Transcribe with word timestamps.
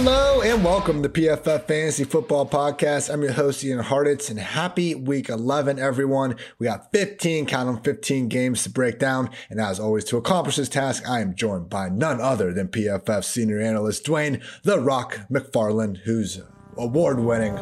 Hello 0.00 0.42
and 0.42 0.62
welcome 0.62 1.02
to 1.02 1.08
PFF 1.08 1.64
Fantasy 1.64 2.04
Football 2.04 2.46
Podcast. 2.46 3.12
I'm 3.12 3.20
your 3.20 3.32
host 3.32 3.64
Ian 3.64 3.82
Hartitz 3.82 4.30
and 4.30 4.38
happy 4.38 4.94
week 4.94 5.28
11, 5.28 5.80
everyone. 5.80 6.36
We 6.60 6.66
got 6.66 6.92
15, 6.92 7.46
count 7.46 7.66
them 7.66 7.82
15 7.82 8.28
games 8.28 8.62
to 8.62 8.70
break 8.70 9.00
down. 9.00 9.28
And 9.50 9.60
as 9.60 9.80
always, 9.80 10.04
to 10.04 10.16
accomplish 10.16 10.54
this 10.54 10.68
task, 10.68 11.02
I 11.08 11.18
am 11.18 11.34
joined 11.34 11.68
by 11.68 11.88
none 11.88 12.20
other 12.20 12.52
than 12.54 12.68
PFF 12.68 13.24
senior 13.24 13.60
analyst 13.60 14.04
Dwain 14.04 14.40
The 14.62 14.78
Rock 14.78 15.18
McFarland, 15.28 15.96
who's 16.04 16.40
award 16.76 17.18
winning 17.18 17.56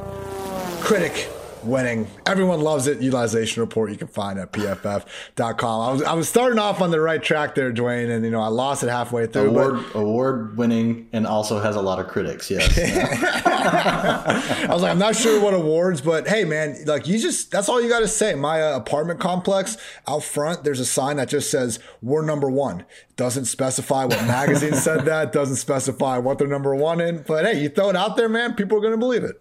critic 0.82 1.30
winning. 1.66 2.06
Everyone 2.26 2.60
loves 2.60 2.86
it. 2.86 3.00
Utilization 3.00 3.60
report 3.60 3.90
you 3.90 3.96
can 3.96 4.08
find 4.08 4.38
at 4.38 4.52
pff.com. 4.52 5.80
I 5.80 5.92
was 5.92 6.02
I 6.02 6.14
was 6.14 6.28
starting 6.28 6.58
off 6.58 6.80
on 6.80 6.90
the 6.90 7.00
right 7.00 7.22
track 7.22 7.54
there, 7.54 7.72
Dwain, 7.72 8.10
and 8.10 8.24
you 8.24 8.30
know 8.30 8.40
I 8.40 8.48
lost 8.48 8.82
it 8.82 8.88
halfway 8.88 9.26
through. 9.26 9.50
Award 9.50 9.84
but... 9.92 9.98
award 9.98 10.56
winning 10.56 11.08
and 11.12 11.26
also 11.26 11.60
has 11.60 11.76
a 11.76 11.82
lot 11.82 11.98
of 11.98 12.08
critics. 12.08 12.50
Yes. 12.50 12.76
I 13.66 14.66
was 14.68 14.82
like, 14.82 14.92
I'm 14.92 14.98
not 14.98 15.16
sure 15.16 15.40
what 15.40 15.54
awards, 15.54 16.00
but 16.00 16.28
hey, 16.28 16.44
man, 16.44 16.76
like 16.86 17.06
you 17.06 17.18
just 17.18 17.50
that's 17.50 17.68
all 17.68 17.80
you 17.82 17.88
got 17.88 18.00
to 18.00 18.08
say. 18.08 18.34
My 18.34 18.62
uh, 18.62 18.76
apartment 18.76 19.20
complex 19.20 19.76
out 20.06 20.22
front, 20.22 20.64
there's 20.64 20.80
a 20.80 20.86
sign 20.86 21.16
that 21.16 21.28
just 21.28 21.50
says 21.50 21.78
we're 22.02 22.22
number 22.22 22.50
one. 22.50 22.84
Doesn't 23.16 23.46
specify 23.46 24.04
what 24.04 24.22
magazine 24.26 24.74
said 24.74 25.06
that. 25.06 25.32
Doesn't 25.32 25.56
specify 25.56 26.18
what 26.18 26.38
they're 26.38 26.48
number 26.48 26.74
one 26.74 27.00
in. 27.00 27.24
But 27.26 27.46
hey, 27.46 27.60
you 27.60 27.68
throw 27.68 27.90
it 27.90 27.96
out 27.96 28.16
there, 28.16 28.28
man. 28.28 28.54
People 28.54 28.78
are 28.78 28.80
gonna 28.80 28.98
believe 28.98 29.24
it. 29.24 29.40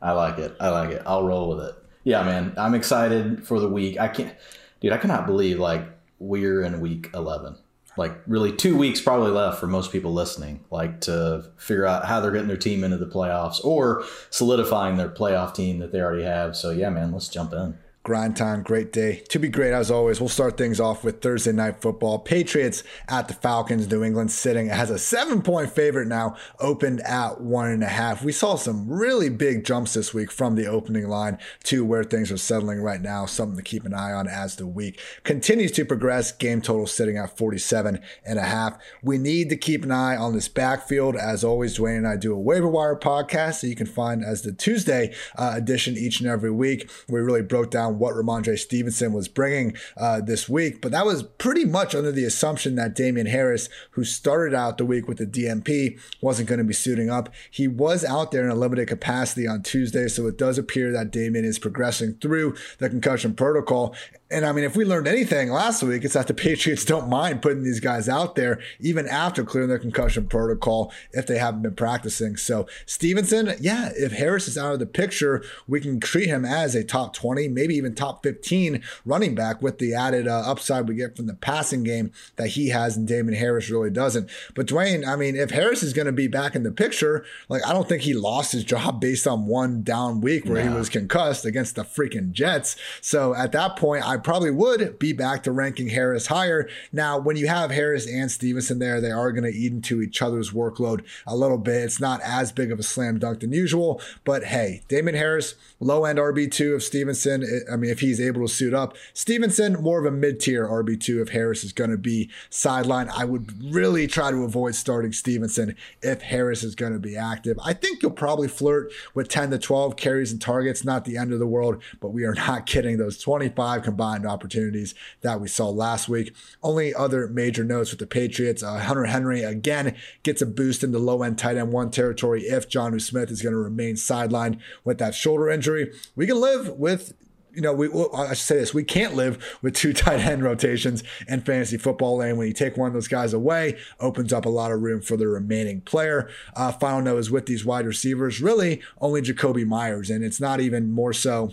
I 0.00 0.12
like 0.12 0.38
it. 0.38 0.56
I 0.60 0.68
like 0.68 0.90
it. 0.90 1.02
I'll 1.06 1.24
roll 1.24 1.48
with 1.48 1.66
it. 1.66 1.74
Yeah, 2.04 2.22
man. 2.22 2.54
I'm 2.56 2.74
excited 2.74 3.46
for 3.46 3.58
the 3.60 3.68
week. 3.68 3.98
I 3.98 4.08
can't, 4.08 4.34
dude. 4.80 4.92
I 4.92 4.98
cannot 4.98 5.26
believe 5.26 5.58
like 5.58 5.86
we're 6.18 6.62
in 6.62 6.80
week 6.80 7.10
11. 7.14 7.56
Like 7.96 8.18
really, 8.26 8.54
two 8.54 8.76
weeks 8.76 9.00
probably 9.00 9.30
left 9.30 9.58
for 9.58 9.66
most 9.66 9.90
people 9.90 10.12
listening. 10.12 10.64
Like 10.70 11.00
to 11.02 11.50
figure 11.56 11.86
out 11.86 12.04
how 12.04 12.20
they're 12.20 12.30
getting 12.30 12.48
their 12.48 12.56
team 12.56 12.84
into 12.84 12.98
the 12.98 13.06
playoffs 13.06 13.64
or 13.64 14.04
solidifying 14.30 14.96
their 14.96 15.08
playoff 15.08 15.54
team 15.54 15.78
that 15.78 15.92
they 15.92 16.00
already 16.00 16.24
have. 16.24 16.56
So 16.56 16.70
yeah, 16.70 16.90
man. 16.90 17.12
Let's 17.12 17.28
jump 17.28 17.52
in 17.52 17.78
grind 18.06 18.36
time, 18.36 18.62
great 18.62 18.92
day. 18.92 19.16
To 19.30 19.38
be 19.40 19.48
great 19.48 19.72
as 19.72 19.90
always, 19.90 20.20
we'll 20.20 20.28
start 20.28 20.56
things 20.56 20.78
off 20.78 21.02
with 21.02 21.20
Thursday 21.20 21.50
night 21.50 21.82
football. 21.82 22.20
Patriots 22.20 22.84
at 23.08 23.26
the 23.26 23.34
Falcons, 23.34 23.90
New 23.90 24.04
England 24.04 24.30
sitting. 24.30 24.68
It 24.68 24.74
has 24.74 24.90
a 24.90 24.98
seven 24.98 25.42
point 25.42 25.72
favorite 25.72 26.06
now, 26.06 26.36
opened 26.60 27.00
at 27.00 27.40
one 27.40 27.68
and 27.68 27.82
a 27.82 27.88
half. 27.88 28.22
We 28.22 28.30
saw 28.30 28.54
some 28.54 28.88
really 28.88 29.28
big 29.28 29.64
jumps 29.64 29.94
this 29.94 30.14
week 30.14 30.30
from 30.30 30.54
the 30.54 30.66
opening 30.66 31.08
line 31.08 31.38
to 31.64 31.84
where 31.84 32.04
things 32.04 32.30
are 32.30 32.36
settling 32.36 32.80
right 32.80 33.02
now. 33.02 33.26
Something 33.26 33.56
to 33.56 33.62
keep 33.64 33.84
an 33.84 33.92
eye 33.92 34.12
on 34.12 34.28
as 34.28 34.54
the 34.54 34.68
week 34.68 35.00
continues 35.24 35.72
to 35.72 35.84
progress. 35.84 36.30
Game 36.30 36.62
total 36.62 36.86
sitting 36.86 37.18
at 37.18 37.36
47 37.36 38.00
and 38.24 38.38
a 38.38 38.42
half. 38.42 38.78
We 39.02 39.18
need 39.18 39.48
to 39.48 39.56
keep 39.56 39.82
an 39.82 39.90
eye 39.90 40.16
on 40.16 40.32
this 40.32 40.46
backfield. 40.46 41.16
As 41.16 41.42
always, 41.42 41.76
Dwain 41.76 41.96
and 41.98 42.06
I 42.06 42.16
do 42.16 42.32
a 42.32 42.38
waiver 42.38 42.68
wire 42.68 42.94
podcast 42.94 43.62
that 43.62 43.68
you 43.68 43.74
can 43.74 43.84
find 43.86 44.24
as 44.24 44.42
the 44.42 44.52
Tuesday 44.52 45.12
uh, 45.36 45.54
edition 45.56 45.96
each 45.96 46.20
and 46.20 46.30
every 46.30 46.52
week. 46.52 46.88
We 47.08 47.18
really 47.18 47.42
broke 47.42 47.72
down 47.72 47.95
what 47.98 48.14
Rhamondre 48.14 48.58
Stevenson 48.58 49.12
was 49.12 49.28
bringing 49.28 49.76
uh, 49.96 50.20
this 50.20 50.48
week. 50.48 50.80
But 50.80 50.92
that 50.92 51.06
was 51.06 51.22
pretty 51.22 51.64
much 51.64 51.94
under 51.94 52.12
the 52.12 52.24
assumption 52.24 52.74
that 52.76 52.94
Damien 52.94 53.26
Harris, 53.26 53.68
who 53.92 54.04
started 54.04 54.54
out 54.54 54.78
the 54.78 54.84
week 54.84 55.08
with 55.08 55.18
the 55.18 55.26
DNP, 55.26 55.98
wasn't 56.20 56.48
going 56.48 56.58
to 56.58 56.64
be 56.64 56.74
suiting 56.74 57.10
up. 57.10 57.32
He 57.50 57.68
was 57.68 58.04
out 58.04 58.30
there 58.30 58.44
in 58.44 58.50
a 58.50 58.54
limited 58.54 58.88
capacity 58.88 59.46
on 59.46 59.62
Tuesday, 59.62 60.08
so 60.08 60.26
it 60.26 60.38
does 60.38 60.58
appear 60.58 60.92
that 60.92 61.10
Damien 61.10 61.44
is 61.44 61.58
progressing 61.58 62.14
through 62.14 62.56
the 62.78 62.88
concussion 62.88 63.34
protocol. 63.34 63.94
And 64.28 64.44
I 64.44 64.50
mean, 64.50 64.64
if 64.64 64.74
we 64.74 64.84
learned 64.84 65.06
anything 65.06 65.50
last 65.50 65.84
week, 65.84 66.04
it's 66.04 66.14
that 66.14 66.26
the 66.26 66.34
Patriots 66.46 66.84
don't 66.84 67.08
mind 67.08 67.42
putting 67.42 67.62
these 67.62 67.78
guys 67.78 68.08
out 68.08 68.34
there 68.34 68.60
even 68.80 69.06
after 69.06 69.44
clearing 69.44 69.68
their 69.68 69.78
concussion 69.78 70.26
protocol 70.26 70.92
if 71.12 71.26
they 71.26 71.38
haven't 71.38 71.62
been 71.62 71.76
practicing. 71.76 72.36
So, 72.36 72.66
Stevenson, 72.86 73.54
yeah, 73.60 73.90
if 73.94 74.12
Harris 74.12 74.48
is 74.48 74.58
out 74.58 74.72
of 74.72 74.80
the 74.80 74.86
picture, 74.86 75.44
we 75.68 75.80
can 75.80 76.00
treat 76.00 76.26
him 76.26 76.44
as 76.44 76.74
a 76.74 76.82
top 76.82 77.14
20, 77.14 77.46
maybe 77.48 77.76
even 77.76 77.94
top 77.94 78.24
15 78.24 78.82
running 79.04 79.36
back 79.36 79.62
with 79.62 79.78
the 79.78 79.94
added 79.94 80.26
uh, 80.26 80.40
upside 80.40 80.88
we 80.88 80.96
get 80.96 81.16
from 81.16 81.26
the 81.26 81.34
passing 81.34 81.84
game 81.84 82.10
that 82.34 82.48
he 82.48 82.70
has 82.70 82.96
and 82.96 83.06
Damien 83.06 83.38
Harris 83.38 83.70
really 83.70 83.90
doesn't. 83.90 84.28
But, 84.54 84.66
Dwain, 84.66 85.06
I 85.06 85.14
mean, 85.14 85.36
if 85.36 85.50
Harris 85.50 85.84
is 85.84 85.92
going 85.92 86.06
to 86.06 86.12
be 86.12 86.26
back 86.26 86.56
in 86.56 86.64
the 86.64 86.72
picture, 86.72 87.24
like, 87.48 87.64
I 87.64 87.72
don't 87.72 87.88
think 87.88 88.02
he 88.02 88.14
lost 88.14 88.50
his 88.50 88.64
job 88.64 89.00
based 89.00 89.28
on 89.28 89.46
one 89.46 89.84
down 89.84 90.20
week 90.20 90.46
where 90.46 90.64
no. 90.64 90.72
he 90.72 90.76
was 90.76 90.88
concussed 90.88 91.44
against 91.44 91.76
the 91.76 91.82
freaking 91.84 92.32
Jets. 92.32 92.74
So, 93.00 93.32
at 93.36 93.52
that 93.52 93.76
point, 93.76 94.04
I 94.06 94.15
I 94.16 94.18
probably 94.18 94.50
would 94.50 94.98
be 94.98 95.12
back 95.12 95.42
to 95.42 95.52
ranking 95.52 95.90
Harris 95.90 96.28
higher. 96.28 96.70
Now, 96.90 97.18
when 97.18 97.36
you 97.36 97.48
have 97.48 97.70
Harris 97.70 98.06
and 98.06 98.30
Stevenson 98.30 98.78
there, 98.78 98.98
they 98.98 99.10
are 99.10 99.30
going 99.30 99.44
to 99.44 99.54
eat 99.54 99.72
into 99.72 100.00
each 100.00 100.22
other's 100.22 100.52
workload 100.52 101.04
a 101.26 101.36
little 101.36 101.58
bit. 101.58 101.82
It's 101.82 102.00
not 102.00 102.22
as 102.22 102.50
big 102.50 102.72
of 102.72 102.78
a 102.78 102.82
slam 102.82 103.18
dunk 103.18 103.40
than 103.40 103.52
usual, 103.52 104.00
but 104.24 104.44
hey, 104.44 104.80
Damien 104.88 105.16
Harris, 105.16 105.54
low 105.80 106.06
end 106.06 106.18
RB2 106.18 106.76
of 106.76 106.82
Stevenson. 106.82 107.42
Eh, 107.42 107.70
I 107.70 107.76
mean, 107.76 107.90
if 107.90 108.00
he's 108.00 108.18
able 108.18 108.40
to 108.40 108.48
suit 108.48 108.72
up, 108.72 108.96
Stevenson, 109.12 109.74
more 109.82 110.00
of 110.00 110.06
a 110.06 110.16
mid 110.16 110.40
tier 110.40 110.66
RB2 110.66 111.20
if 111.20 111.28
Harris 111.28 111.62
is 111.62 111.74
going 111.74 111.90
to 111.90 111.98
be 111.98 112.30
sidelined. 112.50 113.10
I 113.14 113.26
would 113.26 113.74
really 113.74 114.06
try 114.06 114.30
to 114.30 114.44
avoid 114.44 114.76
starting 114.76 115.12
Stevenson 115.12 115.76
if 116.00 116.22
Harris 116.22 116.62
is 116.62 116.74
going 116.74 116.94
to 116.94 116.98
be 116.98 117.18
active. 117.18 117.58
I 117.62 117.74
think 117.74 118.00
you'll 118.00 118.12
probably 118.12 118.48
flirt 118.48 118.92
with 119.12 119.28
10 119.28 119.50
to 119.50 119.58
12 119.58 119.96
carries 119.96 120.32
and 120.32 120.40
targets, 120.40 120.86
not 120.86 121.04
the 121.04 121.18
end 121.18 121.34
of 121.34 121.38
the 121.38 121.46
world, 121.46 121.82
but 122.00 122.14
we 122.14 122.24
are 122.24 122.34
not 122.34 122.64
getting 122.76 122.96
those 122.96 123.18
25 123.18 123.82
combined 123.82 124.05
combined 124.06 124.26
opportunities 124.26 124.94
that 125.22 125.40
we 125.40 125.48
saw 125.48 125.68
last 125.68 126.08
week. 126.08 126.34
Only 126.62 126.94
other 126.94 127.26
major 127.26 127.64
notes 127.64 127.90
with 127.90 127.98
the 127.98 128.06
Patriots 128.06 128.62
uh, 128.62 128.78
Hunter 128.78 129.06
Henry 129.06 129.42
again 129.42 129.96
gets 130.22 130.42
a 130.42 130.46
boost 130.46 130.84
in 130.84 130.92
the 130.92 130.98
low 130.98 131.22
end 131.22 131.38
tight 131.38 131.56
end 131.56 131.72
one 131.72 131.90
territory 131.90 132.42
if 132.42 132.68
Jonnu 132.68 133.00
Smith 133.00 133.30
is 133.30 133.42
going 133.42 133.52
to 133.52 133.58
remain 133.58 133.96
sidelined 133.96 134.60
with 134.84 134.98
that 134.98 135.14
shoulder 135.14 135.50
injury. 135.50 135.92
We 136.14 136.26
can 136.26 136.40
live 136.40 136.70
with 136.70 137.14
you 137.52 137.62
know, 137.62 137.72
we 137.72 137.88
I 138.14 138.28
should 138.28 138.36
say 138.36 138.56
this: 138.58 138.74
we 138.74 138.84
can't 138.84 139.14
live 139.14 139.58
with 139.62 139.74
two 139.74 139.92
tight 139.94 140.20
end 140.20 140.44
rotations 140.44 141.02
in 141.26 141.40
fantasy 141.40 141.78
football 141.78 142.18
lane. 142.18 142.36
When 142.36 142.46
you 142.46 142.52
take 142.52 142.76
one 142.76 142.88
of 142.88 142.92
those 142.92 143.08
guys 143.08 143.32
away, 143.32 143.78
opens 143.98 144.30
up 144.30 144.44
a 144.44 144.50
lot 144.50 144.72
of 144.72 144.82
room 144.82 145.00
for 145.00 145.16
the 145.16 145.26
remaining 145.26 145.80
player. 145.80 146.28
Uh, 146.54 146.70
final 146.70 147.00
note 147.00 147.18
is 147.18 147.30
with 147.30 147.46
these 147.46 147.64
wide 147.64 147.86
receivers, 147.86 148.42
really 148.42 148.82
only 149.00 149.22
Jakobi 149.22 149.66
Meyers, 149.66 150.10
and 150.10 150.22
it's 150.22 150.38
not 150.38 150.60
even 150.60 150.92
more 150.92 151.14
so 151.14 151.50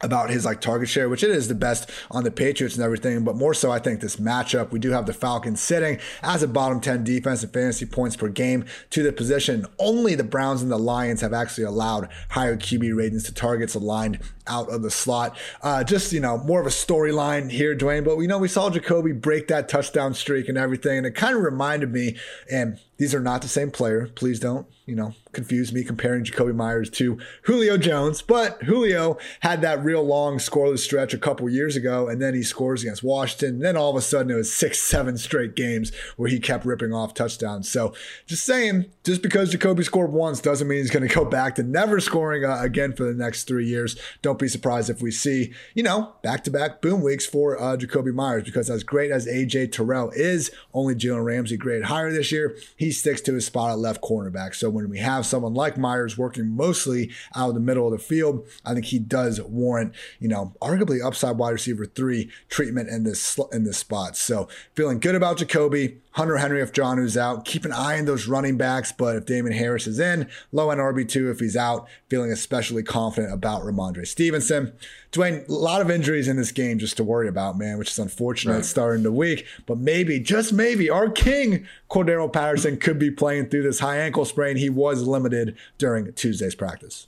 about 0.00 0.30
his 0.30 0.44
like 0.44 0.60
target 0.60 0.88
share, 0.88 1.08
which 1.08 1.22
it 1.22 1.30
is 1.30 1.48
the 1.48 1.54
best 1.54 1.90
on 2.10 2.24
the 2.24 2.30
Patriots 2.30 2.76
and 2.76 2.84
everything, 2.84 3.24
but 3.24 3.36
more 3.36 3.54
so 3.54 3.70
I 3.70 3.78
think 3.78 4.00
this 4.00 4.16
matchup. 4.16 4.70
We 4.70 4.78
do 4.78 4.90
have 4.90 5.06
the 5.06 5.12
Falcons 5.12 5.60
sitting 5.60 5.98
as 6.22 6.42
a 6.42 6.48
bottom 6.48 6.80
10 6.80 7.04
defense 7.04 7.42
in 7.42 7.50
fantasy 7.50 7.86
points 7.86 8.16
per 8.16 8.28
game 8.28 8.64
to 8.90 9.02
the 9.02 9.12
position. 9.12 9.66
Only 9.78 10.14
the 10.14 10.24
Browns 10.24 10.62
and 10.62 10.70
the 10.70 10.78
Lions 10.78 11.20
have 11.20 11.32
actually 11.32 11.64
allowed 11.64 12.08
higher 12.30 12.56
QB 12.56 12.96
ratings 12.96 13.24
to 13.24 13.34
targets 13.34 13.74
aligned 13.74 14.20
out 14.48 14.68
of 14.70 14.82
the 14.82 14.90
slot. 14.90 15.36
Uh, 15.62 15.84
just, 15.84 16.12
you 16.12 16.20
know, 16.20 16.38
more 16.38 16.60
of 16.60 16.66
a 16.66 16.70
storyline 16.70 17.50
here, 17.50 17.76
Dwain. 17.76 18.04
but 18.04 18.16
we 18.16 18.26
know 18.26 18.38
we 18.38 18.48
saw 18.48 18.70
Jakobi 18.70 19.18
break 19.18 19.48
that 19.48 19.68
touchdown 19.68 20.14
streak 20.14 20.48
and 20.48 20.58
everything, 20.58 20.98
and 20.98 21.06
it 21.06 21.14
kind 21.14 21.36
of 21.36 21.42
reminded 21.42 21.92
me, 21.92 22.16
and 22.50 22.78
these 22.98 23.14
are 23.14 23.20
not 23.20 23.42
the 23.42 23.48
same 23.48 23.70
player. 23.70 24.10
Please 24.14 24.40
don't, 24.40 24.66
you 24.84 24.96
know, 24.96 25.14
confuse 25.32 25.72
me 25.72 25.84
comparing 25.84 26.24
Jakobi 26.24 26.54
Meyers 26.54 26.90
to 26.90 27.16
Julio 27.42 27.76
Jones. 27.78 28.22
But 28.22 28.60
Julio 28.64 29.18
had 29.40 29.60
that 29.62 29.84
real 29.84 30.02
long 30.02 30.38
scoreless 30.38 30.80
stretch 30.80 31.14
a 31.14 31.18
couple 31.18 31.48
years 31.48 31.76
ago, 31.76 32.08
and 32.08 32.20
then 32.20 32.34
he 32.34 32.42
scores 32.42 32.82
against 32.82 33.04
Washington. 33.04 33.56
And 33.56 33.64
then 33.64 33.76
all 33.76 33.90
of 33.90 33.96
a 33.96 34.00
sudden 34.00 34.32
it 34.32 34.34
was 34.34 34.52
six, 34.52 34.80
seven 34.80 35.16
straight 35.16 35.54
games 35.54 35.92
where 36.16 36.28
he 36.28 36.40
kept 36.40 36.64
ripping 36.64 36.92
off 36.92 37.14
touchdowns. 37.14 37.70
So 37.70 37.94
just 38.26 38.44
saying, 38.44 38.86
just 39.04 39.22
because 39.22 39.54
Jakobi 39.54 39.84
scored 39.84 40.12
once 40.12 40.40
doesn't 40.40 40.66
mean 40.66 40.78
he's 40.78 40.90
going 40.90 41.06
to 41.06 41.14
go 41.14 41.24
back 41.24 41.54
to 41.54 41.62
never 41.62 42.00
scoring 42.00 42.44
uh, 42.44 42.58
again 42.60 42.92
for 42.92 43.04
the 43.04 43.14
next 43.14 43.44
three 43.44 43.66
years. 43.66 43.96
Don't 44.22 44.37
don't 44.38 44.44
be 44.44 44.48
surprised 44.48 44.88
if 44.88 45.02
we 45.02 45.10
see, 45.10 45.52
you 45.74 45.82
know, 45.82 46.14
back 46.22 46.44
to 46.44 46.50
back 46.50 46.80
boom 46.80 47.02
weeks 47.02 47.26
for 47.26 47.60
uh, 47.60 47.76
Jakobi 47.76 48.14
Meyers 48.14 48.44
because 48.44 48.70
as 48.70 48.84
great 48.84 49.10
as 49.10 49.26
AJ 49.26 49.72
Terrell 49.72 50.10
is, 50.14 50.52
only 50.72 50.94
Jalen 50.94 51.24
Ramsey 51.24 51.56
grade 51.56 51.84
higher 51.84 52.12
this 52.12 52.30
year. 52.30 52.56
He 52.76 52.92
sticks 52.92 53.20
to 53.22 53.34
his 53.34 53.46
spot 53.46 53.72
at 53.72 53.78
left 53.78 54.00
cornerback. 54.00 54.54
So 54.54 54.70
when 54.70 54.88
we 54.88 54.98
have 54.98 55.26
someone 55.26 55.54
like 55.54 55.76
Meyers 55.76 56.16
working 56.16 56.48
mostly 56.48 57.10
out 57.34 57.48
of 57.48 57.54
the 57.54 57.60
middle 57.60 57.86
of 57.86 57.92
the 57.92 57.98
field, 57.98 58.46
I 58.64 58.74
think 58.74 58.86
he 58.86 59.00
does 59.00 59.40
warrant, 59.42 59.94
you 60.20 60.28
know, 60.28 60.54
arguably 60.62 61.04
upside 61.04 61.36
wide 61.36 61.50
receiver 61.50 61.84
three 61.84 62.30
treatment 62.48 62.88
in 62.88 63.02
this 63.02 63.38
in 63.52 63.64
this 63.64 63.78
spot. 63.78 64.16
So 64.16 64.48
feeling 64.74 65.00
good 65.00 65.16
about 65.16 65.38
Jakobi. 65.38 65.98
Hunter 66.18 66.36
Henry 66.36 66.60
if 66.60 66.72
Jonnu's 66.72 67.16
out. 67.16 67.44
Keep 67.44 67.64
an 67.64 67.70
eye 67.70 67.96
on 67.96 68.04
those 68.04 68.26
running 68.26 68.56
backs, 68.56 68.90
but 68.90 69.14
if 69.14 69.24
Damien 69.24 69.56
Harris 69.56 69.86
is 69.86 70.00
in, 70.00 70.28
low 70.50 70.70
end 70.70 70.80
RB2 70.80 71.30
if 71.30 71.38
he's 71.38 71.56
out, 71.56 71.86
feeling 72.08 72.32
especially 72.32 72.82
confident 72.82 73.32
about 73.32 73.62
Rhamondre 73.62 74.04
Stevenson. 74.04 74.72
Dwain, 75.12 75.48
a 75.48 75.52
lot 75.52 75.80
of 75.80 75.92
injuries 75.92 76.26
in 76.26 76.36
this 76.36 76.50
game 76.50 76.80
just 76.80 76.96
to 76.96 77.04
worry 77.04 77.28
about, 77.28 77.56
man, 77.56 77.78
which 77.78 77.92
is 77.92 78.00
unfortunate 78.00 78.52
right. 78.52 78.64
starting 78.64 79.04
the 79.04 79.12
week. 79.12 79.46
But 79.64 79.78
maybe, 79.78 80.18
just 80.18 80.52
maybe, 80.52 80.90
our 80.90 81.08
king, 81.08 81.68
Cordarrelle 81.88 82.32
Patterson, 82.32 82.78
could 82.78 82.98
be 82.98 83.12
playing 83.12 83.50
through 83.50 83.62
this 83.62 83.78
high 83.78 83.98
ankle 83.98 84.24
sprain. 84.24 84.56
He 84.56 84.68
was 84.68 85.06
limited 85.06 85.56
during 85.78 86.12
Tuesday's 86.14 86.56
practice. 86.56 87.06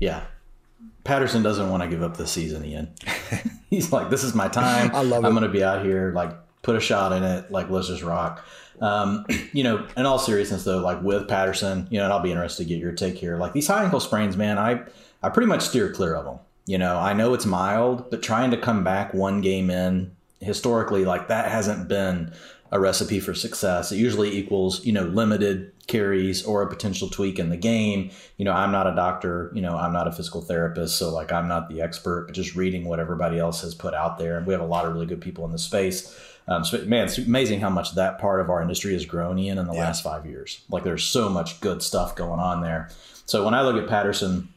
Yeah. 0.00 0.24
Patterson 1.04 1.44
doesn't 1.44 1.70
want 1.70 1.84
to 1.84 1.88
give 1.88 2.02
up 2.02 2.16
the 2.16 2.26
season, 2.26 2.64
Ian. 2.64 2.92
He's 3.70 3.92
like, 3.92 4.10
this 4.10 4.24
is 4.24 4.34
my 4.34 4.48
time. 4.48 4.90
I 4.96 5.02
love 5.02 5.22
it. 5.22 5.28
I'm 5.28 5.32
going 5.32 5.44
to 5.44 5.48
be 5.48 5.62
out 5.62 5.84
here 5.84 6.12
like 6.12 6.36
put 6.62 6.76
a 6.76 6.80
shot 6.80 7.12
in 7.12 7.22
it. 7.22 7.50
Like, 7.50 7.70
let's 7.70 7.88
just 7.88 8.02
rock. 8.02 8.44
Um, 8.80 9.26
you 9.52 9.62
know, 9.62 9.86
in 9.96 10.06
all 10.06 10.18
seriousness 10.18 10.64
though, 10.64 10.78
like 10.78 11.02
with 11.02 11.28
Patterson, 11.28 11.86
you 11.90 11.98
know, 11.98 12.04
and 12.04 12.12
I'll 12.12 12.22
be 12.22 12.30
interested 12.30 12.64
to 12.64 12.68
get 12.68 12.78
your 12.78 12.92
take 12.92 13.16
here. 13.16 13.36
Like 13.36 13.52
these 13.52 13.66
high 13.66 13.84
ankle 13.84 14.00
sprains, 14.00 14.36
man, 14.36 14.58
I 14.58 14.82
I 15.22 15.28
pretty 15.28 15.48
much 15.48 15.62
steer 15.62 15.92
clear 15.92 16.14
of 16.14 16.24
them. 16.24 16.38
You 16.66 16.78
know, 16.78 16.98
I 16.98 17.12
know 17.12 17.34
it's 17.34 17.46
mild, 17.46 18.10
but 18.10 18.22
trying 18.22 18.50
to 18.52 18.56
come 18.56 18.84
back 18.84 19.12
one 19.12 19.40
game 19.40 19.70
in 19.70 20.12
historically, 20.40 21.04
like 21.04 21.28
that 21.28 21.50
hasn't 21.50 21.88
been 21.88 22.32
a 22.72 22.78
recipe 22.78 23.18
for 23.18 23.34
success. 23.34 23.90
It 23.90 23.96
usually 23.96 24.36
equals, 24.36 24.84
you 24.86 24.92
know, 24.92 25.02
limited 25.02 25.72
carries 25.88 26.44
or 26.44 26.62
a 26.62 26.68
potential 26.68 27.08
tweak 27.08 27.40
in 27.40 27.50
the 27.50 27.56
game. 27.56 28.10
You 28.36 28.44
know, 28.44 28.52
I'm 28.52 28.70
not 28.70 28.86
a 28.86 28.94
doctor, 28.94 29.50
you 29.54 29.60
know, 29.60 29.76
I'm 29.76 29.92
not 29.92 30.06
a 30.06 30.12
physical 30.12 30.40
therapist, 30.40 30.96
so 30.96 31.12
like 31.12 31.32
I'm 31.32 31.48
not 31.48 31.68
the 31.68 31.82
expert, 31.82 32.26
but 32.26 32.34
just 32.34 32.54
reading 32.54 32.84
what 32.84 33.00
everybody 33.00 33.40
else 33.40 33.62
has 33.62 33.74
put 33.74 33.92
out 33.92 34.18
there. 34.18 34.38
And 34.38 34.46
we 34.46 34.52
have 34.52 34.62
a 34.62 34.66
lot 34.66 34.86
of 34.86 34.92
really 34.92 35.06
good 35.06 35.20
people 35.20 35.44
in 35.44 35.50
the 35.50 35.58
space. 35.58 36.16
Um, 36.50 36.64
so, 36.64 36.84
man, 36.84 37.04
it's 37.06 37.16
amazing 37.16 37.60
how 37.60 37.70
much 37.70 37.94
that 37.94 38.18
part 38.18 38.40
of 38.40 38.50
our 38.50 38.60
industry 38.60 38.92
has 38.92 39.06
grown 39.06 39.38
in 39.38 39.56
in 39.56 39.66
the 39.68 39.72
yeah. 39.72 39.80
last 39.80 40.02
five 40.02 40.26
years. 40.26 40.62
Like 40.68 40.82
there's 40.82 41.04
so 41.04 41.28
much 41.28 41.60
good 41.60 41.80
stuff 41.80 42.16
going 42.16 42.40
on 42.40 42.60
there. 42.60 42.90
So 43.24 43.44
when 43.44 43.54
I 43.54 43.62
look 43.62 43.80
at 43.80 43.88
Patterson, 43.88 44.48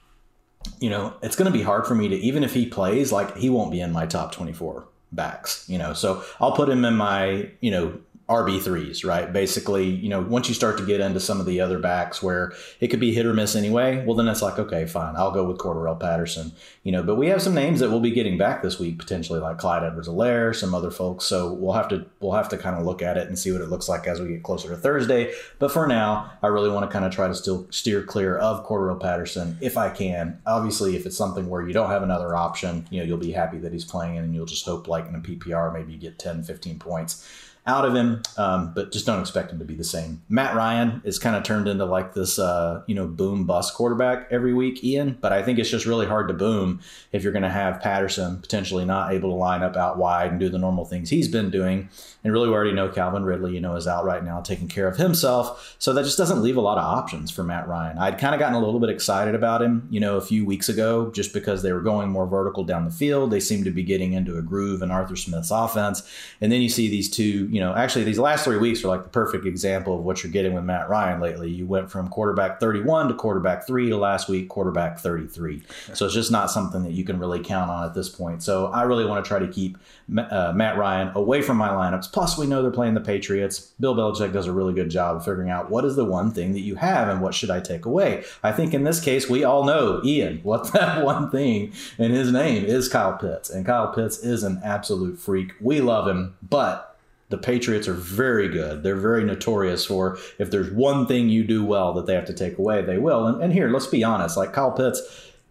you 0.79 0.89
know, 0.89 1.13
it's 1.21 1.35
going 1.35 1.51
to 1.51 1.57
be 1.57 1.61
hard 1.61 1.85
for 1.85 1.93
me 1.93 2.09
to 2.09 2.15
even 2.15 2.43
if 2.43 2.55
he 2.55 2.65
plays, 2.65 3.11
like 3.11 3.37
he 3.37 3.49
won't 3.49 3.71
be 3.71 3.79
in 3.79 3.91
my 3.91 4.07
top 4.07 4.31
24 4.31 4.85
backs, 5.11 5.65
you 5.69 5.77
know. 5.77 5.93
So 5.93 6.23
I'll 6.41 6.53
put 6.53 6.67
him 6.67 6.83
in 6.83 6.95
my, 6.95 7.49
you 7.61 7.69
know, 7.69 7.99
RB3s, 8.29 9.05
right? 9.05 9.31
Basically, 9.33 9.85
you 9.85 10.07
know, 10.07 10.21
once 10.21 10.47
you 10.47 10.55
start 10.55 10.77
to 10.77 10.85
get 10.85 11.01
into 11.01 11.19
some 11.19 11.41
of 11.41 11.45
the 11.45 11.59
other 11.59 11.77
backs 11.77 12.23
where 12.23 12.53
it 12.79 12.87
could 12.87 13.01
be 13.01 13.13
hit 13.13 13.25
or 13.25 13.33
miss 13.33 13.53
anyway, 13.53 14.03
well, 14.05 14.15
then 14.15 14.29
it's 14.29 14.41
like, 14.41 14.57
okay, 14.57 14.85
fine, 14.85 15.15
I'll 15.17 15.31
go 15.31 15.43
with 15.43 15.57
Cordarrelle 15.57 15.99
Patterson, 15.99 16.53
you 16.83 16.93
know, 16.93 17.03
but 17.03 17.15
we 17.15 17.27
have 17.27 17.41
some 17.41 17.53
names 17.53 17.81
that 17.81 17.89
we'll 17.89 17.99
be 17.99 18.11
getting 18.11 18.37
back 18.37 18.63
this 18.63 18.79
week, 18.79 18.97
potentially 18.97 19.41
like 19.41 19.57
Clyde 19.57 19.83
Edwards 19.83 20.07
Helaire, 20.07 20.55
some 20.55 20.73
other 20.73 20.89
folks. 20.89 21.25
So 21.25 21.51
we'll 21.51 21.73
have 21.73 21.89
to, 21.89 22.05
we'll 22.21 22.31
have 22.31 22.47
to 22.49 22.57
kind 22.57 22.77
of 22.77 22.85
look 22.85 23.01
at 23.01 23.17
it 23.17 23.27
and 23.27 23.37
see 23.37 23.51
what 23.51 23.59
it 23.59 23.67
looks 23.67 23.89
like 23.89 24.07
as 24.07 24.21
we 24.21 24.29
get 24.29 24.43
closer 24.43 24.69
to 24.69 24.77
Thursday. 24.77 25.33
But 25.59 25.71
for 25.71 25.85
now, 25.85 26.31
I 26.41 26.47
really 26.47 26.69
want 26.69 26.89
to 26.89 26.93
kind 26.93 27.03
of 27.03 27.13
try 27.13 27.27
to 27.27 27.35
still 27.35 27.67
steer 27.71 28.03
clear 28.03 28.37
of 28.37 28.65
Cordarrelle 28.65 29.01
Patterson 29.01 29.57
if 29.59 29.77
I 29.77 29.89
can. 29.89 30.39
Obviously, 30.45 30.95
if 30.95 31.05
it's 31.05 31.17
something 31.17 31.49
where 31.49 31.67
you 31.67 31.73
don't 31.73 31.89
have 31.89 32.03
another 32.03 32.37
option, 32.37 32.87
you 32.89 32.99
know, 32.99 33.05
you'll 33.05 33.17
be 33.17 33.33
happy 33.33 33.57
that 33.57 33.73
he's 33.73 33.85
playing 33.85 34.17
and 34.17 34.33
you'll 34.33 34.45
just 34.45 34.65
hope 34.65 34.87
like 34.87 35.09
in 35.09 35.15
a 35.15 35.19
PPR, 35.19 35.73
maybe 35.73 35.91
you 35.91 35.99
get 35.99 36.17
10, 36.17 36.43
15 36.43 36.79
points 36.79 37.27
out 37.65 37.85
of 37.85 37.95
him, 37.95 38.21
um, 38.37 38.73
but 38.73 38.91
just 38.91 39.05
don't 39.05 39.21
expect 39.21 39.51
him 39.51 39.59
to 39.59 39.65
be 39.65 39.75
the 39.75 39.83
same. 39.85 40.21
Matt 40.27 40.53
Ryan 40.53 41.01
is 41.05 41.17
kind 41.17 41.35
of 41.35 41.43
turned 41.43 41.67
into 41.67 41.85
like 41.85 42.13
this, 42.13 42.37
uh, 42.37 42.83
you 42.87 42.95
know, 42.95 43.07
boom 43.07 43.45
bust 43.45 43.73
quarterback 43.73 44.27
every 44.31 44.53
week, 44.53 44.83
Ian. 44.83 45.17
But 45.21 45.31
I 45.31 45.43
think 45.43 45.59
it's 45.59 45.69
just 45.69 45.85
really 45.85 46.05
hard 46.05 46.27
to 46.27 46.33
boom 46.33 46.81
if 47.13 47.23
you're 47.23 47.31
going 47.31 47.43
to 47.43 47.49
have 47.49 47.79
Patterson 47.79 48.41
potentially 48.41 48.83
not 48.83 49.13
able 49.13 49.29
to 49.29 49.35
line 49.35 49.63
up 49.63 49.77
out 49.77 49.97
wide 49.97 50.31
and 50.31 50.39
do 50.39 50.49
the 50.49 50.57
normal 50.57 50.83
things 50.83 51.09
he's 51.09 51.29
been 51.29 51.49
doing. 51.49 51.89
And 52.23 52.33
really, 52.33 52.49
we 52.49 52.53
already 52.53 52.73
know 52.73 52.89
Calvin 52.89 53.23
Ridley, 53.23 53.53
you 53.53 53.61
know, 53.61 53.75
is 53.75 53.87
out 53.87 54.03
right 54.03 54.23
now 54.23 54.41
taking 54.41 54.67
care 54.67 54.87
of 54.87 54.97
himself. 54.97 55.75
So 55.79 55.93
that 55.93 56.03
just 56.03 56.17
doesn't 56.17 56.41
leave 56.41 56.57
a 56.57 56.61
lot 56.61 56.77
of 56.77 56.83
options 56.83 57.31
for 57.31 57.43
Matt 57.43 57.67
Ryan. 57.67 57.97
I'd 57.97 58.17
kind 58.17 58.35
of 58.35 58.39
gotten 58.39 58.55
a 58.55 58.63
little 58.63 58.79
bit 58.79 58.89
excited 58.89 59.35
about 59.35 59.61
him, 59.61 59.87
you 59.89 59.99
know, 59.99 60.17
a 60.17 60.21
few 60.21 60.45
weeks 60.45 60.67
ago, 60.67 61.11
just 61.11 61.33
because 61.33 61.63
they 61.63 61.71
were 61.71 61.81
going 61.81 62.09
more 62.09 62.27
vertical 62.27 62.63
down 62.63 62.85
the 62.85 62.91
field. 62.91 63.31
They 63.31 63.39
seemed 63.39 63.65
to 63.65 63.71
be 63.71 63.83
getting 63.83 64.13
into 64.13 64.37
a 64.37 64.41
groove 64.41 64.81
in 64.81 64.91
Arthur 64.91 65.15
Smith's 65.15 65.51
offense. 65.51 66.03
And 66.41 66.51
then 66.51 66.61
you 66.61 66.69
see 66.69 66.89
these 66.89 67.09
two, 67.09 67.47
you 67.53 67.59
know, 67.59 67.75
actually 67.75 68.03
these 68.03 68.19
last 68.19 68.45
three 68.45 68.57
weeks 68.57 68.83
are 68.83 68.87
like 68.87 69.03
the 69.03 69.09
perfect 69.09 69.45
example 69.45 69.95
of 69.95 70.03
what 70.03 70.23
you're 70.23 70.31
getting 70.31 70.53
with 70.53 70.63
Matt 70.63 70.89
Ryan 70.89 71.19
lately. 71.19 71.51
You 71.51 71.67
went 71.67 71.91
from 71.91 72.07
quarterback 72.07 72.59
31 72.59 73.09
to 73.09 73.13
quarterback 73.13 73.67
three 73.67 73.89
to 73.89 73.97
last 73.97 74.29
week, 74.29 74.49
quarterback 74.49 74.99
33. 74.99 75.61
So 75.93 76.05
it's 76.05 76.15
just 76.15 76.31
not 76.31 76.49
something 76.49 76.83
that 76.83 76.93
you 76.93 77.03
can 77.03 77.19
really 77.19 77.43
count 77.43 77.69
on 77.69 77.85
at 77.85 77.93
this 77.93 78.09
point. 78.09 78.41
So 78.41 78.67
I 78.67 78.83
really 78.83 79.05
want 79.05 79.23
to 79.23 79.27
try 79.27 79.39
to 79.39 79.47
keep 79.47 79.77
uh, 80.17 80.51
Matt 80.55 80.77
Ryan 80.77 81.11
away 81.15 81.41
from 81.41 81.57
my 81.57 81.69
lineups 81.69 82.11
Plus, 82.11 82.37
we 82.37 82.45
know 82.45 82.61
they're 82.61 82.71
playing 82.71 82.93
the 82.93 83.01
Patriots. 83.01 83.71
Bill 83.79 83.95
Belichick 83.95 84.33
does 84.33 84.47
a 84.47 84.51
really 84.51 84.73
good 84.73 84.89
job 84.89 85.17
of 85.17 85.25
figuring 85.25 85.49
out 85.49 85.69
what 85.69 85.85
is 85.85 85.95
the 85.95 86.05
one 86.05 86.31
thing 86.31 86.53
that 86.53 86.61
you 86.61 86.75
have 86.75 87.07
and 87.07 87.21
what 87.21 87.33
should 87.33 87.49
I 87.49 87.59
take 87.59 87.85
away. 87.85 88.23
I 88.43 88.51
think 88.51 88.73
in 88.73 88.83
this 88.83 88.99
case, 88.99 89.29
we 89.29 89.43
all 89.43 89.63
know 89.63 90.01
Ian 90.03 90.39
what 90.43 90.71
that 90.73 91.03
one 91.03 91.29
thing, 91.29 91.73
and 91.97 92.13
his 92.13 92.31
name 92.31 92.65
is 92.65 92.89
Kyle 92.89 93.17
Pitts. 93.17 93.49
And 93.49 93.65
Kyle 93.65 93.93
Pitts 93.93 94.19
is 94.19 94.43
an 94.43 94.61
absolute 94.63 95.19
freak. 95.19 95.53
We 95.59 95.81
love 95.81 96.07
him, 96.07 96.35
but 96.41 96.92
the 97.33 97.37
Patriots 97.39 97.87
are 97.87 97.95
very 97.95 98.47
good. 98.47 98.83
They're 98.83 98.95
very 98.95 99.23
notorious 99.23 99.87
for 99.87 100.19
if 100.37 100.51
there's 100.51 100.69
one 100.69 101.07
thing 101.07 101.29
you 101.29 101.43
do 101.43 101.65
well 101.65 101.91
that 101.93 102.05
they 102.05 102.13
have 102.13 102.25
to 102.25 102.33
take 102.33 102.59
away, 102.59 102.83
they 102.83 102.99
will. 102.99 103.25
And, 103.25 103.41
and 103.41 103.51
here, 103.51 103.71
let's 103.71 103.87
be 103.87 104.03
honest, 104.03 104.37
like 104.37 104.53
Kyle 104.53 104.71
Pitts 104.71 105.01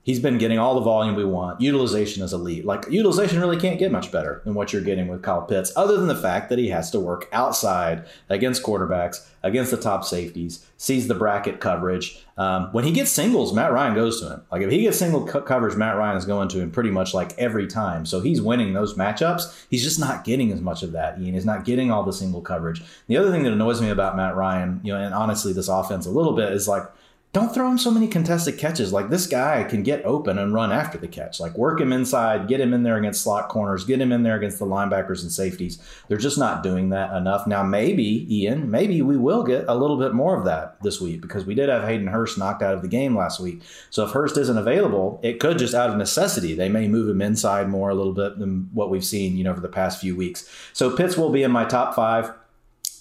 he's 0.03 0.21
been 0.21 0.39
getting 0.39 0.59
all 0.59 0.75
the 0.75 0.81
volume 0.81 1.15
we 1.15 1.25
want. 1.25 1.61
Utilization 1.61 2.23
is 2.23 2.33
elite. 2.33 2.65
Like 2.65 2.91
utilization 2.91 3.41
really 3.41 3.59
can't 3.59 3.79
get 3.79 3.93
much 3.93 4.11
better 4.11 4.43
than 4.45 4.55
what 4.55 4.73
you're 4.73 4.83
getting 4.83 5.09
with 5.09 5.23
Kyle 5.23 5.43
Pitts, 5.43 5.73
other 5.77 5.97
than 5.97 6.09
the 6.09 6.17
fact 6.17 6.49
that 6.49 6.59
he 6.59 6.69
has 6.69 6.91
to 6.91 7.01
work 7.01 7.29
outside 7.33 8.05
against 8.29 8.63
quarterbacks, 8.63 9.27
against 9.43 9.71
the 9.71 9.77
top 9.77 10.05
safeties, 10.05 10.67
sees 10.77 11.09
the 11.09 11.15
bracket 11.15 11.61
coverage. 11.61 12.25
Um, 12.37 12.73
when 12.73 12.85
he 12.85 12.91
gets 12.93 13.11
singles, 13.11 13.53
Matt 13.53 13.73
Ryan 13.73 13.95
goes 13.95 14.21
to 14.21 14.29
him. 14.29 14.43
Like 14.51 14.63
if 14.63 14.71
he 14.71 14.83
gets 14.83 14.99
single 14.99 15.27
co- 15.27 15.43
coverage, 15.43 15.77
Matt 15.77 15.97
Ryan 15.97 16.17
is 16.17 16.25
going 16.25 16.49
to 16.49 16.61
him 16.61 16.71
pretty 16.71 16.91
much 16.91 17.15
like 17.15 17.39
every 17.39 17.67
time. 17.67 18.05
So 18.05 18.21
he's 18.21 18.43
winning 18.43 18.73
those 18.73 18.95
matchups. 18.95 19.67
He's 19.71 19.83
just 19.83 20.01
not 20.01 20.25
getting 20.25 20.51
as 20.51 20.61
much 20.61 20.83
of 20.83 20.93
that. 20.93 21.21
Ian 21.21 21.35
is 21.35 21.45
not 21.45 21.65
getting 21.65 21.91
all 21.91 22.03
the 22.03 22.13
single 22.13 22.41
coverage. 22.41 22.83
The 23.07 23.17
other 23.17 23.31
thing 23.31 23.45
that 23.45 23.53
annoys 23.53 23.81
me 23.81 23.91
about 23.91 24.17
Matt 24.17 24.35
Ryan, 24.35 24.81
you 24.83 24.93
know, 24.93 25.01
and 25.01 25.15
honestly 25.15 25.53
this 25.53 25.69
offense 25.69 26.07
a 26.07 26.11
little 26.11 26.33
bit 26.33 26.53
is 26.53 26.67
like 26.67 26.85
don't 27.33 27.55
throw 27.55 27.71
him 27.71 27.79
so 27.79 27.91
many 27.91 28.07
contested 28.07 28.59
catches. 28.59 28.93
Like 28.93 29.09
this 29.09 29.27
guy 29.27 29.65
can 29.65 29.83
get 29.83 30.05
open 30.05 30.37
and 30.37 30.53
run 30.53 30.71
after 30.71 30.99
the 30.99 31.09
catch. 31.09 31.41
Like 31.41 31.57
work 31.57 31.81
him 31.81 31.91
inside, 31.91 32.47
get 32.47 32.61
him 32.61 32.75
in 32.75 32.83
there 32.83 32.99
against 32.99 33.23
slot 33.23 33.49
corners, 33.49 33.87
get 33.87 34.03
him 34.03 34.13
in 34.13 34.23
there 34.23 34.37
against 34.37 34.59
the 34.59 34.67
linebackers 34.67 35.23
and 35.23 35.33
safeties. 35.33 35.79
They're 36.09 36.19
just 36.19 36.37
not 36.37 36.63
doing 36.63 36.91
that 36.91 37.15
enough. 37.17 37.47
Now, 37.47 37.63
maybe, 37.63 38.27
Ian, 38.29 38.71
maybe 38.71 39.01
we 39.01 39.17
will 39.17 39.45
get 39.45 39.65
a 39.67 39.75
little 39.75 39.97
bit 39.97 40.13
more 40.13 40.37
of 40.37 40.45
that 40.45 40.77
this 40.83 41.01
week 41.01 41.23
because 41.23 41.47
we 41.47 41.55
did 41.55 41.71
have 41.71 41.85
Hayden 41.85 42.09
Hurst 42.09 42.37
knocked 42.37 42.63
out 42.63 42.75
of 42.75 42.83
the 42.83 42.89
game 42.89 43.17
last 43.17 43.41
week. 43.41 43.63
So 43.89 44.05
if 44.05 44.11
Hurst 44.11 44.37
isn't 44.37 44.59
available, 44.59 45.19
it 45.23 45.41
could 45.41 45.57
just 45.57 45.75
out 45.75 45.89
of 45.89 45.97
necessity. 45.97 46.53
They 46.53 46.69
may 46.69 46.87
move 46.87 47.09
him 47.09 47.23
inside 47.23 47.71
more 47.71 47.89
a 47.89 47.95
little 47.95 48.13
bit 48.13 48.39
than 48.39 48.69
what 48.75 48.91
we've 48.91 49.05
seen, 49.05 49.39
you 49.39 49.45
know, 49.45 49.55
for 49.55 49.61
the 49.61 49.69
past 49.69 49.99
few 49.99 50.15
weeks. 50.15 50.47
So 50.75 50.95
Pitts 50.95 51.17
will 51.17 51.31
be 51.31 51.43
in 51.43 51.51
my 51.51 51.65
top 51.65 51.95
five 51.95 52.33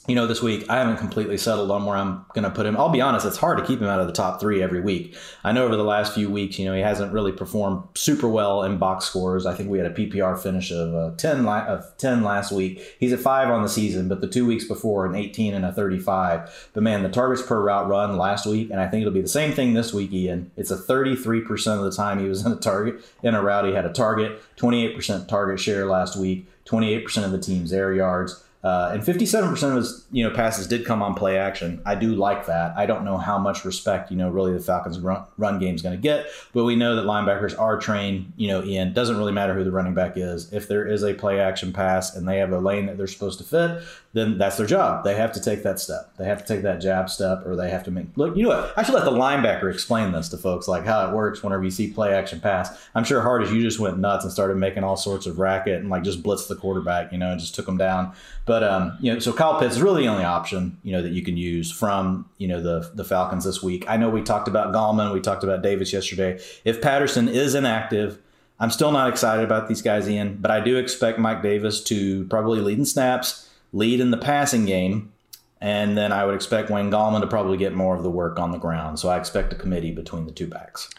you 0.08 0.15
know, 0.15 0.25
this 0.25 0.41
week 0.41 0.67
I 0.67 0.77
haven't 0.77 0.98
completely 0.98 1.38
settled 1.38 1.70
on 1.70 1.86
where 1.86 1.96
I'm 1.96 2.25
going 2.34 2.43
to 2.43 2.50
put 2.50 2.65
him. 2.65 2.75
I'll 2.75 2.89
be 2.89 3.01
honest, 3.01 3.24
it's 3.25 3.38
hard 3.38 3.60
to 3.60 3.63
keep 3.63 3.79
him 3.79 3.88
out 3.88 4.00
of 4.00 4.08
the 4.08 4.13
top 4.13 4.39
three 4.39 4.62
every 4.62 4.81
week. 4.81 5.15
I 5.43 5.51
know 5.51 5.63
over 5.65 5.75
the 5.75 5.84
last 5.84 6.15
few 6.15 6.27
weeks, 6.27 6.58
you 6.58 6.65
know, 6.65 6.74
he 6.74 6.81
hasn't 6.81 7.13
really 7.13 7.31
performed 7.31 7.84
super 7.93 8.27
well 8.27 8.63
in 8.63 8.79
box 8.79 9.05
scores. 9.05 9.46
I 9.46 9.53
think 9.53 9.70
we 9.70 9.77
had 9.77 9.86
a 9.86 9.93
PPR 9.93 10.41
finish 10.41 10.72
of 10.72 10.96
uh, 10.96 11.15
10, 11.17 11.48
of 11.48 11.86
10 11.98 12.24
last 12.24 12.51
week. 12.51 12.81
He's 13.00 13.13
at 13.13 13.20
five 13.20 13.50
on 13.50 13.62
the 13.62 13.70
season, 13.70 14.08
but 14.08 14.22
the 14.22 14.27
two 14.27 14.46
weeks 14.46 14.65
before, 14.65 15.05
an 15.05 15.13
18 15.13 15.53
and 15.53 15.65
a 15.65 15.72
35. 15.72 16.70
But 16.74 16.81
man, 16.81 17.03
the 17.03 17.10
targets 17.10 17.43
per 17.43 17.62
route 17.62 17.88
run 17.88 18.17
last 18.17 18.48
week, 18.48 18.72
and 18.72 18.79
I 18.79 18.88
think 18.88 19.01
it'll 19.01 19.13
be 19.13 19.22
the 19.22 19.27
same 19.27 19.53
thing 19.53 19.75
this 19.75 19.93
week, 19.93 20.12
Ian. 20.12 20.50
It's 20.58 20.72
a 20.72 20.77
33% 20.77 21.77
of 21.77 21.84
the 21.84 21.91
time 21.91 22.20
he 22.20 22.27
was 22.27 22.43
in 22.43 22.51
a 22.51 22.55
target, 22.55 23.05
in 23.22 23.36
a 23.36 23.43
route, 23.43 23.65
he 23.65 23.74
had 23.74 23.86
a 23.86 23.93
target, 23.93 24.41
28% 24.58 25.27
target 25.27 25.60
share 25.60 25.86
last 25.86 26.15
week, 26.15 26.48
28% 26.65 27.24
of 27.24 27.31
the 27.31 27.39
team's 27.39 27.72
air 27.72 27.93
yards. 27.93 28.43
Uh, 28.63 28.91
and 28.94 29.01
57% 29.01 29.63
of 29.63 29.75
his 29.75 30.06
you 30.12 30.24
know 30.24 30.34
passes 30.34 30.68
did 30.68 30.86
come 30.86 31.01
on 31.01 31.15
play 31.15 31.38
action. 31.38 31.82
I 31.84 31.96
do 31.96 32.13
like 32.13 32.46
that. 32.46 32.77
I 32.77 32.86
don't 32.86 33.03
know 33.03 33.18
how 33.18 33.39
much 33.39 33.65
respect 33.65 34.12
you 34.12 34.18
know 34.18 34.30
really 34.30 34.53
the 34.53 34.60
Falcons 34.60 35.00
run, 35.00 35.24
run 35.38 35.58
game 35.58 35.74
is 35.74 35.82
going 35.82 35.96
to 35.96 36.01
get, 36.01 36.27
but 36.53 36.63
we 36.63 36.75
know 36.75 36.96
that 36.96 37.06
linebackers 37.06 37.58
are 37.60 37.80
trained. 37.80 38.34
You 38.36 38.50
know, 38.50 38.63
Ian 38.63 38.94
doesn't 38.94 39.18
really 39.18 39.32
matter 39.32 39.56
who 39.56 39.63
the 39.63 39.72
running 39.72 39.96
back 39.96 40.13
is. 40.15 40.53
If 40.53 40.68
there 40.68 40.88
is 40.88 41.03
a 41.03 41.15
play 41.15 41.39
action 41.39 41.74
pass 41.74 42.15
and 42.15 42.27
they 42.27 42.38
have 42.38 42.51
a 42.51 42.60
lane 42.60 42.86
that 42.86 42.98
they're 42.98 43.08
supposed 43.08 43.39
to 43.39 43.44
fit, 43.44 43.84
then 44.13 44.38
that's 44.38 44.58
their 44.58 44.68
job. 44.68 45.03
They 45.03 45.15
have 45.15 45.32
to 45.34 45.41
take 45.41 45.63
that 45.63 45.80
step. 45.80 46.15
They 46.18 46.25
have 46.25 46.46
to 46.46 46.53
take 46.53 46.63
that 46.63 46.82
jab 46.82 47.10
step, 47.10 47.46
or 47.46 47.56
they 47.56 47.70
have 47.70 47.84
to 47.86 47.91
make 47.91 48.08
look. 48.15 48.36
You 48.36 48.44
know 48.44 48.50
what? 48.50 48.74
I 48.77 48.84
should 48.84 48.94
let 48.94 49.06
the 49.06 49.12
linebacker 49.12 49.74
explain 49.74 50.12
this 50.12 50.30
to 50.30 50.38
folks, 50.38 50.68
like 50.68 50.86
how 50.86 51.08
it 51.08 51.15
works 51.15 51.41
whenever 51.41 51.63
you 51.63 51.72
see 51.72 51.91
play 51.91 52.13
action 52.13 52.39
pass. 52.39 52.88
I'm 52.94 53.06
sure 53.06 53.24
Hartitz 53.24 53.51
you 53.53 53.62
just 53.62 53.80
went 53.80 53.98
nuts 53.98 54.24
and 54.24 54.32
started 54.32 54.58
making 54.58 54.84
all 54.84 54.98
sorts 54.98 55.25
of 55.25 55.39
racket 55.39 55.80
and 55.80 55.89
like 55.89 56.03
just 56.03 56.22
blitzed 56.22 56.48
the 56.48 56.56
quarterback, 56.56 57.12
you 57.12 57.18
know, 57.18 57.32
and 57.32 57.39
just 57.39 57.56
took 57.56 57.68
him 57.68 57.77
down. 57.77 58.13
But 58.46 58.50
um, 58.63 58.98
you 59.00 59.13
know, 59.13 59.20
so 59.20 59.31
Kyle 59.31 59.60
Pitts 59.60 59.75
is 59.75 59.81
really 59.81 60.03
the 60.03 60.10
only 60.10 60.24
option 60.24 60.77
you 60.84 60.91
know 60.91 61.01
that 61.01 61.12
you 61.12 61.24
can 61.24 61.38
use 61.38 61.72
from 61.72 62.29
you 62.38 62.48
know 62.48 62.62
the 62.62 62.89
the 62.93 63.03
Falcons 63.03 63.46
this 63.46 63.62
week. 63.62 63.86
I 63.88 63.98
know 63.98 64.10
we 64.10 64.22
talked 64.22 64.48
about 64.48 64.74
Gallman, 64.74 65.13
we 65.13 65.22
talked 65.22 65.43
about 65.43 65.62
Davis 65.62 65.93
yesterday. 65.93 66.39
If 66.65 66.81
Patterson 66.81 67.27
is 67.27 67.55
inactive, 67.55 68.20
I'm 68.60 68.72
still 68.72 68.91
not 68.91 69.10
excited 69.10 69.43
about 69.43 69.67
these 69.67 69.81
guys, 69.81 70.10
Ian. 70.10 70.38
But 70.39 70.51
I 70.51 70.60
do 70.60 70.77
expect 70.77 71.20
Mike 71.20 71.41
Davis 71.41 71.84
to 71.86 72.25
probably 72.25 72.60
lead 72.60 72.77
in 72.77 72.86
snaps, 72.86 73.50
lead 73.74 74.00
in 74.00 74.12
the 74.12 74.17
passing 74.17 74.65
game, 74.65 75.12
and 75.60 75.98
then 75.98 76.12
I 76.12 76.25
would 76.25 76.36
expect 76.36 76.70
Wayne 76.70 76.91
Gallman 76.91 77.22
to 77.22 77.27
probably 77.27 77.58
get 77.58 77.74
more 77.74 77.96
of 77.96 78.03
the 78.03 78.12
work 78.12 78.39
on 78.39 78.51
the 78.51 78.58
ground. 78.58 79.00
So 79.00 79.10
I 79.10 79.17
expect 79.17 79.53
a 79.53 79.55
committee 79.55 79.91
between 79.91 80.25
the 80.25 80.31
two 80.31 80.48
backs 80.48 80.89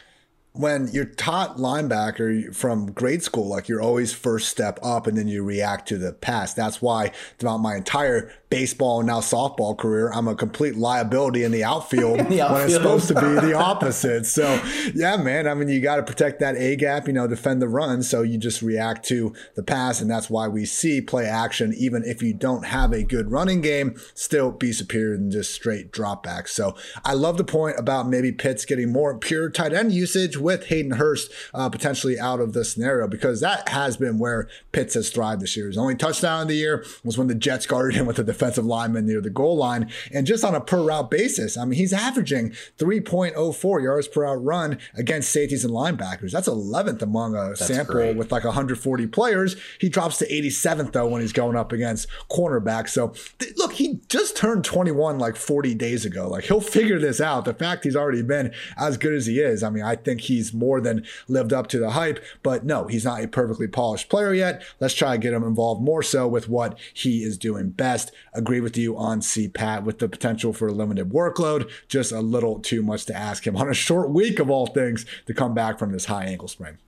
when 0.52 0.88
you're 0.88 1.06
taught 1.06 1.56
linebacker 1.56 2.54
from 2.54 2.92
grade 2.92 3.22
school, 3.22 3.48
like 3.48 3.68
you're 3.68 3.80
always 3.80 4.12
first 4.12 4.48
step 4.48 4.78
up 4.82 5.06
and 5.06 5.16
then 5.16 5.26
you 5.26 5.42
react 5.42 5.88
to 5.88 5.96
the 5.96 6.12
pass. 6.12 6.52
That's 6.52 6.82
why 6.82 7.12
throughout 7.38 7.58
my 7.58 7.76
entire 7.76 8.32
baseball 8.52 9.00
and 9.00 9.06
now 9.06 9.18
softball 9.18 9.76
career, 9.76 10.12
I'm 10.12 10.28
a 10.28 10.34
complete 10.34 10.76
liability 10.76 11.42
in 11.42 11.52
the 11.52 11.64
outfield, 11.64 12.18
in 12.20 12.28
the 12.28 12.42
outfield. 12.42 12.52
when 12.52 12.64
it's 12.64 12.74
supposed 12.74 13.08
to 13.08 13.14
be 13.14 13.46
the 13.46 13.54
opposite. 13.58 14.26
So 14.26 14.62
yeah, 14.94 15.16
man, 15.16 15.48
I 15.48 15.54
mean, 15.54 15.70
you 15.70 15.80
got 15.80 15.96
to 15.96 16.02
protect 16.02 16.38
that 16.40 16.56
A 16.56 16.76
gap, 16.76 17.06
you 17.06 17.14
know, 17.14 17.26
defend 17.26 17.62
the 17.62 17.68
run. 17.68 18.02
So 18.02 18.20
you 18.20 18.36
just 18.36 18.60
react 18.60 19.06
to 19.06 19.32
the 19.56 19.62
pass. 19.62 20.02
And 20.02 20.10
that's 20.10 20.28
why 20.28 20.48
we 20.48 20.66
see 20.66 21.00
play 21.00 21.24
action, 21.24 21.72
even 21.78 22.04
if 22.04 22.22
you 22.22 22.34
don't 22.34 22.66
have 22.66 22.92
a 22.92 23.02
good 23.02 23.30
running 23.30 23.62
game, 23.62 23.96
still 24.12 24.50
be 24.50 24.70
superior 24.70 25.16
than 25.16 25.30
just 25.30 25.54
straight 25.54 25.90
dropbacks. 25.90 26.48
So 26.48 26.76
I 27.06 27.14
love 27.14 27.38
the 27.38 27.44
point 27.44 27.78
about 27.78 28.06
maybe 28.06 28.32
Pitts 28.32 28.66
getting 28.66 28.92
more 28.92 29.16
pure 29.16 29.48
tight 29.48 29.72
end 29.72 29.92
usage 29.92 30.36
with 30.36 30.66
Hayden 30.66 30.92
Hurst 30.92 31.32
uh, 31.54 31.70
potentially 31.70 32.20
out 32.20 32.40
of 32.40 32.52
the 32.52 32.66
scenario 32.66 33.08
because 33.08 33.40
that 33.40 33.70
has 33.70 33.96
been 33.96 34.18
where 34.18 34.46
Pitts 34.72 34.92
has 34.92 35.08
thrived 35.08 35.40
this 35.40 35.56
year. 35.56 35.68
His 35.68 35.78
only 35.78 35.94
touchdown 35.94 36.42
of 36.42 36.48
the 36.48 36.56
year 36.56 36.84
was 37.02 37.16
when 37.16 37.28
the 37.28 37.34
Jets 37.34 37.64
guarded 37.64 37.96
him 37.96 38.04
with 38.04 38.18
a 38.18 38.24
defensive 38.42 38.66
lineman 38.66 39.06
near 39.06 39.20
the 39.20 39.30
goal 39.30 39.56
line. 39.56 39.88
And 40.12 40.26
just 40.26 40.44
on 40.44 40.54
a 40.54 40.60
per 40.60 40.82
route 40.82 41.10
basis, 41.10 41.56
I 41.56 41.64
mean, 41.64 41.78
he's 41.78 41.92
averaging 41.92 42.50
3.04 42.78 43.82
yards 43.82 44.08
per 44.08 44.22
route 44.22 44.42
run 44.44 44.78
against 44.94 45.30
safeties 45.30 45.64
and 45.64 45.72
linebackers. 45.72 46.32
That's 46.32 46.48
11th 46.48 47.02
among 47.02 47.36
a 47.36 47.48
That's 47.50 47.66
sample 47.66 47.94
great. 47.94 48.16
with 48.16 48.32
like 48.32 48.44
140 48.44 49.06
players. 49.08 49.56
He 49.80 49.88
drops 49.88 50.18
to 50.18 50.28
87th 50.28 50.92
though 50.92 51.06
when 51.06 51.20
he's 51.20 51.32
going 51.32 51.56
up 51.56 51.72
against 51.72 52.08
cornerbacks. 52.30 52.90
So 52.90 53.14
th- 53.38 53.56
look, 53.56 53.74
he 53.74 54.00
just 54.08 54.36
turned 54.36 54.64
21 54.64 55.18
like 55.18 55.36
40 55.36 55.74
days 55.74 56.04
ago. 56.04 56.28
Like 56.28 56.44
he'll 56.44 56.60
figure 56.60 56.98
this 56.98 57.20
out. 57.20 57.44
The 57.44 57.54
fact 57.54 57.84
he's 57.84 57.96
already 57.96 58.22
been 58.22 58.52
as 58.76 58.96
good 58.96 59.14
as 59.14 59.26
he 59.26 59.38
is, 59.38 59.62
I 59.62 59.70
mean, 59.70 59.84
I 59.84 59.94
think 59.96 60.22
he's 60.22 60.52
more 60.52 60.80
than 60.80 61.04
lived 61.28 61.52
up 61.52 61.68
to 61.68 61.78
the 61.78 61.90
hype. 61.90 62.22
But 62.42 62.64
no, 62.64 62.88
he's 62.88 63.04
not 63.04 63.22
a 63.22 63.28
perfectly 63.28 63.68
polished 63.68 64.08
player 64.08 64.34
yet. 64.34 64.62
Let's 64.80 64.94
try 64.94 65.12
to 65.12 65.18
get 65.18 65.32
him 65.32 65.44
involved 65.44 65.82
more 65.82 66.02
so 66.02 66.26
with 66.26 66.48
what 66.48 66.78
he 66.92 67.22
is 67.22 67.38
doing 67.38 67.70
best. 67.70 68.10
Agree 68.34 68.60
with 68.60 68.76
you 68.76 68.96
on 68.96 69.20
CPAT 69.20 69.84
with 69.84 69.98
the 69.98 70.08
potential 70.08 70.52
for 70.52 70.68
a 70.68 70.72
limited 70.72 71.10
workload. 71.10 71.70
Just 71.88 72.12
a 72.12 72.20
little 72.20 72.60
too 72.60 72.82
much 72.82 73.04
to 73.06 73.16
ask 73.16 73.46
him 73.46 73.56
on 73.56 73.68
a 73.68 73.74
short 73.74 74.10
week 74.10 74.38
of 74.38 74.50
all 74.50 74.66
things 74.66 75.04
to 75.26 75.34
come 75.34 75.54
back 75.54 75.78
from 75.78 75.92
this 75.92 76.06
high 76.06 76.24
ankle 76.24 76.48
sprain. 76.48 76.78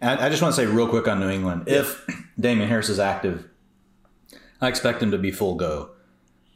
I 0.00 0.28
just 0.28 0.42
want 0.42 0.54
to 0.54 0.60
say 0.60 0.66
real 0.66 0.88
quick 0.88 1.08
on 1.08 1.20
New 1.20 1.30
England 1.30 1.64
if 1.66 2.04
Damien 2.38 2.68
Harris 2.68 2.88
is 2.88 2.98
active, 2.98 3.48
I 4.60 4.68
expect 4.68 5.02
him 5.02 5.12
to 5.12 5.18
be 5.18 5.30
full 5.30 5.54
go 5.54 5.90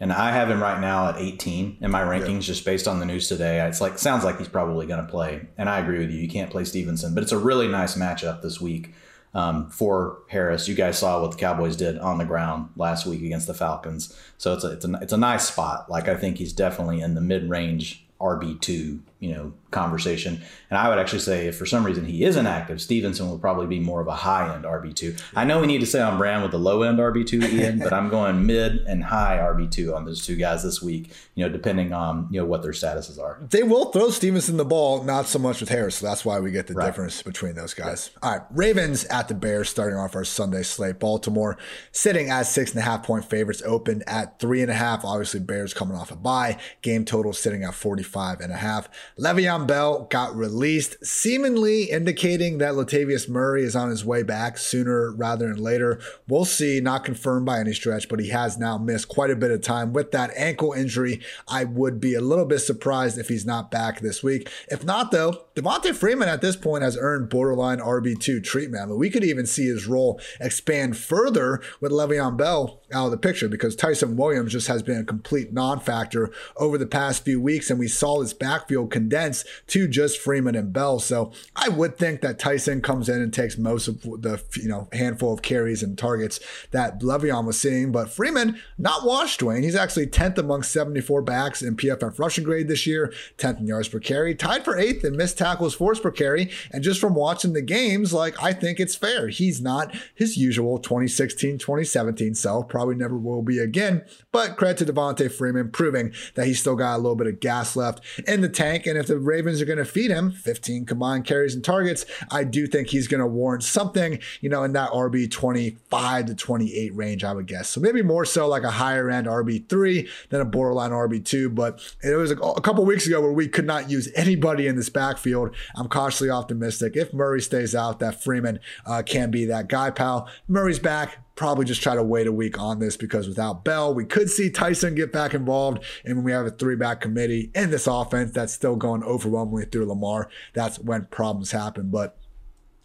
and 0.01 0.13
I 0.13 0.31
have 0.31 0.51
him 0.51 0.63
right 0.63 0.81
now 0.81 1.09
at 1.09 1.17
18 1.17 1.79
in 1.81 1.91
my 1.91 2.03
rankings, 2.03 2.35
yeah. 2.35 2.41
just 2.41 2.65
based 2.65 2.87
on 2.87 3.01
the 3.01 3.07
news 3.07 3.29
today. 3.29 3.67
It's 3.67 3.81
like 3.81 3.99
sounds 3.99 4.25
like 4.25 4.39
he's 4.39 4.49
probably 4.49 4.87
going 4.87 5.05
to 5.05 5.11
play, 5.11 5.49
and 5.57 5.69
I 5.69 5.81
agree 5.81 5.99
with 5.99 6.11
you. 6.11 6.21
You 6.21 6.29
can't 6.29 6.51
play 6.51 6.65
Stevenson, 6.65 7.15
but 7.15 7.23
it's 7.23 7.33
a 7.33 7.39
really 7.39 7.69
nice 7.69 7.97
matchup 7.97 8.43
this 8.43 8.61
week 8.61 8.95
um, 9.39 9.71
for 9.71 10.19
Harris. 10.29 10.67
You 10.67 10.75
guys 10.75 10.99
saw 10.99 11.23
what 11.23 11.31
the 11.31 11.37
Cowboys 11.37 11.77
did 11.77 11.97
on 11.99 12.19
the 12.19 12.25
ground 12.25 12.71
last 12.75 13.07
week 13.07 13.23
against 13.23 13.47
the 13.47 13.55
Falcons, 13.55 14.15
so 14.37 14.53
it's 14.53 14.65
a 14.65 14.73
it's 14.73 14.85
a 14.85 14.99
it's 15.01 15.13
a 15.13 15.17
nice 15.17 15.45
spot. 15.47 15.89
Like 15.89 16.09
I 16.09 16.17
think 16.17 16.39
he's 16.39 16.53
definitely 16.53 17.01
in 17.01 17.15
the 17.15 17.21
mid 17.21 17.49
range 17.49 18.05
RB 18.21 18.61
two 18.61 19.01
you 19.21 19.35
know 19.35 19.53
conversation. 19.71 20.41
And 20.71 20.79
I 20.79 20.89
would 20.89 20.99
actually 20.99 21.19
say 21.21 21.47
if 21.47 21.57
for 21.57 21.67
some 21.67 21.85
reason 21.85 22.05
he 22.05 22.25
is 22.25 22.37
inactive, 22.37 22.81
Stevenson 22.81 23.29
will 23.29 23.39
probably 23.39 23.67
be 23.67 23.81
more 23.81 24.01
of 24.01 24.07
a 24.07 24.15
high 24.15 24.55
end 24.55 24.65
RB 24.65 24.95
two. 24.95 25.17
I 25.35 25.45
know 25.45 25.61
we 25.61 25.67
need 25.67 25.81
to 25.81 25.87
stay 25.87 26.01
on 26.01 26.19
brand 26.19 26.43
with 26.43 26.53
the 26.53 26.59
low 26.59 26.83
end 26.83 26.99
RB 26.99 27.27
two, 27.27 27.41
Ian, 27.43 27.79
but 27.79 27.93
I'm 27.93 28.09
going 28.09 28.47
mid 28.47 28.79
and 28.87 29.05
high 29.05 29.39
RB 29.39 29.71
two 29.71 29.95
on 29.95 30.05
those 30.05 30.25
two 30.25 30.37
guys 30.37 30.63
this 30.63 30.81
week. 30.81 31.13
You 31.35 31.47
know, 31.47 31.53
depending 31.53 31.93
on 31.93 32.29
you 32.31 32.41
know 32.41 32.47
what 32.47 32.63
their 32.63 32.73
statuses 32.73 33.19
are. 33.19 33.41
They 33.51 33.63
will 33.63 33.93
throw 33.93 34.11
Stevenson 34.11 34.57
the 34.57 34.65
ball, 34.65 35.03
not 35.03 35.27
so 35.27 35.39
much 35.39 35.61
with 35.61 35.69
Harris. 35.69 35.97
So 35.97 36.07
that's 36.07 36.25
why 36.25 36.41
we 36.41 36.51
get 36.51 36.67
the 36.67 36.75
right. 36.75 36.87
difference 36.87 37.23
between 37.23 37.55
those 37.55 37.75
guys. 37.75 38.11
All 38.23 38.33
right, 38.33 38.43
Ravens 38.51 39.05
at 39.07 39.29
the 39.29 39.35
Bears 39.35 39.69
starting 39.69 39.99
off 39.99 40.15
our 40.15 40.25
Sunday 40.25 40.63
slate. 40.63 40.99
Baltimore 40.99 41.59
sitting 41.93 42.31
at 42.31 42.43
six 42.43 42.71
and 42.71 42.81
a 42.81 42.83
half 42.83 43.03
point 43.03 43.25
favorites, 43.25 43.63
opened 43.65 44.05
at 44.07 44.39
three 44.39 44.63
and 44.63 44.71
a 44.71 44.75
half. 44.75 45.05
Obviously, 45.05 45.41
Bears 45.41 45.75
coming 45.75 45.97
off 45.97 46.11
a 46.11 46.17
bye. 46.17 46.59
Game 46.83 47.05
total 47.05 47.33
sitting 47.33 47.65
at 47.65 47.75
45 47.75 48.41
and 48.41 48.53
a 48.53 48.57
half. 48.57 48.89
Le'Veon 49.17 49.67
Bell 49.67 50.07
got 50.11 50.35
released, 50.35 51.05
seemingly 51.05 51.85
indicating 51.85 52.59
that 52.59 52.75
Latavius 52.75 53.29
Murray 53.29 53.63
is 53.63 53.77
on 53.77 53.91
his 53.91 54.05
way 54.05 54.23
back 54.23 54.59
sooner 54.59 55.13
rather 55.13 55.49
than 55.49 55.63
later. 55.63 56.01
We'll 56.27 56.45
see, 56.45 56.81
not 56.81 57.05
confirmed 57.05 57.47
by 57.47 57.61
any 57.61 57.73
stretch, 57.73 58.09
but 58.09 58.21
he 58.21 58.29
has 58.31 58.59
now 58.59 58.79
missed 58.79 59.09
quite 59.09 59.31
a 59.31 59.37
bit 59.37 59.51
of 59.51 59.63
time 59.63 59.93
with 59.93 60.13
that 60.13 60.31
ankle 60.37 60.73
injury. 60.73 61.21
I 61.47 61.65
would 61.65 62.01
be 62.01 62.15
a 62.15 62.21
little 62.21 62.47
bit 62.47 62.61
surprised 62.61 63.19
if 63.19 63.29
he's 63.29 63.47
not 63.47 63.71
back 63.71 64.01
this 64.01 64.23
week. 64.23 64.49
If 64.69 64.85
not, 64.85 65.11
though, 65.11 65.45
Devonta 65.55 65.95
Freeman 65.95 66.29
at 66.29 66.41
this 66.41 66.57
point 66.57 66.85
has 66.85 66.97
earned 66.99 67.29
borderline 67.29 67.79
RB2 67.79 68.45
treatment. 68.45 68.97
We 68.97 69.11
could 69.11 69.25
even 69.25 69.47
see 69.47 69.67
his 69.67 69.87
role 69.87 70.21
expand 70.41 70.97
further 70.97 71.61
with 71.81 71.93
Le'Veon 71.93 72.37
Bell 72.37 72.81
out 72.93 73.07
of 73.07 73.11
the 73.11 73.17
picture 73.17 73.49
because 73.49 73.77
Ty'Son 73.77 74.17
Williams 74.17 74.53
just 74.53 74.69
has 74.69 74.83
been 74.83 75.01
a 75.01 75.05
complete 75.05 75.53
non 75.53 75.81
factor 75.81 76.31
over 76.57 76.79
the 76.79 76.87
past 76.87 77.25
few 77.25 77.41
weeks, 77.41 77.71
and 77.71 77.79
we 77.79 77.89
saw 77.89 78.21
his 78.21 78.33
backfield 78.33 78.91
condense 78.99 79.45
to 79.69 79.87
just 79.87 80.19
Freeman 80.19 80.57
and 80.57 80.73
Bell. 80.73 80.99
So 80.99 81.33
I 81.55 81.69
would 81.69 81.97
think 81.97 82.21
that 82.21 82.39
Ty'Son 82.39 82.83
comes 82.83 83.09
in 83.09 83.23
and 83.23 83.33
takes 83.33 83.57
most 83.57 83.87
of 83.87 84.03
the 84.03 84.43
you 84.57 84.69
know 84.69 84.89
handful 84.93 85.33
of 85.33 85.43
carries 85.43 85.83
and 85.83 85.97
targets 85.97 86.41
that 86.73 87.01
Le'Veon 87.01 87.47
was 87.47 87.61
seeing. 87.61 87.93
But 87.93 88.11
Freeman 88.11 88.61
not 88.77 89.07
washed, 89.07 89.41
Dwain. 89.41 89.63
He's 89.63 89.77
actually 89.77 90.09
10th 90.09 90.39
among 90.39 90.65
74 90.65 91.23
backs 91.23 91.63
in 91.63 91.77
PFF 91.77 92.19
rushing 92.19 92.45
grade 92.45 92.67
this 92.67 92.87
year, 92.87 93.13
10th 93.39 93.61
in 93.61 93.67
yards 93.69 93.89
per 93.89 94.01
carry, 94.01 94.35
tied 94.35 94.65
for 94.65 94.77
eighth 94.77 95.05
in 95.05 95.17
missed 95.17 95.39
tackles 95.39 95.75
forced 95.75 96.03
per 96.03 96.11
carry. 96.11 96.51
And 96.73 96.83
just 96.83 97.01
from 97.01 97.15
watching 97.15 97.53
the 97.53 97.63
games, 97.63 98.13
like 98.13 98.41
I 98.43 98.53
think 98.53 98.81
it's 98.81 98.97
fair. 98.97 99.29
He's 99.29 99.61
not 99.61 99.95
his 100.15 100.37
usual 100.37 100.79
2016, 100.79 101.59
2017 101.59 102.35
self. 102.35 102.69
Probably 102.69 102.97
never 102.97 103.17
will 103.17 103.43
be 103.43 103.59
again. 103.59 104.05
But 104.33 104.57
credit 104.57 104.79
to 104.79 104.93
Devonta 104.93 105.31
Freeman 105.31 105.71
proving 105.71 106.13
that 106.35 106.47
he's 106.47 106.61
still 106.61 106.75
got 106.75 106.97
a 106.97 106.99
little 106.99 107.17
bit 107.17 107.29
of 107.29 107.39
gas 107.39 107.77
left 107.77 108.01
in 108.27 108.41
the 108.41 108.49
tank. 108.49 108.88
And 108.89 108.99
if 108.99 109.07
the 109.07 109.19
Ravens 109.19 109.61
are 109.61 109.65
going 109.65 109.79
to 109.79 109.85
feed 109.85 110.11
him 110.11 110.31
15 110.31 110.87
combined 110.87 111.25
carries 111.25 111.55
and 111.55 111.65
targets, 111.65 112.05
I 112.31 112.45
do 112.45 112.67
think 112.67 112.89
he's 112.89 113.09
going 113.09 113.21
to 113.21 113.27
warrant 113.27 113.63
something, 113.63 114.19
you 114.41 114.49
know, 114.49 114.65
in 114.65 114.73
that 114.73 114.91
RB 114.91 115.31
25 115.31 116.27
to 116.27 116.35
28 116.35 116.95
range, 116.95 117.25
I 117.25 117.33
would 117.33 117.47
guess. 117.47 117.69
So 117.69 117.81
maybe 117.81 118.03
more 118.03 118.25
so 118.25 118.49
like 118.49 118.63
a 118.63 118.71
higher 118.71 119.11
end 119.11 119.27
RB3 119.27 120.09
than 120.31 120.41
a 120.41 120.45
borderline 120.45 120.91
RB2. 120.91 121.55
But 121.55 121.81
it 122.03 122.17
was 122.17 122.31
a, 122.31 122.37
couple 122.37 122.85
weeks 122.85 123.07
ago 123.07 123.21
where 123.21 123.33
we 123.33 123.49
could 123.49 123.67
not 123.67 123.91
use 123.91 124.11
anybody 124.15 124.67
in 124.67 124.77
this 124.77 124.89
backfield. 124.89 125.55
I'm 125.77 125.89
cautiously 125.89 126.31
optimistic. 126.31 126.97
If 126.97 127.13
Murray 127.13 127.41
stays 127.41 127.75
out, 127.75 127.99
that 128.01 128.23
Freeman 128.23 128.61
uh, 128.85 129.03
can 129.05 129.31
be 129.31 129.45
that 129.47 129.69
guy, 129.69 129.91
pal. 129.91 130.29
Murray's 130.49 130.79
back 130.79 131.19
probably 131.39 131.65
just 131.65 131.81
try 131.81 131.95
to 131.95 132.03
wait 132.03 132.27
a 132.27 132.33
week 132.33 132.59
on 132.59 132.81
this 132.81 132.97
because 132.97 133.29
without 133.29 133.65
Bell, 133.65 133.95
we 133.95 134.05
could 134.05 134.29
see 134.29 134.51
Ty'Son 134.51 134.97
get 134.97 135.13
back 135.13 135.35
involved. 135.35 135.85
And 136.05 136.17
when 136.17 136.25
we 136.25 136.33
have 136.33 136.47
a 136.47 136.51
three 136.51 136.75
back 136.75 137.01
committee 137.01 137.53
in 137.55 137.71
this 137.71 137.87
offense 137.87 138.33
that's 138.33 138.53
still 138.53 138.75
going 138.75 139.05
overwhelmingly 139.05 139.67
through 139.67 139.87
Lamar, 139.87 140.29
that's 140.53 140.81
when 140.81 141.05
problems 141.07 141.53
happen. 141.53 141.91
But 141.91 142.18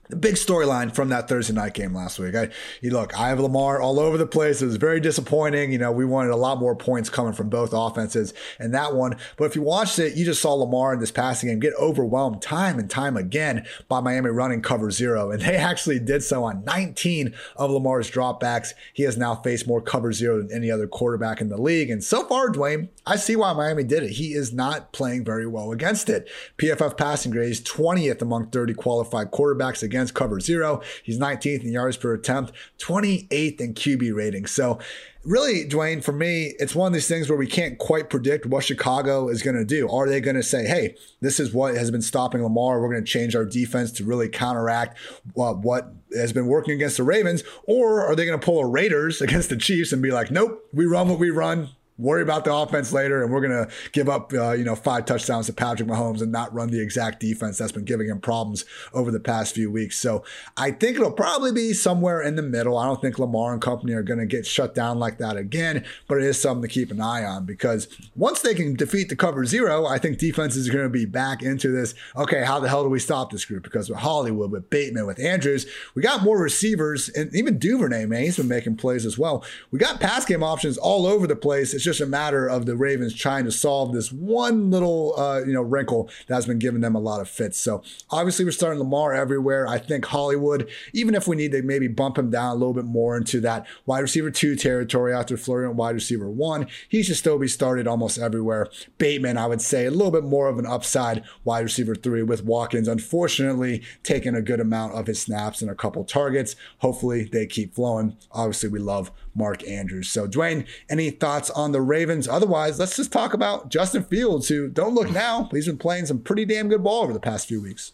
the 0.09 0.15
big 0.17 0.35
storyline 0.35 0.93
from 0.93 1.09
that 1.09 1.29
Thursday 1.29 1.53
night 1.53 1.73
game 1.73 1.93
last 1.93 2.19
week. 2.19 2.35
I, 2.35 2.49
you 2.81 2.91
look, 2.91 3.17
I 3.17 3.29
have 3.29 3.39
Lamar 3.39 3.81
all 3.81 3.99
over 3.99 4.17
the 4.17 4.27
place. 4.27 4.61
It 4.61 4.65
was 4.65 4.75
very 4.75 4.99
disappointing. 4.99 5.71
You 5.71 5.77
know, 5.77 5.91
we 5.91 6.03
wanted 6.03 6.31
a 6.31 6.35
lot 6.35 6.59
more 6.59 6.75
points 6.75 7.09
coming 7.09 7.33
from 7.33 7.49
both 7.49 7.71
offenses 7.73 8.33
in 8.59 8.71
that 8.71 8.95
one. 8.95 9.15
But 9.37 9.45
if 9.45 9.55
you 9.55 9.61
watched 9.61 9.99
it, 9.99 10.15
you 10.15 10.25
just 10.25 10.41
saw 10.41 10.53
Lamar 10.53 10.93
in 10.93 10.99
this 10.99 11.11
passing 11.11 11.49
game 11.49 11.59
get 11.59 11.73
overwhelmed 11.79 12.41
time 12.41 12.79
and 12.79 12.89
time 12.89 13.15
again 13.15 13.65
by 13.87 14.01
Miami 14.01 14.29
running 14.29 14.61
cover 14.61 14.91
zero. 14.91 15.31
And 15.31 15.41
they 15.41 15.55
actually 15.55 15.99
did 15.99 16.21
so 16.21 16.43
on 16.43 16.63
19 16.65 17.33
of 17.55 17.71
Lamar's 17.71 18.11
dropbacks. 18.11 18.73
He 18.93 19.03
has 19.03 19.17
now 19.17 19.35
faced 19.35 19.67
more 19.67 19.81
cover 19.81 20.11
zero 20.11 20.37
than 20.37 20.51
any 20.51 20.69
other 20.69 20.87
quarterback 20.87 21.39
in 21.39 21.49
the 21.49 21.61
league. 21.61 21.89
And 21.89 22.03
so 22.03 22.27
far, 22.27 22.49
Dwain, 22.49 22.89
I 23.05 23.15
see 23.15 23.35
why 23.35 23.53
Miami 23.53 23.83
did 23.83 24.03
it. 24.03 24.11
He 24.11 24.33
is 24.33 24.53
not 24.53 24.91
playing 24.91 25.23
very 25.23 25.47
well 25.47 25.71
against 25.71 26.09
it. 26.09 26.29
PFF 26.57 26.97
passing 26.97 27.31
grades 27.31 27.61
20th 27.61 28.21
among 28.21 28.49
30 28.49 28.73
qualified 28.73 29.31
quarterbacks 29.31 29.81
against 29.81 30.02
cover 30.11 30.39
zero. 30.39 30.81
He's 31.03 31.19
19th 31.19 31.63
in 31.63 31.71
yards 31.71 31.97
per 31.97 32.13
attempt, 32.13 32.51
28th 32.79 33.61
in 33.61 33.73
QB 33.73 34.13
rating. 34.15 34.45
So, 34.45 34.79
really, 35.23 35.65
Dwain, 35.67 36.03
for 36.03 36.11
me, 36.11 36.53
it's 36.59 36.75
one 36.75 36.87
of 36.87 36.93
these 36.93 37.07
things 37.07 37.29
where 37.29 37.37
we 37.37 37.47
can't 37.47 37.77
quite 37.77 38.09
predict 38.09 38.45
what 38.45 38.63
Chicago 38.63 39.29
is 39.29 39.41
going 39.41 39.55
to 39.55 39.65
do. 39.65 39.89
Are 39.89 40.07
they 40.07 40.19
going 40.19 40.35
to 40.35 40.43
say, 40.43 40.65
hey, 40.65 40.95
this 41.21 41.39
is 41.39 41.53
what 41.53 41.75
has 41.75 41.91
been 41.91 42.01
stopping 42.01 42.43
Lamar? 42.43 42.81
We're 42.81 42.91
going 42.91 43.03
to 43.03 43.11
change 43.11 43.35
our 43.35 43.45
defense 43.45 43.91
to 43.93 44.03
really 44.03 44.29
counteract 44.29 44.97
what 45.33 45.93
has 46.15 46.33
been 46.33 46.47
working 46.47 46.73
against 46.73 46.97
the 46.97 47.03
Ravens? 47.03 47.43
Or 47.63 48.05
are 48.05 48.15
they 48.15 48.25
going 48.25 48.39
to 48.39 48.45
pull 48.45 48.59
a 48.59 48.67
Raiders 48.67 49.21
against 49.21 49.49
the 49.49 49.57
Chiefs 49.57 49.93
and 49.93 50.01
be 50.01 50.11
like, 50.11 50.31
nope, 50.31 50.67
we 50.73 50.85
run 50.85 51.09
what 51.09 51.19
we 51.19 51.29
run 51.29 51.69
worry 51.97 52.21
about 52.21 52.43
the 52.43 52.53
offense 52.53 52.91
later, 52.91 53.23
and 53.23 53.31
we're 53.31 53.41
going 53.41 53.65
to 53.65 53.71
give 53.91 54.09
up, 54.09 54.33
uh, 54.33 54.51
you 54.51 54.63
know, 54.63 54.75
five 54.75 55.05
touchdowns 55.05 55.45
to 55.45 55.53
Patrick 55.53 55.87
Mahomes 55.87 56.21
and 56.21 56.31
not 56.31 56.53
run 56.53 56.69
the 56.69 56.81
exact 56.81 57.19
defense 57.19 57.57
that's 57.57 57.71
been 57.71 57.85
giving 57.85 58.07
him 58.07 58.19
problems 58.19 58.65
over 58.93 59.11
the 59.11 59.19
past 59.19 59.53
few 59.53 59.71
weeks. 59.71 59.97
So 59.99 60.23
I 60.57 60.71
think 60.71 60.97
it'll 60.97 61.11
probably 61.11 61.51
be 61.51 61.73
somewhere 61.73 62.21
in 62.21 62.35
the 62.35 62.41
middle. 62.41 62.77
I 62.77 62.85
don't 62.85 63.01
think 63.01 63.19
Lamar 63.19 63.53
and 63.53 63.61
company 63.61 63.93
are 63.93 64.03
going 64.03 64.19
to 64.19 64.25
get 64.25 64.45
shut 64.45 64.73
down 64.73 64.97
like 64.97 65.19
that 65.19 65.37
again, 65.37 65.85
but 66.07 66.17
it 66.17 66.23
is 66.23 66.41
something 66.41 66.61
to 66.63 66.67
keep 66.67 66.91
an 66.91 67.01
eye 67.01 67.23
on 67.23 67.45
because 67.45 67.87
once 68.15 68.41
they 68.41 68.55
can 68.55 68.75
defeat 68.75 69.09
the 69.09 69.15
cover 69.15 69.45
zero, 69.45 69.85
I 69.85 69.99
think 69.99 70.17
defenses 70.17 70.67
are 70.67 70.73
going 70.73 70.85
to 70.85 70.89
be 70.89 71.05
back 71.05 71.43
into 71.43 71.71
this. 71.71 71.93
Okay, 72.15 72.43
how 72.43 72.59
the 72.59 72.69
hell 72.69 72.83
do 72.83 72.89
we 72.89 72.99
stop 72.99 73.31
this 73.31 73.45
group? 73.45 73.63
Because 73.63 73.89
with 73.89 73.99
Hollywood, 73.99 74.51
with 74.51 74.69
Bateman, 74.69 75.05
with 75.05 75.19
Andrews, 75.19 75.67
we 75.95 76.01
got 76.01 76.23
more 76.23 76.39
receivers, 76.39 77.09
and 77.09 77.33
even 77.35 77.59
Duvernay, 77.59 78.05
man, 78.05 78.23
he's 78.23 78.37
been 78.37 78.47
making 78.47 78.77
plays 78.77 79.05
as 79.05 79.17
well. 79.17 79.43
We 79.71 79.79
got 79.79 79.99
pass 79.99 80.25
game 80.25 80.43
options 80.43 80.77
all 80.77 81.05
over 81.05 81.27
the 81.27 81.35
place. 81.35 81.73
It's 81.73 81.82
just 81.83 82.01
a 82.01 82.05
matter 82.05 82.47
of 82.47 82.65
the 82.65 82.75
Ravens 82.75 83.13
trying 83.13 83.45
to 83.45 83.51
solve 83.51 83.93
this 83.93 84.11
one 84.11 84.69
little 84.69 85.15
uh, 85.17 85.39
you 85.39 85.53
know 85.53 85.61
wrinkle 85.61 86.09
that's 86.27 86.45
been 86.45 86.59
giving 86.59 86.81
them 86.81 86.95
a 86.95 86.99
lot 86.99 87.21
of 87.21 87.29
fits. 87.29 87.57
So 87.57 87.83
obviously 88.09 88.45
we're 88.45 88.51
starting 88.51 88.79
Lamar 88.79 89.13
everywhere. 89.13 89.67
I 89.67 89.77
think 89.77 90.05
Hollywood, 90.05 90.69
even 90.93 91.15
if 91.15 91.27
we 91.27 91.35
need 91.35 91.51
to 91.51 91.61
maybe 91.61 91.87
bump 91.87 92.17
him 92.17 92.29
down 92.29 92.51
a 92.51 92.55
little 92.55 92.73
bit 92.73 92.85
more 92.85 93.17
into 93.17 93.39
that 93.41 93.65
wide 93.85 93.99
receiver 93.99 94.31
two 94.31 94.55
territory 94.55 95.13
after 95.13 95.37
Florian 95.37 95.75
wide 95.75 95.95
receiver 95.95 96.29
one, 96.29 96.67
he 96.89 97.03
should 97.03 97.17
still 97.17 97.39
be 97.39 97.47
started 97.47 97.87
almost 97.87 98.17
everywhere. 98.17 98.67
Bateman, 98.97 99.37
I 99.37 99.47
would 99.47 99.61
say, 99.61 99.85
a 99.85 99.91
little 99.91 100.11
bit 100.11 100.23
more 100.23 100.47
of 100.47 100.59
an 100.59 100.65
upside 100.65 101.23
wide 101.43 101.63
receiver 101.63 101.95
three 101.95 102.23
with 102.23 102.43
Watkins, 102.43 102.87
unfortunately 102.87 103.83
taking 104.03 104.35
a 104.35 104.41
good 104.41 104.59
amount 104.59 104.93
of 104.93 105.07
his 105.07 105.21
snaps 105.21 105.61
and 105.61 105.69
a 105.69 105.75
couple 105.75 106.03
targets. 106.03 106.55
Hopefully 106.79 107.23
they 107.25 107.45
keep 107.45 107.75
flowing. 107.75 108.17
Obviously 108.31 108.69
we 108.69 108.79
love 108.79 109.11
Mark 109.35 109.67
Andrews. 109.67 110.09
So, 110.09 110.27
Dwain, 110.27 110.65
any 110.89 111.09
thoughts 111.09 111.49
on 111.49 111.71
the 111.71 111.81
Ravens? 111.81 112.27
Otherwise, 112.27 112.79
let's 112.79 112.95
just 112.95 113.11
talk 113.11 113.33
about 113.33 113.69
Justin 113.69 114.03
Fields, 114.03 114.47
who 114.49 114.69
don't 114.69 114.93
look 114.93 115.11
now, 115.11 115.49
he's 115.51 115.67
been 115.67 115.77
playing 115.77 116.05
some 116.05 116.19
pretty 116.19 116.45
damn 116.45 116.69
good 116.69 116.83
ball 116.83 117.03
over 117.03 117.13
the 117.13 117.19
past 117.19 117.47
few 117.47 117.61
weeks. 117.61 117.93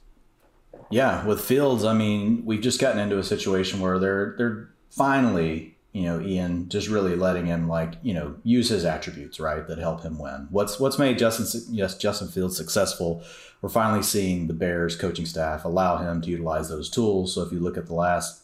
Yeah, 0.89 1.25
with 1.25 1.41
Fields, 1.41 1.85
I 1.85 1.93
mean, 1.93 2.43
we've 2.45 2.61
just 2.61 2.81
gotten 2.81 2.99
into 2.99 3.19
a 3.19 3.23
situation 3.23 3.79
where 3.79 3.99
they're 3.99 4.35
they're 4.37 4.69
finally, 4.89 5.77
you 5.93 6.03
know, 6.03 6.19
Ian 6.19 6.67
just 6.67 6.87
really 6.87 7.15
letting 7.15 7.45
him 7.45 7.67
like, 7.67 7.93
you 8.01 8.13
know, 8.13 8.35
use 8.43 8.69
his 8.69 8.85
attributes, 8.85 9.39
right, 9.39 9.67
that 9.67 9.77
help 9.77 10.01
him 10.01 10.17
win. 10.17 10.47
What's 10.49 10.79
what's 10.79 10.97
made 10.97 11.19
Justin 11.19 11.61
yes, 11.69 11.97
Justin 11.97 12.29
Fields 12.29 12.57
successful? 12.57 13.23
We're 13.61 13.69
finally 13.69 14.03
seeing 14.03 14.47
the 14.47 14.53
Bears 14.53 14.95
coaching 14.95 15.25
staff 15.25 15.65
allow 15.65 15.97
him 15.97 16.21
to 16.21 16.29
utilize 16.29 16.69
those 16.69 16.89
tools. 16.89 17.35
So 17.35 17.41
if 17.43 17.51
you 17.51 17.59
look 17.59 17.77
at 17.77 17.87
the 17.87 17.93
last 17.93 18.38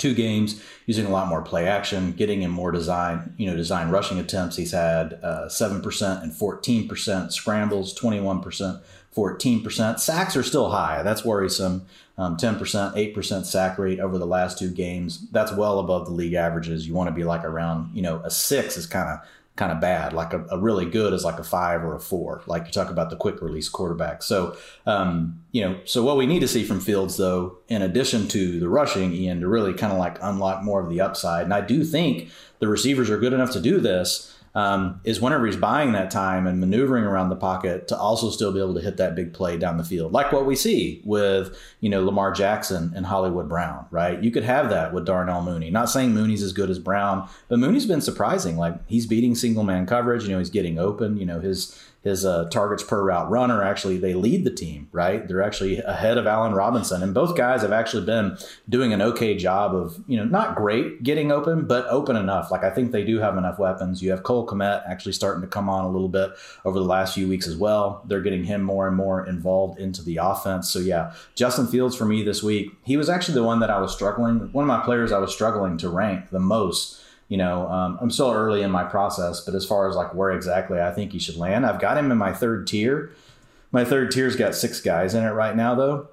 two 0.00 0.14
games 0.14 0.60
using 0.86 1.06
a 1.06 1.10
lot 1.10 1.28
more 1.28 1.42
play 1.42 1.68
action, 1.68 2.12
getting 2.12 2.42
in 2.42 2.50
more 2.50 2.72
design, 2.72 3.34
you 3.36 3.48
know, 3.48 3.54
design 3.54 3.90
rushing 3.90 4.18
attempts. 4.18 4.56
He's 4.56 4.72
had 4.72 5.20
uh, 5.22 5.46
7% 5.46 6.22
and 6.22 6.32
14%, 6.32 7.32
scrambles 7.32 7.96
21%, 7.96 8.82
14%. 9.14 10.00
Sacks 10.00 10.36
are 10.36 10.42
still 10.42 10.70
high. 10.70 11.02
That's 11.02 11.24
worrisome. 11.24 11.86
Um, 12.18 12.36
10%, 12.36 13.14
8% 13.14 13.44
sack 13.46 13.78
rate 13.78 14.00
over 14.00 14.18
the 14.18 14.26
last 14.26 14.58
two 14.58 14.70
games. 14.70 15.26
That's 15.30 15.52
well 15.52 15.78
above 15.78 16.06
the 16.06 16.12
league 16.12 16.34
averages. 16.34 16.86
You 16.86 16.94
want 16.94 17.08
to 17.08 17.14
be 17.14 17.24
like 17.24 17.44
around, 17.44 17.94
you 17.94 18.02
know, 18.02 18.20
a 18.24 18.30
six 18.30 18.76
is 18.76 18.86
kind 18.86 19.08
of 19.08 19.20
kind 19.60 19.72
of 19.72 19.78
bad. 19.78 20.14
Like 20.14 20.32
a, 20.32 20.42
a, 20.50 20.58
really 20.58 20.86
good 20.86 21.12
is 21.12 21.22
like 21.22 21.38
a 21.38 21.44
five 21.44 21.84
or 21.84 21.94
a 21.94 22.00
four. 22.00 22.42
Like 22.46 22.64
you 22.64 22.72
talk 22.72 22.88
about 22.88 23.10
the 23.10 23.16
quick 23.16 23.42
release 23.42 23.68
quarterback. 23.68 24.22
So, 24.22 24.56
um, 24.86 25.42
you 25.52 25.60
know, 25.60 25.78
so 25.84 26.02
what 26.02 26.16
we 26.16 26.24
need 26.24 26.40
to 26.40 26.48
see 26.48 26.64
from 26.64 26.80
Fields, 26.80 27.18
though, 27.18 27.58
in 27.68 27.82
addition 27.82 28.26
to 28.28 28.58
the 28.58 28.70
rushing, 28.70 29.12
Ian, 29.12 29.40
to 29.40 29.48
really 29.48 29.74
kind 29.74 29.92
of 29.92 29.98
like 29.98 30.16
unlock 30.22 30.62
more 30.62 30.82
of 30.82 30.88
the 30.88 31.02
upside. 31.02 31.44
And 31.44 31.52
I 31.52 31.60
do 31.60 31.84
think 31.84 32.30
the 32.58 32.68
receivers 32.68 33.10
are 33.10 33.18
good 33.18 33.34
enough 33.34 33.50
to 33.50 33.60
do 33.60 33.80
this 33.80 34.34
um, 34.54 35.00
is 35.04 35.20
whenever 35.20 35.46
he's 35.46 35.56
buying 35.56 35.92
that 35.92 36.10
time 36.10 36.46
and 36.46 36.58
maneuvering 36.58 37.04
around 37.04 37.28
the 37.28 37.36
pocket 37.36 37.86
to 37.88 37.96
also 37.96 38.30
still 38.30 38.52
be 38.52 38.58
able 38.58 38.74
to 38.74 38.80
hit 38.80 38.96
that 38.96 39.14
big 39.14 39.32
play 39.32 39.56
down 39.56 39.76
the 39.76 39.84
field, 39.84 40.12
like 40.12 40.32
what 40.32 40.46
we 40.46 40.56
see 40.56 41.00
with 41.04 41.56
you 41.80 41.88
know 41.88 42.04
Lamar 42.04 42.32
Jackson 42.32 42.92
and 42.94 43.06
Hollywood 43.06 43.48
Brown, 43.48 43.86
right? 43.90 44.22
You 44.22 44.30
could 44.30 44.44
have 44.44 44.70
that 44.70 44.92
with 44.92 45.06
Darnell 45.06 45.42
Mooney. 45.42 45.70
Not 45.70 45.88
saying 45.88 46.12
Mooney's 46.12 46.42
as 46.42 46.52
good 46.52 46.70
as 46.70 46.78
Brown, 46.78 47.28
but 47.48 47.58
Mooney's 47.58 47.86
been 47.86 48.00
surprising. 48.00 48.56
Like 48.56 48.74
he's 48.86 49.06
beating 49.06 49.34
single 49.34 49.64
man 49.64 49.86
coverage. 49.86 50.24
You 50.24 50.30
know, 50.30 50.38
he's 50.38 50.50
getting 50.50 50.78
open. 50.78 51.16
You 51.16 51.26
know, 51.26 51.40
his 51.40 51.78
his 52.02 52.24
uh, 52.24 52.48
targets 52.50 52.82
per 52.82 53.04
route 53.04 53.30
runner. 53.30 53.62
Actually 53.62 53.98
they 53.98 54.14
lead 54.14 54.44
the 54.44 54.50
team 54.50 54.88
right? 54.92 55.26
They're 55.26 55.42
actually 55.42 55.78
ahead 55.78 56.18
of 56.18 56.26
allen 56.26 56.52
robinson. 56.52 57.02
And 57.02 57.14
both 57.14 57.36
guys 57.36 57.62
have 57.62 57.72
actually 57.72 58.04
been 58.06 58.36
doing 58.68 58.92
an 58.92 59.02
okay 59.02 59.36
job 59.36 59.74
of 59.74 60.02
you 60.06 60.16
know 60.16 60.24
not 60.24 60.56
great 60.56 61.02
getting 61.02 61.32
open 61.32 61.66
but 61.66 61.86
open 61.88 62.16
enough. 62.16 62.50
Like 62.50 62.64
i 62.64 62.70
think 62.70 62.92
they 62.92 63.04
do 63.04 63.18
have 63.18 63.36
enough 63.36 63.58
weapons. 63.58 64.02
You 64.02 64.10
have 64.10 64.22
cole 64.22 64.46
Kmet 64.46 64.88
actually 64.88 65.12
starting 65.12 65.42
to 65.42 65.48
come 65.48 65.68
on 65.68 65.84
a 65.84 65.90
little 65.90 66.08
bit 66.08 66.30
over 66.64 66.78
the 66.78 66.84
last 66.84 67.14
few 67.14 67.28
weeks 67.28 67.46
as 67.46 67.56
well. 67.56 68.02
They're 68.06 68.20
getting 68.20 68.44
him 68.44 68.62
more 68.62 68.86
and 68.86 68.96
more 68.96 69.26
involved 69.26 69.78
into 69.78 70.02
the 70.02 70.18
offense. 70.18 70.68
So 70.68 70.78
yeah 70.78 71.12
justin 71.34 71.66
fields 71.66 71.96
for 71.96 72.04
me 72.04 72.22
this 72.22 72.42
week 72.42 72.70
he 72.84 72.96
was 72.96 73.08
actually 73.08 73.34
the 73.34 73.42
one 73.42 73.60
that 73.60 73.70
i 73.70 73.78
was 73.78 73.92
struggling 73.92 74.52
one 74.52 74.64
of 74.64 74.68
my 74.68 74.80
players 74.84 75.12
i 75.12 75.18
was 75.18 75.32
struggling 75.32 75.76
to 75.78 75.88
rank 75.88 76.30
the 76.30 76.40
most 76.40 77.00
you 77.30 77.36
know, 77.36 77.68
um, 77.68 77.96
I'm 78.00 78.10
still 78.10 78.32
early 78.32 78.62
in 78.62 78.72
my 78.72 78.82
process, 78.82 79.40
but 79.40 79.54
as 79.54 79.64
far 79.64 79.88
as 79.88 79.94
like 79.94 80.12
where 80.14 80.32
exactly 80.32 80.80
I 80.80 80.90
think 80.90 81.12
he 81.12 81.20
should 81.20 81.36
land, 81.36 81.64
I've 81.64 81.80
got 81.80 81.96
him 81.96 82.10
in 82.10 82.18
my 82.18 82.32
third 82.32 82.66
tier. 82.66 83.12
My 83.70 83.84
third 83.84 84.10
tier's 84.10 84.34
got 84.34 84.56
six 84.56 84.80
guys 84.80 85.14
in 85.14 85.22
it 85.22 85.30
right 85.30 85.54
now, 85.54 85.76
though. 85.76 86.08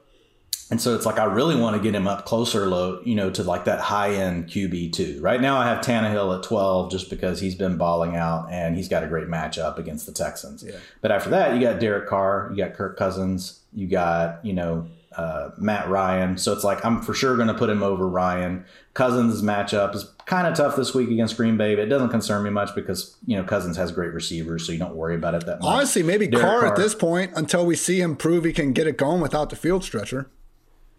And 0.69 0.79
so 0.79 0.93
it's 0.93 1.07
like 1.07 1.17
I 1.17 1.23
really 1.23 1.59
want 1.59 1.75
to 1.75 1.81
get 1.81 1.95
him 1.95 2.07
up 2.07 2.25
closer, 2.25 2.67
low, 2.67 3.01
you 3.03 3.15
know, 3.15 3.31
to 3.31 3.41
like 3.41 3.65
that 3.65 3.79
high 3.79 4.13
end 4.13 4.45
QB 4.47 4.93
two. 4.93 5.19
Right 5.19 5.41
now, 5.41 5.57
I 5.57 5.65
have 5.65 5.83
Tannehill 5.83 6.37
at 6.37 6.43
twelve 6.43 6.91
just 6.91 7.09
because 7.09 7.39
he's 7.39 7.55
been 7.55 7.77
balling 7.77 8.15
out 8.15 8.51
and 8.51 8.75
he's 8.75 8.87
got 8.87 9.03
a 9.03 9.07
great 9.07 9.27
matchup 9.27 9.79
against 9.79 10.05
the 10.05 10.11
Texans. 10.11 10.63
Yeah. 10.63 10.75
But 11.01 11.11
after 11.11 11.31
that, 11.31 11.55
you 11.55 11.61
got 11.61 11.79
Derek 11.79 12.07
Carr, 12.07 12.51
you 12.51 12.63
got 12.63 12.75
Kirk 12.75 12.95
Cousins, 12.95 13.61
you 13.73 13.87
got 13.87 14.45
you 14.45 14.53
know 14.53 14.87
uh, 15.17 15.49
Matt 15.57 15.89
Ryan. 15.89 16.37
So 16.37 16.53
it's 16.53 16.63
like 16.63 16.83
I'm 16.85 17.01
for 17.01 17.13
sure 17.13 17.35
going 17.35 17.47
to 17.47 17.53
put 17.53 17.69
him 17.69 17.83
over 17.83 18.07
Ryan. 18.07 18.63
Cousins' 18.93 19.41
matchup 19.41 19.95
is 19.95 20.05
kind 20.25 20.47
of 20.47 20.55
tough 20.55 20.75
this 20.75 20.93
week 20.93 21.09
against 21.09 21.35
Green 21.37 21.57
Bay, 21.57 21.75
but 21.75 21.83
it 21.83 21.87
doesn't 21.87 22.09
concern 22.09 22.43
me 22.43 22.49
much 22.49 22.73
because 22.75 23.17
you 23.25 23.35
know 23.35 23.43
Cousins 23.43 23.77
has 23.77 23.91
great 23.91 24.13
receivers, 24.13 24.65
so 24.65 24.71
you 24.71 24.79
don't 24.79 24.95
worry 24.95 25.15
about 25.15 25.33
it 25.33 25.45
that 25.45 25.59
much. 25.59 25.67
Honestly, 25.67 26.03
maybe 26.03 26.27
Carr, 26.27 26.41
Carr 26.41 26.65
at 26.67 26.75
this 26.75 26.93
point 26.95 27.31
until 27.35 27.65
we 27.65 27.75
see 27.75 27.99
him 27.99 28.15
prove 28.15 28.43
he 28.43 28.53
can 28.53 28.73
get 28.73 28.87
it 28.87 28.97
going 28.97 29.21
without 29.21 29.49
the 29.49 29.55
field 29.55 29.83
stretcher. 29.83 30.29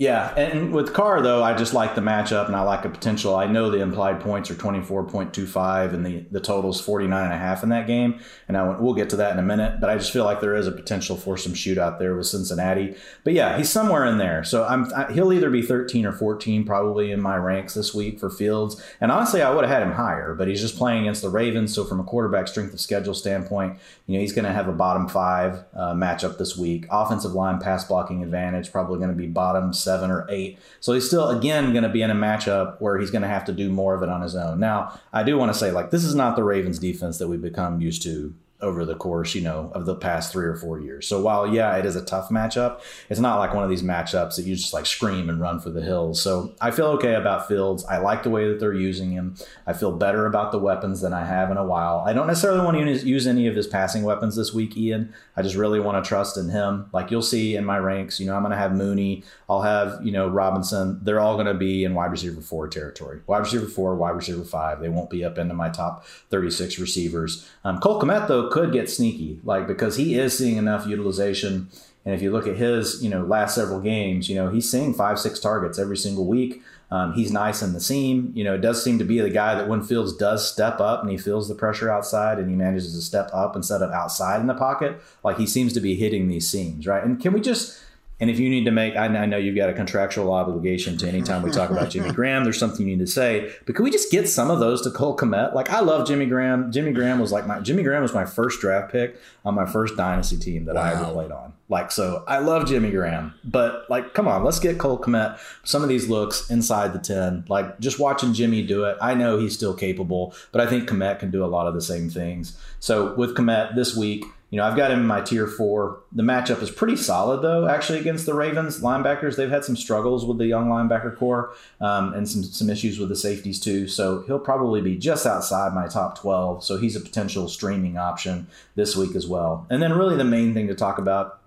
Yeah, 0.00 0.32
and 0.36 0.72
with 0.72 0.94
Carr 0.94 1.20
though, 1.22 1.42
I 1.42 1.54
just 1.54 1.74
like 1.74 1.96
the 1.96 2.00
matchup 2.00 2.46
and 2.46 2.54
I 2.54 2.60
like 2.60 2.84
the 2.84 2.88
potential. 2.88 3.34
I 3.34 3.46
know 3.46 3.68
the 3.68 3.80
implied 3.80 4.20
points 4.20 4.48
are 4.48 4.54
24.25 4.54 5.92
and 5.92 6.06
the 6.06 6.24
the 6.30 6.38
total's 6.38 6.80
49 6.80 7.24
and 7.24 7.32
a 7.32 7.36
half 7.36 7.64
in 7.64 7.70
that 7.70 7.88
game, 7.88 8.20
and 8.46 8.56
I 8.56 8.78
we'll 8.78 8.94
get 8.94 9.10
to 9.10 9.16
that 9.16 9.32
in 9.32 9.40
a 9.40 9.42
minute, 9.42 9.80
but 9.80 9.90
I 9.90 9.98
just 9.98 10.12
feel 10.12 10.22
like 10.22 10.40
there 10.40 10.54
is 10.54 10.68
a 10.68 10.70
potential 10.70 11.16
for 11.16 11.36
some 11.36 11.52
shootout 11.52 11.98
there 11.98 12.14
with 12.14 12.28
Cincinnati. 12.28 12.94
But 13.24 13.32
yeah, 13.32 13.56
he's 13.58 13.70
somewhere 13.70 14.04
in 14.04 14.18
there. 14.18 14.44
So 14.44 14.64
I'm 14.64 14.84
I, 14.94 15.10
he'll 15.12 15.32
either 15.32 15.50
be 15.50 15.62
13 15.62 16.06
or 16.06 16.12
14 16.12 16.64
probably 16.64 17.10
in 17.10 17.20
my 17.20 17.34
ranks 17.34 17.74
this 17.74 17.92
week 17.92 18.20
for 18.20 18.30
Fields. 18.30 18.80
And 19.00 19.10
honestly, 19.10 19.42
I 19.42 19.52
would 19.52 19.64
have 19.64 19.80
had 19.80 19.82
him 19.82 19.94
higher, 19.94 20.32
but 20.32 20.46
he's 20.46 20.60
just 20.60 20.78
playing 20.78 21.02
against 21.02 21.22
the 21.22 21.28
Ravens, 21.28 21.74
so 21.74 21.84
from 21.84 21.98
a 21.98 22.04
quarterback 22.04 22.46
strength 22.46 22.72
of 22.72 22.78
schedule 22.78 23.14
standpoint, 23.14 23.80
you 24.06 24.14
know, 24.14 24.20
he's 24.20 24.32
going 24.32 24.44
to 24.44 24.52
have 24.52 24.68
a 24.68 24.72
bottom 24.72 25.08
5 25.08 25.64
uh, 25.74 25.94
matchup 25.94 26.38
this 26.38 26.56
week. 26.56 26.86
Offensive 26.88 27.32
line 27.32 27.58
pass 27.58 27.84
blocking 27.84 28.22
advantage 28.22 28.70
probably 28.70 28.98
going 28.98 29.10
to 29.10 29.16
be 29.16 29.26
bottom 29.26 29.72
seven 29.88 30.10
or 30.10 30.26
eight. 30.28 30.58
So 30.80 30.92
he's 30.92 31.06
still, 31.06 31.28
again, 31.30 31.72
going 31.72 31.82
to 31.82 31.88
be 31.88 32.02
in 32.02 32.10
a 32.10 32.14
matchup 32.14 32.80
where 32.80 32.98
he's 32.98 33.10
going 33.10 33.22
to 33.22 33.34
have 33.36 33.44
to 33.46 33.52
do 33.52 33.70
more 33.70 33.94
of 33.94 34.02
it 34.02 34.08
on 34.08 34.20
his 34.20 34.36
own. 34.36 34.60
Now, 34.60 34.78
I 35.12 35.22
do 35.22 35.38
want 35.38 35.52
to 35.52 35.58
say, 35.58 35.70
like, 35.70 35.90
this 35.90 36.04
is 36.04 36.14
not 36.14 36.36
the 36.36 36.44
Ravens 36.44 36.78
defense 36.78 37.18
that 37.18 37.28
we've 37.28 37.40
become 37.50 37.80
used 37.80 38.02
to 38.02 38.34
over 38.60 38.84
the 38.84 38.94
course, 38.94 39.34
you 39.34 39.40
know, 39.40 39.70
of 39.74 39.86
the 39.86 39.94
past 39.94 40.32
three 40.32 40.46
or 40.46 40.56
four 40.56 40.80
years. 40.80 41.06
So 41.06 41.20
while 41.22 41.46
yeah, 41.46 41.76
it 41.76 41.84
is 41.84 41.94
a 41.94 42.04
tough 42.04 42.28
matchup, 42.28 42.80
it's 43.08 43.20
not 43.20 43.38
like 43.38 43.54
one 43.54 43.62
of 43.62 43.70
these 43.70 43.82
matchups 43.82 44.36
that 44.36 44.46
you 44.46 44.56
just 44.56 44.72
like 44.72 44.86
scream 44.86 45.28
and 45.28 45.40
run 45.40 45.60
for 45.60 45.70
the 45.70 45.80
hills. 45.80 46.20
So 46.20 46.54
I 46.60 46.72
feel 46.72 46.86
okay 46.88 47.14
about 47.14 47.46
Fields. 47.46 47.84
I 47.84 47.98
like 47.98 48.24
the 48.24 48.30
way 48.30 48.48
that 48.48 48.58
they're 48.58 48.72
using 48.72 49.12
him. 49.12 49.36
I 49.66 49.72
feel 49.74 49.92
better 49.92 50.26
about 50.26 50.50
the 50.50 50.58
weapons 50.58 51.00
than 51.00 51.12
I 51.12 51.24
have 51.24 51.50
in 51.50 51.56
a 51.56 51.64
while. 51.64 52.02
I 52.06 52.12
don't 52.12 52.26
necessarily 52.26 52.64
want 52.64 52.76
to 52.76 53.06
use 53.06 53.26
any 53.26 53.46
of 53.46 53.54
his 53.54 53.66
passing 53.66 54.02
weapons 54.02 54.34
this 54.34 54.52
week, 54.52 54.76
Ian. 54.76 55.14
I 55.36 55.42
just 55.42 55.54
really 55.54 55.78
want 55.78 56.02
to 56.02 56.08
trust 56.08 56.36
in 56.36 56.48
him. 56.48 56.88
Like 56.92 57.12
you'll 57.12 57.22
see 57.22 57.54
in 57.54 57.64
my 57.64 57.78
ranks, 57.78 58.18
you 58.18 58.26
know, 58.26 58.34
I'm 58.34 58.42
going 58.42 58.50
to 58.50 58.58
have 58.58 58.74
Mooney. 58.74 59.22
I'll 59.48 59.62
have 59.62 60.04
you 60.04 60.12
know 60.12 60.28
Robinson. 60.28 60.98
They're 61.02 61.20
all 61.20 61.34
going 61.34 61.46
to 61.46 61.54
be 61.54 61.84
in 61.84 61.94
wide 61.94 62.10
receiver 62.10 62.40
four 62.40 62.68
territory. 62.68 63.20
Wide 63.26 63.38
receiver 63.38 63.66
four, 63.66 63.94
wide 63.94 64.16
receiver 64.16 64.44
five. 64.44 64.80
They 64.80 64.88
won't 64.88 65.10
be 65.10 65.24
up 65.24 65.38
into 65.38 65.54
my 65.54 65.68
top 65.68 66.04
36 66.30 66.78
receivers. 66.78 67.48
Um, 67.64 67.78
Cole 67.78 68.00
Kmet 68.00 68.26
though 68.28 68.47
could 68.50 68.72
get 68.72 68.90
sneaky, 68.90 69.40
like 69.44 69.66
because 69.66 69.96
he 69.96 70.18
is 70.18 70.36
seeing 70.36 70.56
enough 70.56 70.86
utilization. 70.86 71.68
And 72.04 72.14
if 72.14 72.22
you 72.22 72.30
look 72.30 72.46
at 72.46 72.56
his, 72.56 73.02
you 73.02 73.10
know, 73.10 73.22
last 73.22 73.54
several 73.54 73.80
games, 73.80 74.28
you 74.28 74.34
know, 74.34 74.48
he's 74.48 74.70
seeing 74.70 74.94
five, 74.94 75.18
six 75.18 75.40
targets 75.40 75.78
every 75.78 75.96
single 75.96 76.26
week. 76.26 76.62
Um, 76.90 77.12
he's 77.12 77.30
nice 77.30 77.60
in 77.60 77.74
the 77.74 77.80
seam. 77.80 78.32
You 78.34 78.44
know, 78.44 78.54
it 78.54 78.62
does 78.62 78.82
seem 78.82 78.98
to 78.98 79.04
be 79.04 79.20
the 79.20 79.28
guy 79.28 79.54
that 79.54 79.68
when 79.68 79.82
Fields 79.82 80.16
does 80.16 80.50
step 80.50 80.80
up 80.80 81.02
and 81.02 81.10
he 81.10 81.18
feels 81.18 81.48
the 81.48 81.54
pressure 81.54 81.90
outside 81.90 82.38
and 82.38 82.48
he 82.48 82.56
manages 82.56 82.94
to 82.94 83.02
step 83.02 83.28
up 83.34 83.54
instead 83.56 83.82
of 83.82 83.90
outside 83.90 84.40
in 84.40 84.46
the 84.46 84.54
pocket, 84.54 84.98
like 85.22 85.36
he 85.36 85.46
seems 85.46 85.74
to 85.74 85.80
be 85.80 85.96
hitting 85.96 86.28
these 86.28 86.48
seams, 86.48 86.86
right? 86.86 87.04
And 87.04 87.20
can 87.20 87.34
we 87.34 87.40
just 87.40 87.78
and 88.20 88.30
if 88.30 88.40
you 88.40 88.48
need 88.48 88.64
to 88.64 88.72
make, 88.72 88.96
I, 88.96 89.06
know 89.06 89.36
you've 89.36 89.54
got 89.54 89.68
a 89.68 89.72
contractual 89.72 90.32
obligation 90.32 90.96
to 90.98 91.08
anytime 91.08 91.42
we 91.42 91.50
talk 91.50 91.70
about 91.70 91.90
Jimmy 91.90 92.10
Graham, 92.14 92.42
there's 92.42 92.58
something 92.58 92.86
you 92.86 92.96
need 92.96 93.04
to 93.04 93.10
say. 93.10 93.52
But 93.64 93.76
can 93.76 93.84
we 93.84 93.92
just 93.92 94.10
get 94.10 94.28
some 94.28 94.50
of 94.50 94.58
those 94.58 94.82
to 94.82 94.90
Cole 94.90 95.16
Kmet? 95.16 95.54
Like 95.54 95.70
I 95.70 95.80
love 95.80 96.06
Jimmy 96.06 96.26
Graham. 96.26 96.72
Jimmy 96.72 96.92
Graham 96.92 97.20
was 97.20 97.30
like 97.30 97.46
my 97.46 97.60
Jimmy 97.60 97.84
Graham 97.84 98.02
was 98.02 98.14
my 98.14 98.24
first 98.24 98.60
draft 98.60 98.90
pick 98.90 99.16
on 99.44 99.54
my 99.54 99.66
first 99.66 99.96
dynasty 99.96 100.36
team 100.36 100.64
that 100.64 100.74
wow. 100.74 100.82
I 100.82 100.92
ever 100.92 101.12
played 101.12 101.30
on. 101.30 101.52
Like 101.68 101.92
so, 101.92 102.24
I 102.26 102.38
love 102.38 102.66
Jimmy 102.66 102.90
Graham. 102.90 103.34
But 103.44 103.88
like, 103.88 104.14
come 104.14 104.26
on, 104.26 104.42
let's 104.42 104.58
get 104.58 104.78
Cole 104.78 104.98
Kmet 104.98 105.38
some 105.62 105.82
of 105.82 105.88
these 105.88 106.08
looks 106.08 106.50
inside 106.50 106.92
the 106.92 106.98
ten. 106.98 107.44
Like 107.48 107.78
just 107.78 108.00
watching 108.00 108.34
Jimmy 108.34 108.66
do 108.66 108.84
it, 108.84 108.96
I 109.00 109.14
know 109.14 109.38
he's 109.38 109.54
still 109.54 109.74
capable, 109.74 110.34
but 110.50 110.60
I 110.60 110.66
think 110.66 110.88
Kmet 110.88 111.20
can 111.20 111.30
do 111.30 111.44
a 111.44 111.46
lot 111.46 111.68
of 111.68 111.74
the 111.74 111.82
same 111.82 112.10
things. 112.10 112.58
So 112.80 113.14
with 113.14 113.36
Kmet 113.36 113.76
this 113.76 113.96
week 113.96 114.24
you 114.50 114.56
know, 114.56 114.64
I've 114.64 114.76
got 114.76 114.90
him 114.90 115.00
in 115.00 115.06
my 115.06 115.20
tier 115.20 115.46
four. 115.46 116.00
The 116.10 116.22
matchup 116.22 116.62
is 116.62 116.70
pretty 116.70 116.96
solid, 116.96 117.42
though, 117.42 117.68
actually, 117.68 117.98
against 117.98 118.24
the 118.24 118.32
Ravens 118.32 118.80
linebackers. 118.80 119.36
They've 119.36 119.50
had 119.50 119.64
some 119.64 119.76
struggles 119.76 120.24
with 120.24 120.38
the 120.38 120.46
young 120.46 120.68
linebacker 120.68 121.16
core 121.16 121.52
um, 121.82 122.14
and 122.14 122.26
some, 122.26 122.42
some 122.42 122.70
issues 122.70 122.98
with 122.98 123.10
the 123.10 123.16
safeties, 123.16 123.60
too. 123.60 123.88
So 123.88 124.22
he'll 124.22 124.38
probably 124.38 124.80
be 124.80 124.96
just 124.96 125.26
outside 125.26 125.74
my 125.74 125.86
top 125.86 126.18
12. 126.18 126.64
So 126.64 126.78
he's 126.78 126.96
a 126.96 127.00
potential 127.00 127.48
streaming 127.48 127.98
option 127.98 128.46
this 128.74 128.96
week 128.96 129.14
as 129.14 129.26
well. 129.26 129.66
And 129.68 129.82
then, 129.82 129.92
really, 129.92 130.16
the 130.16 130.24
main 130.24 130.54
thing 130.54 130.66
to 130.68 130.74
talk 130.74 130.98
about 130.98 131.38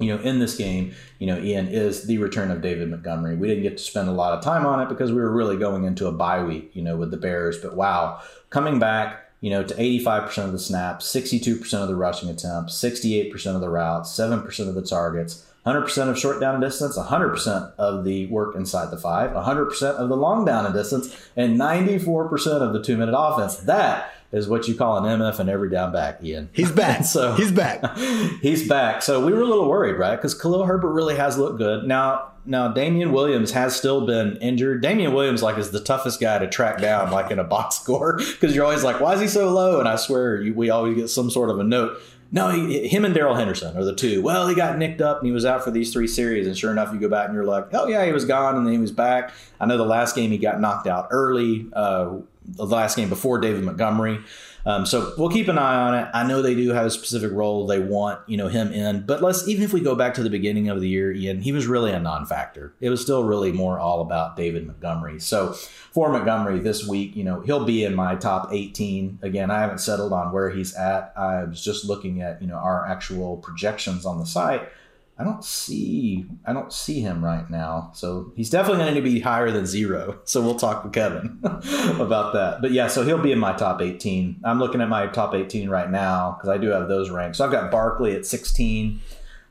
you 0.00 0.14
know, 0.14 0.20
in 0.22 0.40
this 0.40 0.56
game, 0.56 0.92
you 1.20 1.26
know, 1.26 1.38
Ian 1.38 1.68
is 1.68 2.06
the 2.06 2.18
return 2.18 2.50
of 2.50 2.60
David 2.60 2.90
Montgomery. 2.90 3.36
We 3.36 3.46
didn't 3.46 3.62
get 3.62 3.78
to 3.78 3.82
spend 3.82 4.08
a 4.08 4.12
lot 4.12 4.36
of 4.36 4.42
time 4.42 4.66
on 4.66 4.80
it 4.80 4.88
because 4.88 5.12
we 5.12 5.20
were 5.20 5.30
really 5.30 5.56
going 5.56 5.84
into 5.84 6.08
a 6.08 6.12
bye 6.12 6.42
week, 6.42 6.74
you 6.74 6.82
know, 6.82 6.96
with 6.96 7.10
the 7.10 7.16
Bears. 7.16 7.58
But 7.58 7.76
wow, 7.76 8.20
coming 8.50 8.78
back, 8.78 9.23
you 9.44 9.50
know, 9.50 9.62
to 9.62 9.74
85% 9.74 10.46
of 10.46 10.52
the 10.52 10.58
snaps, 10.58 11.04
62% 11.14 11.74
of 11.74 11.86
the 11.86 11.94
rushing 11.94 12.30
attempts, 12.30 12.82
68% 12.82 13.54
of 13.54 13.60
the 13.60 13.68
routes, 13.68 14.10
7% 14.18 14.68
of 14.68 14.74
the 14.74 14.80
targets, 14.80 15.44
100% 15.66 16.08
of 16.08 16.18
short 16.18 16.40
down 16.40 16.54
and 16.54 16.64
distance, 16.64 16.96
100% 16.96 17.74
of 17.76 18.04
the 18.04 18.24
work 18.28 18.56
inside 18.56 18.90
the 18.90 18.96
five, 18.96 19.32
100% 19.32 19.82
of 19.82 20.08
the 20.08 20.16
long 20.16 20.46
down 20.46 20.64
and 20.64 20.72
distance, 20.72 21.14
and 21.36 21.60
94% 21.60 22.62
of 22.62 22.72
the 22.72 22.82
two 22.82 22.96
minute 22.96 23.14
offense. 23.14 23.56
That 23.56 24.14
is 24.32 24.48
what 24.48 24.66
you 24.66 24.74
call 24.74 24.96
an 24.96 25.20
MF 25.20 25.38
and 25.38 25.50
every 25.50 25.68
down 25.68 25.92
back, 25.92 26.24
Ian. 26.24 26.48
He's 26.54 26.72
back. 26.72 27.04
so 27.04 27.34
he's 27.34 27.52
back. 27.52 27.98
he's 28.40 28.66
back. 28.66 29.02
So 29.02 29.22
we 29.26 29.34
were 29.34 29.42
a 29.42 29.46
little 29.46 29.68
worried, 29.68 29.98
right? 29.98 30.16
Because 30.16 30.32
Khalil 30.32 30.64
Herbert 30.64 30.92
really 30.92 31.16
has 31.16 31.36
looked 31.36 31.58
good. 31.58 31.84
Now, 31.84 32.32
now 32.46 32.68
Damien 32.68 33.12
Williams 33.12 33.52
has 33.52 33.74
still 33.74 34.06
been 34.06 34.36
injured. 34.36 34.82
Damien 34.82 35.14
Williams 35.14 35.42
like 35.42 35.58
is 35.58 35.70
the 35.70 35.80
toughest 35.80 36.20
guy 36.20 36.38
to 36.38 36.46
track 36.48 36.80
down 36.80 37.10
like 37.10 37.30
in 37.30 37.38
a 37.38 37.44
box 37.44 37.76
score 37.80 38.18
because 38.18 38.54
you're 38.54 38.64
always 38.64 38.84
like, 38.84 39.00
why 39.00 39.14
is 39.14 39.20
he 39.20 39.28
so 39.28 39.52
low? 39.52 39.80
And 39.80 39.88
I 39.88 39.96
swear 39.96 40.40
you, 40.40 40.54
we 40.54 40.70
always 40.70 40.96
get 40.96 41.08
some 41.08 41.30
sort 41.30 41.50
of 41.50 41.58
a 41.58 41.64
note. 41.64 42.00
No, 42.32 42.50
he, 42.50 42.88
him 42.88 43.04
and 43.04 43.14
Darrell 43.14 43.36
Henderson 43.36 43.76
are 43.76 43.84
the 43.84 43.94
two. 43.94 44.20
Well, 44.20 44.48
he 44.48 44.56
got 44.56 44.76
nicked 44.76 45.00
up 45.00 45.18
and 45.18 45.26
he 45.26 45.32
was 45.32 45.44
out 45.44 45.62
for 45.62 45.70
these 45.70 45.92
three 45.92 46.08
series. 46.08 46.46
And 46.46 46.58
sure 46.58 46.72
enough, 46.72 46.92
you 46.92 46.98
go 46.98 47.08
back 47.08 47.26
and 47.26 47.34
you're 47.34 47.44
like, 47.44 47.72
oh 47.72 47.86
yeah, 47.86 48.04
he 48.04 48.12
was 48.12 48.24
gone 48.24 48.56
and 48.56 48.66
then 48.66 48.72
he 48.72 48.80
was 48.80 48.92
back. 48.92 49.32
I 49.60 49.66
know 49.66 49.76
the 49.76 49.84
last 49.84 50.16
game 50.16 50.30
he 50.30 50.38
got 50.38 50.60
knocked 50.60 50.86
out 50.86 51.08
early. 51.10 51.68
Uh, 51.72 52.16
the 52.46 52.66
last 52.66 52.96
game 52.96 53.08
before 53.08 53.38
David 53.38 53.64
Montgomery. 53.64 54.20
Um, 54.66 54.86
so 54.86 55.12
we'll 55.18 55.30
keep 55.30 55.48
an 55.48 55.58
eye 55.58 55.76
on 55.76 55.94
it. 55.94 56.08
I 56.14 56.26
know 56.26 56.40
they 56.40 56.54
do 56.54 56.70
have 56.70 56.86
a 56.86 56.90
specific 56.90 57.32
role 57.32 57.66
they 57.66 57.80
want, 57.80 58.20
you 58.26 58.36
know, 58.36 58.48
him 58.48 58.72
in. 58.72 59.04
But 59.04 59.22
let's 59.22 59.46
even 59.46 59.62
if 59.62 59.72
we 59.72 59.80
go 59.80 59.94
back 59.94 60.14
to 60.14 60.22
the 60.22 60.30
beginning 60.30 60.68
of 60.68 60.80
the 60.80 60.88
year, 60.88 61.12
Ian, 61.12 61.42
he 61.42 61.52
was 61.52 61.66
really 61.66 61.92
a 61.92 62.00
non-factor. 62.00 62.74
It 62.80 62.88
was 62.88 63.00
still 63.00 63.24
really 63.24 63.52
more 63.52 63.78
all 63.78 64.00
about 64.00 64.36
David 64.36 64.66
Montgomery. 64.66 65.20
So 65.20 65.52
for 65.92 66.10
Montgomery 66.10 66.60
this 66.60 66.86
week, 66.86 67.14
you 67.14 67.24
know, 67.24 67.40
he'll 67.40 67.64
be 67.64 67.84
in 67.84 67.94
my 67.94 68.14
top 68.14 68.48
18. 68.52 69.18
Again, 69.22 69.50
I 69.50 69.60
haven't 69.60 69.78
settled 69.78 70.12
on 70.12 70.32
where 70.32 70.50
he's 70.50 70.74
at. 70.74 71.12
I 71.16 71.44
was 71.44 71.62
just 71.62 71.84
looking 71.84 72.22
at, 72.22 72.40
you 72.40 72.48
know, 72.48 72.56
our 72.56 72.86
actual 72.86 73.36
projections 73.36 74.06
on 74.06 74.18
the 74.18 74.26
site 74.26 74.68
I 75.16 75.22
don't 75.22 75.44
see 75.44 76.26
I 76.44 76.52
don't 76.52 76.72
see 76.72 77.00
him 77.00 77.24
right 77.24 77.48
now. 77.48 77.92
So 77.94 78.32
he's 78.34 78.50
definitely 78.50 78.82
going 78.82 78.94
to 78.96 79.02
be 79.02 79.20
higher 79.20 79.50
than 79.50 79.66
zero. 79.66 80.20
So 80.26 80.40
we'll 80.40 80.56
talk 80.56 80.82
with 80.82 80.92
Kevin 80.92 81.38
about 81.44 82.32
that. 82.32 82.60
But 82.60 82.72
yeah, 82.72 82.88
so 82.88 83.04
he'll 83.04 83.18
be 83.18 83.30
in 83.30 83.38
my 83.38 83.52
top 83.52 83.80
18. 83.80 84.40
I'm 84.42 84.58
looking 84.58 84.80
at 84.80 84.88
my 84.88 85.06
top 85.06 85.34
18 85.34 85.68
right 85.68 85.88
now 85.88 86.32
because 86.32 86.48
I 86.48 86.58
do 86.58 86.68
have 86.68 86.88
those 86.88 87.10
ranked. 87.10 87.36
So 87.36 87.44
I've 87.44 87.52
got 87.52 87.70
Barkley 87.70 88.16
at 88.16 88.26
16. 88.26 89.00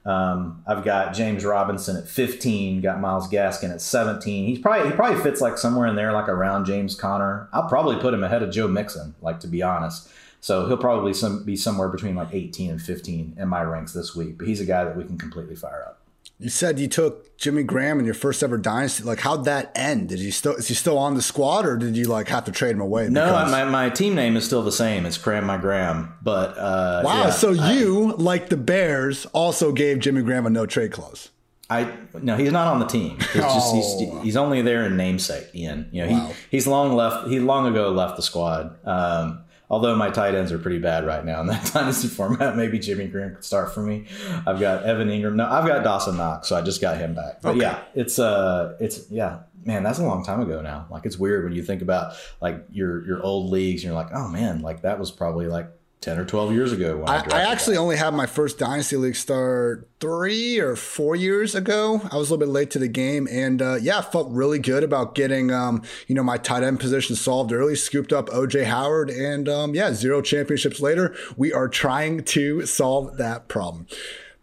Um, 0.06 0.64
I've 0.68 0.84
got 0.84 1.14
James 1.14 1.46
Robinson 1.46 1.96
at 1.96 2.08
15. 2.08 2.82
Got 2.82 3.00
Myles 3.00 3.30
Gaskin 3.30 3.72
at 3.72 3.82
17. 3.82 4.48
He's 4.48 4.60
probably 4.60 4.90
he 4.90 4.96
probably 4.96 5.22
fits 5.22 5.40
like 5.42 5.58
somewhere 5.58 5.88
in 5.88 5.96
there, 5.96 6.12
like 6.12 6.28
around 6.28 6.66
James 6.66 6.96
Conner. 6.96 7.48
I'll 7.54 7.70
probably 7.70 7.98
put 7.98 8.14
him 8.14 8.24
ahead 8.24 8.44
of 8.44 8.52
Joe 8.52 8.68
Mixon, 8.68 9.16
like 9.22 9.40
to 9.42 9.48
be 9.48 9.62
honest. 9.62 10.10
So 10.44 10.68
he'll 10.68 10.76
probably 10.76 11.14
some, 11.14 11.46
be 11.46 11.56
somewhere 11.56 11.88
between 11.88 12.16
like 12.16 12.28
18 12.34 12.72
and 12.72 12.82
15 12.82 13.38
in 13.40 13.48
my 13.48 13.62
ranks 13.62 13.94
this 13.94 14.14
week. 14.14 14.38
But 14.38 14.46
he's 14.46 14.60
a 14.60 14.66
guy 14.66 14.84
that 14.84 14.98
we 14.98 15.06
can 15.06 15.18
completely 15.18 15.56
fire 15.56 15.86
up. 15.88 16.02
You 16.38 16.50
said 16.50 16.80
you 16.80 16.90
took 16.90 17.38
Jimmy 17.38 17.64
Graham 17.64 17.98
in 17.98 18.04
your 18.04 18.14
first 18.14 18.44
ever 18.44 18.58
dynasty. 18.58 19.06
Like, 19.06 19.22
how'd 19.22 19.46
that 19.46 19.72
end? 19.74 20.10
Did 20.10 20.20
he 20.20 20.32
still 20.32 20.56
is 20.56 20.68
he 20.68 20.74
still 20.74 20.98
on 20.98 21.16
the 21.16 21.22
squad, 21.22 21.66
or 21.66 21.78
did 21.78 21.96
you 21.96 22.08
like 22.08 22.28
have 22.28 22.44
to 22.44 22.52
trade 22.52 22.72
him 22.72 22.82
away? 22.82 23.08
No, 23.08 23.32
my, 23.32 23.64
my 23.64 23.90
team 23.90 24.16
name 24.16 24.36
is 24.36 24.44
still 24.44 24.64
the 24.64 24.72
same. 24.72 25.06
It's 25.06 25.18
Graham 25.18 25.46
my 25.46 25.56
Graham. 25.56 26.14
But 26.22 26.58
uh, 26.58 27.04
wow, 27.06 27.24
yeah, 27.24 27.30
so 27.30 27.56
I, 27.58 27.72
you 27.72 28.14
like 28.18 28.50
the 28.50 28.58
Bears 28.58 29.26
also 29.28 29.72
gave 29.72 30.00
Jimmy 30.00 30.24
Graham 30.24 30.46
a 30.46 30.50
no 30.50 30.66
trade 30.66 30.92
clause. 30.92 31.30
I 31.70 31.90
no, 32.22 32.36
he's 32.36 32.52
not 32.52 32.68
on 32.68 32.80
the 32.80 32.88
team. 32.88 33.18
He's 33.20 33.42
just 33.42 33.76
he's, 33.76 33.86
oh. 34.12 34.20
he's 34.22 34.36
only 34.36 34.62
there 34.62 34.84
in 34.84 34.98
namesake. 34.98 35.48
Ian, 35.56 35.88
you 35.94 36.06
know, 36.06 36.12
wow. 36.12 36.28
he 36.28 36.58
he's 36.58 36.68
long 36.68 36.94
left. 36.94 37.30
He 37.30 37.40
long 37.40 37.66
ago 37.68 37.92
left 37.92 38.18
the 38.18 38.22
squad. 38.22 38.76
Um, 38.86 39.43
Although 39.74 39.96
my 39.96 40.12
tight 40.12 40.36
ends 40.36 40.52
are 40.52 40.60
pretty 40.60 40.78
bad 40.78 41.04
right 41.04 41.26
now 41.26 41.42
in 41.42 41.48
that 41.48 41.66
dynasty 41.74 42.08
format, 42.08 42.56
maybe 42.56 42.78
Jimmy 42.78 43.08
Graham 43.08 43.34
could 43.34 43.44
start 43.44 43.74
for 43.74 43.82
me. 43.82 44.06
I've 44.46 44.60
got 44.60 44.84
Evan 44.84 45.08
Engram. 45.08 45.34
No, 45.34 45.50
I've 45.50 45.66
got 45.66 45.84
Dawson 45.84 46.16
Knox, 46.16 46.48
so 46.48 46.56
I 46.56 46.62
just 46.62 46.80
got 46.80 46.98
him 46.98 47.16
back. 47.16 47.42
But 47.42 47.56
okay. 47.56 47.62
yeah, 47.62 47.80
it's 47.96 48.20
uh, 48.20 48.78
it's 48.80 49.10
yeah, 49.10 49.40
man, 49.66 49.82
that's 49.82 49.98
a 49.98 50.04
long 50.04 50.24
time 50.24 50.42
ago 50.42 50.62
now. 50.62 50.86
Like 50.92 51.08
it's 51.08 51.18
weird 51.18 51.44
when 51.44 51.54
you 51.54 51.64
think 51.64 51.82
about 51.82 52.14
like 52.40 52.64
your 52.72 53.04
your 53.08 53.24
old 53.24 53.50
leagues, 53.50 53.82
and 53.82 53.92
you're 53.92 54.00
like, 54.00 54.14
oh 54.14 54.28
man, 54.28 54.62
like 54.62 54.84
that 54.84 55.00
was 55.00 55.10
probably 55.10 55.48
like 55.48 55.72
10 56.04 56.20
or 56.20 56.26
12 56.26 56.52
years 56.52 56.74
ago. 56.74 57.04
I, 57.08 57.16
I, 57.16 57.24
I, 57.32 57.52
actually 57.52 57.78
only 57.78 57.96
had 57.96 58.14
my 58.14 58.26
first 58.26 58.60
Dynasty 58.60 58.98
League 58.98 59.16
start 59.16 59.90
three 60.02 60.60
or 60.60 60.76
four 60.76 61.16
years 61.16 61.56
ago. 61.56 62.02
I 62.12 62.18
was 62.18 62.30
a 62.30 62.34
little 62.34 62.46
bit 62.46 62.50
late 62.50 62.72
to 62.72 62.80
the 62.80 62.90
game. 62.90 63.26
And 63.32 63.62
uh, 63.62 63.76
yeah, 63.76 64.00
I 64.00 64.02
felt 64.02 64.30
really 64.30 64.60
good 64.60 64.84
about 64.84 65.16
getting, 65.16 65.50
um, 65.50 65.82
you 66.08 66.16
know, 66.16 66.24
my 66.24 66.38
tight 66.38 66.62
end 66.62 66.82
position 66.82 67.16
solved 67.16 67.54
early, 67.54 67.78
scooped 67.78 68.12
up 68.12 68.28
OJ 68.28 68.66
Howard. 68.66 69.10
And 69.10 69.48
um, 69.48 69.74
yeah, 69.74 69.94
zero 69.94 70.22
championships 70.22 70.82
later, 70.82 71.16
we 71.38 71.54
are 71.54 71.70
trying 71.70 72.24
to 72.26 72.66
solve 72.66 73.16
that 73.16 73.48
problem. 73.48 73.88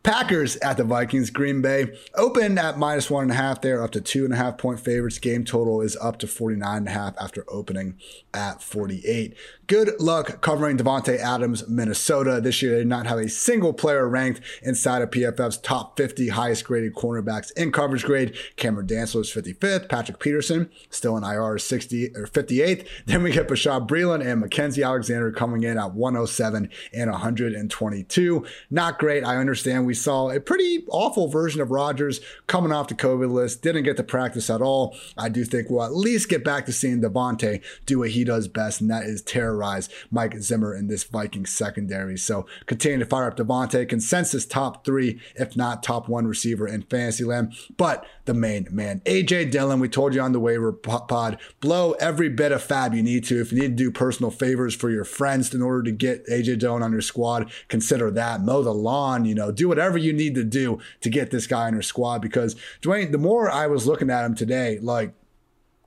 Packers 0.02 0.56
at 0.56 0.78
the 0.78 0.84
Vikings, 0.84 1.28
Green 1.28 1.60
Bay 1.60 1.94
open 2.14 2.56
at 2.56 2.78
minus 2.78 3.10
one 3.10 3.24
and 3.24 3.32
a 3.32 3.34
half. 3.34 3.60
They're 3.60 3.82
up 3.82 3.90
to 3.90 4.00
two 4.00 4.24
and 4.24 4.32
a 4.32 4.36
half 4.36 4.56
point 4.56 4.80
favorites. 4.80 5.18
Game 5.18 5.44
total 5.44 5.82
is 5.82 5.96
up 6.00 6.18
to 6.20 6.26
49 6.26 6.76
and 6.78 6.88
a 6.88 6.90
half 6.90 7.14
after 7.20 7.44
opening 7.48 7.98
at 8.32 8.62
48. 8.62 9.36
Good 9.66 10.00
luck 10.00 10.40
covering 10.40 10.78
Davante 10.78 11.16
Adams, 11.18 11.68
Minnesota. 11.68 12.40
This 12.40 12.62
year, 12.62 12.72
they 12.72 12.78
did 12.78 12.86
not 12.88 13.06
have 13.06 13.18
a 13.18 13.28
single 13.28 13.72
player 13.72 14.08
ranked 14.08 14.40
inside 14.62 15.02
of 15.02 15.10
PFF's 15.10 15.58
top 15.58 15.96
50 15.96 16.30
highest 16.30 16.64
graded 16.64 16.94
cornerbacks 16.94 17.52
in 17.52 17.70
coverage 17.70 18.04
grade. 18.04 18.34
Cameron 18.56 18.86
Dantzler 18.86 19.20
is 19.20 19.30
55th. 19.30 19.88
Patrick 19.88 20.18
Peterson 20.18 20.70
still 20.88 21.16
in 21.16 21.24
IR 21.24 21.56
is 21.56 21.64
60 21.64 22.16
or 22.16 22.26
58th. 22.26 22.88
Then 23.06 23.22
we 23.22 23.32
get 23.32 23.48
Bashaud 23.48 23.88
Breeland 23.88 24.24
and 24.24 24.42
Mackensie 24.42 24.84
Alexander 24.84 25.32
coming 25.32 25.64
in 25.64 25.78
at 25.78 25.94
107 25.94 26.70
and 26.92 27.10
122. 27.10 28.46
Not 28.70 28.98
great. 28.98 29.24
I 29.24 29.36
understand 29.36 29.86
we 29.86 29.89
saw 29.94 30.30
a 30.30 30.40
pretty 30.40 30.84
awful 30.90 31.28
version 31.28 31.60
of 31.60 31.70
Rodgers 31.70 32.20
coming 32.46 32.72
off 32.72 32.88
the 32.88 32.94
COVID 32.94 33.30
list, 33.30 33.62
didn't 33.62 33.84
get 33.84 33.96
to 33.96 34.02
practice 34.02 34.50
at 34.50 34.62
all. 34.62 34.96
I 35.16 35.28
do 35.28 35.44
think 35.44 35.68
we'll 35.68 35.84
at 35.84 35.94
least 35.94 36.28
get 36.28 36.44
back 36.44 36.66
to 36.66 36.72
seeing 36.72 37.00
Davante 37.00 37.62
do 37.86 38.00
what 38.00 38.10
he 38.10 38.24
does 38.24 38.48
best, 38.48 38.80
and 38.80 38.90
that 38.90 39.04
is 39.04 39.22
terrorize 39.22 39.88
Mike 40.10 40.36
Zimmer 40.38 40.74
in 40.74 40.88
this 40.88 41.04
Viking 41.04 41.46
secondary. 41.46 42.16
So 42.16 42.46
continue 42.66 42.98
to 42.98 43.06
fire 43.06 43.28
up 43.28 43.36
Davante, 43.36 43.88
consensus 43.88 44.46
top 44.46 44.84
three, 44.84 45.20
if 45.34 45.56
not 45.56 45.82
top 45.82 46.08
one 46.08 46.26
receiver 46.26 46.66
in 46.66 46.82
fantasy 46.82 47.24
land. 47.24 47.54
But 47.76 48.04
the 48.24 48.34
main 48.34 48.68
man, 48.70 49.00
AJ 49.00 49.50
Dillon, 49.50 49.80
we 49.80 49.88
told 49.88 50.14
you 50.14 50.20
on 50.20 50.32
the 50.32 50.40
waiver 50.40 50.72
pod, 50.72 51.38
blow 51.60 51.92
every 51.92 52.28
bit 52.28 52.52
of 52.52 52.62
fab 52.62 52.94
you 52.94 53.02
need 53.02 53.24
to. 53.24 53.40
If 53.40 53.52
you 53.52 53.60
need 53.60 53.76
to 53.76 53.84
do 53.84 53.90
personal 53.90 54.30
favors 54.30 54.74
for 54.74 54.90
your 54.90 55.04
friends 55.04 55.52
in 55.54 55.62
order 55.62 55.82
to 55.84 55.92
get 55.92 56.26
AJ 56.26 56.60
Dillon 56.60 56.82
on 56.82 56.92
your 56.92 57.00
squad, 57.00 57.50
consider 57.68 58.10
that. 58.12 58.40
Mow 58.40 58.62
the 58.62 58.72
lawn, 58.72 59.24
you 59.24 59.34
know, 59.34 59.50
do 59.50 59.68
whatever 59.68 59.79
you 59.98 60.12
need 60.12 60.34
to 60.34 60.44
do 60.44 60.78
to 61.00 61.10
get 61.10 61.30
this 61.30 61.46
guy 61.46 61.68
in 61.68 61.74
your 61.74 61.82
squad 61.82 62.20
because 62.20 62.56
Dwain, 62.82 63.12
the 63.12 63.18
more 63.18 63.50
I 63.50 63.66
was 63.66 63.86
looking 63.86 64.10
at 64.10 64.24
him 64.24 64.34
today, 64.34 64.78
like 64.80 65.12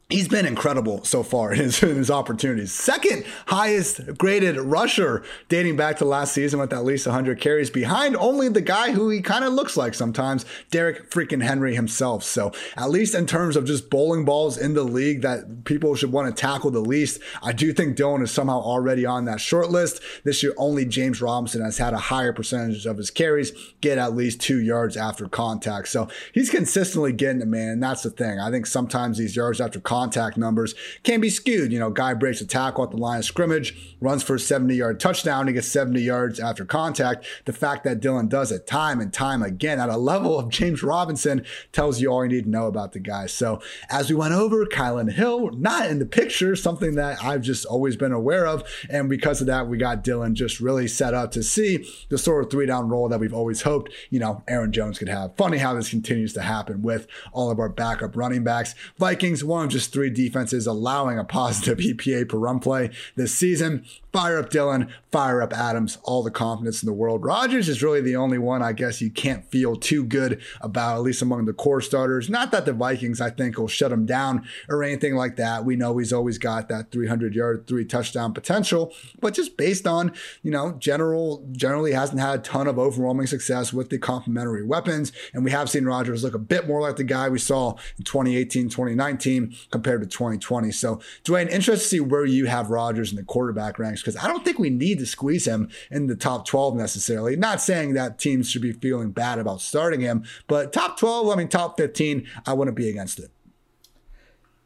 he's 0.10 0.28
been 0.28 0.46
incredible 0.46 1.04
so 1.04 1.24
far 1.24 1.54
in 1.54 1.60
his, 1.60 1.82
in 1.84 1.96
his, 1.96 2.12
opportunities. 2.12 2.72
Second 2.72 3.26
highest 3.48 4.18
graded 4.18 4.58
rusher 4.58 5.24
dating 5.50 5.76
back 5.76 5.98
to 5.98 6.06
last 6.06 6.34
season 6.34 6.60
with 6.60 6.72
at 6.72 6.84
least 6.84 7.08
100 7.08 7.40
carries 7.40 7.70
behind 7.70 8.16
only 8.18 8.50
the 8.50 8.62
guy 8.62 8.92
who 8.92 9.10
he 9.10 9.22
kind 9.22 9.44
of 9.44 9.54
looks 9.54 9.76
like 9.76 9.94
sometimes, 9.94 10.46
Derek 10.70 11.10
freaking 11.10 11.42
Henry 11.42 11.74
himself. 11.74 12.24
So 12.24 12.52
at 12.78 12.90
least 12.90 13.16
in 13.16 13.26
terms 13.26 13.56
of 13.56 13.66
just 13.66 13.90
bowling 13.90 14.26
balls 14.26 14.58
in 14.58 14.74
the 14.74 14.84
league 14.84 15.22
that 15.22 15.64
people 15.64 15.96
should 15.96 16.12
want 16.12 16.28
to 16.28 16.40
tackle 16.40 16.70
the 16.70 16.82
least, 16.82 17.20
I 17.42 17.54
do 17.54 17.74
think 17.74 17.96
Dillon 17.96 18.22
is 18.22 18.32
somehow 18.32 18.60
already 18.60 19.06
on 19.06 19.26
that 19.26 19.42
short 19.42 19.72
list. 19.72 20.02
This 20.24 20.44
year, 20.44 20.54
only 20.58 20.86
James 20.86 21.22
Robinson 21.22 21.62
has 21.64 21.78
had 21.78 21.94
a 21.94 21.98
higher 21.98 22.34
percentage 22.34 22.86
of 22.86 22.98
his 22.98 23.10
carries 23.10 23.52
get 23.82 23.98
at 23.98 24.16
least 24.16 24.42
two 24.42 24.60
yards 24.60 24.98
after 24.98 25.28
contact. 25.28 25.88
So 25.88 26.10
he's 26.34 26.50
consistently 26.50 27.14
getting 27.14 27.42
it, 27.42 27.48
man. 27.48 27.70
And 27.70 27.84
that's 27.84 28.04
the 28.04 28.12
thing. 28.12 28.40
I 28.40 28.52
think 28.52 28.68
sometimes 28.68 29.18
these 29.18 29.36
yards 29.36 29.60
after 29.60 29.80
contact 29.80 29.93
contact 29.94 30.38
numbers 30.38 30.74
can 31.04 31.22
be 31.22 31.30
skewed. 31.30 31.72
You 31.72 31.78
know, 31.78 31.92
guy 31.92 32.16
breaks 32.16 32.42
a 32.42 32.48
tackle 32.48 32.84
at 32.84 32.90
the 32.90 32.98
line 32.98 33.20
of 33.20 33.26
scrimmage, 33.26 33.96
runs 34.02 34.24
for 34.24 34.36
a 34.36 34.40
70 34.40 34.74
yard 34.74 35.00
touchdown, 35.00 35.46
he 35.46 35.54
gets 35.54 35.68
70 35.68 36.02
yards 36.02 36.40
after 36.40 36.66
contact. 36.66 37.28
The 37.46 37.54
fact 37.54 37.84
that 37.84 38.00
Dillon 38.00 38.28
does 38.28 38.52
it 38.52 38.66
time 38.66 39.00
and 39.00 39.14
time 39.14 39.44
again 39.44 39.80
at 39.80 39.90
a 39.90 39.98
level 39.98 40.40
of 40.40 40.50
James 40.50 40.82
Robinson 40.82 41.46
tells 41.74 42.02
you 42.02 42.12
all 42.12 42.26
you 42.26 42.32
need 42.32 42.46
to 42.46 42.50
know 42.50 42.66
about 42.66 42.94
the 42.94 43.00
guy. 43.00 43.28
So 43.28 43.62
as 43.92 44.10
we 44.10 44.16
went 44.16 44.34
over, 44.34 44.66
Kylin 44.66 45.12
Hill, 45.12 45.52
not 45.52 45.88
in 45.92 46.00
the 46.00 46.08
picture, 46.08 46.56
something 46.56 46.96
that 46.96 47.24
I've 47.24 47.42
just 47.42 47.64
always 47.64 47.96
been 47.96 48.14
aware 48.14 48.48
of. 48.48 48.64
And 48.90 49.08
because 49.08 49.42
of 49.42 49.48
that, 49.48 49.68
we 49.68 49.78
got 49.78 50.04
Dillon 50.04 50.34
just 50.34 50.60
really 50.60 50.88
set 50.88 51.14
up 51.14 51.30
to 51.34 51.44
see 51.44 51.88
the 52.10 52.18
sort 52.18 52.44
of 52.44 52.50
three 52.50 52.66
down 52.66 52.90
role 52.90 53.10
that 53.10 53.20
we've 53.20 53.32
always 53.32 53.62
hoped, 53.62 53.92
you 54.10 54.18
know, 54.18 54.42
Aaron 54.48 54.72
Jones 54.72 54.98
could 54.98 55.10
have. 55.10 55.36
Funny 55.36 55.60
how 55.60 55.76
this 55.76 55.92
continues 55.92 56.34
to 56.34 56.42
happen 56.42 56.82
with 56.82 57.06
all 57.32 57.52
of 57.52 57.60
our 57.60 57.70
backup 57.70 58.16
running 58.16 58.44
backs. 58.44 58.74
Vikings, 58.98 59.44
one 59.44 59.66
of 59.66 59.72
just 59.72 59.83
three 59.88 60.10
defenses 60.10 60.68
allowing 60.68 61.20
a 61.20 61.24
positive 61.24 61.78
EPA 61.80 62.30
per 62.30 62.38
run 62.38 62.60
play 62.60 62.92
this 63.16 63.36
season. 63.36 63.86
Fire 64.12 64.38
up 64.38 64.52
Dillon, 64.52 64.94
fire 65.12 65.42
up 65.42 65.54
Adams, 65.54 65.98
all 66.04 66.22
the 66.22 66.30
confidence 66.30 66.84
in 66.84 66.88
the 66.88 66.94
world. 66.94 67.26
Rodgers 67.26 67.68
is 67.68 67.82
really 67.82 68.00
the 68.00 68.16
only 68.16 68.38
one 68.38 68.62
I 68.62 68.72
guess 68.72 69.02
you 69.02 69.10
can't 69.10 69.50
feel 69.50 69.76
too 69.76 70.04
good 70.04 70.40
about, 70.62 70.98
at 70.98 71.02
least 71.02 71.24
among 71.24 71.46
the 71.46 71.54
core 71.54 71.82
starters. 71.82 72.30
Not 72.30 72.52
that 72.52 72.66
the 72.66 72.74
Vikings, 72.74 73.20
I 73.20 73.32
think, 73.32 73.58
will 73.58 73.68
shut 73.68 73.92
him 73.92 74.06
down 74.06 74.48
or 74.70 74.84
anything 74.84 75.16
like 75.16 75.38
that. 75.38 75.66
We 75.66 75.76
know 75.76 75.98
he's 75.98 76.14
always 76.14 76.38
got 76.38 76.70
that 76.70 76.92
300 76.92 77.34
yard, 77.34 77.66
three 77.66 77.86
touchdown 77.86 78.36
potential, 78.36 78.94
but 79.20 79.34
just 79.34 79.58
based 79.58 79.88
on, 79.88 80.14
you 80.44 80.52
know, 80.52 80.74
general, 80.74 81.48
generally 81.52 81.94
hasn't 81.94 82.20
had 82.20 82.40
a 82.40 82.44
ton 82.44 82.68
of 82.68 82.78
overwhelming 82.78 83.26
success 83.26 83.74
with 83.74 83.90
the 83.90 83.98
complementary 83.98 84.64
weapons. 84.64 85.12
And 85.34 85.44
we 85.44 85.50
have 85.50 85.72
seen 85.72 85.86
Rodgers 85.86 86.24
look 86.24 86.36
a 86.36 86.40
bit 86.40 86.68
more 86.68 86.82
like 86.82 86.98
the 86.98 87.04
guy 87.04 87.30
we 87.30 87.40
saw 87.40 87.72
in 87.98 88.04
2018, 88.04 88.70
2019 88.70 89.56
compared 89.74 90.02
to 90.02 90.08
2020. 90.08 90.72
So, 90.72 91.02
Dwain, 91.26 91.50
interested 91.50 91.84
to 91.84 91.90
see 91.90 92.00
where 92.00 92.26
you 92.26 92.46
have 92.46 92.70
Rodgers 92.70 93.10
in 93.10 93.18
the 93.18 93.24
quarterback 93.24 93.80
ranks 93.80 94.02
because 94.02 94.16
I 94.16 94.28
don't 94.28 94.46
think 94.46 94.60
we 94.60 94.70
need 94.70 95.00
to 95.00 95.06
squeeze 95.06 95.46
him 95.46 95.68
in 95.90 96.06
the 96.06 96.16
top 96.16 96.46
12 96.46 96.76
necessarily. 96.76 97.36
Not 97.36 97.60
saying 97.60 97.96
that 97.96 98.20
teams 98.20 98.50
should 98.50 98.62
be 98.62 98.72
feeling 98.72 99.10
bad 99.10 99.40
about 99.40 99.62
starting 99.62 100.00
him, 100.00 100.24
but 100.48 100.72
top 100.72 100.98
12, 100.98 101.28
I 101.30 101.36
mean, 101.36 101.48
top 101.48 101.76
15, 101.76 102.28
I 102.46 102.54
wouldn't 102.54 102.78
be 102.78 102.88
against 102.88 103.18
it. 103.20 103.32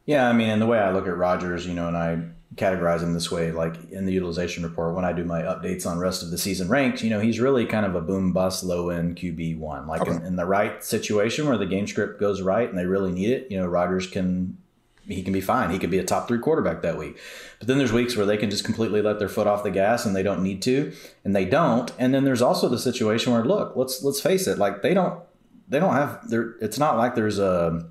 Yeah, 0.04 0.28
I 0.28 0.32
mean, 0.34 0.50
and 0.50 0.60
the 0.60 0.66
way 0.66 0.78
I 0.78 0.92
look 0.92 1.06
at 1.06 1.16
Rodgers, 1.16 1.66
you 1.66 1.72
know, 1.72 1.88
and 1.88 1.96
I 1.96 2.22
categorize 2.54 3.02
him 3.02 3.14
this 3.14 3.30
way, 3.30 3.50
like 3.50 3.90
in 3.90 4.04
the 4.04 4.12
utilization 4.12 4.62
report, 4.62 4.94
when 4.94 5.06
I 5.06 5.12
do 5.12 5.24
my 5.24 5.42
updates 5.42 5.86
on 5.86 5.98
rest 5.98 6.22
of 6.22 6.30
the 6.30 6.38
season 6.38 6.68
ranks, 6.68 7.02
you 7.02 7.08
know, 7.08 7.20
he's 7.20 7.40
really 7.40 7.64
kind 7.64 7.86
of 7.86 7.94
a 7.94 8.00
boom 8.00 8.32
bust 8.32 8.62
low 8.62 8.90
end 8.90 9.16
QB 9.16 9.58
one. 9.58 9.86
Like 9.86 10.02
okay. 10.02 10.12
in, 10.12 10.24
in, 10.24 10.36
the 10.36 10.44
right 10.44 10.84
situation 10.84 11.46
where 11.46 11.56
the 11.56 11.66
game 11.66 11.86
script 11.86 12.20
goes 12.20 12.42
right 12.42 12.68
and 12.68 12.76
they 12.76 12.86
really 12.86 13.12
need 13.12 13.30
it, 13.30 13.50
you 13.50 13.58
know, 13.58 13.66
Rodgers 13.66 14.06
can 14.06 14.58
he 15.08 15.22
can 15.22 15.32
be 15.32 15.40
fine. 15.40 15.70
He 15.70 15.78
could 15.78 15.90
be 15.90 15.98
a 15.98 16.04
top 16.04 16.28
three 16.28 16.38
quarterback 16.38 16.82
that 16.82 16.98
week. 16.98 17.18
But 17.58 17.66
then 17.66 17.78
there's 17.78 17.92
weeks 17.92 18.16
where 18.16 18.26
they 18.26 18.36
can 18.36 18.50
just 18.50 18.64
completely 18.64 19.02
let 19.02 19.18
their 19.18 19.28
foot 19.28 19.46
off 19.46 19.62
the 19.64 19.70
gas 19.70 20.04
and 20.04 20.14
they 20.14 20.22
don't 20.22 20.42
need 20.42 20.62
to, 20.62 20.92
and 21.24 21.34
they 21.34 21.44
don't. 21.44 21.90
And 21.98 22.14
then 22.14 22.24
there's 22.24 22.42
also 22.42 22.68
the 22.68 22.78
situation 22.78 23.32
where 23.32 23.44
look, 23.44 23.74
let's 23.74 24.02
let's 24.02 24.20
face 24.20 24.46
it, 24.46 24.58
like 24.58 24.82
they 24.82 24.94
don't 24.94 25.20
they 25.68 25.80
don't 25.80 25.94
have 25.94 26.28
there. 26.28 26.54
It's 26.60 26.78
not 26.78 26.96
like 26.96 27.14
there's 27.14 27.38
a 27.38 27.90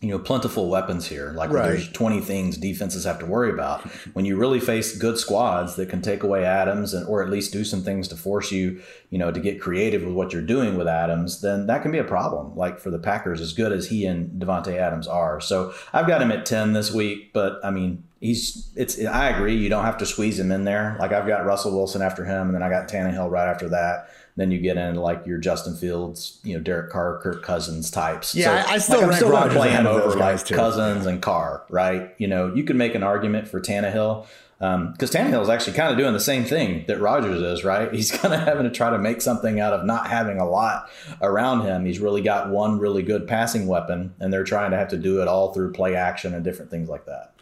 you 0.00 0.08
know 0.08 0.18
plentiful 0.18 0.70
weapons 0.70 1.06
here 1.06 1.32
like 1.36 1.50
right. 1.50 1.68
there's 1.68 1.90
20 1.92 2.20
things 2.20 2.56
defenses 2.56 3.04
have 3.04 3.18
to 3.18 3.26
worry 3.26 3.50
about. 3.50 3.82
When 4.14 4.24
you 4.24 4.36
really 4.36 4.60
face 4.60 4.96
good 4.96 5.18
squads 5.18 5.76
that 5.76 5.90
can 5.90 6.00
take 6.00 6.22
away 6.22 6.44
adams 6.44 6.94
and 6.94 7.06
or 7.06 7.22
at 7.22 7.28
least 7.28 7.52
do 7.52 7.64
some 7.64 7.82
things 7.82 8.08
to 8.08 8.16
force 8.16 8.50
you 8.50 8.80
you 9.10 9.18
know 9.18 9.30
to 9.30 9.40
get 9.40 9.60
creative 9.60 10.02
with 10.02 10.14
what 10.14 10.32
you're 10.32 10.42
doing 10.42 10.76
with 10.76 10.88
adams 10.88 11.42
then 11.42 11.66
that 11.66 11.82
can 11.82 11.92
be 11.92 11.98
a 11.98 12.04
problem 12.04 12.56
like 12.56 12.80
for 12.80 12.90
the 12.90 12.98
packers 12.98 13.40
as 13.40 13.52
good 13.52 13.72
as 13.72 13.88
he 13.88 14.06
and 14.06 14.40
davante 14.40 14.76
adams 14.76 15.06
are. 15.06 15.40
So 15.40 15.74
i've 15.92 16.06
got 16.06 16.22
him 16.22 16.32
at 16.32 16.46
10 16.46 16.72
this 16.72 16.92
week 16.92 17.32
but 17.34 17.60
i 17.62 17.70
mean 17.70 18.04
he's 18.20 18.72
it's 18.76 19.04
i 19.04 19.28
agree 19.28 19.56
you 19.56 19.68
don't 19.68 19.84
have 19.84 19.98
to 19.98 20.06
squeeze 20.06 20.38
him 20.38 20.50
in 20.50 20.64
there. 20.64 20.96
Like 20.98 21.12
i've 21.12 21.26
got 21.26 21.44
russell 21.44 21.72
wilson 21.72 22.00
after 22.00 22.24
him 22.24 22.46
and 22.46 22.54
then 22.54 22.62
i 22.62 22.70
got 22.70 22.88
Tannehill 22.88 23.30
right 23.30 23.48
after 23.48 23.68
that 23.68 24.08
then 24.36 24.50
you 24.50 24.58
get 24.58 24.76
into 24.76 25.00
like 25.00 25.26
your 25.26 25.38
Justin 25.38 25.76
Fields, 25.76 26.38
you 26.42 26.54
know, 26.54 26.62
Derek 26.62 26.90
Carr, 26.90 27.18
Kirk 27.20 27.42
Cousins 27.42 27.90
types. 27.90 28.34
Yeah, 28.34 28.64
so, 28.64 28.70
I, 28.70 28.78
still 28.78 29.00
like, 29.00 29.10
I'm 29.10 29.16
still 29.16 29.32
not 29.32 29.50
playing 29.50 29.86
over 29.86 30.16
like 30.18 30.44
too. 30.44 30.54
Cousins 30.54 31.06
and 31.06 31.20
Carr, 31.20 31.64
right? 31.68 32.14
You 32.18 32.28
know, 32.28 32.54
you 32.54 32.64
can 32.64 32.76
make 32.76 32.94
an 32.94 33.02
argument 33.02 33.48
for 33.48 33.60
Tannehill 33.60 34.26
because 34.60 35.14
um, 35.14 35.24
Tannehill 35.24 35.40
is 35.40 35.48
actually 35.48 35.72
kind 35.72 35.90
of 35.90 35.96
doing 35.96 36.12
the 36.12 36.20
same 36.20 36.44
thing 36.44 36.84
that 36.86 37.00
Rodgers 37.00 37.40
is, 37.40 37.64
right? 37.64 37.90
He's 37.94 38.12
kind 38.12 38.34
of 38.34 38.40
having 38.40 38.64
to 38.64 38.70
try 38.70 38.90
to 38.90 38.98
make 38.98 39.22
something 39.22 39.58
out 39.58 39.72
of 39.72 39.86
not 39.86 40.08
having 40.08 40.38
a 40.38 40.46
lot 40.46 40.90
around 41.22 41.62
him. 41.62 41.86
He's 41.86 41.98
really 41.98 42.20
got 42.20 42.50
one 42.50 42.78
really 42.78 43.02
good 43.02 43.26
passing 43.26 43.66
weapon, 43.66 44.14
and 44.20 44.30
they're 44.30 44.44
trying 44.44 44.72
to 44.72 44.76
have 44.76 44.88
to 44.88 44.98
do 44.98 45.22
it 45.22 45.28
all 45.28 45.54
through 45.54 45.72
play 45.72 45.96
action 45.96 46.34
and 46.34 46.44
different 46.44 46.70
things 46.70 46.90
like 46.90 47.06
that. 47.06 47.32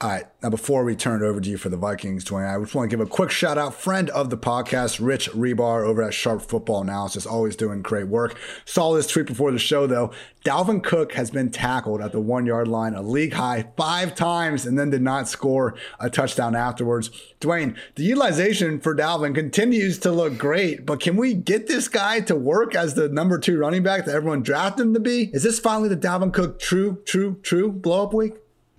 All 0.00 0.10
right. 0.10 0.26
Now, 0.44 0.50
before 0.50 0.84
we 0.84 0.94
turn 0.94 1.24
it 1.24 1.26
over 1.26 1.40
to 1.40 1.50
you 1.50 1.56
for 1.58 1.70
the 1.70 1.76
Vikings, 1.76 2.24
Dwain, 2.24 2.48
I 2.48 2.56
just 2.62 2.72
want 2.72 2.88
to 2.88 2.96
give 2.96 3.04
a 3.04 3.10
quick 3.10 3.32
shout 3.32 3.58
out. 3.58 3.74
Friend 3.74 4.08
of 4.10 4.30
the 4.30 4.38
podcast, 4.38 5.04
Rich 5.04 5.32
Hribar 5.32 5.84
over 5.84 6.04
at 6.04 6.14
Sharp 6.14 6.40
Football 6.42 6.82
Analysis, 6.82 7.26
always 7.26 7.56
doing 7.56 7.82
great 7.82 8.06
work. 8.06 8.38
Saw 8.64 8.94
this 8.94 9.08
tweet 9.08 9.26
before 9.26 9.50
the 9.50 9.58
show, 9.58 9.88
though. 9.88 10.12
Dalvin 10.44 10.84
Cook 10.84 11.14
has 11.14 11.32
been 11.32 11.50
tackled 11.50 12.00
at 12.00 12.12
the 12.12 12.20
one 12.20 12.46
yard 12.46 12.68
line, 12.68 12.94
a 12.94 13.02
league 13.02 13.32
high 13.32 13.72
five 13.76 14.14
times, 14.14 14.66
and 14.66 14.78
then 14.78 14.90
did 14.90 15.02
not 15.02 15.26
score 15.26 15.74
a 15.98 16.08
touchdown 16.08 16.54
afterwards. 16.54 17.10
Dwain, 17.40 17.76
the 17.96 18.04
utilization 18.04 18.78
for 18.78 18.94
Dalvin 18.94 19.34
continues 19.34 19.98
to 19.98 20.12
look 20.12 20.38
great, 20.38 20.86
but 20.86 21.00
can 21.00 21.16
we 21.16 21.34
get 21.34 21.66
this 21.66 21.88
guy 21.88 22.20
to 22.20 22.36
work 22.36 22.76
as 22.76 22.94
the 22.94 23.08
number 23.08 23.36
two 23.36 23.58
running 23.58 23.82
back 23.82 24.04
that 24.04 24.14
everyone 24.14 24.42
drafted 24.44 24.86
him 24.86 24.94
to 24.94 25.00
be? 25.00 25.30
Is 25.32 25.42
this 25.42 25.58
finally 25.58 25.88
the 25.88 25.96
Dalvin 25.96 26.32
Cook 26.32 26.60
true, 26.60 27.02
true, 27.04 27.40
true 27.42 27.72
blow 27.72 28.04
up 28.04 28.14
week? 28.14 28.34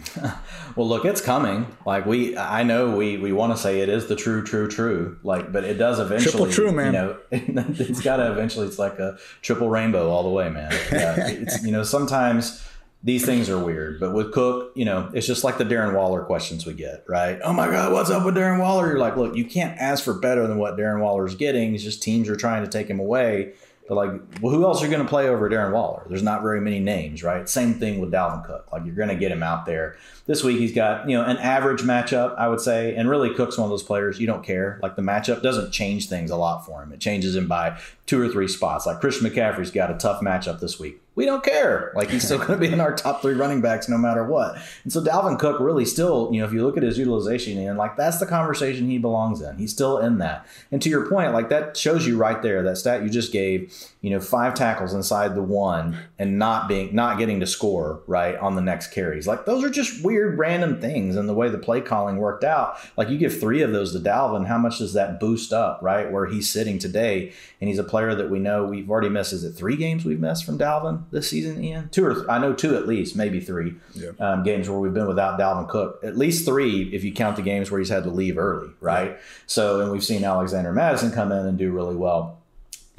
well, 0.75 0.87
look, 0.87 1.05
it's 1.05 1.21
coming. 1.21 1.67
Like 1.85 2.05
we, 2.05 2.37
I 2.37 2.63
know 2.63 2.95
we 2.95 3.17
we 3.17 3.31
want 3.31 3.55
to 3.55 3.61
say 3.61 3.81
it 3.81 3.89
is 3.89 4.07
the 4.07 4.15
true, 4.15 4.43
true, 4.43 4.67
true. 4.67 5.19
Like, 5.23 5.51
but 5.51 5.63
it 5.63 5.75
does 5.75 5.99
eventually. 5.99 6.31
Triple 6.31 6.51
true, 6.51 6.71
man. 6.71 6.93
You 7.31 7.53
know, 7.53 7.65
it's 7.77 8.01
got 8.01 8.17
to 8.17 8.31
eventually. 8.31 8.67
It's 8.67 8.79
like 8.79 8.99
a 8.99 9.17
triple 9.41 9.69
rainbow 9.69 10.09
all 10.09 10.23
the 10.23 10.29
way, 10.29 10.49
man. 10.49 10.71
Yeah, 10.91 11.27
it's 11.27 11.63
you 11.63 11.71
know 11.71 11.83
sometimes 11.83 12.65
these 13.03 13.25
things 13.25 13.49
are 13.49 13.59
weird, 13.63 13.99
but 13.99 14.13
with 14.13 14.33
Cook, 14.33 14.73
you 14.75 14.83
know, 14.83 15.09
it's 15.13 15.25
just 15.25 15.45
like 15.45 15.57
the 15.57 15.63
Darren 15.63 15.95
Waller 15.95 16.21
questions 16.23 16.65
we 16.65 16.73
get, 16.73 17.05
right? 17.07 17.39
Oh 17.43 17.53
my 17.53 17.71
God, 17.71 17.93
what's 17.93 18.09
up 18.09 18.25
with 18.25 18.35
Darren 18.35 18.59
Waller? 18.59 18.87
You're 18.87 18.99
like, 18.99 19.15
look, 19.15 19.35
you 19.35 19.45
can't 19.45 19.79
ask 19.79 20.03
for 20.03 20.13
better 20.13 20.45
than 20.47 20.57
what 20.57 20.77
Darren 20.77 21.01
Waller 21.01 21.25
is 21.25 21.35
getting. 21.35 21.73
It's 21.73 21.83
just 21.83 22.03
teams 22.03 22.27
are 22.27 22.35
trying 22.35 22.63
to 22.63 22.69
take 22.69 22.87
him 22.87 22.99
away. 22.99 23.53
But 23.89 23.95
like, 23.95 24.21
well, 24.39 24.53
who 24.53 24.63
else 24.65 24.83
are 24.83 24.85
you 24.85 24.91
going 24.91 25.03
to 25.03 25.09
play 25.09 25.27
over 25.27 25.49
Darren 25.49 25.71
Waller? 25.71 26.05
There's 26.07 26.21
not 26.21 26.43
very 26.43 26.61
many 26.61 26.79
names, 26.79 27.23
right? 27.23 27.49
Same 27.49 27.73
thing 27.73 27.99
with 27.99 28.11
Dalvin 28.11 28.45
Cook. 28.45 28.71
Like 28.71 28.85
you're 28.85 28.93
going 28.93 29.09
to 29.09 29.15
get 29.15 29.31
him 29.31 29.41
out 29.41 29.65
there. 29.65 29.97
This 30.29 30.43
week 30.43 30.59
he's 30.59 30.75
got 30.75 31.09
you 31.09 31.17
know 31.17 31.25
an 31.25 31.37
average 31.37 31.81
matchup, 31.81 32.37
I 32.37 32.49
would 32.49 32.61
say, 32.61 32.93
and 32.93 33.09
really 33.09 33.33
Cook's 33.33 33.57
one 33.57 33.65
of 33.65 33.71
those 33.71 33.81
players 33.81 34.19
you 34.19 34.27
don't 34.27 34.43
care. 34.43 34.79
Like 34.83 34.95
the 34.95 35.01
matchup 35.01 35.41
doesn't 35.41 35.71
change 35.71 36.07
things 36.07 36.29
a 36.29 36.35
lot 36.35 36.67
for 36.67 36.83
him. 36.83 36.91
It 36.91 36.99
changes 36.99 37.35
him 37.35 37.47
by 37.47 37.79
two 38.05 38.21
or 38.21 38.29
three 38.29 38.47
spots. 38.47 38.85
Like 38.85 38.99
Christian 38.99 39.27
McCaffrey's 39.27 39.71
got 39.71 39.89
a 39.89 39.97
tough 39.97 40.21
matchup 40.21 40.59
this 40.59 40.79
week 40.79 41.01
we 41.19 41.25
don't 41.25 41.43
care. 41.43 41.91
Like 41.95 42.09
he's 42.09 42.23
still 42.23 42.37
going 42.45 42.51
to 42.51 42.57
be 42.57 42.71
in 42.71 42.79
our 42.79 42.95
top 42.95 43.21
three 43.21 43.33
running 43.33 43.59
backs 43.59 43.89
no 43.89 43.97
matter 43.97 44.23
what. 44.23 44.57
And 44.85 44.93
so 44.93 45.03
Dalvin 45.03 45.37
Cook 45.37 45.59
really 45.59 45.83
still, 45.83 46.29
you 46.31 46.39
know, 46.39 46.47
if 46.47 46.53
you 46.53 46.65
look 46.65 46.77
at 46.77 46.83
his 46.83 46.97
utilization 46.97 47.57
and 47.57 47.77
like 47.77 47.97
that's 47.97 48.19
the 48.19 48.25
conversation 48.25 48.89
he 48.89 48.99
belongs 48.99 49.41
in. 49.41 49.57
He's 49.57 49.73
still 49.73 49.97
in 49.97 50.19
that. 50.19 50.45
And 50.71 50.81
to 50.81 50.89
your 50.89 51.09
point, 51.09 51.33
like 51.33 51.49
that 51.49 51.75
shows 51.75 52.07
you 52.07 52.15
right 52.15 52.41
there 52.41 52.63
that 52.63 52.77
stat 52.77 53.03
you 53.03 53.09
just 53.09 53.33
gave, 53.33 53.75
you 53.99 54.11
know, 54.11 54.21
five 54.21 54.53
tackles 54.53 54.93
inside 54.93 55.35
the 55.35 55.43
one 55.43 55.97
and 56.17 56.39
not 56.39 56.69
being 56.69 56.95
not 56.95 57.17
getting 57.17 57.41
to 57.41 57.45
score 57.45 58.01
right 58.07 58.37
on 58.37 58.55
the 58.55 58.61
next 58.61 58.91
carries. 58.91 59.27
Like 59.27 59.45
those 59.45 59.61
are 59.61 59.69
just 59.69 60.05
weird 60.05 60.18
random 60.27 60.79
things 60.81 61.15
and 61.15 61.27
the 61.27 61.33
way 61.33 61.49
the 61.49 61.57
play 61.57 61.81
calling 61.81 62.17
worked 62.17 62.43
out. 62.43 62.77
Like 62.97 63.09
you 63.09 63.17
give 63.17 63.39
three 63.39 63.61
of 63.61 63.71
those 63.71 63.93
to 63.93 63.99
Dalvin, 63.99 64.47
how 64.47 64.57
much 64.57 64.79
does 64.79 64.93
that 64.93 65.19
boost 65.19 65.53
up, 65.53 65.79
right? 65.81 66.11
Where 66.11 66.25
he's 66.25 66.49
sitting 66.49 66.79
today 66.79 67.33
and 67.61 67.67
he's 67.67 67.79
a 67.79 67.83
player 67.83 68.15
that 68.15 68.29
we 68.29 68.39
know 68.39 68.65
we've 68.65 68.89
already 68.89 69.09
missed. 69.09 69.33
Is 69.33 69.43
it 69.43 69.53
three 69.53 69.75
games 69.75 70.05
we've 70.05 70.19
missed 70.19 70.45
from 70.45 70.57
Dalvin? 70.57 71.03
this 71.11 71.29
season, 71.29 71.63
Ian? 71.63 71.89
Two 71.89 72.05
or 72.05 72.13
th- 72.13 72.25
I 72.29 72.37
know 72.39 72.53
two 72.53 72.75
at 72.75 72.87
least, 72.87 73.15
maybe 73.15 73.39
three 73.39 73.75
yeah. 73.93 74.11
um, 74.19 74.43
games 74.43 74.69
where 74.69 74.79
we've 74.79 74.93
been 74.93 75.07
without 75.07 75.39
Dalvin 75.39 75.67
Cook. 75.67 75.99
At 76.03 76.17
least 76.17 76.45
three 76.45 76.93
if 76.93 77.03
you 77.03 77.13
count 77.13 77.35
the 77.35 77.41
games 77.41 77.71
where 77.71 77.79
he's 77.79 77.89
had 77.89 78.03
to 78.03 78.09
leave 78.09 78.37
early, 78.37 78.69
right? 78.79 79.17
So, 79.45 79.81
and 79.81 79.91
we've 79.91 80.03
seen 80.03 80.23
Alexander 80.23 80.71
Mattison 80.71 81.11
come 81.11 81.31
in 81.31 81.45
and 81.45 81.57
do 81.57 81.71
really 81.71 81.95
well. 81.95 82.38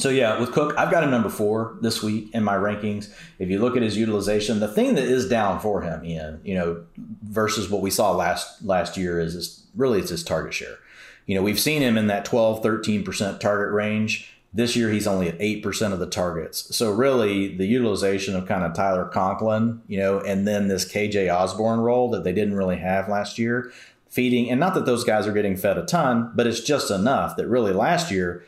So 0.01 0.09
yeah, 0.09 0.41
with 0.41 0.53
Cook, 0.53 0.75
I've 0.79 0.91
got 0.91 1.05
him 1.05 1.11
number 1.11 1.29
four 1.29 1.77
this 1.83 2.03
week 2.03 2.35
in 2.35 2.43
my 2.43 2.55
rankings. 2.55 3.13
If 3.39 3.51
you 3.51 3.59
look 3.59 3.77
at 3.77 3.83
his 3.83 3.99
utilization, 3.99 4.59
the 4.59 4.69
thing 4.69 4.95
that 4.95 5.05
is 5.05 5.29
down 5.29 5.61
for 5.61 5.83
him, 5.83 6.03
Ian, 6.05 6.41
you 6.43 6.55
know, 6.55 6.85
versus 6.97 7.69
what 7.69 7.83
we 7.83 7.91
saw 7.91 8.13
last 8.13 8.65
last 8.65 8.97
year 8.97 9.21
is 9.21 9.35
this, 9.35 9.67
really 9.77 9.99
it's 9.99 10.11
his 10.11 10.25
target 10.25 10.55
share. 10.55 10.79
You 11.27 11.35
know, 11.35 11.43
we've 11.43 11.61
seen 11.61 11.83
him 11.83 11.99
in 11.99 12.07
that 12.07 12.25
12, 12.25 12.63
13% 12.63 13.41
target 13.41 13.75
range. 13.75 14.33
This 14.53 14.75
year, 14.75 14.91
he's 14.91 15.07
only 15.07 15.29
at 15.29 15.39
8% 15.39 15.93
of 15.93 16.01
the 16.01 16.09
targets. 16.09 16.75
So, 16.75 16.91
really, 16.91 17.55
the 17.55 17.67
utilization 17.67 18.35
of 18.35 18.49
kind 18.49 18.65
of 18.65 18.75
Tyler 18.75 19.05
Conklin, 19.05 19.81
you 19.87 19.99
know, 19.99 20.19
and 20.21 20.49
then 20.49 20.67
this 20.67 20.91
KJ 20.91 21.33
Osborn 21.33 21.79
role 21.79 22.11
that 22.11 22.25
they 22.25 22.33
didn't 22.33 22.57
really 22.57 22.79
have 22.79 23.09
last 23.09 23.39
year, 23.39 23.71
feeding, 24.09 24.51
and 24.51 24.59
not 24.59 24.75
that 24.75 24.87
those 24.87 25.05
guys 25.05 25.29
are 25.29 25.33
getting 25.33 25.57
fed 25.57 25.79
a 25.79 25.85
ton, 25.85 26.33
but 26.35 26.49
it's 26.49 26.61
just 26.61 26.91
enough 26.91 27.37
that 27.37 27.47
really 27.47 27.73
last 27.73 28.11
year 28.11 28.43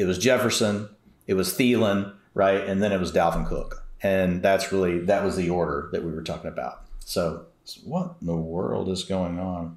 it 0.00 0.06
was 0.06 0.18
Jefferson, 0.18 0.88
it 1.26 1.34
was 1.34 1.52
Thielen, 1.52 2.14
right? 2.32 2.66
And 2.66 2.82
then 2.82 2.90
it 2.90 2.98
was 2.98 3.12
Dalvin 3.12 3.46
Cook. 3.46 3.84
And 4.02 4.42
that's 4.42 4.72
really, 4.72 5.00
that 5.00 5.22
was 5.22 5.36
the 5.36 5.50
order 5.50 5.90
that 5.92 6.02
we 6.02 6.10
were 6.10 6.22
talking 6.22 6.48
about. 6.48 6.84
So, 7.00 7.44
what 7.84 8.14
in 8.20 8.26
the 8.26 8.34
world 8.34 8.88
is 8.88 9.04
going 9.04 9.38
on? 9.38 9.76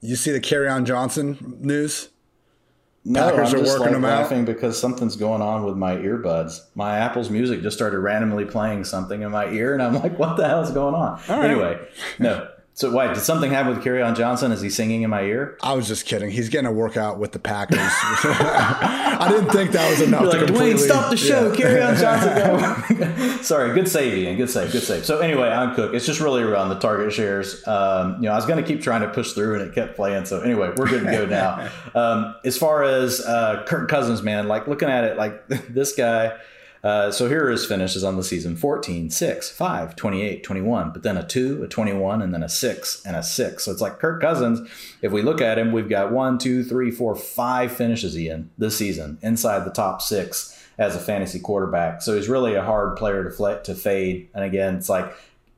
You 0.00 0.16
see 0.16 0.32
the 0.32 0.40
Kerryon 0.40 0.84
Johnson 0.84 1.58
news? 1.60 2.08
No, 3.04 3.30
Packers 3.30 3.52
I'm 3.52 3.60
just 3.60 3.78
like 3.78 3.90
laughing 3.98 4.40
out. 4.40 4.46
because 4.46 4.80
something's 4.80 5.14
going 5.14 5.42
on 5.42 5.64
with 5.64 5.76
my 5.76 5.94
earbuds. 5.96 6.60
My 6.74 6.98
Apple's 6.98 7.28
Music 7.28 7.62
just 7.62 7.76
started 7.76 7.98
randomly 7.98 8.46
playing 8.46 8.84
something 8.84 9.22
in 9.22 9.30
my 9.30 9.46
ear, 9.50 9.74
and 9.74 9.82
I'm 9.82 9.94
like, 9.94 10.18
"What 10.18 10.36
the 10.36 10.48
hell 10.48 10.62
is 10.62 10.72
going 10.72 10.94
on?" 10.94 11.20
Anyway, 11.28 11.78
no, 12.18 12.48
so 12.76 12.90
why 12.90 13.06
did 13.06 13.16
something 13.22 13.50
happen 13.50 13.74
with 13.74 13.82
Kerryon 13.82 14.14
Johnson? 14.14 14.52
Is 14.52 14.60
he 14.60 14.68
singing 14.68 15.00
in 15.00 15.08
my 15.08 15.22
ear? 15.22 15.56
I 15.62 15.72
was 15.72 15.88
just 15.88 16.04
kidding. 16.04 16.30
He's 16.30 16.50
getting 16.50 16.66
a 16.66 16.72
workout 16.72 17.18
with 17.18 17.32
the 17.32 17.38
Packers. 17.38 17.78
I 17.80 19.28
didn't 19.30 19.48
think 19.48 19.70
that 19.70 19.88
was 19.88 20.02
enough. 20.02 20.24
You're 20.24 20.46
like, 20.46 20.50
Dwain, 20.50 20.78
stop 20.78 21.08
the 21.08 21.16
show. 21.16 21.54
Yeah. 21.54 21.94
Kerryon 21.94 21.98
Johnson. 21.98 23.38
Sorry, 23.42 23.74
good 23.74 23.88
save, 23.88 24.12
Ian. 24.12 24.36
Good 24.36 24.50
save. 24.50 24.72
Good 24.72 24.82
save. 24.82 25.06
So 25.06 25.20
anyway, 25.20 25.48
I'm 25.48 25.74
Cook. 25.74 25.94
It's 25.94 26.04
just 26.04 26.20
really 26.20 26.42
around 26.42 26.68
the 26.68 26.78
target 26.78 27.14
shares. 27.14 27.66
Um, 27.66 28.16
you 28.16 28.28
know, 28.28 28.32
I 28.32 28.36
was 28.36 28.44
going 28.44 28.62
to 28.62 28.68
keep 28.68 28.82
trying 28.82 29.00
to 29.00 29.08
push 29.08 29.32
through, 29.32 29.54
and 29.54 29.62
it 29.62 29.74
kept 29.74 29.96
playing. 29.96 30.26
So 30.26 30.42
anyway, 30.42 30.74
we're 30.76 30.86
good 30.86 31.02
to 31.02 31.10
go 31.10 31.24
now. 31.24 31.70
Um, 31.94 32.34
as 32.44 32.58
far 32.58 32.82
as 32.82 33.22
uh, 33.22 33.64
Kirk 33.66 33.88
Cousins, 33.88 34.22
man, 34.22 34.48
like 34.48 34.68
looking 34.68 34.90
at 34.90 35.04
it, 35.04 35.16
like 35.16 35.48
this 35.48 35.94
guy 35.94 36.36
uh, 36.82 37.10
so 37.10 37.28
here 37.28 37.48
his 37.48 37.66
finishes 37.66 38.04
on 38.04 38.16
the 38.16 38.24
season 38.24 38.56
14, 38.56 39.10
6, 39.10 39.50
5, 39.50 39.96
28, 39.96 40.42
21, 40.42 40.90
but 40.92 41.02
then 41.02 41.16
a 41.16 41.26
2, 41.26 41.64
a 41.64 41.68
21, 41.68 42.22
and 42.22 42.32
then 42.32 42.42
a 42.42 42.48
6 42.48 43.02
and 43.04 43.16
a 43.16 43.22
6. 43.22 43.64
So 43.64 43.72
it's 43.72 43.80
like 43.80 43.98
Kirk 43.98 44.20
Cousins. 44.20 44.68
If 45.02 45.12
we 45.12 45.22
look 45.22 45.40
at 45.40 45.58
him, 45.58 45.72
we've 45.72 45.88
got 45.88 46.12
one, 46.12 46.38
two, 46.38 46.62
three, 46.62 46.90
four, 46.90 47.14
five 47.16 47.72
finishes, 47.72 48.18
Ian, 48.18 48.50
this 48.58 48.76
season 48.76 49.18
inside 49.22 49.64
the 49.64 49.70
top 49.70 50.02
six 50.02 50.52
as 50.78 50.94
a 50.94 51.00
fantasy 51.00 51.40
quarterback. 51.40 52.02
So 52.02 52.14
he's 52.14 52.28
really 52.28 52.54
a 52.54 52.62
hard 52.62 52.96
player 52.96 53.24
to, 53.24 53.30
fl- 53.30 53.62
to 53.62 53.74
fade. 53.74 54.28
And 54.34 54.44
again, 54.44 54.76
it's 54.76 54.88
like 54.88 55.12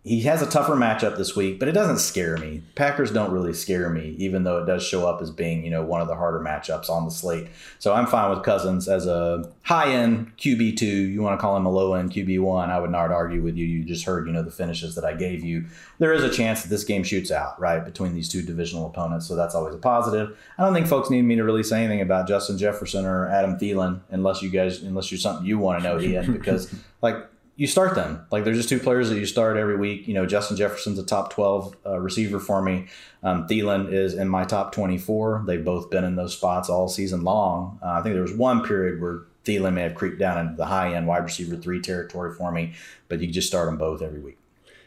he 0.09 0.23
has 0.23 0.41
a 0.41 0.47
tougher 0.47 0.75
matchup 0.75 1.19
this 1.19 1.37
week, 1.37 1.59
but 1.59 1.69
it 1.69 1.73
doesn't 1.73 1.99
scare 1.99 2.39
me. 2.39 2.63
Packers 2.75 3.13
don't 3.13 3.31
really 3.31 3.53
scare 3.53 3.91
me, 3.91 4.15
even 4.19 4.43
though 4.43 4.57
it 4.57 4.65
does 4.65 4.83
show 4.83 5.07
up 5.07 5.21
as 5.21 5.31
being, 5.31 5.63
you 5.63 5.71
know, 5.71 5.85
one 5.85 6.01
of 6.01 6.09
the 6.09 6.15
harder 6.15 6.41
matchups 6.41 6.89
on 6.89 7.05
the 7.05 7.11
slate. 7.11 7.49
So 7.79 7.93
I'm 7.93 8.07
fine 8.07 8.31
with 8.31 8.43
Cousins 8.43 8.89
as 8.89 9.07
a 9.07 9.53
high 9.63 9.93
end 9.93 10.35
QB 10.39 10.79
two. 10.79 10.87
You 10.87 11.21
want 11.21 11.39
to 11.39 11.41
call 11.41 11.59
him 11.59 11.67
a 11.67 11.71
low 11.71 11.93
end 11.93 12.11
QB 12.11 12.41
one? 12.41 12.71
I 12.71 12.81
would 12.81 12.91
not 12.91 13.13
argue 13.13 13.43
with 13.43 13.57
you. 13.57 13.67
You 13.67 13.85
just 13.85 14.07
heard, 14.07 14.27
you 14.27 14.33
know, 14.33 14.43
the 14.43 14.51
finishes 14.51 14.95
that 14.95 15.05
I 15.05 15.13
gave 15.13 15.45
you. 15.45 15.67
There 15.99 16.15
is 16.15 16.25
a 16.25 16.31
chance 16.31 16.63
that 16.63 16.69
this 16.69 16.85
game 16.85 17.05
shoots 17.05 17.31
out 17.31 17.61
right 17.61 17.85
between 17.85 18.15
these 18.15 18.31
two 18.31 18.41
divisional 18.41 18.87
opponents, 18.87 19.27
so 19.27 19.37
that's 19.37 19.55
always 19.55 19.75
a 19.75 19.79
positive. 19.79 20.39
I 20.57 20.65
don't 20.65 20.73
think 20.73 20.87
folks 20.87 21.11
need 21.11 21.23
me 21.23 21.37
to 21.37 21.45
really 21.45 21.63
say 21.63 21.85
anything 21.85 22.01
about 22.01 22.27
Justin 22.27 22.57
Jefferson 22.57 23.05
or 23.05 23.29
Adam 23.29 23.59
Thielen 23.59 24.01
unless 24.11 24.41
you 24.41 24.49
guys, 24.49 24.83
unless 24.83 25.11
you're 25.11 25.19
something 25.19 25.45
you 25.45 25.59
want 25.59 25.83
to 25.83 25.89
know, 25.89 26.01
Ian, 26.01 26.33
because 26.33 26.75
like 27.03 27.17
you 27.59 27.67
start 27.67 27.97
them. 27.97 28.25
Like 28.31 28.45
there's 28.45 28.57
just 28.57 28.69
two 28.69 28.79
players 28.79 29.11
that 29.11 29.19
you 29.19 29.27
start 29.27 29.57
every 29.57 29.77
week. 29.77 30.07
You 30.07 30.15
know, 30.15 30.25
Justin 30.27 30.57
Jefferson's 30.57 30.97
a 30.97 31.05
top 31.05 31.33
12 31.33 31.77
uh, 31.85 31.99
receiver 31.99 32.39
for 32.39 32.63
me. 32.63 32.87
Um, 33.25 33.49
Thielen 33.49 33.93
is 33.93 34.15
in 34.15 34.29
my 34.29 34.45
top 34.45 34.71
24. 34.71 35.43
They've 35.45 35.65
both 35.65 35.91
been 35.91 36.05
in 36.05 36.15
those 36.15 36.35
spots 36.35 36.71
all 36.71 36.89
season 36.89 37.25
long. 37.25 37.81
Uh, 37.83 37.89
I 37.89 38.03
think 38.03 38.15
there 38.15 38.23
was 38.23 38.33
one 38.33 38.63
period 38.63 39.03
where 39.03 39.23
Thielen 39.45 39.75
may 39.75 39.83
have 39.83 39.97
creeped 39.97 40.21
down 40.21 40.39
into 40.39 40.57
the 40.57 40.67
high 40.67 40.95
end 40.95 41.09
wide 41.09 41.25
receiver 41.25 41.57
three 41.57 41.81
territory 41.81 42.33
for 42.33 42.53
me, 42.53 42.75
but 43.09 43.21
you 43.21 43.27
just 43.27 43.49
start 43.49 43.67
them 43.67 43.77
both 43.77 44.03
every 44.03 44.21
week. 44.21 44.39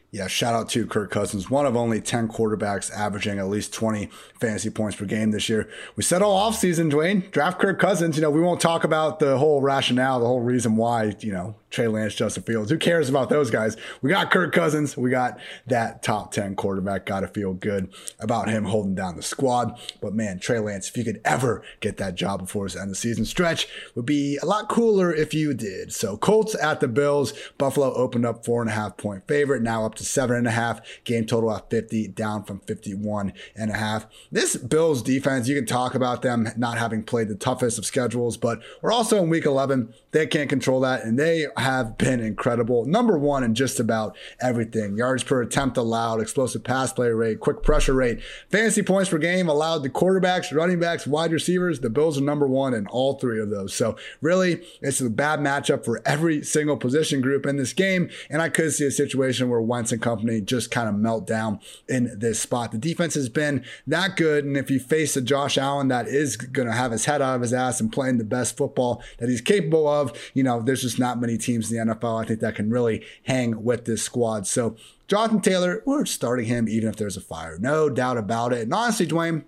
Yeah, 0.10 0.28
shout 0.28 0.54
out 0.54 0.70
to 0.70 0.86
Kirk 0.88 1.12
Cousins, 1.12 1.50
one 1.50 1.66
of 1.66 1.76
only 1.76 2.00
10 2.00 2.30
quarterbacks 2.30 2.92
averaging 2.92 3.38
at 3.40 3.48
least 3.48 3.74
20 3.74 4.10
fantasy 4.40 4.70
points 4.70 4.96
per 4.96 5.06
game 5.06 5.32
this 5.32 5.50
year. 5.50 5.70
We 5.96 6.04
said 6.04 6.22
all 6.22 6.50
offseason, 6.50 6.92
Dwain, 6.92 7.32
draft 7.32 7.60
Kirk 7.60 7.80
Cousins. 7.80 8.16
You 8.16 8.22
know, 8.22 8.30
we 8.30 8.42
won't 8.42 8.60
talk 8.62 8.86
about 8.86 9.20
the 9.20 9.38
whole 9.38 9.62
rationale, 9.62 10.20
the 10.20 10.26
whole 10.26 10.42
reason 10.42 10.76
why, 10.76 11.16
you 11.20 11.32
know, 11.32 11.56
Trey 11.72 11.88
Lance, 11.88 12.14
Justin 12.14 12.44
Fields. 12.44 12.70
Who 12.70 12.78
cares 12.78 13.10
about 13.10 13.30
those 13.30 13.50
guys? 13.50 13.78
We 14.02 14.10
got 14.10 14.30
Kirk 14.30 14.54
Cousins. 14.54 14.96
We 14.98 15.10
got 15.10 15.40
that 15.68 16.04
top 16.04 16.32
10 16.34 16.56
quarterback. 16.56 17.06
Got 17.06 17.22
to 17.22 17.28
feel 17.28 17.54
good 17.54 17.92
about 18.20 18.50
him 18.50 18.66
holding 18.66 18.94
down 18.94 19.16
the 19.16 19.24
squad. 19.24 19.80
But 20.02 20.14
man, 20.14 20.40
Trey 20.40 20.60
Lance, 20.60 20.90
if 20.90 20.98
you 20.98 21.06
could 21.06 21.22
ever 21.24 21.64
get 21.80 21.98
that 21.98 22.16
job 22.16 22.42
before 22.42 22.66
his 22.66 22.76
end 22.76 22.84
of 22.84 22.90
the 22.90 22.96
season 22.96 23.26
stretch, 23.26 23.68
would 23.96 24.06
be 24.06 24.38
a 24.42 24.46
lot 24.46 24.68
cooler 24.68 25.14
if 25.14 25.34
you 25.34 25.54
did. 25.54 25.94
So 25.94 26.18
Colts 26.18 26.56
at 26.62 26.82
the 26.82 26.88
Bills. 26.88 27.34
Buffalo 27.58 27.94
opened 27.94 28.26
up 28.26 28.46
four 28.46 28.62
and 28.62 28.70
a 28.70 28.74
half 28.74 28.98
point 28.98 29.28
favorite, 29.28 29.62
now 29.62 29.86
up 29.86 29.96
to 29.96 30.04
seven 30.04 30.36
and 30.36 30.48
a 30.48 30.52
half. 30.52 30.82
Game 31.06 31.26
total 31.26 31.56
at 31.56 31.70
50, 31.70 32.10
down 32.10 32.44
from 32.44 32.60
51 32.60 33.34
and 33.56 33.72
a 33.72 33.76
half. 33.76 34.08
This 34.32 34.58
Bills 34.58 35.02
defense, 35.02 35.48
you 35.48 35.56
can 35.56 35.66
talk 35.66 35.96
about 35.96 36.22
them 36.22 36.50
not 36.58 36.78
having 36.78 37.04
played 37.04 37.30
the 37.30 37.36
toughest 37.36 37.78
of 37.78 37.86
schedules, 37.86 38.36
but 38.36 38.62
we're 38.82 38.92
also 38.92 39.24
in 39.24 39.30
week 39.30 39.46
11. 39.46 39.94
They 40.12 40.28
can't 40.28 40.50
control 40.50 40.82
that, 40.82 41.04
and 41.04 41.18
they 41.18 41.48
have 41.58 41.98
been 41.98 42.20
incredible. 42.20 42.86
Number 42.86 43.18
one 43.18 43.44
in 43.44 43.56
just 43.56 43.80
about 43.80 44.16
everything 44.42 44.98
yards 44.98 45.24
per 45.24 45.42
attempt 45.42 45.78
allowed, 45.78 46.22
explosive 46.22 46.64
pass 46.64 46.92
play 46.92 47.10
rate, 47.10 47.40
quick 47.40 47.64
pressure 47.64 47.94
rate, 47.94 48.22
fantasy 48.50 48.82
points 48.82 49.10
per 49.10 49.18
game 49.18 49.48
allowed 49.48 49.84
to 49.84 49.90
quarterbacks, 49.90 50.56
running 50.56 50.80
backs, 50.80 51.08
wide 51.08 51.32
receivers. 51.32 51.80
The 51.80 51.90
Bills 51.90 52.18
are 52.18 52.22
number 52.22 52.48
one 52.48 52.74
in 52.74 52.88
all 52.88 53.18
three 53.20 53.40
of 53.40 53.50
those. 53.50 53.74
So, 53.74 53.96
really, 54.22 54.62
it's 54.82 55.00
a 55.02 55.10
bad 55.10 55.40
matchup 55.40 55.86
for 55.86 56.02
every 56.06 56.44
single 56.44 56.78
position 56.78 57.22
group 57.22 57.46
in 57.46 57.58
this 57.58 57.74
game. 57.74 58.10
And 58.30 58.42
I 58.42 58.50
could 58.50 58.74
see 58.74 58.86
a 58.86 58.92
situation 58.92 59.50
where 59.50 59.62
Wentz 59.62 59.92
and 59.92 60.02
company 60.02 60.42
just 60.42 60.72
kind 60.72 60.90
of 60.90 60.96
melt 60.96 61.28
down 61.28 61.60
in 61.88 62.20
this 62.20 62.40
spot. 62.40 62.72
The 62.72 62.78
defense 62.78 63.14
has 63.14 63.30
been 63.30 63.64
that 63.88 64.18
good. 64.18 64.46
And 64.46 64.58
if 64.58 64.70
you 64.70 64.80
face 64.80 65.16
a 65.16 65.22
Josh 65.22 65.58
Allen 65.58 65.88
that 65.90 66.08
is 66.08 66.36
going 66.36 66.68
to 66.68 66.74
have 66.74 66.92
his 66.92 67.06
head 67.06 67.22
out 67.22 67.36
of 67.36 67.42
his 67.42 67.54
ass 67.54 67.80
and 67.80 67.92
playing 67.92 68.18
the 68.18 68.24
best 68.24 68.58
football 68.58 69.04
that 69.20 69.30
he's 69.30 69.42
capable 69.42 69.88
of, 69.88 70.01
you 70.34 70.44
know, 70.44 70.62
there's 70.62 70.82
just 70.82 71.00
not 71.00 71.20
many 71.20 71.38
teams 71.38 71.72
in 71.72 71.88
the 71.88 71.94
NFL, 71.94 72.24
I 72.24 72.28
think 72.28 72.40
that 72.40 72.56
can 72.56 72.70
really 72.70 73.06
hang 73.24 73.64
with 73.64 73.86
this 73.86 74.02
squad. 74.04 74.48
So 74.48 74.76
Jonathan 75.08 75.42
Taylor, 75.42 75.84
we're 75.86 76.06
starting 76.06 76.46
him 76.46 76.68
even 76.70 76.90
if 76.90 76.96
there's 76.96 77.18
a 77.18 77.22
fire. 77.22 77.58
No 77.60 77.90
doubt 77.90 78.18
about 78.18 78.54
it. 78.54 78.62
And 78.62 78.74
honestly, 78.74 79.08
Dwain, 79.08 79.44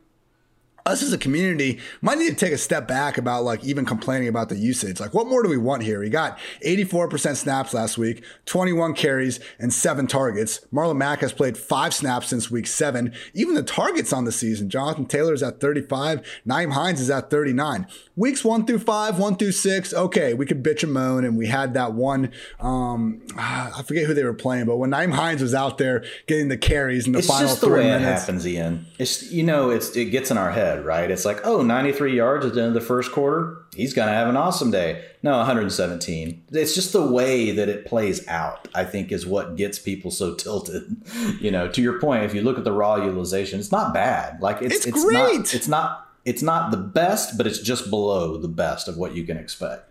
us 0.86 1.02
as 1.02 1.14
a 1.14 1.18
community 1.18 1.80
might 2.02 2.18
need 2.18 2.30
to 2.30 2.36
take 2.36 2.52
a 2.52 2.58
step 2.58 2.88
back 2.88 3.18
about 3.18 3.44
like 3.44 3.64
even 3.64 3.86
complaining 3.86 4.28
about 4.28 4.50
the 4.50 4.58
usage. 4.58 5.00
Like, 5.00 5.14
what 5.14 5.28
more 5.28 5.42
do 5.44 5.50
we 5.50 5.58
want 5.58 5.84
here? 5.84 6.00
We 6.00 6.10
got 6.10 6.38
84% 6.66 7.36
snaps 7.36 7.74
last 7.74 7.98
week, 7.98 8.24
21 8.46 8.94
carries, 8.94 9.40
and 9.60 9.74
seven 9.74 10.08
targets. 10.08 10.66
Marlon 10.74 10.98
Mack 10.98 11.20
has 11.20 11.32
played 11.32 11.58
five 11.58 11.94
snaps 11.94 12.28
since 12.28 12.52
week 12.52 12.68
seven. 12.68 13.14
Even 13.34 13.56
the 13.56 13.64
targets 13.64 14.12
on 14.12 14.26
the 14.26 14.32
season, 14.32 14.70
Jonathan 14.70 15.06
Taylor 15.06 15.34
is 15.34 15.44
at 15.44 15.60
35, 15.60 16.22
Nyheim 16.46 16.74
Hines 16.74 17.00
is 17.00 17.10
at 17.10 17.30
39. 17.30 17.88
Weeks 18.16 18.44
one 18.44 18.66
through 18.66 18.80
five, 18.80 19.18
one 19.18 19.38
through 19.38 19.54
six, 19.54 19.94
okay, 19.94 20.34
we 20.34 20.46
could 20.46 20.64
bitch 20.64 20.84
and 20.84 20.94
moan. 20.94 21.24
And 21.24 21.38
we 21.38 21.48
had 21.48 21.74
that 21.76 21.94
one, 21.94 22.32
um, 22.60 23.22
I 23.38 23.84
forget 23.86 24.06
who 24.06 24.14
they 24.14 24.24
were 24.24 24.34
playing, 24.34 24.66
but 24.66 24.78
when 24.78 24.92
Nyheim 24.92 25.14
Hines 25.14 25.42
was 25.42 25.54
out 25.54 25.78
there 25.78 26.04
getting 26.28 26.50
the 26.50 26.58
carries 26.58 27.08
in 27.08 27.14
the 27.14 27.20
it's 27.20 27.28
final 27.28 27.48
just 27.48 27.62
the 27.62 27.68
three 27.68 27.80
way 27.80 27.86
minutes. 27.86 28.04
it 28.04 28.26
happens, 28.26 28.48
Ian. 28.48 28.86
It's, 29.00 29.32
you 29.32 29.44
know, 29.44 29.70
it's, 29.70 29.96
it 29.96 30.06
gets 30.06 30.30
in 30.30 30.38
our 30.38 30.52
head 30.52 30.73
head, 30.76 30.86
right? 30.86 31.10
It's 31.10 31.26
like, 31.26 31.46
oh, 31.46 31.62
93 31.62 32.16
yards 32.16 32.46
at 32.46 32.54
the 32.54 32.62
end 32.62 32.70
of 32.70 32.74
the 32.74 32.82
first 32.82 33.12
quarter. 33.12 33.58
He's 33.76 33.94
going 33.94 34.08
to 34.08 34.14
have 34.14 34.28
an 34.28 34.38
awesome 34.38 34.72
day. 34.72 35.04
No, 35.22 35.38
117. 35.38 36.44
It's 36.52 36.76
just 36.76 36.94
the 36.94 37.06
way 37.06 37.52
that 37.52 37.70
it 37.70 37.86
plays 37.86 38.28
out, 38.28 38.68
I 38.76 38.84
think, 38.84 39.12
is 39.12 39.26
what 39.26 39.56
gets 39.56 39.80
people 39.80 40.12
so 40.12 40.34
tilted. 40.36 40.96
You 41.40 41.52
know, 41.52 41.68
to 41.70 41.82
your 41.82 42.00
point, 42.00 42.24
if 42.24 42.34
you 42.34 42.42
look 42.42 42.58
at 42.58 42.64
the 42.64 42.72
raw 42.72 42.96
utilization, 42.96 43.60
it's 43.60 43.72
not 43.72 43.94
bad. 43.94 44.42
Like 44.42 44.62
it's, 44.62 44.76
it's, 44.76 44.88
it's 44.88 45.04
great. 45.04 45.38
Not, 45.40 45.54
it's 45.54 45.68
not 45.68 46.00
it's 46.26 46.42
not 46.42 46.72
the 46.72 46.78
best, 46.78 47.38
but 47.38 47.46
it's 47.46 47.60
just 47.60 47.90
below 47.90 48.38
the 48.38 48.48
best 48.48 48.88
of 48.88 48.98
what 48.98 49.14
you 49.14 49.26
can 49.26 49.38
expect. 49.38 49.90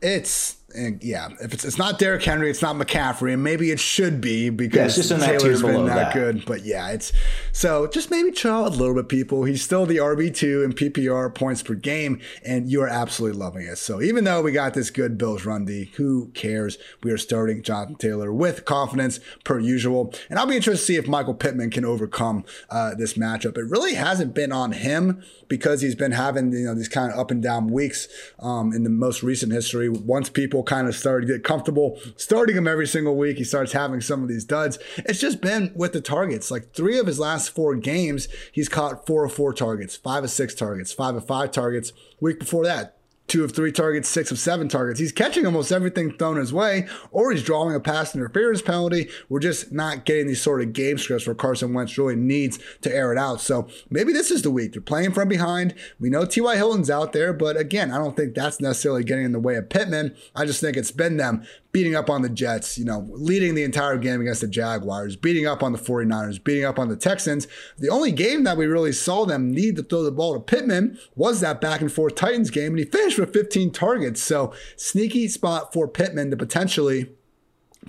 It's 0.00 0.56
and 0.74 1.02
yeah, 1.02 1.28
if 1.40 1.54
it's 1.54 1.64
it's 1.64 1.78
not 1.78 1.98
Derrick 1.98 2.22
Henry, 2.22 2.50
it's 2.50 2.62
not 2.62 2.76
McCaffrey, 2.76 3.32
and 3.32 3.42
maybe 3.42 3.70
it 3.70 3.80
should 3.80 4.20
be 4.20 4.50
because 4.50 5.10
yeah, 5.10 5.18
Taylor's 5.18 5.62
been 5.62 5.86
that, 5.86 5.94
that, 5.94 6.14
good. 6.14 6.44
But 6.44 6.64
yeah, 6.64 6.90
it's 6.90 7.12
so 7.52 7.86
just 7.86 8.10
maybe 8.10 8.32
chill 8.32 8.52
out 8.52 8.74
a 8.74 8.76
little 8.76 8.94
bit, 8.94 9.08
people. 9.08 9.44
He's 9.44 9.62
still 9.62 9.86
the 9.86 9.98
RB 9.98 10.34
two 10.34 10.62
in 10.62 10.72
PPR 10.72 11.34
points 11.34 11.62
per 11.62 11.74
game, 11.74 12.20
and 12.44 12.68
you 12.68 12.82
are 12.82 12.88
absolutely 12.88 13.38
loving 13.38 13.66
it. 13.66 13.78
So 13.78 14.02
even 14.02 14.24
though 14.24 14.42
we 14.42 14.52
got 14.52 14.74
this 14.74 14.90
good 14.90 15.16
Bills 15.16 15.44
run 15.44 15.64
D, 15.64 15.92
who 15.96 16.28
cares? 16.34 16.78
We 17.02 17.10
are 17.12 17.18
starting 17.18 17.62
Jonathan 17.62 17.96
Taylor 17.96 18.32
with 18.32 18.64
confidence 18.64 19.20
per 19.44 19.58
usual, 19.60 20.12
and 20.28 20.38
I'll 20.38 20.46
be 20.46 20.56
interested 20.56 20.80
to 20.80 20.92
see 20.92 20.96
if 20.96 21.06
Michael 21.06 21.34
Pittman 21.34 21.70
can 21.70 21.84
overcome 21.84 22.44
uh, 22.70 22.94
this 22.94 23.14
matchup. 23.14 23.56
It 23.56 23.70
really 23.70 23.94
hasn't 23.94 24.34
been 24.34 24.52
on 24.52 24.72
him 24.72 25.22
because 25.48 25.82
he's 25.82 25.94
been 25.94 26.12
having 26.12 26.52
you 26.52 26.66
know 26.66 26.74
these 26.74 26.88
kind 26.88 27.12
of 27.12 27.18
up 27.18 27.30
and 27.30 27.42
down 27.42 27.68
weeks 27.68 28.08
um, 28.40 28.72
in 28.72 28.82
the 28.82 28.90
most 28.90 29.22
recent 29.22 29.52
history. 29.52 29.88
Once 29.88 30.28
people 30.28 30.63
kind 30.64 30.88
of 30.88 30.94
started 30.94 31.26
to 31.26 31.34
get 31.34 31.44
comfortable 31.44 31.98
starting 32.16 32.56
him 32.56 32.68
every 32.68 32.86
single 32.86 33.16
week. 33.16 33.38
He 33.38 33.44
starts 33.44 33.72
having 33.72 34.00
some 34.00 34.22
of 34.22 34.28
these 34.28 34.44
duds. 34.44 34.78
It's 34.98 35.20
just 35.20 35.40
been 35.40 35.72
with 35.74 35.92
the 35.92 36.00
targets. 36.00 36.50
Like 36.50 36.72
three 36.72 36.98
of 36.98 37.06
his 37.06 37.18
last 37.18 37.50
four 37.50 37.74
games, 37.76 38.28
he's 38.52 38.68
caught 38.68 39.06
four 39.06 39.24
of 39.24 39.32
four 39.32 39.52
targets, 39.52 39.96
five 39.96 40.24
of 40.24 40.30
six 40.30 40.54
targets, 40.54 40.92
five 40.92 41.14
of 41.14 41.26
five 41.26 41.50
targets. 41.50 41.92
Week 42.20 42.38
before 42.38 42.64
that, 42.64 42.93
two 43.26 43.42
of 43.42 43.52
three 43.52 43.72
targets, 43.72 44.08
six 44.08 44.30
of 44.30 44.38
seven 44.38 44.68
targets. 44.68 45.00
He's 45.00 45.12
catching 45.12 45.46
almost 45.46 45.72
everything 45.72 46.12
thrown 46.12 46.36
his 46.36 46.52
way, 46.52 46.86
or 47.10 47.32
he's 47.32 47.42
drawing 47.42 47.74
a 47.74 47.80
pass 47.80 48.14
interference 48.14 48.62
penalty. 48.62 49.08
We're 49.28 49.40
just 49.40 49.72
not 49.72 50.04
getting 50.04 50.26
these 50.26 50.42
sort 50.42 50.60
of 50.60 50.72
game 50.72 50.98
scripts 50.98 51.26
where 51.26 51.34
Carson 51.34 51.72
Wentz 51.72 51.96
really 51.96 52.16
needs 52.16 52.58
to 52.82 52.94
air 52.94 53.12
it 53.12 53.18
out. 53.18 53.40
So 53.40 53.68
maybe 53.90 54.12
this 54.12 54.30
is 54.30 54.42
the 54.42 54.50
week. 54.50 54.72
They're 54.72 54.82
playing 54.82 55.12
from 55.12 55.28
behind. 55.28 55.74
We 55.98 56.10
know 56.10 56.24
T.Y. 56.24 56.56
Hilton's 56.56 56.90
out 56.90 57.12
there, 57.12 57.32
but 57.32 57.56
again, 57.56 57.90
I 57.90 57.98
don't 57.98 58.16
think 58.16 58.34
that's 58.34 58.60
necessarily 58.60 59.04
getting 59.04 59.24
in 59.24 59.32
the 59.32 59.40
way 59.40 59.56
of 59.56 59.68
Pittman. 59.68 60.14
I 60.36 60.44
just 60.44 60.60
think 60.60 60.76
it's 60.76 60.90
been 60.90 61.16
them 61.16 61.44
beating 61.74 61.96
up 61.96 62.08
on 62.08 62.22
the 62.22 62.28
Jets, 62.28 62.78
you 62.78 62.84
know, 62.84 63.04
leading 63.10 63.56
the 63.56 63.64
entire 63.64 63.98
game 63.98 64.20
against 64.20 64.40
the 64.40 64.46
Jaguars, 64.46 65.16
beating 65.16 65.44
up 65.44 65.60
on 65.60 65.72
the 65.72 65.78
49ers, 65.78 66.42
beating 66.42 66.64
up 66.64 66.78
on 66.78 66.88
the 66.88 66.94
Texans. 66.94 67.48
The 67.78 67.88
only 67.88 68.12
game 68.12 68.44
that 68.44 68.56
we 68.56 68.66
really 68.66 68.92
saw 68.92 69.26
them 69.26 69.50
need 69.50 69.74
to 69.76 69.82
throw 69.82 70.04
the 70.04 70.12
ball 70.12 70.34
to 70.34 70.40
Pittman 70.40 70.96
was 71.16 71.40
that 71.40 71.60
back 71.60 71.80
and 71.80 71.92
forth 71.92 72.14
Titans 72.14 72.50
game, 72.50 72.68
and 72.68 72.78
he 72.78 72.84
finished 72.84 73.13
with 73.18 73.32
15 73.32 73.70
targets. 73.72 74.22
So, 74.22 74.52
sneaky 74.76 75.28
spot 75.28 75.72
for 75.72 75.88
Pittman 75.88 76.30
to 76.30 76.36
potentially 76.36 77.08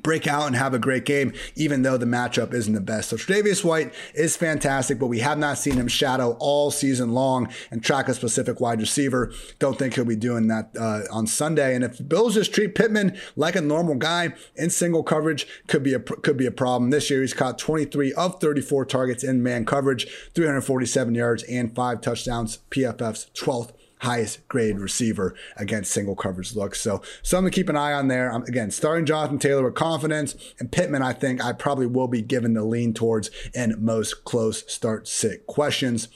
break 0.04 0.28
out 0.28 0.48
and 0.48 0.56
have 0.56 0.74
a 0.74 0.80
great 0.80 1.06
game, 1.06 1.34
even 1.56 1.82
though 1.82 1.98
the 1.98 2.06
matchup 2.06 2.54
isn't 2.54 2.74
the 2.74 2.82
best. 2.82 3.10
So 3.10 3.18
Tre'Davious 3.18 3.64
White 3.64 3.94
is 4.14 4.36
fantastic, 4.36 5.00
but 5.00 5.08
we 5.08 5.20
have 5.20 5.38
not 5.38 5.58
seen 5.58 5.76
him 5.76 5.88
shadow 5.88 6.38
all 6.40 6.72
season 6.72 7.14
long 7.14 7.50
and 7.72 7.84
track 7.84 8.08
a 8.08 8.14
specific 8.14 8.60
wide 8.60 8.80
receiver. 8.80 9.32
Don't 9.60 9.78
think 9.78 9.96
he'll 9.96 10.06
be 10.06 10.16
doing 10.16 10.48
that 10.48 10.72
uh, 10.80 11.02
on 11.12 11.28
Sunday. 11.28 11.76
And 11.76 11.84
if 11.84 12.08
Bills 12.08 12.36
just 12.36 12.54
treat 12.54 12.76
Pittman 12.76 13.18
like 13.36 13.56
a 13.56 13.62
normal 13.62 13.96
guy 13.96 14.34
in 14.56 14.70
single 14.70 15.04
coverage, 15.04 15.48
could 15.68 15.84
be 15.84 15.94
a 15.94 16.00
could 16.00 16.38
be 16.38 16.46
a 16.46 16.52
problem. 16.52 16.90
This 16.90 17.10
year 17.10 17.22
he's 17.22 17.34
caught 17.34 17.58
23 17.58 18.14
of 18.14 18.40
34 18.40 18.86
targets 18.86 19.24
in 19.24 19.42
man 19.42 19.66
coverage, 19.66 20.08
347 20.34 21.16
yards 21.16 21.44
and 21.44 21.74
five 21.76 22.02
touchdowns. 22.02 22.60
PFF's 22.70 23.28
12th 23.36 23.72
highest 24.06 24.48
grade 24.48 24.80
receiver 24.80 25.36
against 25.58 25.92
single 25.92 26.16
coverage 26.16 26.56
looks. 26.56 26.80
So 26.80 27.02
something 27.22 27.52
to 27.52 27.56
keep 27.56 27.70
an 27.70 27.76
eye 27.76 27.94
on 27.94 28.08
there. 28.08 28.32
Um, 28.32 28.44
again, 28.44 28.72
starting 28.72 29.06
Jonathan 29.06 29.40
Taylor 29.40 29.64
with 29.64 29.76
confidence 29.76 30.36
and 30.60 30.72
Pittman, 30.72 31.02
I 31.02 31.14
think 31.14 31.44
I 31.44 31.54
probably 31.54 31.88
will 31.88 32.08
be 32.08 32.22
given 32.22 32.54
the 32.54 32.64
lean 32.64 32.94
towards 32.94 33.30
in 33.54 33.76
most 33.84 34.24
close 34.24 34.64
start 34.72 35.08
sit 35.08 35.48
questions. 35.48 36.08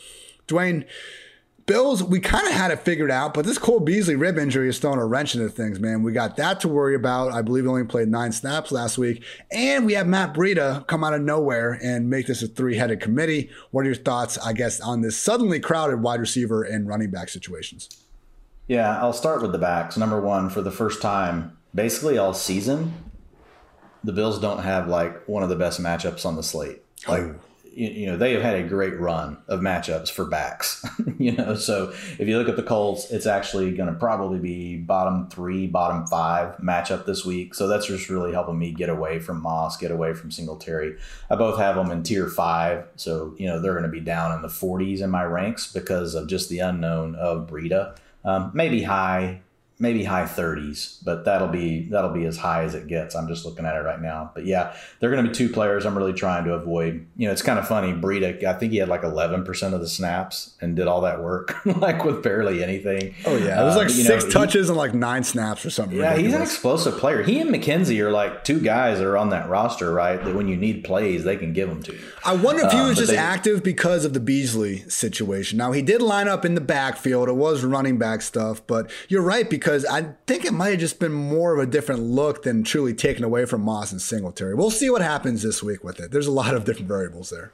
Dwain, 0.48 0.86
Bills, 1.70 2.02
we 2.02 2.20
kind 2.20 2.48
of 2.48 2.54
had 2.54 2.72
it 2.72 2.80
figured 2.80 3.12
out, 3.12 3.36
but 3.36 3.46
this 3.46 3.60
Cole 3.60 3.80
Beasley 3.80 4.16
rib 4.16 4.40
injury 4.40 4.68
is 4.70 4.80
throwing 4.80 4.98
a 4.98 5.06
wrench 5.06 5.36
into 5.36 5.50
things, 5.50 5.80
man. 5.80 6.02
We 6.02 6.12
got 6.12 6.36
that 6.38 6.60
to 6.62 6.68
worry 6.68 6.96
about. 6.96 7.32
I 7.32 7.44
believe 7.44 7.66
he 7.66 7.70
only 7.70 7.84
played 7.84 8.08
nine 8.08 8.32
snaps 8.32 8.72
last 8.72 8.98
week. 8.98 9.24
And 9.52 9.86
we 9.86 9.94
have 9.94 10.08
Matt 10.08 10.34
Breida 10.34 10.88
come 10.88 11.04
out 11.04 11.14
of 11.14 11.22
nowhere 11.22 11.74
and 11.74 12.10
make 12.10 12.26
this 12.26 12.42
a 12.42 12.48
three 12.48 12.76
headed 12.76 13.02
committee. 13.02 13.52
What 13.70 13.82
are 13.82 13.86
your 13.86 13.94
thoughts, 13.94 14.40
I 14.40 14.54
guess, 14.54 14.82
on 14.82 15.02
this 15.02 15.16
suddenly 15.16 15.60
crowded 15.60 16.02
wide 16.02 16.20
receiver 16.20 16.64
and 16.64 16.88
running 16.88 17.12
back 17.12 17.30
situations? 17.30 17.88
Yeah, 18.66 19.00
I'll 19.00 19.14
start 19.14 19.44
with 19.44 19.52
the 19.52 19.60
backs. 19.60 19.96
Number 19.96 20.20
one, 20.20 20.50
for 20.50 20.64
the 20.64 20.72
first 20.72 21.04
time, 21.04 21.56
basically 21.76 22.18
all 22.18 22.34
season, 22.34 23.12
the 24.04 24.12
Bills 24.12 24.42
don't 24.42 24.64
have 24.64 24.88
like 24.88 25.24
one 25.28 25.44
of 25.44 25.50
the 25.50 25.56
best 25.56 25.80
matchups 25.80 26.26
on 26.26 26.36
the 26.36 26.42
slate. 26.42 26.82
Like, 27.08 27.22
oh 27.22 27.36
you 27.72 28.08
know 28.08 28.18
they 28.18 28.34
have 28.34 28.42
had 28.42 28.56
a 28.56 28.64
great 28.64 29.00
run 29.00 29.38
of 29.48 29.60
matchups 29.60 30.10
for 30.10 30.26
backs 30.26 30.86
you 31.18 31.32
know 31.32 31.56
so 31.56 31.94
if 32.18 32.28
you 32.28 32.38
look 32.38 32.50
at 32.50 32.56
the 32.56 32.64
colts 32.64 33.10
it's 33.12 33.26
actually 33.26 33.72
going 33.72 33.92
to 33.92 34.00
probably 34.00 34.40
be 34.40 34.78
bottom 34.78 35.28
three 35.30 35.68
bottom 35.68 36.06
five 36.08 36.58
matchup 36.58 37.06
this 37.06 37.26
week. 37.26 37.54
So 37.54 37.68
that's 37.68 37.86
just 37.86 38.10
really 38.10 38.32
helping 38.32 38.58
me 38.58 38.72
get 38.72 38.90
away 38.90 39.20
from 39.20 39.42
moss 39.42 39.78
get 39.78 39.92
away 39.92 40.14
from 40.14 40.32
singletary. 40.32 40.98
I 41.30 41.36
both 41.36 41.60
have 41.60 41.76
them 41.76 41.92
in 41.92 42.04
tier 42.04 42.28
five 42.28 42.86
so 42.96 43.36
you 43.38 43.48
know 43.48 43.60
they're 43.60 43.74
going 43.74 43.84
to 43.84 43.90
be 43.90 44.00
down 44.00 44.34
in 44.34 44.42
the 44.42 44.48
40s 44.48 45.02
in 45.02 45.10
my 45.10 45.24
ranks 45.24 45.72
because 45.72 46.16
of 46.16 46.28
just 46.28 46.50
the 46.50 46.60
unknown 46.60 47.16
of 47.16 47.48
breida. 47.48 47.96
Um, 48.26 48.52
maybe 48.54 48.84
high 48.84 49.42
maybe 49.82 50.04
high 50.04 50.26
30s, 50.26 50.98
but 51.04 51.24
that'll 51.24 51.48
be 51.48 51.88
that'll 51.90 52.12
be 52.12 52.26
as 52.26 52.38
high 52.38 52.64
as 52.64 52.76
it 52.76 52.88
gets. 52.88 53.16
I'm 53.16 53.28
just 53.30 53.46
looking 53.46 53.66
at 53.66 53.76
it 53.76 53.80
right 53.80 54.02
now. 54.02 54.30
But 54.36 54.46
yeah, 54.46 54.76
they're 55.00 55.10
going 55.10 55.24
to 55.24 55.30
be 55.30 55.36
two 55.36 55.50
players 55.50 55.86
I'm 55.86 55.98
really 55.98 56.14
trying 56.14 56.44
to 56.44 56.54
avoid. 56.54 57.08
You 57.16 57.28
know, 57.28 57.32
it's 57.32 57.42
kind 57.42 57.58
of 57.58 57.68
funny. 57.68 57.94
Breida, 57.94 58.44
I 58.44 58.54
think 58.54 58.74
he 58.74 58.78
had 58.80 58.90
like 58.90 59.02
11% 59.02 59.74
of 59.74 59.80
the 59.80 59.88
snaps 59.88 60.56
and 60.60 60.76
did 60.76 60.88
all 60.88 61.02
that 61.02 61.24
work 61.24 61.66
like 61.66 62.04
with 62.04 62.22
barely 62.22 62.62
anything. 62.62 63.16
Oh 63.26 63.38
yeah, 63.38 63.62
it 63.62 63.66
was 63.66 63.78
like 63.78 63.90
six 63.90 64.26
know, 64.26 64.30
touches 64.32 64.68
he, 64.68 64.72
and 64.72 64.78
like 64.78 64.94
nine 64.94 65.24
snaps 65.24 65.66
or 65.66 65.70
something. 65.70 65.98
Yeah, 65.98 66.12
ridiculous. 66.12 66.28
he's 66.28 66.36
an 66.36 66.42
explosive 66.42 66.98
player. 66.98 67.24
He 67.24 67.40
and 67.40 67.50
McKenzie 67.50 68.00
are 68.02 68.12
like 68.12 68.44
two 68.44 68.60
guys 68.60 69.00
that 69.00 69.08
are 69.08 69.18
on 69.18 69.30
that 69.30 69.48
roster, 69.48 69.94
right? 69.94 70.22
That 70.24 70.36
when 70.36 70.50
you 70.50 70.58
need 70.58 70.84
plays, 70.84 71.24
they 71.24 71.38
can 71.38 71.54
give 71.54 71.70
them 71.70 71.82
to 71.84 71.94
you. 71.94 72.00
I 72.26 72.36
wonder 72.36 72.66
if 72.66 72.72
he 72.72 72.80
um, 72.80 72.90
was 72.90 72.98
just 72.98 73.12
they, 73.12 73.18
active 73.18 73.64
because 73.64 74.04
of 74.04 74.14
the 74.14 74.20
Beasley 74.20 74.80
situation. 74.90 75.58
Now 75.58 75.72
he 75.72 75.82
did 75.82 76.02
line 76.02 76.28
up 76.28 76.44
in 76.44 76.56
the 76.56 76.62
backfield. 76.62 77.30
It 77.30 77.36
was 77.36 77.64
running 77.64 77.98
back 77.98 78.22
stuff, 78.22 78.62
but 78.68 78.92
you're 79.08 79.22
right 79.22 79.50
because 79.50 79.69
because 79.70 79.86
I 79.86 80.16
think 80.26 80.46
it 80.46 80.52
might 80.52 80.72
have 80.72 80.80
just 80.80 81.00
been 81.00 81.14
more 81.14 81.54
of 81.54 81.60
a 81.60 81.70
different 81.70 82.02
look 82.02 82.42
than 82.42 82.64
truly 82.64 82.96
taken 82.96 83.24
away 83.24 83.46
from 83.46 83.62
Moss 83.62 83.92
and 83.92 84.02
Singletary. 84.02 84.56
We'll 84.56 84.72
see 84.72 84.90
what 84.90 85.04
happens 85.04 85.44
this 85.44 85.62
week 85.62 85.84
with 85.84 86.00
it. 86.00 86.10
There's 86.10 86.26
a 86.26 86.32
lot 86.32 86.56
of 86.56 86.66
different 86.66 86.88
variables 86.88 87.30
there. 87.30 87.52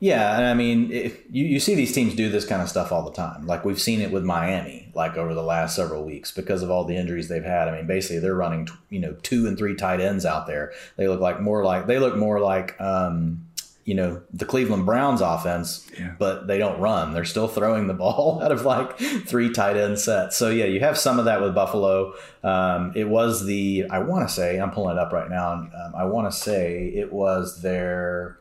Yeah, 0.00 0.50
I 0.50 0.52
mean, 0.52 0.90
you, 0.90 1.46
you 1.46 1.60
see 1.60 1.74
these 1.74 1.94
teams 1.94 2.14
do 2.14 2.28
this 2.28 2.44
kind 2.44 2.60
of 2.60 2.68
stuff 2.68 2.92
all 2.92 3.06
the 3.06 3.16
time. 3.16 3.46
Like 3.46 3.64
we've 3.64 3.80
seen 3.80 4.02
it 4.02 4.10
with 4.10 4.22
Miami, 4.22 4.90
like 4.94 5.16
over 5.16 5.32
the 5.32 5.42
last 5.42 5.74
several 5.74 6.04
weeks 6.04 6.30
because 6.30 6.62
of 6.62 6.70
all 6.70 6.84
the 6.84 6.94
injuries 6.94 7.30
they've 7.30 7.42
had. 7.42 7.68
I 7.68 7.74
mean, 7.74 7.86
basically 7.86 8.18
they're 8.18 8.34
running, 8.34 8.68
you 8.90 9.00
know, 9.00 9.16
two 9.22 9.46
and 9.46 9.56
three 9.56 9.76
tight 9.76 10.02
ends 10.02 10.26
out 10.26 10.46
there. 10.46 10.74
They 10.98 11.08
look 11.08 11.20
like 11.20 11.40
more 11.40 11.64
like 11.64 11.86
they 11.86 11.98
look 11.98 12.16
more 12.16 12.38
like 12.38 12.78
um, 12.82 13.43
you 13.84 13.94
know 13.94 14.22
the 14.32 14.44
Cleveland 14.44 14.86
Browns 14.86 15.20
offense, 15.20 15.86
yeah. 15.98 16.14
but 16.18 16.46
they 16.46 16.58
don't 16.58 16.80
run. 16.80 17.12
They're 17.12 17.24
still 17.24 17.48
throwing 17.48 17.86
the 17.86 17.94
ball 18.04 18.40
out 18.42 18.52
of 18.52 18.64
like 18.64 18.98
three 18.98 19.52
tight 19.52 19.76
end 19.76 19.98
sets. 19.98 20.36
So 20.36 20.50
yeah, 20.50 20.64
you 20.64 20.80
have 20.80 20.98
some 20.98 21.18
of 21.18 21.26
that 21.26 21.40
with 21.40 21.54
Buffalo. 21.54 22.14
Um, 22.42 22.92
it 22.94 23.08
was 23.08 23.44
the 23.44 23.86
I 23.90 23.98
want 23.98 24.28
to 24.28 24.34
say 24.34 24.58
I'm 24.58 24.70
pulling 24.70 24.96
it 24.96 25.00
up 25.00 25.12
right 25.12 25.30
now. 25.30 25.52
Um, 25.52 25.92
I 25.96 26.04
want 26.04 26.30
to 26.30 26.36
say 26.36 26.88
it 26.88 27.12
was 27.12 27.60
their 27.62 28.38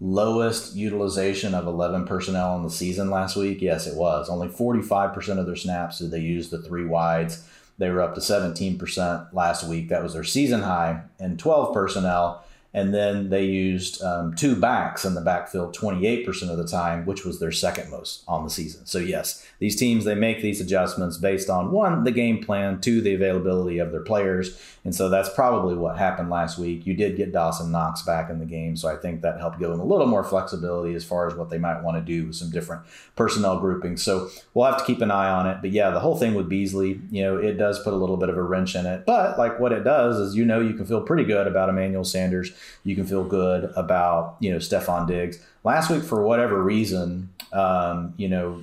lowest 0.00 0.74
utilization 0.74 1.54
of 1.54 1.66
11 1.66 2.06
personnel 2.06 2.56
in 2.56 2.62
the 2.62 2.70
season 2.70 3.10
last 3.10 3.36
week. 3.36 3.60
Yes, 3.60 3.86
it 3.86 3.96
was. 3.96 4.30
Only 4.30 4.48
45% 4.48 5.38
of 5.38 5.46
their 5.46 5.56
snaps 5.56 5.98
did 5.98 6.10
they 6.10 6.20
use 6.20 6.48
the 6.48 6.62
three 6.62 6.86
wides. 6.86 7.46
They 7.76 7.90
were 7.90 8.00
up 8.00 8.14
to 8.14 8.20
17% 8.20 9.34
last 9.34 9.64
week. 9.64 9.88
That 9.88 10.02
was 10.02 10.14
their 10.14 10.24
season 10.24 10.62
high. 10.62 11.02
And 11.18 11.38
12 11.38 11.74
personnel 11.74 12.44
and 12.72 12.94
then 12.94 13.30
they 13.30 13.44
used 13.44 14.00
um, 14.02 14.34
two 14.34 14.54
backs 14.54 15.04
in 15.04 15.14
the 15.14 15.20
backfield 15.20 15.76
28% 15.76 16.50
of 16.50 16.56
the 16.56 16.66
time, 16.66 17.04
which 17.04 17.24
was 17.24 17.40
their 17.40 17.50
second 17.50 17.90
most 17.90 18.22
on 18.28 18.44
the 18.44 18.50
season. 18.50 18.86
So, 18.86 18.98
yes, 18.98 19.44
these 19.58 19.74
teams, 19.74 20.04
they 20.04 20.14
make 20.14 20.40
these 20.40 20.60
adjustments 20.60 21.16
based 21.16 21.50
on 21.50 21.72
one, 21.72 22.04
the 22.04 22.12
game 22.12 22.42
plan, 22.44 22.80
two, 22.80 23.00
the 23.00 23.14
availability 23.14 23.78
of 23.78 23.90
their 23.90 24.02
players. 24.02 24.60
And 24.84 24.94
so 24.94 25.08
that's 25.08 25.28
probably 25.28 25.74
what 25.74 25.98
happened 25.98 26.30
last 26.30 26.58
week. 26.58 26.86
You 26.86 26.94
did 26.94 27.16
get 27.16 27.32
Dawson 27.32 27.72
Knox 27.72 28.02
back 28.02 28.30
in 28.30 28.38
the 28.38 28.46
game. 28.46 28.76
So 28.76 28.88
I 28.88 28.96
think 28.96 29.20
that 29.22 29.38
helped 29.38 29.58
give 29.58 29.68
them 29.68 29.80
a 29.80 29.84
little 29.84 30.06
more 30.06 30.24
flexibility 30.24 30.94
as 30.94 31.04
far 31.04 31.26
as 31.26 31.34
what 31.34 31.50
they 31.50 31.58
might 31.58 31.82
want 31.82 31.96
to 31.96 32.02
do 32.02 32.28
with 32.28 32.36
some 32.36 32.50
different 32.50 32.82
personnel 33.16 33.58
groupings. 33.58 34.02
So 34.02 34.30
we'll 34.54 34.66
have 34.66 34.78
to 34.78 34.84
keep 34.84 35.00
an 35.02 35.10
eye 35.10 35.28
on 35.28 35.46
it. 35.46 35.58
But 35.60 35.72
yeah, 35.72 35.90
the 35.90 36.00
whole 36.00 36.16
thing 36.16 36.34
with 36.34 36.48
Beasley, 36.48 37.00
you 37.10 37.22
know, 37.22 37.36
it 37.36 37.54
does 37.54 37.82
put 37.82 37.92
a 37.92 37.96
little 37.96 38.16
bit 38.16 38.28
of 38.28 38.38
a 38.38 38.42
wrench 38.42 38.74
in 38.74 38.86
it. 38.86 39.04
But 39.04 39.38
like 39.38 39.58
what 39.58 39.72
it 39.72 39.84
does 39.84 40.16
is, 40.16 40.36
you 40.36 40.44
know, 40.44 40.60
you 40.60 40.74
can 40.74 40.86
feel 40.86 41.02
pretty 41.02 41.24
good 41.24 41.46
about 41.46 41.68
Emmanuel 41.68 42.04
Sanders. 42.04 42.52
You 42.84 42.96
can 42.96 43.06
feel 43.06 43.24
good 43.24 43.72
about, 43.76 44.36
you 44.40 44.50
know, 44.50 44.58
Stefon 44.58 45.06
Diggs. 45.06 45.38
Last 45.64 45.90
week, 45.90 46.02
for 46.02 46.22
whatever 46.22 46.62
reason, 46.62 47.30
Um, 47.52 48.14
you 48.16 48.28
know, 48.28 48.62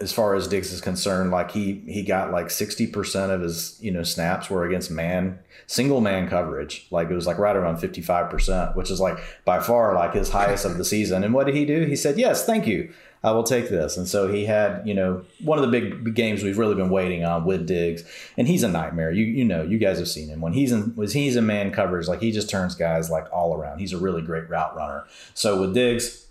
as 0.00 0.12
far 0.12 0.34
as 0.34 0.48
Diggs 0.48 0.72
is 0.72 0.80
concerned, 0.80 1.30
like 1.30 1.52
he 1.52 1.82
he 1.86 2.02
got 2.02 2.32
like 2.32 2.50
sixty 2.50 2.86
percent 2.88 3.30
of 3.30 3.40
his 3.40 3.78
you 3.80 3.92
know 3.92 4.02
snaps 4.02 4.50
were 4.50 4.66
against 4.66 4.90
man 4.90 5.38
single 5.68 6.00
man 6.00 6.28
coverage. 6.28 6.88
Like 6.90 7.08
it 7.08 7.14
was 7.14 7.26
like 7.26 7.38
right 7.38 7.54
around 7.54 7.78
fifty 7.78 8.02
five 8.02 8.28
percent, 8.28 8.74
which 8.74 8.90
is 8.90 9.00
like 9.00 9.18
by 9.44 9.60
far 9.60 9.94
like 9.94 10.14
his 10.14 10.30
highest 10.30 10.64
of 10.64 10.78
the 10.78 10.84
season. 10.84 11.22
And 11.22 11.32
what 11.32 11.46
did 11.46 11.54
he 11.54 11.64
do? 11.64 11.84
He 11.84 11.94
said, 11.94 12.18
"Yes, 12.18 12.44
thank 12.44 12.66
you." 12.66 12.92
I 13.24 13.30
will 13.30 13.44
take 13.44 13.68
this. 13.68 13.96
And 13.96 14.08
so 14.08 14.30
he 14.30 14.46
had, 14.46 14.86
you 14.86 14.94
know, 14.94 15.24
one 15.44 15.58
of 15.58 15.62
the 15.62 15.70
big, 15.70 16.14
games 16.14 16.42
we've 16.42 16.58
really 16.58 16.74
been 16.74 16.90
waiting 16.90 17.24
on 17.24 17.44
with 17.44 17.66
Diggs, 17.66 18.02
and 18.36 18.48
he's 18.48 18.62
a 18.62 18.68
nightmare. 18.68 19.12
You 19.12 19.24
you 19.24 19.44
know, 19.44 19.62
you 19.62 19.78
guys 19.78 19.98
have 19.98 20.08
seen 20.08 20.28
him 20.28 20.40
when 20.40 20.52
he's 20.52 20.72
in 20.72 20.94
when 20.96 21.08
he's 21.08 21.36
in 21.36 21.46
man 21.46 21.72
coverage, 21.72 22.08
like 22.08 22.20
he 22.20 22.32
just 22.32 22.50
turns 22.50 22.74
guys 22.74 23.10
like 23.10 23.32
all 23.32 23.54
around. 23.54 23.78
He's 23.78 23.92
a 23.92 23.98
really 23.98 24.22
great 24.22 24.48
route 24.48 24.74
runner. 24.74 25.04
So 25.34 25.60
with 25.60 25.74
Diggs, 25.74 26.26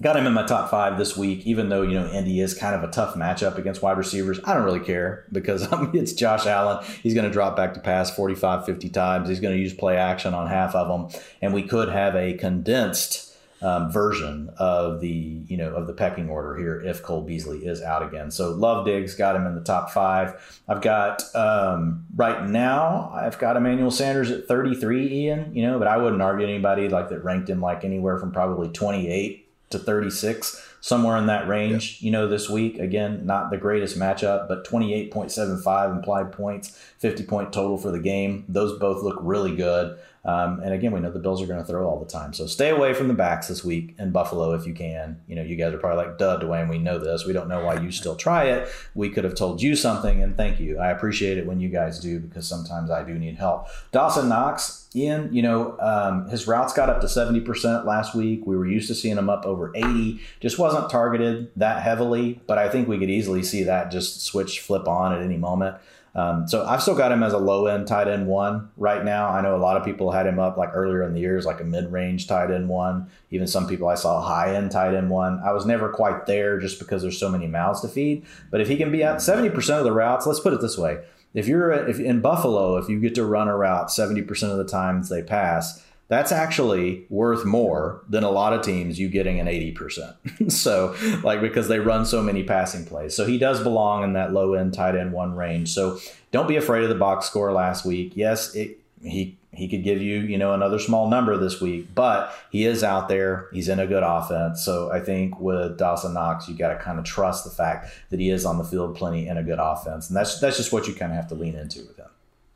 got 0.00 0.16
him 0.16 0.26
in 0.26 0.32
my 0.32 0.46
top 0.46 0.70
five 0.70 0.96
this 0.96 1.16
week, 1.16 1.46
even 1.46 1.68
though, 1.68 1.82
you 1.82 1.98
know, 1.98 2.08
Indy 2.10 2.40
is 2.40 2.54
kind 2.54 2.74
of 2.74 2.88
a 2.88 2.92
tough 2.92 3.14
matchup 3.14 3.58
against 3.58 3.82
wide 3.82 3.98
receivers. 3.98 4.38
I 4.44 4.54
don't 4.54 4.64
really 4.64 4.80
care 4.80 5.24
because 5.32 5.70
I 5.72 5.80
mean, 5.80 5.96
it's 5.96 6.12
Josh 6.12 6.46
Allen. 6.46 6.84
He's 7.02 7.14
going 7.14 7.26
to 7.26 7.32
drop 7.32 7.56
back 7.56 7.74
to 7.74 7.80
pass 7.80 8.14
45, 8.14 8.64
50 8.64 8.88
times. 8.90 9.28
He's 9.28 9.40
going 9.40 9.54
to 9.54 9.60
use 9.60 9.74
play 9.74 9.96
action 9.96 10.34
on 10.34 10.46
half 10.46 10.74
of 10.74 10.88
them. 10.88 11.22
And 11.42 11.52
we 11.52 11.62
could 11.62 11.88
have 11.88 12.14
a 12.14 12.34
condensed 12.34 13.27
um, 13.60 13.90
version 13.90 14.50
of 14.58 15.00
the, 15.00 15.42
you 15.46 15.56
know, 15.56 15.74
of 15.74 15.86
the 15.86 15.92
pecking 15.92 16.28
order 16.28 16.56
here 16.56 16.80
if 16.80 17.02
Cole 17.02 17.22
Beasley 17.22 17.66
is 17.66 17.82
out 17.82 18.02
again. 18.02 18.30
So 18.30 18.50
love 18.50 18.86
Diggs, 18.86 19.14
got 19.14 19.36
him 19.36 19.46
in 19.46 19.54
the 19.54 19.60
top 19.60 19.90
five. 19.90 20.62
I've 20.68 20.80
got, 20.80 21.22
um, 21.34 22.06
right 22.14 22.46
now, 22.46 23.10
I've 23.14 23.38
got 23.38 23.56
Emmanuel 23.56 23.90
Sanders 23.90 24.30
at 24.30 24.46
33, 24.46 25.12
Ian, 25.12 25.54
you 25.54 25.62
know, 25.62 25.78
but 25.78 25.88
I 25.88 25.96
wouldn't 25.96 26.22
argue 26.22 26.46
anybody 26.46 26.88
like 26.88 27.08
that 27.08 27.24
ranked 27.24 27.50
him 27.50 27.60
like 27.60 27.84
anywhere 27.84 28.18
from 28.18 28.32
probably 28.32 28.68
28 28.68 29.44
to 29.70 29.78
36, 29.78 30.64
somewhere 30.80 31.16
in 31.16 31.26
that 31.26 31.48
range, 31.48 32.00
you 32.00 32.10
know, 32.10 32.28
this 32.28 32.48
week. 32.48 32.78
Again, 32.78 33.26
not 33.26 33.50
the 33.50 33.56
greatest 33.56 33.98
matchup, 33.98 34.48
but 34.48 34.66
28.75 34.66 35.96
implied 35.96 36.32
points, 36.32 36.70
50 36.98 37.24
point 37.24 37.52
total 37.52 37.76
for 37.76 37.90
the 37.90 37.98
game. 37.98 38.44
Those 38.48 38.78
both 38.78 39.02
look 39.02 39.18
really 39.20 39.54
good. 39.54 39.98
Um, 40.24 40.60
and 40.60 40.74
again, 40.74 40.92
we 40.92 41.00
know 41.00 41.10
the 41.10 41.18
Bills 41.18 41.40
are 41.40 41.46
going 41.46 41.60
to 41.60 41.64
throw 41.64 41.88
all 41.88 41.98
the 41.98 42.10
time. 42.10 42.32
So 42.32 42.46
stay 42.46 42.70
away 42.70 42.92
from 42.92 43.08
the 43.08 43.14
backs 43.14 43.48
this 43.48 43.64
week 43.64 43.94
in 43.98 44.10
Buffalo 44.10 44.52
if 44.54 44.66
you 44.66 44.74
can. 44.74 45.20
You 45.26 45.36
know, 45.36 45.42
you 45.42 45.56
guys 45.56 45.72
are 45.72 45.78
probably 45.78 46.04
like, 46.04 46.18
duh, 46.18 46.38
Dwain, 46.38 46.68
we 46.68 46.78
know 46.78 46.98
this. 46.98 47.24
We 47.24 47.32
don't 47.32 47.48
know 47.48 47.64
why 47.64 47.80
you 47.80 47.90
still 47.90 48.16
try 48.16 48.44
it. 48.44 48.68
We 48.94 49.10
could 49.10 49.24
have 49.24 49.34
told 49.34 49.62
you 49.62 49.76
something, 49.76 50.22
and 50.22 50.36
thank 50.36 50.60
you. 50.60 50.78
I 50.78 50.90
appreciate 50.90 51.38
it 51.38 51.46
when 51.46 51.60
you 51.60 51.68
guys 51.68 51.98
do 51.98 52.20
because 52.20 52.46
sometimes 52.46 52.90
I 52.90 53.04
do 53.04 53.14
need 53.14 53.36
help. 53.36 53.68
Dawson 53.92 54.28
Knox, 54.28 54.88
Ian, 54.94 55.32
you 55.32 55.42
know, 55.42 55.78
um, 55.80 56.28
his 56.28 56.46
routes 56.46 56.72
got 56.72 56.88
up 56.88 57.00
to 57.02 57.06
70% 57.06 57.84
last 57.84 58.14
week. 58.14 58.46
We 58.46 58.56
were 58.56 58.66
used 58.66 58.88
to 58.88 58.94
seeing 58.94 59.18
him 59.18 59.30
up 59.30 59.44
over 59.44 59.70
80. 59.74 60.20
Just 60.40 60.58
wasn't 60.58 60.90
targeted 60.90 61.50
that 61.56 61.82
heavily, 61.82 62.40
but 62.46 62.58
I 62.58 62.68
think 62.68 62.88
we 62.88 62.98
could 62.98 63.10
easily 63.10 63.42
see 63.42 63.62
that 63.64 63.90
just 63.90 64.22
switch, 64.22 64.60
flip 64.60 64.88
on 64.88 65.12
at 65.12 65.22
any 65.22 65.36
moment. 65.36 65.76
Um, 66.18 66.48
so 66.48 66.66
I've 66.66 66.82
still 66.82 66.96
got 66.96 67.12
him 67.12 67.22
as 67.22 67.32
a 67.32 67.38
low 67.38 67.66
end 67.66 67.86
tight 67.86 68.08
end 68.08 68.26
one 68.26 68.70
right 68.76 69.04
now. 69.04 69.28
I 69.28 69.40
know 69.40 69.54
a 69.54 69.56
lot 69.56 69.76
of 69.76 69.84
people 69.84 70.10
had 70.10 70.26
him 70.26 70.40
up 70.40 70.56
like 70.56 70.70
earlier 70.74 71.04
in 71.04 71.14
the 71.14 71.20
years, 71.20 71.46
like 71.46 71.60
a 71.60 71.64
mid 71.64 71.92
range 71.92 72.26
tight 72.26 72.50
end 72.50 72.68
one. 72.68 73.08
Even 73.30 73.46
some 73.46 73.68
people 73.68 73.86
I 73.86 73.94
saw 73.94 74.20
high 74.20 74.56
end 74.56 74.72
tight 74.72 74.96
end 74.96 75.10
one. 75.10 75.40
I 75.44 75.52
was 75.52 75.64
never 75.64 75.90
quite 75.90 76.26
there 76.26 76.58
just 76.58 76.80
because 76.80 77.02
there's 77.02 77.20
so 77.20 77.28
many 77.30 77.46
mouths 77.46 77.82
to 77.82 77.88
feed. 77.88 78.26
But 78.50 78.60
if 78.60 78.66
he 78.66 78.76
can 78.76 78.90
be 78.90 79.04
at 79.04 79.18
70% 79.18 79.78
of 79.78 79.84
the 79.84 79.92
routes, 79.92 80.26
let's 80.26 80.40
put 80.40 80.52
it 80.52 80.60
this 80.60 80.76
way. 80.76 81.04
If 81.34 81.46
you're 81.46 81.70
if 81.70 82.00
in 82.00 82.20
Buffalo, 82.20 82.78
if 82.78 82.88
you 82.88 82.98
get 82.98 83.14
to 83.14 83.24
run 83.24 83.46
a 83.46 83.56
route 83.56 83.86
70% 83.86 84.50
of 84.50 84.58
the 84.58 84.64
times 84.64 85.08
they 85.08 85.22
pass, 85.22 85.84
that's 86.08 86.32
actually 86.32 87.04
worth 87.10 87.44
more 87.44 88.02
than 88.08 88.24
a 88.24 88.30
lot 88.30 88.54
of 88.54 88.62
teams 88.62 88.98
you 88.98 89.08
getting 89.08 89.40
an 89.40 89.46
80%. 89.46 90.50
so, 90.52 90.96
like, 91.22 91.40
because 91.40 91.68
they 91.68 91.78
run 91.78 92.06
so 92.06 92.22
many 92.22 92.42
passing 92.42 92.86
plays. 92.86 93.14
So, 93.14 93.26
he 93.26 93.38
does 93.38 93.62
belong 93.62 94.02
in 94.02 94.14
that 94.14 94.32
low 94.32 94.54
end 94.54 94.74
tight 94.74 94.96
end 94.96 95.12
one 95.12 95.34
range. 95.34 95.70
So, 95.70 95.98
don't 96.32 96.48
be 96.48 96.56
afraid 96.56 96.82
of 96.82 96.88
the 96.88 96.94
box 96.94 97.26
score 97.26 97.52
last 97.52 97.84
week. 97.84 98.12
Yes, 98.14 98.54
it, 98.54 98.78
he 99.02 99.36
he 99.52 99.66
could 99.66 99.82
give 99.82 100.00
you, 100.00 100.20
you 100.20 100.38
know, 100.38 100.54
another 100.54 100.78
small 100.78 101.10
number 101.10 101.36
this 101.36 101.60
week, 101.60 101.88
but 101.94 102.32
he 102.50 102.64
is 102.64 102.84
out 102.84 103.08
there. 103.08 103.48
He's 103.52 103.68
in 103.68 103.80
a 103.80 103.86
good 103.86 104.04
offense. 104.04 104.62
So 104.64 104.92
I 104.92 105.00
think 105.00 105.40
with 105.40 105.78
Dawson 105.78 106.14
Knox, 106.14 106.48
you 106.48 106.54
got 106.54 106.68
to 106.68 106.76
kind 106.76 106.98
of 106.98 107.04
trust 107.04 107.42
the 107.44 107.50
fact 107.50 107.90
that 108.10 108.20
he 108.20 108.30
is 108.30 108.44
on 108.44 108.58
the 108.58 108.64
field 108.64 108.94
plenty 108.94 109.26
in 109.26 109.36
a 109.36 109.42
good 109.42 109.58
offense. 109.58 110.08
And 110.08 110.16
that's 110.16 110.38
that's 110.38 110.56
just 110.56 110.72
what 110.72 110.86
you 110.86 110.94
kind 110.94 111.12
of 111.12 111.16
have 111.16 111.28
to 111.28 111.34
lean 111.34 111.56
into 111.56 111.80
with. 111.80 111.97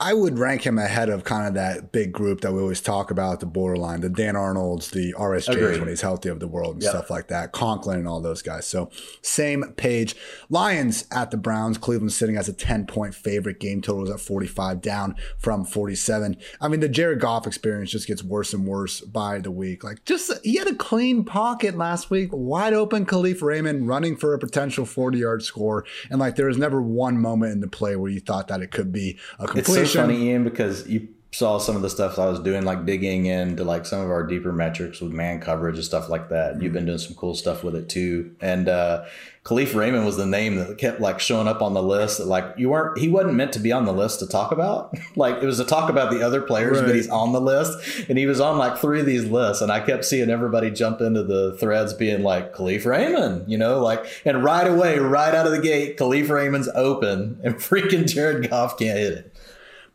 I 0.03 0.15
would 0.15 0.37
rank 0.37 0.67
him 0.67 0.79
ahead 0.79 1.11
of 1.11 1.23
kind 1.23 1.47
of 1.47 1.55
that 1.55 1.93
big 1.93 2.13
group 2.13 2.41
that 2.41 2.53
we 2.53 2.61
always 2.61 2.81
talk 2.81 3.13
about, 3.13 3.39
the 3.39 3.47
borderline, 3.47 4.01
the 4.01 4.09
Dan 4.09 4.35
Arnold's, 4.35 4.91
the 4.91 5.15
RSJs 5.17 5.79
when 5.79 5.87
he's 5.87 6.01
healthy 6.01 6.29
of 6.29 6.41
the 6.41 6.49
world 6.49 6.75
and 6.75 6.83
yep. 6.83 6.91
stuff 6.91 7.09
like 7.09 7.29
that, 7.29 7.53
Conklin 7.53 8.01
and 8.01 8.09
all 8.09 8.21
those 8.21 8.43
guys. 8.43 8.67
So 8.67 8.91
same 9.23 9.63
page. 9.77 10.17
Lions 10.51 11.05
at 11.13 11.31
the 11.31 11.37
Browns, 11.37 11.79
Cleveland 11.79 12.13
sitting 12.13 12.37
as 12.37 12.49
a 12.49 12.53
10 12.53 12.87
point 12.89 13.15
favorite. 13.15 13.61
Game 13.61 13.81
total 13.81 14.03
is 14.03 14.11
at 14.11 14.19
45, 14.19 14.81
down 14.81 15.15
from 15.39 15.65
47. 15.65 16.37
I 16.61 16.67
mean, 16.67 16.81
the 16.81 16.89
Jared 16.89 17.21
Goff 17.21 17.47
experience 17.47 17.93
just 17.93 18.09
gets 18.09 18.25
worse 18.25 18.53
and 18.53 18.67
worse 18.67 19.03
by 19.03 19.39
the 19.39 19.53
week. 19.53 19.85
Like, 19.85 20.05
just 20.05 20.33
he 20.43 20.57
had 20.57 20.67
a 20.67 20.75
clean 20.75 21.25
pocket 21.25 21.77
last 21.77 22.11
week, 22.11 22.31
wide 22.33 22.75
open 22.75 23.07
Kalif 23.07 23.41
Raymond 23.41 23.87
running 23.87 24.17
for 24.17 24.35
a 24.35 24.39
potential 24.41 24.85
40 24.85 25.19
yard 25.19 25.45
score. 25.45 25.85
And 26.11 26.19
like, 26.19 26.35
there 26.35 26.47
was 26.47 26.59
never 26.59 26.83
one 26.83 27.19
moment 27.19 27.53
in 27.53 27.61
the 27.61 27.69
play 27.69 27.95
where 27.95 28.11
you 28.11 28.19
thought 28.19 28.49
that 28.49 28.63
it 28.63 28.73
could 28.73 28.91
be 28.91 29.17
a 29.39 29.47
completion 29.47 29.92
funny, 29.95 30.29
Ian, 30.29 30.45
because 30.45 30.89
you 30.89 31.09
saw 31.33 31.57
some 31.57 31.77
of 31.77 31.83
the 31.83 31.89
stuff 31.89 32.19
I 32.19 32.27
was 32.27 32.41
doing, 32.41 32.65
like 32.65 32.85
digging 32.85 33.25
into 33.27 33.65
like 33.65 33.87
some 33.87 34.01
of 34.01 34.11
our 34.11 34.27
deeper 34.27 34.53
metrics 34.53 35.01
with 35.01 35.13
man 35.13 35.41
coverage 35.41 35.77
and 35.77 35.85
stuff 35.85 36.11
like 36.11 36.29
that. 36.29 36.53
Mm-hmm. 36.53 36.63
You've 36.63 36.73
been 36.75 36.87
doing 36.87 36.99
some 36.99 37.17
cool 37.17 37.35
stuff 37.35 37.65
with 37.65 37.75
it 37.75 37.89
too. 37.89 38.37
And 38.41 38.69
uh 38.69 39.05
Kalif 39.45 39.75
Raymond 39.75 40.07
was 40.07 40.17
the 40.17 40.27
name 40.27 40.55
that 40.57 40.79
kept 40.79 41.01
like 41.01 41.19
showing 41.19 41.49
up 41.49 41.63
on 41.63 41.75
the 41.75 41.83
list 41.83 42.19
that 42.19 42.27
like 42.27 42.45
you 42.59 42.69
weren't 42.69 42.99
he 42.99 43.09
wasn't 43.09 43.35
meant 43.35 43.53
to 43.55 43.59
be 43.59 43.73
on 43.73 43.87
the 43.87 43.93
list 43.93 44.21
to 44.21 44.27
talk 44.27 44.53
about. 44.53 44.95
like 45.17 45.43
it 45.43 45.47
was 45.47 45.57
to 45.57 45.65
talk 45.65 45.89
about 45.89 46.13
the 46.13 46.23
other 46.23 46.43
players, 46.43 46.79
right. 46.79 46.87
but 46.87 46.95
he's 46.95 47.09
on 47.09 47.33
the 47.33 47.41
list. 47.41 48.09
And 48.09 48.19
he 48.19 48.27
was 48.27 48.41
on 48.41 48.59
like 48.59 48.77
three 48.79 49.01
of 49.01 49.07
these 49.07 49.25
lists. 49.25 49.63
And 49.63 49.73
I 49.73 49.81
kept 49.81 50.05
seeing 50.05 50.29
everybody 50.29 50.71
jump 50.71 51.01
into 51.01 51.25
the 51.25 51.57
threads 51.59 51.95
being 51.95 52.23
like 52.23 52.55
Kalif 52.55 52.85
Raymond, 52.85 53.51
you 53.51 53.57
know, 53.57 53.81
like 53.81 54.05
and 54.27 54.45
right 54.45 54.69
away, 54.69 54.99
right 54.99 55.35
out 55.35 55.47
of 55.47 55.53
the 55.53 55.61
gate, 55.61 55.97
Kalif 55.97 56.29
Raymond's 56.29 56.69
open 56.75 57.41
and 57.43 57.57
freaking 57.57 58.07
Jared 58.07 58.49
Goff 58.51 58.79
can't 58.79 58.99
hit 58.99 59.15
it 59.15 59.32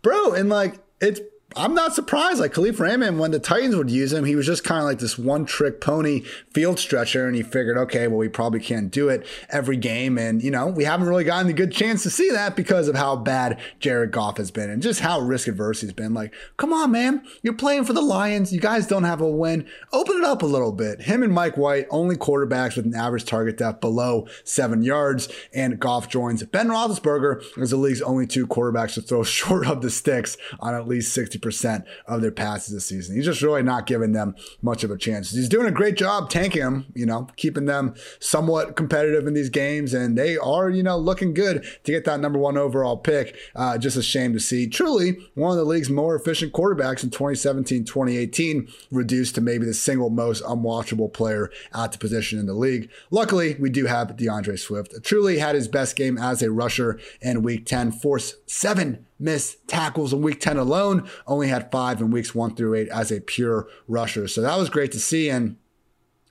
bro. 0.07 0.33
And 0.33 0.49
like, 0.49 0.79
it's 1.01 1.19
I'm 1.57 1.73
not 1.73 1.95
surprised. 1.95 2.39
Like 2.39 2.53
Kalif 2.53 2.79
Raymond, 2.79 3.19
when 3.19 3.31
the 3.31 3.39
Titans 3.39 3.75
would 3.75 3.89
use 3.89 4.13
him, 4.13 4.25
he 4.25 4.35
was 4.35 4.45
just 4.45 4.63
kind 4.63 4.79
of 4.79 4.85
like 4.85 4.99
this 4.99 5.17
one 5.17 5.45
trick 5.45 5.81
pony 5.81 6.21
field 6.53 6.79
stretcher. 6.79 7.25
And 7.25 7.35
he 7.35 7.41
figured, 7.41 7.77
okay, 7.77 8.07
well, 8.07 8.17
we 8.17 8.29
probably 8.29 8.59
can't 8.59 8.91
do 8.91 9.09
it 9.09 9.25
every 9.49 9.77
game. 9.77 10.17
And, 10.17 10.43
you 10.43 10.51
know, 10.51 10.67
we 10.67 10.83
haven't 10.83 11.07
really 11.07 11.23
gotten 11.23 11.49
a 11.49 11.53
good 11.53 11.71
chance 11.71 12.03
to 12.03 12.09
see 12.09 12.29
that 12.29 12.55
because 12.55 12.87
of 12.87 12.95
how 12.95 13.15
bad 13.15 13.59
Jared 13.79 14.11
Goff 14.11 14.37
has 14.37 14.51
been 14.51 14.69
and 14.69 14.81
just 14.81 14.99
how 14.99 15.19
risk 15.19 15.47
adverse 15.47 15.81
he's 15.81 15.93
been. 15.93 16.13
Like, 16.13 16.33
come 16.57 16.71
on, 16.71 16.91
man. 16.91 17.25
You're 17.41 17.53
playing 17.53 17.85
for 17.85 17.93
the 17.93 18.01
Lions. 18.01 18.53
You 18.53 18.59
guys 18.59 18.85
don't 18.85 19.03
have 19.03 19.21
a 19.21 19.29
win. 19.29 19.67
Open 19.91 20.17
it 20.17 20.23
up 20.23 20.43
a 20.43 20.47
little 20.47 20.71
bit. 20.71 21.01
Him 21.01 21.23
and 21.23 21.33
Mike 21.33 21.57
White, 21.57 21.87
only 21.89 22.15
quarterbacks 22.15 22.75
with 22.75 22.85
an 22.85 22.95
average 22.95 23.25
target 23.25 23.57
depth 23.57 23.81
below 23.81 24.27
seven 24.43 24.83
yards. 24.83 25.27
And 25.53 25.79
Goff 25.79 26.07
joins 26.07 26.43
Ben 26.43 26.67
Roethlisberger 26.67 27.43
as 27.59 27.71
the 27.71 27.77
league's 27.77 28.01
only 28.01 28.27
two 28.27 28.45
quarterbacks 28.45 28.93
to 28.93 29.01
throw 29.01 29.23
short 29.37 29.65
of 29.65 29.81
the 29.81 29.89
sticks 29.89 30.37
on 30.59 30.75
at 30.75 30.87
least 30.87 31.13
60 31.13 31.39
percent 31.47 31.85
of 32.07 32.19
their 32.21 32.29
passes 32.29 32.73
this 32.73 32.85
season. 32.85 33.15
He's 33.15 33.23
just 33.23 33.41
really 33.41 33.63
not 33.63 33.85
giving 33.85 34.11
them 34.11 34.35
much 34.61 34.83
of 34.83 34.91
a 34.91 34.97
chance. 34.97 35.31
He's 35.31 35.47
doing 35.47 35.65
a 35.65 35.71
great 35.71 35.95
job 35.95 36.29
tanking 36.29 36.61
them, 36.61 36.87
you 36.93 37.05
know, 37.05 37.29
keeping 37.37 37.67
them 37.67 37.95
somewhat 38.19 38.75
competitive 38.75 39.25
in 39.25 39.33
these 39.33 39.49
games, 39.49 39.93
and 39.93 40.17
they 40.17 40.35
are, 40.35 40.69
you 40.69 40.83
know, 40.83 40.97
looking 40.97 41.33
good 41.33 41.65
to 41.85 41.91
get 41.93 42.03
that 42.03 42.19
number 42.19 42.37
one 42.37 42.57
overall 42.57 42.97
pick. 42.97 43.37
Uh, 43.55 43.77
just 43.77 43.95
a 43.95 44.03
shame 44.03 44.33
to 44.33 44.41
see. 44.41 44.67
Truly, 44.67 45.15
one 45.35 45.51
of 45.51 45.57
the 45.57 45.63
league's 45.63 45.89
more 45.89 46.17
efficient 46.17 46.51
quarterbacks 46.51 47.01
in 47.01 47.11
2017, 47.11 47.85
2018, 47.85 48.67
reduced 48.91 49.35
to 49.35 49.41
maybe 49.41 49.65
the 49.65 49.73
single 49.73 50.09
most 50.09 50.43
unwatchable 50.43 51.13
player 51.13 51.49
at 51.73 51.93
the 51.93 51.97
position 51.97 52.39
in 52.39 52.45
the 52.45 52.53
league. 52.53 52.89
Luckily, 53.09 53.55
we 53.57 53.69
do 53.69 53.85
have 53.85 54.17
D'Andre 54.17 54.57
Swift. 54.57 55.01
Truly 55.01 55.37
had 55.37 55.55
his 55.55 55.69
best 55.69 55.95
game 55.95 56.17
as 56.17 56.41
a 56.41 56.51
rusher 56.51 56.99
in 57.21 57.41
week 57.41 57.65
10, 57.65 57.93
forced 57.93 58.35
seven 58.51 59.06
missed 59.19 59.67
tackles 59.67 60.13
in 60.13 60.21
week 60.21 60.39
10 60.39 60.57
alone, 60.57 61.09
only 61.25 61.47
had 61.47 61.71
five 61.71 61.99
in 62.01 62.11
weeks 62.11 62.35
one 62.35 62.55
through 62.55 62.75
eight 62.75 62.89
as 62.89 63.11
a 63.11 63.21
pure 63.21 63.67
rusher. 63.87 64.27
So 64.27 64.41
that 64.41 64.57
was 64.57 64.69
great 64.69 64.91
to 64.93 64.99
see. 64.99 65.29
And 65.29 65.57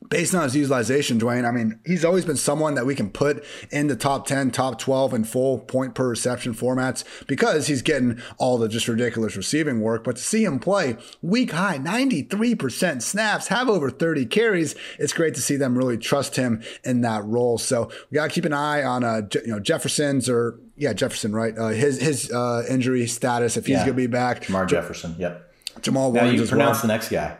based 0.08 0.34
on 0.34 0.42
his 0.42 0.56
utilization, 0.56 1.18
Dwain, 1.18 1.46
I 1.46 1.50
mean, 1.50 1.80
he's 1.84 2.04
always 2.04 2.24
been 2.24 2.36
someone 2.36 2.74
that 2.74 2.86
we 2.86 2.94
can 2.94 3.10
put 3.10 3.44
in 3.70 3.86
the 3.86 3.96
top 3.96 4.26
10, 4.26 4.50
top 4.50 4.78
12 4.78 5.12
and 5.12 5.28
full 5.28 5.58
point 5.58 5.94
per 5.94 6.08
reception 6.08 6.54
formats 6.54 7.04
because 7.26 7.66
he's 7.66 7.82
getting 7.82 8.20
all 8.38 8.58
the 8.58 8.68
just 8.68 8.88
ridiculous 8.88 9.36
receiving 9.36 9.80
work. 9.80 10.04
But 10.04 10.16
to 10.16 10.22
see 10.22 10.44
him 10.44 10.58
play 10.58 10.96
week 11.22 11.52
high, 11.52 11.78
93% 11.78 13.02
snaps, 13.02 13.48
have 13.48 13.68
over 13.68 13.90
30 13.90 14.26
carries, 14.26 14.74
it's 14.98 15.12
great 15.12 15.34
to 15.34 15.40
see 15.40 15.56
them 15.56 15.76
really 15.76 15.98
trust 15.98 16.36
him 16.36 16.62
in 16.84 17.00
that 17.02 17.24
role. 17.24 17.58
So 17.58 17.90
we 18.10 18.16
got 18.16 18.28
to 18.28 18.34
keep 18.34 18.44
an 18.44 18.52
eye 18.52 18.82
on, 18.82 19.04
uh, 19.04 19.22
you 19.44 19.52
know, 19.52 19.60
Jefferson's 19.60 20.28
or, 20.28 20.58
yeah, 20.76 20.92
Jefferson, 20.92 21.32
right? 21.32 21.56
Uh, 21.56 21.68
his 21.68 22.00
his 22.00 22.30
uh, 22.30 22.64
injury 22.68 23.06
status, 23.06 23.56
if 23.56 23.66
he's 23.66 23.74
yeah. 23.74 23.86
going 23.86 23.96
to 23.96 24.02
be 24.02 24.06
back. 24.06 24.42
Jermar 24.42 24.68
Jefferson, 24.68 25.16
yep. 25.18 25.50
Jamaal 25.80 26.12
Williams 26.12 26.38
now 26.38 26.42
you 26.42 26.46
pronounce 26.46 26.76
well. 26.76 26.82
the 26.82 26.88
next 26.88 27.08
guy. 27.08 27.38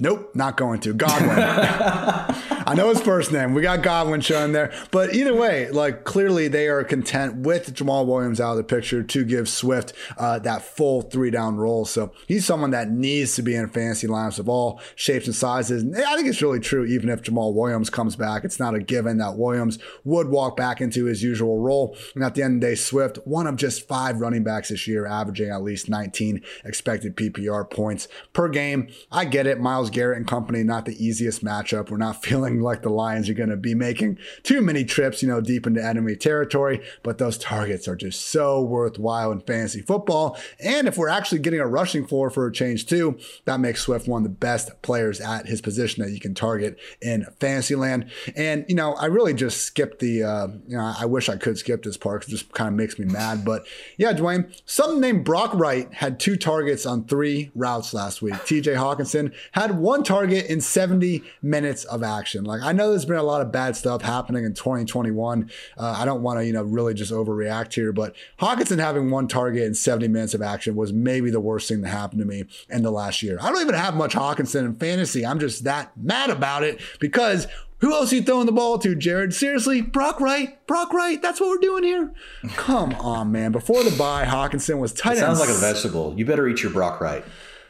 Nope, 0.00 0.34
not 0.34 0.56
going 0.56 0.80
to. 0.80 0.92
Godwin. 0.92 2.44
I 2.66 2.74
know 2.74 2.88
his 2.88 3.02
first 3.02 3.30
name. 3.30 3.52
We 3.52 3.60
got 3.60 3.82
Godwin 3.82 4.22
showing 4.22 4.52
there. 4.52 4.72
But 4.90 5.14
either 5.14 5.34
way, 5.34 5.70
like 5.70 6.04
clearly 6.04 6.48
they 6.48 6.68
are 6.68 6.82
content 6.82 7.36
with 7.36 7.74
Jamaal 7.74 8.06
Williams 8.06 8.40
out 8.40 8.52
of 8.52 8.56
the 8.56 8.64
picture 8.64 9.02
to 9.02 9.24
give 9.24 9.50
Swift 9.50 9.92
uh, 10.16 10.38
that 10.38 10.62
full 10.62 11.02
three 11.02 11.30
down 11.30 11.56
role. 11.56 11.84
So 11.84 12.12
he's 12.26 12.46
someone 12.46 12.70
that 12.70 12.90
needs 12.90 13.36
to 13.36 13.42
be 13.42 13.54
in 13.54 13.68
fantasy 13.68 14.06
lineups 14.06 14.38
of 14.38 14.48
all 14.48 14.80
shapes 14.94 15.26
and 15.26 15.34
sizes. 15.34 15.82
And 15.82 15.94
I 15.94 16.16
think 16.16 16.26
it's 16.26 16.40
really 16.40 16.60
true, 16.60 16.86
even 16.86 17.10
if 17.10 17.22
Jamaal 17.22 17.52
Williams 17.52 17.90
comes 17.90 18.16
back, 18.16 18.44
it's 18.44 18.58
not 18.58 18.74
a 18.74 18.80
given 18.80 19.18
that 19.18 19.36
Williams 19.36 19.78
would 20.04 20.28
walk 20.28 20.56
back 20.56 20.80
into 20.80 21.04
his 21.04 21.22
usual 21.22 21.58
role. 21.58 21.96
And 22.14 22.24
at 22.24 22.34
the 22.34 22.42
end 22.42 22.56
of 22.56 22.60
the 22.62 22.66
day, 22.68 22.74
Swift, 22.76 23.18
one 23.26 23.46
of 23.46 23.56
just 23.56 23.86
five 23.86 24.20
running 24.20 24.42
backs 24.42 24.70
this 24.70 24.88
year, 24.88 25.06
averaging 25.06 25.50
at 25.50 25.62
least 25.62 25.90
19 25.90 26.42
expected 26.64 27.14
PPR 27.14 27.68
points 27.68 28.08
per 28.32 28.48
game. 28.48 28.88
I 29.12 29.26
get 29.26 29.46
it. 29.46 29.60
Myles 29.60 29.90
Garrett 29.90 30.16
and 30.16 30.26
company, 30.26 30.62
not 30.62 30.86
the 30.86 31.04
easiest 31.04 31.44
matchup. 31.44 31.90
We're 31.90 31.98
not 31.98 32.14
feeling 32.24 32.53
like 32.60 32.82
the 32.82 32.90
Lions 32.90 33.28
are 33.28 33.34
going 33.34 33.50
to 33.50 33.56
be 33.56 33.74
making 33.74 34.18
too 34.42 34.60
many 34.60 34.84
trips, 34.84 35.22
you 35.22 35.28
know, 35.28 35.40
deep 35.40 35.66
into 35.66 35.84
enemy 35.84 36.16
territory, 36.16 36.80
but 37.02 37.18
those 37.18 37.38
targets 37.38 37.88
are 37.88 37.96
just 37.96 38.26
so 38.26 38.62
worthwhile 38.62 39.32
in 39.32 39.40
fantasy 39.40 39.82
football. 39.82 40.38
And 40.60 40.88
if 40.88 40.96
we're 40.96 41.08
actually 41.08 41.40
getting 41.40 41.60
a 41.60 41.66
rushing 41.66 42.06
floor 42.06 42.30
for 42.30 42.46
a 42.46 42.52
change 42.52 42.86
too, 42.86 43.18
that 43.44 43.60
makes 43.60 43.82
Swift 43.82 44.08
one 44.08 44.22
of 44.22 44.24
the 44.24 44.36
best 44.36 44.70
players 44.82 45.20
at 45.20 45.46
his 45.46 45.60
position 45.60 46.04
that 46.04 46.12
you 46.12 46.20
can 46.20 46.34
target 46.34 46.78
in 47.00 47.26
fantasy 47.40 47.74
land. 47.74 48.10
And, 48.36 48.64
you 48.68 48.74
know, 48.74 48.94
I 48.94 49.06
really 49.06 49.34
just 49.34 49.62
skipped 49.62 49.98
the, 50.00 50.22
uh, 50.22 50.46
you 50.66 50.76
know, 50.76 50.94
I 50.98 51.06
wish 51.06 51.28
I 51.28 51.36
could 51.36 51.58
skip 51.58 51.82
this 51.82 51.96
part 51.96 52.20
because 52.20 52.34
it 52.34 52.38
just 52.38 52.52
kind 52.52 52.68
of 52.68 52.74
makes 52.74 52.98
me 52.98 53.06
mad. 53.06 53.44
But 53.44 53.66
yeah, 53.96 54.12
Dwain, 54.12 54.52
something 54.66 55.00
named 55.00 55.24
Brock 55.24 55.54
Wright 55.54 55.92
had 55.92 56.20
two 56.20 56.36
targets 56.36 56.86
on 56.86 57.04
three 57.04 57.50
routes 57.54 57.94
last 57.94 58.22
week. 58.22 58.34
TJ 58.34 58.76
Hockenson 58.76 59.32
had 59.52 59.78
one 59.78 60.02
target 60.02 60.46
in 60.46 60.60
70 60.60 61.22
minutes 61.42 61.84
of 61.84 62.02
action. 62.02 62.43
Like, 62.44 62.62
I 62.62 62.72
know 62.72 62.90
there's 62.90 63.04
been 63.04 63.16
a 63.16 63.22
lot 63.22 63.40
of 63.40 63.50
bad 63.52 63.76
stuff 63.76 64.02
happening 64.02 64.44
in 64.44 64.54
2021. 64.54 65.50
Uh, 65.76 65.94
I 65.98 66.04
don't 66.04 66.22
want 66.22 66.38
to, 66.38 66.46
you 66.46 66.52
know, 66.52 66.62
really 66.62 66.94
just 66.94 67.12
overreact 67.12 67.74
here, 67.74 67.92
but 67.92 68.14
Hockenson 68.40 68.78
having 68.78 69.10
one 69.10 69.28
target 69.28 69.64
in 69.64 69.74
70 69.74 70.08
minutes 70.08 70.34
of 70.34 70.42
action 70.42 70.76
was 70.76 70.92
maybe 70.92 71.30
the 71.30 71.40
worst 71.40 71.68
thing 71.68 71.82
that 71.82 71.90
happened 71.90 72.20
to 72.20 72.26
me 72.26 72.44
in 72.68 72.82
the 72.82 72.90
last 72.90 73.22
year. 73.22 73.38
I 73.40 73.50
don't 73.50 73.62
even 73.62 73.74
have 73.74 73.94
much 73.94 74.14
Hockenson 74.14 74.64
in 74.64 74.76
fantasy. 74.76 75.24
I'm 75.26 75.38
just 75.40 75.64
that 75.64 75.96
mad 75.96 76.30
about 76.30 76.62
it 76.62 76.80
because 77.00 77.46
who 77.78 77.92
else 77.92 78.12
are 78.12 78.16
you 78.16 78.22
throwing 78.22 78.46
the 78.46 78.52
ball 78.52 78.78
to, 78.78 78.94
Jared? 78.94 79.34
Seriously, 79.34 79.82
Brock 79.82 80.18
Wright, 80.20 80.66
Brock 80.66 80.92
Wright. 80.94 81.20
That's 81.20 81.38
what 81.38 81.50
we're 81.50 81.58
doing 81.58 81.84
here. 81.84 82.12
Come 82.56 82.94
on, 82.94 83.30
man. 83.30 83.52
Before 83.52 83.82
the 83.82 83.94
bye, 83.96 84.24
Hockenson 84.24 84.78
was 84.78 84.92
tight. 84.94 85.18
It 85.18 85.20
sounds 85.20 85.38
like 85.38 85.50
a 85.50 85.54
vegetable. 85.54 86.14
You 86.16 86.24
better 86.24 86.48
eat 86.48 86.62
your 86.62 86.72
Brock 86.72 87.00
Wright 87.00 87.24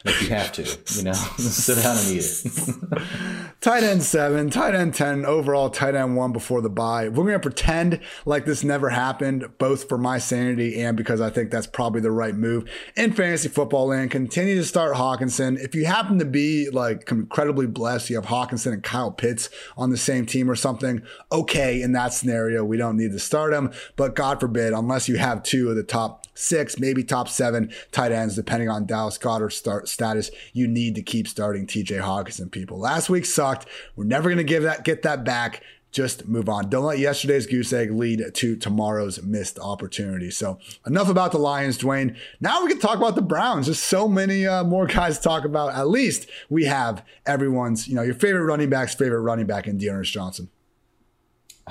if 0.05 0.21
you 0.21 0.29
have 0.29 0.51
to, 0.53 0.61
you 0.97 1.03
know, 1.03 1.13
sit 1.37 1.81
down 1.81 1.97
and 1.97 2.07
eat 2.07 2.23
it. 2.45 3.51
tight 3.61 3.83
end 3.83 4.03
seven, 4.03 4.49
tight 4.51 4.75
end 4.75 4.93
10, 4.93 5.25
overall 5.25 5.69
tight 5.69 5.95
end 5.95 6.15
one 6.15 6.31
before 6.31 6.61
the 6.61 6.69
bye. 6.69 7.09
We're 7.09 7.23
going 7.23 7.33
to 7.33 7.39
pretend 7.39 7.99
like 8.25 8.45
this 8.45 8.63
never 8.63 8.89
happened, 8.89 9.49
both 9.57 9.89
for 9.89 9.97
my 9.97 10.19
sanity 10.19 10.81
and 10.81 10.95
because 10.95 11.21
I 11.21 11.31
think 11.31 11.49
that's 11.49 11.65
probably 11.65 12.01
the 12.01 12.11
right 12.11 12.35
move 12.35 12.69
in 12.95 13.13
fantasy 13.13 13.49
football 13.49 13.87
land. 13.87 14.11
Continue 14.11 14.55
to 14.55 14.63
start 14.63 14.95
Hockenson. 14.95 15.57
If 15.57 15.73
you 15.73 15.85
happen 15.85 16.19
to 16.19 16.25
be 16.25 16.69
like 16.69 17.09
incredibly 17.11 17.65
blessed, 17.65 18.11
you 18.11 18.15
have 18.17 18.27
Hockenson 18.27 18.73
and 18.73 18.83
Kyle 18.83 19.11
Pitts 19.11 19.49
on 19.75 19.89
the 19.89 19.97
same 19.97 20.27
team 20.27 20.49
or 20.49 20.55
something, 20.55 21.01
okay, 21.31 21.81
in 21.81 21.93
that 21.93 22.13
scenario, 22.13 22.63
we 22.63 22.77
don't 22.77 22.97
need 22.97 23.11
to 23.11 23.19
start 23.19 23.53
him. 23.53 23.71
But 23.95 24.15
God 24.15 24.39
forbid, 24.39 24.73
unless 24.73 25.09
you 25.09 25.17
have 25.17 25.41
two 25.41 25.69
of 25.69 25.75
the 25.75 25.83
top 25.83 26.24
six, 26.35 26.79
maybe 26.79 27.03
top 27.03 27.27
seven 27.27 27.71
tight 27.91 28.11
ends, 28.11 28.35
depending 28.35 28.69
on 28.69 28.85
Dallas 28.85 29.17
Goedert 29.17 29.53
start 29.53 29.87
status. 29.87 30.29
You 30.53 30.67
need 30.67 30.93
to 30.95 31.01
keep 31.01 31.27
starting 31.27 31.65
TJ 31.65 32.01
Hockenson, 32.01 32.51
people. 32.51 32.77
Last 32.77 33.09
week 33.09 33.25
sucked. 33.25 33.65
We're 33.95 34.05
never 34.05 34.35
to 34.35 34.43
give 34.43 34.63
that 34.63 34.83
get 34.83 35.01
that 35.01 35.23
back. 35.23 35.63
Just 35.91 36.27
move 36.27 36.49
on. 36.49 36.69
Don't 36.69 36.83
let 36.83 36.99
yesterday's 36.99 37.47
goose 37.47 37.71
egg 37.71 37.89
lead 37.89 38.21
to 38.33 38.57
tomorrow's 38.57 39.21
missed 39.23 39.57
opportunity. 39.57 40.29
So 40.29 40.59
enough 40.85 41.07
about 41.07 41.31
the 41.31 41.37
Lions, 41.37 41.77
Dwain. 41.77 42.17
Now 42.41 42.61
we 42.61 42.69
can 42.69 42.81
talk 42.81 42.97
about 42.97 43.15
the 43.15 43.21
Browns. 43.21 43.67
There's 43.67 43.79
so 43.79 44.05
many 44.05 44.45
uh, 44.45 44.65
more 44.65 44.87
guys 44.87 45.19
to 45.19 45.23
talk 45.23 45.45
about. 45.45 45.73
At 45.73 45.87
least 45.87 46.27
we 46.49 46.65
have 46.65 47.01
everyone's, 47.25 47.87
you 47.87 47.95
know, 47.95 48.01
your 48.01 48.13
favorite 48.13 48.43
running 48.43 48.69
back's 48.69 48.93
favorite 48.93 49.21
running 49.21 49.45
back 49.45 49.67
in 49.67 49.77
D'Ernest 49.77 50.11
Johnson. 50.11 50.49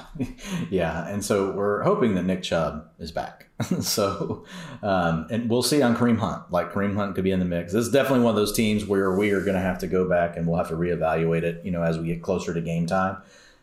yeah, 0.71 1.07
and 1.09 1.25
so 1.25 1.53
we're 1.53 1.83
hoping 1.83 2.15
that 2.15 2.25
Nick 2.25 2.43
Chubb 2.43 2.89
is 2.99 3.13
back. 3.13 3.47
so, 3.81 4.45
um, 4.83 5.27
and 5.31 5.49
we'll 5.49 5.63
see 5.63 5.83
on 5.83 5.97
Kareem 5.97 6.19
Hunt. 6.19 6.51
Like 6.51 6.73
Kareem 6.73 6.97
Hunt 6.97 7.15
could 7.15 7.25
be 7.25 7.31
in 7.31 7.39
the 7.39 7.45
mix. 7.45 7.73
This 7.73 7.87
is 7.87 7.93
definitely 7.93 8.25
one 8.25 8.31
of 8.31 8.37
those 8.37 8.53
teams 8.53 8.85
where 8.85 9.17
we 9.17 9.31
are 9.31 9.41
going 9.41 9.55
to 9.55 9.61
have 9.61 9.79
to 9.79 9.87
go 9.87 10.09
back 10.09 10.37
and 10.37 10.47
we'll 10.47 10.59
have 10.59 10.69
to 10.69 10.75
reevaluate 10.75 11.43
it. 11.43 11.65
You 11.65 11.71
know, 11.71 11.83
as 11.83 11.99
we 11.99 12.07
get 12.07 12.23
closer 12.23 12.53
to 12.53 12.61
game 12.61 12.87
time. 12.87 13.19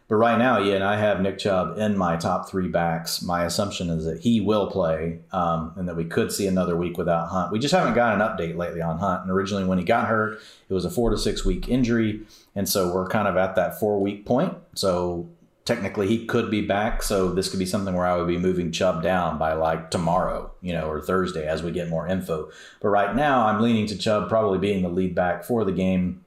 But 0.08 0.18
right 0.18 0.38
now, 0.38 0.58
yeah, 0.58 0.76
and 0.76 0.84
I 0.84 0.98
have 0.98 1.22
Nick 1.22 1.38
Chubb 1.38 1.78
in 1.78 1.98
my 1.98 2.18
top 2.18 2.50
three 2.50 2.68
backs. 2.68 3.22
My 3.22 3.46
assumption 3.46 3.90
is 3.90 4.04
that 4.04 4.20
he 4.20 4.42
will 4.42 4.68
play, 4.68 5.20
um, 5.32 5.72
and 5.78 5.88
that 5.88 5.96
we 5.96 6.04
could 6.04 6.34
see 6.34 6.48
another 6.48 6.76
week 6.76 6.98
without 6.98 7.30
Hunt. 7.30 7.54
We 7.54 7.60
just 7.60 7.74
haven't 7.74 7.94
got 7.94 8.16
an 8.16 8.20
update 8.20 8.58
lately 8.58 8.82
on 8.82 8.98
Hunt. 8.98 9.22
And 9.22 9.32
originally, 9.32 9.64
when 9.64 9.78
he 9.78 9.86
got 9.86 10.10
hurt, 10.10 10.42
it 10.68 10.74
was 10.74 10.84
a 10.84 10.90
four 10.90 11.12
to 11.12 11.18
six 11.18 11.46
week 11.46 11.70
injury, 11.70 12.22
and 12.56 12.68
so 12.68 12.94
we're 12.94 13.08
kind 13.08 13.26
of 13.26 13.38
at 13.38 13.56
that 13.56 13.80
four 13.80 14.02
week 14.02 14.26
point. 14.26 14.54
So 14.76 15.30
technically 15.66 16.08
he 16.08 16.26
could 16.26 16.50
be 16.50 16.66
back. 16.66 17.04
So 17.04 17.32
this 17.32 17.50
could 17.50 17.60
be 17.60 17.66
something 17.66 17.94
where 17.94 18.06
I 18.06 18.18
would 18.18 18.28
be 18.28 18.38
moving 18.38 18.72
Chubb 18.72 19.04
down 19.04 19.38
by 19.38 19.54
like 19.54 19.92
tomorrow, 19.92 20.52
you 20.62 20.74
know, 20.74 20.90
or 20.90 21.02
Thursday 21.02 21.48
as 21.48 21.64
we 21.64 21.72
get 21.72 21.90
more 21.90 22.08
info. 22.08 22.50
But 22.80 22.90
right 22.90 23.16
now 23.16 23.48
I'm 23.48 23.62
leaning 23.62 23.88
to 23.88 23.98
Chubb 23.98 24.30
probably 24.30 24.58
being 24.58 24.84
the 24.84 24.90
lead 24.90 25.16
back 25.16 25.44
for 25.44 25.64
the 25.64 25.72
game 25.72 26.24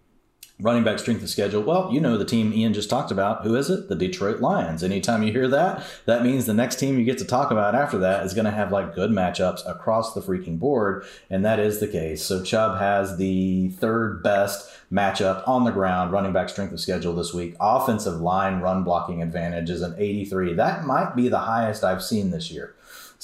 running 0.60 0.84
back 0.84 1.00
strength 1.00 1.22
of 1.22 1.28
schedule. 1.28 1.62
Well, 1.62 1.90
you 1.92 2.00
know 2.00 2.16
the 2.16 2.24
team 2.24 2.52
Ian 2.52 2.74
just 2.74 2.88
talked 2.88 3.10
about. 3.10 3.42
Who 3.42 3.56
is 3.56 3.70
it? 3.70 3.88
The 3.88 3.96
Detroit 3.96 4.40
Lions. 4.40 4.84
Anytime 4.84 5.24
you 5.24 5.32
hear 5.32 5.48
that, 5.48 5.84
that 6.06 6.22
means 6.22 6.46
the 6.46 6.54
next 6.54 6.76
team 6.76 6.98
you 6.98 7.04
get 7.04 7.18
to 7.18 7.24
talk 7.24 7.50
about 7.50 7.74
after 7.74 7.98
that 7.98 8.24
is 8.24 8.34
going 8.34 8.44
to 8.44 8.52
have 8.52 8.70
like 8.70 8.94
good 8.94 9.10
matchups 9.10 9.68
across 9.68 10.14
the 10.14 10.20
freaking 10.20 10.58
board, 10.58 11.04
and 11.28 11.44
that 11.44 11.58
is 11.58 11.80
the 11.80 11.88
case. 11.88 12.22
So 12.22 12.42
Chubb 12.42 12.78
has 12.78 13.16
the 13.16 13.70
third 13.70 14.22
best 14.22 14.70
matchup 14.92 15.46
on 15.48 15.64
the 15.64 15.72
ground, 15.72 16.12
running 16.12 16.32
back 16.32 16.48
strength 16.48 16.72
of 16.72 16.80
schedule 16.80 17.14
this 17.14 17.34
week. 17.34 17.56
Offensive 17.60 18.20
line 18.20 18.60
run 18.60 18.84
blocking 18.84 19.22
advantage 19.22 19.70
is 19.70 19.82
an 19.82 19.94
83. 19.98 20.54
That 20.54 20.86
might 20.86 21.16
be 21.16 21.28
the 21.28 21.40
highest 21.40 21.82
I've 21.82 22.02
seen 22.02 22.30
this 22.30 22.52
year. 22.52 22.74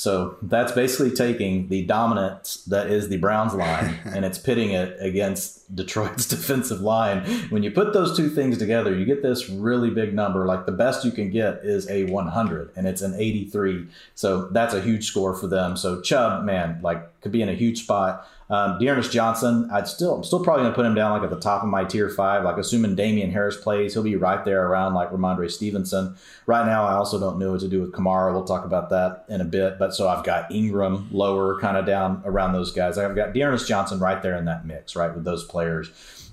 So 0.01 0.38
that's 0.40 0.72
basically 0.72 1.11
taking 1.11 1.68
the 1.68 1.84
dominance 1.84 2.64
that 2.64 2.86
is 2.86 3.11
the 3.11 3.18
Browns 3.18 3.53
line 3.53 3.98
and 4.07 4.24
it's 4.24 4.38
pitting 4.38 4.70
it 4.70 4.96
against 4.98 5.76
Detroit's 5.76 6.26
defensive 6.36 6.80
line. 6.80 7.22
When 7.51 7.62
you 7.62 7.70
put 7.70 7.92
those 7.92 8.16
two 8.16 8.30
things 8.30 8.57
together, 8.57 8.96
you 8.96 9.05
get 9.05 9.22
this 9.22 9.51
really 9.51 9.90
big 9.90 10.14
number. 10.14 10.46
Like 10.46 10.64
the 10.64 10.72
best 10.72 11.05
you 11.05 11.11
can 11.11 11.28
get 11.28 11.57
is 11.64 11.86
a 11.90 12.05
100 12.05 12.70
and 12.76 12.86
it's 12.86 13.03
an 13.03 13.14
83. 13.14 13.88
So 14.14 14.46
that's 14.46 14.72
a 14.72 14.80
huge 14.80 15.05
score 15.05 15.34
for 15.34 15.48
them. 15.48 15.76
So 15.76 16.01
Chubb, 16.01 16.44
man, 16.44 16.80
like 16.82 17.20
could 17.20 17.32
be 17.32 17.42
in 17.42 17.51
a 17.51 17.55
huge 17.55 17.82
spot. 17.82 18.26
Um, 18.51 18.78
D'Ernest 18.80 19.12
Johnson, 19.12 19.68
I'd 19.72 19.86
still, 19.86 20.16
I'm 20.16 20.24
still 20.24 20.42
probably 20.42 20.64
going 20.64 20.72
to 20.72 20.76
put 20.76 20.84
him 20.84 20.96
down 20.96 21.12
like 21.12 21.22
at 21.22 21.30
the 21.30 21.38
top 21.38 21.62
of 21.62 21.68
my 21.68 21.84
tier 21.84 22.09
five. 22.09 22.42
Like 22.42 22.57
assuming 22.57 22.96
Damien 22.96 23.30
Harris 23.30 23.57
plays, 23.57 23.94
he'll 23.94 24.03
be 24.03 24.16
right 24.16 24.44
there 24.44 24.66
around 24.66 24.94
like 24.94 25.11
Rhamondre 25.12 25.51
Stevenson. 25.51 26.16
Right 26.46 26.66
now, 26.66 26.84
I 26.84 26.94
also 26.94 27.20
don't 27.20 27.38
know 27.38 27.53
what 27.53 27.61
to 27.61 27.68
do 27.68 27.80
with 27.80 27.92
Kamara. 27.92 28.32
We'll 28.32 28.44
talk 28.44 28.64
about 28.64 28.90
that 28.90 29.24
in 29.28 29.40
a 29.40 29.44
bit. 29.44 29.78
But 29.78 29.94
so 29.94 30.09
I've 30.09 30.24
got 30.24 30.51
Ingram 30.51 31.09
lower, 31.12 31.61
kind 31.61 31.76
of 31.76 31.86
down 31.86 32.22
around 32.24 32.53
those 32.53 32.72
guys. 32.72 32.98
I've 32.98 33.14
got 33.14 33.34
D'Ernest 33.34 33.68
Johnson 33.68 34.01
right 34.01 34.20
there 34.20 34.36
in 34.36 34.46
that 34.46 34.66
mix, 34.66 34.96
right 34.96 35.14
with 35.14 35.24
those 35.24 35.44
players 35.44 35.90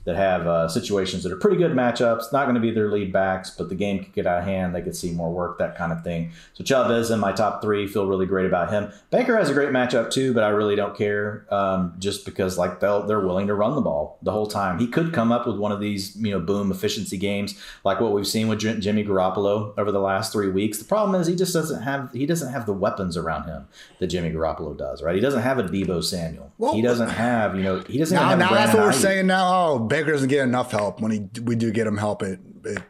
that 0.08 0.16
have 0.16 0.48
uh, 0.48 0.70
situations 0.70 1.24
that 1.24 1.34
are 1.34 1.38
pretty 1.38 1.58
good 1.58 1.74
matchups. 1.74 2.32
Not 2.32 2.46
going 2.46 2.56
to 2.56 2.62
be 2.62 2.72
their 2.72 2.90
lead 2.90 3.12
backs, 3.12 3.50
but 3.50 3.68
the 3.68 3.76
game 3.76 4.02
could 4.02 4.14
get 4.14 4.26
out 4.26 4.40
of 4.40 4.46
hand. 4.46 4.74
They 4.74 4.82
could 4.82 4.96
see 4.96 5.12
more 5.12 5.30
work, 5.30 5.58
that 5.58 5.78
kind 5.78 5.92
of 5.92 6.02
thing. 6.02 6.32
So 6.54 6.64
Chubb 6.64 6.90
is 6.92 7.12
in 7.12 7.20
my 7.20 7.34
top 7.34 7.62
three. 7.62 7.86
Feel 7.88 8.08
really 8.08 8.26
great 8.26 8.46
about 8.46 8.70
him. 8.70 8.90
Baker 9.12 9.36
has 9.38 9.50
a 9.50 9.54
great 9.54 9.72
matchup 9.72 10.10
too, 10.10 10.34
but 10.34 10.46
I 10.46 10.48
really 10.48 10.78
don't 10.78 10.96
care 10.96 11.46
um, 11.54 11.94
just 12.00 12.24
because 12.24 12.58
like 12.58 12.80
they'll, 12.80 13.06
they're 13.06 13.20
willing 13.20 13.48
to 13.48 13.54
run 13.54 13.76
the 13.76 13.82
ball 13.82 14.18
the 14.22 14.32
whole 14.32 14.48
time. 14.48 14.80
He 14.80 14.88
could 14.88 15.12
come 15.12 15.34
up 15.34 15.46
with 15.46 15.58
one 15.58 15.74
of 15.74 15.82
these 15.82 16.16
you 16.16 16.32
know 16.32 16.40
boom 16.40 16.72
efficiency 16.72 17.18
games 17.18 17.62
like 17.84 18.00
what 18.00 18.14
we've 18.14 18.26
seen 18.26 18.48
with 18.48 18.60
Jimmy 18.60 19.04
Garoppolo 19.04 19.78
over 19.78 19.92
the 19.92 20.00
last 20.00 20.32
three 20.32 20.50
weeks. 20.50 20.78
The 20.78 20.86
problem 20.86 21.20
is 21.20 21.28
he 21.28 21.36
just 21.36 21.52
doesn't 21.52 21.82
have 21.82 22.14
he 22.14 22.26
doesn't 22.26 22.54
have 22.54 22.66
the 22.66 22.72
weapons 22.72 23.18
around 23.18 23.44
him 23.44 23.68
that 24.00 24.08
Jimmy 24.08 24.32
Garoppolo 24.32 24.78
does. 24.78 25.04
Right? 25.04 25.16
He 25.16 25.22
doesn't 25.22 25.42
have 25.42 25.60
a 25.60 25.64
Deebo 25.64 26.02
Samuel. 26.02 26.54
Well, 26.58 26.74
he 26.74 26.82
doesn't 26.82 27.10
have 27.10 27.58
you 27.58 27.64
know 27.64 27.80
he 27.82 27.98
doesn't. 27.98 28.16
Now, 28.16 28.30
have 28.30 28.40
now 28.40 28.54
that's 28.54 28.74
what 28.74 28.84
we're 28.84 28.94
saying 28.94 29.28
now. 29.28 29.48
Oh. 29.48 29.80
Baker 29.98 30.12
doesn't 30.12 30.30
get 30.30 30.44
enough 30.44 30.72
help. 30.72 31.02
When 31.02 31.12
he 31.12 31.28
we 31.42 31.56
do 31.56 31.72
get 31.72 31.88
him 31.88 31.98
help, 31.98 32.24
it 32.24 32.40
it 32.64 32.82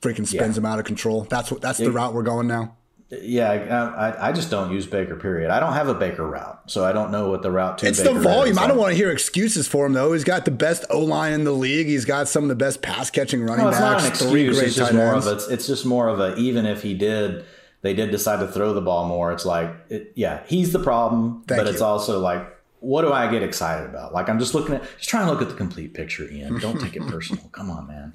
freaking 0.00 0.26
spins 0.26 0.56
yeah. 0.56 0.60
him 0.60 0.66
out 0.66 0.78
of 0.78 0.84
control. 0.84 1.22
That's 1.24 1.50
what 1.50 1.60
that's 1.60 1.78
the 1.78 1.90
route 1.90 2.14
we're 2.14 2.22
going 2.22 2.46
now. 2.46 2.76
Yeah, 3.10 3.50
I, 3.50 4.30
I 4.30 4.32
just 4.32 4.50
don't 4.50 4.72
use 4.72 4.86
Baker. 4.86 5.14
Period. 5.14 5.50
I 5.50 5.60
don't 5.60 5.74
have 5.74 5.88
a 5.88 5.94
Baker 5.94 6.26
route, 6.26 6.70
so 6.70 6.84
I 6.84 6.92
don't 6.92 7.10
know 7.10 7.28
what 7.30 7.42
the 7.42 7.50
route 7.50 7.78
to. 7.78 7.86
It's 7.86 8.02
Baker 8.02 8.14
the 8.14 8.20
volume. 8.20 8.58
I 8.58 8.66
don't 8.66 8.78
want 8.78 8.92
to 8.92 8.96
hear 8.96 9.10
excuses 9.10 9.68
for 9.68 9.86
him 9.86 9.92
though. 9.92 10.12
He's 10.12 10.24
got 10.24 10.44
the 10.44 10.50
best 10.50 10.84
O 10.90 11.00
line 11.00 11.32
in 11.32 11.44
the 11.44 11.52
league. 11.52 11.86
He's 11.86 12.04
got 12.04 12.28
some 12.28 12.44
of 12.44 12.48
the 12.48 12.56
best 12.56 12.82
pass 12.82 13.10
catching 13.10 13.42
running 13.42 13.64
no, 13.64 13.70
it's 13.70 13.78
backs. 13.78 14.02
Not 14.02 14.22
an 14.22 14.28
excuse. 14.28 14.58
It's 14.58 14.76
just 14.76 14.92
more 14.92 15.14
ends. 15.14 15.26
of 15.26 15.32
a, 15.32 15.36
it's, 15.36 15.48
it's 15.48 15.66
just 15.66 15.86
more 15.86 16.08
of 16.08 16.18
a 16.18 16.34
even 16.36 16.66
if 16.66 16.82
he 16.82 16.94
did 16.94 17.44
they 17.82 17.92
did 17.92 18.10
decide 18.10 18.40
to 18.40 18.48
throw 18.48 18.72
the 18.72 18.80
ball 18.80 19.06
more. 19.06 19.30
It's 19.30 19.44
like 19.44 19.70
it, 19.90 20.12
yeah, 20.16 20.42
he's 20.46 20.72
the 20.72 20.78
problem, 20.78 21.44
Thank 21.46 21.60
but 21.60 21.66
you. 21.66 21.72
it's 21.72 21.82
also 21.82 22.18
like 22.18 22.48
what 22.84 23.02
do 23.02 23.12
I 23.12 23.30
get 23.30 23.42
excited 23.42 23.88
about? 23.88 24.12
Like 24.12 24.28
I'm 24.28 24.38
just 24.38 24.54
looking 24.54 24.74
at, 24.74 24.82
just 24.98 25.08
trying 25.08 25.26
to 25.26 25.32
look 25.32 25.40
at 25.40 25.48
the 25.48 25.54
complete 25.54 25.94
picture. 25.94 26.30
Ian, 26.30 26.58
don't 26.60 26.78
take 26.78 26.94
it 26.94 27.02
personal. 27.08 27.42
Come 27.52 27.70
on, 27.70 27.86
man. 27.86 28.12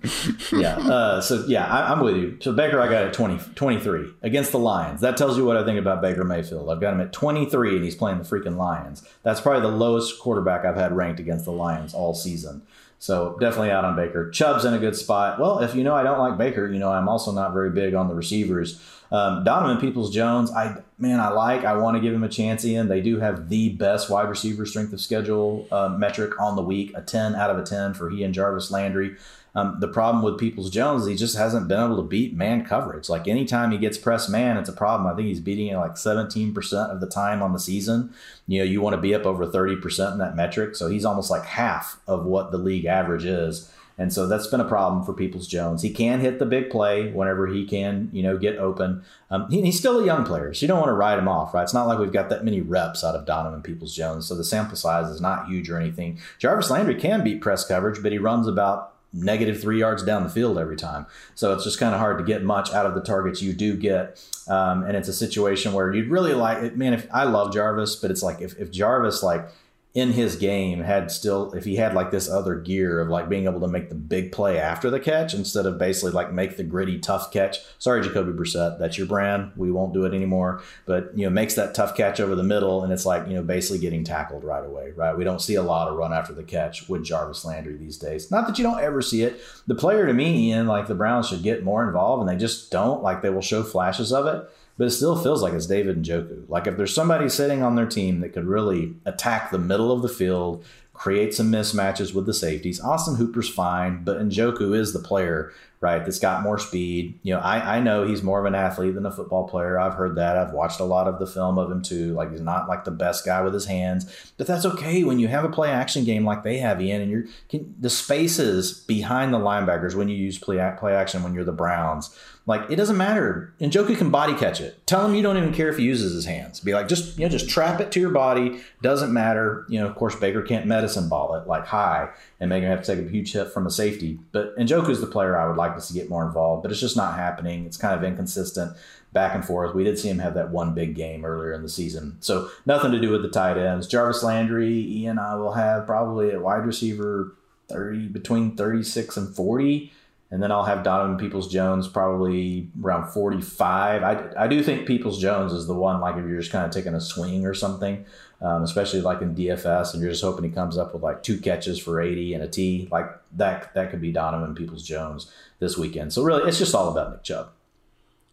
Yeah. 0.51 0.77
Uh, 0.77 1.21
so 1.21 1.43
yeah, 1.47 1.65
I, 1.65 1.91
am 1.91 2.01
with 2.01 2.15
you. 2.15 2.37
So 2.39 2.53
Baker, 2.53 2.79
I 2.79 2.87
got 2.87 3.03
at 3.03 3.13
20, 3.13 3.39
23 3.55 4.13
against 4.21 4.51
the 4.51 4.59
Lions. 4.59 5.01
That 5.01 5.17
tells 5.17 5.37
you 5.37 5.45
what 5.45 5.57
I 5.57 5.65
think 5.65 5.79
about 5.79 6.01
Baker 6.01 6.23
Mayfield. 6.23 6.69
I've 6.69 6.79
got 6.79 6.93
him 6.93 7.01
at 7.01 7.11
23, 7.11 7.75
and 7.77 7.83
he's 7.83 7.95
playing 7.95 8.19
the 8.19 8.23
freaking 8.23 8.57
Lions. 8.57 9.03
That's 9.23 9.41
probably 9.41 9.61
the 9.61 9.75
lowest 9.75 10.19
quarterback 10.19 10.65
I've 10.65 10.75
had 10.75 10.95
ranked 10.95 11.19
against 11.19 11.45
the 11.45 11.51
Lions 11.51 11.93
all 11.93 12.13
season. 12.13 12.61
So 12.99 13.37
definitely 13.39 13.71
out 13.71 13.85
on 13.85 13.95
Baker. 13.95 14.29
Chubb's 14.29 14.65
in 14.65 14.73
a 14.73 14.77
good 14.77 14.95
spot. 14.95 15.39
Well, 15.39 15.59
if 15.59 15.73
you 15.73 15.83
know 15.83 15.95
I 15.95 16.03
don't 16.03 16.19
like 16.19 16.37
Baker, 16.37 16.67
you 16.67 16.79
know 16.79 16.91
I'm 16.91 17.07
also 17.07 17.31
not 17.31 17.53
very 17.53 17.69
big 17.69 17.93
on 17.93 18.09
the 18.09 18.13
receivers. 18.13 18.79
Um, 19.11 19.43
Donovan 19.43 19.79
Peoples 19.79 20.13
Jones, 20.13 20.51
I 20.51 20.83
man, 20.99 21.19
I 21.19 21.29
like. 21.29 21.63
I 21.63 21.77
want 21.77 21.95
to 21.95 22.01
give 22.01 22.13
him 22.13 22.23
a 22.23 22.29
chance. 22.29 22.63
In 22.63 22.89
they 22.89 23.01
do 23.01 23.19
have 23.19 23.49
the 23.49 23.69
best 23.69 24.09
wide 24.09 24.29
receiver 24.29 24.65
strength 24.65 24.93
of 24.93 25.01
schedule 25.01 25.67
uh, 25.71 25.89
metric 25.89 26.39
on 26.39 26.55
the 26.55 26.61
week, 26.61 26.91
a 26.93 27.01
ten 27.01 27.35
out 27.35 27.49
of 27.49 27.57
a 27.57 27.63
ten 27.63 27.93
for 27.93 28.09
he 28.09 28.23
and 28.23 28.33
Jarvis 28.33 28.69
Landry. 28.69 29.15
Um, 29.55 29.77
the 29.79 29.87
problem 29.87 30.23
with 30.23 30.37
Peoples 30.37 30.69
Jones, 30.69 31.03
is 31.03 31.07
he 31.07 31.15
just 31.15 31.37
hasn't 31.37 31.67
been 31.67 31.83
able 31.83 31.97
to 31.97 32.03
beat 32.03 32.35
man 32.35 32.63
coverage. 32.63 33.09
Like 33.09 33.27
anytime 33.27 33.71
he 33.71 33.77
gets 33.77 33.97
press 33.97 34.29
man, 34.29 34.57
it's 34.57 34.69
a 34.69 34.73
problem. 34.73 35.11
I 35.11 35.15
think 35.15 35.27
he's 35.27 35.39
beating 35.39 35.67
it 35.67 35.77
like 35.77 35.95
17% 35.95 36.73
of 36.91 37.01
the 37.01 37.07
time 37.07 37.41
on 37.41 37.53
the 37.53 37.59
season. 37.59 38.13
You 38.47 38.59
know, 38.59 38.65
you 38.65 38.81
want 38.81 38.95
to 38.95 39.01
be 39.01 39.15
up 39.15 39.25
over 39.25 39.47
30% 39.47 40.13
in 40.13 40.17
that 40.19 40.35
metric. 40.35 40.75
So 40.75 40.87
he's 40.87 41.05
almost 41.05 41.31
like 41.31 41.45
half 41.45 41.99
of 42.07 42.25
what 42.25 42.51
the 42.51 42.57
league 42.57 42.85
average 42.85 43.25
is. 43.25 43.71
And 43.99 44.13
so 44.13 44.27
that's 44.27 44.47
been 44.47 44.61
a 44.61 44.67
problem 44.67 45.03
for 45.03 45.11
Peoples 45.11 45.45
Jones. 45.45 45.81
He 45.81 45.89
can 45.89 46.21
hit 46.21 46.39
the 46.39 46.45
big 46.45 46.69
play 46.69 47.11
whenever 47.11 47.47
he 47.47 47.65
can, 47.65 48.09
you 48.13 48.23
know, 48.23 48.37
get 48.37 48.55
open. 48.57 49.03
Um, 49.29 49.51
he, 49.51 49.61
he's 49.61 49.77
still 49.77 49.99
a 49.99 50.05
young 50.05 50.23
player, 50.23 50.53
so 50.53 50.61
you 50.63 50.69
don't 50.69 50.79
want 50.79 50.87
to 50.87 50.93
write 50.93 51.19
him 51.19 51.27
off, 51.27 51.53
right? 51.53 51.63
It's 51.63 51.73
not 51.73 51.85
like 51.85 51.99
we've 51.99 52.13
got 52.13 52.29
that 52.29 52.45
many 52.45 52.61
reps 52.61 53.03
out 53.03 53.13
of 53.13 53.25
Donovan 53.25 53.61
Peoples 53.61 53.93
Jones, 53.93 54.25
so 54.25 54.35
the 54.35 54.45
sample 54.45 54.77
size 54.77 55.09
is 55.09 55.19
not 55.19 55.49
huge 55.49 55.69
or 55.69 55.77
anything. 55.77 56.17
Jarvis 56.37 56.69
Landry 56.69 56.95
can 56.95 57.25
beat 57.25 57.41
press 57.41 57.65
coverage, 57.65 58.01
but 58.01 58.13
he 58.13 58.17
runs 58.17 58.47
about 58.47 58.93
negative 59.11 59.59
three 59.59 59.79
yards 59.79 60.03
down 60.03 60.23
the 60.23 60.29
field 60.29 60.57
every 60.57 60.75
time. 60.75 61.05
So 61.35 61.53
it's 61.53 61.63
just 61.63 61.79
kind 61.79 61.93
of 61.93 61.99
hard 61.99 62.17
to 62.19 62.23
get 62.23 62.43
much 62.43 62.71
out 62.71 62.85
of 62.85 62.93
the 62.93 63.01
targets 63.01 63.41
you 63.41 63.53
do 63.53 63.75
get. 63.75 64.23
Um, 64.47 64.83
and 64.83 64.95
it's 64.95 65.07
a 65.07 65.13
situation 65.13 65.73
where 65.73 65.93
you'd 65.93 66.09
really 66.09 66.33
like, 66.33 66.75
man, 66.75 66.93
if 66.93 67.07
I 67.11 67.23
love 67.23 67.53
Jarvis, 67.53 67.95
but 67.95 68.11
it's 68.11 68.21
like 68.21 68.41
if, 68.41 68.57
if 68.59 68.71
Jarvis 68.71 69.23
like 69.23 69.49
in 69.95 70.11
his 70.11 70.35
game 70.35 70.81
had 70.81 71.09
still 71.09 71.51
if 71.53 71.65
he 71.65 71.75
had 71.75 71.95
like 71.95 72.11
this 72.11 72.29
other 72.29 72.53
gear 72.53 73.01
of 73.01 73.09
like 73.09 73.27
being 73.27 73.45
able 73.45 73.59
to 73.59 73.67
make 73.67 73.89
the 73.89 73.95
big 73.95 74.31
play 74.31 74.59
after 74.59 74.91
the 74.91 74.99
catch 74.99 75.33
instead 75.33 75.65
of 75.65 75.79
basically 75.79 76.11
like 76.11 76.31
make 76.31 76.57
the 76.57 76.63
gritty 76.63 76.99
tough 76.99 77.31
catch. 77.31 77.57
Sorry, 77.79 78.01
Jacoby 78.03 78.31
Brissett, 78.31 78.77
that's 78.77 78.99
your 78.99 79.07
brand. 79.07 79.51
We 79.55 79.71
won't 79.71 79.93
do 79.93 80.05
it 80.05 80.13
anymore. 80.13 80.61
But 80.85 81.17
you 81.17 81.25
know, 81.25 81.31
makes 81.31 81.55
that 81.55 81.73
tough 81.73 81.97
catch 81.97 82.19
over 82.19 82.35
the 82.35 82.43
middle, 82.43 82.83
and 82.83 82.93
it's 82.93 83.05
like 83.05 83.27
you 83.27 83.33
know 83.33 83.41
basically 83.41 83.79
getting 83.79 84.03
tackled 84.03 84.43
right 84.43 84.63
away. 84.63 84.91
Right? 84.95 85.17
We 85.17 85.23
don't 85.23 85.41
see 85.41 85.55
a 85.55 85.63
lot 85.63 85.87
of 85.87 85.97
run 85.97 86.13
after 86.13 86.33
the 86.33 86.43
catch 86.43 86.87
with 86.87 87.03
Jarvis 87.03 87.43
Landry 87.43 87.75
these 87.75 87.97
days. 87.97 88.29
Not 88.29 88.45
that 88.45 88.59
you 88.59 88.63
don't 88.63 88.79
ever 88.79 89.01
see 89.01 89.23
it. 89.23 89.41
The 89.65 89.75
player 89.75 90.05
to 90.05 90.13
me, 90.13 90.49
Ian, 90.49 90.67
like 90.67 90.85
the 90.85 90.95
Browns 90.95 91.29
should 91.29 91.41
get 91.41 91.63
more 91.63 91.83
involved, 91.83 92.21
and 92.21 92.29
they 92.29 92.39
just 92.39 92.69
don't. 92.69 93.01
Like 93.01 93.23
they 93.23 93.31
will 93.31 93.41
show 93.41 93.63
flashes 93.63 94.13
of 94.13 94.27
it 94.27 94.47
but 94.79 94.87
it 94.87 94.91
still 94.91 95.21
feels 95.21 95.43
like 95.43 95.51
it's 95.53 95.65
David 95.65 96.01
Njoku. 96.01 96.47
Like 96.47 96.65
if 96.65 96.77
there's 96.77 96.95
somebody 96.95 97.27
sitting 97.27 97.61
on 97.61 97.75
their 97.75 97.85
team 97.85 98.21
that 98.21 98.29
could 98.29 98.45
really 98.45 98.95
attack 99.05 99.51
the 99.51 99.59
middle 99.59 99.91
of 99.91 100.01
the 100.01 100.07
field, 100.07 100.63
create 100.93 101.33
some 101.33 101.51
mismatches 101.51 102.13
with 102.13 102.25
the 102.25 102.33
safeties, 102.33 102.79
Austin 102.79 103.15
Hooper's 103.15 103.49
fine, 103.49 104.05
but 104.05 104.19
Njoku 104.19 104.73
is 104.73 104.93
the 104.93 104.99
player, 104.99 105.51
right, 105.81 105.99
that's 105.99 106.17
got 106.17 106.43
more 106.43 106.57
speed. 106.57 107.19
You 107.23 107.33
know, 107.33 107.41
I, 107.41 107.75
I 107.75 107.79
know 107.81 108.07
he's 108.07 108.23
more 108.23 108.39
of 108.39 108.45
an 108.45 108.55
athlete 108.55 108.95
than 108.95 109.05
a 109.05 109.11
football 109.11 109.49
player. 109.49 109.77
I've 109.77 109.95
heard 109.95 110.15
that. 110.15 110.37
I've 110.37 110.53
watched 110.53 110.79
a 110.79 110.85
lot 110.85 111.07
of 111.09 111.19
the 111.19 111.27
film 111.27 111.57
of 111.57 111.69
him 111.69 111.81
too. 111.81 112.13
Like 112.13 112.31
he's 112.31 112.39
not 112.39 112.69
like 112.69 112.85
the 112.85 112.91
best 112.91 113.25
guy 113.25 113.41
with 113.41 113.53
his 113.53 113.65
hands, 113.65 114.33
but 114.37 114.47
that's 114.47 114.65
okay 114.65 115.03
when 115.03 115.19
you 115.19 115.27
have 115.27 115.43
a 115.43 115.49
play 115.49 115.71
action 115.71 116.05
game 116.05 116.23
like 116.23 116.43
they 116.43 116.59
have, 116.59 116.81
Ian, 116.81 117.01
and 117.01 117.11
you're 117.11 117.25
can, 117.49 117.75
the 117.77 117.89
spaces 117.89 118.71
behind 118.71 119.33
the 119.33 119.39
linebackers 119.39 119.93
when 119.93 120.07
you 120.07 120.15
use 120.15 120.37
play, 120.37 120.73
play 120.79 120.93
action 120.93 121.21
when 121.21 121.33
you're 121.33 121.43
the 121.43 121.51
Browns 121.51 122.17
like 122.45 122.69
it 122.71 122.77
doesn't 122.77 122.97
matter. 122.97 123.53
Njoku 123.59 123.97
can 123.97 124.09
body 124.09 124.33
catch 124.33 124.59
it. 124.59 124.85
Tell 124.87 125.05
him 125.05 125.13
you 125.13 125.21
don't 125.21 125.37
even 125.37 125.53
care 125.53 125.69
if 125.69 125.77
he 125.77 125.83
uses 125.83 126.13
his 126.13 126.25
hands. 126.25 126.59
Be 126.59 126.73
like, 126.73 126.87
just 126.87 127.17
you 127.17 127.25
know, 127.25 127.29
just 127.29 127.49
trap 127.49 127.79
it 127.79 127.91
to 127.91 127.99
your 127.99 128.09
body. 128.09 128.61
Doesn't 128.81 129.13
matter. 129.13 129.65
You 129.69 129.79
know, 129.79 129.87
of 129.87 129.95
course, 129.95 130.15
Baker 130.15 130.41
can't 130.41 130.65
medicine 130.65 131.09
ball 131.09 131.35
it 131.35 131.47
like 131.47 131.67
high 131.67 132.09
and 132.39 132.49
make 132.49 132.63
him 132.63 132.69
have 132.69 132.83
to 132.83 132.95
take 132.95 133.05
a 133.05 133.09
huge 133.09 133.33
hit 133.33 133.51
from 133.51 133.67
a 133.67 133.71
safety. 133.71 134.19
But 134.31 134.57
Njoku 134.57 134.89
is 134.89 135.01
the 135.01 135.07
player 135.07 135.37
I 135.37 135.47
would 135.47 135.57
like 135.57 135.75
to 135.75 135.81
see 135.81 135.93
get 135.93 136.09
more 136.09 136.25
involved. 136.25 136.63
But 136.63 136.71
it's 136.71 136.81
just 136.81 136.97
not 136.97 137.15
happening. 137.15 137.65
It's 137.65 137.77
kind 137.77 137.93
of 137.93 138.03
inconsistent 138.03 138.75
back 139.13 139.33
and 139.35 139.45
forth. 139.45 139.75
We 139.75 139.83
did 139.83 139.99
see 139.99 140.09
him 140.09 140.19
have 140.19 140.33
that 140.35 140.51
one 140.51 140.73
big 140.73 140.95
game 140.95 141.25
earlier 141.25 141.53
in 141.53 141.61
the 141.61 141.69
season. 141.69 142.17
So 142.19 142.49
nothing 142.65 142.91
to 142.91 142.99
do 142.99 143.11
with 143.11 143.21
the 143.21 143.29
tight 143.29 143.57
ends. 143.57 143.87
Jarvis 143.87 144.23
Landry, 144.23 144.73
Ian, 144.73 145.19
I 145.19 145.35
will 145.35 145.53
have 145.53 145.85
probably 145.85 146.31
a 146.31 146.39
wide 146.39 146.65
receiver 146.65 147.35
30 147.67 148.07
between 148.07 148.55
36 148.55 149.17
and 149.17 149.35
40 149.35 149.91
and 150.31 150.43
then 150.43 150.51
I'll 150.51 150.63
have 150.63 150.83
Donovan 150.83 151.17
Peoples 151.17 151.51
Jones 151.51 151.87
probably 151.87 152.69
around 152.83 153.11
45. 153.11 154.03
I, 154.03 154.43
I 154.43 154.47
do 154.47 154.61
think 154.61 154.85
Peoples 154.85 155.19
Jones 155.19 155.51
is 155.51 155.65
the 155.65 155.73
one, 155.73 155.99
like 155.99 156.17
if 156.17 156.25
you're 156.25 156.39
just 156.39 156.51
kind 156.51 156.65
of 156.65 156.71
taking 156.71 156.93
a 156.93 157.01
swing 157.01 157.45
or 157.45 157.53
something, 157.55 158.05
um, 158.41 158.63
especially 158.63 159.01
like 159.01 159.21
in 159.21 159.33
DFS, 159.33 159.93
and 159.93 160.03
you're 160.03 160.11
just 160.11 160.23
hoping 160.23 160.43
he 160.45 160.51
comes 160.51 160.77
up 160.77 160.93
with 160.93 161.01
like 161.01 161.23
two 161.23 161.39
catches 161.39 161.79
for 161.79 161.99
80 161.99 162.35
and 162.35 162.43
a 162.43 162.47
T, 162.47 162.87
like 162.91 163.09
that, 163.37 163.73
that 163.73 163.89
could 163.89 164.01
be 164.01 164.11
Donovan 164.11 164.53
Peoples 164.53 164.83
Jones 164.83 165.31
this 165.59 165.77
weekend. 165.77 166.13
So 166.13 166.23
really, 166.23 166.47
it's 166.47 166.59
just 166.59 166.75
all 166.75 166.91
about 166.91 167.11
Nick 167.11 167.23
Chubb. 167.23 167.49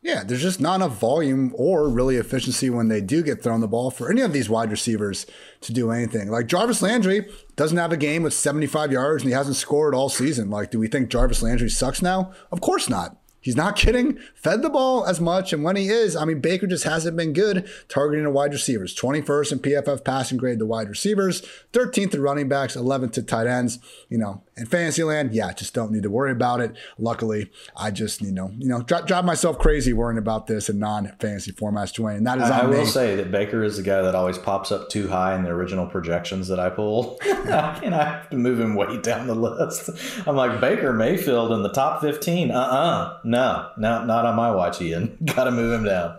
Yeah, 0.06 0.22
there's 0.22 0.42
just 0.42 0.60
not 0.60 0.76
enough 0.76 1.00
volume 1.00 1.52
or 1.56 1.88
really 1.88 2.14
efficiency 2.14 2.70
when 2.70 2.86
they 2.86 3.00
do 3.00 3.24
get 3.24 3.42
thrown 3.42 3.60
the 3.60 3.66
ball 3.66 3.90
for 3.90 4.08
any 4.08 4.20
of 4.20 4.32
these 4.32 4.48
wide 4.48 4.70
receivers 4.70 5.26
to 5.62 5.72
do 5.72 5.90
anything. 5.90 6.30
Like 6.30 6.46
Jarvis 6.46 6.80
Landry 6.80 7.28
doesn't 7.56 7.76
have 7.76 7.90
a 7.90 7.96
game 7.96 8.22
with 8.22 8.32
75 8.32 8.92
yards 8.92 9.24
and 9.24 9.30
he 9.30 9.34
hasn't 9.34 9.56
scored 9.56 9.96
all 9.96 10.08
season. 10.08 10.48
Like, 10.48 10.70
do 10.70 10.78
we 10.78 10.86
think 10.86 11.08
Jarvis 11.08 11.42
Landry 11.42 11.68
sucks 11.68 12.02
now? 12.02 12.30
Of 12.52 12.60
course 12.60 12.88
not. 12.88 13.16
He's 13.40 13.56
not 13.56 13.74
kidding. 13.82 14.16
fed 14.36 14.62
the 14.62 14.70
ball 14.70 15.04
as 15.04 15.20
much. 15.20 15.52
And 15.52 15.64
when 15.64 15.74
he 15.74 15.88
is, 15.88 16.14
I 16.14 16.24
mean, 16.24 16.38
Baker 16.38 16.68
just 16.68 16.84
hasn't 16.84 17.16
been 17.16 17.32
good 17.32 17.68
targeting 17.88 18.22
the 18.22 18.30
wide 18.30 18.52
receivers. 18.52 18.94
21st 18.94 19.50
in 19.50 19.58
PFF 19.58 20.04
passing 20.04 20.38
grade 20.38 20.60
to 20.60 20.66
wide 20.66 20.88
receivers, 20.88 21.42
13th 21.72 22.12
to 22.12 22.20
running 22.20 22.48
backs, 22.48 22.76
11th 22.76 23.14
to 23.14 23.24
tight 23.24 23.48
ends. 23.48 23.80
You 24.08 24.18
know, 24.18 24.44
in 24.56 24.66
Fantasyland, 24.66 25.32
yeah, 25.32 25.52
just 25.52 25.74
don't 25.74 25.92
need 25.92 26.02
to 26.02 26.10
worry 26.10 26.32
about 26.32 26.60
it. 26.60 26.76
Luckily, 26.98 27.50
I 27.76 27.90
just, 27.90 28.20
you 28.20 28.32
know, 28.32 28.50
you 28.58 28.68
know, 28.68 28.82
drive, 28.82 29.06
drive 29.06 29.24
myself 29.24 29.58
crazy 29.58 29.92
worrying 29.92 30.18
about 30.18 30.46
this 30.46 30.68
in 30.68 30.78
non-fantasy 30.78 31.52
formats, 31.52 31.94
Dwain. 31.94 32.16
And 32.16 32.26
that 32.26 32.38
is 32.38 32.50
I, 32.50 32.60
I 32.60 32.66
will 32.66 32.80
me. 32.80 32.86
say 32.86 33.16
that 33.16 33.30
Baker 33.30 33.62
is 33.62 33.76
the 33.76 33.82
guy 33.82 34.02
that 34.02 34.14
always 34.14 34.38
pops 34.38 34.72
up 34.72 34.88
too 34.88 35.08
high 35.08 35.34
in 35.34 35.44
the 35.44 35.50
original 35.50 35.86
projections 35.86 36.48
that 36.48 36.60
I 36.60 36.70
pull. 36.70 37.18
and 37.24 37.94
I 37.94 38.04
have 38.04 38.30
to 38.30 38.36
move 38.36 38.60
him 38.60 38.74
way 38.74 39.00
down 39.00 39.26
the 39.26 39.34
list. 39.34 39.90
I'm 40.26 40.36
like, 40.36 40.60
Baker 40.60 40.92
Mayfield 40.92 41.52
in 41.52 41.62
the 41.62 41.72
top 41.72 42.00
15. 42.00 42.50
Uh-uh. 42.50 43.20
No 43.24 43.36
no, 43.36 43.70
no, 43.76 44.04
not 44.04 44.24
on 44.24 44.34
my 44.34 44.50
watch, 44.50 44.80
Ian. 44.80 45.16
Got 45.24 45.44
to 45.44 45.50
move 45.50 45.72
him 45.72 45.84
down. 45.84 46.18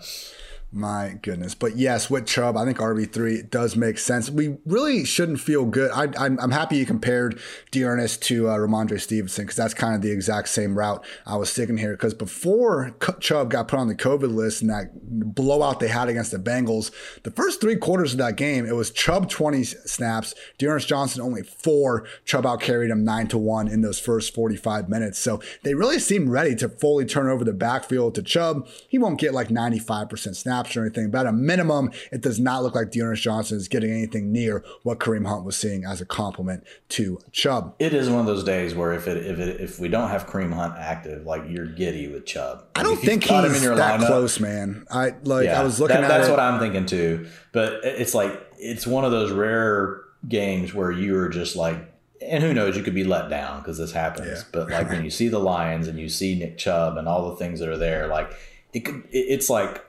My 0.70 1.18
goodness. 1.22 1.56
But 1.56 1.78
yes, 1.78 2.10
with 2.10 2.26
Chubb, 2.26 2.58
I 2.58 2.66
think 2.66 2.78
RB3 2.78 3.50
does 3.50 3.78
make 3.78 3.98
sense. 3.98 4.30
We 4.30 4.58
really 4.66 5.06
shouldn't 5.06 5.40
feel 5.40 5.64
good. 5.64 5.92
I, 5.92 6.26
am 6.26 6.52
happy 6.52 6.76
you 6.76 6.86
compared 6.86 7.40
D'Ernest 7.72 8.22
to 8.24 8.50
uh, 8.50 8.58
Rhamondre 8.58 9.00
Stevenson 9.00 9.46
because 9.46 9.56
that's 9.56 9.74
kind 9.74 9.96
of 9.96 10.02
the 10.02 10.12
exact 10.12 10.50
same 10.50 10.78
route 10.78 11.06
I 11.26 11.38
was 11.38 11.50
sticking 11.50 11.78
here. 11.78 11.94
Because 11.94 12.14
before 12.14 12.94
Chubb 13.22 13.50
got 13.50 13.70
put 13.70 13.80
on 13.80 13.88
the 13.88 13.96
COVID 13.96 14.36
list 14.36 14.62
and 14.62 14.70
that 14.70 14.92
blowout 15.34 15.80
they 15.80 15.88
had 15.88 16.10
against 16.10 16.32
the 16.32 16.38
Bengals, 16.38 16.92
the 17.24 17.32
first 17.32 17.62
three 17.62 17.78
quarters 17.78 18.12
of 18.12 18.18
that 18.18 18.36
game, 18.36 18.66
it 18.66 18.76
was 18.76 18.92
Chubb 18.92 19.30
20 19.30 19.64
snaps, 19.64 20.36
D'Ernest 20.58 20.90
Johnson 20.90 21.22
only 21.22 21.44
four. 21.44 22.06
Chubb 22.26 22.46
out 22.46 22.60
carried 22.60 22.92
him 22.92 23.06
9 23.06 23.28
to 23.30 23.38
1 23.38 23.70
in 23.70 23.82
those 23.82 24.02
first 24.02 24.34
45 24.36 24.90
minutes. 24.90 25.18
So 25.18 25.42
they 25.64 25.76
really 25.76 26.00
seem 26.00 26.30
ready 26.30 26.56
to 26.56 26.68
fully 26.68 27.06
turn 27.06 27.30
over 27.30 27.46
the 27.46 27.54
backfield 27.54 28.16
to 28.16 28.22
Chubb. 28.22 28.68
He 28.90 28.98
won't 28.98 29.18
get 29.18 29.34
like 29.34 29.48
95% 29.48 30.36
snaps 30.36 30.57
snaps 30.58 30.78
or 30.78 30.82
anything, 30.82 31.12
but 31.12 31.26
at 31.26 31.28
a 31.28 31.32
minimum, 31.32 31.92
it 32.12 32.22
does 32.22 32.40
not 32.40 32.64
look 32.64 32.76
like 32.76 32.92
D'Ernest 32.92 33.22
Johnson 33.22 33.58
is 33.58 33.68
getting 33.68 33.92
anything 33.92 34.32
near 34.32 34.64
what 34.84 35.00
Kareem 35.00 35.28
Hunt 35.28 35.46
was 35.46 35.58
seeing 35.58 35.86
as 35.86 36.02
a 36.02 36.06
compliment 36.06 36.64
to 36.90 37.20
Chubb. 37.32 37.76
It 37.80 37.94
is 37.94 38.10
one 38.10 38.20
of 38.20 38.26
those 38.26 38.44
days 38.44 38.76
where 38.76 38.94
if 38.94 39.08
it 39.08 39.26
if 39.26 39.40
it 39.40 39.62
if 39.62 39.80
we 39.80 39.88
don't 39.88 40.10
have 40.10 40.28
Kareem 40.28 40.54
Hunt 40.54 40.76
active, 40.78 41.26
like 41.26 41.44
you're 41.48 41.68
giddy 41.68 42.08
with 42.08 42.26
Chubb. 42.26 42.66
I 42.76 42.84
don't 42.84 42.98
think 42.98 43.24
he's 43.24 43.32
that 43.32 44.00
lineup, 44.00 44.08
close, 44.08 44.40
man. 44.40 44.86
I 44.90 45.14
like 45.24 45.46
yeah, 45.46 45.60
I 45.60 45.64
was 45.64 45.80
looking 45.80 45.96
that, 45.96 46.06
at 46.06 46.08
that's 46.10 46.28
it. 46.28 46.32
what 46.32 46.40
I'm 46.40 46.60
thinking 46.60 46.86
too. 46.86 47.28
But 47.52 47.84
it's 47.84 48.14
like 48.14 48.48
it's 48.58 48.88
one 48.88 49.06
of 49.06 49.12
those 49.12 49.32
rare 49.32 50.02
games 50.28 50.74
where 50.74 50.92
you 50.92 51.18
are 51.18 51.30
just 51.30 51.56
like 51.56 51.94
and 52.20 52.44
who 52.44 52.52
knows, 52.52 52.76
you 52.76 52.82
could 52.82 52.96
be 52.96 53.04
let 53.04 53.30
down 53.30 53.60
because 53.60 53.78
this 53.78 53.92
happens. 53.92 54.28
Yeah. 54.28 54.44
But 54.52 54.72
like 54.72 54.90
when 54.90 55.04
you 55.04 55.12
see 55.12 55.28
the 55.28 55.40
Lions 55.40 55.88
and 55.88 56.00
you 56.00 56.10
see 56.10 56.38
Nick 56.38 56.58
Chubb 56.58 56.98
and 56.98 57.08
all 57.08 57.30
the 57.30 57.36
things 57.36 57.60
that 57.60 57.70
are 57.70 57.78
there, 57.78 58.08
like 58.08 58.32
it 58.74 58.82
could, 58.82 59.04
it's 59.12 59.50
like 59.50 59.87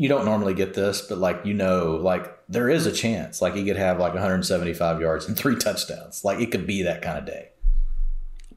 you 0.00 0.08
don't 0.08 0.24
normally 0.24 0.54
get 0.54 0.72
this, 0.72 1.02
but 1.02 1.18
like 1.18 1.44
you 1.44 1.52
know, 1.52 1.96
like 1.96 2.34
there 2.48 2.70
is 2.70 2.86
a 2.86 2.92
chance, 2.92 3.42
like 3.42 3.54
he 3.54 3.66
could 3.66 3.76
have 3.76 3.98
like 3.98 4.14
175 4.14 4.98
yards 4.98 5.26
and 5.26 5.36
three 5.36 5.56
touchdowns. 5.56 6.24
Like 6.24 6.40
it 6.40 6.50
could 6.50 6.66
be 6.66 6.82
that 6.84 7.02
kind 7.02 7.18
of 7.18 7.26
day. 7.26 7.50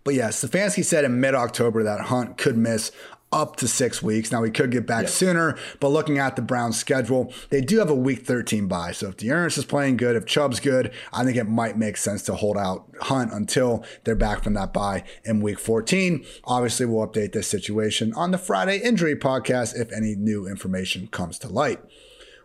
But 0.06 0.14
yeah, 0.14 0.30
Stefanski 0.30 0.86
said 0.86 1.04
in 1.04 1.20
mid 1.20 1.36
October 1.36 1.84
that 1.84 2.00
Hunt 2.00 2.38
could 2.38 2.56
miss 2.56 2.94
up 3.34 3.56
to 3.58 3.68
six 3.68 4.02
weeks. 4.02 4.32
Now, 4.32 4.42
we 4.42 4.52
could 4.52 4.72
get 4.72 4.86
back 4.86 5.08
sooner, 5.08 5.58
but 5.80 5.90
looking 5.90 6.20
at 6.20 6.36
the 6.36 6.42
Browns' 6.42 6.78
schedule, 6.78 7.34
they 7.50 7.62
do 7.62 7.80
have 7.80 7.90
a 7.90 7.96
week 7.96 8.26
13 8.26 8.68
bye. 8.68 8.92
So 8.92 9.10
if 9.10 9.18
D'Ernest 9.18 9.58
is 9.58 9.66
playing 9.66 9.98
good, 9.98 10.16
if 10.16 10.26
Chubb's 10.26 10.60
good, 10.60 10.92
I 11.12 11.24
think 11.24 11.38
it 11.38 11.46
might 11.46 11.78
make 11.78 11.98
sense 11.98 12.22
to 12.24 12.36
hold 12.36 12.58
out 12.58 12.86
Hunt 13.02 13.34
until 13.34 13.84
they're 14.04 14.16
back 14.16 14.44
from 14.44 14.54
that 14.54 14.72
bye 14.72 15.04
in 15.26 15.42
week 15.42 15.60
14. 15.60 16.24
Obviously, 16.46 16.86
we'll 16.86 17.08
update 17.08 17.34
this 17.34 17.48
situation 17.48 18.14
on 18.14 18.32
the 18.32 18.38
Friday 18.38 18.78
injury 18.78 19.16
podcast 19.16 19.76
if 19.80 19.92
any 19.92 20.16
new 20.16 20.48
information 20.48 21.08
comes 21.08 21.40
to 21.40 21.50
light. 21.50 21.80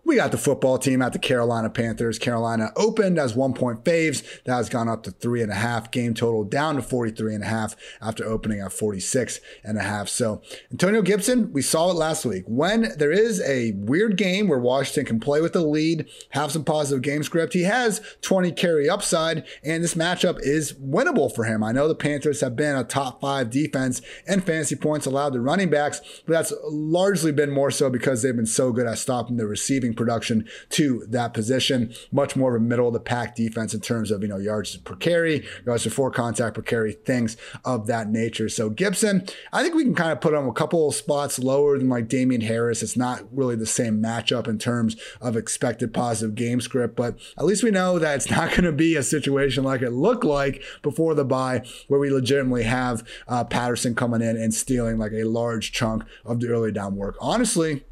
We 0.09 0.17
got 0.17 0.33
the 0.33 0.39
football 0.39 0.79
team 0.79 1.03
at 1.03 1.13
the 1.13 1.19
Carolina 1.19 1.69
Panthers. 1.69 2.19
Carolina 2.19 2.73
opened 2.77 3.19
as 3.19 3.35
one 3.35 3.53
point 3.53 3.85
faves. 3.85 4.43
That 4.45 4.55
has 4.55 4.71
gone 4.71 4.89
up 4.89 5.03
to 5.03 5.11
three 5.11 5.43
and 5.43 5.53
a 5.53 5.55
half. 5.55 5.91
Game 5.91 6.15
total 6.15 6.45
down 6.45 6.77
to 6.77 6.83
43 6.83 7.35
and 7.35 7.45
a 7.45 7.47
half 7.47 7.77
after 8.01 8.25
opening 8.25 8.59
at 8.61 8.73
46 8.73 9.39
and 9.63 9.77
a 9.77 9.83
half. 9.83 10.09
So 10.09 10.41
Antonio 10.71 11.03
Gibson, 11.03 11.53
we 11.53 11.61
saw 11.61 11.91
it 11.91 11.95
last 11.95 12.25
week. 12.25 12.45
When 12.47 12.97
there 12.97 13.13
is 13.13 13.43
a 13.43 13.73
weird 13.73 14.17
game 14.17 14.49
where 14.49 14.59
Washington 14.59 15.05
can 15.05 15.21
play 15.21 15.43
with 15.43 15.53
the 15.53 15.61
lead, 15.61 16.09
have 16.31 16.53
some 16.53 16.65
positive 16.65 17.03
game 17.03 17.23
script, 17.23 17.53
he 17.53 17.65
has 17.65 18.01
20 18.23 18.53
carry 18.53 18.89
upside, 18.89 19.45
and 19.63 19.85
this 19.85 19.93
matchup 19.93 20.39
is 20.41 20.73
winnable 20.73 21.31
for 21.35 21.45
him. 21.45 21.63
I 21.63 21.73
know 21.73 21.87
the 21.87 21.95
Panthers 21.95 22.41
have 22.41 22.57
been 22.57 22.77
a 22.77 22.83
top 22.83 23.21
five 23.21 23.51
defense 23.51 24.01
and 24.27 24.43
fantasy 24.43 24.77
points 24.77 25.05
allowed 25.05 25.35
to 25.35 25.41
running 25.43 25.69
backs, 25.69 26.01
but 26.25 26.33
that's 26.33 26.55
largely 26.65 27.31
been 27.31 27.51
more 27.51 27.71
so 27.71 27.91
because 27.91 28.23
they've 28.23 28.35
been 28.35 28.47
so 28.47 28.73
good 28.73 28.87
at 28.87 28.97
stopping 28.97 29.37
the 29.37 29.47
receiving 29.47 29.97
production 29.99 30.49
to 30.71 31.05
that 31.09 31.35
position. 31.35 31.93
Much 32.11 32.37
more 32.37 32.57
of 32.57 32.63
a 32.63 32.65
middle 32.65 32.87
of 32.87 32.95
the 32.95 33.01
pack 33.01 33.37
defense 33.37 33.75
in 33.75 33.81
terms 33.81 34.11
of, 34.11 34.23
you 34.23 34.29
know, 34.29 34.39
yards 34.39 34.77
per 34.79 34.97
carry, 34.97 35.47
yards 35.67 35.85
before 35.85 36.11
contact 36.11 36.55
per 36.55 36.63
carry, 36.63 36.93
things 36.93 37.37
of 37.65 37.87
that 37.87 38.09
nature. 38.09 38.49
So 38.49 38.71
Gibson, 38.71 39.27
I 39.53 39.63
think 39.63 39.75
we 39.75 39.85
can 39.85 39.95
kind 39.95 40.13
of 40.13 40.21
put 40.21 40.33
him 40.33 40.49
a 40.49 40.53
couple 40.53 40.91
spots 40.93 41.39
lower 41.39 41.77
than 41.79 41.89
like 41.89 42.09
Damien 42.09 42.41
Harris. 42.41 42.83
It's 42.83 42.97
not 42.97 43.23
really 43.31 43.57
the 43.57 43.67
same 43.67 44.03
matchup 44.03 44.49
in 44.49 44.59
terms 44.59 44.97
of 45.21 45.37
expected 45.37 45.93
positive 45.93 46.35
game 46.35 46.61
script, 46.61 46.97
but 46.97 47.19
at 47.37 47.45
least 47.45 47.63
we 47.63 47.71
know 47.71 47.99
that 47.99 48.17
it's 48.17 48.31
not 48.39 48.51
going 48.51 48.65
to 48.65 48.73
be 48.73 48.97
a 48.97 49.03
situation 49.03 49.65
like 49.65 49.83
it 49.83 49.91
looked 49.91 50.25
like 50.25 50.63
before 50.83 51.15
the 51.15 51.25
bye 51.25 51.63
where 51.89 52.01
we 52.01 52.11
legitimately 52.11 52.63
have 52.63 53.07
uh, 53.27 53.45
Patterson 53.45 53.95
coming 53.95 54.23
in 54.23 54.37
and 54.37 54.55
stealing 54.55 54.99
like 54.99 55.13
a 55.13 55.25
large 55.25 55.73
chunk 55.73 56.05
of 56.25 56.41
the 56.41 56.49
early 56.49 56.73
down 56.73 56.97
work. 56.97 57.17
Honestly, 57.21 57.85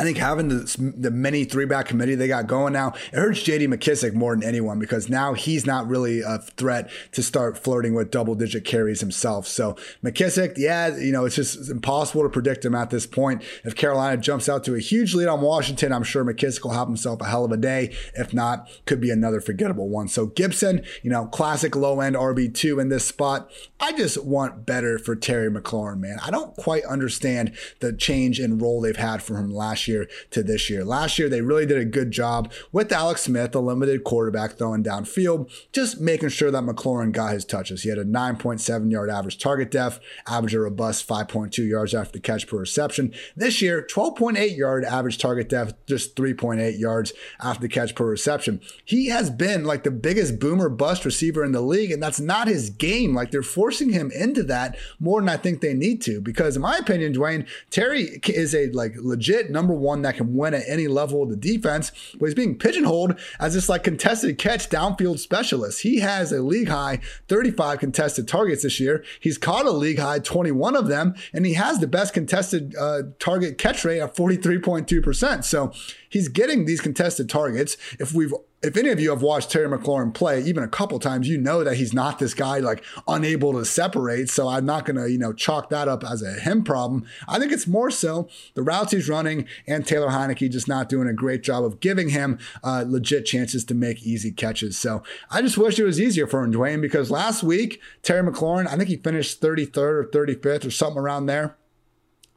I 0.00 0.02
think 0.02 0.16
having 0.16 0.48
the, 0.48 0.94
the 0.96 1.10
many 1.10 1.44
three 1.44 1.66
back 1.66 1.84
committee 1.84 2.14
they 2.14 2.26
got 2.26 2.46
going 2.46 2.72
now, 2.72 2.94
it 3.12 3.18
hurts 3.18 3.42
JD 3.42 3.68
McKissic 3.68 4.14
more 4.14 4.34
than 4.34 4.42
anyone 4.42 4.78
because 4.78 5.10
now 5.10 5.34
he's 5.34 5.66
not 5.66 5.86
really 5.86 6.22
a 6.22 6.38
threat 6.38 6.90
to 7.12 7.22
start 7.22 7.58
flirting 7.58 7.92
with 7.92 8.10
double 8.10 8.34
digit 8.34 8.64
carries 8.64 9.00
himself. 9.00 9.46
So 9.46 9.76
McKissic, 10.02 10.54
yeah, 10.56 10.96
you 10.96 11.12
know, 11.12 11.26
it's 11.26 11.36
just 11.36 11.68
impossible 11.68 12.22
to 12.22 12.30
predict 12.30 12.64
him 12.64 12.74
at 12.74 12.88
this 12.88 13.06
point. 13.06 13.42
If 13.62 13.76
Carolina 13.76 14.16
jumps 14.16 14.48
out 14.48 14.64
to 14.64 14.74
a 14.74 14.78
huge 14.78 15.14
lead 15.14 15.28
on 15.28 15.42
Washington, 15.42 15.92
I'm 15.92 16.02
sure 16.02 16.24
McKissic 16.24 16.64
will 16.64 16.70
have 16.70 16.88
himself 16.88 17.20
a 17.20 17.26
hell 17.26 17.44
of 17.44 17.52
a 17.52 17.58
day. 17.58 17.94
If 18.14 18.32
not, 18.32 18.70
could 18.86 19.02
be 19.02 19.10
another 19.10 19.42
forgettable 19.42 19.90
one. 19.90 20.08
So 20.08 20.24
Gibson, 20.24 20.82
you 21.02 21.10
know, 21.10 21.26
classic 21.26 21.76
low 21.76 22.00
end 22.00 22.16
RB2 22.16 22.80
in 22.80 22.88
this 22.88 23.04
spot. 23.04 23.50
I 23.78 23.92
just 23.92 24.24
want 24.24 24.64
better 24.64 24.98
for 24.98 25.14
Terry 25.14 25.50
McLaurin, 25.50 25.98
man. 25.98 26.16
I 26.24 26.30
don't 26.30 26.56
quite 26.56 26.84
understand 26.84 27.54
the 27.80 27.92
change 27.92 28.40
in 28.40 28.56
role 28.56 28.80
they've 28.80 28.96
had 28.96 29.22
for 29.22 29.36
him 29.36 29.52
last 29.52 29.88
year 29.88 29.89
to 30.30 30.42
this 30.42 30.70
year. 30.70 30.84
Last 30.84 31.18
year, 31.18 31.28
they 31.28 31.40
really 31.40 31.66
did 31.66 31.78
a 31.78 31.84
good 31.84 32.10
job 32.10 32.52
with 32.72 32.92
Alex 32.92 33.22
Smith, 33.22 33.54
a 33.54 33.60
limited 33.60 34.04
quarterback 34.04 34.56
throwing 34.56 34.82
downfield, 34.82 35.50
just 35.72 36.00
making 36.00 36.30
sure 36.30 36.50
that 36.50 36.64
McLaurin 36.64 37.12
got 37.12 37.32
his 37.32 37.44
touches. 37.44 37.82
He 37.82 37.88
had 37.88 37.98
a 37.98 38.04
9.7 38.04 38.90
yard 38.90 39.10
average 39.10 39.38
target 39.38 39.70
depth, 39.70 40.00
average 40.26 40.54
a 40.54 40.60
robust 40.60 41.08
5.2 41.08 41.68
yards 41.68 41.94
after 41.94 42.12
the 42.12 42.20
catch 42.20 42.46
per 42.46 42.58
reception. 42.58 43.12
This 43.36 43.62
year, 43.62 43.86
12.8 43.90 44.56
yard 44.56 44.84
average 44.84 45.18
target 45.18 45.48
depth, 45.48 45.74
just 45.86 46.16
3.8 46.16 46.78
yards 46.78 47.12
after 47.40 47.62
the 47.62 47.68
catch 47.68 47.94
per 47.94 48.06
reception. 48.06 48.60
He 48.84 49.08
has 49.08 49.30
been 49.30 49.64
like 49.64 49.84
the 49.84 49.90
biggest 49.90 50.38
boomer 50.38 50.68
bust 50.68 51.04
receiver 51.04 51.44
in 51.44 51.52
the 51.52 51.60
league, 51.60 51.90
and 51.90 52.02
that's 52.02 52.20
not 52.20 52.48
his 52.48 52.70
game. 52.70 53.14
Like 53.14 53.30
they're 53.30 53.42
forcing 53.42 53.90
him 53.90 54.10
into 54.12 54.42
that 54.44 54.76
more 54.98 55.20
than 55.20 55.28
I 55.28 55.36
think 55.36 55.60
they 55.60 55.74
need 55.74 56.02
to. 56.02 56.20
Because 56.20 56.56
in 56.56 56.62
my 56.62 56.76
opinion, 56.76 57.12
Dwain 57.12 57.46
Terry 57.70 58.20
is 58.28 58.54
a 58.54 58.70
like 58.70 58.94
legit 58.96 59.50
number 59.50 59.69
one 59.74 60.02
that 60.02 60.16
can 60.16 60.34
win 60.34 60.54
at 60.54 60.62
any 60.66 60.88
level 60.88 61.22
of 61.22 61.30
the 61.30 61.36
defense, 61.36 61.92
but 62.18 62.26
he's 62.26 62.34
being 62.34 62.58
pigeonholed 62.58 63.18
as 63.38 63.54
this 63.54 63.68
like 63.68 63.84
contested 63.84 64.38
catch 64.38 64.68
downfield 64.68 65.18
specialist. 65.18 65.82
He 65.82 66.00
has 66.00 66.32
a 66.32 66.42
league 66.42 66.68
high 66.68 67.00
35 67.28 67.78
contested 67.78 68.28
targets 68.28 68.62
this 68.62 68.80
year. 68.80 69.04
He's 69.20 69.38
caught 69.38 69.66
a 69.66 69.70
league 69.70 69.98
high 69.98 70.18
21 70.18 70.76
of 70.76 70.88
them, 70.88 71.14
and 71.32 71.46
he 71.46 71.54
has 71.54 71.78
the 71.78 71.86
best 71.86 72.14
contested 72.14 72.74
uh, 72.76 73.02
target 73.18 73.58
catch 73.58 73.84
rate 73.84 74.00
at 74.00 74.14
43.2%. 74.14 75.44
So 75.44 75.72
he's 76.08 76.28
getting 76.28 76.64
these 76.64 76.80
contested 76.80 77.28
targets. 77.28 77.76
If 77.98 78.14
we've 78.14 78.34
if 78.62 78.76
any 78.76 78.90
of 78.90 79.00
you 79.00 79.10
have 79.10 79.22
watched 79.22 79.50
Terry 79.50 79.68
McLaurin 79.68 80.12
play 80.12 80.42
even 80.42 80.62
a 80.62 80.68
couple 80.68 80.98
times, 80.98 81.28
you 81.28 81.38
know 81.38 81.64
that 81.64 81.76
he's 81.76 81.94
not 81.94 82.18
this 82.18 82.34
guy 82.34 82.58
like 82.58 82.84
unable 83.08 83.54
to 83.54 83.64
separate. 83.64 84.28
So 84.28 84.48
I'm 84.48 84.66
not 84.66 84.84
going 84.84 84.96
to, 84.96 85.10
you 85.10 85.18
know, 85.18 85.32
chalk 85.32 85.70
that 85.70 85.88
up 85.88 86.04
as 86.04 86.22
a 86.22 86.34
him 86.34 86.62
problem. 86.62 87.06
I 87.26 87.38
think 87.38 87.52
it's 87.52 87.66
more 87.66 87.90
so 87.90 88.28
the 88.54 88.62
routes 88.62 88.92
he's 88.92 89.08
running 89.08 89.46
and 89.66 89.86
Taylor 89.86 90.08
Heinicke 90.08 90.50
just 90.50 90.68
not 90.68 90.90
doing 90.90 91.08
a 91.08 91.14
great 91.14 91.42
job 91.42 91.64
of 91.64 91.80
giving 91.80 92.10
him 92.10 92.38
uh, 92.62 92.84
legit 92.86 93.24
chances 93.24 93.64
to 93.64 93.74
make 93.74 94.02
easy 94.02 94.30
catches. 94.30 94.76
So 94.76 95.02
I 95.30 95.40
just 95.40 95.56
wish 95.56 95.78
it 95.78 95.84
was 95.84 96.00
easier 96.00 96.26
for 96.26 96.44
him, 96.44 96.52
Dwain, 96.52 96.82
because 96.82 97.10
last 97.10 97.42
week, 97.42 97.80
Terry 98.02 98.22
McLaurin, 98.22 98.66
I 98.66 98.76
think 98.76 98.88
he 98.88 98.96
finished 98.96 99.40
33rd 99.40 99.76
or 99.76 100.04
35th 100.12 100.66
or 100.66 100.70
something 100.70 101.00
around 101.00 101.26
there. 101.26 101.56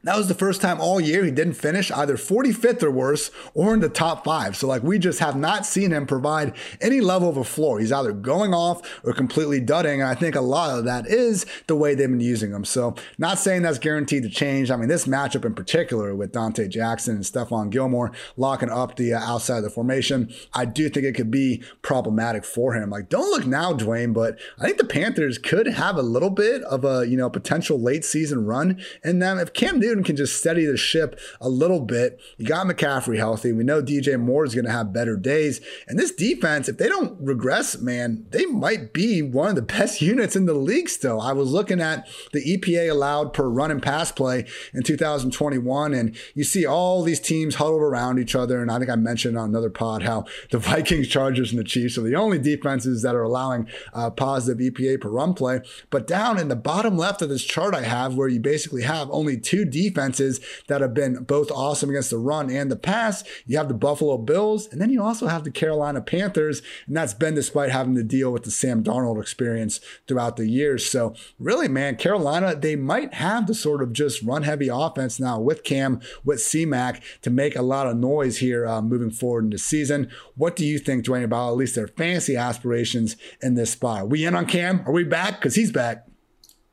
That 0.04 0.18
was 0.18 0.28
the 0.28 0.36
first 0.36 0.62
time 0.62 0.82
all 0.82 1.00
year 1.00 1.24
he 1.24 1.32
didn't 1.32 1.54
finish 1.54 1.90
either 1.90 2.18
45th 2.18 2.84
or 2.84 2.92
worse 2.92 3.32
or 3.54 3.74
in 3.74 3.80
the 3.80 3.88
top 3.88 4.26
five. 4.26 4.58
So, 4.58 4.68
like, 4.68 4.84
we 4.84 5.00
just 5.00 5.20
have 5.20 5.38
not 5.38 5.66
seen 5.66 5.92
him 5.92 6.06
provide 6.06 6.54
any 6.82 7.00
level 7.00 7.30
of 7.30 7.38
a 7.38 7.44
floor. 7.46 7.80
He's 7.80 7.92
either 7.92 8.12
going 8.12 8.54
off 8.54 8.82
or 9.06 9.14
completely 9.14 9.62
dudding. 9.62 9.96
And 9.96 10.04
I 10.04 10.16
think 10.16 10.36
a 10.36 10.42
lot 10.42 10.78
of 10.78 10.84
that 10.86 11.08
is 11.08 11.46
the 11.68 11.76
way 11.76 11.96
they've 11.96 12.10
been 12.10 12.20
using 12.20 12.52
him. 12.52 12.66
So, 12.66 12.96
not 13.18 13.40
saying 13.40 13.62
that's 13.62 13.80
guaranteed 13.80 14.24
to 14.24 14.30
change. 14.30 14.72
I 14.72 14.76
mean, 14.76 14.90
this 14.90 15.06
matchup 15.06 15.46
in 15.46 15.56
particular 15.56 16.14
with 16.14 16.34
Donte 16.34 16.68
Jackson 16.68 17.16
and 17.16 17.24
Stephon 17.24 17.70
Gilmore 17.70 18.12
locking 18.36 18.70
up 18.70 18.98
the 18.98 19.14
uh, 19.14 19.20
outside 19.20 19.58
of 19.58 19.64
the 19.64 19.70
formation, 19.70 20.34
I 20.54 20.66
do 20.66 20.90
think 20.90 21.06
it 21.06 21.14
could 21.14 21.32
be 21.32 21.64
problematic 21.82 22.44
for 22.44 22.74
him. 22.74 22.90
Like, 22.90 23.08
don't 23.08 23.30
look 23.32 23.46
now, 23.46 23.72
Dwain, 23.72 24.14
but 24.14 24.38
I 24.60 24.66
think 24.66 24.80
the 24.80 24.84
Panthers 24.84 25.38
could 25.38 25.68
have 25.68 25.96
a 25.96 26.02
little 26.02 26.30
bit 26.30 26.62
of 26.64 26.84
a, 26.84 27.08
you 27.08 27.16
know, 27.16 27.30
potential 27.30 27.80
late 27.80 28.04
season 28.04 28.46
run 28.46 28.82
in 29.02 29.20
them. 29.20 29.40
If 29.40 29.54
Cam 29.54 29.80
Can 30.02 30.16
just 30.16 30.38
steady 30.38 30.66
the 30.66 30.78
ship 30.78 31.20
a 31.42 31.50
little 31.50 31.82
bit. 31.82 32.20
You 32.38 32.46
got 32.46 32.66
McCaffrey 32.66 33.18
healthy. 33.18 33.52
We 33.52 33.64
know 33.64 33.84
DJ 33.84 34.20
Moore 34.20 34.46
is 34.46 34.56
going 34.56 34.66
to 34.66 34.72
have 34.72 34.94
better 34.94 35.18
days. 35.18 35.62
And 35.88 36.00
this 36.00 36.12
defense, 36.12 36.70
if 36.70 36.78
they 36.78 36.88
don't 36.88 37.20
regress, 37.22 37.78
man, 37.80 38.26
they 38.30 38.46
might 38.46 38.94
be 38.94 39.22
one 39.22 39.50
of 39.50 39.56
the 39.56 39.62
best 39.74 40.02
units 40.02 40.36
in 40.36 40.46
the 40.46 40.54
league 40.54 40.90
still. 40.90 41.22
I 41.22 41.34
was 41.34 41.52
looking 41.52 41.82
at 41.82 42.08
the 42.32 42.58
EPA 42.58 42.90
allowed 42.90 43.34
per 43.34 43.48
run 43.50 43.72
and 43.72 43.82
pass 43.82 44.12
play 44.12 44.46
in 44.74 44.84
2021, 44.84 45.94
and 45.94 46.16
you 46.34 46.44
see 46.44 46.66
all 46.66 47.04
these 47.04 47.20
teams 47.20 47.56
huddled 47.56 47.82
around 47.82 48.20
each 48.20 48.36
other. 48.36 48.62
And 48.62 48.72
I 48.72 48.80
think 48.80 48.90
I 48.90 48.96
mentioned 48.96 49.38
on 49.38 49.50
another 49.50 49.70
pod 49.70 50.04
how 50.04 50.26
the 50.52 50.58
Vikings, 50.64 51.08
Chargers, 51.08 51.52
and 51.52 51.60
the 51.60 51.64
Chiefs 51.64 51.98
are 51.98 52.02
the 52.02 52.16
only 52.16 52.40
defenses 52.40 53.02
that 53.02 53.16
are 53.16 53.24
allowing 53.24 53.68
uh, 53.94 54.10
positive 54.10 54.74
EPA 54.74 55.02
per 55.02 55.10
run 55.10 55.34
play. 55.34 55.62
But 55.90 56.08
down 56.08 56.40
in 56.40 56.48
the 56.48 56.56
bottom 56.56 56.98
left 56.98 57.22
of 57.22 57.30
this 57.30 57.44
chart 57.44 57.76
I 57.76 57.82
have, 57.82 58.16
where 58.16 58.28
you 58.28 58.40
basically 58.40 58.84
have 58.84 59.10
only 59.12 59.38
two 59.38 59.66
defenses 59.66 59.83
defenses 59.90 60.40
that 60.68 60.82
have 60.82 60.94
been 60.94 61.24
both 61.24 61.52
awesome 61.52 61.90
against 61.90 62.10
the 62.10 62.18
run 62.18 62.50
and 62.50 62.72
the 62.72 62.76
pass. 62.76 63.24
You 63.46 63.58
have 63.58 63.68
the 63.68 63.74
Buffalo 63.74 64.18
Bills, 64.18 64.68
and 64.68 64.80
then 64.80 64.90
you 64.90 65.02
also 65.02 65.28
have 65.28 65.44
the 65.44 65.52
Carolina 65.52 66.02
Panthers, 66.02 66.62
and 66.88 66.96
that's 66.96 67.14
been 67.14 67.36
despite 67.36 67.72
having 67.72 67.96
to 67.96 68.04
deal 68.04 68.32
with 68.32 68.44
the 68.44 68.52
Sam 68.52 68.84
Darnold 68.84 69.22
experience 69.22 69.80
throughout 70.08 70.38
the 70.38 70.48
years. 70.48 70.90
So, 70.90 71.16
really, 71.40 71.68
man, 71.68 71.96
Carolina, 71.96 72.56
they 72.56 72.76
might 72.76 73.16
have 73.16 73.48
the 73.48 73.54
sort 73.54 73.82
of 73.82 73.94
just 73.94 74.22
run 74.24 74.44
heavy 74.44 74.70
offense 74.72 75.20
now 75.20 75.40
with 75.40 75.64
Cam, 75.64 76.02
with 76.24 76.40
CMAC 76.40 77.02
to 77.22 77.30
make 77.30 77.56
a 77.56 77.62
lot 77.62 77.88
of 77.88 77.98
noise 77.98 78.38
here 78.38 78.66
uh, 78.66 78.82
moving 78.82 79.12
forward 79.12 79.46
in 79.46 79.50
the 79.50 79.58
season. 79.58 80.10
What 80.36 80.56
do 80.56 80.66
you 80.66 80.80
think, 80.80 81.06
Dwain, 81.06 81.24
about 81.24 81.50
at 81.50 81.58
least 81.58 81.76
their 81.76 81.88
fantasy 81.88 82.36
aspirations 82.36 83.16
in 83.42 83.56
this 83.56 83.72
spot? 83.72 84.02
Are 84.02 84.06
we 84.06 84.26
in 84.26 84.36
on 84.36 84.46
Cam? 84.46 84.84
Are 84.86 84.94
we 84.94 85.04
back? 85.04 85.40
Because 85.40 85.56
he's 85.56 85.72
back. 85.72 86.08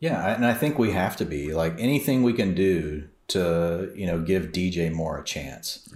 Yeah, 0.01 0.35
and 0.35 0.47
I 0.47 0.55
think 0.55 0.79
we 0.79 0.93
have 0.93 1.17
to 1.19 1.27
be 1.27 1.53
like 1.53 1.75
anything 1.79 2.23
we 2.23 2.33
can 2.33 2.55
do 2.55 3.09
to 3.29 3.93
you 3.95 4.07
know 4.07 4.21
give 4.21 4.47
DJ 4.47 4.93
Moore 4.93 5.19
a 5.19 5.25
chance. 5.25 5.89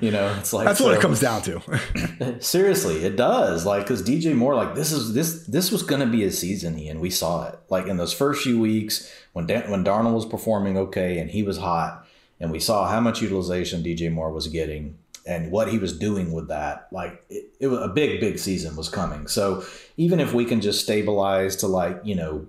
You 0.00 0.10
know, 0.10 0.34
it's 0.38 0.52
like 0.52 0.66
that's 0.66 0.80
so, 0.80 0.86
what 0.86 0.94
it 0.94 1.00
comes 1.00 1.20
down 1.20 1.42
to. 1.42 2.36
seriously, 2.40 3.04
it 3.04 3.16
does. 3.16 3.64
Like, 3.64 3.84
because 3.84 4.02
DJ 4.02 4.34
Moore, 4.34 4.54
like 4.54 4.74
this 4.74 4.92
is 4.92 5.14
this 5.14 5.46
this 5.46 5.72
was 5.72 5.82
going 5.82 6.00
to 6.00 6.06
be 6.06 6.24
a 6.24 6.30
season, 6.30 6.78
and 6.78 7.00
we 7.00 7.08
saw 7.08 7.48
it. 7.48 7.58
Like 7.70 7.86
in 7.86 7.96
those 7.96 8.12
first 8.12 8.42
few 8.42 8.60
weeks 8.60 9.10
when 9.32 9.46
Dan, 9.46 9.70
when 9.70 9.84
Darnold 9.84 10.14
was 10.14 10.26
performing 10.26 10.76
okay 10.76 11.18
and 11.18 11.30
he 11.30 11.42
was 11.42 11.58
hot, 11.58 12.06
and 12.38 12.50
we 12.50 12.58
saw 12.58 12.88
how 12.88 13.00
much 13.00 13.22
utilization 13.22 13.82
DJ 13.82 14.12
Moore 14.12 14.32
was 14.32 14.48
getting 14.48 14.98
and 15.24 15.52
what 15.52 15.68
he 15.68 15.78
was 15.78 15.96
doing 15.96 16.32
with 16.32 16.48
that. 16.48 16.88
Like 16.90 17.24
it, 17.30 17.54
it 17.60 17.68
was 17.68 17.80
a 17.80 17.88
big, 17.88 18.20
big 18.20 18.38
season 18.38 18.76
was 18.76 18.88
coming. 18.88 19.28
So 19.28 19.64
even 19.96 20.20
if 20.20 20.34
we 20.34 20.44
can 20.44 20.60
just 20.60 20.82
stabilize 20.82 21.56
to 21.56 21.66
like 21.66 22.00
you 22.04 22.14
know 22.14 22.46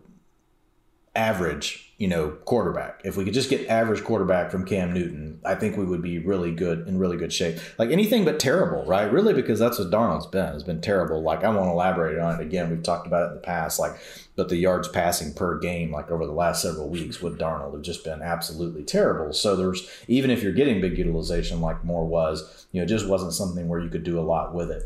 average 1.15 1.93
you 2.03 2.09
know, 2.09 2.31
quarterback. 2.43 3.01
If 3.05 3.15
we 3.15 3.23
could 3.23 3.33
just 3.33 3.49
get 3.49 3.69
average 3.69 4.03
quarterback 4.03 4.51
from 4.51 4.65
Cam 4.65 4.93
Newton, 4.93 5.39
I 5.45 5.55
think 5.55 5.77
we 5.77 5.85
would 5.85 6.01
be 6.01 6.19
really 6.19 6.51
good 6.51 6.85
in 6.85 6.97
really 6.97 7.15
good 7.15 7.31
shape. 7.31 7.59
Like 7.77 7.91
anything 7.91 8.25
but 8.25 8.41
terrible, 8.41 8.83
right? 8.85 9.09
Really, 9.09 9.33
because 9.33 9.57
that's 9.57 9.79
what 9.79 9.89
Darnold's 9.91 10.25
been. 10.27 10.51
Has 10.51 10.63
been 10.63 10.81
terrible. 10.81 11.21
Like 11.21 11.45
I 11.45 11.49
won't 11.49 11.69
elaborate 11.69 12.19
on 12.19 12.41
it 12.41 12.41
again. 12.41 12.69
We've 12.69 12.83
talked 12.83 13.07
about 13.07 13.27
it 13.27 13.29
in 13.29 13.33
the 13.35 13.41
past. 13.41 13.79
Like, 13.79 13.95
but 14.35 14.49
the 14.49 14.57
yards 14.57 14.89
passing 14.89 15.33
per 15.33 15.59
game, 15.59 15.93
like 15.93 16.11
over 16.11 16.25
the 16.25 16.33
last 16.33 16.63
several 16.63 16.89
weeks 16.89 17.21
with 17.21 17.39
Darnold, 17.39 17.73
have 17.73 17.83
just 17.83 18.03
been 18.03 18.21
absolutely 18.21 18.83
terrible. 18.83 19.31
So 19.31 19.55
there's 19.55 19.87
even 20.09 20.29
if 20.29 20.43
you're 20.43 20.51
getting 20.51 20.81
big 20.81 20.97
utilization 20.97 21.61
like 21.61 21.85
Moore 21.85 22.05
was, 22.05 22.67
you 22.73 22.81
know, 22.81 22.85
it 22.85 22.89
just 22.89 23.07
wasn't 23.07 23.33
something 23.33 23.69
where 23.69 23.79
you 23.79 23.89
could 23.89 24.03
do 24.03 24.19
a 24.19 24.21
lot 24.21 24.53
with 24.53 24.71
it 24.71 24.83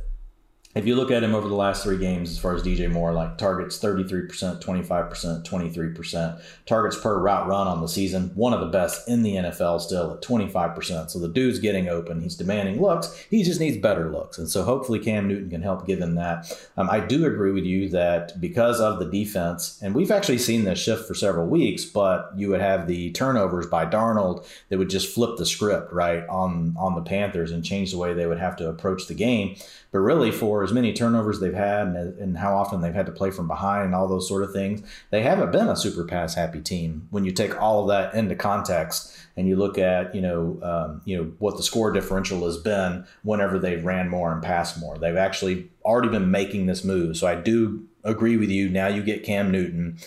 if 0.78 0.86
you 0.86 0.96
look 0.96 1.10
at 1.10 1.24
him 1.24 1.34
over 1.34 1.48
the 1.48 1.56
last 1.56 1.84
three 1.84 1.98
games, 1.98 2.30
as 2.30 2.38
far 2.38 2.54
as 2.54 2.62
DJ 2.62 2.92
Moore, 2.92 3.12
like 3.12 3.38
targets 3.38 3.80
33%, 3.80 4.62
25%, 4.62 5.44
23%, 5.44 6.42
targets 6.66 7.00
per 7.00 7.20
route 7.20 7.48
run 7.48 7.68
on 7.68 7.82
the 7.82 7.88
season, 7.88 8.32
one 8.36 8.54
of 8.54 8.60
the 8.60 8.68
best 8.68 9.08
in 9.10 9.24
the 9.24 9.36
NFL 9.36 9.82
still 9.82 10.14
at 10.14 10.22
25%. 10.22 11.10
So 11.10 11.20
the 11.20 11.28
dude's 11.28 11.60
getting 11.60 11.90
open. 11.90 12.22
He's 12.22 12.36
demanding 12.36 12.80
looks. 12.80 13.18
He 13.30 13.44
just 13.44 13.60
needs 13.60 13.78
better 13.78 14.12
looks. 14.12 14.38
And 14.38 14.48
so 14.48 14.64
hopefully 14.64 15.00
Cam 15.00 15.28
Newton 15.28 15.50
can 15.50 15.64
help 15.64 15.88
give 15.88 16.00
him 16.00 16.16
that. 16.16 16.56
Um, 16.78 16.90
I 16.90 17.00
do 17.00 17.26
agree 17.26 17.52
with 17.52 17.66
you 17.66 17.90
that 17.90 18.40
because 18.40 18.80
of 18.80 19.00
the 19.00 19.10
defense, 19.10 19.80
and 19.82 19.96
we've 19.96 20.12
actually 20.12 20.38
seen 20.38 20.64
this 20.64 20.80
shift 20.80 21.08
for 21.08 21.16
several 21.16 21.48
weeks, 21.48 21.86
but 21.86 22.32
you 22.36 22.50
would 22.50 22.62
have 22.62 22.88
the 22.88 23.12
turnovers 23.12 23.66
by 23.66 23.86
Darnold 23.86 24.46
that 24.70 24.78
would 24.78 24.90
just 24.90 25.14
flip 25.14 25.38
the 25.38 25.46
script, 25.46 25.92
right, 25.92 26.28
on, 26.28 26.76
on 26.78 26.94
the 26.94 27.02
Panthers 27.02 27.52
and 27.52 27.66
change 27.66 27.92
the 27.92 27.98
way 27.98 28.14
they 28.14 28.28
would 28.28 28.40
have 28.40 28.56
to 28.58 28.70
approach 28.70 29.08
the 29.08 29.16
game. 29.16 29.56
But 29.98 30.04
really, 30.04 30.30
for 30.30 30.64
as 30.64 30.72
many 30.72 30.94
turnovers 30.94 31.40
they've 31.40 31.52
had 31.52 31.88
and, 31.88 32.20
and, 32.20 32.38
how 32.38 32.56
often 32.56 32.82
they've 32.82 32.94
had 32.94 33.08
to 33.08 33.12
play 33.12 33.32
from 33.32 33.48
behind 33.48 33.86
and 33.86 33.96
all 33.96 34.08
those 34.08 34.28
sort 34.28 34.44
of 34.44 34.54
things, 34.54 34.84
they 35.10 35.24
haven't 35.24 35.52
been 35.52 35.68
a 35.68 35.76
super 35.76 36.04
pass 36.04 36.36
happy 36.36 36.62
team. 36.62 37.08
When 37.10 37.26
you 37.26 37.32
take 37.32 37.60
all 37.60 37.82
of 37.82 37.88
that 37.88 38.14
into 38.14 38.36
context 38.36 39.18
and 39.36 39.48
you 39.48 39.56
look 39.56 39.80
at 39.80 40.14
you 40.14 40.22
know 40.22 40.60
um, 40.62 41.02
you 41.06 41.18
know 41.18 41.32
what 41.40 41.58
the 41.58 41.64
score 41.64 41.92
differential 41.92 42.46
has 42.46 42.58
been 42.58 43.08
whenever 43.24 43.58
they've 43.58 43.84
ran 43.84 44.08
more 44.08 44.32
and 44.32 44.44
passed 44.44 44.80
more, 44.80 45.00
they've 45.00 45.18
actually 45.18 45.68
already 45.84 46.10
been 46.10 46.30
making 46.30 46.68
this 46.68 46.84
move. 46.84 47.18
So 47.18 47.26
I 47.26 47.34
do 47.34 47.84
agree 48.04 48.38
with 48.38 48.52
you. 48.52 48.70
Now 48.70 48.86
you 48.86 49.02
get 49.02 49.24
Cam 49.24 49.50
Newton. 49.50 49.98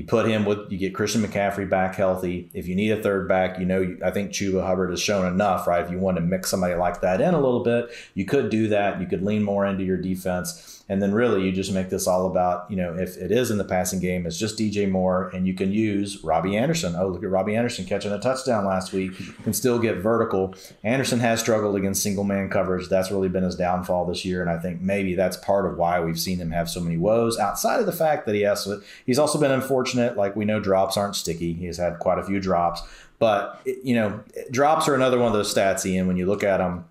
You 0.00 0.06
put 0.06 0.26
him 0.26 0.46
with, 0.46 0.72
you 0.72 0.78
get 0.78 0.94
Christian 0.94 1.20
McCaffrey 1.20 1.68
back 1.68 1.94
healthy. 1.94 2.48
If 2.54 2.66
you 2.66 2.74
need 2.74 2.90
a 2.90 3.02
third 3.02 3.28
back, 3.28 3.58
you 3.58 3.66
know, 3.66 3.98
I 4.02 4.10
think 4.10 4.30
Chuba 4.30 4.66
Hubbard 4.66 4.88
has 4.88 5.02
shown 5.02 5.30
enough, 5.30 5.66
right? 5.66 5.84
If 5.84 5.90
you 5.90 5.98
want 5.98 6.16
to 6.16 6.22
mix 6.22 6.48
somebody 6.48 6.74
like 6.74 7.02
that 7.02 7.20
in 7.20 7.34
a 7.34 7.38
little 7.38 7.62
bit, 7.62 7.90
you 8.14 8.24
could 8.24 8.48
do 8.48 8.68
that. 8.68 8.98
You 8.98 9.06
could 9.06 9.22
lean 9.22 9.42
more 9.42 9.66
into 9.66 9.84
your 9.84 9.98
defense. 9.98 10.79
And 10.90 11.00
then 11.00 11.12
really 11.12 11.44
you 11.44 11.52
just 11.52 11.72
make 11.72 11.88
this 11.88 12.08
all 12.08 12.26
about, 12.26 12.68
you 12.68 12.76
know, 12.76 12.96
if 12.98 13.16
it 13.16 13.30
is 13.30 13.52
in 13.52 13.58
the 13.58 13.64
passing 13.64 14.00
game, 14.00 14.26
it's 14.26 14.36
just 14.36 14.58
DJ 14.58 14.90
Moore 14.90 15.28
and 15.28 15.46
you 15.46 15.54
can 15.54 15.70
use 15.70 16.24
Robbie 16.24 16.56
Anderson. 16.56 16.96
Oh, 16.98 17.06
look 17.06 17.22
at 17.22 17.30
Robbie 17.30 17.54
Anderson 17.54 17.84
catching 17.84 18.10
a 18.10 18.18
touchdown 18.18 18.66
last 18.66 18.92
week. 18.92 19.12
Can 19.44 19.52
still 19.52 19.78
get 19.78 19.98
vertical. 19.98 20.52
Anderson 20.82 21.20
has 21.20 21.38
struggled 21.38 21.76
against 21.76 22.02
single 22.02 22.24
man 22.24 22.50
coverage. 22.50 22.88
That's 22.88 23.12
really 23.12 23.28
been 23.28 23.44
his 23.44 23.54
downfall 23.54 24.06
this 24.06 24.24
year. 24.24 24.42
And 24.42 24.50
I 24.50 24.58
think 24.58 24.80
maybe 24.80 25.14
that's 25.14 25.36
part 25.36 25.64
of 25.64 25.78
why 25.78 26.00
we've 26.00 26.18
seen 26.18 26.38
him 26.38 26.50
have 26.50 26.68
so 26.68 26.80
many 26.80 26.96
woes 26.96 27.38
outside 27.38 27.78
of 27.78 27.86
the 27.86 27.92
fact 27.92 28.26
that 28.26 28.34
he 28.34 28.40
has, 28.40 28.66
he's 29.06 29.20
also 29.20 29.38
been 29.38 29.52
unfortunate. 29.52 30.16
Like 30.16 30.34
we 30.34 30.44
know 30.44 30.58
drops 30.58 30.96
aren't 30.96 31.14
sticky. 31.14 31.52
He 31.52 31.66
has 31.66 31.76
had 31.76 32.00
quite 32.00 32.18
a 32.18 32.24
few 32.24 32.40
drops, 32.40 32.82
but 33.20 33.60
you 33.64 33.94
know, 33.94 34.24
drops 34.50 34.88
are 34.88 34.96
another 34.96 35.18
one 35.18 35.28
of 35.28 35.34
those 35.34 35.54
stats, 35.54 35.86
Ian, 35.86 36.08
when 36.08 36.16
you 36.16 36.26
look 36.26 36.42
at 36.42 36.56
them 36.56 36.86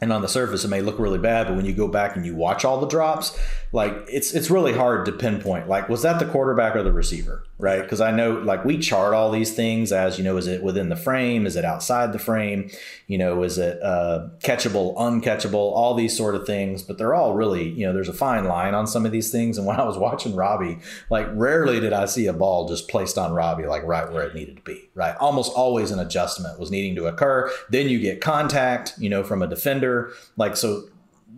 and 0.00 0.12
on 0.12 0.22
the 0.22 0.28
surface 0.28 0.64
it 0.64 0.68
may 0.68 0.80
look 0.80 0.98
really 0.98 1.18
bad 1.18 1.46
but 1.46 1.56
when 1.56 1.64
you 1.64 1.72
go 1.72 1.88
back 1.88 2.16
and 2.16 2.24
you 2.24 2.34
watch 2.34 2.64
all 2.64 2.80
the 2.80 2.86
drops 2.86 3.38
like 3.72 3.92
it's 4.08 4.32
it's 4.32 4.50
really 4.50 4.72
hard 4.72 5.06
to 5.06 5.12
pinpoint 5.12 5.68
like 5.68 5.88
was 5.88 6.02
that 6.02 6.18
the 6.18 6.26
quarterback 6.26 6.74
or 6.74 6.82
the 6.82 6.92
receiver 6.92 7.44
right? 7.60 7.82
Because 7.82 8.00
i 8.00 8.10
know 8.10 8.32
like 8.32 8.64
we 8.64 8.78
chart 8.78 9.12
all 9.14 9.30
these 9.30 9.52
things 9.52 9.92
as 9.92 10.18
you 10.18 10.24
know 10.24 10.36
is 10.36 10.46
it 10.46 10.62
within 10.62 10.88
the 10.88 10.96
frame? 10.96 11.46
Is 11.46 11.56
it 11.56 11.64
outside 11.64 12.12
the 12.12 12.18
frame? 12.18 12.70
You 13.06 13.18
know 13.18 13.42
is 13.42 13.58
it 13.58 13.80
uh, 13.82 14.28
catchable 14.40 14.96
uncatchable? 14.96 15.54
All 15.54 15.94
these 15.94 16.16
sort 16.16 16.34
of 16.34 16.46
things 16.46 16.82
but 16.82 16.98
they're 16.98 17.14
all 17.14 17.34
really 17.34 17.68
you 17.68 17.86
know 17.86 17.92
there's 17.92 18.08
a 18.08 18.14
fine 18.14 18.44
line 18.44 18.74
on 18.74 18.86
some 18.86 19.06
of 19.06 19.12
these 19.12 19.30
things. 19.30 19.58
And 19.58 19.66
when 19.66 19.78
i 19.78 19.84
was 19.84 19.98
watching 19.98 20.34
robbie 20.34 20.78
like 21.10 21.28
rarely 21.32 21.80
did 21.80 21.92
i 21.92 22.06
see 22.06 22.26
a 22.26 22.32
ball 22.32 22.68
just 22.68 22.88
placed 22.88 23.18
on 23.18 23.32
robbie 23.32 23.66
like 23.66 23.82
right 23.84 24.10
where 24.10 24.24
it 24.24 24.34
needed 24.34 24.56
to 24.56 24.62
be 24.62 24.90
right? 25.00 25.16
Almost 25.16 25.52
always 25.54 25.90
an 25.90 25.98
adjustment 25.98 26.58
was 26.60 26.70
needing 26.70 26.94
to 26.96 27.06
occur. 27.06 27.50
Then 27.70 27.88
you 27.88 27.98
get 27.98 28.20
contact 28.20 28.94
you 28.98 29.08
know 29.08 29.24
from 29.24 29.42
a 29.42 29.46
defender. 29.46 30.12
Like 30.36 30.56
so 30.56 30.84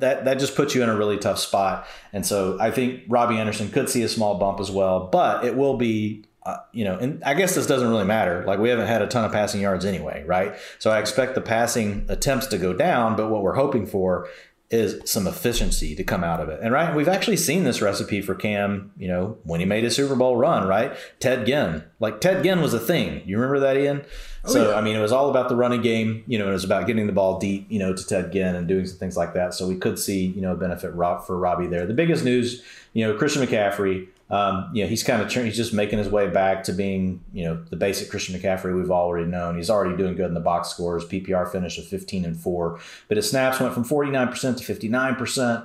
that 0.03 0.27
that 0.27 0.39
just 0.39 0.55
puts 0.55 0.75
you 0.75 0.83
in 0.83 0.89
a 0.89 0.97
really 0.97 1.17
tough 1.17 1.39
spot. 1.39 1.87
And 2.13 2.27
so 2.27 2.59
I 2.61 2.71
think 2.71 3.05
Robbie 3.09 3.39
Anderson 3.39 3.71
could 3.71 3.89
see 3.89 4.03
a 4.03 4.09
small 4.09 4.37
bump 4.37 4.61
as 4.61 4.71
well, 4.71 5.09
but 5.11 5.45
it 5.45 5.57
will 5.57 5.77
be 5.77 6.25
uh, 6.45 6.57
you 6.73 6.85
know, 6.85 6.99
and 6.99 7.23
I 7.23 7.35
guess 7.35 7.55
this 7.55 7.67
doesn't 7.67 7.89
really 7.89 8.05
matter. 8.05 8.45
Like 8.45 8.59
we 8.59 8.69
haven't 8.69 8.89
had 8.89 9.01
a 9.01 9.07
ton 9.07 9.25
of 9.25 9.31
passing 9.31 9.61
yards 9.61 9.85
anyway, 9.85 10.25
right? 10.27 10.57
So 10.81 10.91
I 10.91 10.99
expect 10.99 11.37
the 11.37 11.41
passing 11.41 12.05
attempts 12.09 12.49
to 12.49 12.59
go 12.59 12.73
down, 12.73 13.15
but 13.15 13.31
what 13.31 13.43
we're 13.43 13.55
hoping 13.55 13.87
for 13.87 14.29
is 14.73 14.99
some 15.05 15.27
efficiency 15.27 15.95
to 15.95 16.03
come 16.03 16.25
out 16.25 16.41
of 16.41 16.49
it. 16.49 16.59
And 16.63 16.73
right, 16.73 16.95
we've 16.95 17.09
actually 17.09 17.37
seen 17.37 17.65
this 17.65 17.83
recipe 17.83 18.23
for 18.23 18.35
Cam, 18.35 18.91
you 18.97 19.07
know, 19.07 19.37
when 19.45 19.61
he 19.61 19.67
made 19.67 19.85
his 19.85 19.95
Super 19.95 20.17
Bowl 20.17 20.37
run, 20.37 20.67
right? 20.67 20.97
Ted 21.21 21.47
Ginn. 21.47 21.85
Like 22.01 22.21
Ted 22.21 22.43
Ginn 22.43 22.63
was 22.63 22.73
a 22.73 22.81
thing. 22.81 23.23
You 23.27 23.37
remember 23.37 23.61
that, 23.61 23.77
Ian? 23.77 24.05
Oh, 24.45 24.53
so, 24.53 24.71
yeah. 24.71 24.77
I 24.77 24.81
mean, 24.81 24.97
it 24.97 25.01
was 25.01 25.13
all 25.13 25.31
about 25.31 25.51
the 25.51 25.57
running 25.57 25.83
game, 25.83 26.25
you 26.27 26.39
know, 26.39 26.49
it 26.49 26.53
was 26.53 26.65
about 26.65 26.87
getting 26.87 27.07
the 27.07 27.13
ball 27.13 27.39
deep, 27.39 27.67
you 27.69 27.79
know, 27.79 27.95
to 27.95 28.07
Ted 28.07 28.33
Ginn 28.33 28.57
and 28.57 28.67
doing 28.67 28.87
some 28.87 28.99
things 28.99 29.17
like 29.17 29.35
that. 29.35 29.55
So 29.55 29.69
we 29.69 29.77
could 29.77 29.99
see, 29.99 30.27
you 30.27 30.41
know, 30.41 30.57
benefit 30.57 30.95
for 30.95 31.39
Robbie 31.39 31.67
there. 31.67 31.87
The 31.87 31.95
biggest 31.95 32.25
news, 32.25 32.63
you 32.95 33.07
know, 33.07 33.17
Christian 33.17 33.47
McCaffrey, 33.47 34.09
um, 34.33 34.71
you 34.73 34.83
know, 34.83 34.89
he's 34.89 35.03
kind 35.03 35.21
of 35.21 35.31
he's 35.31 35.57
just 35.57 35.75
making 35.75 35.99
his 35.99 36.09
way 36.09 36.27
back 36.27 36.65
to 36.65 36.73
being, 36.73 37.23
you 37.35 37.45
know, 37.45 37.63
the 37.69 37.77
basic 37.77 38.09
Christian 38.09 38.35
McCaffrey 38.35 38.75
we've 38.75 38.91
already 38.91 39.27
known. 39.27 39.57
He's 39.57 39.69
already 39.69 39.95
doing 39.95 40.17
good 40.17 40.27
in 40.27 40.35
the 40.35 40.41
box 40.41 40.71
scores. 40.71 41.05
PPR 41.05 41.53
finish 41.53 41.77
of 41.77 41.87
15 41.87 42.25
and 42.25 42.41
four, 42.41 42.81
but 43.09 43.19
his 43.19 43.29
snaps 43.29 43.61
went 43.61 43.75
from 43.75 43.85
49% 43.85 44.57
to 44.57 44.65
59 44.65 45.15
percent. 45.17 45.65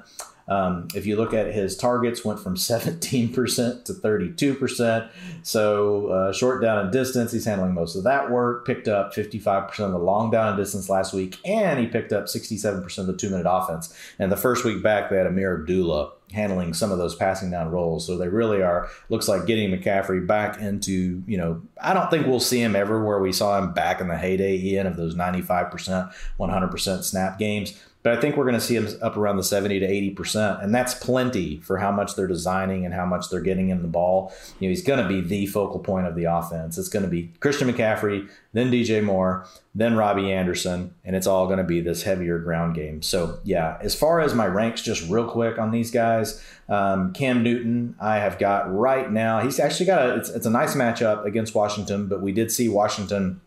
Um, 0.50 0.88
if 0.96 1.06
you 1.06 1.16
look 1.16 1.34
at 1.34 1.54
his 1.54 1.78
targets, 1.78 2.26
went 2.26 2.40
from 2.40 2.56
17% 2.58 3.86
to 3.86 3.94
32%. 3.94 5.10
So 5.44 6.08
uh, 6.08 6.34
short 6.34 6.62
down 6.62 6.80
and 6.80 6.92
distance, 6.92 7.32
he's 7.32 7.46
handling 7.46 7.74
most 7.74 7.96
of 7.96 8.04
that 8.04 8.32
work. 8.32 8.66
Picked 8.66 8.88
up 8.88 9.14
55% 9.14 9.80
of 9.80 9.92
the 9.92 9.98
long 9.98 10.30
down 10.30 10.50
and 10.50 10.58
distance 10.58 10.90
last 10.90 11.14
week, 11.14 11.38
and 11.46 11.80
he 11.80 11.86
picked 11.86 12.14
up 12.14 12.26
67% 12.26 12.98
of 12.98 13.08
the 13.08 13.16
two 13.16 13.30
minute 13.30 13.48
offense. 13.50 13.94
And 14.20 14.32
the 14.32 14.38
first 14.38 14.66
week 14.66 14.84
back, 14.84 15.10
they 15.10 15.18
had 15.18 15.28
Ameer 15.28 15.60
Abdullah 15.60 16.14
handling 16.34 16.74
some 16.74 16.92
of 16.92 16.98
those 16.98 17.16
passing 17.16 17.50
down 17.50 17.72
roles. 17.72 18.06
So 18.06 18.18
they 18.18 18.28
really 18.28 18.62
are 18.62 18.90
looks 19.10 19.28
like 19.28 19.46
getting 19.46 19.72
McCaffrey 19.72 20.26
back 20.26 20.60
into, 20.60 21.24
you 21.26 21.38
know, 21.38 21.62
I 21.82 21.94
don't 21.94 22.10
think 22.10 22.28
we'll 22.28 22.40
see 22.40 22.62
him 22.62 22.76
ever 22.76 23.04
where 23.04 23.20
we 23.20 23.32
saw 23.32 23.58
him 23.58 23.74
back 23.74 24.02
in 24.02 24.08
the 24.08 24.18
heyday 24.18 24.58
Ian 24.58 24.88
of 24.88 24.98
those 24.98 25.16
95%, 25.16 26.12
100% 26.40 27.04
snap 27.04 27.40
games. 27.40 27.82
But 28.08 28.18
I 28.18 28.22
think 28.22 28.38
we're 28.38 28.46
going 28.46 28.56
to 28.56 28.62
see 28.62 28.78
him 28.78 28.88
up 29.02 29.18
around 29.18 29.36
the 29.36 29.44
70 29.44 29.82
to 29.82 29.86
80%. 29.86 30.64
And 30.64 30.74
that's 30.74 30.94
plenty 30.94 31.60
for 31.60 31.78
how 31.78 31.92
much 31.92 32.16
they're 32.16 32.26
designing 32.26 32.86
and 32.86 32.94
how 32.94 33.06
much 33.06 33.30
they're 33.30 33.42
getting 33.42 33.68
in 33.68 33.82
the 33.82 33.90
ball. 33.90 34.32
You 34.62 34.70
know, 34.70 34.70
he's 34.70 34.82
going 34.82 35.04
to 35.04 35.10
be 35.10 35.20
the 35.20 35.46
focal 35.48 35.82
point 35.82 36.08
of 36.08 36.16
the 36.16 36.24
offense. 36.24 36.78
It's 36.78 36.88
going 36.88 37.04
to 37.04 37.12
be 37.12 37.34
Christian 37.42 37.70
McCaffrey, 37.70 38.30
then 38.54 38.72
DJ 38.72 39.04
Moore, 39.04 39.46
then 39.76 39.98
Robbie 39.98 40.32
Anderson, 40.32 40.94
and 41.04 41.18
it's 41.18 41.28
all 41.28 41.48
going 41.48 41.58
to 41.58 41.66
be 41.66 41.82
this 41.82 42.04
heavier 42.04 42.40
ground 42.40 42.76
game. 42.76 43.02
So, 43.02 43.40
yeah, 43.44 43.78
as 43.82 43.94
far 43.94 44.22
as 44.22 44.34
my 44.34 44.48
ranks, 44.48 44.82
just 44.82 45.10
real 45.10 45.28
quick 45.28 45.60
on 45.60 45.72
these 45.72 45.92
guys, 45.92 46.42
um, 46.70 47.12
Cam 47.12 47.44
Newton, 47.44 47.98
I 48.00 48.20
have 48.20 48.40
got 48.40 48.74
right 48.74 49.12
now. 49.12 49.42
He's 49.42 49.60
actually 49.60 49.88
got 49.88 50.10
a, 50.10 50.16
it's, 50.16 50.30
it's 50.30 50.46
a 50.46 50.50
nice 50.50 50.76
matchup 50.76 51.26
against 51.26 51.54
Washington, 51.54 52.08
but 52.08 52.22
we 52.22 52.32
did 52.32 52.54
see 52.54 52.70
Washington 52.70 53.42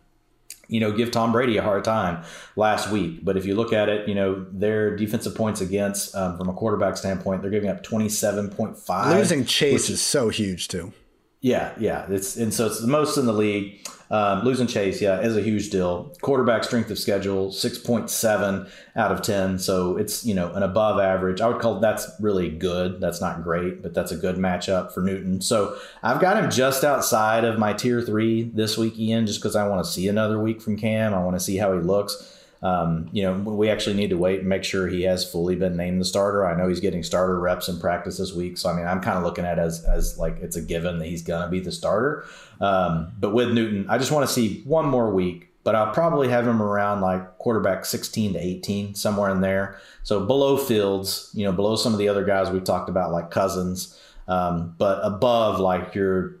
you 0.71 0.79
know, 0.79 0.91
give 0.91 1.11
Tom 1.11 1.33
Brady 1.33 1.57
a 1.57 1.61
hard 1.61 1.83
time 1.83 2.23
last 2.55 2.89
week. 2.89 3.23
But 3.23 3.35
if 3.35 3.45
you 3.45 3.55
look 3.55 3.73
at 3.73 3.89
it, 3.89 4.07
you 4.07 4.15
know, 4.15 4.45
their 4.51 4.95
defensive 4.95 5.35
points 5.35 5.59
against, 5.59 6.15
um, 6.15 6.37
from 6.37 6.47
a 6.47 6.53
quarterback 6.53 6.95
standpoint, 6.95 7.41
they're 7.41 7.51
giving 7.51 7.69
up 7.69 7.83
27.5. 7.83 9.17
Losing 9.17 9.43
Chase 9.43 9.89
is 9.89 10.01
so 10.01 10.29
huge, 10.29 10.69
too. 10.69 10.93
Yeah, 11.41 11.73
yeah. 11.79 12.05
It's 12.07 12.37
and 12.37 12.53
so 12.53 12.67
it's 12.67 12.79
the 12.79 12.87
most 12.87 13.17
in 13.17 13.25
the 13.25 13.33
league. 13.33 13.87
Um, 14.11 14.43
losing 14.43 14.67
Chase, 14.67 15.01
yeah, 15.01 15.21
is 15.21 15.37
a 15.37 15.41
huge 15.41 15.69
deal. 15.69 16.13
Quarterback 16.21 16.65
strength 16.65 16.91
of 16.91 16.99
schedule, 16.99 17.51
six 17.51 17.77
point 17.79 18.09
seven 18.09 18.67
out 18.95 19.11
of 19.11 19.23
ten. 19.23 19.57
So 19.57 19.97
it's 19.97 20.23
you 20.23 20.35
know 20.35 20.53
an 20.53 20.61
above 20.61 20.99
average. 20.99 21.41
I 21.41 21.47
would 21.47 21.59
call 21.59 21.79
that's 21.79 22.07
really 22.19 22.49
good. 22.51 22.99
That's 23.01 23.21
not 23.21 23.41
great, 23.41 23.81
but 23.81 23.93
that's 23.95 24.11
a 24.11 24.17
good 24.17 24.35
matchup 24.35 24.91
for 24.91 25.01
Newton. 25.01 25.41
So 25.41 25.77
I've 26.03 26.21
got 26.21 26.37
him 26.37 26.51
just 26.51 26.83
outside 26.83 27.43
of 27.43 27.57
my 27.57 27.73
tier 27.73 28.01
three 28.01 28.43
this 28.43 28.77
week, 28.77 28.99
Ian, 28.99 29.25
just 29.25 29.39
because 29.39 29.55
I 29.55 29.67
want 29.67 29.83
to 29.83 29.89
see 29.89 30.07
another 30.07 30.39
week 30.39 30.61
from 30.61 30.77
Cam. 30.77 31.13
I 31.13 31.23
want 31.23 31.37
to 31.37 31.39
see 31.39 31.57
how 31.57 31.73
he 31.73 31.79
looks. 31.79 32.37
Um, 32.63 33.09
you 33.11 33.23
know, 33.23 33.33
we 33.33 33.69
actually 33.69 33.95
need 33.95 34.11
to 34.11 34.17
wait 34.17 34.41
and 34.41 34.49
make 34.49 34.63
sure 34.63 34.87
he 34.87 35.01
has 35.03 35.29
fully 35.29 35.55
been 35.55 35.75
named 35.75 35.99
the 35.99 36.05
starter. 36.05 36.45
I 36.45 36.55
know 36.55 36.67
he's 36.67 36.79
getting 36.79 37.01
starter 37.01 37.39
reps 37.39 37.67
in 37.67 37.79
practice 37.79 38.17
this 38.17 38.33
week, 38.33 38.57
so 38.57 38.69
I 38.69 38.73
mean, 38.73 38.85
I'm 38.85 39.01
kind 39.01 39.17
of 39.17 39.23
looking 39.23 39.45
at 39.45 39.57
as 39.57 39.83
as 39.83 40.17
like 40.19 40.37
it's 40.41 40.55
a 40.55 40.61
given 40.61 40.99
that 40.99 41.07
he's 41.07 41.23
gonna 41.23 41.49
be 41.49 41.59
the 41.59 41.71
starter. 41.71 42.25
Um, 42.59 43.13
but 43.19 43.33
with 43.33 43.51
Newton, 43.51 43.87
I 43.89 43.97
just 43.97 44.11
want 44.11 44.27
to 44.27 44.33
see 44.33 44.61
one 44.63 44.85
more 44.85 45.11
week. 45.11 45.47
But 45.63 45.75
I'll 45.75 45.93
probably 45.93 46.27
have 46.29 46.47
him 46.47 46.59
around 46.59 47.01
like 47.01 47.37
quarterback 47.37 47.85
16 47.85 48.33
to 48.33 48.39
18, 48.39 48.95
somewhere 48.95 49.29
in 49.29 49.41
there. 49.41 49.79
So 50.01 50.25
below 50.25 50.57
Fields, 50.57 51.29
you 51.35 51.45
know, 51.45 51.51
below 51.51 51.75
some 51.75 51.93
of 51.93 51.99
the 51.99 52.09
other 52.09 52.23
guys 52.23 52.49
we've 52.49 52.63
talked 52.63 52.89
about, 52.89 53.11
like 53.11 53.29
Cousins, 53.29 53.99
um, 54.27 54.73
but 54.79 54.99
above 55.03 55.59
like 55.59 55.93
your 55.93 56.40